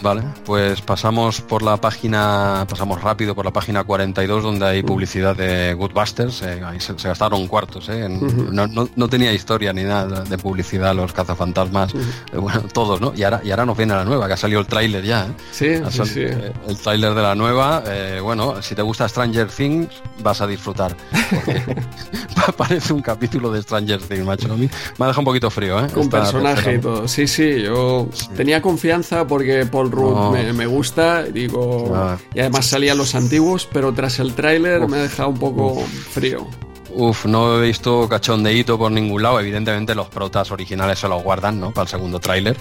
Vale, 0.00 0.22
pues 0.46 0.80
pasamos 0.80 1.40
por 1.40 1.62
la 1.62 1.76
página, 1.76 2.64
pasamos 2.68 3.02
rápido 3.02 3.34
por 3.34 3.44
la 3.44 3.50
página 3.52 3.82
42 3.82 4.42
donde 4.44 4.64
hay 4.64 4.82
publicidad 4.84 5.34
de 5.36 5.74
Goodbusters. 5.74 6.42
eh, 6.42 6.62
ahí 6.64 6.78
se, 6.80 6.96
se 6.98 7.08
gastaron 7.08 7.48
cuartos, 7.48 7.88
eh, 7.88 8.04
en- 8.04 8.54
no, 8.54 8.66
no- 8.68 8.88
no 8.94 9.08
tenía 9.08 9.32
historia 9.32 9.72
ni 9.72 9.82
nada 9.82 10.22
de 10.22 10.38
publicidad 10.38 10.94
los 10.94 11.12
cazafantasmas, 11.12 11.92
eh, 11.94 12.36
bueno, 12.38 12.62
todos, 12.72 13.00
¿no? 13.00 13.12
Y 13.16 13.24
ahora, 13.24 13.40
y 13.42 13.50
ahora 13.50 13.66
nos 13.66 13.76
viene 13.76 13.94
la 13.94 14.04
nueva, 14.04 14.28
que 14.28 14.34
ha 14.34 14.36
salido 14.36 14.60
el 14.60 14.66
tráiler 14.66 15.04
ya. 15.04 15.26
¿eh? 15.26 15.32
Sí, 15.50 15.66
sí, 15.90 16.06
sí. 16.06 16.20
El 16.68 16.78
tráiler 16.80 17.14
de 17.14 17.22
la 17.22 17.34
nueva, 17.34 17.82
bueno, 18.22 18.62
si 18.62 18.74
te 18.76 18.82
gusta 18.82 19.08
Stranger 19.08 19.48
Things, 19.48 19.88
vas 20.22 20.40
a 20.40 20.46
disfrutar. 20.46 20.96
Parece 22.56 22.92
un 22.92 23.02
capítulo 23.02 23.50
de 23.52 23.62
Stranger 23.62 24.00
Things, 24.00 24.24
macho. 24.24 24.48
Me 24.56 24.66
ha 24.66 25.06
dejado 25.08 25.20
un 25.20 25.24
poquito 25.24 25.50
frío, 25.50 25.78
¿eh? 25.84 25.88
Con 25.92 26.04
Esta 26.04 26.20
personaje 26.20 26.74
y 26.74 26.78
todo. 26.78 27.06
Sí, 27.08 27.26
sí, 27.26 27.62
yo 27.62 28.08
tenía 28.36 28.62
confianza 28.62 29.26
porque 29.26 29.57
Paul 29.66 29.90
Rudd 29.90 30.14
No. 30.14 30.30
me, 30.32 30.52
me 30.52 30.66
gusta, 30.66 31.22
digo, 31.24 31.92
Ah. 31.94 32.18
y 32.34 32.40
además 32.40 32.66
salían 32.66 32.98
los 32.98 33.14
antiguos, 33.14 33.68
pero 33.72 33.92
tras 33.92 34.18
el 34.18 34.34
tráiler 34.34 34.86
me 34.88 34.98
ha 34.98 35.02
dejado 35.02 35.28
un 35.30 35.38
poco 35.38 35.82
frío. 36.10 36.46
Uf, 36.94 37.26
no 37.26 37.58
he 37.62 37.66
visto 37.66 38.08
cachondeíto 38.08 38.78
por 38.78 38.90
ningún 38.90 39.22
lado. 39.22 39.38
Evidentemente 39.38 39.94
los 39.94 40.08
protas 40.08 40.50
originales 40.50 40.98
se 40.98 41.06
los 41.06 41.22
guardan, 41.22 41.60
¿no? 41.60 41.70
Para 41.70 41.82
el 41.82 41.88
segundo 41.88 42.18
tráiler. 42.18 42.56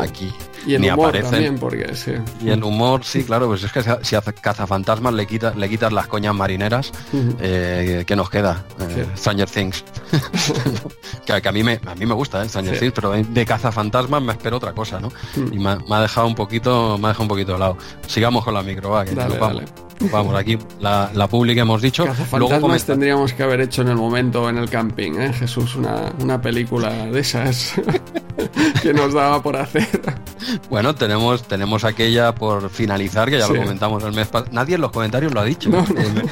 Aquí 0.00 0.32
Y 0.66 0.74
el 0.74 0.80
ni 0.82 0.90
humor 0.90 1.08
aparecen. 1.08 1.30
también, 1.30 1.58
porque 1.58 1.94
sí. 1.94 2.12
Y 2.42 2.50
el 2.50 2.62
humor, 2.64 3.04
sí, 3.04 3.22
claro, 3.24 3.46
pues 3.46 3.62
es 3.62 3.72
que 3.72 3.82
si 4.02 4.14
a 4.16 4.20
cazafantasmas 4.20 5.14
le, 5.14 5.26
quita, 5.26 5.54
le 5.54 5.68
quitas 5.68 5.92
las 5.92 6.06
coñas 6.08 6.34
marineras, 6.34 6.90
eh, 7.40 8.04
¿qué 8.06 8.16
nos 8.16 8.28
queda? 8.30 8.64
Eh, 8.80 8.84
Sí. 8.96 9.02
Stranger 9.20 9.48
Things. 9.48 9.84
que, 11.26 11.40
que 11.40 11.48
a, 11.48 11.52
mí 11.52 11.62
me, 11.62 11.80
a 11.86 11.94
mí 11.94 12.06
me 12.06 12.14
gusta, 12.14 12.42
¿eh? 12.42 12.48
Stranger 12.48 12.74
Sí. 12.74 12.80
Things, 12.80 12.92
pero 12.94 13.12
de, 13.12 13.46
cazafantasmas 13.46 14.22
me 14.22 14.32
espero 14.32 14.56
otra 14.56 14.72
cosa, 14.72 14.98
¿no? 15.00 15.08
Mm. 15.36 15.52
Y 15.54 15.58
me, 15.58 15.70
ha- 15.70 15.76
me 15.88 15.94
ha 15.96 16.00
dejado 16.00 16.26
un 16.26 16.34
poquito, 16.34 16.98
me 16.98 17.06
ha 17.06 17.08
dejado 17.08 17.24
un 17.24 17.28
poquito 17.28 17.52
de 17.52 17.58
lado. 17.58 17.76
Sigamos 18.06 18.44
con 18.44 18.54
la 18.54 18.62
micro, 18.62 18.90
va, 18.90 19.04
que 19.04 19.12
Dale, 19.14 19.30
nos 19.30 19.38
vamos. 19.38 19.62
dale. 19.64 19.85
Vamos, 20.12 20.34
aquí 20.34 20.58
la, 20.80 21.10
la 21.14 21.26
pública 21.26 21.62
hemos 21.62 21.80
dicho. 21.82 22.04
Luego 22.32 22.60
comenta- 22.60 22.86
tendríamos 22.86 23.32
que 23.32 23.42
haber 23.42 23.60
hecho 23.62 23.82
en 23.82 23.88
el 23.88 23.96
momento 23.96 24.48
en 24.48 24.58
el 24.58 24.68
camping, 24.68 25.12
¿eh? 25.18 25.32
Jesús, 25.32 25.74
una, 25.76 26.12
una 26.20 26.40
película 26.40 26.90
de 27.06 27.20
esas 27.20 27.72
que 28.82 28.92
nos 28.92 29.14
daba 29.14 29.42
por 29.42 29.56
hacer. 29.56 29.88
Bueno, 30.70 30.94
tenemos, 30.94 31.42
tenemos 31.44 31.84
aquella 31.84 32.34
por 32.34 32.68
finalizar, 32.70 33.28
que 33.30 33.38
ya 33.38 33.46
Sí. 33.46 33.54
lo 33.54 33.62
comentamos 33.62 34.04
el 34.04 34.12
mes 34.12 34.28
pasado. 34.28 34.50
Nadie 34.52 34.74
en 34.76 34.80
los 34.82 34.90
comentarios 34.92 35.32
lo 35.32 35.40
ha 35.40 35.44
dicho. 35.44 35.70
No, 35.70 35.80
Eh, 35.80 36.24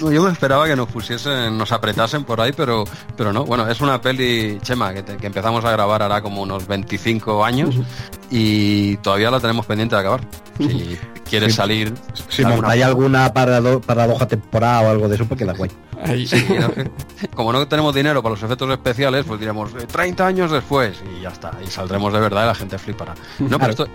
no, 0.00 0.10
yo 0.10 0.22
me 0.24 0.32
esperaba 0.32 0.66
que 0.66 0.74
nos 0.76 0.88
pusiesen, 0.88 1.56
nos 1.56 1.70
apretasen 1.72 2.24
por 2.24 2.40
ahí, 2.40 2.52
pero, 2.56 2.84
pero 3.16 3.32
no. 3.32 3.44
Bueno, 3.44 3.68
es 3.70 3.80
una 3.80 4.00
peli, 4.00 4.58
Chema, 4.62 4.92
que, 4.92 5.02
te- 5.02 5.16
que 5.16 5.26
empezamos 5.28 5.64
a 5.64 5.70
grabar 5.70 6.02
ahora 6.02 6.20
como 6.22 6.42
unos 6.42 6.66
25 6.66 7.44
años 7.44 7.76
y 8.30 8.96
todavía 8.98 9.30
la 9.30 9.38
tenemos 9.40 9.64
pendiente 9.66 9.94
de 9.94 10.00
acabar. 10.00 10.20
Si 10.58 10.98
quieres 11.32 11.52
Sí. 11.52 11.56
salir... 11.56 11.94
Si 12.28 12.44
montáis 12.44 12.84
alguna 12.84 13.32
parado- 13.32 13.80
paradoja 13.80 14.28
temporada 14.28 14.82
o 14.82 14.90
algo 14.90 15.08
de 15.08 15.14
eso, 15.16 15.24
pues 15.24 15.38
que 15.38 15.44
la 15.46 15.54
guay. 15.54 15.70
Ahí. 16.02 16.26
Sí, 16.26 16.44
no, 16.58 16.70
como 17.34 17.52
no 17.52 17.66
tenemos 17.68 17.94
dinero 17.94 18.22
para 18.22 18.34
los 18.34 18.42
efectos 18.42 18.68
especiales, 18.70 19.24
pues 19.26 19.38
diremos 19.40 19.70
eh, 19.74 19.86
30 19.90 20.26
años 20.26 20.50
después 20.50 21.02
y 21.18 21.22
ya 21.22 21.30
está, 21.30 21.52
y 21.64 21.68
saldremos 21.68 22.12
de 22.12 22.20
verdad 22.20 22.44
y 22.44 22.46
la 22.46 22.54
gente 22.54 22.78
flipará. 22.78 23.14
No, 23.38 23.58
pero 23.58 23.70
esto, 23.70 23.86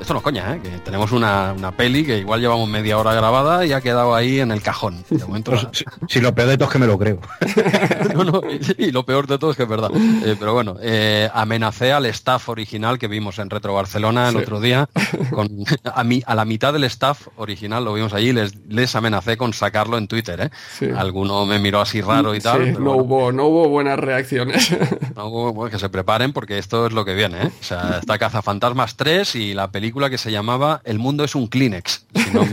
esto 0.00 0.12
no 0.12 0.18
es 0.18 0.24
coña, 0.24 0.54
¿eh? 0.54 0.60
que 0.62 0.68
tenemos 0.80 1.12
una, 1.12 1.52
una 1.56 1.72
peli 1.72 2.04
que 2.04 2.18
igual 2.18 2.40
llevamos 2.40 2.68
media 2.68 2.98
hora 2.98 3.14
grabada 3.14 3.64
y 3.64 3.72
ha 3.72 3.80
quedado 3.80 4.14
ahí 4.14 4.40
en 4.40 4.50
el 4.50 4.62
cajón. 4.62 5.04
De 5.10 5.24
momento, 5.26 5.52
Pues, 5.52 5.66
si, 5.72 5.84
si 6.08 6.20
lo 6.20 6.34
peor 6.34 6.48
de 6.48 6.56
todo 6.58 6.68
es 6.68 6.72
que 6.72 6.78
me 6.78 6.86
lo 6.86 6.98
creo. 6.98 7.20
no, 8.14 8.24
no, 8.24 8.42
y, 8.50 8.84
y 8.86 8.90
lo 8.92 9.04
peor 9.04 9.26
de 9.26 9.38
todo 9.38 9.50
es 9.52 9.56
que 9.56 9.62
es 9.64 9.68
verdad. 9.68 9.90
Eh, 10.24 10.36
pero 10.38 10.52
bueno, 10.54 10.76
eh, 10.80 11.28
amenacé 11.32 11.92
al 11.92 12.06
staff 12.06 12.48
original 12.48 12.98
que 12.98 13.08
vimos 13.08 13.38
en 13.38 13.48
Retro 13.50 13.74
Barcelona 13.74 14.28
el 14.28 14.34
Sí. 14.36 14.42
otro 14.42 14.60
día. 14.60 14.88
Con, 15.30 15.50
a, 15.84 16.04
mi, 16.04 16.22
a 16.26 16.34
la 16.34 16.44
mitad 16.44 16.72
del 16.72 16.84
staff 16.84 17.28
original 17.36 17.84
lo 17.84 17.94
vimos 17.94 18.12
allí, 18.12 18.32
les, 18.32 18.54
les 18.68 18.94
amenacé 18.96 19.36
con 19.36 19.52
sacarlo 19.52 19.96
en 19.96 20.08
Twitter. 20.08 20.40
¿eh? 20.40 20.50
Sí. 20.78 20.86
Alguno 20.94 21.46
me 21.46 21.53
miró 21.58 21.80
así 21.80 22.00
raro 22.00 22.34
y 22.34 22.40
tal. 22.40 22.64
Sí, 22.64 22.72
no, 22.72 22.78
bueno. 22.78 22.92
hubo, 23.02 23.32
no 23.32 23.44
hubo 23.46 23.68
buenas 23.68 23.98
reacciones. 23.98 24.70
No, 25.16 25.30
bueno, 25.52 25.70
que 25.70 25.78
se 25.78 25.88
preparen 25.88 26.32
porque 26.32 26.58
esto 26.58 26.86
es 26.86 26.92
lo 26.92 27.04
que 27.04 27.14
viene, 27.14 27.42
¿eh? 27.44 27.50
O 27.60 27.64
sea, 27.64 27.98
está 28.00 28.18
Cazafantasmas 28.18 28.96
3 28.96 29.36
y 29.36 29.54
la 29.54 29.70
película 29.70 30.10
que 30.10 30.18
se 30.18 30.32
llamaba 30.32 30.80
El 30.84 30.98
mundo 30.98 31.24
es 31.24 31.34
un 31.34 31.46
Kleenex. 31.46 32.06
Si 32.14 32.30
no- 32.32 32.46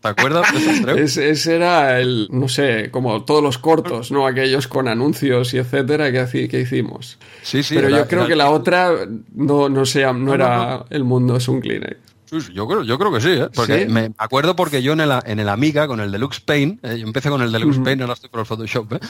¿Te 0.00 0.06
acuerdas? 0.08 0.46
Ese, 0.96 1.30
ese 1.30 1.56
era 1.56 1.98
el, 1.98 2.28
no 2.30 2.46
sé, 2.48 2.88
como 2.92 3.24
todos 3.24 3.42
los 3.42 3.58
cortos, 3.58 4.12
¿no? 4.12 4.28
Aquellos 4.28 4.68
con 4.68 4.86
anuncios 4.86 5.52
y 5.54 5.58
etcétera 5.58 6.12
que, 6.12 6.48
que 6.48 6.60
hicimos. 6.60 7.18
Sí, 7.42 7.64
sí. 7.64 7.74
Pero 7.74 7.88
era- 7.88 7.98
yo 7.98 8.06
creo 8.06 8.20
era- 8.20 8.28
que 8.28 8.36
la 8.36 8.50
otra 8.50 8.92
no, 9.34 9.68
no, 9.68 9.82
no, 9.84 10.12
no, 10.14 10.34
era 10.34 10.84
El 10.90 11.02
mundo 11.02 11.36
es 11.36 11.48
un 11.48 11.60
Kleenex. 11.60 11.96
Yo 12.52 12.66
creo, 12.66 12.82
yo 12.82 12.98
creo 12.98 13.12
que 13.12 13.20
sí, 13.20 13.30
¿eh? 13.30 13.48
Porque 13.54 13.84
¿Sí? 13.84 13.88
me 13.88 14.10
acuerdo 14.18 14.54
porque 14.56 14.82
yo 14.82 14.92
en 14.92 15.00
el, 15.00 15.10
en 15.24 15.40
el 15.40 15.48
Amiga, 15.48 15.86
con 15.86 16.00
el 16.00 16.12
Deluxe 16.12 16.40
Paint, 16.40 16.84
eh, 16.84 16.98
yo 16.98 17.06
empecé 17.06 17.30
con 17.30 17.42
el 17.42 17.50
Deluxe 17.52 17.78
Paint, 17.80 18.00
ahora 18.02 18.14
estoy 18.14 18.30
por 18.30 18.40
el 18.40 18.46
Photoshop, 18.46 18.92
¿eh? 18.94 19.00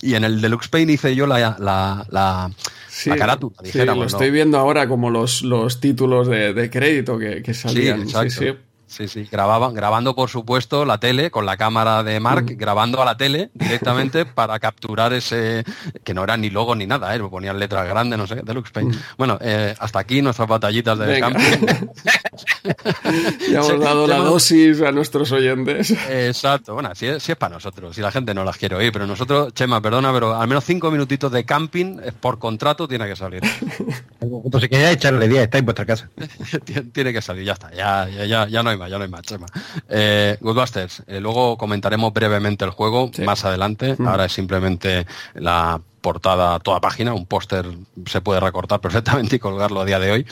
Y, 0.00 0.10
y 0.10 0.14
en 0.14 0.24
el 0.24 0.40
Deluxe 0.40 0.68
Paint 0.68 0.90
hice 0.90 1.14
yo 1.14 1.26
la, 1.26 1.56
la, 1.58 2.06
la, 2.10 2.50
Sí, 2.88 3.10
la 3.10 3.16
carátula, 3.16 3.56
sí, 3.60 3.66
dijéramos, 3.66 3.98
lo 3.98 4.06
estoy 4.06 4.30
viendo 4.30 4.58
ahora 4.58 4.88
como 4.88 5.10
los, 5.10 5.42
los 5.42 5.80
títulos 5.80 6.28
de, 6.28 6.54
de 6.54 6.70
crédito 6.70 7.18
que, 7.18 7.42
que 7.42 7.54
salían. 7.54 8.08
Sí, 8.08 8.30
sí. 8.30 8.52
Sí, 8.88 9.08
sí, 9.08 9.28
grababan, 9.30 9.74
grabando 9.74 10.14
por 10.14 10.30
supuesto 10.30 10.84
la 10.84 10.98
tele 10.98 11.32
con 11.32 11.44
la 11.44 11.56
cámara 11.56 12.04
de 12.04 12.20
Mark, 12.20 12.46
grabando 12.56 13.02
a 13.02 13.04
la 13.04 13.16
tele 13.16 13.50
directamente 13.52 14.24
para 14.34 14.60
capturar 14.60 15.12
ese, 15.12 15.64
que 16.04 16.14
no 16.14 16.22
era 16.22 16.36
ni 16.36 16.50
logo 16.50 16.76
ni 16.76 16.86
nada, 16.86 17.14
¿eh? 17.14 17.18
ponían 17.18 17.58
letras 17.58 17.88
grandes, 17.88 18.16
no 18.16 18.28
sé, 18.28 18.36
Deluxe 18.44 18.70
Paint. 18.70 18.94
Bueno, 19.18 19.38
eh, 19.40 19.74
hasta 19.80 19.98
aquí 19.98 20.22
nuestras 20.22 20.46
batallitas 20.48 20.96
de 21.00 21.06
Venga. 21.06 21.32
camping. 21.32 21.66
Ya 23.50 23.58
hemos 23.60 23.80
dado 23.80 24.06
la 24.06 24.18
dosis 24.18 24.80
a 24.82 24.92
nuestros 24.92 25.30
oyentes. 25.32 25.90
Exacto, 26.10 26.74
bueno, 26.74 26.90
si 26.94 27.06
es, 27.06 27.22
si 27.22 27.32
es 27.32 27.38
para 27.38 27.54
nosotros, 27.54 27.94
si 27.94 28.00
la 28.02 28.10
gente 28.10 28.34
no 28.34 28.44
las 28.44 28.56
quiere 28.56 28.76
oír, 28.76 28.92
pero 28.92 29.06
nosotros, 29.06 29.52
Chema, 29.54 29.80
perdona, 29.80 30.12
pero 30.12 30.34
al 30.34 30.48
menos 30.48 30.64
cinco 30.64 30.90
minutitos 30.90 31.30
de 31.32 31.44
camping 31.44 31.98
eh, 32.02 32.12
por 32.18 32.38
contrato 32.38 32.86
tiene 32.88 33.06
que 33.06 33.16
salir. 33.16 33.42
Vosotros 34.20 34.62
si 34.62 34.68
queréis 34.68 34.96
echarle 34.96 35.28
día, 35.28 35.42
está 35.44 35.58
en 35.58 35.64
vuestra 35.64 35.84
casa. 35.86 36.08
Tien- 36.64 36.90
tiene 36.92 37.12
que 37.12 37.22
salir, 37.22 37.44
ya 37.44 37.52
está, 37.52 37.70
ya, 37.72 38.08
ya, 38.08 38.24
ya, 38.24 38.48
ya 38.48 38.62
no 38.62 38.70
hay 38.70 38.76
más, 38.78 38.90
ya 38.90 38.98
no 38.98 39.04
hay 39.04 39.10
más, 39.10 39.22
Chema. 39.22 39.46
Eh, 39.88 40.36
Goodbusters, 40.40 41.02
eh, 41.06 41.20
luego 41.20 41.56
comentaremos 41.56 42.12
brevemente 42.12 42.64
el 42.64 42.70
juego 42.70 43.10
Sí. 43.12 43.22
más 43.22 43.44
adelante, 43.44 43.96
ahora 44.04 44.24
es 44.26 44.32
simplemente 44.32 45.06
la 45.34 45.80
portada 46.06 46.60
toda 46.60 46.80
página, 46.80 47.14
un 47.14 47.26
póster 47.26 47.66
se 48.06 48.20
puede 48.20 48.38
recortar 48.38 48.80
perfectamente 48.86 49.34
y 49.34 49.38
colgarlo 49.40 49.80
a 49.80 49.84
día 49.84 49.98
de 49.98 50.12
hoy. 50.12 50.26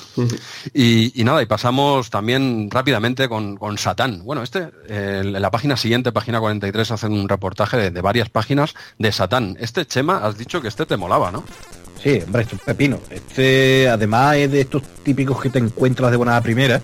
Y, 0.73 1.25
nada, 1.25 1.43
y 1.43 1.47
pasamos 1.47 2.11
también 2.11 2.69
rápidamente 2.70 3.28
con, 3.28 3.59
Satán. 3.77 4.23
Bueno, 4.25 4.44
este, 4.44 4.69
eh, 4.89 5.23
la 5.25 5.51
página 5.51 5.77
siguiente, 5.77 6.12
página 6.12 6.39
43, 6.39 6.93
hacen 6.93 7.12
un 7.12 7.28
reportaje 7.28 7.91
de, 7.91 8.01
varias 8.01 8.28
páginas 8.31 8.75
de 9.01 9.11
Satán. 9.11 9.57
Este, 9.59 9.85
Chema, 9.85 10.19
has 10.19 10.39
dicho 10.39 10.62
que 10.62 10.69
este 10.69 10.86
te 10.86 10.97
molaba, 10.97 11.33
¿no? 11.33 11.43
Sí, 12.01 12.20
hombre, 12.25 12.43
esto 12.43 12.55
es 12.55 12.62
pepino. 12.62 13.01
Este, 13.11 13.89
además, 13.89 14.36
es 14.36 14.53
de 14.53 14.61
estos 14.61 14.83
típicos 15.03 15.41
que 15.43 15.51
te 15.51 15.59
encuentras 15.59 16.12
de 16.12 16.17
buena 16.19 16.41
primera 16.41 16.81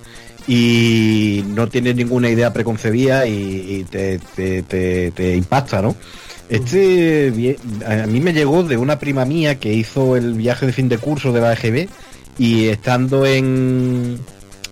y 0.49 1.45
no 1.47 1.69
tienes 1.69 1.95
ninguna 1.95 2.29
idea 2.29 2.53
preconcebida 2.53 3.25
y, 3.27 3.87
te- 3.89 4.19
te- 4.35 5.13
te 5.13 5.37
impacta, 5.37 5.81
¿no? 5.81 5.95
Este 6.51 7.57
a 7.87 8.07
mí 8.07 8.21
me 8.21 8.33
llegó 8.33 8.65
de 8.65 8.77
una 8.77 8.99
prima 8.99 9.25
mía 9.25 9.61
que 9.61 9.73
hizo 9.73 10.17
el 10.17 10.35
viaje 10.35 10.67
de 10.67 10.73
fin 10.73 10.89
de 10.89 10.99
curso 10.99 11.33
de 11.33 11.41
la 11.41 11.53
EGB 11.53 11.89
y 12.39 12.67
estando 12.67 13.25
en 13.25 14.19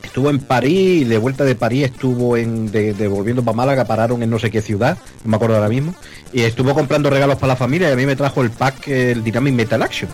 estuvo 0.02 0.28
en 0.28 0.40
París 0.40 1.02
y 1.02 1.05
de 1.05 1.18
vuelta 1.18 1.44
de 1.44 1.55
París 1.55 1.84
estuvo 1.84 2.36
en 2.36 2.73
de, 2.73 2.94
de 2.94 3.34
para 3.42 3.57
Málaga 3.57 3.84
pararon 3.84 4.24
en 4.24 4.31
no 4.31 4.40
sé 4.40 4.50
qué 4.50 4.60
ciudad 4.60 4.98
no 5.23 5.31
me 5.31 5.36
acuerdo 5.36 5.55
ahora 5.55 5.68
mismo 5.68 5.94
y 6.32 6.40
estuvo 6.40 6.74
comprando 6.74 7.10
regalos 7.10 7.36
para 7.36 7.52
la 7.52 7.57
familia 7.57 7.90
y 7.90 7.92
a 7.92 7.97
mí 7.97 8.07
me 8.07 8.16
trajo 8.16 8.42
el 8.42 8.50
pack 8.50 8.89
el 8.89 9.23
Dynamic 9.23 9.55
Metal 9.55 9.81
Action 9.81 10.10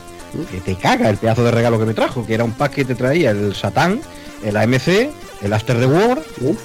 que 0.51 0.59
te 0.61 0.75
caga 0.75 1.09
el 1.09 1.17
pedazo 1.17 1.45
de 1.45 1.51
regalo 1.51 1.79
que 1.79 1.87
me 1.87 1.95
trajo 1.95 2.27
que 2.27 2.35
era 2.35 2.45
un 2.45 2.53
pack 2.53 2.75
que 2.75 2.85
te 2.85 2.95
traía 2.95 3.31
el 3.31 3.55
Satán 3.55 4.01
el 4.45 4.55
AMC 4.55 5.09
el 5.45 5.53
After 5.53 5.79
the 5.79 5.87
War 5.87 6.21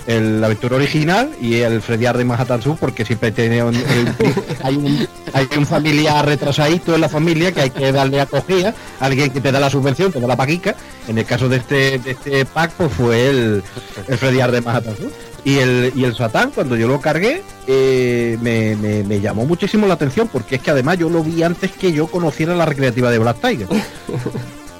el 0.07 0.43
aventura 0.43 0.77
original 0.77 1.29
y 1.41 1.55
el 1.57 1.81
Freddy 1.81 2.05
de 2.17 2.25
Manhattan 2.25 2.61
Sur 2.61 2.77
porque 2.77 3.05
siempre 3.05 3.31
tiene 3.31 3.61
un, 3.63 3.75
el- 3.75 4.13
hay, 4.63 4.75
un, 4.77 5.07
hay 5.33 5.47
un 5.57 5.65
familiar 5.65 6.25
retrasadito 6.25 6.95
en 6.95 7.01
la 7.01 7.09
familia 7.09 7.51
que 7.51 7.61
hay 7.61 7.69
que 7.69 7.91
darle 7.91 8.21
acogida 8.21 8.73
alguien 8.99 9.29
que 9.31 9.41
te 9.41 9.51
da 9.51 9.59
la 9.59 9.69
subvención 9.69 10.11
te 10.11 10.19
da 10.19 10.27
la 10.27 10.35
paquica 10.37 10.75
en 11.07 11.17
el 11.17 11.25
caso 11.25 11.49
de 11.49 11.57
este 11.57 11.99
de 11.99 12.11
este 12.11 12.45
pack 12.45 12.71
pues 12.71 12.91
fue 12.93 13.29
el, 13.29 13.63
el 14.07 14.17
Freddy 14.17 14.37
de 14.51 14.61
Manhattan 14.61 14.95
Sur 14.97 15.11
y 15.45 15.57
el, 15.59 15.93
y 15.95 16.03
el 16.03 16.13
Satán, 16.17 16.51
cuando 16.53 16.75
yo 16.75 16.85
lo 16.89 16.99
cargué, 16.99 17.41
eh, 17.65 18.37
me, 18.41 18.75
me- 18.75 19.03
me 19.05 19.21
llamó 19.21 19.45
muchísimo 19.45 19.87
la 19.87 19.93
atención, 19.93 20.27
porque 20.27 20.55
es 20.57 20.61
que 20.61 20.69
además 20.71 20.97
yo 20.97 21.09
lo 21.09 21.23
vi 21.23 21.43
antes 21.43 21.71
que 21.71 21.93
yo 21.93 22.07
conociera 22.07 22.53
la 22.55 22.65
recreativa 22.65 23.09
de 23.09 23.19
Black 23.19 23.37
Tiger. 23.39 23.67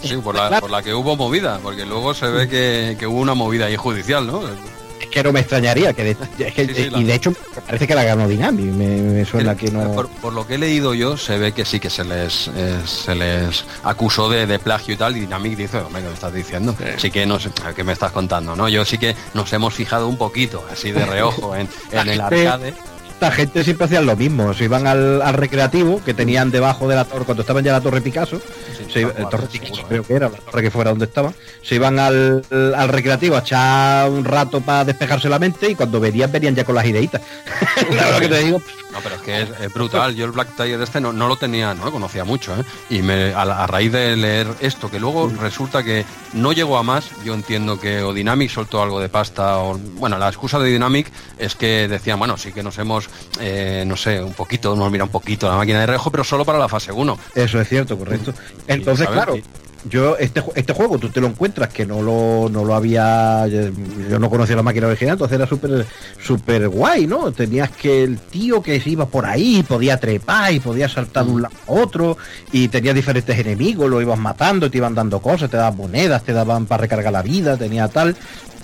Sí, 0.01 0.15
por 0.17 0.35
la, 0.35 0.59
por 0.61 0.69
la 0.71 0.81
que 0.81 0.93
hubo 0.93 1.15
movida, 1.15 1.59
porque 1.61 1.85
luego 1.85 2.13
se 2.13 2.27
ve 2.27 2.47
que, 2.47 2.95
que 2.99 3.05
hubo 3.07 3.19
una 3.19 3.33
movida 3.33 3.65
ahí 3.65 3.75
judicial, 3.75 4.25
¿no? 4.27 4.41
Es 5.01 5.07
que 5.07 5.23
no 5.23 5.31
me 5.31 5.39
extrañaría, 5.39 5.91
que 5.93 6.03
de, 6.03 6.11
es 6.11 6.53
que- 6.53 6.67
Sí, 6.67 6.73
sí, 6.75 6.89
la- 6.89 6.99
y 6.99 7.03
de 7.03 7.15
hecho 7.15 7.33
parece 7.65 7.87
que 7.87 7.95
la 7.95 8.03
ganó 8.03 8.27
Dynamic, 8.27 8.65
me, 8.65 8.85
me 9.01 9.25
suena 9.25 9.55
que 9.55 9.71
no... 9.71 9.91
Por, 9.91 10.07
por 10.09 10.33
lo 10.33 10.45
que 10.45 10.55
he 10.55 10.57
leído 10.57 10.93
yo, 10.93 11.17
se 11.17 11.37
ve 11.39 11.51
que 11.51 11.65
sí 11.65 11.79
que 11.79 11.89
se 11.89 12.03
les 12.03 12.49
eh, 12.55 12.77
se 12.85 13.15
les 13.15 13.63
acusó 13.83 14.29
de, 14.29 14.45
de 14.45 14.59
plagio 14.59 14.93
y 14.93 14.97
tal, 14.97 15.17
y 15.17 15.21
Dynamic 15.21 15.55
dice, 15.57 15.79
hombre, 15.79 16.01
¿qué 16.03 16.07
me 16.09 16.13
estás 16.13 16.33
diciendo? 16.33 16.75
Sí. 16.77 16.85
Sí 16.97 17.11
que 17.11 17.25
no 17.25 17.39
sé, 17.39 17.49
¿qué 17.75 17.83
me 17.83 17.93
estás 17.93 18.11
contando? 18.11 18.55
no 18.55 18.69
Yo 18.69 18.85
sí 18.85 18.97
que 18.99 19.15
nos 19.33 19.51
hemos 19.53 19.73
fijado 19.73 20.07
un 20.07 20.17
poquito, 20.17 20.63
así 20.71 20.91
de 20.91 21.03
reojo, 21.05 21.55
en, 21.55 21.67
en 21.91 22.09
el 22.09 22.21
arcade. 22.21 22.73
Esta 23.19 23.31
gente 23.31 23.65
siempre 23.65 23.83
hacían 23.83 24.05
lo 24.05 24.15
mismo, 24.15 24.53
se 24.53 24.63
iban 24.63 24.87
al, 24.87 25.21
al 25.21 25.33
recreativo 25.33 26.01
que 26.05 26.13
tenían 26.13 26.51
debajo 26.51 26.87
de 26.87 26.95
la 26.95 27.03
torre, 27.03 27.25
cuando 27.25 27.41
estaban 27.41 27.65
ya 27.65 27.71
en 27.71 27.75
la 27.75 27.81
torre 27.81 27.99
Picasso, 27.99 28.39
Sí, 28.77 28.85
se, 28.93 29.05
torre 29.05 29.29
seguro, 29.29 29.47
Picasso 29.51 29.81
¿eh? 29.81 29.85
creo 29.89 30.03
que 30.03 30.13
era, 30.13 30.29
la 30.29 30.37
torre 30.37 30.61
que 30.61 30.71
fuera 30.71 30.91
donde 30.91 31.03
estaban, 31.03 31.35
se 31.61 31.75
iban 31.75 31.99
al, 31.99 32.45
al 32.49 32.87
recreativo 32.87 33.35
a 33.35 33.39
echar 33.39 34.09
un 34.09 34.23
rato 34.23 34.61
para 34.61 34.85
despejarse 34.85 35.27
la 35.27 35.37
mente 35.37 35.69
y 35.69 35.75
cuando 35.75 35.99
venían, 35.99 36.31
venían 36.31 36.55
ya 36.55 36.63
con 36.63 36.75
las 36.75 36.85
ideitas. 36.85 37.21
Claro 37.89 38.19
que 38.19 38.27
te 38.27 38.39
digo, 38.39 38.61
No, 38.91 38.99
pero 39.03 39.15
es 39.15 39.21
que 39.21 39.41
es, 39.41 39.49
es 39.61 39.73
brutal. 39.73 40.15
Yo 40.15 40.25
el 40.25 40.31
Black 40.31 40.55
Tiger 40.55 40.81
este 40.81 40.99
no, 41.01 41.11
no 41.13 41.27
lo 41.27 41.35
tenía, 41.35 41.73
no 41.73 41.85
lo 41.85 41.91
conocía 41.91 42.23
mucho, 42.23 42.55
¿eh? 42.55 42.63
Y 42.89 43.01
me, 43.01 43.33
a, 43.33 43.41
a 43.41 43.67
raíz 43.67 43.91
de 43.91 44.15
leer 44.15 44.47
esto, 44.59 44.89
que 44.89 44.99
luego 44.99 45.31
resulta 45.41 45.83
que 45.83 46.05
no 46.33 46.51
llegó 46.53 46.77
a 46.77 46.83
más, 46.83 47.09
yo 47.23 47.33
entiendo 47.33 47.79
que 47.79 48.01
o 48.01 48.13
Dynamic 48.13 48.49
soltó 48.49 48.81
algo 48.81 48.99
de 48.99 49.09
pasta, 49.09 49.59
o 49.59 49.77
bueno, 49.77 50.17
la 50.17 50.27
excusa 50.27 50.59
de 50.59 50.69
Dynamic 50.69 51.11
es 51.37 51.55
que 51.55 51.87
decían, 51.87 52.19
bueno, 52.19 52.37
sí 52.37 52.51
que 52.51 52.63
nos 52.63 52.77
hemos, 52.77 53.08
eh, 53.39 53.83
no 53.85 53.95
sé, 53.95 54.21
un 54.21 54.33
poquito, 54.33 54.75
nos 54.75 54.91
mira 54.91 55.03
un 55.03 55.09
poquito 55.09 55.49
la 55.49 55.57
máquina 55.57 55.79
de 55.79 55.85
rejo, 55.85 56.11
pero 56.11 56.23
solo 56.23 56.45
para 56.45 56.59
la 56.59 56.67
fase 56.67 56.91
1. 56.91 57.19
Eso 57.35 57.61
es 57.61 57.67
cierto, 57.67 57.97
correcto. 57.97 58.33
Entonces, 58.67 59.07
claro, 59.07 59.35
yo 59.87 60.17
este 60.17 60.43
este 60.55 60.73
juego 60.73 60.97
tú 60.97 61.09
te 61.09 61.21
lo 61.21 61.27
encuentras 61.27 61.69
que 61.69 61.85
no 61.85 62.01
lo 62.01 62.49
no 62.49 62.65
lo 62.65 62.75
había 62.75 63.47
yo 63.47 64.19
no 64.19 64.29
conocía 64.29 64.55
la 64.55 64.63
máquina 64.63 64.87
original, 64.87 65.13
entonces 65.13 65.37
era 65.37 65.47
súper 65.47 65.85
súper 66.21 66.67
guay, 66.67 67.07
¿no? 67.07 67.31
Tenías 67.31 67.69
que 67.69 68.03
el 68.03 68.17
tío 68.17 68.61
que 68.61 68.79
se 68.81 68.89
iba 68.89 69.05
por 69.05 69.25
ahí 69.25 69.63
podía 69.63 69.97
trepar 69.97 70.53
y 70.53 70.59
podía 70.59 70.89
saltar 70.89 71.25
de 71.25 71.31
un 71.31 71.41
lado 71.43 71.55
a 71.67 71.71
otro 71.71 72.17
y 72.51 72.67
tenía 72.67 72.93
diferentes 72.93 73.37
enemigos, 73.37 73.89
lo 73.89 74.01
ibas 74.01 74.19
matando, 74.19 74.69
te 74.69 74.77
iban 74.77 74.95
dando 74.95 75.21
cosas, 75.21 75.49
te 75.49 75.57
daban 75.57 75.77
monedas, 75.77 76.23
te 76.23 76.33
daban 76.33 76.65
para 76.65 76.81
recargar 76.81 77.13
la 77.13 77.21
vida, 77.21 77.55
tenía 77.55 77.87
tal 77.87 78.15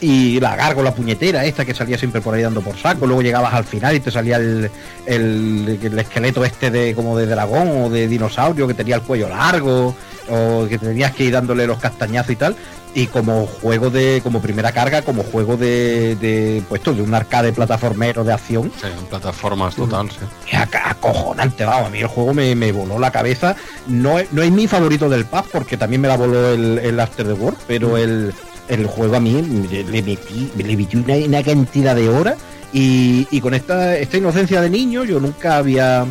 y 0.02 0.40
la 0.40 0.56
gárgola 0.56 0.94
puñetera 0.94 1.46
esta 1.46 1.64
que 1.66 1.74
salía 1.74 1.98
siempre 1.98 2.22
por 2.22 2.34
ahí 2.36 2.42
dando 2.42 2.62
por 2.62 2.78
saco, 2.78 3.06
luego 3.08 3.22
llegabas 3.22 3.54
al 3.54 3.64
final 3.64 3.96
y 3.96 4.00
te 4.02 4.12
salía 4.12 4.38
el, 4.38 4.70
el, 5.06 5.80
el 5.82 6.00
esqueleto 6.00 6.44
este 6.44 6.70
de 6.72 6.94
como 6.96 7.18
de 7.18 7.26
dragón 7.26 7.84
o 7.84 7.90
de 7.90 8.08
dinosaurio 8.08 8.68
que 8.68 8.74
tenía 8.74 8.96
el 8.96 9.02
cuello 9.02 9.30
largo 9.30 9.96
o 10.30 10.66
que 10.68 10.78
tenías 10.78 11.14
que 11.14 11.24
ir 11.26 11.34
dándole 11.34 11.66
los 11.68 11.78
castañazos 11.80 12.32
y 12.32 12.36
tal 12.36 12.56
y 12.94 13.08
como 13.08 13.46
juego 13.46 13.90
de 13.90 14.22
como 14.24 14.42
primera 14.42 14.72
carga 14.72 15.02
como 15.02 15.22
juego 15.24 15.58
de, 15.58 16.16
de 16.16 16.64
puesto 16.68 16.94
de 16.94 17.02
un 17.02 17.14
arcade 17.14 17.52
plataformero 17.54 18.24
de 18.24 18.34
acción 18.34 18.72
Sí, 18.82 18.88
en 18.88 19.06
plataformas 19.06 19.76
total, 19.76 20.10
sí. 20.12 20.56
acojonante, 20.56 21.66
vamos, 21.66 21.88
a 21.88 21.90
mí 21.92 22.00
el 22.00 22.08
juego 22.08 22.34
me, 22.34 22.56
me 22.56 22.72
voló 22.72 22.98
la 23.00 23.12
cabeza. 23.12 23.56
No 23.88 24.18
es, 24.20 24.32
no 24.32 24.42
es 24.42 24.52
mi 24.52 24.68
favorito 24.68 25.10
del 25.10 25.26
pub 25.26 25.46
porque 25.52 25.78
también 25.78 26.02
me 26.02 26.08
la 26.08 26.18
voló 26.18 26.54
el, 26.54 26.80
el 26.80 27.00
After 27.00 27.26
the 27.28 27.34
War, 27.34 27.54
pero 27.68 27.98
el, 27.98 28.34
el 28.68 28.88
juego 28.88 29.16
a 29.16 29.20
mí 29.20 29.42
le 29.42 30.02
metí, 30.02 30.52
le 30.56 30.78
metí 30.78 30.98
una, 30.98 31.16
una 31.16 31.44
cantidad 31.44 31.96
de 31.96 32.10
horas 32.10 32.36
y, 32.74 33.28
y 33.32 33.42
con 33.42 33.54
esta, 33.54 33.98
esta 33.98 34.18
inocencia 34.18 34.62
de 34.62 34.70
niño 34.70 35.04
yo 35.04 35.20
nunca 35.20 35.58
había 35.58 36.06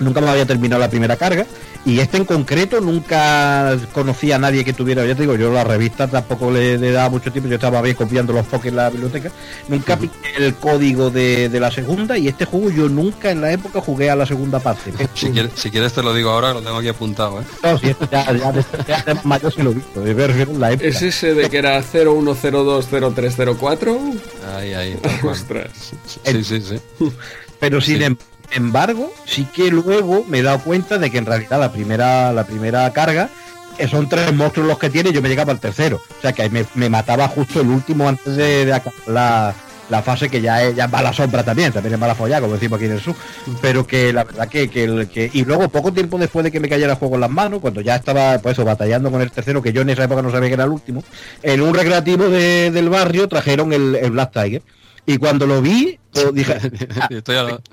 nunca 0.00 0.20
me 0.20 0.28
había 0.28 0.44
terminado 0.46 0.80
la 0.80 0.88
primera 0.90 1.16
carga 1.16 1.46
y 1.84 1.98
este 2.00 2.16
en 2.18 2.24
concreto 2.26 2.80
nunca 2.80 3.76
conocía 3.92 4.36
a 4.36 4.38
nadie 4.38 4.64
que 4.64 4.72
tuviera, 4.74 5.04
ya 5.06 5.14
te 5.14 5.22
digo, 5.22 5.34
yo 5.36 5.50
la 5.52 5.64
revista 5.64 6.06
tampoco 6.08 6.50
le, 6.50 6.76
le 6.78 6.92
daba 6.92 7.08
mucho 7.08 7.32
tiempo, 7.32 7.48
yo 7.48 7.54
estaba 7.56 7.80
bien 7.80 7.96
copiando 7.96 8.32
los 8.34 8.44
pokés 8.46 8.70
en 8.70 8.76
la 8.76 8.90
biblioteca, 8.90 9.30
nunca 9.68 9.96
piqué 9.96 10.18
el 10.38 10.54
código 10.56 11.08
de, 11.10 11.48
de 11.48 11.60
la 11.60 11.70
segunda 11.70 12.18
y 12.18 12.28
este 12.28 12.44
juego 12.44 12.70
yo 12.70 12.88
nunca 12.88 13.30
en 13.30 13.40
la 13.40 13.50
época 13.52 13.80
jugué 13.80 14.10
a 14.10 14.16
la 14.16 14.26
segunda 14.26 14.58
parte. 14.60 14.92
Si 15.14 15.30
quieres, 15.30 15.52
si 15.54 15.70
quieres 15.70 15.92
te 15.92 16.02
lo 16.02 16.12
digo 16.14 16.30
ahora, 16.30 16.52
lo 16.52 16.60
tengo 16.62 16.76
aquí 16.78 16.88
apuntado, 16.88 17.40
¿eh? 17.40 17.44
No, 17.62 17.78
si 17.78 17.88
esto 17.88 18.08
ya, 18.10 18.24
ya, 18.32 18.52
de- 18.52 18.64
ya 18.86 19.02
de 19.02 19.14
mayor 19.24 19.52
sí 19.52 19.62
lo 19.62 19.70
he 19.70 19.74
visto, 19.74 20.04
en 20.06 20.60
la 20.60 20.72
época. 20.72 20.86
¿Es 20.88 21.00
ese 21.02 21.34
de 21.34 21.48
que 21.48 21.58
era 21.58 21.80
01020304? 21.82 24.20
Ahí, 24.56 24.72
ahí. 24.74 24.94
tal 25.02 25.20
cual. 25.20 25.32
Ostras. 25.34 25.70
Sí, 26.24 26.44
sí, 26.44 26.60
sí. 26.60 26.80
Pero 27.58 27.80
sin 27.80 27.98
Sí. 27.98 28.04
em- 28.04 28.16
embargo, 28.52 29.12
sí 29.24 29.46
que 29.52 29.70
luego 29.70 30.24
me 30.28 30.38
he 30.38 30.42
dado 30.42 30.60
cuenta 30.60 30.98
de 30.98 31.10
que 31.10 31.18
en 31.18 31.26
realidad 31.26 31.60
la 31.60 31.72
primera, 31.72 32.32
la 32.32 32.44
primera 32.44 32.92
carga 32.92 33.28
eh, 33.78 33.88
son 33.88 34.08
tres 34.08 34.32
monstruos 34.34 34.68
los 34.68 34.78
que 34.78 34.90
tiene 34.90 35.12
yo 35.12 35.22
me 35.22 35.28
llegaba 35.28 35.52
al 35.52 35.60
tercero. 35.60 36.00
O 36.18 36.20
sea 36.20 36.32
que 36.32 36.48
me, 36.50 36.64
me 36.74 36.90
mataba 36.90 37.28
justo 37.28 37.60
el 37.60 37.68
último 37.68 38.08
antes 38.08 38.36
de, 38.36 38.80
la, 39.06 39.54
la 39.88 40.02
fase 40.02 40.28
que 40.28 40.40
ya 40.40 40.62
es, 40.62 40.76
ya 40.76 40.84
es 40.84 40.90
mala 40.90 41.12
sombra 41.12 41.42
también, 41.42 41.72
también 41.72 41.94
es 41.94 41.98
mala 42.00 42.14
follada, 42.14 42.42
como 42.42 42.54
decimos 42.54 42.76
aquí 42.76 42.86
en 42.86 42.92
el 42.92 43.00
sur. 43.00 43.14
Pero 43.60 43.86
que 43.86 44.12
la 44.12 44.24
verdad 44.24 44.48
que, 44.48 44.68
que, 44.68 45.08
que- 45.12 45.30
Y 45.32 45.44
luego, 45.44 45.68
poco 45.68 45.92
tiempo 45.92 46.18
después 46.18 46.44
de 46.44 46.52
que 46.52 46.60
me 46.60 46.68
cayera 46.68 46.92
el 46.92 46.98
juego 46.98 47.14
en 47.16 47.22
las 47.22 47.30
manos, 47.30 47.60
cuando 47.60 47.80
ya 47.80 47.96
estaba 47.96 48.38
pues 48.38 48.52
eso, 48.52 48.64
batallando 48.64 49.10
con 49.10 49.20
el 49.22 49.30
tercero, 49.30 49.62
que 49.62 49.72
yo 49.72 49.82
en 49.82 49.90
esa 49.90 50.04
época 50.04 50.22
no 50.22 50.30
sabía 50.30 50.48
que 50.48 50.54
era 50.54 50.64
el 50.64 50.70
último, 50.70 51.02
en 51.42 51.60
un 51.62 51.74
recreativo 51.74 52.28
de- 52.28 52.70
del 52.70 52.88
barrio 52.88 53.28
trajeron 53.28 53.72
el 53.72 54.10
Black 54.10 54.32
Tiger. 54.32 54.62
Y 55.06 55.16
cuando 55.18 55.46
lo 55.46 55.60
vi, 55.62 55.98
pues, 56.12 56.34
dije, 56.34 56.54
"Ah, 57.00 57.08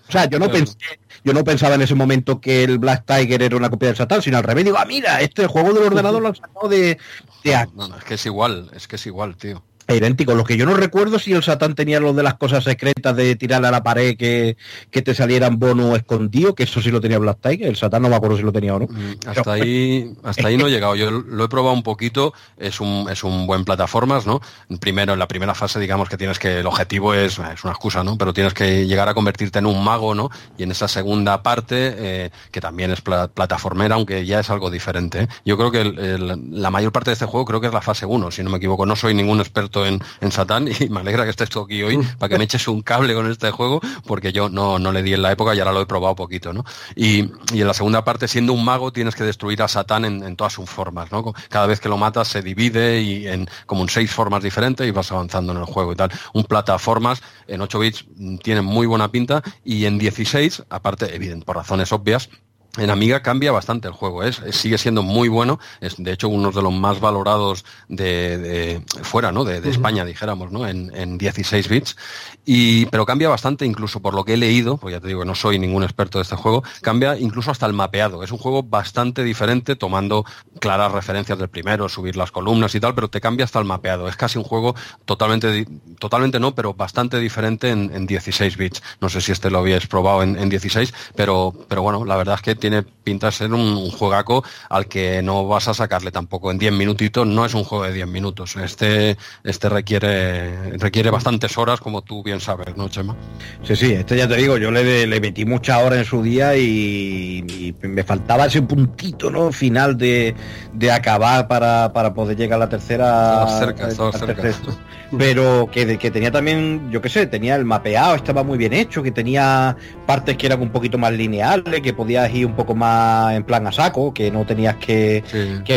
o 0.08 0.12
sea, 0.12 0.26
yo 0.26 0.40
no 0.40 0.50
pensé, 0.52 0.76
yo 1.24 1.34
no 1.34 1.44
pensaba 1.44 1.76
en 1.76 1.82
ese 1.82 1.96
momento 1.96 2.40
que 2.40 2.64
el 2.64 2.78
Black 2.80 3.04
Tiger 3.06 3.42
era 3.44 3.58
una 3.58 3.70
copia 3.70 3.90
del 3.90 3.98
Satán, 3.98 4.22
sino 4.22 4.38
al 4.38 4.44
revés. 4.44 4.66
Digo, 4.66 4.78
ah, 4.80 4.86
mira, 4.86 5.22
este 5.22 5.46
juego 5.48 5.74
del 5.74 5.84
ordenador 5.84 6.22
lo 6.22 6.30
han 6.30 6.36
sacado 6.36 6.70
de, 6.70 6.98
de 7.44 7.56
aquí. 7.56 7.72
No, 7.76 7.88
no, 7.88 7.98
es 7.98 8.04
que 8.04 8.14
es 8.16 8.26
igual, 8.26 8.70
es 8.74 8.88
que 8.88 8.96
es 8.96 9.06
igual, 9.06 9.36
tío. 9.36 9.64
Idéntico. 9.96 10.36
Lo 10.36 10.44
que 10.44 10.58
yo 10.58 10.66
no 10.66 10.74
recuerdo 10.74 11.20
si 11.20 11.34
el 11.34 11.44
Satán 11.44 11.76
tenía 11.76 12.00
lo 12.00 12.14
de 12.14 12.24
las 12.24 12.36
cosas 12.36 12.64
secretas 12.64 13.16
de 13.16 13.36
tirarle 13.36 13.68
a 13.68 13.72
la 13.72 13.84
pared 13.84 14.18
que, 14.18 14.58
que 14.92 15.02
te 15.02 15.14
salieran 15.14 15.60
bono 15.60 15.96
escondido, 15.96 16.56
que 16.56 16.64
eso 16.64 16.82
sí 16.82 16.92
lo 16.92 17.02
tenía 17.02 17.20
Black 17.20 17.40
Tiger. 17.42 17.68
El 17.68 17.76
Satán 17.76 18.02
no 18.02 18.10
me 18.10 18.16
acuerdo 18.16 18.38
si 18.38 18.44
lo 18.44 18.52
tenía 18.52 18.76
o 18.76 18.80
no. 18.80 18.88
Mm, 18.88 19.28
hasta 19.28 19.54
ahí, 19.54 20.14
hasta 20.24 20.48
ahí 20.48 20.58
no 20.58 20.68
he 20.68 20.72
llegado. 20.72 20.96
Yo 20.96 21.12
lo 21.12 21.44
he 21.44 21.50
probado 21.50 21.74
un 21.74 21.84
poquito, 21.84 22.34
es 22.58 22.80
un, 22.80 23.08
es 23.10 23.24
un 23.24 23.48
buen 23.48 23.66
plataformas, 23.66 24.26
¿no? 24.26 24.42
Primero, 24.80 25.14
en 25.14 25.20
la 25.20 25.28
primera 25.28 25.56
fase, 25.56 25.80
digamos 25.80 26.10
que 26.10 26.18
tienes 26.18 26.40
que, 26.40 26.60
el 26.60 26.68
objetivo 26.68 27.14
es, 27.14 27.40
es 27.40 27.64
una 27.64 27.72
excusa, 27.72 28.04
¿no? 28.04 28.18
Pero 28.18 28.34
tienes 28.34 28.54
que 28.54 28.86
llegar 28.88 29.10
a 29.10 29.14
convertirte 29.14 29.60
en 29.60 29.66
un 29.66 29.84
mago, 29.84 30.16
¿no? 30.16 30.30
Y 30.58 30.64
en 30.64 30.72
esa 30.72 30.88
segunda 30.88 31.44
parte, 31.44 31.96
eh, 31.98 32.30
que 32.52 32.62
también 32.62 32.92
es 32.92 33.02
plataformera, 33.02 33.96
aunque 33.96 34.26
ya 34.26 34.40
es 34.40 34.50
algo 34.50 34.70
diferente. 34.70 35.24
¿eh? 35.24 35.28
Yo 35.46 35.58
creo 35.58 35.72
que 35.72 35.84
la 36.18 36.70
mayor 36.70 36.92
parte 36.92 37.12
de 37.12 37.14
este 37.14 37.26
juego 37.26 37.46
creo 37.46 37.62
que 37.62 37.68
es 37.68 37.74
la 37.74 37.82
fase 37.82 38.06
1, 38.06 38.32
si 38.32 38.44
no 38.44 38.50
me 38.50 38.58
equivoco. 38.58 38.86
No 38.86 38.96
soy 38.96 39.14
ningún 39.14 39.40
experto 39.40 39.77
en, 39.86 40.02
en 40.22 40.32
Satán 40.32 40.68
y 40.80 40.90
me 40.90 41.02
alegra 41.02 41.24
que 41.24 41.32
estés 41.32 41.50
tú 41.50 41.62
aquí 41.62 41.84
hoy 41.84 41.98
para 42.18 42.30
que 42.30 42.38
me 42.38 42.46
eches 42.46 42.68
un 42.68 42.82
cable 42.82 43.14
con 43.14 43.30
este 43.30 43.52
juego, 43.52 43.82
porque 44.06 44.32
yo 44.32 44.50
no, 44.50 44.80
no 44.80 44.92
le 44.92 45.04
di 45.04 45.14
en 45.14 45.22
la 45.22 45.32
época 45.32 45.54
y 45.56 45.60
ahora 45.60 45.72
lo 45.72 45.82
he 45.82 45.86
probado 45.86 46.16
poquito, 46.16 46.54
¿no? 46.54 46.66
Y, 46.96 47.32
y 47.54 47.62
en 47.62 47.68
la 47.68 47.74
segunda 47.74 48.04
parte, 48.04 48.28
siendo 48.28 48.54
un 48.54 48.64
mago, 48.64 48.92
tienes 48.92 49.16
que 49.16 49.24
destruir 49.24 49.62
a 49.62 49.68
Satán 49.68 50.06
en, 50.06 50.24
en, 50.24 50.36
todas 50.36 50.54
sus 50.54 50.70
formas, 50.70 51.12
¿no? 51.12 51.34
Cada 51.50 51.68
vez 51.68 51.80
que 51.80 51.90
lo 51.90 51.98
matas 51.98 52.28
se 52.28 52.42
divide 52.42 53.02
y 53.02 53.28
en 53.28 53.50
como 53.66 53.84
en 53.84 53.90
seis 53.90 54.12
formas 54.12 54.44
diferentes 54.44 54.88
y 54.88 54.92
vas 54.92 55.12
avanzando 55.12 55.54
en 55.54 55.60
el 55.60 55.66
juego 55.66 55.94
y 55.94 55.96
tal. 55.96 56.12
Un 56.34 56.44
plataformas 56.44 57.22
en 57.48 57.62
8 57.62 57.80
bits 57.80 58.06
mm, 58.16 58.38
tiene 58.38 58.62
muy 58.62 58.88
buena 58.88 59.12
pinta 59.12 59.44
y 59.64 59.86
en 59.86 59.98
16, 59.98 60.64
aparte, 60.70 61.16
evidente, 61.16 61.46
por 61.46 61.56
razones 61.56 61.92
obvias, 61.92 62.30
en 62.78 62.90
Amiga 62.90 63.22
cambia 63.22 63.52
bastante 63.52 63.88
el 63.88 63.94
juego, 63.94 64.24
es, 64.24 64.42
sigue 64.52 64.78
siendo 64.78 65.04
muy 65.04 65.30
bueno, 65.30 65.60
es 65.82 65.96
de 65.98 66.12
hecho 66.12 66.30
uno 66.30 66.52
de 66.52 66.62
los 66.62 66.74
más 66.74 67.00
valorados 67.00 67.66
de, 67.88 68.82
fuera, 69.02 69.32
¿no? 69.32 69.44
De, 69.44 69.68
España, 69.70 70.06
dijéramos, 70.06 70.52
¿no? 70.52 70.68
En, 70.68 70.92
en, 70.96 71.18
16 71.18 71.68
bits. 71.68 71.98
Y, 72.46 72.86
pero 72.86 73.06
cambia 73.06 73.28
bastante, 73.28 73.66
incluso 73.66 74.00
por 74.00 74.14
lo 74.14 74.24
que 74.24 74.36
he 74.36 74.38
leído, 74.38 74.78
pues 74.78 74.94
ya 74.94 75.02
te 75.02 75.08
digo 75.08 75.22
que 75.22 75.26
no 75.26 75.36
soy 75.36 75.60
ningún 75.60 75.84
experto 75.84 76.20
de 76.20 76.24
este 76.24 76.36
juego, 76.36 76.64
cambia 76.82 77.18
incluso 77.18 77.52
hasta 77.52 77.66
el 77.66 77.74
mapeado. 77.74 78.24
Es 78.24 78.32
un 78.32 78.38
juego 78.38 78.64
bastante 78.64 79.24
diferente, 79.24 79.76
tomando 79.76 80.26
claras 80.60 80.92
referencias 80.92 81.38
del 81.38 81.50
primero, 81.50 81.90
subir 81.90 82.16
las 82.16 82.32
columnas 82.32 82.74
y 82.76 82.80
tal, 82.80 82.96
pero 82.96 83.10
te 83.10 83.20
cambia 83.20 83.46
hasta 83.46 83.60
el 83.60 83.66
mapeado. 83.66 84.08
Es 84.08 84.16
casi 84.16 84.38
un 84.38 84.44
juego 84.44 84.76
totalmente, 85.06 85.68
totalmente 86.00 86.40
no, 86.40 86.56
pero 86.56 86.74
bastante 86.74 87.20
diferente 87.20 87.70
en, 87.70 88.08
16 88.08 88.58
bits. 88.58 88.82
No 89.02 89.10
sé 89.10 89.20
si 89.20 89.32
este 89.34 89.50
lo 89.50 89.60
habíais 89.60 89.88
probado 89.88 90.24
en, 90.24 90.38
en 90.38 90.48
16, 90.48 90.94
pero, 91.16 91.54
pero 91.68 91.82
bueno, 91.82 92.06
la 92.06 92.16
verdad 92.16 92.36
es 92.36 92.42
que 92.42 92.56
tiene 92.70 92.84
pinta 92.84 93.28
de 93.28 93.32
ser 93.32 93.54
un, 93.54 93.90
juegaco 93.92 94.44
al 94.70 94.88
que 94.88 95.22
no 95.22 95.48
vas 95.48 95.70
a 95.70 95.74
sacarle 95.74 96.12
tampoco 96.12 96.52
en 96.52 96.58
10 96.58 96.74
minutitos, 96.74 97.26
no 97.26 97.46
es 97.46 97.54
un 97.54 97.64
juego 97.64 97.86
de 97.86 97.94
10 97.94 98.08
minutos. 98.08 98.58
Este, 98.58 99.18
este 99.46 99.70
requiere, 99.70 100.78
requiere 100.78 101.10
bastantes 101.10 101.58
horas, 101.58 101.80
como 101.80 102.02
tú 102.02 102.24
bien 102.24 102.42
sabes, 102.42 102.76
¿no, 102.76 102.90
Chema? 102.90 103.16
Sí, 103.64 103.78
sí, 103.78 103.94
este 103.94 104.18
ya 104.18 104.28
te 104.28 104.36
digo, 104.36 104.58
yo 104.58 104.70
le, 104.70 105.08
le 105.08 105.22
metí 105.22 105.46
muchas 105.46 105.82
horas 105.82 106.00
en 106.00 106.06
su 106.06 106.22
día 106.22 106.58
y, 106.58 107.74
me 107.82 108.04
faltaba 108.04 108.48
ese 108.48 108.62
puntito, 108.62 109.30
¿no? 109.30 109.52
Final 109.54 109.98
de, 109.98 110.36
de 110.74 110.92
acabar 110.92 111.48
para, 111.48 111.94
para, 111.94 112.14
poder 112.14 112.36
llegar 112.36 112.58
a 112.58 112.66
la 112.66 112.70
tercera. 112.70 113.48
cerca, 113.60 113.92
cerca. 113.92 114.52
Pero 115.18 115.70
que, 115.72 115.98
que 115.98 116.12
tenía 116.12 116.32
también, 116.32 116.90
yo 116.92 117.02
qué 117.02 117.10
sé, 117.10 117.28
tenía 117.28 117.56
el 117.56 117.66
mapeado, 117.66 118.16
estaba 118.16 118.44
muy 118.44 118.58
bien 118.58 118.74
hecho, 118.74 119.02
que 119.02 119.12
tenía 119.12 119.76
partes 120.06 120.36
que 120.38 120.48
eran 120.48 120.62
un 120.62 120.70
poquito 120.70 120.98
más 120.98 121.14
lineales, 121.14 121.82
que 121.82 121.94
podías 121.94 122.34
ir 122.34 122.46
un 122.46 122.56
poco 122.56 122.76
más 122.76 123.34
en 123.36 123.44
plan 123.44 123.66
a 123.68 123.72
saco, 123.72 124.14
que 124.14 124.30
no 124.32 124.46
tenías 124.46 124.76
que, 124.76 125.24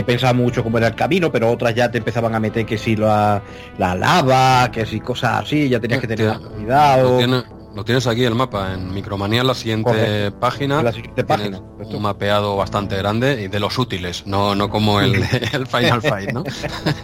pensar 0.05 0.35
mucho 0.35 0.65
cómo 0.65 0.79
era 0.79 0.89
el 0.89 0.95
camino, 0.95 1.31
pero 1.31 1.51
otras 1.51 1.75
ya 1.75 1.91
te 1.91 1.99
empezaban 1.99 2.35
a 2.35 2.41
meter 2.41 2.67
que 2.67 2.79
si 2.79 2.97
la, 2.97 3.43
la 3.79 3.95
lava, 3.95 4.71
que 4.73 4.85
si 4.85 5.01
cosas 5.01 5.43
así, 5.43 5.69
ya 5.69 5.79
tenías 5.79 6.01
que 6.01 6.09
tener 6.09 6.39
cuidado. 6.39 7.21
Lo 7.75 7.85
tienes 7.85 8.07
aquí 8.07 8.25
el 8.25 8.35
mapa, 8.35 8.75
en 8.75 8.93
Micromanía, 8.93 9.43
en 9.43 9.47
la 9.47 9.55
siguiente 9.55 10.33
página. 10.33 10.83
La 10.83 10.93
siguiente 10.93 11.23
página. 11.25 11.61
Un 11.79 12.03
mapeado 12.03 12.57
bastante 12.57 12.97
grande 12.97 13.43
y 13.43 13.49
de 13.49 13.61
los 13.61 13.79
útiles, 13.79 14.27
no, 14.27 14.55
no 14.55 14.69
como 14.69 15.01
el, 15.01 15.15
el 15.53 15.67
Final 15.67 16.03
Fight, 16.03 16.33
¿no? 16.33 16.43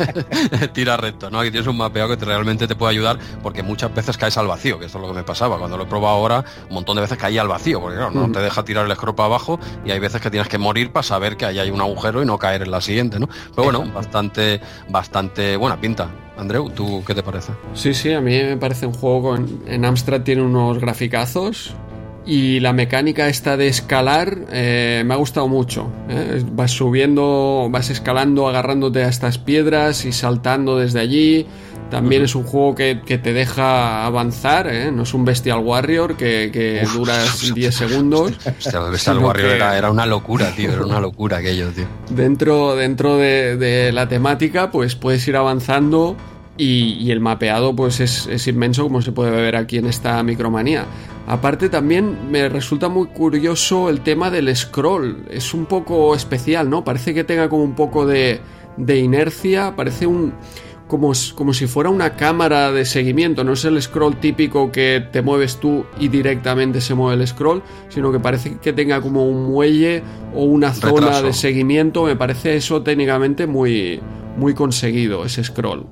Tira 0.73 0.97
recto, 0.97 1.31
¿no? 1.31 1.41
Aquí 1.41 1.51
tienes 1.51 1.69
un 1.69 1.77
mapeado 1.77 2.17
que 2.17 2.25
realmente 2.25 2.67
te 2.67 2.75
puede 2.75 2.93
ayudar 2.93 3.19
porque 3.43 3.63
muchas 3.63 3.95
veces 3.95 4.17
caes 4.17 4.37
al 4.39 4.49
vacío, 4.49 4.79
que 4.79 4.87
esto 4.87 4.99
es 4.99 5.03
lo 5.03 5.09
que 5.09 5.15
me 5.15 5.25
pasaba. 5.25 5.59
Cuando 5.59 5.77
lo 5.77 5.85
he 5.85 5.87
probado 5.87 6.17
ahora, 6.17 6.45
un 6.69 6.75
montón 6.75 6.97
de 6.97 7.03
veces 7.03 7.17
caía 7.17 7.43
al 7.43 7.49
vacío, 7.49 7.81
porque 7.81 7.97
claro, 7.97 8.11
no 8.11 8.27
mm. 8.29 8.33
te 8.33 8.41
deja 8.41 8.65
tirar 8.65 8.87
el 8.87 8.93
escropa 8.93 9.25
abajo 9.25 9.61
y 9.85 9.93
hay 9.93 9.99
veces 10.01 10.21
que 10.21 10.31
tienes 10.31 10.49
que 10.49 10.59
morir 10.59 10.93
para 10.93 11.05
saber 11.05 11.37
que 11.37 11.47
ahí 11.47 11.59
hay 11.59 11.71
un 11.71 11.81
agujero 11.81 12.23
y 12.23 12.27
no 12.27 12.39
caer 12.39 12.63
en 12.63 12.71
la 12.71 12.81
siguiente, 12.81 13.21
¿no? 13.21 13.29
Pero 13.55 13.65
bueno, 13.65 13.85
bastante, 13.93 14.61
bastante 14.89 15.57
buena 15.57 15.81
pinta. 15.81 16.26
Andreu, 16.37 16.69
¿tú 16.71 17.03
qué 17.07 17.15
te 17.15 17.23
parece? 17.23 17.53
Sí, 17.75 17.95
sí, 17.95 18.13
a 18.13 18.21
mí 18.21 18.33
me 18.33 18.57
parece 18.57 18.87
un 18.87 18.93
juego. 18.93 19.37
En 19.37 19.85
Amstrad 19.85 20.23
tiene 20.23 20.43
unos 20.43 20.79
graficazos 20.79 21.75
y 22.27 22.59
la 22.59 22.73
mecánica 22.73 23.29
esta 23.29 23.57
de 23.57 23.69
escalar 23.69 24.37
eh, 24.51 25.05
me 25.07 25.15
ha 25.15 25.17
gustado 25.17 25.47
mucho. 25.47 25.89
¿eh? 26.09 26.43
Vas 26.53 26.73
subiendo, 26.73 27.69
vas 27.71 27.89
escalando, 27.89 28.49
agarrándote 28.49 29.05
a 29.05 29.09
estas 29.09 29.39
piedras 29.39 30.05
y 30.05 30.13
saltando 30.13 30.77
desde 30.77 31.01
allí. 31.01 31.47
También 31.91 32.23
es 32.23 32.35
un 32.35 32.43
juego 32.43 32.75
que, 32.75 32.97
te 32.97 33.33
deja 33.33 34.05
avanzar, 34.05 34.67
¿eh? 34.67 34.91
no 34.91 35.05
es 35.05 35.15
un 35.15 35.25
Bestial 35.25 35.61
Warrior 35.61 36.17
que, 36.17 36.51
que 36.53 36.85
duras 36.93 37.51
10 37.55 37.75
segundos. 37.75 38.33
Bestial 38.91 39.19
Warrior 39.19 39.53
era, 39.53 39.91
una 39.91 40.07
locura, 40.07 40.51
tío, 40.51 40.73
era 40.73 40.85
una 40.85 41.01
locura 41.01 41.39
aquello, 41.39 41.71
tío. 41.71 41.87
Dentro, 42.11 42.75
dentro 42.75 43.17
de, 43.17 43.91
la 43.93 44.09
temática, 44.09 44.71
pues 44.71 44.97
puedes 44.97 45.27
ir 45.29 45.37
avanzando 45.37 46.17
y, 46.57 47.11
el 47.11 47.21
mapeado 47.21 47.77
pues 47.77 48.01
es, 48.01 48.27
es, 48.27 48.47
inmenso 48.49 48.83
como 48.83 49.01
se 49.01 49.13
puede 49.13 49.31
ver 49.31 49.57
aquí 49.57 49.79
en 49.79 49.87
esta 49.87 50.23
micromanía. 50.23 50.87
Aparte 51.29 51.69
también 51.69 52.31
me 52.31 52.49
resulta 52.49 52.89
muy 52.89 53.09
curioso 53.09 53.91
el 53.91 54.01
tema 54.01 54.31
del 54.31 54.55
scroll, 54.55 55.25
es 55.31 55.55
un 55.55 55.67
poco 55.67 56.15
especial, 56.15 56.69
¿no? 56.69 56.85
Parece 56.85 57.15
que 57.15 57.25
tenga 57.25 57.49
como 57.49 57.65
un 57.65 57.75
poco 57.75 58.07
de, 58.07 58.41
de 58.77 58.99
inercia, 58.99 59.75
parece 59.77 60.07
un 60.07 60.35
como, 60.87 61.13
como, 61.35 61.53
si 61.53 61.67
fuera 61.67 61.91
una 61.91 62.15
cámara 62.15 62.71
de 62.71 62.85
seguimiento, 62.85 63.45
no 63.45 63.53
es 63.55 63.65
el 63.65 63.81
scroll 63.81 64.17
típico 64.17 64.71
que 64.71 65.05
te 65.11 65.23
mueves 65.23 65.57
tú 65.59 65.85
y 65.99 66.09
directamente 66.09 66.81
se 66.81 66.95
mueve 66.95 67.23
el 67.23 67.29
scroll, 67.29 67.63
sino 67.89 68.13
que 68.13 68.21
parece 68.21 68.59
que 68.59 68.73
tenga 68.73 69.01
como 69.01 69.27
un 69.27 69.51
muelle 69.51 70.03
o 70.35 70.45
una 70.45 70.73
zona 70.73 71.23
de 71.23 71.33
seguimiento, 71.33 72.05
me 72.05 72.17
parece 72.17 72.57
eso 72.57 72.83
técnicamente 72.83 73.47
muy, 73.47 74.01
muy 74.37 74.55
conseguido, 74.55 75.25
ese 75.25 75.43
scroll. 75.43 75.87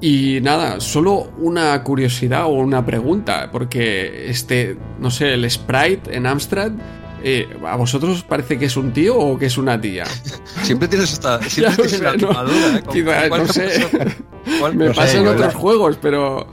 Y 0.00 0.40
nada, 0.42 0.80
solo 0.80 1.32
una 1.38 1.82
curiosidad 1.82 2.46
o 2.46 2.50
una 2.50 2.84
pregunta, 2.84 3.50
porque 3.52 4.30
este, 4.30 4.76
no 4.98 5.10
sé, 5.10 5.34
el 5.34 5.50
sprite 5.50 6.16
en 6.16 6.26
Amstrad 6.26 6.72
eh, 7.22 7.48
¿A 7.66 7.76
vosotros 7.76 8.18
os 8.18 8.22
parece 8.22 8.58
que 8.58 8.66
es 8.66 8.76
un 8.76 8.92
tío 8.92 9.16
o 9.16 9.38
que 9.38 9.46
es 9.46 9.58
una 9.58 9.80
tía? 9.80 10.04
siempre 10.62 10.88
tienes 10.88 11.12
esta 11.12 11.40
siempre 11.48 11.86
tienes 11.86 12.00
la 12.00 12.16
no, 12.16 12.30
¿eh? 12.32 13.30
no 13.30 13.46
sé. 13.46 13.86
Me 14.74 14.90
pasa 14.90 15.18
en 15.18 15.26
otros 15.26 15.54
juegos, 15.54 15.98
pero. 16.00 16.46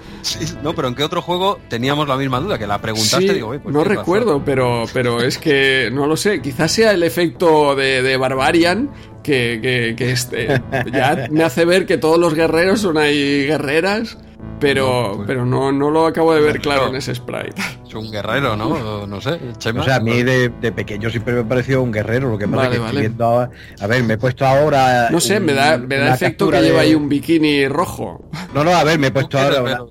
no, 0.61 0.75
pero 0.75 0.89
¿en 0.89 0.95
qué 0.95 1.03
otro 1.03 1.21
juego 1.21 1.57
teníamos 1.69 2.07
la 2.07 2.17
misma 2.17 2.39
duda? 2.39 2.57
Que 2.57 2.67
la 2.67 2.79
preguntaste 2.81 3.33
digo, 3.33 3.55
pues 3.61 3.73
No 3.73 3.83
recuerdo, 3.83 4.43
pero, 4.43 4.83
pero 4.93 5.21
es 5.21 5.37
que 5.37 5.89
no 5.91 6.05
lo 6.05 6.17
sé. 6.17 6.41
Quizás 6.41 6.71
sea 6.71 6.91
el 6.91 7.03
efecto 7.03 7.75
de, 7.75 8.01
de 8.01 8.17
Barbarian 8.17 8.91
que, 9.23 9.95
que, 9.97 10.11
este, 10.11 10.61
ya 10.91 11.27
me 11.31 11.43
hace 11.43 11.65
ver 11.65 11.85
que 11.85 11.97
todos 11.97 12.19
los 12.19 12.33
guerreros 12.33 12.81
son 12.81 12.97
ahí 12.97 13.45
guerreras 13.45 14.17
pero, 14.59 15.09
no, 15.09 15.15
pues. 15.17 15.27
pero 15.27 15.45
no, 15.45 15.71
no 15.71 15.89
lo 15.91 16.05
acabo 16.05 16.33
de 16.33 16.41
ver 16.41 16.59
claro 16.59 16.87
en 16.87 16.95
ese 16.95 17.13
sprite. 17.13 17.61
Es 17.97 18.05
un 18.05 18.11
guerrero, 18.11 18.55
¿no? 18.55 19.07
No 19.07 19.21
sé. 19.21 19.39
o 19.77 19.83
sea, 19.83 19.95
a 19.95 19.99
mí 19.99 20.23
de, 20.23 20.49
pequeño 20.49 21.09
siempre 21.09 21.33
me 21.33 21.43
pareció 21.43 21.81
un 21.81 21.91
guerrero. 21.91 22.29
Lo 22.29 22.37
que 22.37 22.47
pasa 22.47 22.69
que 22.69 22.77
estoy 22.77 22.99
viendo 22.99 23.25
ahora, 23.25 23.49
A 23.79 23.87
ver, 23.87 24.03
me 24.03 24.15
he 24.15 24.17
puesto 24.17 24.45
ahora. 24.45 25.09
No 25.09 25.19
sé, 25.19 25.39
me 25.39 25.53
da, 25.53 25.77
me 25.77 25.97
da 25.97 26.13
efecto 26.13 26.49
que 26.49 26.61
lleva 26.61 26.81
ahí 26.81 26.95
un 26.95 27.09
bikini 27.09 27.67
rojo. 27.67 28.29
No, 28.53 28.63
no, 28.63 28.75
a 28.75 28.83
ver, 28.83 28.99
me 28.99 29.07
he 29.07 29.11
puesto 29.11 29.39
ahora. 29.39 29.85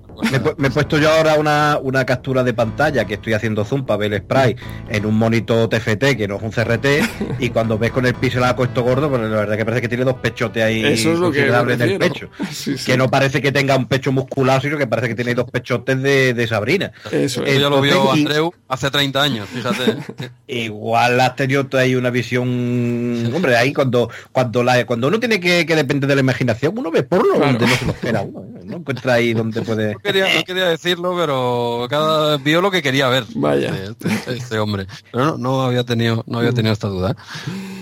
me, 0.57 0.67
he 0.67 0.71
puesto 0.71 0.97
yo 0.97 1.11
ahora 1.11 1.35
una, 1.35 1.79
una 1.81 2.05
captura 2.05 2.43
de 2.43 2.53
pantalla 2.53 3.05
que 3.05 3.15
estoy 3.15 3.33
haciendo 3.33 3.65
zoom 3.65 3.85
para 3.85 3.97
ver 3.97 4.13
el 4.13 4.21
sprite 4.21 4.61
en 4.89 5.05
un 5.05 5.17
monito 5.17 5.67
TFT 5.69 6.15
que 6.17 6.27
no 6.27 6.37
es 6.37 6.43
un 6.43 6.51
CRT. 6.51 6.85
y 7.39 7.49
cuando 7.49 7.77
ves 7.77 7.91
con 7.91 8.05
el 8.05 8.13
pixel 8.13 8.43
a 8.43 8.55
puesto 8.55 8.83
gordo, 8.83 9.09
pues 9.09 9.21
la 9.21 9.27
verdad 9.37 9.57
que 9.57 9.65
parece 9.65 9.81
que 9.81 9.89
tiene 9.89 10.03
dos 10.03 10.15
pechotes 10.15 10.63
ahí 10.63 10.83
Eso 10.83 11.13
es 11.13 11.19
lo 11.19 11.31
que 11.31 11.47
en 11.47 11.81
el 11.81 11.97
pecho. 11.97 12.29
Que 12.85 12.97
no 12.97 13.09
parece 13.09 13.41
que 13.41 13.51
tenga 13.51 13.75
un 13.75 13.87
pecho 13.87 14.11
muscular 14.11 14.61
sino 14.61 14.77
que 14.77 14.87
parece 14.87 15.09
que 15.09 15.15
tiene 15.15 15.33
dos 15.33 15.49
pechotes 15.49 16.01
de, 16.01 16.33
de 16.33 16.47
Sabrina. 16.47 16.91
Eso, 17.11 17.43
ya 17.45 17.69
lo 17.69 17.81
vio 18.01 18.11
Andreu 18.11 18.53
hace 18.67 18.91
30 18.91 19.21
años, 19.21 19.49
fíjate. 19.49 19.97
Igual 20.47 21.19
has 21.19 21.35
tenido 21.35 21.67
ahí 21.73 21.95
una 21.95 22.09
visión. 22.09 23.31
Hombre, 23.33 23.57
ahí 23.57 23.73
cuando 23.73 24.09
cuando 24.31 24.63
la, 24.63 24.85
cuando 24.85 25.07
uno 25.07 25.19
tiene 25.19 25.39
que, 25.39 25.65
que 25.65 25.75
depender 25.75 26.07
de 26.07 26.15
la 26.15 26.21
imaginación, 26.21 26.77
uno 26.77 26.91
ve 26.91 27.03
porno 27.03 27.39
donde 27.39 27.65
no 27.65 27.75
se 27.75 27.85
lo 27.85 27.91
espera 27.91 28.21
uno. 28.21 28.41
¿eh? 28.41 28.61
No 28.65 28.77
encuentra 28.77 29.13
ahí 29.13 29.33
donde 29.33 29.61
puede. 29.61 29.93
No 29.93 29.99
quería, 29.99 30.33
no 30.35 30.43
quería 30.43 30.65
decirlo, 30.65 31.15
pero 31.17 31.87
cada 31.89 32.37
vio 32.37 32.61
lo 32.61 32.71
que 32.71 32.81
quería 32.81 33.07
ver. 33.09 33.25
Vaya. 33.35 33.75
Este, 33.75 34.07
este, 34.07 34.33
este 34.37 34.59
hombre. 34.59 34.87
Pero 35.11 35.25
no, 35.25 35.37
no 35.37 35.61
había 35.63 35.83
tenido, 35.83 36.23
no 36.27 36.39
había 36.39 36.51
tenido 36.51 36.73
esta 36.73 36.87
duda. 36.87 37.15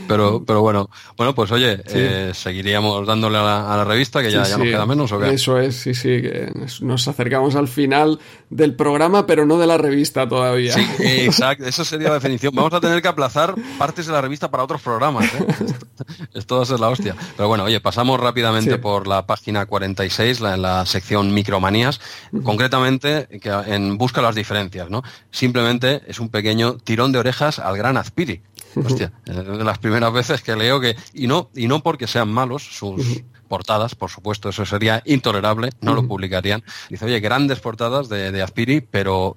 Pero, 0.08 0.43
pero 0.45 0.61
bueno, 0.61 0.90
bueno, 1.17 1.34
pues 1.34 1.51
oye, 1.51 1.82
eh, 1.88 2.32
seguiríamos 2.34 3.06
dándole 3.08 3.38
a 3.38 3.43
la, 3.43 3.84
revista, 3.84 4.22
que 4.22 4.32
ya, 4.32 4.43
ya 4.43 4.58
nos 4.58 4.67
queda 4.67 4.85
menos, 4.85 5.11
¿o 5.11 5.19
qué? 5.19 5.34
Eso 5.34 5.59
es, 5.59 5.75
sí, 5.75 5.93
sí, 5.93 6.22
que 6.22 6.51
nos 6.82 7.08
acercamos 7.08 7.56
al 7.56 7.67
final 7.67 8.19
del 8.50 8.75
programa, 8.75 9.25
pero 9.25 9.45
no 9.45 9.58
de 9.58 9.67
la 9.67 9.77
revista 9.77 10.27
todavía. 10.27 10.74
Sí, 10.74 10.88
exacto, 11.00 11.66
eso 11.66 11.84
sería 11.84 12.09
la 12.09 12.16
definición. 12.16 12.53
Vamos 12.56 12.74
a 12.74 12.80
tener 12.80 13.01
que 13.01 13.08
aplazar 13.08 13.56
partes 13.77 14.06
de 14.08 14.14
la 14.14 14.22
revista 14.22 14.50
para 14.51 14.64
otros 14.64 14.82
programas, 14.82 15.25
¿eh? 15.34 15.45
Esto 16.34 16.58
va 16.58 16.64
a 16.64 16.66
ser 16.66 16.80
la 16.80 16.90
hostia. 16.90 17.16
Pero 17.35 17.48
bueno, 17.48 17.64
oye, 17.64 17.80
pasamos 17.80 18.19
rápidamente 18.19 18.77
por 18.77 19.08
la 19.08 19.25
página 19.25 19.66
46, 19.66 20.42
la, 20.42 20.56
en 20.56 20.61
la 20.61 20.85
sección 20.85 21.34
micromanías, 21.34 22.00
concretamente 22.43 23.27
que 23.42 23.50
en 23.50 23.98
busca 23.98 24.22
las 24.22 24.35
diferencias, 24.35 24.90
¿no? 24.90 25.03
Simplemente 25.32 26.01
es 26.08 26.19
un 26.19 26.30
pequeño 26.30 26.77
tirón 26.77 27.11
de 27.11 27.19
orejas 27.19 27.59
al 27.59 27.77
gran 27.77 27.98
Azpiri. 27.98 28.42
Hostia, 28.83 29.11
de 29.25 29.63
las 29.63 29.77
primeras 29.77 30.11
veces 30.11 30.41
que 30.41 30.55
leo 30.55 30.79
que, 30.79 30.95
y 31.13 31.27
no, 31.27 31.49
y 31.55 31.67
no 31.67 31.81
porque 31.83 32.07
sean 32.07 32.29
malos 32.29 32.63
sus 32.63 33.23
portadas, 33.47 33.95
por 33.95 34.09
supuesto, 34.09 34.49
eso 34.49 34.65
sería 34.65 35.01
intolerable, 35.05 35.69
no 35.81 35.93
lo 35.93 36.07
publicarían. 36.07 36.63
Dice, 36.89 37.05
oye, 37.05 37.19
grandes 37.19 37.59
portadas 37.59 38.09
de, 38.09 38.31
de 38.31 38.41
Aspiri, 38.41 38.81
pero 38.81 39.35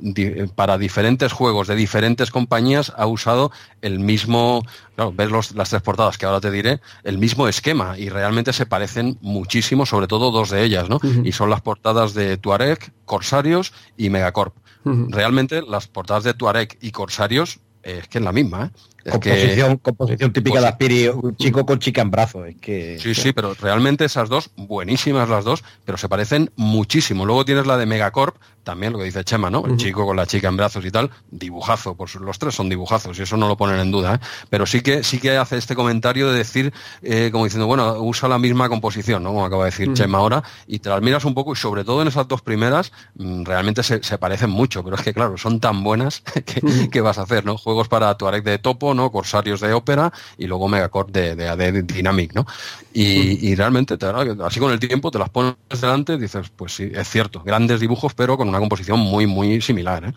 para 0.55 0.79
diferentes 0.79 1.33
juegos 1.33 1.69
de 1.69 1.77
diferentes 1.77 2.31
compañías 2.31 2.93
ha 2.97 3.07
usado 3.07 3.53
el 3.83 3.99
mismo, 4.01 4.65
claro, 4.97 5.13
ves 5.13 5.31
los, 5.31 5.53
las 5.53 5.71
tres 5.71 5.83
portadas 5.83 6.19
que 6.19 6.27
ahora 6.27 6.41
te 6.41 6.51
diré, 6.51 6.81
el 7.05 7.19
mismo 7.19 7.49
esquema 7.49 7.99
y 7.99 8.09
realmente 8.09 8.53
se 8.53 8.67
parecen 8.67 9.19
muchísimo, 9.21 9.87
sobre 9.87 10.07
todo 10.07 10.31
dos 10.31 10.51
de 10.51 10.65
ellas, 10.65 10.89
¿no? 10.89 11.01
Y 11.23 11.33
son 11.33 11.51
las 11.51 11.61
portadas 11.61 12.15
de 12.15 12.37
Tuareg, 12.39 12.93
Corsarios 13.05 13.73
y 13.97 14.11
Megacorp. 14.11 14.57
Realmente 14.85 15.61
las 15.63 15.87
portadas 15.87 16.25
de 16.25 16.33
Tuareg 16.33 16.79
y 16.81 16.93
Corsarios 16.93 17.61
es 17.83 18.09
que 18.09 18.19
es 18.19 18.25
la 18.25 18.33
misma, 18.33 18.67
¿eh? 18.67 18.71
Composición, 19.11 19.77
composición 19.79 20.33
típica 20.33 20.61
de 20.61 20.69
Aspiri, 20.69 21.09
un 21.09 21.37
chico 21.37 21.65
con 21.65 21.79
chica 21.79 22.03
en 22.03 22.11
brazos. 22.11 22.49
Es 22.49 22.57
que... 22.57 22.99
Sí, 23.01 23.15
sí, 23.15 23.33
pero 23.33 23.55
realmente 23.55 24.05
esas 24.05 24.29
dos, 24.29 24.51
buenísimas 24.57 25.29
las 25.29 25.45
dos, 25.45 25.65
pero 25.85 25.99
se 25.99 26.09
parecen 26.09 26.51
muchísimo. 26.57 27.27
Luego 27.27 27.45
tienes 27.45 27.67
la 27.67 27.77
de 27.77 27.87
Megacorp, 27.87 28.37
también 28.69 28.93
lo 28.93 28.99
que 28.99 29.07
dice 29.07 29.25
Chema, 29.25 29.49
¿no? 29.49 29.65
El 29.65 29.79
chico 29.79 30.05
con 30.05 30.15
la 30.15 30.27
chica 30.27 30.49
en 30.49 30.59
brazos 30.59 30.85
y 30.85 30.91
tal, 30.91 31.11
dibujazo, 31.31 31.95
pues 31.95 32.15
los 32.17 32.39
tres 32.39 32.55
son 32.55 32.69
dibujazos 32.69 33.19
y 33.19 33.23
eso 33.23 33.39
no 33.39 33.49
lo 33.49 33.57
ponen 33.57 33.81
en 33.81 33.91
duda, 33.91 34.17
¿eh? 34.17 34.19
Pero 34.51 34.67
sí 34.67 34.83
que 34.83 35.03
sí 35.05 35.19
que 35.19 35.39
hace 35.39 35.57
este 35.57 35.75
comentario 35.75 36.31
de 36.31 36.37
decir, 36.37 36.75
eh, 37.01 37.31
como 37.33 37.45
diciendo, 37.45 37.67
bueno, 37.67 37.95
usa 38.01 38.29
la 38.29 38.39
misma 38.39 38.69
composición, 38.69 39.23
¿no? 39.23 39.31
Como 39.31 39.47
acaba 39.47 39.65
de 39.65 39.71
decir 39.71 39.95
Chema 39.95 40.19
ahora, 40.19 40.43
y 40.67 40.81
te 40.81 40.91
las 40.91 41.01
miras 41.01 41.25
un 41.25 41.33
poco 41.33 41.55
y 41.55 41.57
sobre 41.57 41.83
todo 41.83 42.03
en 42.03 42.09
esas 42.09 42.29
dos 42.29 42.43
primeras, 42.43 42.93
mm, 43.15 43.45
realmente 43.45 43.83
se, 43.83 44.19
parecen 44.19 44.51
mucho, 44.51 44.85
pero 44.85 44.97
es 44.97 45.03
que 45.03 45.15
claro, 45.15 45.39
son 45.39 45.61
tan 45.61 45.83
buenas 45.83 46.23
que, 46.93 47.01
vas 47.01 47.17
a 47.17 47.23
hacer, 47.23 47.47
¿no? 47.47 47.57
Juegos 47.57 47.89
para 47.89 48.15
Tuareg 48.19 48.43
de 48.43 48.59
topo, 48.59 48.93
¿no? 48.99 49.11
Corsarios 49.11 49.61
de 49.61 49.73
ópera 49.73 50.13
y 50.37 50.47
luego 50.47 50.69
Megacorp 50.69 51.11
de, 51.11 51.35
de, 51.35 51.57
de 51.57 51.83
Dynamic, 51.83 52.35
¿no? 52.35 52.47
Y, 52.93 53.55
realmente, 53.55 53.97
así 54.45 54.61
con 54.61 54.73
el 54.73 54.81
tiempo 54.81 55.11
te 55.11 55.19
las 55.19 55.31
pones 55.31 55.55
delante 55.81 56.15
y 56.15 56.19
dices, 56.19 56.51
pues 56.55 56.75
sí, 56.75 56.91
es 56.93 57.09
cierto, 57.09 57.43
grandes 57.45 57.81
dibujos, 57.81 58.13
pero 58.15 58.37
con 58.37 58.49
una 58.49 58.59
composición 58.59 58.99
muy, 58.99 59.27
muy 59.27 59.61
similar. 59.61 60.05
¿eh? 60.05 60.13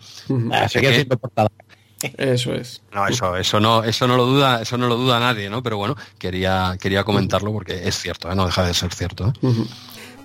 Eso 2.18 2.52
es. 2.52 2.82
No, 2.92 3.06
eso, 3.06 3.36
eso 3.36 3.60
no, 3.60 3.84
eso 3.84 4.06
no 4.08 4.16
lo 4.16 4.26
duda, 4.26 4.62
eso 4.62 4.76
no 4.76 4.88
lo 4.88 4.96
duda 4.96 5.20
nadie, 5.20 5.48
¿no? 5.48 5.62
Pero 5.62 5.76
bueno, 5.76 5.96
quería, 6.18 6.76
quería 6.80 7.04
comentarlo 7.04 7.52
porque 7.52 7.86
es 7.86 7.96
cierto, 7.96 8.30
¿eh? 8.30 8.34
no 8.34 8.46
deja 8.46 8.64
de 8.64 8.74
ser 8.74 8.92
cierto. 8.92 9.28
¿eh? 9.28 9.48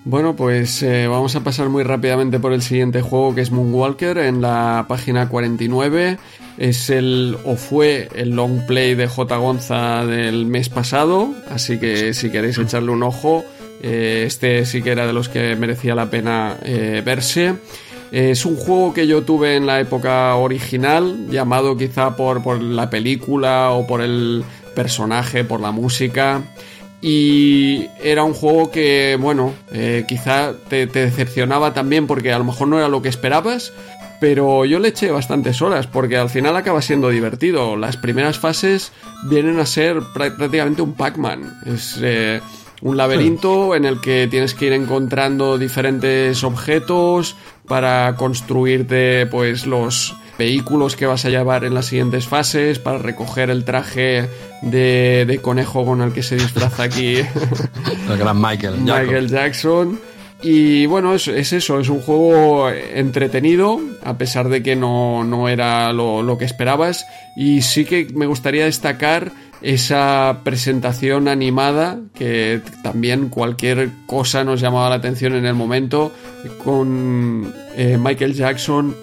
Bueno, 0.09 0.37
pues 0.37 0.81
eh, 0.83 1.05
vamos 1.05 1.35
a 1.35 1.41
pasar 1.41 1.67
muy 1.67 1.83
rápidamente 1.83 2.39
por 2.39 2.53
el 2.53 2.61
siguiente 2.61 3.01
juego 3.01 3.35
que 3.35 3.41
es 3.41 3.51
Moonwalker 3.51 4.17
en 4.19 4.41
la 4.41 4.85
página 4.87 5.27
49. 5.27 6.17
Es 6.57 6.89
el 6.89 7.35
o 7.43 7.57
fue 7.57 8.07
el 8.15 8.29
long 8.29 8.65
play 8.65 8.95
de 8.95 9.07
J. 9.07 9.35
Gonza 9.35 10.05
del 10.05 10.45
mes 10.45 10.69
pasado, 10.69 11.35
así 11.49 11.77
que 11.77 12.13
si 12.13 12.29
queréis 12.29 12.57
echarle 12.57 12.91
un 12.91 13.03
ojo, 13.03 13.43
este 13.81 14.65
sí 14.65 14.81
que 14.81 14.91
era 14.91 15.05
de 15.05 15.11
los 15.11 15.27
que 15.27 15.57
merecía 15.57 15.93
la 15.93 16.09
pena 16.09 16.55
verse. 17.03 17.55
Es 18.09 18.45
un 18.45 18.55
juego 18.55 18.93
que 18.93 19.07
yo 19.07 19.23
tuve 19.23 19.57
en 19.57 19.65
la 19.65 19.81
época 19.81 20.33
original, 20.35 21.27
llamado 21.29 21.75
quizá 21.75 22.15
por, 22.15 22.41
por 22.41 22.61
la 22.61 22.89
película 22.89 23.71
o 23.71 23.85
por 23.85 23.99
el 23.99 24.45
personaje, 24.73 25.43
por 25.43 25.59
la 25.59 25.71
música. 25.71 26.43
Y 27.09 27.87
era 28.03 28.25
un 28.25 28.33
juego 28.33 28.69
que, 28.69 29.17
bueno, 29.17 29.53
eh, 29.71 30.03
quizá 30.09 30.51
te, 30.67 30.87
decepcionaba 30.87 31.73
también 31.73 32.05
porque 32.05 32.33
a 32.33 32.37
lo 32.37 32.43
mejor 32.43 32.67
no 32.67 32.79
era 32.79 32.89
lo 32.89 33.01
que 33.01 33.07
esperabas, 33.07 33.71
pero 34.19 34.65
yo 34.65 34.77
le 34.79 34.89
eché 34.89 35.09
bastantes 35.09 35.61
horas 35.61 35.87
porque 35.87 36.17
al 36.17 36.29
final 36.29 36.57
acaba 36.57 36.81
siendo 36.81 37.07
divertido. 37.07 37.77
Las 37.77 37.95
primeras 37.95 38.39
fases 38.39 38.91
vienen 39.29 39.57
a 39.61 39.65
ser 39.65 40.01
prácticamente 40.13 40.81
un 40.81 40.95
Pac-Man. 40.95 41.61
Es 41.65 41.97
eh, 42.01 42.41
un 42.81 42.97
laberinto 42.97 43.73
en 43.73 43.85
el 43.85 44.01
que 44.01 44.27
tienes 44.29 44.53
que 44.53 44.65
ir 44.65 44.73
encontrando 44.73 45.57
diferentes 45.57 46.43
objetos 46.43 47.37
para 47.69 48.17
construirte 48.17 49.27
pues 49.27 49.65
los 49.65 50.13
vehículos 50.37 50.95
que 50.95 51.05
vas 51.05 51.25
a 51.25 51.29
llevar 51.29 51.63
en 51.63 51.73
las 51.73 51.87
siguientes 51.87 52.27
fases, 52.27 52.79
para 52.79 52.97
recoger 52.97 53.49
el 53.49 53.63
traje 53.63 54.29
de, 54.61 55.39
conejo 55.41 55.85
con 55.85 56.01
el 56.01 56.13
que 56.13 56.23
se 56.23 56.35
disfraza 56.35 56.83
aquí 56.83 57.17
el 58.09 58.17
gran 58.17 58.39
Michael, 58.41 58.77
Michael 58.79 59.27
Jackson. 59.27 59.99
Y 60.43 60.85
bueno, 60.85 61.15
es, 61.15 61.27
eso, 61.27 61.79
es 61.79 61.89
un 61.89 61.99
juego 61.99 62.69
entretenido, 62.69 63.81
a 64.03 64.19
pesar 64.19 64.49
de 64.49 64.61
que 64.61 64.75
no, 64.75 65.49
era 65.49 65.91
lo, 65.93 66.21
lo, 66.21 66.37
que 66.37 66.45
esperabas. 66.45 67.07
Y 67.35 67.63
sí 67.63 67.85
que 67.85 68.07
me 68.13 68.27
gustaría 68.27 68.65
destacar 68.65 69.31
esa 69.61 70.41
presentación 70.43 71.27
animada 71.27 71.99
que 72.13 72.61
también 72.83 73.29
cualquier 73.29 73.89
cosa 74.05 74.43
nos 74.43 74.61
llamaba 74.61 74.89
la 74.89 74.95
atención 74.95 75.33
en 75.33 75.45
el 75.45 75.55
momento 75.55 76.11
con 76.63 77.51
eh, 77.75 77.97
Michael 77.99 78.35
Jackson 78.35 78.95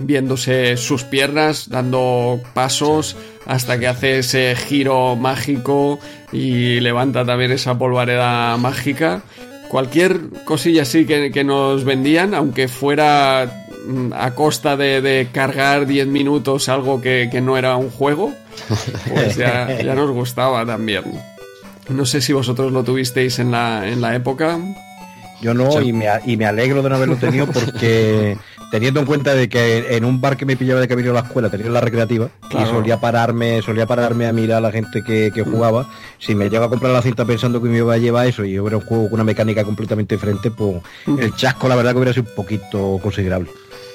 viéndose 0.00 0.76
sus 0.76 1.04
piernas 1.04 1.68
dando 1.68 2.40
pasos 2.54 3.16
hasta 3.46 3.78
que 3.78 3.86
hace 3.86 4.18
ese 4.18 4.56
giro 4.56 5.16
mágico 5.16 5.98
y 6.32 6.80
levanta 6.80 7.24
también 7.24 7.52
esa 7.52 7.78
polvareda 7.78 8.56
mágica 8.56 9.22
cualquier 9.68 10.20
cosilla 10.44 10.82
así 10.82 11.06
que, 11.06 11.44
nos 11.44 11.84
vendían 11.84 12.34
aunque 12.34 12.68
fuera 12.68 13.66
mm, 13.86 14.12
a 14.12 14.34
costa 14.34 14.76
de, 14.76 15.28
cargar 15.32 15.86
10 15.86 16.08
minutos 16.08 16.68
algo 16.68 17.00
que, 17.00 17.28
que 17.30 17.40
no 17.40 17.56
era 17.56 17.76
un 17.76 17.90
juego 17.90 18.32
pues 19.12 19.36
ya, 19.36 19.66
nos 19.94 20.10
gustaba 20.10 20.64
también. 20.64 21.04
No 21.88 22.06
sé 22.06 22.20
si 22.20 22.32
vosotros 22.32 22.72
lo 22.72 22.84
tuvisteis 22.84 23.38
en 23.38 23.50
la, 23.50 23.88
en 23.88 24.00
la 24.00 24.14
época. 24.14 24.58
Yo 25.40 25.54
no, 25.54 25.80
y, 25.80 25.92
me, 25.92 26.06
y 26.26 26.36
me 26.36 26.44
alegro 26.44 26.82
de 26.82 26.90
no 26.90 26.96
haberlo 26.96 27.16
tenido 27.16 27.46
porque 27.46 28.36
teniendo 28.70 29.00
en 29.00 29.06
cuenta 29.06 29.34
de 29.34 29.48
que 29.48 29.96
en 29.96 30.04
un 30.04 30.20
bar 30.20 30.36
que 30.36 30.46
me 30.46 30.56
pillaba 30.56 30.80
de 30.80 30.88
camino 30.88 31.10
a 31.10 31.14
la 31.14 31.20
escuela 31.20 31.50
tenía 31.50 31.70
la 31.70 31.80
recreativa 31.80 32.30
y 32.50 32.66
solía 32.66 33.00
pararme, 33.00 33.62
solía 33.62 33.86
pararme 33.86 34.26
a 34.26 34.32
mirar 34.32 34.58
a 34.58 34.60
la 34.60 34.72
gente 34.72 35.02
que, 35.02 35.30
jugaba, 35.44 35.88
si 36.18 36.34
me 36.34 36.44
llegaba 36.44 36.66
a 36.66 36.68
comprar 36.68 36.92
la 36.92 37.02
cinta 37.02 37.24
pensando 37.24 37.60
que 37.60 37.68
me 37.68 37.78
iba 37.78 37.94
a 37.94 37.98
llevar 37.98 38.26
eso 38.26 38.44
y 38.44 38.58
hubiera 38.58 38.76
un 38.76 38.84
juego 38.84 39.04
con 39.04 39.14
una 39.14 39.24
mecánica 39.24 39.64
completamente 39.64 40.14
diferente, 40.14 40.50
pues 40.50 40.76
el 41.18 41.34
chasco 41.34 41.68
la 41.68 41.76
verdad 41.76 41.92
que 41.92 41.98
hubiera 41.98 42.12
sido 42.12 42.28
un 42.28 42.34
poquito 42.34 42.98
considerable. 43.02 43.50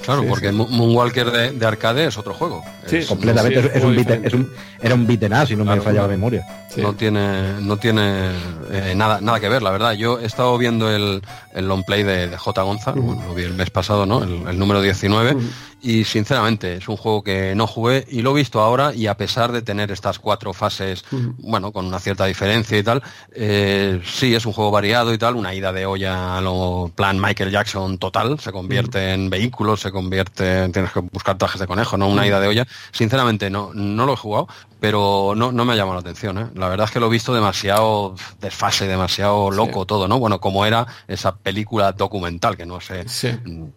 Claro, 0.05 0.23
porque 0.27 0.51
Moonwalker 0.51 1.31
de, 1.53 1.65
arcade 1.65 2.05
es 2.05 2.17
otro 2.17 2.33
juego. 2.33 2.63
Sí, 2.85 3.03
completamente. 3.05 3.71
Es, 3.73 3.83
un 3.83 3.95
beat, 3.95 4.25
es 4.25 4.33
un, 4.33 4.49
era 4.79 4.93
un 4.93 5.07
beaten 5.07 5.47
si 5.47 5.55
no 5.55 5.65
me 5.65 5.81
falla 5.81 6.03
la 6.03 6.07
memoria. 6.07 6.45
No 6.77 6.93
tiene, 6.93 7.61
no 7.61 7.77
tiene 7.77 8.31
eh, 8.71 8.93
nada, 8.95 9.19
nada 9.21 9.39
que 9.39 9.49
ver, 9.49 9.63
la 9.63 9.71
verdad. 9.71 9.93
Yo 9.93 10.19
he 10.19 10.25
estado 10.25 10.57
viendo 10.57 10.93
el, 10.93 11.21
el 11.53 11.67
long 11.67 11.83
play 11.83 12.03
de, 12.03 12.35
J. 12.37 12.61
Gonza, 12.61 12.93
lo 12.93 13.33
vi 13.33 13.43
el 13.43 13.53
mes 13.53 13.69
pasado, 13.69 14.05
¿no? 14.05 14.23
El, 14.23 14.59
número 14.59 14.81
19, 14.81 15.37
y 15.85 16.03
sinceramente 16.03 16.77
es 16.77 16.87
un 16.87 16.97
juego 16.97 17.23
que 17.23 17.53
no 17.53 17.67
jugué 17.67 18.07
y 18.09 18.23
lo 18.23 18.31
he 18.31 18.39
visto 18.39 18.59
ahora 18.59 18.91
y 18.95 19.05
a 19.05 19.17
pesar 19.17 19.51
de 19.51 19.61
tener 19.61 19.91
estas 19.91 20.17
cuatro 20.17 20.51
fases, 20.51 21.05
bueno, 21.37 21.71
con 21.71 21.85
una 21.85 21.99
cierta 21.99 22.25
diferencia 22.25 22.75
y 22.75 22.81
tal, 22.81 23.03
eh, 23.31 24.01
sí 24.03 24.33
es 24.33 24.47
un 24.47 24.53
juego 24.53 24.71
variado 24.71 25.13
y 25.13 25.19
tal, 25.19 25.35
una 25.35 25.53
ida 25.53 25.71
de 25.71 25.85
olla 25.85 26.37
a 26.37 26.41
lo 26.41 26.91
plan 26.95 27.19
Michael 27.21 27.51
Jackson 27.51 27.99
total, 27.99 28.39
se 28.39 28.51
convierte 28.51 29.13
en 29.13 29.29
vehículos, 29.29 29.81
se 29.81 29.91
convierte, 29.91 30.67
tienes 30.69 30.91
que 30.91 31.01
buscar 31.01 31.37
trajes 31.37 31.61
de 31.61 31.67
conejo, 31.67 31.97
¿no? 31.97 32.07
Una 32.07 32.25
ida 32.25 32.39
de 32.39 32.47
olla. 32.47 32.65
Sinceramente 32.91 33.51
no, 33.51 33.71
no 33.75 34.07
lo 34.07 34.13
he 34.13 34.17
jugado, 34.17 34.47
pero 34.79 35.33
no, 35.35 35.51
no 35.51 35.65
me 35.65 35.73
ha 35.73 35.75
llamado 35.75 35.95
la 35.95 36.01
atención. 36.01 36.37
¿eh? 36.37 36.47
La 36.55 36.67
verdad 36.67 36.85
es 36.85 36.91
que 36.91 36.99
lo 36.99 37.07
he 37.07 37.09
visto 37.09 37.33
demasiado 37.33 38.15
desfase, 38.41 38.87
demasiado 38.87 39.51
loco 39.51 39.85
todo, 39.85 40.07
¿no? 40.07 40.19
Bueno, 40.19 40.39
como 40.39 40.65
era 40.65 40.85
esa 41.07 41.35
película 41.35 41.91
documental, 41.91 42.57
que 42.57 42.65
no 42.65 42.81
sé, 42.81 43.05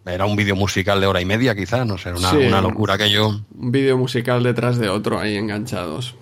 era 0.05 0.25
un 0.25 0.35
vídeo 0.35 0.55
musical 0.55 0.99
de 0.99 1.07
hora 1.07 1.21
y 1.21 1.25
media 1.25 1.55
quizás, 1.55 1.85
no 1.85 1.97
sé, 1.99 2.11
una, 2.13 2.31
una 2.31 2.61
locura 2.61 2.95
aquello. 2.95 3.27
Un 3.27 3.71
vídeo 3.71 3.97
musical 3.97 4.41
detrás 4.43 4.77
de 4.79 4.89
otro 4.89 5.19
ahí 5.19 5.35
enganchados. 5.35 6.15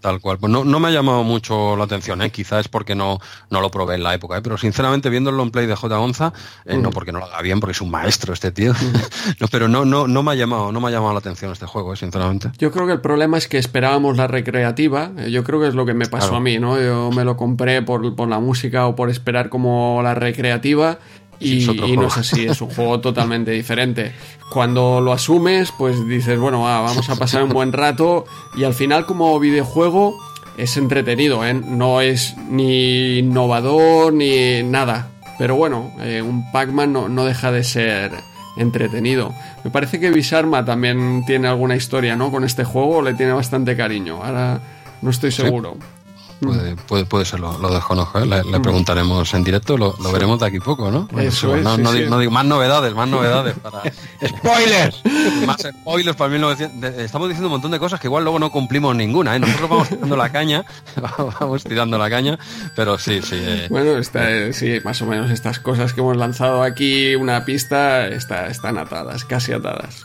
Tal 0.00 0.20
cual. 0.20 0.36
Pues 0.36 0.52
no, 0.52 0.64
no 0.66 0.80
me 0.80 0.88
ha 0.88 0.90
llamado 0.90 1.22
mucho 1.24 1.76
la 1.76 1.84
atención, 1.84 2.20
¿eh? 2.20 2.28
quizás 2.30 2.60
es 2.60 2.68
porque 2.68 2.94
no, 2.94 3.20
no 3.48 3.62
lo 3.62 3.70
probé 3.70 3.94
en 3.94 4.02
la 4.02 4.12
época, 4.12 4.36
¿eh? 4.36 4.42
pero 4.42 4.58
sinceramente 4.58 5.08
viendo 5.08 5.30
el 5.30 5.36
long 5.38 5.50
play 5.50 5.64
de 5.66 5.74
J. 5.74 5.96
Gonza, 5.96 6.34
eh, 6.66 6.76
no 6.76 6.90
porque 6.90 7.10
no 7.10 7.20
lo 7.20 7.24
haga 7.24 7.40
bien, 7.40 7.58
porque 7.58 7.72
es 7.72 7.80
un 7.80 7.90
maestro 7.90 8.34
este 8.34 8.52
tío, 8.52 8.74
no, 9.40 9.48
pero 9.48 9.66
no, 9.66 9.86
no, 9.86 10.06
no 10.06 10.22
me 10.22 10.32
ha 10.32 10.34
llamado, 10.34 10.72
no 10.72 10.80
me 10.82 10.88
ha 10.88 10.90
llamado 10.90 11.14
la 11.14 11.20
atención 11.20 11.52
este 11.52 11.64
juego, 11.64 11.94
¿eh? 11.94 11.96
sinceramente. 11.96 12.50
Yo 12.58 12.70
creo 12.70 12.86
que 12.86 12.92
el 12.92 13.00
problema 13.00 13.38
es 13.38 13.48
que 13.48 13.56
esperábamos 13.56 14.18
la 14.18 14.26
recreativa, 14.26 15.10
yo 15.30 15.42
creo 15.42 15.58
que 15.58 15.68
es 15.68 15.74
lo 15.74 15.86
que 15.86 15.94
me 15.94 16.04
pasó 16.04 16.26
Claro. 16.26 16.36
a 16.36 16.40
mí, 16.40 16.58
¿no? 16.58 16.78
Yo 16.78 17.10
me 17.10 17.24
lo 17.24 17.38
compré 17.38 17.80
por, 17.80 18.14
por 18.14 18.28
la 18.28 18.40
música 18.40 18.86
o 18.86 18.94
por 18.94 19.08
esperar 19.08 19.48
como 19.48 20.00
la 20.02 20.14
recreativa. 20.14 20.98
Y, 21.40 21.66
no 21.96 22.06
es 22.06 22.16
así, 22.16 22.46
es 22.46 22.60
un 22.60 22.70
juego 22.74 23.00
totalmente 23.00 23.50
diferente. 23.50 24.12
Cuando 24.50 25.00
lo 25.00 25.12
asumes, 25.12 25.72
pues 25.76 26.06
dices, 26.06 26.38
bueno, 26.38 26.60
va, 26.60 26.80
vamos 26.80 27.08
a 27.10 27.16
pasar 27.16 27.42
un 27.42 27.50
buen 27.50 27.72
rato 27.72 28.24
y 28.56 28.64
al 28.64 28.74
final 28.74 29.06
como 29.06 29.38
videojuego 29.40 30.16
es 30.56 30.76
entretenido, 30.76 31.44
¿eh? 31.44 31.54
No 31.54 32.00
es 32.00 32.36
ni 32.48 33.18
innovador 33.18 34.12
ni 34.12 34.62
nada. 34.62 35.10
Pero 35.38 35.56
bueno, 35.56 35.92
eh, 36.00 36.22
un 36.22 36.50
Pac-Man 36.52 36.92
no, 36.92 37.08
no 37.08 37.24
deja 37.24 37.50
de 37.50 37.64
ser 37.64 38.12
entretenido. 38.56 39.34
Me 39.64 39.70
parece 39.70 39.98
que 39.98 40.10
Bisarma 40.10 40.64
también 40.64 41.24
tiene 41.26 41.48
alguna 41.48 41.74
historia, 41.74 42.16
¿no? 42.16 42.30
Con 42.30 42.44
este 42.44 42.64
juego 42.64 43.02
le 43.02 43.14
tiene 43.14 43.32
bastante 43.32 43.76
cariño. 43.76 44.22
Ahora 44.22 44.60
no 45.02 45.10
estoy 45.10 45.32
seguro. 45.32 45.76
Puede, 46.44 46.76
puede, 46.76 47.04
puede 47.06 47.24
ser, 47.24 47.40
lo, 47.40 47.58
lo 47.58 47.72
desconozco, 47.72 48.18
¿eh? 48.20 48.26
le, 48.26 48.42
le 48.44 48.60
preguntaremos 48.60 49.32
en 49.34 49.44
directo, 49.44 49.76
lo, 49.76 49.94
lo 50.02 50.12
veremos 50.12 50.38
de 50.40 50.46
aquí 50.46 50.56
a 50.58 50.60
poco, 50.60 50.90
¿no? 50.90 51.08
Eso 51.18 51.52
sí, 51.52 51.58
es, 51.58 51.64
no, 51.64 51.76
sí, 51.76 51.82
no 51.82 51.92
sí. 51.92 51.98
digo- 51.98 52.10
no 52.10 52.18
digo, 52.18 52.30
más 52.32 52.44
novedades, 52.44 52.94
más 52.94 53.08
novedades 53.08 53.54
para... 53.58 53.82
¡Spoilers! 54.26 55.02
Más 55.46 55.56
spoilers 55.60 56.16
para 56.16 56.30
1900. 56.30 56.80
de- 56.80 57.04
Estamos 57.04 57.28
diciendo 57.28 57.48
un 57.48 57.52
montón 57.52 57.70
de 57.70 57.78
cosas 57.78 58.00
que 58.00 58.06
igual 58.06 58.24
luego 58.24 58.38
no 58.38 58.50
cumplimos 58.50 58.94
ninguna, 58.96 59.36
¿eh? 59.36 59.38
Nosotros 59.38 59.68
vamos 59.70 59.88
tirando 59.88 60.16
la 60.16 60.30
caña, 60.30 60.64
vamos 61.40 61.64
tirando 61.64 61.98
la 61.98 62.08
caña, 62.10 62.38
pero 62.76 62.98
sí, 62.98 63.20
sí. 63.22 63.36
eh, 63.38 63.66
Bueno, 63.70 63.98
está, 63.98 64.30
eh, 64.30 64.52
sí, 64.52 64.78
más 64.84 65.00
o 65.02 65.06
menos 65.06 65.30
estas 65.30 65.58
cosas 65.58 65.92
que 65.92 66.00
hemos 66.00 66.16
lanzado 66.16 66.62
aquí, 66.62 67.14
una 67.14 67.44
pista, 67.44 68.06
está, 68.08 68.46
están 68.48 68.78
atadas, 68.78 69.24
casi 69.24 69.52
atadas. 69.52 70.04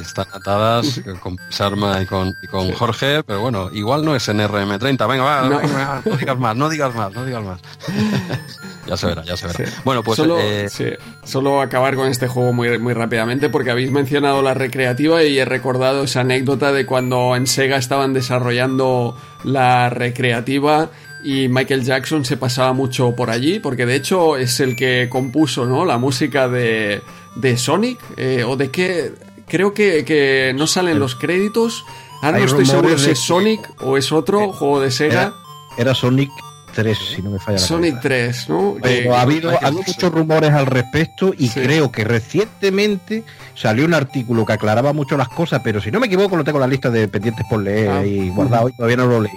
Están 0.00 0.26
atadas 0.32 1.00
con 1.20 1.36
Sarma 1.48 2.00
y 2.00 2.06
con, 2.06 2.36
y 2.42 2.46
con 2.46 2.72
Jorge, 2.72 3.22
pero 3.24 3.40
bueno, 3.40 3.70
igual 3.72 4.04
no 4.04 4.14
es 4.14 4.28
en 4.28 4.38
RM30. 4.38 5.08
Venga, 5.08 5.24
va, 5.24 5.48
No. 5.48 5.58
venga, 5.58 6.02
no 6.04 6.16
digas 6.16 6.38
más, 6.38 6.56
no 6.56 6.68
digas 6.68 6.94
más, 6.94 7.12
no 7.12 7.24
digas 7.24 7.44
más. 7.44 7.60
ya 8.86 8.96
se 8.96 9.06
verá, 9.06 9.24
ya 9.24 9.36
se 9.36 9.46
verá. 9.48 9.66
Sí. 9.66 9.72
Bueno, 9.84 10.02
pues 10.02 10.16
solo, 10.16 10.38
eh, 10.40 10.68
sí, 10.68 10.86
solo 11.24 11.60
acabar 11.60 11.96
con 11.96 12.08
este 12.08 12.28
juego 12.28 12.52
muy, 12.52 12.78
muy 12.78 12.94
rápidamente 12.94 13.48
porque 13.48 13.70
habéis 13.70 13.90
mencionado 13.90 14.42
la 14.42 14.54
recreativa 14.54 15.22
y 15.24 15.38
he 15.38 15.44
recordado 15.44 16.04
esa 16.04 16.20
anécdota 16.20 16.72
de 16.72 16.86
cuando 16.86 17.34
en 17.36 17.46
Sega 17.46 17.76
estaban 17.76 18.12
desarrollando 18.12 19.16
la 19.44 19.90
recreativa 19.90 20.90
y 21.24 21.48
Michael 21.48 21.82
Jackson 21.84 22.24
se 22.24 22.36
pasaba 22.36 22.72
mucho 22.72 23.16
por 23.16 23.30
allí 23.30 23.58
porque 23.58 23.84
de 23.86 23.96
hecho 23.96 24.36
es 24.36 24.60
el 24.60 24.76
que 24.76 25.08
compuso 25.10 25.66
¿no? 25.66 25.84
la 25.84 25.98
música 25.98 26.48
de, 26.48 27.02
de 27.34 27.56
Sonic 27.56 27.98
eh, 28.16 28.44
o 28.44 28.56
de 28.56 28.70
qué 28.70 29.12
creo 29.46 29.72
que, 29.74 30.04
que 30.04 30.52
no 30.56 30.66
salen 30.66 30.98
los 30.98 31.14
créditos 31.14 31.84
ahora 32.22 32.38
no 32.38 32.44
estoy 32.44 32.66
seguro 32.66 32.98
si 32.98 33.10
es 33.10 33.18
Sonic 33.18 33.60
o 33.82 33.96
es 33.96 34.10
otro 34.12 34.52
juego 34.52 34.80
de 34.80 34.90
Sega 34.90 35.22
Era, 35.22 35.34
era 35.78 35.94
Sonic 35.94 36.30
3, 36.74 36.98
si 37.16 37.22
no 37.22 37.30
me 37.30 37.38
falla 37.38 37.58
la 37.58 37.64
Sonic 37.66 37.94
cabeza. 38.02 38.08
3 38.08 38.48
¿no? 38.50 38.76
Pero 38.82 39.16
ha 39.16 39.22
habido, 39.22 39.50
ha 39.50 39.54
habido 39.66 39.82
muchos 39.86 40.12
rumores 40.12 40.50
al 40.52 40.66
respecto 40.66 41.32
y 41.36 41.48
Sí. 41.48 41.60
creo 41.60 41.90
que 41.90 42.04
recientemente 42.04 43.24
salió 43.54 43.84
un 43.86 43.94
artículo 43.94 44.44
que 44.44 44.52
aclaraba 44.52 44.92
mucho 44.92 45.16
las 45.16 45.28
cosas, 45.28 45.62
pero 45.64 45.80
si 45.80 45.90
no 45.90 46.00
me 46.00 46.06
equivoco 46.06 46.36
lo 46.36 46.44
tengo 46.44 46.58
en 46.58 46.62
la 46.62 46.66
lista 46.66 46.90
de 46.90 47.08
pendientes 47.08 47.46
por 47.48 47.62
leer 47.62 47.88
Ah. 47.90 48.04
y 48.06 48.28
guardado 48.30 48.68
y 48.68 48.72
todavía 48.76 48.96
no 48.98 49.06
lo 49.06 49.20
leí. 49.22 49.32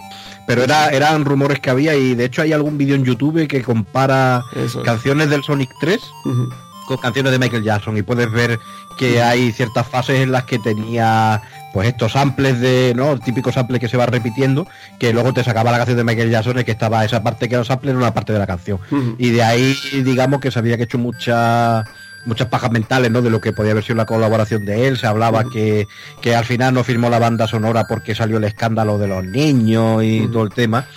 Pero 0.48 0.64
era, 0.64 0.90
eran 0.90 1.24
rumores 1.26 1.60
que 1.60 1.70
había 1.70 1.96
y 1.96 2.16
de 2.16 2.26
hecho 2.26 2.42
hay 2.42 2.52
algún 2.54 2.78
vídeo 2.78 2.96
en 2.96 3.06
YouTube 3.06 3.48
que 3.48 3.62
compara 3.62 4.42
Eso 4.56 4.82
canciones 4.84 5.30
del 5.30 5.44
Sonic 5.44 5.70
3 5.80 6.00
Ujú. 6.26 6.50
Con 6.90 6.98
canciones 6.98 7.32
de 7.32 7.38
Michael 7.38 7.64
Jackson 7.64 7.96
y 7.98 8.02
puedes 8.02 8.32
ver 8.32 8.60
que 8.98 9.22
hay 9.22 9.52
ciertas 9.52 9.88
fases 9.88 10.22
en 10.22 10.32
las 10.32 10.46
que 10.46 10.58
tenía 10.58 11.40
pues 11.72 11.88
estos 11.88 12.14
samples 12.14 12.60
de, 12.60 12.94
¿no? 12.96 13.12
El 13.12 13.20
típico 13.20 13.52
sample 13.52 13.80
que 13.80 13.88
se 13.88 13.96
va 13.96 14.08
repitiendo, 14.08 14.68
que 15.00 15.14
luego 15.14 15.32
te 15.32 15.44
sacaba 15.44 15.72
la 15.72 15.78
canción 15.78 15.98
de 15.98 16.04
Michael 16.04 16.32
Jackson 16.32 16.60
y 16.60 16.64
que 16.64 16.72
estaba 16.72 17.06
esa 17.06 17.22
parte 17.22 17.48
que 17.48 17.54
era 17.54 17.64
sample 17.64 17.92
en 17.92 17.98
una 17.98 18.12
parte 18.12 18.34
de 18.34 18.40
la 18.40 18.48
canción. 18.48 18.80
Y 19.20 19.30
de 19.30 19.44
ahí, 19.44 19.76
digamos 20.04 20.40
que 20.42 20.50
se 20.50 20.58
había 20.58 20.76
hecho 20.76 20.98
muchas 20.98 21.88
muchas 22.26 22.48
pajas 22.48 22.72
mentales, 22.72 23.12
¿no? 23.12 23.22
De 23.22 23.30
lo 23.30 23.40
que 23.40 23.54
podía 23.54 23.72
haber 23.72 23.84
sido 23.84 23.96
la 23.96 24.08
colaboración 24.08 24.66
de 24.66 24.88
él. 24.88 24.98
Se 24.98 25.06
hablaba 25.06 25.44
que, 25.44 25.88
que 26.22 26.36
al 26.36 26.44
final 26.44 26.74
no 26.74 26.84
firmó 26.84 27.10
la 27.10 27.20
banda 27.20 27.48
sonora 27.48 27.86
porque 27.88 28.16
salió 28.16 28.38
el 28.38 28.46
escándalo 28.46 28.98
de 28.98 29.08
los 29.08 29.24
niños 29.24 30.04
y 30.04 30.28
todo 30.28 30.44
el 30.44 30.50
tema. 30.50 30.88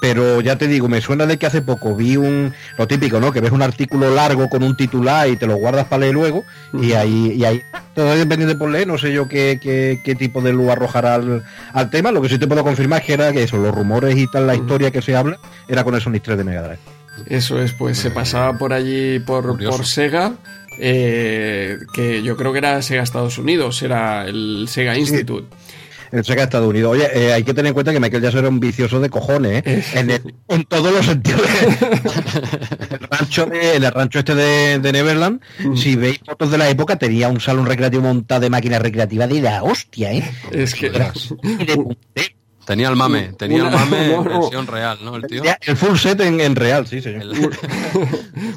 Pero 0.00 0.40
ya 0.40 0.56
te 0.56 0.66
digo, 0.66 0.88
me 0.88 1.00
suena 1.00 1.26
de 1.26 1.38
que 1.38 1.46
hace 1.46 1.60
poco 1.60 1.94
vi 1.94 2.16
un, 2.16 2.54
lo 2.78 2.88
típico, 2.88 3.20
¿no? 3.20 3.32
Que 3.32 3.40
ves 3.40 3.52
un 3.52 3.62
artículo 3.62 4.14
largo 4.14 4.48
con 4.48 4.62
un 4.62 4.76
titular 4.76 5.28
y 5.28 5.36
te 5.36 5.46
lo 5.46 5.56
guardas 5.56 5.86
para 5.86 6.00
leer 6.00 6.14
luego, 6.14 6.44
y 6.72 6.92
ahí, 6.92 7.34
y 7.36 7.44
ahí, 7.44 7.60
todavía 7.94 8.26
pendiente 8.26 8.56
por 8.56 8.70
leer, 8.70 8.86
no 8.86 8.96
sé 8.96 9.12
yo 9.12 9.28
qué, 9.28 9.58
qué, 9.62 10.00
qué 10.02 10.14
tipo 10.14 10.40
de 10.40 10.52
luz 10.52 10.70
arrojará 10.70 11.16
al, 11.16 11.44
al 11.72 11.90
tema, 11.90 12.12
lo 12.12 12.22
que 12.22 12.28
sí 12.28 12.38
te 12.38 12.46
puedo 12.46 12.64
confirmar 12.64 13.00
es 13.00 13.06
que 13.06 13.12
era 13.12 13.32
que 13.32 13.42
eso, 13.42 13.58
los 13.58 13.74
rumores 13.74 14.16
y 14.16 14.26
tal, 14.26 14.46
la 14.46 14.54
historia 14.54 14.90
que 14.90 15.02
se 15.02 15.14
habla, 15.14 15.38
era 15.68 15.84
con 15.84 15.94
el 15.94 16.00
Sonic 16.00 16.22
3 16.22 16.38
de 16.38 16.44
Mega 16.44 16.62
Drive. 16.62 17.00
Eso 17.26 17.60
es, 17.60 17.72
pues 17.72 17.98
se 17.98 18.10
pasaba 18.10 18.56
por 18.56 18.72
allí 18.72 19.18
por, 19.18 19.46
Curioso. 19.46 19.76
por 19.76 19.86
Sega, 19.86 20.32
eh, 20.78 21.78
que 21.92 22.22
yo 22.22 22.36
creo 22.36 22.52
que 22.52 22.58
era 22.58 22.80
Sega 22.82 23.02
Estados 23.02 23.38
Unidos, 23.38 23.82
era 23.82 24.26
el 24.26 24.66
Sega 24.68 24.96
Institute. 24.96 25.46
El 26.12 26.24
Sega 26.24 26.40
de 26.40 26.44
Estados 26.44 26.68
Unidos. 26.68 26.92
Oye, 26.92 27.08
eh, 27.14 27.32
hay 27.32 27.44
que 27.44 27.54
tener 27.54 27.68
en 27.68 27.74
cuenta 27.74 27.92
que 27.92 28.00
Michael 28.00 28.22
Jackson 28.22 28.40
era 28.40 28.48
un 28.48 28.58
vicioso 28.60 28.98
de 29.00 29.08
cojones, 29.10 29.62
¿eh? 29.64 29.84
en, 29.94 30.10
el- 30.10 30.34
en 30.48 30.64
todos 30.64 30.92
los 30.92 31.06
sentidos. 31.06 31.42
el 32.90 32.98
rancho 33.10 33.46
de- 33.46 33.76
el 33.76 33.90
rancho 33.92 34.18
este 34.20 34.34
de, 34.34 34.78
de 34.78 34.92
Neverland, 34.92 35.40
si 35.76 35.96
veis 35.96 36.20
fotos 36.24 36.50
de 36.50 36.58
la 36.58 36.68
época, 36.68 36.96
tenía 36.96 37.28
un 37.28 37.40
salón 37.40 37.66
recreativo 37.66 38.02
montado 38.02 38.40
de 38.40 38.50
máquinas 38.50 38.82
recreativas 38.82 39.28
de 39.28 39.40
la 39.40 39.62
hostia, 39.62 40.12
¿eh? 40.12 40.30
Es 40.50 40.74
que 40.74 40.90
tenía 42.66 42.88
el 42.88 42.96
mame, 42.96 43.32
tenía 43.36 43.64
el 43.64 43.70
mame 43.70 44.08
no, 44.08 44.14
en 44.22 44.24
versión 44.40 44.66
real, 44.66 44.98
¿no? 45.02 45.16
El 45.16 45.26
tío. 45.26 45.42
Ya, 45.42 45.58
El 45.66 45.76
full 45.76 45.96
set 45.96 46.20
en, 46.20 46.40
en 46.40 46.54
real, 46.56 46.86
sí, 46.86 47.00
señor. 47.00 47.22
El- 47.22 47.50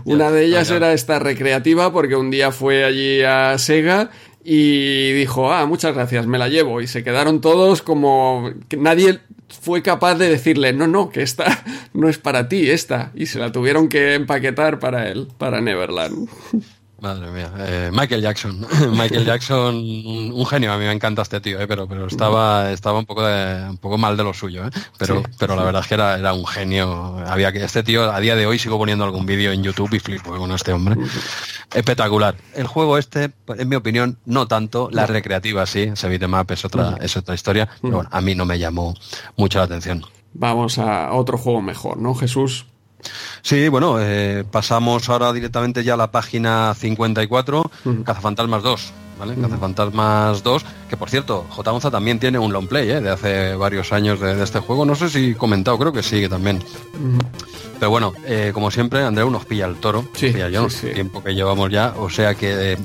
una 0.06 0.32
de 0.32 0.46
ellas 0.46 0.70
era 0.70 0.94
esta 0.94 1.20
recreativa 1.20 1.92
porque 1.92 2.16
un 2.16 2.30
día 2.30 2.52
fue 2.52 2.84
allí 2.84 3.22
a 3.24 3.58
Sega 3.58 4.12
y 4.44 5.14
dijo, 5.14 5.54
ah, 5.54 5.66
muchas 5.66 5.94
gracias, 5.94 6.28
me 6.28 6.38
la 6.38 6.50
llevo. 6.50 6.82
Y 6.82 6.88
se 6.88 7.04
quedaron 7.04 7.42
todos 7.42 7.82
como 7.82 8.52
que 8.68 8.78
nadie 8.78 9.20
fue 9.62 9.82
capaz 9.82 10.16
de 10.16 10.30
decirle, 10.30 10.74
no, 10.74 10.88
no, 10.88 11.10
que 11.10 11.22
esta 11.22 11.64
no 11.94 12.10
es 12.10 12.18
para 12.18 12.50
ti, 12.50 12.70
esta. 12.70 13.12
Y 13.16 13.28
se 13.28 13.40
la 13.40 13.52
tuvieron 13.52 13.88
que 13.88 14.16
empaquetar 14.16 14.80
para 14.80 15.10
él, 15.10 15.28
para 15.38 15.62
Neverland. 15.62 16.28
Madre 17.04 17.30
mía, 17.32 17.52
eh, 17.58 17.90
Michael 17.92 18.22
Jackson. 18.22 18.66
Michael 18.92 19.26
Jackson, 19.26 19.76
un, 19.76 20.32
un 20.34 20.46
genio. 20.46 20.72
A 20.72 20.78
mí 20.78 20.86
me 20.86 20.94
encanta 20.94 21.22
este 21.22 21.42
tío, 21.42 21.60
eh, 21.60 21.68
pero, 21.68 21.86
pero 21.86 22.08
estaba, 22.08 22.72
estaba 22.72 22.98
un 22.98 23.06
poco 23.06 23.26
de, 23.26 23.72
un 23.72 23.78
poco 23.78 23.98
mal 23.98 24.16
de 24.16 24.24
lo 24.24 24.34
suyo, 24.34 24.66
eh. 24.66 24.70
Pero, 24.98 25.18
Sí, 25.20 25.26
pero 25.38 25.58
la 25.58 25.64
verdad 25.64 25.82
es 25.82 25.88
que 25.90 25.96
era, 25.96 26.18
era 26.18 26.32
un 26.32 26.48
genio. 26.48 27.18
Había 27.28 27.52
que 27.52 27.62
este 27.62 27.84
tío 27.84 28.10
a 28.10 28.22
día 28.22 28.38
de 28.38 28.46
hoy 28.46 28.58
sigo 28.58 28.78
poniendo 28.78 29.04
algún 29.04 29.26
vídeo 29.26 29.52
en 29.52 29.64
YouTube 29.64 29.94
y 29.94 30.00
flipo 30.00 30.38
con 30.38 30.50
este 30.54 30.72
hombre. 30.72 30.96
Espectacular. 31.74 32.36
El 32.56 32.68
juego 32.68 32.98
este, 32.98 33.32
en 33.50 33.68
mi 33.68 33.76
opinión, 33.76 34.18
no 34.24 34.48
tanto. 34.48 34.88
La 34.90 35.06
recreativa 35.06 35.66
sí, 35.66 35.82
ese 35.82 36.08
beatmap 36.08 36.52
es 36.52 36.64
otra, 36.64 36.96
es 37.02 37.18
otra 37.18 37.36
historia. 37.36 37.68
Pero 37.82 37.96
bueno, 37.96 38.10
a 38.14 38.22
mí 38.22 38.34
no 38.34 38.46
me 38.46 38.58
llamó 38.58 38.94
mucho 39.36 39.60
la 39.60 39.66
atención. 39.66 40.06
Vamos 40.32 40.78
a 40.78 41.12
otro 41.12 41.38
juego 41.38 41.62
mejor, 41.62 41.98
¿no, 41.98 42.16
Jesús? 42.16 42.66
Sí, 43.42 43.68
bueno, 43.68 43.98
eh, 44.00 44.44
pasamos 44.50 45.10
ahora 45.10 45.34
directamente 45.34 45.84
ya 45.84 45.96
a 45.96 45.98
la 45.98 46.12
página 46.12 46.74
54, 46.74 47.72
Cazafantasmas 48.04 48.64
2, 48.64 48.94
¿vale? 49.20 49.36
Cazafantasmas 49.36 50.44
2, 50.44 50.66
que 50.94 50.98
por 50.98 51.10
cierto, 51.10 51.48
J. 51.50 51.90
También 51.90 52.20
tiene 52.20 52.38
un 52.38 52.54
long 52.54 52.68
play, 52.68 52.88
¿eh? 52.92 53.02
De 53.02 53.10
hace 53.10 53.56
varios 53.56 53.92
años 53.92 54.20
de, 54.20 54.36
de 54.36 54.44
este 54.44 54.60
juego, 54.60 54.86
no 54.86 54.94
sé 54.94 55.10
si 55.10 55.32
he 55.32 55.36
comentado, 55.36 55.80
creo 55.80 55.92
que 55.92 56.04
sí, 56.04 56.22
que 56.22 56.30
también. 56.30 56.64
Pero 57.80 57.90
bueno, 57.90 58.14
eh, 58.26 58.52
como 58.54 58.70
siempre, 58.70 59.04
Andreu 59.04 59.30
nos 59.32 59.44
pilla 59.46 59.66
el 59.66 59.76
toro, 59.78 60.06
Sí, 60.14 60.28
pilla 60.30 60.50
yo, 60.50 60.70
sí, 60.70 60.78
sí. 60.88 60.94
tiempo 60.94 61.24
que 61.24 61.34
llevamos 61.34 61.72
ya, 61.72 61.96
o 61.98 62.10
sea 62.10 62.36
que 62.36 62.74
eh, 62.74 62.78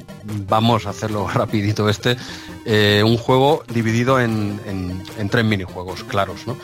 vamos 0.49 0.87
a 0.87 0.91
hacerlo 0.91 1.28
rapidito 1.33 1.89
este, 1.89 2.17
eh, 2.65 3.03
un 3.05 3.17
juego 3.19 3.62
dividido 3.73 4.19
en, 4.19 4.59
en- 4.67 5.03
en 5.19 5.28
tres 5.28 5.45
minijuegos 5.45 6.03
claros, 6.05 6.47
¿no? 6.47 6.57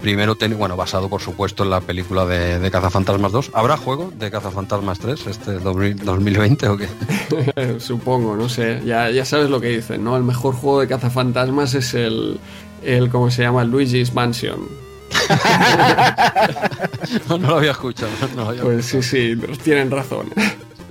Primero, 0.00 0.34
ten- 0.36 0.56
bueno, 0.58 0.76
basado 0.76 1.08
por 1.08 1.20
supuesto 1.22 1.64
en 1.64 1.70
la 1.70 1.80
película 1.80 2.26
de, 2.26 2.58
de 2.60 2.70
Cazafantasmas 2.70 3.32
2. 3.32 3.50
¿Habrá 3.54 3.76
juego 3.76 4.12
de 4.16 4.30
Cazafantasmas 4.30 4.98
3 5.00 5.26
este 5.26 5.52
2000 5.58 5.96
2020 6.04 6.68
o 6.68 6.76
qué? 6.76 6.88
Supongo, 7.80 8.36
no 8.36 8.48
sé. 8.48 8.82
Ya, 8.84 9.10
ya 9.10 9.24
sabes 9.24 9.50
lo 9.50 9.60
que 9.60 9.68
dicen, 9.68 10.04
¿no? 10.04 10.16
El 10.16 10.22
mejor 10.22 10.54
juego 10.54 10.80
de 10.80 10.86
cazafantasmas 10.90 11.74
es 11.74 11.94
el, 11.94 12.38
el 12.82 13.08
¿cómo 13.10 13.30
se 13.30 13.42
llama? 13.42 13.64
Luigi's 13.64 14.12
Mansion. 14.12 14.68
no, 17.28 17.38
no 17.38 17.48
lo 17.48 17.56
había 17.56 17.70
escuchado. 17.70 18.10
no 18.34 18.42
lo 18.42 18.48
había 18.48 18.62
Pues 18.62 18.86
sí, 18.86 19.02
sí, 19.02 19.36
tienen 19.62 19.90
razón. 19.90 20.26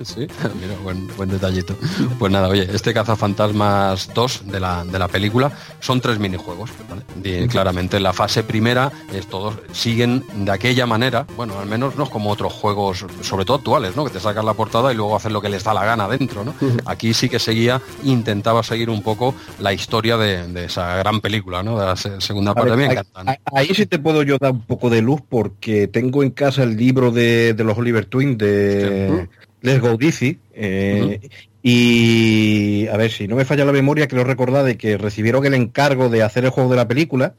Sí, 0.02 0.26
mira, 0.60 0.76
buen, 0.82 1.06
buen 1.16 1.28
detallito. 1.28 1.76
Pues 2.18 2.32
nada, 2.32 2.48
oye, 2.48 2.68
este 2.72 2.94
Cazafantasmas 2.94 4.12
2 4.14 4.42
de 4.46 4.60
la, 4.60 4.84
de 4.84 4.98
la 4.98 5.08
película 5.08 5.52
son 5.80 6.00
tres 6.00 6.18
minijuegos. 6.18 6.70
¿vale? 6.88 7.48
claramente 7.48 8.00
la 8.00 8.12
fase 8.12 8.42
primera 8.42 8.90
es 9.12 9.26
todos 9.26 9.56
siguen 9.72 10.24
de 10.34 10.50
aquella 10.52 10.86
manera, 10.86 11.26
bueno, 11.36 11.58
al 11.58 11.66
menos 11.66 11.96
no 11.96 12.04
es 12.04 12.10
como 12.10 12.30
otros 12.30 12.52
juegos, 12.52 13.04
sobre 13.20 13.44
todo 13.44 13.58
actuales, 13.58 13.96
¿no? 13.96 14.04
Que 14.04 14.10
te 14.10 14.20
sacan 14.20 14.46
la 14.46 14.54
portada 14.54 14.92
y 14.92 14.96
luego 14.96 15.16
hacen 15.16 15.32
lo 15.32 15.40
que 15.40 15.48
les 15.48 15.64
da 15.64 15.74
la 15.74 15.84
gana 15.84 16.08
dentro, 16.08 16.44
¿no? 16.44 16.54
Aquí 16.86 17.14
sí 17.14 17.28
que 17.28 17.38
seguía, 17.38 17.80
intentaba 18.04 18.62
seguir 18.62 18.90
un 18.90 19.02
poco 19.02 19.34
la 19.58 19.72
historia 19.72 20.16
de, 20.16 20.64
esa 20.64 20.96
gran 20.96 21.20
película, 21.20 21.62
¿no? 21.62 21.78
De 21.78 21.86
la 21.86 21.96
segunda 21.96 22.54
parte. 22.54 22.76
me 22.76 22.86
encanta. 22.86 23.38
Ahí 23.52 23.68
sí 23.74 23.86
te 23.86 23.98
puedo 23.98 24.22
yo 24.22 24.38
dar 24.38 24.52
un 24.52 24.62
poco 24.62 24.90
de 24.90 25.02
luz 25.02 25.20
porque 25.28 25.88
tengo 25.88 26.22
en 26.22 26.30
casa 26.30 26.62
el 26.62 26.76
libro 26.76 27.10
de, 27.10 27.54
los 27.58 27.76
Oliver 27.76 28.06
Twin 28.06 28.38
de 28.38 29.28
Les 29.62 29.80
Go 29.80 29.96
Dizzy, 29.96 30.38
eh, 30.54 31.20
y 31.62 32.86
a 32.88 32.96
ver 32.96 33.10
si 33.10 33.28
no 33.28 33.36
me 33.36 33.44
falla 33.44 33.66
la 33.66 33.72
memoria, 33.72 34.06
quiero 34.06 34.24
recordar 34.24 34.64
de 34.64 34.78
que 34.78 34.96
recibieron 34.96 35.44
el 35.44 35.52
encargo 35.52 36.08
de 36.08 36.22
hacer 36.22 36.44
el 36.44 36.50
juego 36.50 36.70
de 36.70 36.76
la 36.76 36.88
película, 36.88 37.34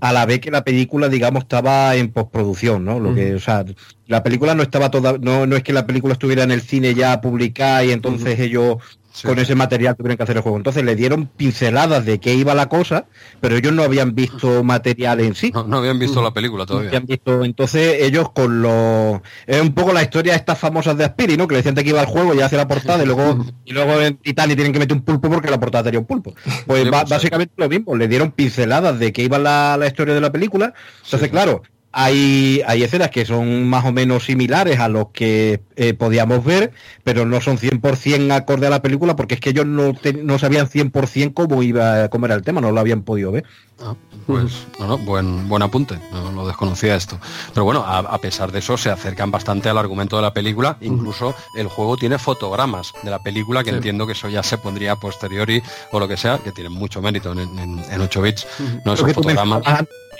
a 0.00 0.12
la 0.12 0.26
vez 0.26 0.40
que 0.40 0.50
la 0.50 0.62
película, 0.62 1.08
digamos, 1.08 1.44
estaba 1.44 1.96
en 1.96 2.10
postproducción, 2.12 2.84
¿no? 2.84 3.00
Lo 3.00 3.14
que, 3.14 3.34
o 3.34 3.40
sea, 3.40 3.64
la 4.06 4.22
película 4.22 4.54
no 4.54 4.62
estaba 4.62 4.90
toda, 4.90 5.16
no, 5.18 5.46
no 5.46 5.56
es 5.56 5.62
que 5.62 5.72
la 5.72 5.86
película 5.86 6.12
estuviera 6.12 6.42
en 6.42 6.50
el 6.50 6.60
cine 6.60 6.94
ya 6.94 7.20
publicada 7.22 7.82
y 7.84 7.92
entonces 7.92 8.38
ellos 8.40 8.76
con 9.24 9.38
ese 9.38 9.54
material 9.54 9.96
tuvieron 9.96 10.16
que 10.16 10.22
hacer 10.22 10.36
el 10.36 10.42
juego. 10.42 10.56
Entonces 10.56 10.84
le 10.84 10.96
dieron 10.96 11.26
pinceladas 11.26 12.04
de 12.04 12.18
qué 12.18 12.34
iba 12.34 12.54
la 12.54 12.68
cosa, 12.68 13.06
pero 13.40 13.56
ellos 13.56 13.72
no 13.72 13.82
habían 13.82 14.14
visto 14.14 14.64
material 14.64 15.20
en 15.20 15.34
sí. 15.34 15.52
No, 15.52 15.78
habían 15.78 15.98
visto 15.98 16.22
la 16.22 16.32
película 16.32 16.66
todavía. 16.66 16.88
habían 16.88 17.06
visto, 17.06 17.44
entonces 17.44 17.98
ellos 18.00 18.30
con 18.32 18.62
los... 18.62 19.20
Es 19.46 19.60
un 19.60 19.74
poco 19.74 19.92
la 19.92 20.02
historia 20.02 20.32
de 20.32 20.38
estas 20.38 20.58
famosas 20.58 20.96
de 20.96 21.04
Aspiri, 21.04 21.36
¿no? 21.36 21.46
Que 21.46 21.54
le 21.54 21.58
decían 21.58 21.74
que 21.74 21.88
iba 21.88 22.00
al 22.00 22.06
juego 22.06 22.34
y 22.34 22.40
hace 22.40 22.56
la 22.56 22.68
portada 22.68 23.02
y 23.02 23.06
luego, 23.06 23.44
y 23.64 23.72
luego 23.72 24.00
en 24.00 24.18
Italia 24.24 24.56
tienen 24.56 24.72
que 24.72 24.78
meter 24.78 24.96
un 24.96 25.02
pulpo 25.02 25.28
porque 25.28 25.50
la 25.50 25.60
portada 25.60 25.84
tenía 25.84 26.00
un 26.00 26.06
pulpo. 26.06 26.34
Pues, 26.66 26.88
pues 26.88 27.08
básicamente 27.08 27.52
lo 27.56 27.68
mismo, 27.68 27.96
le 27.96 28.08
dieron 28.08 28.32
pinceladas 28.32 28.98
de 28.98 29.12
qué 29.12 29.22
iba 29.22 29.38
la, 29.38 29.76
la 29.78 29.86
historia 29.86 30.14
de 30.14 30.20
la 30.20 30.32
película. 30.32 30.74
Entonces, 31.04 31.28
claro, 31.30 31.62
hay, 31.92 32.62
hay 32.66 32.82
escenas 32.82 33.10
que 33.10 33.26
son 33.26 33.68
más 33.68 33.84
o 33.84 33.92
menos 33.92 34.24
similares 34.24 34.80
a 34.80 34.88
los 34.88 35.08
que 35.12 35.62
eh, 35.76 35.94
podíamos 35.94 36.42
ver, 36.44 36.72
pero 37.04 37.26
no 37.26 37.40
son 37.40 37.58
100% 37.58 38.32
acorde 38.32 38.66
a 38.66 38.70
la 38.70 38.82
película 38.82 39.14
porque 39.14 39.34
es 39.34 39.40
que 39.40 39.50
ellos 39.50 39.66
no, 39.66 39.94
no 40.22 40.38
sabían 40.38 40.68
100% 40.68 41.34
cómo 41.34 41.62
iba 41.62 42.08
cómo 42.08 42.26
era 42.26 42.34
el 42.34 42.42
tema, 42.42 42.60
no 42.60 42.72
lo 42.72 42.80
habían 42.80 43.02
podido 43.02 43.30
ver. 43.30 43.44
Ah, 43.84 43.94
pues 44.26 44.66
buen, 45.04 45.48
buen 45.48 45.62
apunte, 45.62 45.98
no 46.12 46.30
lo 46.32 46.46
desconocía 46.46 46.94
esto. 46.94 47.18
Pero 47.52 47.64
bueno, 47.64 47.84
a, 47.84 48.18
pesar 48.18 48.52
de 48.52 48.60
eso 48.60 48.76
se 48.76 48.90
acercan 48.90 49.30
bastante 49.30 49.68
al 49.68 49.76
argumento 49.76 50.16
de 50.16 50.22
la 50.22 50.32
película, 50.32 50.78
incluso 50.80 51.34
el 51.56 51.66
juego 51.66 51.96
tiene 51.96 52.18
fotogramas 52.18 52.92
de 53.02 53.10
la 53.10 53.18
película 53.18 53.64
que 53.64 53.70
entiendo 53.70 54.06
que 54.06 54.12
eso 54.12 54.28
ya 54.28 54.42
se 54.42 54.56
pondría 54.56 54.92
a 54.92 54.96
posteriori 54.96 55.62
o 55.90 55.98
lo 55.98 56.06
que 56.06 56.16
sea, 56.16 56.38
que 56.38 56.52
tiene 56.52 56.70
mucho 56.70 57.02
mérito 57.02 57.32
en, 57.32 58.00
8 58.00 58.22
bits. 58.22 58.46
No 58.84 58.94
esos 58.94 59.12
fotogramas 59.12 59.62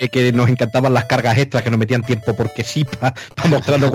que 0.09 0.33
nos 0.33 0.49
encantaban 0.49 0.93
las 0.95 1.05
cargas 1.05 1.39
extras 1.39 1.63
que 1.63 1.71
nos 1.71 1.79
metían 1.79 2.03
tiempo 2.03 2.35
porque 2.35 2.65
sí 2.65 2.85
para 3.01 3.15
mostrando 3.49 3.93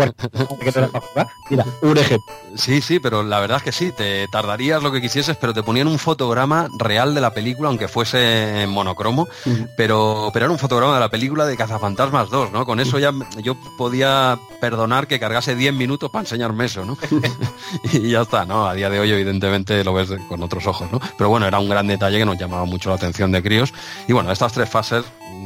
Mira, 1.49 1.65
un 1.81 1.97
ejemplo. 1.97 2.33
Sí, 2.55 2.81
sí, 2.81 2.99
pero 2.99 3.23
la 3.23 3.39
verdad 3.39 3.57
es 3.57 3.63
que 3.63 3.71
sí, 3.71 3.91
te 3.95 4.27
tardarías 4.31 4.83
lo 4.83 4.91
que 4.91 5.01
quisieses, 5.01 5.37
pero 5.37 5.53
te 5.53 5.63
ponían 5.63 5.87
un 5.87 5.99
fotograma 5.99 6.67
real 6.77 7.13
de 7.15 7.21
la 7.21 7.31
película, 7.33 7.69
aunque 7.69 7.87
fuese 7.87 8.63
en 8.63 8.69
monocromo, 8.69 9.27
pero, 9.75 10.29
pero 10.33 10.45
era 10.45 10.51
un 10.51 10.59
fotograma 10.59 10.93
de 10.95 10.99
la 10.99 11.09
película 11.09 11.45
de 11.45 11.55
Cazafantasmas 11.55 12.29
2, 12.29 12.51
¿no? 12.51 12.65
Con 12.65 12.79
eso 12.79 12.99
ya 12.99 13.11
yo 13.41 13.55
podía 13.77 14.37
perdonar 14.59 15.07
que 15.07 15.19
cargase 15.19 15.55
10 15.55 15.73
minutos 15.73 16.09
para 16.09 16.23
enseñarme 16.23 16.65
eso, 16.65 16.85
¿no? 16.85 16.97
y 17.93 18.11
ya 18.11 18.21
está, 18.21 18.45
¿no? 18.45 18.67
A 18.67 18.73
día 18.73 18.89
de 18.89 18.99
hoy 18.99 19.11
evidentemente 19.11 19.83
lo 19.83 19.93
ves 19.93 20.09
con 20.27 20.41
otros 20.43 20.65
ojos, 20.67 20.91
¿no? 20.91 20.99
Pero 21.17 21.29
bueno, 21.29 21.47
era 21.47 21.59
un 21.59 21.69
gran 21.69 21.87
detalle 21.87 22.17
que 22.17 22.25
nos 22.25 22.37
llamaba 22.37 22.65
mucho 22.65 22.89
la 22.89 22.95
atención 22.95 23.31
de 23.31 23.41
críos. 23.41 23.73
Y 24.07 24.13
bueno, 24.13 24.31
estas 24.31 24.53
tres 24.53 24.69
fases 24.69 25.05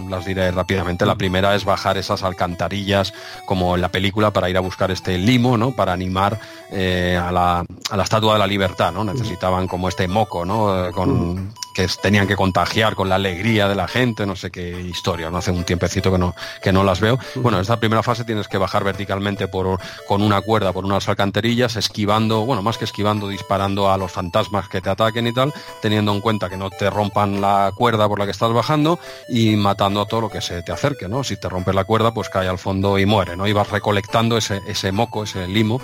las 0.10 0.26
diré 0.26 0.51
rápidamente. 0.52 1.06
La 1.06 1.16
primera 1.16 1.56
es 1.56 1.66
bajar 1.66 1.98
esas 1.98 2.24
alcantarillas 2.24 3.14
como 3.46 3.76
en 3.76 3.82
la 3.82 3.90
película 3.90 4.32
para 4.32 4.50
ir 4.50 4.58
a 4.58 4.62
buscar 4.62 4.92
este 4.92 5.18
limo, 5.18 5.58
¿no? 5.58 5.72
Para 5.72 5.94
animar 5.94 6.40
eh, 6.72 7.20
a, 7.22 7.32
la, 7.32 7.66
a, 7.90 7.98
la, 7.98 8.04
estatua 8.04 8.34
de 8.34 8.40
la 8.40 8.48
libertad, 8.48 8.92
¿no? 8.92 9.04
Necesitaban 9.04 9.68
como 9.68 9.90
este 9.90 10.08
moco, 10.08 10.46
¿no? 10.46 10.88
Eh, 10.88 10.92
con, 10.92 11.54
que 11.74 11.88
tenían 12.02 12.28
que 12.28 12.36
contagiar 12.36 12.96
con 12.96 13.10
la 13.10 13.16
alegría 13.16 13.68
de 13.68 13.76
la 13.76 13.88
gente, 13.88 14.26
no 14.26 14.36
sé 14.36 14.52
qué 14.52 14.82
historia, 14.82 15.30
no 15.30 15.38
hace 15.38 15.52
un 15.52 15.64
tiempecito 15.64 16.12
que 16.12 16.18
no, 16.18 16.36
que 16.62 16.72
no 16.72 16.84
las 16.84 17.00
veo. 17.00 17.18
Bueno, 17.36 17.58
en 17.58 17.62
esta 17.62 17.80
primera 17.80 18.04
fase 18.04 18.24
tienes 18.26 18.48
que 18.48 18.58
bajar 18.58 18.84
verticalmente 18.84 19.48
por, 19.48 19.80
con 20.08 20.22
una 20.22 20.42
cuerda 20.42 20.74
por 20.74 20.86
unas 20.86 21.08
alcantarillas, 21.08 21.76
esquivando, 21.76 22.46
bueno, 22.46 22.62
más 22.62 22.78
que 22.78 22.86
esquivando, 22.86 23.28
disparando 23.28 23.92
a 23.92 23.98
los 23.98 24.12
fantasmas 24.12 24.68
que 24.70 24.82
te 24.82 24.90
ataquen 24.90 25.28
y 25.28 25.34
tal, 25.34 25.54
teniendo 25.82 26.14
en 26.14 26.22
cuenta 26.22 26.50
que 26.50 26.58
no 26.58 26.70
te 26.70 26.90
rompan 26.90 27.42
la 27.42 27.72
cuerda 27.76 28.08
por 28.08 28.20
la 28.20 28.26
que 28.26 28.32
estás 28.32 28.52
bajando 28.52 29.00
y 29.30 29.56
matando 29.56 30.02
a 30.02 30.06
todo 30.06 30.22
lo 30.22 30.30
que 30.30 30.42
se 30.42 30.62
te 30.64 30.72
acerque, 30.72 31.08
¿no? 31.08 31.24
Si 31.24 31.38
te 31.38 31.50
rompes 31.50 31.76
la 31.76 31.84
cuerda, 31.84 32.14
pues 32.14 32.30
cae 32.30 32.48
al 32.48 32.60
fondo 32.60 32.98
y 33.00 33.06
muere, 33.06 33.36
¿no? 33.36 33.48
Y 33.48 33.54
vas 33.54 33.70
recolectando 33.70 34.38
ese, 34.38 34.62
ese 34.68 34.92
moco, 34.92 35.24
ese 35.24 35.48
limo, 35.48 35.82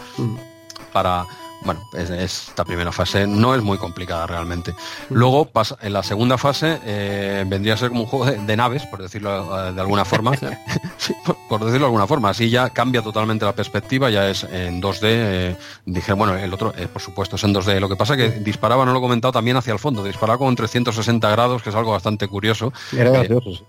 para 0.92 1.26
bueno, 1.64 1.82
esta 1.94 2.64
primera 2.64 2.92
fase 2.92 3.28
no 3.28 3.56
es 3.56 3.62
muy 3.62 3.78
complicada 3.78 4.28
realmente. 4.28 4.74
Luego, 5.10 5.46
pasa, 5.46 5.78
en 5.82 5.94
la 5.94 6.04
segunda 6.04 6.38
fase, 6.38 6.80
eh, 6.86 7.44
vendría 7.48 7.74
a 7.74 7.78
ser 7.78 7.90
como 7.90 8.02
un 8.02 8.08
juego 8.08 8.26
de, 8.26 8.58
naves, 8.58 8.86
por 8.86 9.02
decirlo 9.02 9.68
eh, 9.68 9.74
de 9.74 9.82
alguna 9.82 10.06
forma. 10.06 10.32
por, 11.50 11.60
decirlo 11.60 11.80
de 11.80 11.86
alguna 11.86 12.08
forma. 12.08 12.30
Así 12.30 12.50
ya 12.50 12.70
cambia 12.70 13.02
totalmente 13.02 13.46
la 13.46 13.54
perspectiva, 13.54 14.10
ya 14.10 14.30
es 14.30 14.44
en 14.44 14.82
2D. 14.82 15.00
Eh, 15.04 15.56
dije, 15.86 16.14
bueno, 16.14 16.36
el 16.36 16.54
otro, 16.54 16.74
por 16.94 17.02
supuesto, 17.02 17.36
es 17.36 17.44
en 17.44 17.54
2D. 17.54 17.80
Lo 17.80 17.90
que 17.90 17.96
pasa 17.96 18.16
es 18.16 18.20
que 18.20 18.40
disparaba, 18.40 18.86
no 18.86 18.94
lo 18.94 19.00
he 19.00 19.02
comentado, 19.02 19.32
también 19.32 19.58
hacia 19.58 19.74
el 19.74 19.80
fondo. 19.80 20.04
Disparaba 20.04 20.38
con 20.38 20.56
360 20.56 21.30
grados, 21.30 21.64
que 21.64 21.70
es 21.70 21.76
algo 21.76 21.92
bastante 21.92 22.28
curioso. 22.28 22.72
Era 22.94 23.12
gracioso, 23.12 23.52
Sí, 23.52 23.66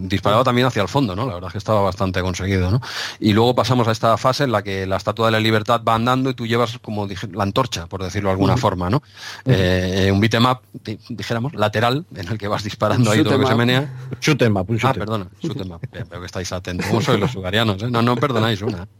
disparaba 0.00 0.44
también 0.44 0.66
hacia 0.66 0.82
el 0.82 0.88
fondo, 0.88 1.14
¿no? 1.16 1.26
La 1.26 1.34
verdad 1.34 1.48
es 1.48 1.52
que 1.52 1.58
estaba 1.58 1.80
bastante 1.80 2.20
conseguido, 2.20 2.70
¿no? 2.70 2.80
Y 3.20 3.32
luego 3.32 3.54
pasamos 3.54 3.88
a 3.88 3.92
esta 3.92 4.16
fase 4.16 4.44
en 4.44 4.52
la 4.52 4.62
que 4.62 4.86
la 4.86 4.96
Estatua 4.96 5.26
de 5.26 5.32
la 5.32 5.40
Libertad 5.40 5.82
va 5.86 5.94
andando 5.94 6.30
y 6.30 6.34
tú 6.34 6.46
llevas 6.46 6.78
como 6.80 7.06
dije, 7.06 7.28
la 7.32 7.44
antorcha, 7.44 7.86
por 7.86 8.02
decirlo 8.02 8.28
de 8.28 8.32
alguna 8.32 8.56
forma, 8.56 8.90
¿no? 8.90 9.02
Eh, 9.46 10.10
un 10.12 10.20
beatmap, 10.20 10.62
dijéramos, 11.08 11.54
lateral, 11.54 12.04
en 12.14 12.28
el 12.28 12.38
que 12.38 12.48
vas 12.48 12.64
disparando 12.64 13.10
ahí 13.10 13.22
todo 13.22 13.34
lo 13.34 13.40
que 13.40 13.46
se 13.46 13.54
menea. 13.54 13.92
Shoot 14.20 14.42
em 14.42 14.56
up, 14.56 14.68
un 14.68 14.78
Ah, 14.82 14.92
perdona, 14.92 15.28
shoot 15.40 15.60
em 15.60 15.70
up. 15.70 15.80
Veo 15.92 16.20
que 16.20 16.26
estáis 16.26 16.52
atentos. 16.52 16.86
¿Cómo 16.86 17.00
sois 17.00 17.20
los 17.20 17.30
sugarianos? 17.30 17.82
Eh? 17.82 17.90
No, 17.90 18.02
no 18.02 18.16
perdonáis 18.16 18.62
una. 18.62 18.88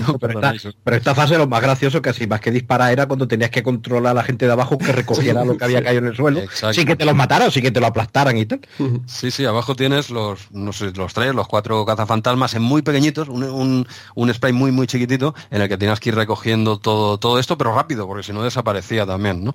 No, 0.00 0.18
pero, 0.18 0.40
esta, 0.40 0.70
pero, 0.82 0.96
esta, 0.96 1.14
fase 1.14 1.36
lo 1.36 1.46
más 1.46 1.60
gracioso 1.60 2.00
casi 2.00 2.26
más 2.26 2.40
que 2.40 2.50
disparar 2.50 2.92
era 2.92 3.06
cuando 3.06 3.28
tenías 3.28 3.50
que 3.50 3.62
controlar 3.62 4.12
a 4.12 4.14
la 4.14 4.22
gente 4.22 4.46
de 4.46 4.52
abajo 4.52 4.78
que 4.78 4.92
recogiera 4.92 5.44
lo 5.44 5.56
que 5.56 5.64
había 5.64 5.82
caído 5.84 6.00
en 6.00 6.06
el 6.08 6.16
suelo. 6.16 6.40
Sí 6.72 6.84
que 6.84 6.96
te 6.96 7.04
los 7.04 7.14
mataran, 7.14 7.50
sí 7.50 7.60
que 7.60 7.70
te 7.70 7.80
lo 7.80 7.86
aplastaran 7.86 8.36
y 8.36 8.46
tal. 8.46 8.60
Sí, 9.06 9.30
sí, 9.30 9.44
abajo 9.44 9.74
los, 10.10 10.50
no 10.50 10.72
sé, 10.72 10.92
los 10.92 11.12
tres, 11.12 11.34
los 11.34 11.46
cuatro 11.48 11.84
cazafantasmas 11.84 12.54
en 12.54 12.62
muy 12.62 12.82
pequeñitos, 12.82 13.28
un, 13.28 13.86
un, 14.14 14.34
spray 14.34 14.52
muy, 14.52 14.72
muy 14.72 14.86
chiquitito 14.86 15.34
en 15.50 15.62
el 15.62 15.68
que 15.68 15.76
tienes 15.76 16.00
que 16.00 16.10
ir 16.10 16.14
recogiendo 16.14 16.78
todo, 16.78 17.18
todo 17.18 17.38
esto, 17.38 17.58
pero 17.58 17.74
rápido, 17.74 18.06
porque 18.06 18.22
si 18.22 18.32
no 18.32 18.42
desaparecía 18.42 19.06
también, 19.06 19.44
¿no? 19.44 19.54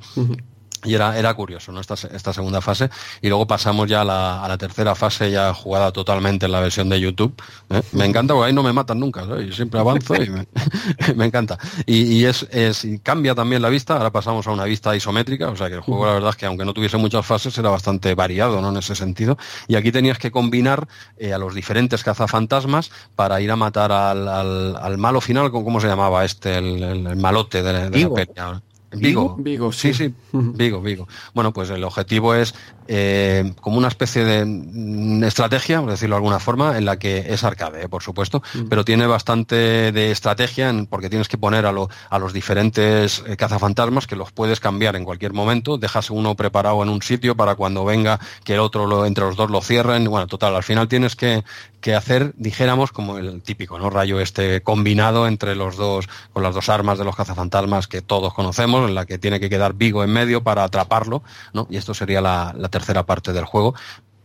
Y 0.86 0.94
era, 0.94 1.18
era 1.18 1.34
curioso, 1.34 1.72
¿no? 1.72 1.82
Esta, 1.82 1.96
esta 1.96 2.34
segunda 2.34 2.62
fase. 2.62 2.90
Y 3.22 3.30
luego 3.30 3.48
pasamos 3.48 3.90
ya 3.90 4.02
a 4.02 4.06
la, 4.06 4.44
a 4.44 4.48
la 4.48 4.58
tercera 4.58 4.96
fase, 4.96 5.32
ya 5.32 5.54
jugada 5.54 5.92
totalmente 5.92 6.46
en 6.46 6.52
la 6.52 6.60
versión 6.60 6.90
de 6.90 7.00
YouTube. 7.00 7.34
¿eh? 7.70 7.82
Me 7.92 8.06
encanta 8.06 8.34
porque 8.34 8.48
ahí 8.48 8.54
no 8.54 8.64
me 8.64 8.74
matan 8.74 9.00
nunca, 9.00 9.26
y 9.42 9.52
siempre 9.52 9.80
avanzo 9.80 10.16
y 10.16 10.30
me, 11.16 11.26
encanta. 11.26 11.58
Y, 11.86 12.04
y 12.14 12.26
es, 12.26 12.48
es, 12.52 12.86
cambia 13.04 13.36
también 13.36 13.62
la 13.62 13.70
vista, 13.70 13.98
ahora 13.98 14.12
pasamos 14.12 14.48
a 14.48 14.52
una 14.52 14.66
vista 14.66 14.96
isométrica, 14.96 15.50
o 15.50 15.56
sea 15.56 15.68
que 15.68 15.76
el 15.76 15.82
juego 15.82 16.06
la 16.06 16.14
verdad 16.14 16.30
es 16.32 16.36
que 16.36 16.46
aunque 16.46 16.66
no 16.66 16.74
tuviese 16.74 16.98
muchas 16.98 17.26
fases 17.26 17.58
era 17.58 17.70
bastante 17.70 18.14
variado, 18.16 18.62
¿no? 18.62 18.70
En 18.70 18.78
ese 18.78 18.96
sentido. 18.96 19.38
Y 19.68 19.76
aquí 19.76 19.92
tenías 19.92 20.18
que 20.18 20.32
combinar 20.32 20.88
eh, 21.18 21.34
a 21.34 21.38
los 21.38 21.54
diferentes 21.54 22.04
cazafantasmas 22.04 22.92
para 23.16 23.42
ir 23.42 23.52
a 23.52 23.56
matar 23.56 23.92
al, 23.92 24.28
al, 24.28 24.76
al 24.76 24.98
malo 24.98 25.22
final, 25.22 25.52
¿cómo 25.52 25.80
se 25.80 25.88
llamaba 25.88 26.26
este? 26.26 26.58
El, 26.58 26.84
el, 26.84 27.16
malote 27.16 27.64
de, 27.64 27.90
de 27.90 28.00
la 28.00 28.10
pelea. 28.10 28.62
Vigo. 28.96 29.36
Vigo, 29.38 29.72
sí, 29.72 29.94
sí, 29.94 30.14
Vigo, 30.32 30.82
Vigo. 30.82 31.08
Bueno, 31.34 31.54
pues 31.54 31.70
el 31.70 31.84
objetivo 31.84 32.36
es 32.36 32.56
eh, 32.88 33.54
como 33.62 33.78
una 33.78 33.88
especie 33.88 34.24
de 34.24 35.28
estrategia, 35.28 35.82
por 35.82 35.92
decirlo 35.92 36.16
de 36.16 36.18
alguna 36.18 36.40
forma, 36.40 36.78
en 36.78 36.86
la 36.86 36.98
que 36.98 37.34
es 37.34 37.44
arcade, 37.44 37.84
eh, 37.84 37.90
por 37.90 38.04
supuesto, 38.04 38.42
pero 38.70 38.86
tiene 38.86 39.08
bastante 39.08 39.92
de 39.92 40.12
estrategia 40.12 40.74
porque 40.90 41.10
tienes 41.10 41.28
que 41.28 41.38
poner 41.38 41.66
a, 41.66 41.74
a 42.10 42.20
los 42.20 42.34
diferentes 42.34 43.24
eh, 43.26 43.38
cazafantasmas 43.38 44.08
que 44.08 44.16
los 44.16 44.32
puedes 44.32 44.60
cambiar 44.60 44.96
en 44.96 45.04
cualquier 45.04 45.34
momento, 45.34 45.78
dejas 45.78 46.10
uno 46.10 46.36
preparado 46.36 46.82
en 46.84 46.90
un 46.90 47.02
sitio 47.02 47.36
para 47.36 47.56
cuando 47.56 47.86
venga 47.86 48.20
que 48.44 48.54
el 48.54 48.60
otro 48.60 48.86
lo, 48.86 49.06
entre 49.06 49.26
los 49.26 49.36
dos 49.36 49.50
lo 49.50 49.62
cierren. 49.62 50.06
Bueno, 50.06 50.28
total, 50.28 50.56
al 50.56 50.64
final 50.64 50.88
tienes 50.88 51.16
que, 51.16 51.44
que 51.82 51.96
hacer, 51.96 52.34
dijéramos, 52.38 52.92
como 52.92 53.18
el 53.18 53.42
típico, 53.42 53.78
¿no? 53.78 53.90
Rayo 53.90 54.20
este 54.20 54.62
combinado 54.62 55.28
entre 55.28 55.56
los 55.56 55.78
dos, 55.78 56.08
con 56.34 56.44
las 56.44 56.56
dos 56.56 56.70
armas 56.70 56.98
de 56.98 57.06
los 57.06 57.16
cazafantasmas 57.16 57.88
que 57.88 58.02
todos 58.02 58.34
conocemos, 58.34 58.88
en 58.88 58.96
la 58.96 59.06
que 59.06 59.18
tiene 59.18 59.40
que 59.40 59.50
quedar 59.50 59.74
Vigo 59.74 60.04
en 60.04 60.12
medio 60.12 60.42
para 60.42 60.64
atraparlo, 60.64 61.22
¿no? 61.54 61.68
Y 61.70 61.78
esto 61.78 61.94
sería 61.94 62.22
la, 62.22 62.54
la 62.58 62.70
tercera 62.76 63.06
parte 63.06 63.32
del 63.32 63.46
juego 63.46 63.74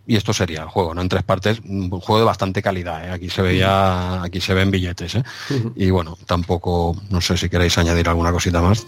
y 0.07 0.17
esto 0.17 0.33
sería 0.33 0.62
el 0.62 0.69
juego, 0.69 0.93
¿no? 0.93 1.03
En 1.03 1.09
tres 1.09 1.23
partes, 1.23 1.61
un 1.61 1.89
juego 1.89 2.19
de 2.19 2.25
bastante 2.25 2.62
calidad, 2.62 3.07
¿eh? 3.07 3.11
Aquí 3.12 3.31
se 3.31 3.43
veía, 3.43 4.23
aquí 4.23 4.41
se 4.41 4.55
ven 4.55 4.73
billetes, 4.73 5.15
¿eh? 5.15 5.23
Y 5.77 5.91
bueno, 5.91 6.19
tampoco, 6.27 6.97
no 7.11 7.20
sé 7.20 7.37
si 7.37 7.49
queréis 7.49 7.79
añadir 7.79 8.09
alguna 8.09 8.33
cosita 8.33 8.61
más. 8.61 8.87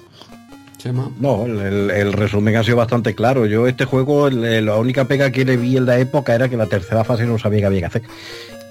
No, 1.21 1.45
el, 1.47 1.93
el, 1.93 2.13
resumen 2.13 2.57
ha 2.57 2.65
sido 2.65 2.79
bastante 2.79 3.15
claro. 3.15 3.47
Yo 3.47 3.69
este 3.69 3.85
juego, 3.85 4.29
la 4.31 4.75
única 4.75 5.05
pega 5.05 5.31
que 5.31 5.45
le 5.45 5.57
vi 5.57 5.77
en 5.77 5.87
la 5.87 5.97
época 5.97 6.35
era 6.35 6.49
que 6.49 6.57
la 6.57 6.67
tercera 6.67 7.05
fase 7.05 7.25
no 7.25 7.39
sabía 7.39 7.61
que 7.61 7.67
había 7.67 7.81
que 7.81 7.87
hacer 7.87 8.03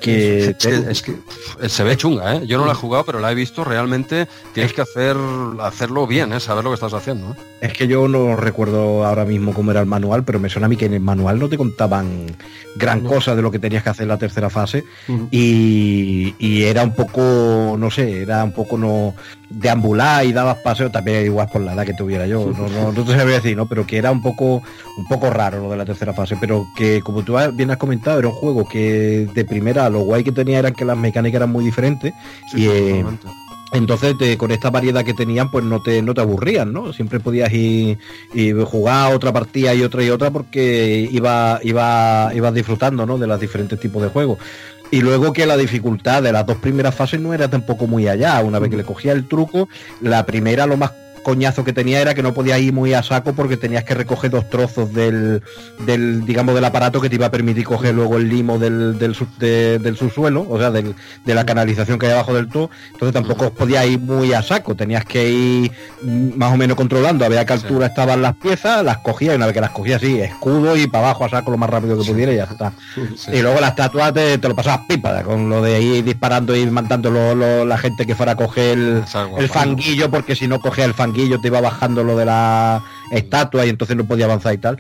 que, 0.02 0.56
es 0.90 1.02
que, 1.02 1.16
se 1.70 1.84
ve 1.84 1.96
chunga, 1.96 2.36
¿eh? 2.36 2.48
Yo 2.48 2.58
no 2.58 2.66
la 2.66 2.74
he 2.74 2.76
jugado, 2.76 3.06
pero 3.06 3.20
la 3.20 3.32
he 3.32 3.36
visto. 3.36 3.64
Realmente 3.64 4.28
tienes 4.54 4.74
que 4.74 4.82
hacer 4.82 5.16
hacerlo 5.62 6.08
bien, 6.08 6.34
¿eh? 6.34 6.40
Saber 6.40 6.64
lo 6.64 6.72
que 6.72 6.76
estás 6.76 6.94
haciendo. 6.94 7.36
Es 7.62 7.74
que 7.74 7.88
yo 7.88 8.08
no 8.08 8.36
recuerdo 8.36 9.06
ahora 9.06 9.24
mismo 9.24 9.54
cómo 9.54 9.70
era 9.70 9.82
el 9.82 9.86
manual, 9.86 10.24
pero 10.24 10.40
me 10.40 10.50
suena 10.50 10.66
a 10.66 10.70
mí 10.70 10.78
que 10.78 10.86
en 10.86 10.96
el 10.96 11.00
manual 11.00 11.38
no 11.38 11.48
te 11.48 11.58
contaban 11.58 12.26
gran 12.76 13.02
cosa 13.02 13.36
de 13.36 13.44
lo 13.44 13.52
que 13.52 13.60
tenías 13.60 13.84
que 13.84 13.90
hacer 13.90 14.04
en 14.04 14.10
la 14.10 14.18
tercera 14.18 14.50
fase. 14.50 14.84
y, 15.30 16.34
y, 16.40 16.64
era 16.64 16.84
un 16.84 16.96
poco, 16.96 17.76
no 17.78 17.92
sé, 17.92 18.24
era 18.24 18.44
un 18.44 18.52
poco 18.52 18.80
no 18.80 19.14
deambular 19.48 20.26
y 20.26 20.34
dabas 20.34 20.58
paseo, 20.58 20.90
también 20.90 21.24
igual 21.24 21.50
por 21.54 21.62
la 21.62 21.74
edad 21.74 21.86
que 21.86 21.94
tuviera 21.94 22.26
yo. 22.26 22.52
No, 22.58 22.68
no, 22.68 22.92
no 22.92 23.04
te 23.04 23.16
sabía 23.16 23.36
decir, 23.36 23.56
¿no? 23.56 23.68
Pero 23.68 23.86
que 23.86 23.98
era 23.98 24.12
un 24.12 24.24
poco, 24.24 24.64
un 24.98 25.08
poco 25.08 25.30
raro 25.30 25.62
lo 25.62 25.70
de 25.70 25.78
la 25.78 25.86
tercera 25.86 26.14
fase. 26.14 26.38
Pero 26.42 26.66
que 26.76 27.02
como 27.02 27.24
tú 27.24 27.38
bien 27.54 27.70
has 27.70 27.78
comentado, 27.78 28.18
era 28.18 28.30
un 28.30 28.34
juego 28.34 28.68
que 28.68 29.30
de 29.32 29.46
primera 29.46 29.88
lo 29.90 30.00
guay 30.00 30.24
que 30.24 30.32
tenía 30.32 30.58
era 30.58 30.72
que 30.72 30.84
las 30.84 30.98
mecánicas 30.98 31.38
eran 31.38 31.52
muy 31.52 31.64
diferentes 31.64 32.12
y 32.54 32.66
eh, 32.66 33.06
entonces 33.74 34.16
con 34.38 34.52
esta 34.52 34.70
variedad 34.70 35.04
que 35.04 35.14
tenían 35.14 35.50
pues 35.50 35.64
no 35.64 35.82
te 35.82 36.02
no 36.02 36.14
te 36.14 36.22
aburrían 36.22 36.74
no 36.74 36.94
siempre 36.94 37.20
podías 37.20 37.52
ir 37.54 37.98
y 38.34 38.52
jugar 38.52 39.14
otra 39.14 39.32
partida 39.32 39.74
y 39.74 39.84
otra 39.84 40.04
y 40.04 40.10
otra 40.10 40.32
porque 40.32 41.08
iba 41.12 41.60
iba 41.64 42.32
ibas 42.34 42.54
disfrutando 42.54 43.06
¿no? 43.06 43.18
de 43.18 43.28
los 43.28 43.40
diferentes 43.40 43.80
tipos 43.80 44.02
de 44.02 44.10
juegos 44.10 44.40
y 44.92 45.00
luego 45.00 45.32
que 45.32 45.46
la 45.46 45.56
dificultad 45.56 46.22
de 46.22 46.34
las 46.34 46.46
dos 46.46 46.58
primeras 46.58 46.94
fases 46.94 47.20
no 47.20 47.34
era 47.34 47.50
tampoco 47.50 47.88
muy 47.88 48.10
allá. 48.10 48.42
Una 48.44 48.60
vez 48.60 48.70
que 48.70 48.76
le 48.76 48.84
cogía 48.84 49.14
el 49.14 49.26
truco, 49.26 49.70
la 50.02 50.26
primera 50.26 50.68
lo 50.68 50.76
más 50.76 50.92
coñazo 51.24 51.64
que 51.64 51.74
tenía 51.74 52.02
era 52.02 52.14
que 52.14 52.24
no 52.24 52.34
podía 52.34 52.58
ir 52.60 52.74
muy 52.74 52.94
a 52.94 53.04
saco 53.04 53.34
porque 53.34 53.58
tenías 53.58 53.84
que 53.84 53.94
recoger 53.94 54.32
dos 54.32 54.50
trozos 54.50 54.94
del, 54.94 55.42
del 55.86 56.26
digamos, 56.26 56.56
del 56.56 56.66
aparato 56.66 57.00
que 57.02 57.10
te 57.10 57.16
iba 57.16 57.28
a 57.28 57.32
permitir 57.32 57.66
coger 57.66 57.94
luego 57.94 58.18
el 58.18 58.30
limo 58.30 58.58
del, 58.58 58.98
del, 58.98 59.16
del 59.82 59.98
subsuelo, 59.98 60.46
o 60.50 60.58
sea, 60.58 60.72
del, 60.72 60.96
de 61.26 61.36
la 61.36 61.46
canalización 61.46 62.00
que 62.00 62.08
hay 62.08 62.14
abajo 62.14 62.34
del 62.34 62.50
todo. 62.50 62.70
Entonces 62.94 63.14
tampoco 63.14 63.52
podía 63.52 63.86
ir 63.86 64.00
muy 64.00 64.34
a 64.34 64.42
saco, 64.42 64.76
tenías 64.76 65.06
que 65.06 65.30
ir 65.30 65.72
más 66.36 66.54
o 66.54 66.58
menos 66.58 66.76
controlando 66.76 67.26
a 67.26 67.30
ver 67.30 67.40
a 67.40 67.46
qué 67.46 67.54
altura 67.54 67.88
estaban 67.88 68.22
las 68.22 68.36
piezas, 68.36 68.84
las 68.84 68.98
cogía 69.00 69.34
y 69.34 69.36
una 69.36 69.46
vez 69.46 69.54
que 69.54 69.62
las 69.62 69.72
cogía 69.72 69.98
así, 69.98 70.20
escudo 70.20 70.76
y 70.76 70.88
para 70.88 71.06
abajo 71.10 71.26
a 71.26 71.30
saco 71.30 71.52
lo 71.52 71.58
más 71.58 71.70
rápido 71.70 71.98
que 72.00 72.12
pudiera 72.12 72.34
y 72.34 72.38
ya 72.38 72.44
está. 72.46 72.74
Y 73.32 73.42
luego 73.42 73.60
las 73.60 73.72
estatuas 73.72 74.14
te, 74.14 74.38
lo 74.38 74.56
pasabas 74.56 74.82
pipa, 74.88 75.24
con 75.24 75.50
lo 75.50 75.62
de 75.62 75.82
ir 75.82 76.04
disparando 76.04 76.56
y 76.56 76.66
mandando 76.66 77.36
la 77.66 77.78
gente 77.78 78.06
que 78.06 78.16
fuera 78.16 78.34
a 78.34 78.36
coger 78.36 78.78
el, 78.78 79.04
el 79.38 79.50
fanguillo, 79.50 80.10
porque 80.10 80.36
si 80.36 80.48
no 80.48 80.60
cogía 80.60 80.86
el 80.86 80.94
fanguillo 80.94 81.11
yo 81.14 81.40
te 81.40 81.48
iba 81.48 81.62
bajando 81.62 82.04
lo 82.04 82.18
de 82.18 82.26
la 82.26 82.84
estatua 83.12 83.66
y 83.66 83.70
entonces 83.70 83.96
no 83.98 84.06
podía 84.06 84.26
avanzar 84.26 84.54
y 84.54 84.58
tal. 84.58 84.78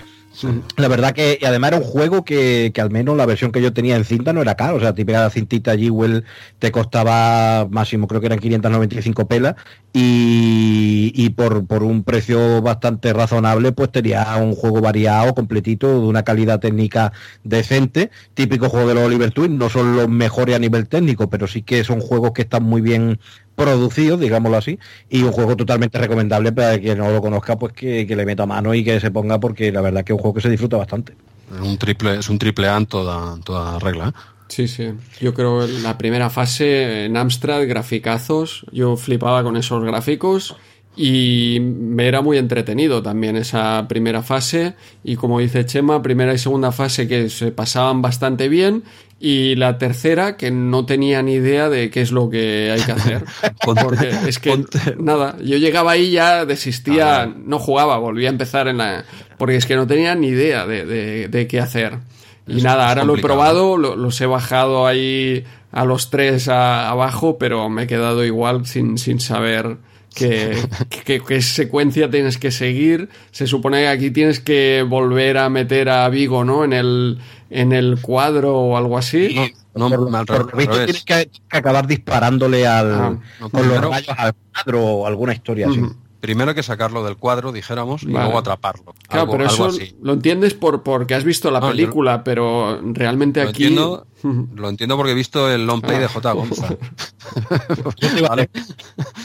La 0.77 0.87
verdad 0.87 1.13
que 1.13 1.39
además 1.45 1.71
era 1.71 1.77
un 1.77 1.83
juego 1.83 2.23
que, 2.23 2.71
al 2.77 2.89
menos 2.89 3.17
la 3.17 3.25
versión 3.25 3.51
que 3.51 3.61
yo 3.61 3.73
tenía 3.73 3.97
en 3.97 4.05
cinta 4.05 4.31
no 4.31 4.41
era 4.41 4.55
caro. 4.55 4.77
O 4.77 4.79
sea, 4.79 4.95
típica 4.95 5.29
cintita 5.29 5.77
Jewel 5.77 6.23
te 6.57 6.71
costaba 6.71 7.67
máximo, 7.69 8.07
creo 8.07 8.21
que 8.21 8.27
eran 8.27 8.39
595 8.39 9.27
pelas. 9.27 9.55
Y, 9.93 11.11
y 11.15 11.29
por, 11.31 11.67
por 11.67 11.83
un 11.83 12.03
precio 12.03 12.61
bastante 12.61 13.11
razonable, 13.11 13.73
pues 13.73 13.91
tenía 13.91 14.35
un 14.37 14.55
juego 14.55 14.79
variado, 14.79 15.35
completito, 15.35 15.87
de 16.01 16.07
una 16.07 16.23
calidad 16.23 16.59
técnica 16.59 17.11
decente. 17.43 18.09
Típico 18.33 18.69
juego 18.69 18.87
de 18.87 18.95
los 18.95 19.03
Oliver 19.03 19.31
Twin. 19.31 19.57
No 19.57 19.69
son 19.69 19.95
los 19.97 20.07
mejores 20.07 20.55
a 20.55 20.59
nivel 20.59 20.87
técnico, 20.87 21.29
pero 21.29 21.45
sí 21.45 21.61
que 21.61 21.83
son 21.83 21.99
juegos 21.99 22.31
que 22.31 22.43
están 22.43 22.63
muy 22.63 22.81
bien 22.81 23.19
producido, 23.55 24.17
digámoslo 24.17 24.57
así, 24.57 24.79
y 25.09 25.23
un 25.23 25.31
juego 25.31 25.55
totalmente 25.55 25.97
recomendable 25.97 26.51
para 26.51 26.79
quien 26.79 26.97
no 26.97 27.11
lo 27.11 27.21
conozca, 27.21 27.57
pues 27.59 27.73
que, 27.73 28.05
le 28.05 28.25
meta 28.25 28.45
mano 28.45 28.73
y 28.73 28.83
que 28.83 28.99
se 28.99 29.11
ponga, 29.11 29.39
porque 29.39 29.71
la 29.71 29.81
verdad 29.81 30.03
que 30.03 30.13
es 30.13 30.20
juego 30.21 30.35
que 30.35 30.41
se 30.41 30.49
disfruta 30.49 30.77
bastante. 30.77 31.13
Un 31.61 31.77
triple, 31.77 32.19
es 32.19 32.29
un 32.29 32.39
triple 32.39 32.67
A 32.67 32.77
en 32.77 32.85
toda, 32.85 33.37
toda 33.43 33.79
regla. 33.79 34.09
¿eh? 34.09 34.11
Sí, 34.47 34.67
sí. 34.67 34.91
Yo 35.19 35.33
creo 35.33 35.65
que 35.65 35.79
la 35.81 35.97
primera 35.97 36.29
fase 36.29 37.05
en 37.05 37.15
Amstrad, 37.15 37.67
graficazos, 37.67 38.65
yo 38.71 38.97
flipaba 38.97 39.43
con 39.43 39.55
esos 39.55 39.83
gráficos 39.83 40.57
y 40.95 41.59
me 41.61 42.07
era 42.07 42.21
muy 42.21 42.37
entretenido 42.37 43.01
también 43.01 43.37
esa 43.37 43.87
primera 43.87 44.21
fase 44.23 44.75
y 45.05 45.15
como 45.15 45.39
dice 45.39 45.65
Chema, 45.65 46.01
primera 46.01 46.33
y 46.33 46.37
segunda 46.37 46.73
fase 46.73 47.07
que 47.07 47.29
se 47.29 47.51
pasaban 47.51 48.01
bastante 48.01 48.49
bien 48.49 48.83
y 49.23 49.55
la 49.55 49.77
tercera 49.77 50.35
que 50.35 50.49
no 50.49 50.87
tenía 50.87 51.21
ni 51.21 51.33
idea 51.33 51.69
de 51.69 51.91
qué 51.91 52.01
es 52.01 52.11
lo 52.11 52.31
que 52.31 52.71
hay 52.71 52.81
que 52.81 52.91
hacer. 52.91 53.23
Porque 53.63 54.09
es 54.27 54.39
que 54.39 54.65
nada, 54.97 55.37
yo 55.43 55.57
llegaba 55.57 55.91
ahí 55.91 56.09
ya 56.09 56.43
desistía, 56.45 57.21
ah, 57.21 57.25
no 57.27 57.59
jugaba, 57.59 57.99
volvía 57.99 58.29
a 58.29 58.31
empezar 58.31 58.67
en 58.67 58.79
la... 58.79 59.05
porque 59.37 59.57
es 59.57 59.67
que 59.67 59.75
no 59.75 59.85
tenía 59.85 60.15
ni 60.15 60.27
idea 60.29 60.65
de, 60.65 61.47
qué 61.47 61.59
hacer. 61.59 61.99
Y 62.47 62.63
nada, 62.63 62.89
ahora 62.89 63.03
lo 63.03 63.15
he 63.15 63.21
probado, 63.21 63.77
los 63.77 64.19
he 64.19 64.25
bajado 64.25 64.87
ahí 64.87 65.43
a 65.71 65.85
los 65.85 66.09
tres 66.09 66.47
abajo, 66.47 67.37
pero 67.37 67.69
me 67.69 67.83
he 67.83 67.87
quedado 67.87 68.25
igual 68.25 68.65
sin, 68.65 68.97
sin 68.97 69.19
saber 69.19 69.77
qué, 70.15 71.41
secuencia 71.41 72.09
tienes 72.09 72.37
que 72.37 72.49
seguir. 72.51 73.09
Se 73.31 73.47
supone 73.47 73.81
que 73.81 73.87
aquí 73.87 74.11
tienes 74.11 74.39
que 74.39 74.83
volver 74.87 75.37
a 75.37 75.49
meter 75.49 75.89
a 75.89 76.09
Vigo, 76.09 76.43
¿no? 76.43 76.63
En 76.63 76.73
el, 76.73 77.19
en 77.51 77.73
el 77.73 78.01
cuadro 78.01 78.57
o 78.57 78.77
algo 78.77 78.97
así. 78.97 79.35
No, 79.75 79.89
no, 79.89 80.25
tienes 80.25 81.03
que, 81.03 81.29
acabar 81.49 81.85
disparándole 81.85 82.65
al, 82.65 82.93
ah, 82.93 83.19
con 83.51 83.67
los 83.67 83.81
rayos 83.81 84.15
al 84.17 84.33
cuadro 84.33 84.83
o 84.83 85.07
alguna 85.07 85.33
historia 85.33 85.67
así. 85.67 85.81
Primero 86.21 86.49
hay 86.49 86.55
que 86.55 86.63
sacarlo 86.63 87.03
del 87.03 87.17
cuadro, 87.17 87.51
dijéramos, 87.51 88.03
y 88.03 88.07
luego 88.07 88.37
atraparlo. 88.37 88.93
Claro, 89.07 89.29
pero 89.31 89.45
eso 89.45 89.69
lo 90.01 90.13
entiendes 90.13 90.53
por 90.53 90.83
porque 90.83 91.15
has 91.15 91.23
visto 91.23 91.49
la 91.51 91.61
película, 91.61 92.23
pero 92.23 92.79
realmente 92.83 93.41
aquí... 93.41 93.75
Lo 94.55 94.69
entiendo 94.69 94.97
porque 94.97 95.11
he 95.11 95.15
visto 95.15 95.49
el 95.49 95.65
long 95.65 95.81
play 95.81 95.99
de 95.99 96.07
J. 96.07 96.31
Gonza. 96.31 96.67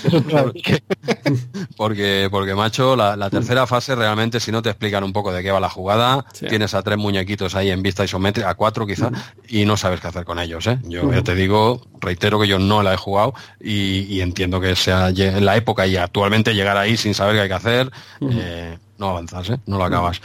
porque, 1.76 2.28
porque, 2.31 2.55
macho, 2.55 2.97
la, 2.97 3.31
tercera 3.31 3.66
fase 3.66 3.94
realmente, 3.94 4.41
si 4.41 4.52
no 4.52 4.62
te 4.62 4.70
explican 4.70 5.05
un 5.05 5.12
poco 5.12 5.33
de 5.33 5.42
qué 5.42 5.50
va 5.50 5.60
la 5.60 5.68
jugada, 5.68 6.25
tienes 6.49 6.75
a 6.75 6.83
tres 6.83 6.99
muñequitos 6.99 7.55
ahí 7.55 7.70
en 7.70 7.83
vista 7.83 8.05
isométrica, 8.05 8.50
a 8.50 8.55
cuatro 8.55 8.86
quizá, 8.86 9.10
y 9.49 9.65
no 9.65 9.76
sabes 9.76 10.00
qué 10.00 10.08
hacer 10.08 10.25
con 10.25 10.39
ellos. 10.39 10.66
¿eh? 10.66 10.78
Yo 10.84 11.23
te 11.23 11.34
digo, 11.34 11.83
reitero 12.00 12.41
que 12.41 12.49
yo 12.49 12.58
no 12.58 12.83
la 12.83 12.94
he 12.94 12.97
jugado 12.97 13.34
y, 13.60 14.20
entiendo 14.20 14.60
que 14.60 14.75
sea 14.76 15.10
en 15.10 15.44
la 15.44 15.57
época 15.57 15.86
y 15.86 15.97
actualmente 15.97 16.55
llegar 16.55 16.76
ahí 16.76 16.97
sin 16.97 17.15
saber 17.15 17.34
qué 17.36 17.42
hay 17.42 17.49
que 17.49 17.55
hacer, 17.55 17.91
eh, 18.20 18.78
no 18.99 19.10
avanzas, 19.10 19.50
¿eh? 19.50 19.58
no 19.66 19.78
lo 19.78 19.84
acabas. 19.84 20.20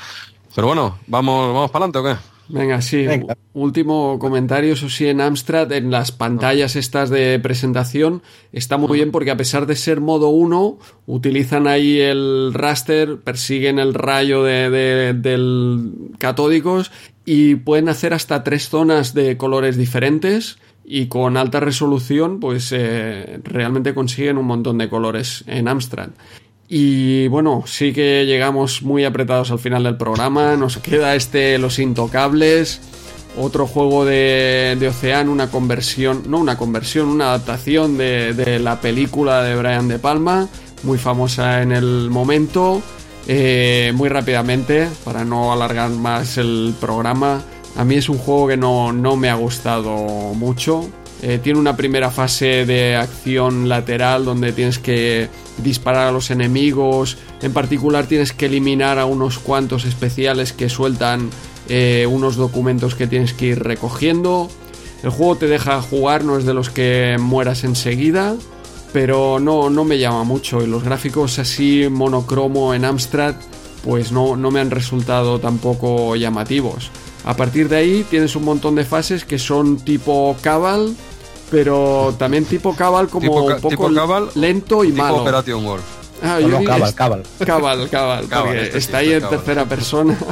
Pero 0.53 0.67
bueno, 0.67 0.97
¿vamos, 1.07 1.53
vamos 1.53 1.71
para 1.71 1.85
adelante 1.85 1.99
o 1.99 2.03
qué? 2.03 2.30
Venga, 2.51 2.81
sí. 2.81 3.05
Último 3.53 4.17
comentario, 4.19 4.73
eso 4.73 4.89
sí, 4.89 5.07
en 5.07 5.21
Amstrad, 5.21 5.71
en 5.71 5.91
las 5.91 6.11
pantallas 6.11 6.75
estas 6.75 7.09
de 7.09 7.39
presentación, 7.39 8.21
está 8.51 8.77
muy 8.77 8.97
bien 8.97 9.11
porque 9.11 9.31
a 9.31 9.37
pesar 9.37 9.65
de 9.65 9.75
ser 9.75 10.01
modo 10.01 10.29
1, 10.29 10.77
utilizan 11.05 11.67
ahí 11.67 11.99
el 11.99 12.53
raster, 12.53 13.19
persiguen 13.19 13.79
el 13.79 13.93
rayo 13.93 14.43
de, 14.43 15.13
del 15.13 15.91
catódicos 16.17 16.91
y 17.25 17.55
pueden 17.55 17.89
hacer 17.89 18.13
hasta 18.13 18.43
tres 18.43 18.69
zonas 18.69 19.13
de 19.13 19.37
colores 19.37 19.77
diferentes 19.77 20.57
y 20.83 21.07
con 21.07 21.37
alta 21.37 21.59
resolución, 21.59 22.39
pues 22.39 22.71
eh, 22.71 23.39
realmente 23.43 23.93
consiguen 23.93 24.37
un 24.37 24.45
montón 24.45 24.77
de 24.77 24.89
colores 24.89 25.43
en 25.47 25.67
Amstrad. 25.67 26.09
Y 26.73 27.27
bueno, 27.27 27.65
sí 27.67 27.91
que 27.91 28.25
llegamos 28.25 28.81
muy 28.81 29.03
apretados 29.03 29.51
al 29.51 29.59
final 29.59 29.83
del 29.83 29.97
programa. 29.97 30.55
Nos 30.55 30.77
queda 30.77 31.15
este 31.15 31.57
Los 31.57 31.79
Intocables, 31.79 32.79
otro 33.37 33.67
juego 33.67 34.05
de, 34.05 34.77
de 34.79 34.87
Ocean, 34.87 35.27
una 35.27 35.51
conversión, 35.51 36.23
no 36.27 36.37
una 36.37 36.57
conversión, 36.57 37.09
una 37.09 37.25
adaptación 37.25 37.97
de, 37.97 38.57
la 38.63 38.79
película 38.79 39.43
de 39.43 39.57
Brian 39.57 39.89
De 39.89 39.99
Palma, 39.99 40.47
muy 40.83 40.97
famosa 40.97 41.61
en 41.61 41.73
el 41.73 42.09
momento. 42.09 42.81
Eh, 43.27 43.91
muy 43.93 44.07
rápidamente, 44.07 44.87
para 45.03 45.25
no 45.25 45.51
alargar 45.51 45.89
más 45.89 46.37
el 46.37 46.73
programa, 46.79 47.43
a 47.75 47.83
mí 47.83 47.95
es 47.95 48.07
un 48.07 48.17
juego 48.17 48.47
que 48.47 48.55
no, 48.55 48.93
no 48.93 49.17
me 49.17 49.29
ha 49.29 49.35
gustado 49.35 49.93
mucho. 50.35 50.89
Eh, 51.21 51.39
tiene 51.41 51.59
una 51.59 51.77
primera 51.77 52.09
fase 52.09 52.65
de 52.65 52.95
acción 52.95 53.69
lateral 53.69 54.25
donde 54.25 54.53
tienes 54.53 54.79
que 54.79 55.29
disparar 55.57 56.07
a 56.07 56.11
los 56.11 56.31
enemigos. 56.31 57.17
En 57.41 57.53
particular 57.53 58.07
tienes 58.07 58.33
que 58.33 58.47
eliminar 58.47 58.97
a 58.97 59.05
unos 59.05 59.37
cuantos 59.37 59.85
especiales 59.85 60.51
que 60.51 60.67
sueltan 60.67 61.29
eh, 61.69 62.07
unos 62.09 62.37
documentos 62.37 62.95
que 62.95 63.05
tienes 63.05 63.33
que 63.33 63.47
ir 63.47 63.63
recogiendo. 63.63 64.49
El 65.03 65.11
juego 65.11 65.35
te 65.35 65.47
deja 65.47 65.81
jugar, 65.81 66.23
no 66.23 66.37
es 66.37 66.45
de 66.45 66.53
los 66.53 66.69
que 66.69 67.17
mueras 67.19 67.63
enseguida, 67.63 68.35
pero 68.91 69.39
no, 69.39 69.69
no 69.69 69.83
me 69.83 69.99
llama 69.99 70.23
mucho. 70.23 70.63
Y 70.63 70.67
los 70.67 70.83
gráficos 70.83 71.37
así 71.37 71.87
monocromo 71.89 72.73
en 72.73 72.83
Amstrad, 72.83 73.35
pues 73.83 74.11
no, 74.11 74.35
no 74.35 74.49
me 74.49 74.59
han 74.59 74.71
resultado 74.71 75.39
tampoco 75.39 76.15
llamativos. 76.15 76.89
A 77.23 77.35
partir 77.35 77.69
de 77.69 77.77
ahí 77.77 78.05
tienes 78.09 78.35
un 78.35 78.45
montón 78.45 78.75
de 78.75 78.85
fases 78.85 79.25
que 79.25 79.37
son 79.37 79.77
tipo 79.77 80.35
Cabal, 80.41 80.95
pero 81.51 82.15
también 82.17 82.45
tipo 82.45 82.75
Cabal 82.75 83.07
como 83.09 83.21
Tipo 83.27 83.45
ca- 83.47 83.55
un 83.55 83.61
poco 83.61 83.69
tipo 83.69 83.93
Cabal, 83.93 84.29
lento 84.35 84.83
y 84.83 84.91
Tipo 84.91 85.03
malo. 85.03 85.17
Operation 85.21 85.63
Wolf. 85.63 85.83
Ah, 86.23 86.35
No, 86.35 86.39
yo 86.41 86.47
no, 86.49 86.59
digo 86.59 86.71
cabal, 86.71 86.93
cabal. 86.95 87.23
Cabal, 87.45 87.89
cabal, 87.89 88.27
Cabal, 88.27 88.45
porque 88.45 88.63
este 88.65 88.77
está 88.77 88.97
ahí 88.99 89.05
este 89.07 89.15
en 89.17 89.21
cabal. 89.23 89.37
tercera 89.39 89.65
persona. 89.65 90.17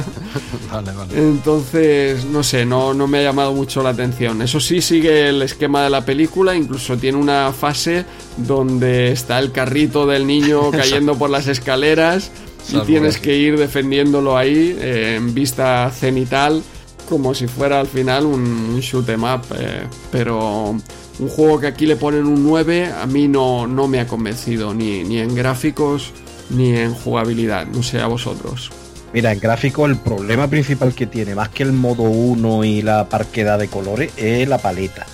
Vale, 0.72 0.92
vale. 0.92 1.18
Entonces, 1.18 2.24
no 2.26 2.44
sé, 2.44 2.64
no, 2.64 2.94
no 2.94 3.08
me 3.08 3.18
ha 3.18 3.22
llamado 3.24 3.52
mucho 3.52 3.82
la 3.82 3.90
atención. 3.90 4.40
Eso 4.40 4.60
sí, 4.60 4.80
sigue 4.80 5.28
el 5.30 5.42
esquema 5.42 5.82
de 5.82 5.90
la 5.90 6.04
película, 6.04 6.54
incluso 6.54 6.96
tiene 6.96 7.18
una 7.18 7.52
fase 7.52 8.04
donde 8.36 9.10
está 9.10 9.40
el 9.40 9.50
carrito 9.50 10.06
del 10.06 10.28
niño 10.28 10.70
cayendo 10.70 11.16
por 11.16 11.28
las 11.28 11.48
escaleras 11.48 12.30
y 12.68 12.72
Salvo 12.72 12.84
tienes 12.86 13.18
que 13.18 13.36
ir 13.36 13.58
defendiéndolo 13.58 14.36
ahí 14.36 14.76
eh, 14.80 15.16
en 15.16 15.34
vista 15.34 15.90
cenital, 15.90 16.62
como 17.08 17.34
si 17.34 17.48
fuera 17.48 17.80
al 17.80 17.88
final 17.88 18.24
un, 18.26 18.40
un 18.74 18.78
shoot 18.80 19.08
'em 19.08 19.24
up. 19.24 19.42
eh, 19.58 19.82
pero 20.12 20.76
un 21.20 21.28
juego 21.28 21.60
que 21.60 21.66
aquí 21.66 21.86
le 21.86 21.96
ponen 21.96 22.26
un 22.26 22.42
9, 22.44 22.92
a 22.92 23.06
mí 23.06 23.28
no, 23.28 23.66
no 23.66 23.86
me 23.86 24.00
ha 24.00 24.06
convencido, 24.06 24.72
ni, 24.74 25.04
ni 25.04 25.18
en 25.18 25.34
gráficos 25.34 26.12
ni 26.48 26.76
en 26.76 26.94
jugabilidad. 26.94 27.66
No 27.66 27.82
sé 27.82 28.00
a 28.00 28.06
vosotros. 28.06 28.70
Mira, 29.12 29.32
en 29.32 29.40
gráfico 29.40 29.86
el 29.86 29.96
problema 29.96 30.48
principal 30.48 30.94
que 30.94 31.06
tiene, 31.06 31.34
más 31.34 31.48
que 31.48 31.62
el 31.62 31.72
modo 31.72 32.02
1 32.04 32.64
y 32.64 32.82
la 32.82 33.08
parquedad 33.08 33.58
de 33.58 33.68
colores, 33.68 34.12
es 34.16 34.48
la 34.48 34.58
paleta. 34.58 35.06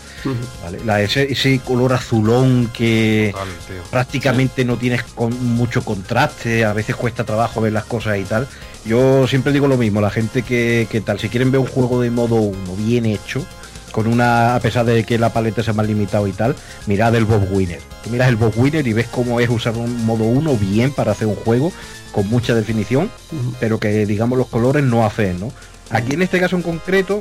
¿vale? 0.63 0.81
La, 0.85 1.01
ese, 1.01 1.33
ese 1.33 1.61
color 1.61 1.93
azulón 1.93 2.71
que 2.75 3.31
Total, 3.33 3.49
prácticamente 3.91 4.65
no 4.65 4.77
tienes 4.77 5.03
con 5.03 5.33
mucho 5.55 5.85
contraste, 5.85 6.65
a 6.65 6.73
veces 6.73 6.97
cuesta 6.97 7.25
trabajo 7.25 7.61
ver 7.61 7.73
las 7.73 7.85
cosas 7.85 8.19
y 8.19 8.25
tal. 8.25 8.47
Yo 8.85 9.27
siempre 9.27 9.53
digo 9.53 9.67
lo 9.67 9.77
mismo, 9.77 10.01
la 10.01 10.11
gente 10.11 10.43
que, 10.43 10.87
que 10.91 11.01
tal, 11.01 11.19
si 11.19 11.29
quieren 11.29 11.51
ver 11.51 11.61
un 11.61 11.67
juego 11.67 12.01
de 12.01 12.11
modo 12.11 12.37
1 12.37 12.57
bien 12.77 13.07
hecho, 13.07 13.45
con 13.97 14.09
una, 14.09 14.55
a 14.57 14.61
pesar 14.61 14.85
de 14.85 15.05
que 15.05 15.17
la 15.19 15.33
paleta 15.33 15.63
sea 15.63 15.73
más 15.73 15.87
limitado 15.87 16.27
y 16.29 16.33
tal, 16.33 16.55
mirad 16.87 17.15
el 17.15 17.25
Bob 17.25 17.49
Winner. 17.51 17.81
Tú 18.05 18.11
miras 18.11 18.29
el 18.29 18.37
Bob 18.37 18.53
Winner 18.55 18.87
y 18.87 18.93
ves 18.93 19.07
cómo 19.11 19.41
es 19.41 19.49
usar 19.49 19.75
un 19.75 20.05
modo 20.05 20.25
1 20.25 20.55
bien 20.59 20.93
para 20.93 21.13
hacer 21.13 21.27
un 21.27 21.35
juego 21.35 21.73
con 22.13 22.29
mucha 22.29 22.55
definición, 22.55 23.11
pero 23.59 23.79
que 23.81 24.05
digamos 24.05 24.37
los 24.37 24.49
colores 24.49 24.85
no 24.85 25.07
hacen, 25.07 25.41
¿no? 25.41 25.51
Aquí 25.89 26.13
en 26.13 26.21
este 26.21 26.39
caso 26.39 26.57
en 26.57 26.63
concreto, 26.63 27.21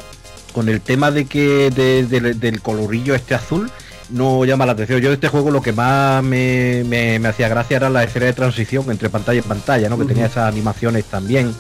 con 0.51 0.67
el 0.67 0.81
tema 0.81 1.11
de 1.11 1.23
que 1.27 1.69
de- 1.71 2.05
de- 2.07 2.33
del 2.33 2.61
colorillo 2.61 3.15
este 3.15 3.35
azul, 3.35 3.71
no 4.09 4.43
llama 4.43 4.65
la 4.65 4.73
atención. 4.73 4.99
Yo 4.99 5.07
de 5.07 5.15
este 5.15 5.29
juego 5.29 5.51
lo 5.51 5.61
que 5.61 5.71
más 5.71 6.21
me, 6.25 6.83
me- 6.85 7.19
me 7.19 7.29
hacía 7.29 7.47
gracia 7.47 7.77
era 7.77 7.89
la 7.89 8.03
escena 8.03 8.25
de 8.25 8.33
transición 8.33 8.91
entre 8.91 9.09
pantalla 9.09 9.39
y 9.39 9.43
pantalla, 9.43 9.87
¿no? 9.87 9.97
Que 9.97 10.03
tenía 10.03 10.25
esas 10.25 10.49
animaciones 10.51 11.05
también, 11.05 11.55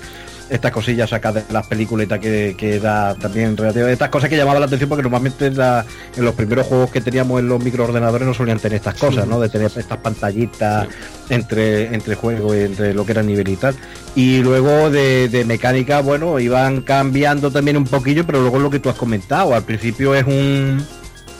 estas 0.49 0.71
cosillas 0.71 1.09
sacadas 1.09 1.47
de 1.47 1.53
las 1.53 1.65
películas 1.67 2.07
que, 2.19 2.55
que 2.57 2.79
da 2.79 3.15
también 3.15 3.57
relativo. 3.57 3.87
Estas 3.87 4.09
cosas 4.09 4.29
que 4.29 4.37
llamaban 4.37 4.59
la 4.61 4.67
atención 4.67 4.87
porque 4.89 5.01
normalmente 5.03 5.47
en, 5.47 5.57
la- 5.57 5.85
en 6.15 6.23
los 6.23 6.35
primeros 6.35 6.67
juegos 6.67 6.91
que 6.91 7.01
teníamos 7.01 7.39
en 7.39 7.47
los 7.49 7.63
microordenadores 7.63 8.27
no 8.27 8.33
solían 8.33 8.59
tener 8.59 8.75
estas 8.77 8.95
cosas, 8.95 9.27
¿no? 9.27 9.39
De 9.39 9.49
tener 9.49 9.71
estas 9.75 9.97
pantallitas 9.97 10.87
entre, 11.29 11.93
entre 11.93 12.15
juego 12.15 12.55
y 12.55 12.59
entre 12.61 12.93
lo 12.93 13.05
que 13.05 13.11
era 13.13 13.23
nivel 13.23 13.47
y 13.47 13.55
tal. 13.55 13.75
Y 14.15 14.39
luego 14.41 14.89
de, 14.91 15.29
de 15.29 15.45
mecánica, 15.45 16.01
bueno, 16.01 16.39
iban 16.39 16.81
cambiando 16.81 17.51
también 17.51 17.77
un 17.77 17.85
poquillo, 17.85 18.25
pero 18.25 18.41
luego 18.41 18.59
lo 18.59 18.69
que 18.69 18.79
tú 18.79 18.89
has 18.89 18.95
comentado, 18.95 19.55
al 19.55 19.63
principio 19.63 20.13
es 20.15 20.25
un, 20.25 20.85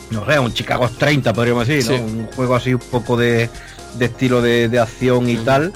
no 0.09 0.25
sé, 0.25 0.39
un 0.39 0.51
Chicago 0.53 0.89
30, 0.89 1.31
podríamos 1.33 1.67
decir, 1.67 1.91
¿no? 1.91 1.97
Sí. 1.97 2.03
Un 2.03 2.25
juego 2.35 2.55
así 2.55 2.73
un 2.73 2.79
poco 2.79 3.15
de, 3.17 3.49
de 3.99 4.05
estilo 4.05 4.41
de, 4.41 4.67
de 4.67 4.79
acción 4.79 5.29
y 5.29 5.37
tal. 5.37 5.71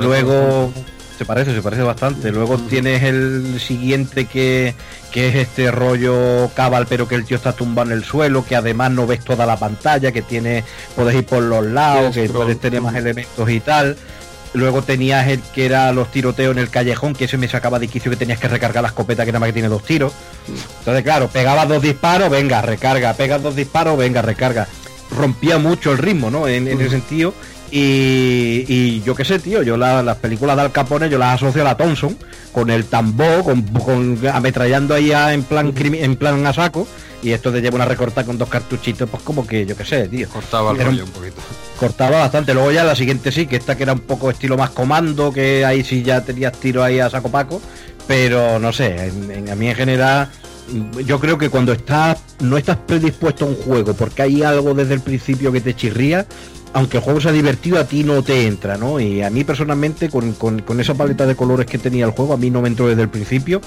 Luego 0.00 0.72
se 1.16 1.24
parece, 1.24 1.54
se 1.54 1.62
parece 1.62 1.82
bastante. 1.82 2.30
Luego 2.30 2.58
tienes 2.58 3.02
el 3.02 3.60
siguiente 3.60 4.26
que, 4.26 4.74
que 5.12 5.28
es 5.28 5.34
este 5.36 5.70
rollo 5.70 6.50
cabal, 6.54 6.86
pero 6.88 7.06
que 7.06 7.14
el 7.14 7.24
tío 7.24 7.36
está 7.36 7.52
tumbado 7.52 7.90
en 7.90 7.98
el 7.98 8.04
suelo, 8.04 8.44
que 8.44 8.56
además 8.56 8.90
no 8.90 9.06
ves 9.06 9.24
toda 9.24 9.46
la 9.46 9.56
pantalla, 9.56 10.12
que 10.12 10.22
tiene, 10.22 10.64
puedes 10.96 11.14
ir 11.14 11.24
por 11.24 11.42
los 11.42 11.64
lados, 11.64 12.14
que 12.14 12.28
puedes 12.28 12.58
tener 12.58 12.80
más 12.80 12.94
elementos 12.96 13.48
y 13.48 13.60
tal. 13.60 13.96
Luego 14.54 14.82
tenías 14.82 15.26
el 15.28 15.40
que 15.40 15.66
era 15.66 15.92
los 15.92 16.12
tiroteos 16.12 16.52
en 16.52 16.60
el 16.60 16.70
callejón, 16.70 17.14
que 17.14 17.24
ese 17.24 17.36
me 17.36 17.48
sacaba 17.48 17.80
de 17.80 17.88
quicio 17.88 18.10
que 18.10 18.16
tenías 18.16 18.38
que 18.38 18.46
recargar 18.46 18.82
la 18.82 18.88
escopeta 18.88 19.24
que 19.24 19.32
nada 19.32 19.40
más 19.40 19.48
que 19.48 19.54
tiene 19.54 19.68
dos 19.68 19.82
tiros. 19.82 20.12
Entonces, 20.78 21.02
claro, 21.02 21.28
pegabas 21.28 21.68
dos 21.68 21.82
disparos, 21.82 22.30
venga, 22.30 22.62
recarga, 22.62 23.14
pegas 23.14 23.42
dos 23.42 23.56
disparos, 23.56 23.98
venga, 23.98 24.22
recarga. 24.22 24.68
Rompía 25.10 25.58
mucho 25.58 25.92
el 25.92 25.98
ritmo, 25.98 26.30
¿no? 26.30 26.46
En, 26.46 26.68
en 26.68 26.80
ese 26.80 26.90
sentido. 26.90 27.34
Y, 27.76 28.64
y 28.68 29.02
yo 29.04 29.16
qué 29.16 29.24
sé, 29.24 29.40
tío, 29.40 29.60
yo 29.64 29.76
la- 29.76 30.00
las 30.00 30.16
películas 30.18 30.54
de 30.54 30.62
Al 30.62 30.70
Capone 30.70 31.10
yo 31.10 31.18
las 31.18 31.34
asocio 31.42 31.62
a 31.62 31.64
la 31.64 31.76
Thompson, 31.76 32.16
con 32.52 32.70
el 32.70 32.84
tambor, 32.84 33.42
con, 33.42 33.62
con 33.62 34.16
ametrallando 34.32 34.94
ahí 34.94 35.10
a- 35.10 35.34
en 35.34 35.42
plan 35.42 35.74
crimi- 35.74 35.98
en 36.00 36.14
plan 36.14 36.46
a 36.46 36.52
saco, 36.52 36.86
y 37.20 37.32
esto 37.32 37.50
de 37.50 37.60
llevar 37.60 37.74
una 37.80 37.84
recortada 37.86 38.24
con 38.24 38.38
dos 38.38 38.48
cartuchitos, 38.48 39.10
pues 39.10 39.24
como 39.24 39.44
que 39.44 39.66
yo 39.66 39.76
qué 39.76 39.84
sé, 39.84 40.06
tío. 40.06 40.28
Cortaba 40.28 40.70
el 40.70 40.78
un- 40.78 40.84
rollo 40.84 41.04
un 41.04 41.10
poquito. 41.10 41.42
cortaba 41.80 42.20
bastante. 42.20 42.54
Luego 42.54 42.70
ya 42.70 42.84
la 42.84 42.94
siguiente 42.94 43.32
sí, 43.32 43.46
que 43.46 43.56
esta 43.56 43.76
que 43.76 43.82
era 43.82 43.92
un 43.94 44.00
poco 44.00 44.30
estilo 44.30 44.56
más 44.56 44.70
comando, 44.70 45.32
que 45.32 45.64
ahí 45.64 45.82
sí 45.82 46.04
ya 46.04 46.20
tenías 46.24 46.52
tiro 46.52 46.84
ahí 46.84 47.00
a 47.00 47.10
saco 47.10 47.28
paco. 47.28 47.60
Pero 48.06 48.60
no 48.60 48.72
sé, 48.72 49.06
en- 49.08 49.30
en- 49.32 49.50
a 49.50 49.56
mí 49.56 49.68
en 49.68 49.74
general, 49.74 50.28
yo 51.04 51.18
creo 51.18 51.38
que 51.38 51.48
cuando 51.48 51.72
estás, 51.72 52.18
no 52.40 52.56
estás 52.56 52.76
predispuesto 52.76 53.46
a 53.46 53.48
un 53.48 53.56
juego, 53.56 53.94
porque 53.94 54.22
hay 54.22 54.42
algo 54.44 54.74
desde 54.74 54.94
el 54.94 55.00
principio 55.00 55.50
que 55.50 55.60
te 55.60 55.74
chirría, 55.74 56.24
aunque 56.74 56.98
el 56.98 57.02
juego 57.02 57.20
sea 57.20 57.32
divertido, 57.32 57.78
a 57.78 57.84
ti 57.84 58.04
no 58.04 58.22
te 58.22 58.46
entra, 58.46 58.76
¿no? 58.76 59.00
Y 59.00 59.22
a 59.22 59.30
mí 59.30 59.44
personalmente, 59.44 60.10
con, 60.10 60.32
con- 60.34 60.60
con 60.62 60.80
esa 60.80 60.94
paleta 60.94 61.24
de 61.24 61.34
colores 61.36 61.66
que 61.66 61.78
tenía 61.78 62.04
el 62.04 62.10
juego, 62.10 62.34
a 62.34 62.36
mí 62.36 62.50
no 62.50 62.60
me 62.60 62.68
entró 62.68 62.86
desde 62.88 63.02
el 63.02 63.08
principio. 63.08 63.60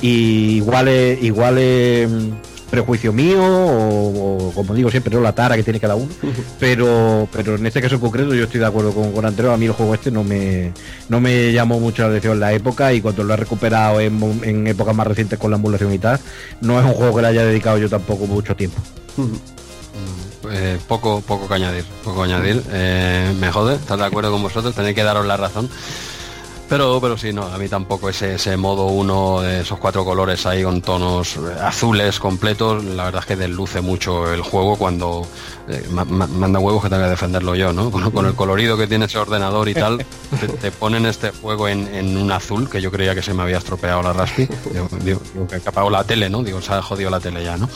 Y 0.00 0.56
igual 0.56 0.88
es, 0.88 1.22
igual 1.22 1.58
es 1.58 2.08
mm, 2.08 2.28
prejuicio 2.70 3.12
mío, 3.12 3.42
o, 3.44 4.48
o 4.48 4.52
como 4.54 4.74
digo 4.74 4.90
siempre, 4.90 5.14
no 5.14 5.20
la 5.20 5.34
tara 5.34 5.56
que 5.56 5.62
tiene 5.62 5.78
cada 5.80 5.94
uno. 5.96 6.08
Pero, 6.58 7.28
pero 7.32 7.56
en 7.56 7.66
este 7.66 7.82
caso 7.82 7.96
en 7.96 8.00
concreto 8.00 8.32
yo 8.34 8.44
estoy 8.44 8.60
de 8.60 8.66
acuerdo 8.66 8.92
con, 8.92 9.12
con 9.12 9.26
Andreu, 9.26 9.50
a 9.50 9.56
mí 9.58 9.66
el 9.66 9.72
juego 9.72 9.92
este 9.94 10.10
no 10.10 10.22
me, 10.24 10.72
no 11.10 11.20
me 11.20 11.52
llamó 11.52 11.80
mucho 11.80 12.02
la 12.02 12.08
atención 12.08 12.34
en 12.34 12.40
la 12.40 12.52
época 12.54 12.92
y 12.94 13.00
cuando 13.02 13.24
lo 13.24 13.34
he 13.34 13.36
recuperado 13.36 14.00
en 14.00 14.66
épocas 14.68 14.94
más 14.96 15.06
recientes 15.06 15.38
con 15.38 15.50
la 15.50 15.56
emulación 15.58 15.92
y 15.92 15.98
tal, 15.98 16.18
no 16.62 16.78
es 16.80 16.86
un 16.86 16.92
juego 16.92 17.14
que 17.16 17.22
le 17.22 17.28
haya 17.28 17.44
dedicado 17.44 17.76
yo 17.78 17.88
tampoco 17.90 18.26
mucho 18.26 18.54
tiempo. 18.56 18.80
Eh, 20.50 20.78
poco, 20.88 21.20
poco 21.20 21.48
que 21.48 21.54
añadir, 21.54 21.84
poco 22.04 22.22
añadir. 22.22 22.62
Eh, 22.70 23.32
me 23.38 23.50
jode, 23.52 23.76
estar 23.76 23.98
de 23.98 24.04
acuerdo 24.04 24.30
con 24.32 24.42
vosotros, 24.42 24.74
tenéis 24.74 24.94
que 24.94 25.02
daros 25.02 25.26
la 25.26 25.36
razón. 25.36 25.68
Pero, 26.72 26.98
pero 27.02 27.18
sí, 27.18 27.32
no, 27.34 27.42
a 27.44 27.58
mí 27.58 27.68
tampoco 27.68 28.08
ese, 28.08 28.36
ese 28.36 28.56
modo 28.56 28.86
uno 28.86 29.42
de 29.42 29.60
esos 29.60 29.78
cuatro 29.78 30.04
colores 30.06 30.46
ahí 30.46 30.62
con 30.62 30.80
tonos 30.80 31.36
eh, 31.36 31.40
azules 31.62 32.18
completos, 32.18 32.82
la 32.82 33.04
verdad 33.04 33.20
es 33.20 33.26
que 33.26 33.36
desluce 33.36 33.82
mucho 33.82 34.32
el 34.32 34.40
juego 34.40 34.76
cuando 34.76 35.26
eh, 35.68 35.86
ma- 35.90 36.04
ma- 36.06 36.26
manda 36.26 36.58
huevos 36.58 36.82
que 36.82 36.88
tenga 36.88 37.04
que 37.04 37.10
defenderlo 37.10 37.54
yo, 37.54 37.74
¿no? 37.74 37.90
Con, 37.92 38.10
con 38.10 38.24
el 38.26 38.34
colorido 38.34 38.78
que 38.78 38.86
tiene 38.86 39.04
ese 39.04 39.18
ordenador 39.18 39.68
y 39.68 39.74
tal, 39.74 40.04
te, 40.40 40.48
te 40.48 40.70
ponen 40.70 41.04
este 41.04 41.30
juego 41.30 41.68
en, 41.68 41.94
en 41.94 42.16
un 42.16 42.32
azul, 42.32 42.70
que 42.70 42.80
yo 42.80 42.90
creía 42.90 43.14
que 43.14 43.20
se 43.22 43.34
me 43.34 43.42
había 43.42 43.58
estropeado 43.58 44.02
la 44.02 44.14
Raspi, 44.14 44.48
digo, 44.72 44.88
digo, 45.04 45.20
digo 45.34 45.46
que 45.46 45.56
apagado 45.56 45.90
la 45.90 46.04
tele, 46.04 46.30
¿no? 46.30 46.42
Digo, 46.42 46.62
se 46.62 46.72
ha 46.72 46.80
jodido 46.80 47.10
la 47.10 47.20
tele 47.20 47.44
ya, 47.44 47.58
¿no? 47.58 47.68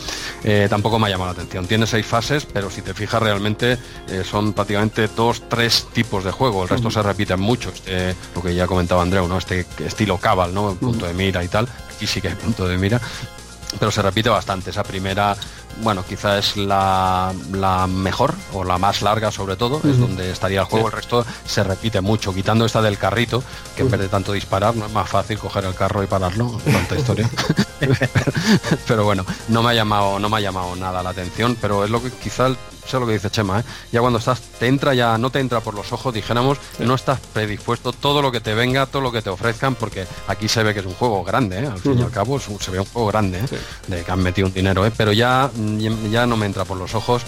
Eh, 0.43 0.69
tampoco 0.71 0.99
me 0.99 1.07
ha 1.09 1.11
llamado 1.11 1.33
la 1.33 1.39
atención. 1.39 1.67
Tiene 1.67 1.87
seis 1.87 2.07
fases, 2.07 2.47
pero 2.47 2.71
si 2.71 2.81
te 2.81 2.95
fijas 2.95 3.23
realmente 3.23 3.77
eh, 4.09 4.23
son 4.25 4.55
prácticamente 4.55 5.07
dos, 5.15 5.43
tres 5.51 5.87
tipos 5.93 6.25
de 6.25 6.31
juego. 6.31 6.63
El 6.63 6.69
resto 6.71 6.91
se 6.91 7.03
repiten 7.03 7.41
mucho. 7.41 7.69
Este, 7.71 8.15
lo 8.35 8.43
que 8.43 8.55
ya 8.55 8.67
comentaba 8.87 9.03
Andreu, 9.03 9.27
¿no? 9.27 9.39
Este 9.39 9.67
estilo 9.85 10.17
Cabal, 10.19 10.55
¿no? 10.55 10.75
Punto 10.75 11.07
de 11.07 11.13
mira 11.15 11.43
y 11.43 11.49
tal. 11.49 11.69
Aquí 11.95 12.07
sí 12.07 12.21
que 12.21 12.29
hay 12.29 12.35
punto 12.35 12.69
de 12.69 12.79
mira. 12.79 13.01
Pero 13.81 13.91
se 13.91 14.01
repite 14.01 14.29
bastante. 14.29 14.71
Esa 14.71 14.85
primera, 14.85 15.37
bueno, 15.83 16.05
quizá 16.05 16.39
es 16.39 16.57
la, 16.57 17.33
la 17.53 17.89
mejor 17.89 18.33
o 18.53 18.63
la 18.63 18.79
más 18.79 19.03
larga 19.03 19.33
sobre 19.33 19.57
todo. 19.57 19.81
Es 19.83 19.99
donde 19.99 20.31
estaría 20.31 20.61
el 20.61 20.67
juego. 20.67 20.87
El 20.87 20.93
resto 20.93 21.27
se 21.45 21.65
repite 21.65 22.01
mucho. 22.01 22.33
Quitando 22.33 22.65
esta 22.65 22.81
del 22.81 22.97
carrito, 22.97 23.43
que 23.75 23.83
en 23.83 23.91
vez 23.91 24.01
de 24.01 24.09
tanto 24.09 24.33
disparar, 24.33 24.77
no 24.77 24.87
es 24.87 24.93
más 24.93 25.09
fácil 25.11 25.37
coger 25.39 25.65
el 25.65 25.75
carro 25.75 26.05
y 26.05 26.07
pararlo. 26.07 26.57
Tanta 26.65 26.95
historia. 26.97 27.29
pero 28.87 29.05
bueno, 29.05 29.27
no 29.49 29.63
me 29.65 29.71
ha 29.71 29.75
llamado, 29.75 30.21
no 30.21 30.29
me 30.29 30.37
ha 30.37 30.41
llamado 30.41 30.77
nada 30.77 31.03
la 31.03 31.11
atención, 31.11 31.57
pero 31.61 31.85
es 31.85 31.91
lo 31.91 32.01
que 32.01 32.11
quizá 32.11 32.47
el- 32.47 32.57
sé 32.87 32.99
lo 33.01 33.07
que 33.07 33.13
dice 33.15 33.31
Chema, 33.31 33.61
¿eh? 33.61 33.65
ya 33.93 34.01
cuando 34.01 34.19
estás, 34.19 34.41
te 34.59 34.67
entra 34.67 34.95
ya, 34.95 35.19
no 35.19 35.31
te 35.31 35.41
entra 35.41 35.61
por 35.61 35.75
los 35.75 35.93
ojos, 35.93 36.15
dijéramos, 36.15 36.59
no 36.79 36.95
estás 36.95 37.21
predispuesto 37.33 37.93
todo 37.93 38.23
lo 38.23 38.31
que 38.33 38.41
te 38.41 38.55
venga, 38.55 38.87
todo 38.87 39.03
lo 39.03 39.13
que 39.13 39.23
te 39.23 39.31
ofrezcan, 39.31 39.75
porque 39.75 40.07
aquí 40.29 40.49
se 40.49 40.63
ve 40.63 40.73
que 40.75 40.81
es 40.81 40.87
un 40.87 40.95
juego 40.95 41.23
grande, 41.25 41.61
¿eh? 41.61 41.67
al 41.67 41.79
fin 41.79 41.99
y 41.99 42.03
al 42.03 42.11
cabo 42.11 42.37
es 42.37 42.49
un- 42.49 42.61
se 42.61 42.71
ve 42.71 42.81
un 42.81 42.87
juego 42.87 43.09
grande, 43.09 43.39
¿eh? 43.41 43.59
de 43.89 44.03
que 44.03 44.11
han 44.13 44.21
metido 44.23 44.47
un 44.49 44.55
dinero, 44.55 44.85
¿eh? 44.87 44.93
pero 44.97 45.13
ya, 45.13 45.51
ya 46.11 46.27
no 46.27 46.37
me 46.37 46.47
entra 46.47 46.65
por 46.65 46.77
los 46.77 46.95
ojos, 46.95 47.23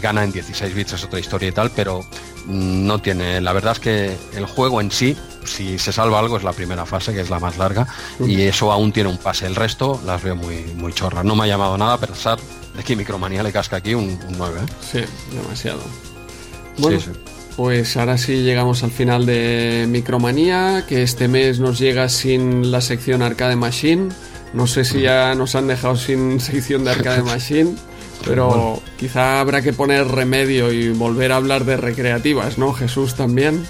gana 0.00 0.24
en 0.24 0.32
16 0.32 0.74
bits 0.74 0.92
es 0.94 1.04
otra 1.04 1.18
historia 1.20 1.48
y 1.48 1.52
tal, 1.52 1.70
pero 1.70 2.04
no 2.46 2.98
tiene, 3.00 3.40
la 3.40 3.52
verdad 3.52 3.72
es 3.72 3.80
que 3.80 4.16
el 4.34 4.46
juego 4.46 4.80
en 4.80 4.90
sí, 4.90 5.16
si 5.44 5.78
se 5.78 5.92
salva 5.92 6.18
algo 6.18 6.36
es 6.36 6.42
la 6.42 6.52
primera 6.52 6.86
fase, 6.86 7.12
que 7.12 7.20
es 7.20 7.30
la 7.30 7.38
más 7.38 7.58
larga, 7.58 7.86
y 8.24 8.42
eso 8.42 8.72
aún 8.72 8.92
tiene 8.92 9.08
un 9.08 9.18
pase, 9.18 9.46
el 9.46 9.54
resto 9.56 10.00
las 10.06 10.22
veo 10.22 10.36
muy, 10.36 10.64
muy 10.76 10.92
chorras, 10.92 11.24
no 11.24 11.34
me 11.36 11.44
ha 11.44 11.46
llamado 11.46 11.76
nada 11.78 11.94
a 11.94 11.98
pensar 11.98 12.38
de 12.76 12.82
que 12.82 12.96
Micromanía 12.96 13.42
le 13.42 13.52
casca 13.52 13.76
aquí 13.76 13.94
un, 13.94 14.04
un 14.28 14.38
9, 14.38 14.60
¿eh? 14.60 14.72
Sí, 14.80 15.36
demasiado. 15.36 15.80
Bueno, 16.78 17.00
Sí, 17.00 17.06
sí. 17.12 17.20
pues 17.56 17.96
ahora 17.96 18.16
sí 18.16 18.42
llegamos 18.42 18.82
al 18.84 18.90
final 18.92 19.26
de 19.26 19.86
Micromanía, 19.88 20.84
que 20.88 21.02
este 21.02 21.28
mes 21.28 21.60
nos 21.60 21.78
llega 21.78 22.08
sin 22.08 22.70
la 22.70 22.80
sección 22.80 23.22
Arcade 23.22 23.56
Machine. 23.56 24.08
No 24.52 24.66
sé 24.66 24.84
si 24.84 25.02
ya 25.02 25.34
nos 25.34 25.54
han 25.54 25.66
dejado 25.68 25.96
sin 25.96 26.40
sección 26.40 26.84
de 26.84 26.90
Arcade 26.92 27.22
Machine, 27.24 27.74
pero 28.24 28.80
quizá 28.98 29.40
habrá 29.40 29.62
que 29.62 29.72
poner 29.72 30.06
remedio 30.08 30.72
y 30.72 30.90
volver 30.90 31.32
a 31.32 31.36
hablar 31.36 31.64
de 31.64 31.76
recreativas, 31.76 32.58
¿no? 32.58 32.72
Jesús 32.72 33.14
también. 33.14 33.66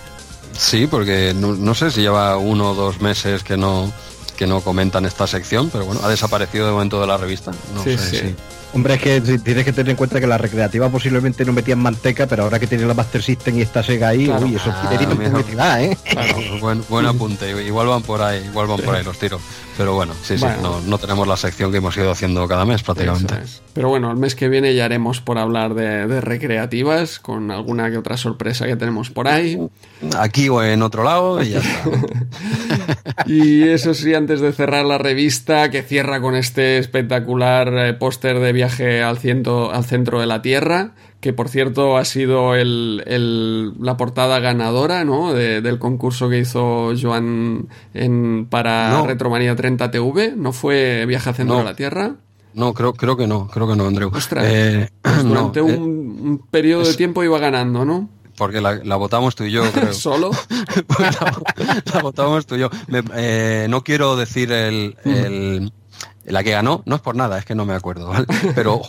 Sí, 0.57 0.87
porque 0.87 1.33
no, 1.35 1.55
no 1.55 1.75
sé 1.75 1.91
si 1.91 2.01
lleva 2.03 2.37
uno 2.37 2.71
o 2.71 2.75
dos 2.75 3.01
meses 3.01 3.43
que 3.43 3.57
no 3.57 3.93
que 4.37 4.47
no 4.47 4.63
comentan 4.63 5.05
esta 5.05 5.27
sección, 5.27 5.69
pero 5.71 5.85
bueno, 5.85 6.01
ha 6.03 6.09
desaparecido 6.09 6.65
de 6.67 6.73
momento 6.73 6.99
de 6.99 7.07
la 7.07 7.19
revista. 7.19 7.51
No 7.75 7.85
Sí, 7.85 7.99
sé 7.99 8.21
sí. 8.29 8.35
Hombre, 8.73 8.95
es 8.95 9.03
que 9.03 9.21
tienes 9.21 9.65
que 9.67 9.73
tener 9.73 9.91
en 9.91 9.97
cuenta 9.97 10.19
que 10.21 10.27
la 10.27 10.39
recreativa 10.39 10.89
posiblemente 10.89 11.45
no 11.45 11.53
metían 11.53 11.79
manteca, 11.81 12.27
pero 12.27 12.45
ahora 12.45 12.59
que 12.59 12.67
tiene 12.67 12.87
la 12.87 12.95
Master 12.95 13.21
System 13.23 13.59
y 13.59 13.63
esta 13.63 13.83
Sega 13.83 14.09
ahí, 14.09 14.27
Claro. 14.27 14.47
uy, 14.47 14.55
eso 14.55 14.73
Ah, 14.73 14.95
tiene 14.97 15.15
mira. 15.15 15.31
publicidad, 15.33 15.83
¿eh? 15.83 15.99
Claro, 16.09 16.37
buen, 16.61 16.83
buen 16.89 17.05
apunte. 17.07 17.51
Igual 17.67 17.89
van 17.89 18.03
por 18.03 18.23
ahí, 18.23 18.43
igual 18.47 18.67
van 18.69 18.81
por 18.81 18.95
ahí 18.95 19.05
los 19.05 19.19
tiros. 19.19 19.43
Pero 19.81 19.95
bueno, 19.95 20.13
sí, 20.23 20.37
sí, 20.37 20.45
no, 20.61 20.79
no 20.83 20.99
tenemos 20.99 21.27
la 21.27 21.39
sección 21.39 21.71
que 21.73 21.79
hemos 21.79 21.97
ido 21.97 22.11
haciendo 22.11 22.47
cada 22.47 22.67
mes 22.67 22.83
prácticamente. 22.83 23.35
Es. 23.43 23.63
Pero 23.73 23.89
bueno, 23.89 24.11
el 24.11 24.19
mes 24.19 24.35
que 24.35 24.51
viene 24.51 24.75
ya 24.75 24.85
haremos 24.85 25.23
por 25.23 25.39
hablar 25.39 25.73
de, 25.73 26.07
de 26.07 26.21
recreativas, 26.21 27.19
con 27.19 27.51
alguna 27.51 27.91
que 27.91 27.97
otra 27.97 28.19
sorpresa 28.19 28.67
que 28.67 28.77
tenemos 28.77 29.09
por 29.09 29.27
ahí. 29.27 29.59
Aquí 30.19 30.51
o 30.51 30.63
en 30.63 30.83
otro 30.83 31.03
lado 31.03 31.43
y 31.43 31.51
ya 31.53 31.61
está. 31.61 31.91
Y 33.27 33.63
eso 33.69 33.95
sí, 33.95 34.15
antes 34.15 34.41
de 34.41 34.53
cerrar 34.53 34.85
la 34.85 34.99
revista, 34.99 35.71
que 35.71 35.83
cierra 35.83 36.21
con 36.21 36.35
este 36.35 36.79
espectacular 36.79 37.73
eh, 37.75 37.93
póster 37.95 38.39
de 38.41 38.53
viaje 38.53 39.03
al, 39.03 39.19
ciento- 39.19 39.73
al 39.73 39.85
centro 39.85 40.21
de 40.21 40.27
la 40.27 40.43
Tierra, 40.43 40.93
que 41.21 41.33
por 41.33 41.49
cierto 41.49 41.97
ha 41.99 42.05
sido 42.05 42.55
el- 42.55 43.03
el- 43.07 43.73
la 43.81 43.97
portada 43.97 44.39
ganadora 44.41 45.05
¿no? 45.05 45.33
de- 45.35 45.61
del 45.61 45.79
concurso 45.79 46.29
que 46.31 46.39
hizo 46.39 46.93
Joan 47.01 47.69
en, 47.95 48.47
para 48.49 48.91
No. 48.91 49.07
Retromanía 49.07 49.55
30 49.55 49.91
TV. 49.91 50.33
¿No 50.37 50.53
fue 50.53 51.05
Viaje 51.07 51.33
centro 51.35 51.55
No. 51.57 51.59
de 51.61 51.65
la 51.67 51.75
Tierra? 51.77 52.15
No, 52.55 52.73
creo, 52.75 52.95
creo 52.95 53.17
que 53.17 53.27
no, 53.27 53.47
creo 53.49 53.69
que 53.69 53.77
no, 53.77 53.87
Andreu. 53.87 54.11
Ostras, 54.15 54.45
Eh, 54.49 54.89
pues 55.03 55.17
no, 55.25 55.31
durante 55.53 55.61
eh, 55.61 55.63
un, 55.63 55.73
un 56.23 56.43
periodo 56.51 56.85
de 56.85 56.95
tiempo 56.95 57.23
iba 57.23 57.39
ganando, 57.39 57.85
¿no? 57.85 58.09
porque 58.39 58.63
la, 58.63 58.77
la 58.83 58.97
votamos 58.97 59.35
tú 59.35 59.45
y 59.45 59.51
yo, 59.51 59.71
creo. 59.71 59.93
Solo. 59.93 60.31
la, 60.99 61.43
la 61.93 62.01
votamos 62.03 62.47
tú 62.47 62.55
y 62.57 62.61
yo. 62.61 62.71
Me- 62.89 63.03
eh, 63.15 63.67
no 63.69 63.85
quiero 63.85 64.17
decir 64.17 64.51
el, 64.51 64.97
el- 65.05 65.71
la 66.25 66.43
que 66.45 66.51
ganó, 66.51 66.83
no 66.87 66.97
es 66.97 67.01
por 67.03 67.17
nada, 67.17 67.39
es 67.39 67.45
que 67.45 67.55
no 67.55 67.65
me 67.65 67.75
acuerdo, 67.75 68.09
¿vale? 68.09 68.27
Pero 68.55 68.83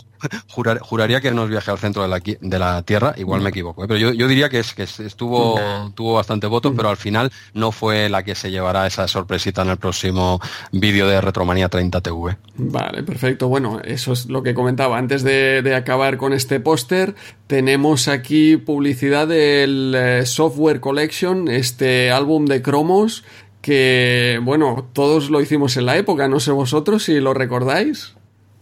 jurar- 0.48 0.78
juraría 0.80 1.20
que 1.20 1.30
no 1.32 1.44
es 1.44 1.50
viaje 1.50 1.70
al 1.70 1.78
centro 1.78 2.02
de 2.02 2.08
la, 2.08 2.20
de 2.20 2.58
la 2.58 2.82
Tierra, 2.82 3.14
igual 3.16 3.40
me 3.40 3.50
equivoco. 3.50 3.84
¿eh? 3.84 3.88
Pero 3.88 3.98
yo, 3.98 4.12
yo 4.12 4.28
diría 4.28 4.48
que, 4.48 4.58
es, 4.60 4.74
que 4.74 4.82
es- 4.84 5.00
estuvo 5.00 5.58
tuvo 5.94 6.14
bastante 6.14 6.46
votos, 6.46 6.72
pero 6.76 6.88
al 6.90 6.96
final 6.96 7.32
no 7.54 7.72
fue 7.72 8.08
la 8.08 8.22
que 8.22 8.34
se 8.34 8.50
llevará 8.50 8.86
esa 8.86 9.08
sorpresita 9.08 9.62
en 9.62 9.68
el 9.70 9.76
próximo 9.78 10.40
vídeo 10.72 11.06
de 11.08 11.20
Retromanía 11.20 11.68
30 11.68 12.00
TV. 12.00 12.36
Vale, 12.56 13.02
perfecto. 13.02 13.48
Bueno, 13.48 13.80
eso 13.84 14.12
es 14.12 14.26
lo 14.26 14.42
que 14.42 14.54
comentaba. 14.54 14.98
Antes 14.98 15.22
de, 15.22 15.62
de 15.62 15.74
acabar 15.74 16.18
con 16.18 16.32
este 16.32 16.60
póster, 16.60 17.14
tenemos 17.46 18.08
aquí 18.08 18.56
publicidad 18.56 19.26
del 19.26 19.94
eh, 19.96 20.26
Software 20.26 20.80
Collection, 20.80 21.48
este 21.48 22.10
álbum 22.10 22.46
de 22.46 22.62
cromos 22.62 23.24
que, 23.62 24.38
bueno, 24.42 24.86
todos 24.92 25.30
lo 25.30 25.40
hicimos 25.40 25.76
en 25.78 25.86
la 25.86 25.96
época, 25.96 26.28
no 26.28 26.40
sé 26.40 26.50
vosotros 26.50 27.04
si 27.04 27.18
lo 27.20 27.32
recordáis. 27.32 28.14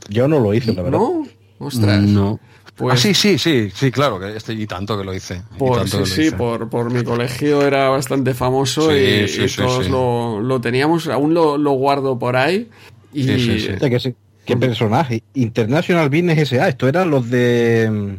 Yo 0.09 0.29
no 0.29 0.39
lo 0.39 0.55
hice, 0.55 0.73
la 0.73 0.83
verdad. 0.83 0.99
¿No? 0.99 1.27
Ostras. 1.59 2.01
No. 2.03 2.39
Pues- 2.77 2.95
Ah, 2.95 2.97
sí, 2.97 3.13
sí, 3.13 3.37
sí, 3.37 3.71
sí, 3.75 3.91
claro, 3.91 4.19
que 4.19 4.35
este, 4.37 4.55
y 4.55 4.67
tanto 4.67 4.97
que 4.97 5.05
lo 5.05 5.13
hice. 5.15 5.43
y 5.55 5.59
Por, 5.59 5.79
tanto 5.79 5.91
sí, 5.91 5.99
lo 5.99 6.07
sí, 6.07 6.23
hice. 6.23 6.37
por, 6.37 6.71
por 6.71 6.91
mi 6.91 7.03
colegio 7.05 7.61
era 7.67 7.89
bastante 7.91 8.33
famoso 8.33 8.91
Sí, 8.91 8.97
y, 8.97 9.29
sí, 9.29 9.43
y 9.43 9.49
sí, 9.49 9.57
todos 9.61 9.85
sí. 9.85 9.91
Lo, 9.91 10.41
lo 10.41 10.61
teníamos, 10.63 11.07
aún 11.09 11.35
lo, 11.35 11.59
lo 11.59 11.73
guardo 11.73 12.19
por 12.19 12.37
ahí. 12.37 12.71
Y 13.13 13.25
Sí, 13.25 13.39
sí, 13.39 13.61
sí. 14.01 14.15
¿Qué 14.47 14.57
personaje? 14.57 15.23
International 15.35 16.09
Business 16.09 16.39
S.A. 16.39 16.69
Esto 16.71 16.89
eran 16.89 17.11
los 17.11 17.29
de... 17.29 18.19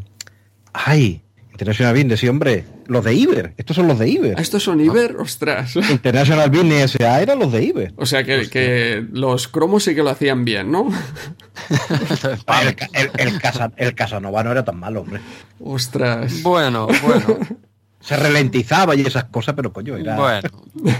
Ay, 0.74 1.22
International 1.62 1.94
Business, 1.94 2.20
sí, 2.20 2.28
hombre. 2.28 2.66
Los 2.88 3.04
de 3.06 3.14
Iber. 3.14 3.54
Estos 3.56 3.76
son 3.76 3.88
los 3.88 4.00
de 4.00 4.10
Iber. 4.10 4.40
¿Estos 4.40 4.64
son 4.64 4.82
Iber? 4.82 5.16
Ostras. 5.18 5.76
International 5.92 6.50
Business 6.50 6.96
S.A. 6.96 7.22
eran 7.22 7.38
los 7.38 7.52
de 7.52 7.64
Iber. 7.64 7.94
O 7.98 8.06
sea 8.08 8.24
que, 8.24 8.50
que 8.50 9.06
los 9.12 9.48
cromos 9.48 9.84
sí 9.84 9.94
que 9.94 10.02
lo 10.02 10.10
hacían 10.10 10.44
bien, 10.44 10.72
¿no? 10.72 10.90
Ah, 12.48 12.64
El, 12.64 12.76
el, 12.94 13.12
el 13.34 13.40
Casa- 13.42 13.72
el 13.78 13.94
Casanova 13.94 14.44
no 14.44 14.52
era 14.52 14.66
tan 14.66 14.80
malo, 14.80 15.02
hombre. 15.02 15.22
Ostras. 15.60 16.42
Bueno, 16.42 16.88
bueno. 17.04 17.38
Se 18.02 18.16
ralentizaba 18.18 18.96
y 18.96 19.02
esas 19.02 19.26
cosas, 19.26 19.54
pero 19.54 19.72
coño, 19.72 19.96
era... 19.96 20.16
Bueno, 20.16 20.50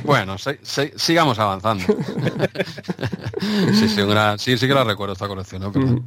bueno, 0.06 0.38
se- 0.38 0.60
se- 0.62 0.94
sigamos 0.96 1.40
avanzando. 1.40 1.84
sí, 3.74 3.90
sí, 3.90 4.02
una- 4.02 4.38
sí, 4.38 4.56
sí 4.56 4.68
que 4.68 4.74
la 4.76 4.84
recuerdo 4.84 5.14
esta 5.14 5.28
colección, 5.28 5.64
¿no? 5.64 5.72
Pero- 5.72 6.04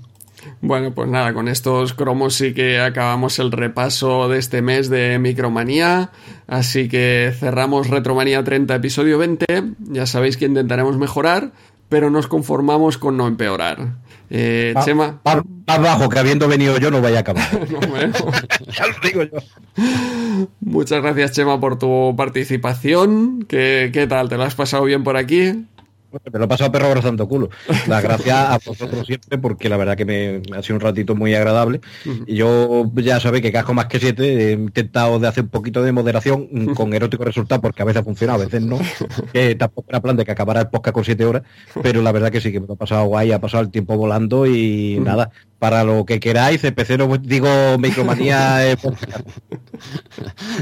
Bueno, 0.60 0.94
pues 0.94 1.08
nada, 1.08 1.32
con 1.34 1.48
estos 1.48 1.94
cromos 1.94 2.34
sí 2.34 2.54
que 2.54 2.80
acabamos 2.80 3.38
el 3.38 3.52
repaso 3.52 4.28
de 4.28 4.38
este 4.38 4.62
mes 4.62 4.88
de 4.90 5.18
Micromanía. 5.18 6.10
Así 6.46 6.88
que 6.88 7.32
cerramos 7.38 7.88
Retromanía 7.88 8.42
30, 8.42 8.74
episodio 8.74 9.18
20. 9.18 9.46
Ya 9.90 10.06
sabéis 10.06 10.36
que 10.36 10.46
intentaremos 10.46 10.96
mejorar, 10.96 11.52
pero 11.88 12.10
nos 12.10 12.26
conformamos 12.26 12.98
con 12.98 13.16
no 13.16 13.26
empeorar. 13.26 13.94
Eh, 14.30 14.74
Chema. 14.84 15.20
Más, 15.24 15.36
más 15.66 15.80
bajo, 15.80 16.08
que 16.08 16.18
habiendo 16.18 16.48
venido 16.48 16.78
yo 16.78 16.90
no 16.90 17.00
vaya 17.00 17.18
a 17.18 17.20
acabar. 17.20 17.44
No, 17.70 17.80
ya 18.72 18.86
lo 18.86 18.94
digo 19.02 19.22
yo. 19.22 19.38
Muchas 20.60 21.02
gracias, 21.02 21.32
Chema, 21.32 21.60
por 21.60 21.78
tu 21.78 22.14
participación. 22.16 23.44
¿Qué, 23.48 23.90
¿Qué 23.92 24.06
tal? 24.06 24.28
¿Te 24.28 24.36
lo 24.36 24.44
has 24.44 24.54
pasado 24.54 24.84
bien 24.84 25.04
por 25.04 25.16
aquí? 25.16 25.66
Me 26.32 26.38
lo 26.38 26.44
he 26.44 26.48
pasado 26.48 26.72
perro 26.72 26.86
abrazando 26.86 27.28
culo. 27.28 27.50
Las 27.86 28.02
gracias 28.02 28.36
a 28.36 28.58
vosotros 28.64 29.06
siempre, 29.06 29.38
porque 29.38 29.68
la 29.68 29.76
verdad 29.76 29.96
que 29.96 30.04
me 30.04 30.56
ha 30.56 30.62
sido 30.62 30.76
un 30.76 30.80
ratito 30.80 31.14
muy 31.14 31.34
agradable. 31.34 31.80
Y 32.26 32.36
yo 32.36 32.90
ya 32.96 33.20
sabéis 33.20 33.42
que 33.42 33.52
casco 33.52 33.74
más 33.74 33.86
que 33.86 33.98
siete. 33.98 34.50
He 34.50 34.52
intentado 34.52 35.18
de 35.18 35.28
hacer 35.28 35.44
un 35.44 35.50
poquito 35.50 35.82
de 35.82 35.92
moderación 35.92 36.74
con 36.74 36.94
erótico 36.94 37.24
resultado, 37.24 37.60
porque 37.60 37.82
a 37.82 37.84
veces 37.84 38.02
ha 38.02 38.04
funcionado, 38.04 38.42
a 38.42 38.44
veces 38.44 38.62
no. 38.62 38.78
Que 39.32 39.54
tampoco 39.54 39.88
era 39.88 40.00
plan 40.00 40.16
de 40.16 40.24
que 40.24 40.32
acabara 40.32 40.60
el 40.60 40.68
podcast 40.68 40.94
con 40.94 41.04
siete 41.04 41.24
horas, 41.24 41.42
pero 41.82 42.02
la 42.02 42.12
verdad 42.12 42.30
que 42.30 42.40
sí, 42.40 42.52
que 42.52 42.60
me 42.60 42.66
lo 42.66 42.74
he 42.74 42.76
pasado 42.76 43.06
guay, 43.06 43.32
ha 43.32 43.40
pasado 43.40 43.62
el 43.62 43.70
tiempo 43.70 43.96
volando 43.96 44.46
y 44.46 44.98
nada, 45.00 45.30
para 45.64 45.82
lo 45.82 46.04
que 46.04 46.20
queráis, 46.20 46.60
CPC, 46.60 46.98
no 46.98 47.16
digo 47.16 47.48
micromanía. 47.78 48.70
eh. 48.70 48.76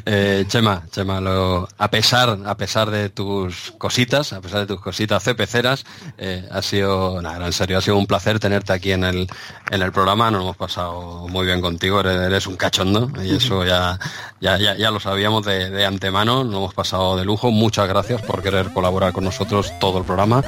Eh, 0.07 0.45
Chema, 0.47 0.85
Chema, 0.93 1.21
lo- 1.21 1.69
a 1.77 1.91
pesar, 1.91 2.39
a 2.47 2.57
pesar 2.57 2.89
de 2.89 3.09
tus 3.09 3.73
cositas, 3.79 4.33
a 4.33 4.41
pesar 4.41 4.61
de 4.61 4.67
tus 4.67 4.81
cositas 4.81 5.23
cepeceras, 5.25 5.85
eh, 6.19 6.47
ha 6.53 6.63
sido, 6.63 7.21
nada, 7.21 7.45
en 7.47 7.53
serio, 7.53 7.79
ha 7.79 7.81
sido 7.81 7.97
un 7.97 8.07
placer 8.07 8.39
tenerte 8.39 8.73
aquí 8.73 8.93
en 8.93 9.03
el, 9.03 9.27
en 9.73 9.83
el 9.83 9.91
programa. 9.91 10.31
Nos 10.31 10.43
hemos 10.43 10.57
pasado 10.57 11.27
muy 11.29 11.47
bien 11.47 11.61
contigo, 11.61 11.99
eres, 11.99 12.21
eres 12.21 12.47
un 12.47 12.55
cachondo 12.57 13.11
y 13.25 13.35
eso 13.35 13.65
ya, 13.67 13.99
ya, 14.41 14.57
ya, 14.59 14.77
ya 14.77 14.91
lo 14.93 15.01
sabíamos 15.01 15.45
de, 15.45 15.69
de 15.71 15.85
antemano. 15.85 16.45
Nos 16.45 16.55
hemos 16.55 16.75
pasado 16.75 17.17
de 17.17 17.25
lujo. 17.25 17.51
Muchas 17.51 17.89
gracias 17.89 18.23
por 18.23 18.41
querer 18.41 18.73
colaborar 18.73 19.13
con 19.13 19.25
nosotros 19.25 19.73
todo 19.81 19.99
el 19.99 20.05
programa. 20.05 20.45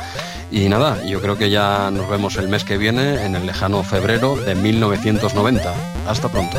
Y 0.53 0.69
nada, 0.69 1.03
yo 1.05 1.21
creo 1.21 1.37
que 1.37 1.51
ya 1.51 1.91
nos 1.91 2.09
vemos 2.09 2.37
el 2.37 2.49
mes 2.49 2.63
que 2.63 2.79
viene, 2.79 3.25
en 3.25 3.35
el 3.35 3.47
lejano 3.47 3.83
febrero 3.83 4.37
de 4.45 4.55
1990. 4.55 5.75
Hasta 6.07 6.29
pronto. 6.29 6.59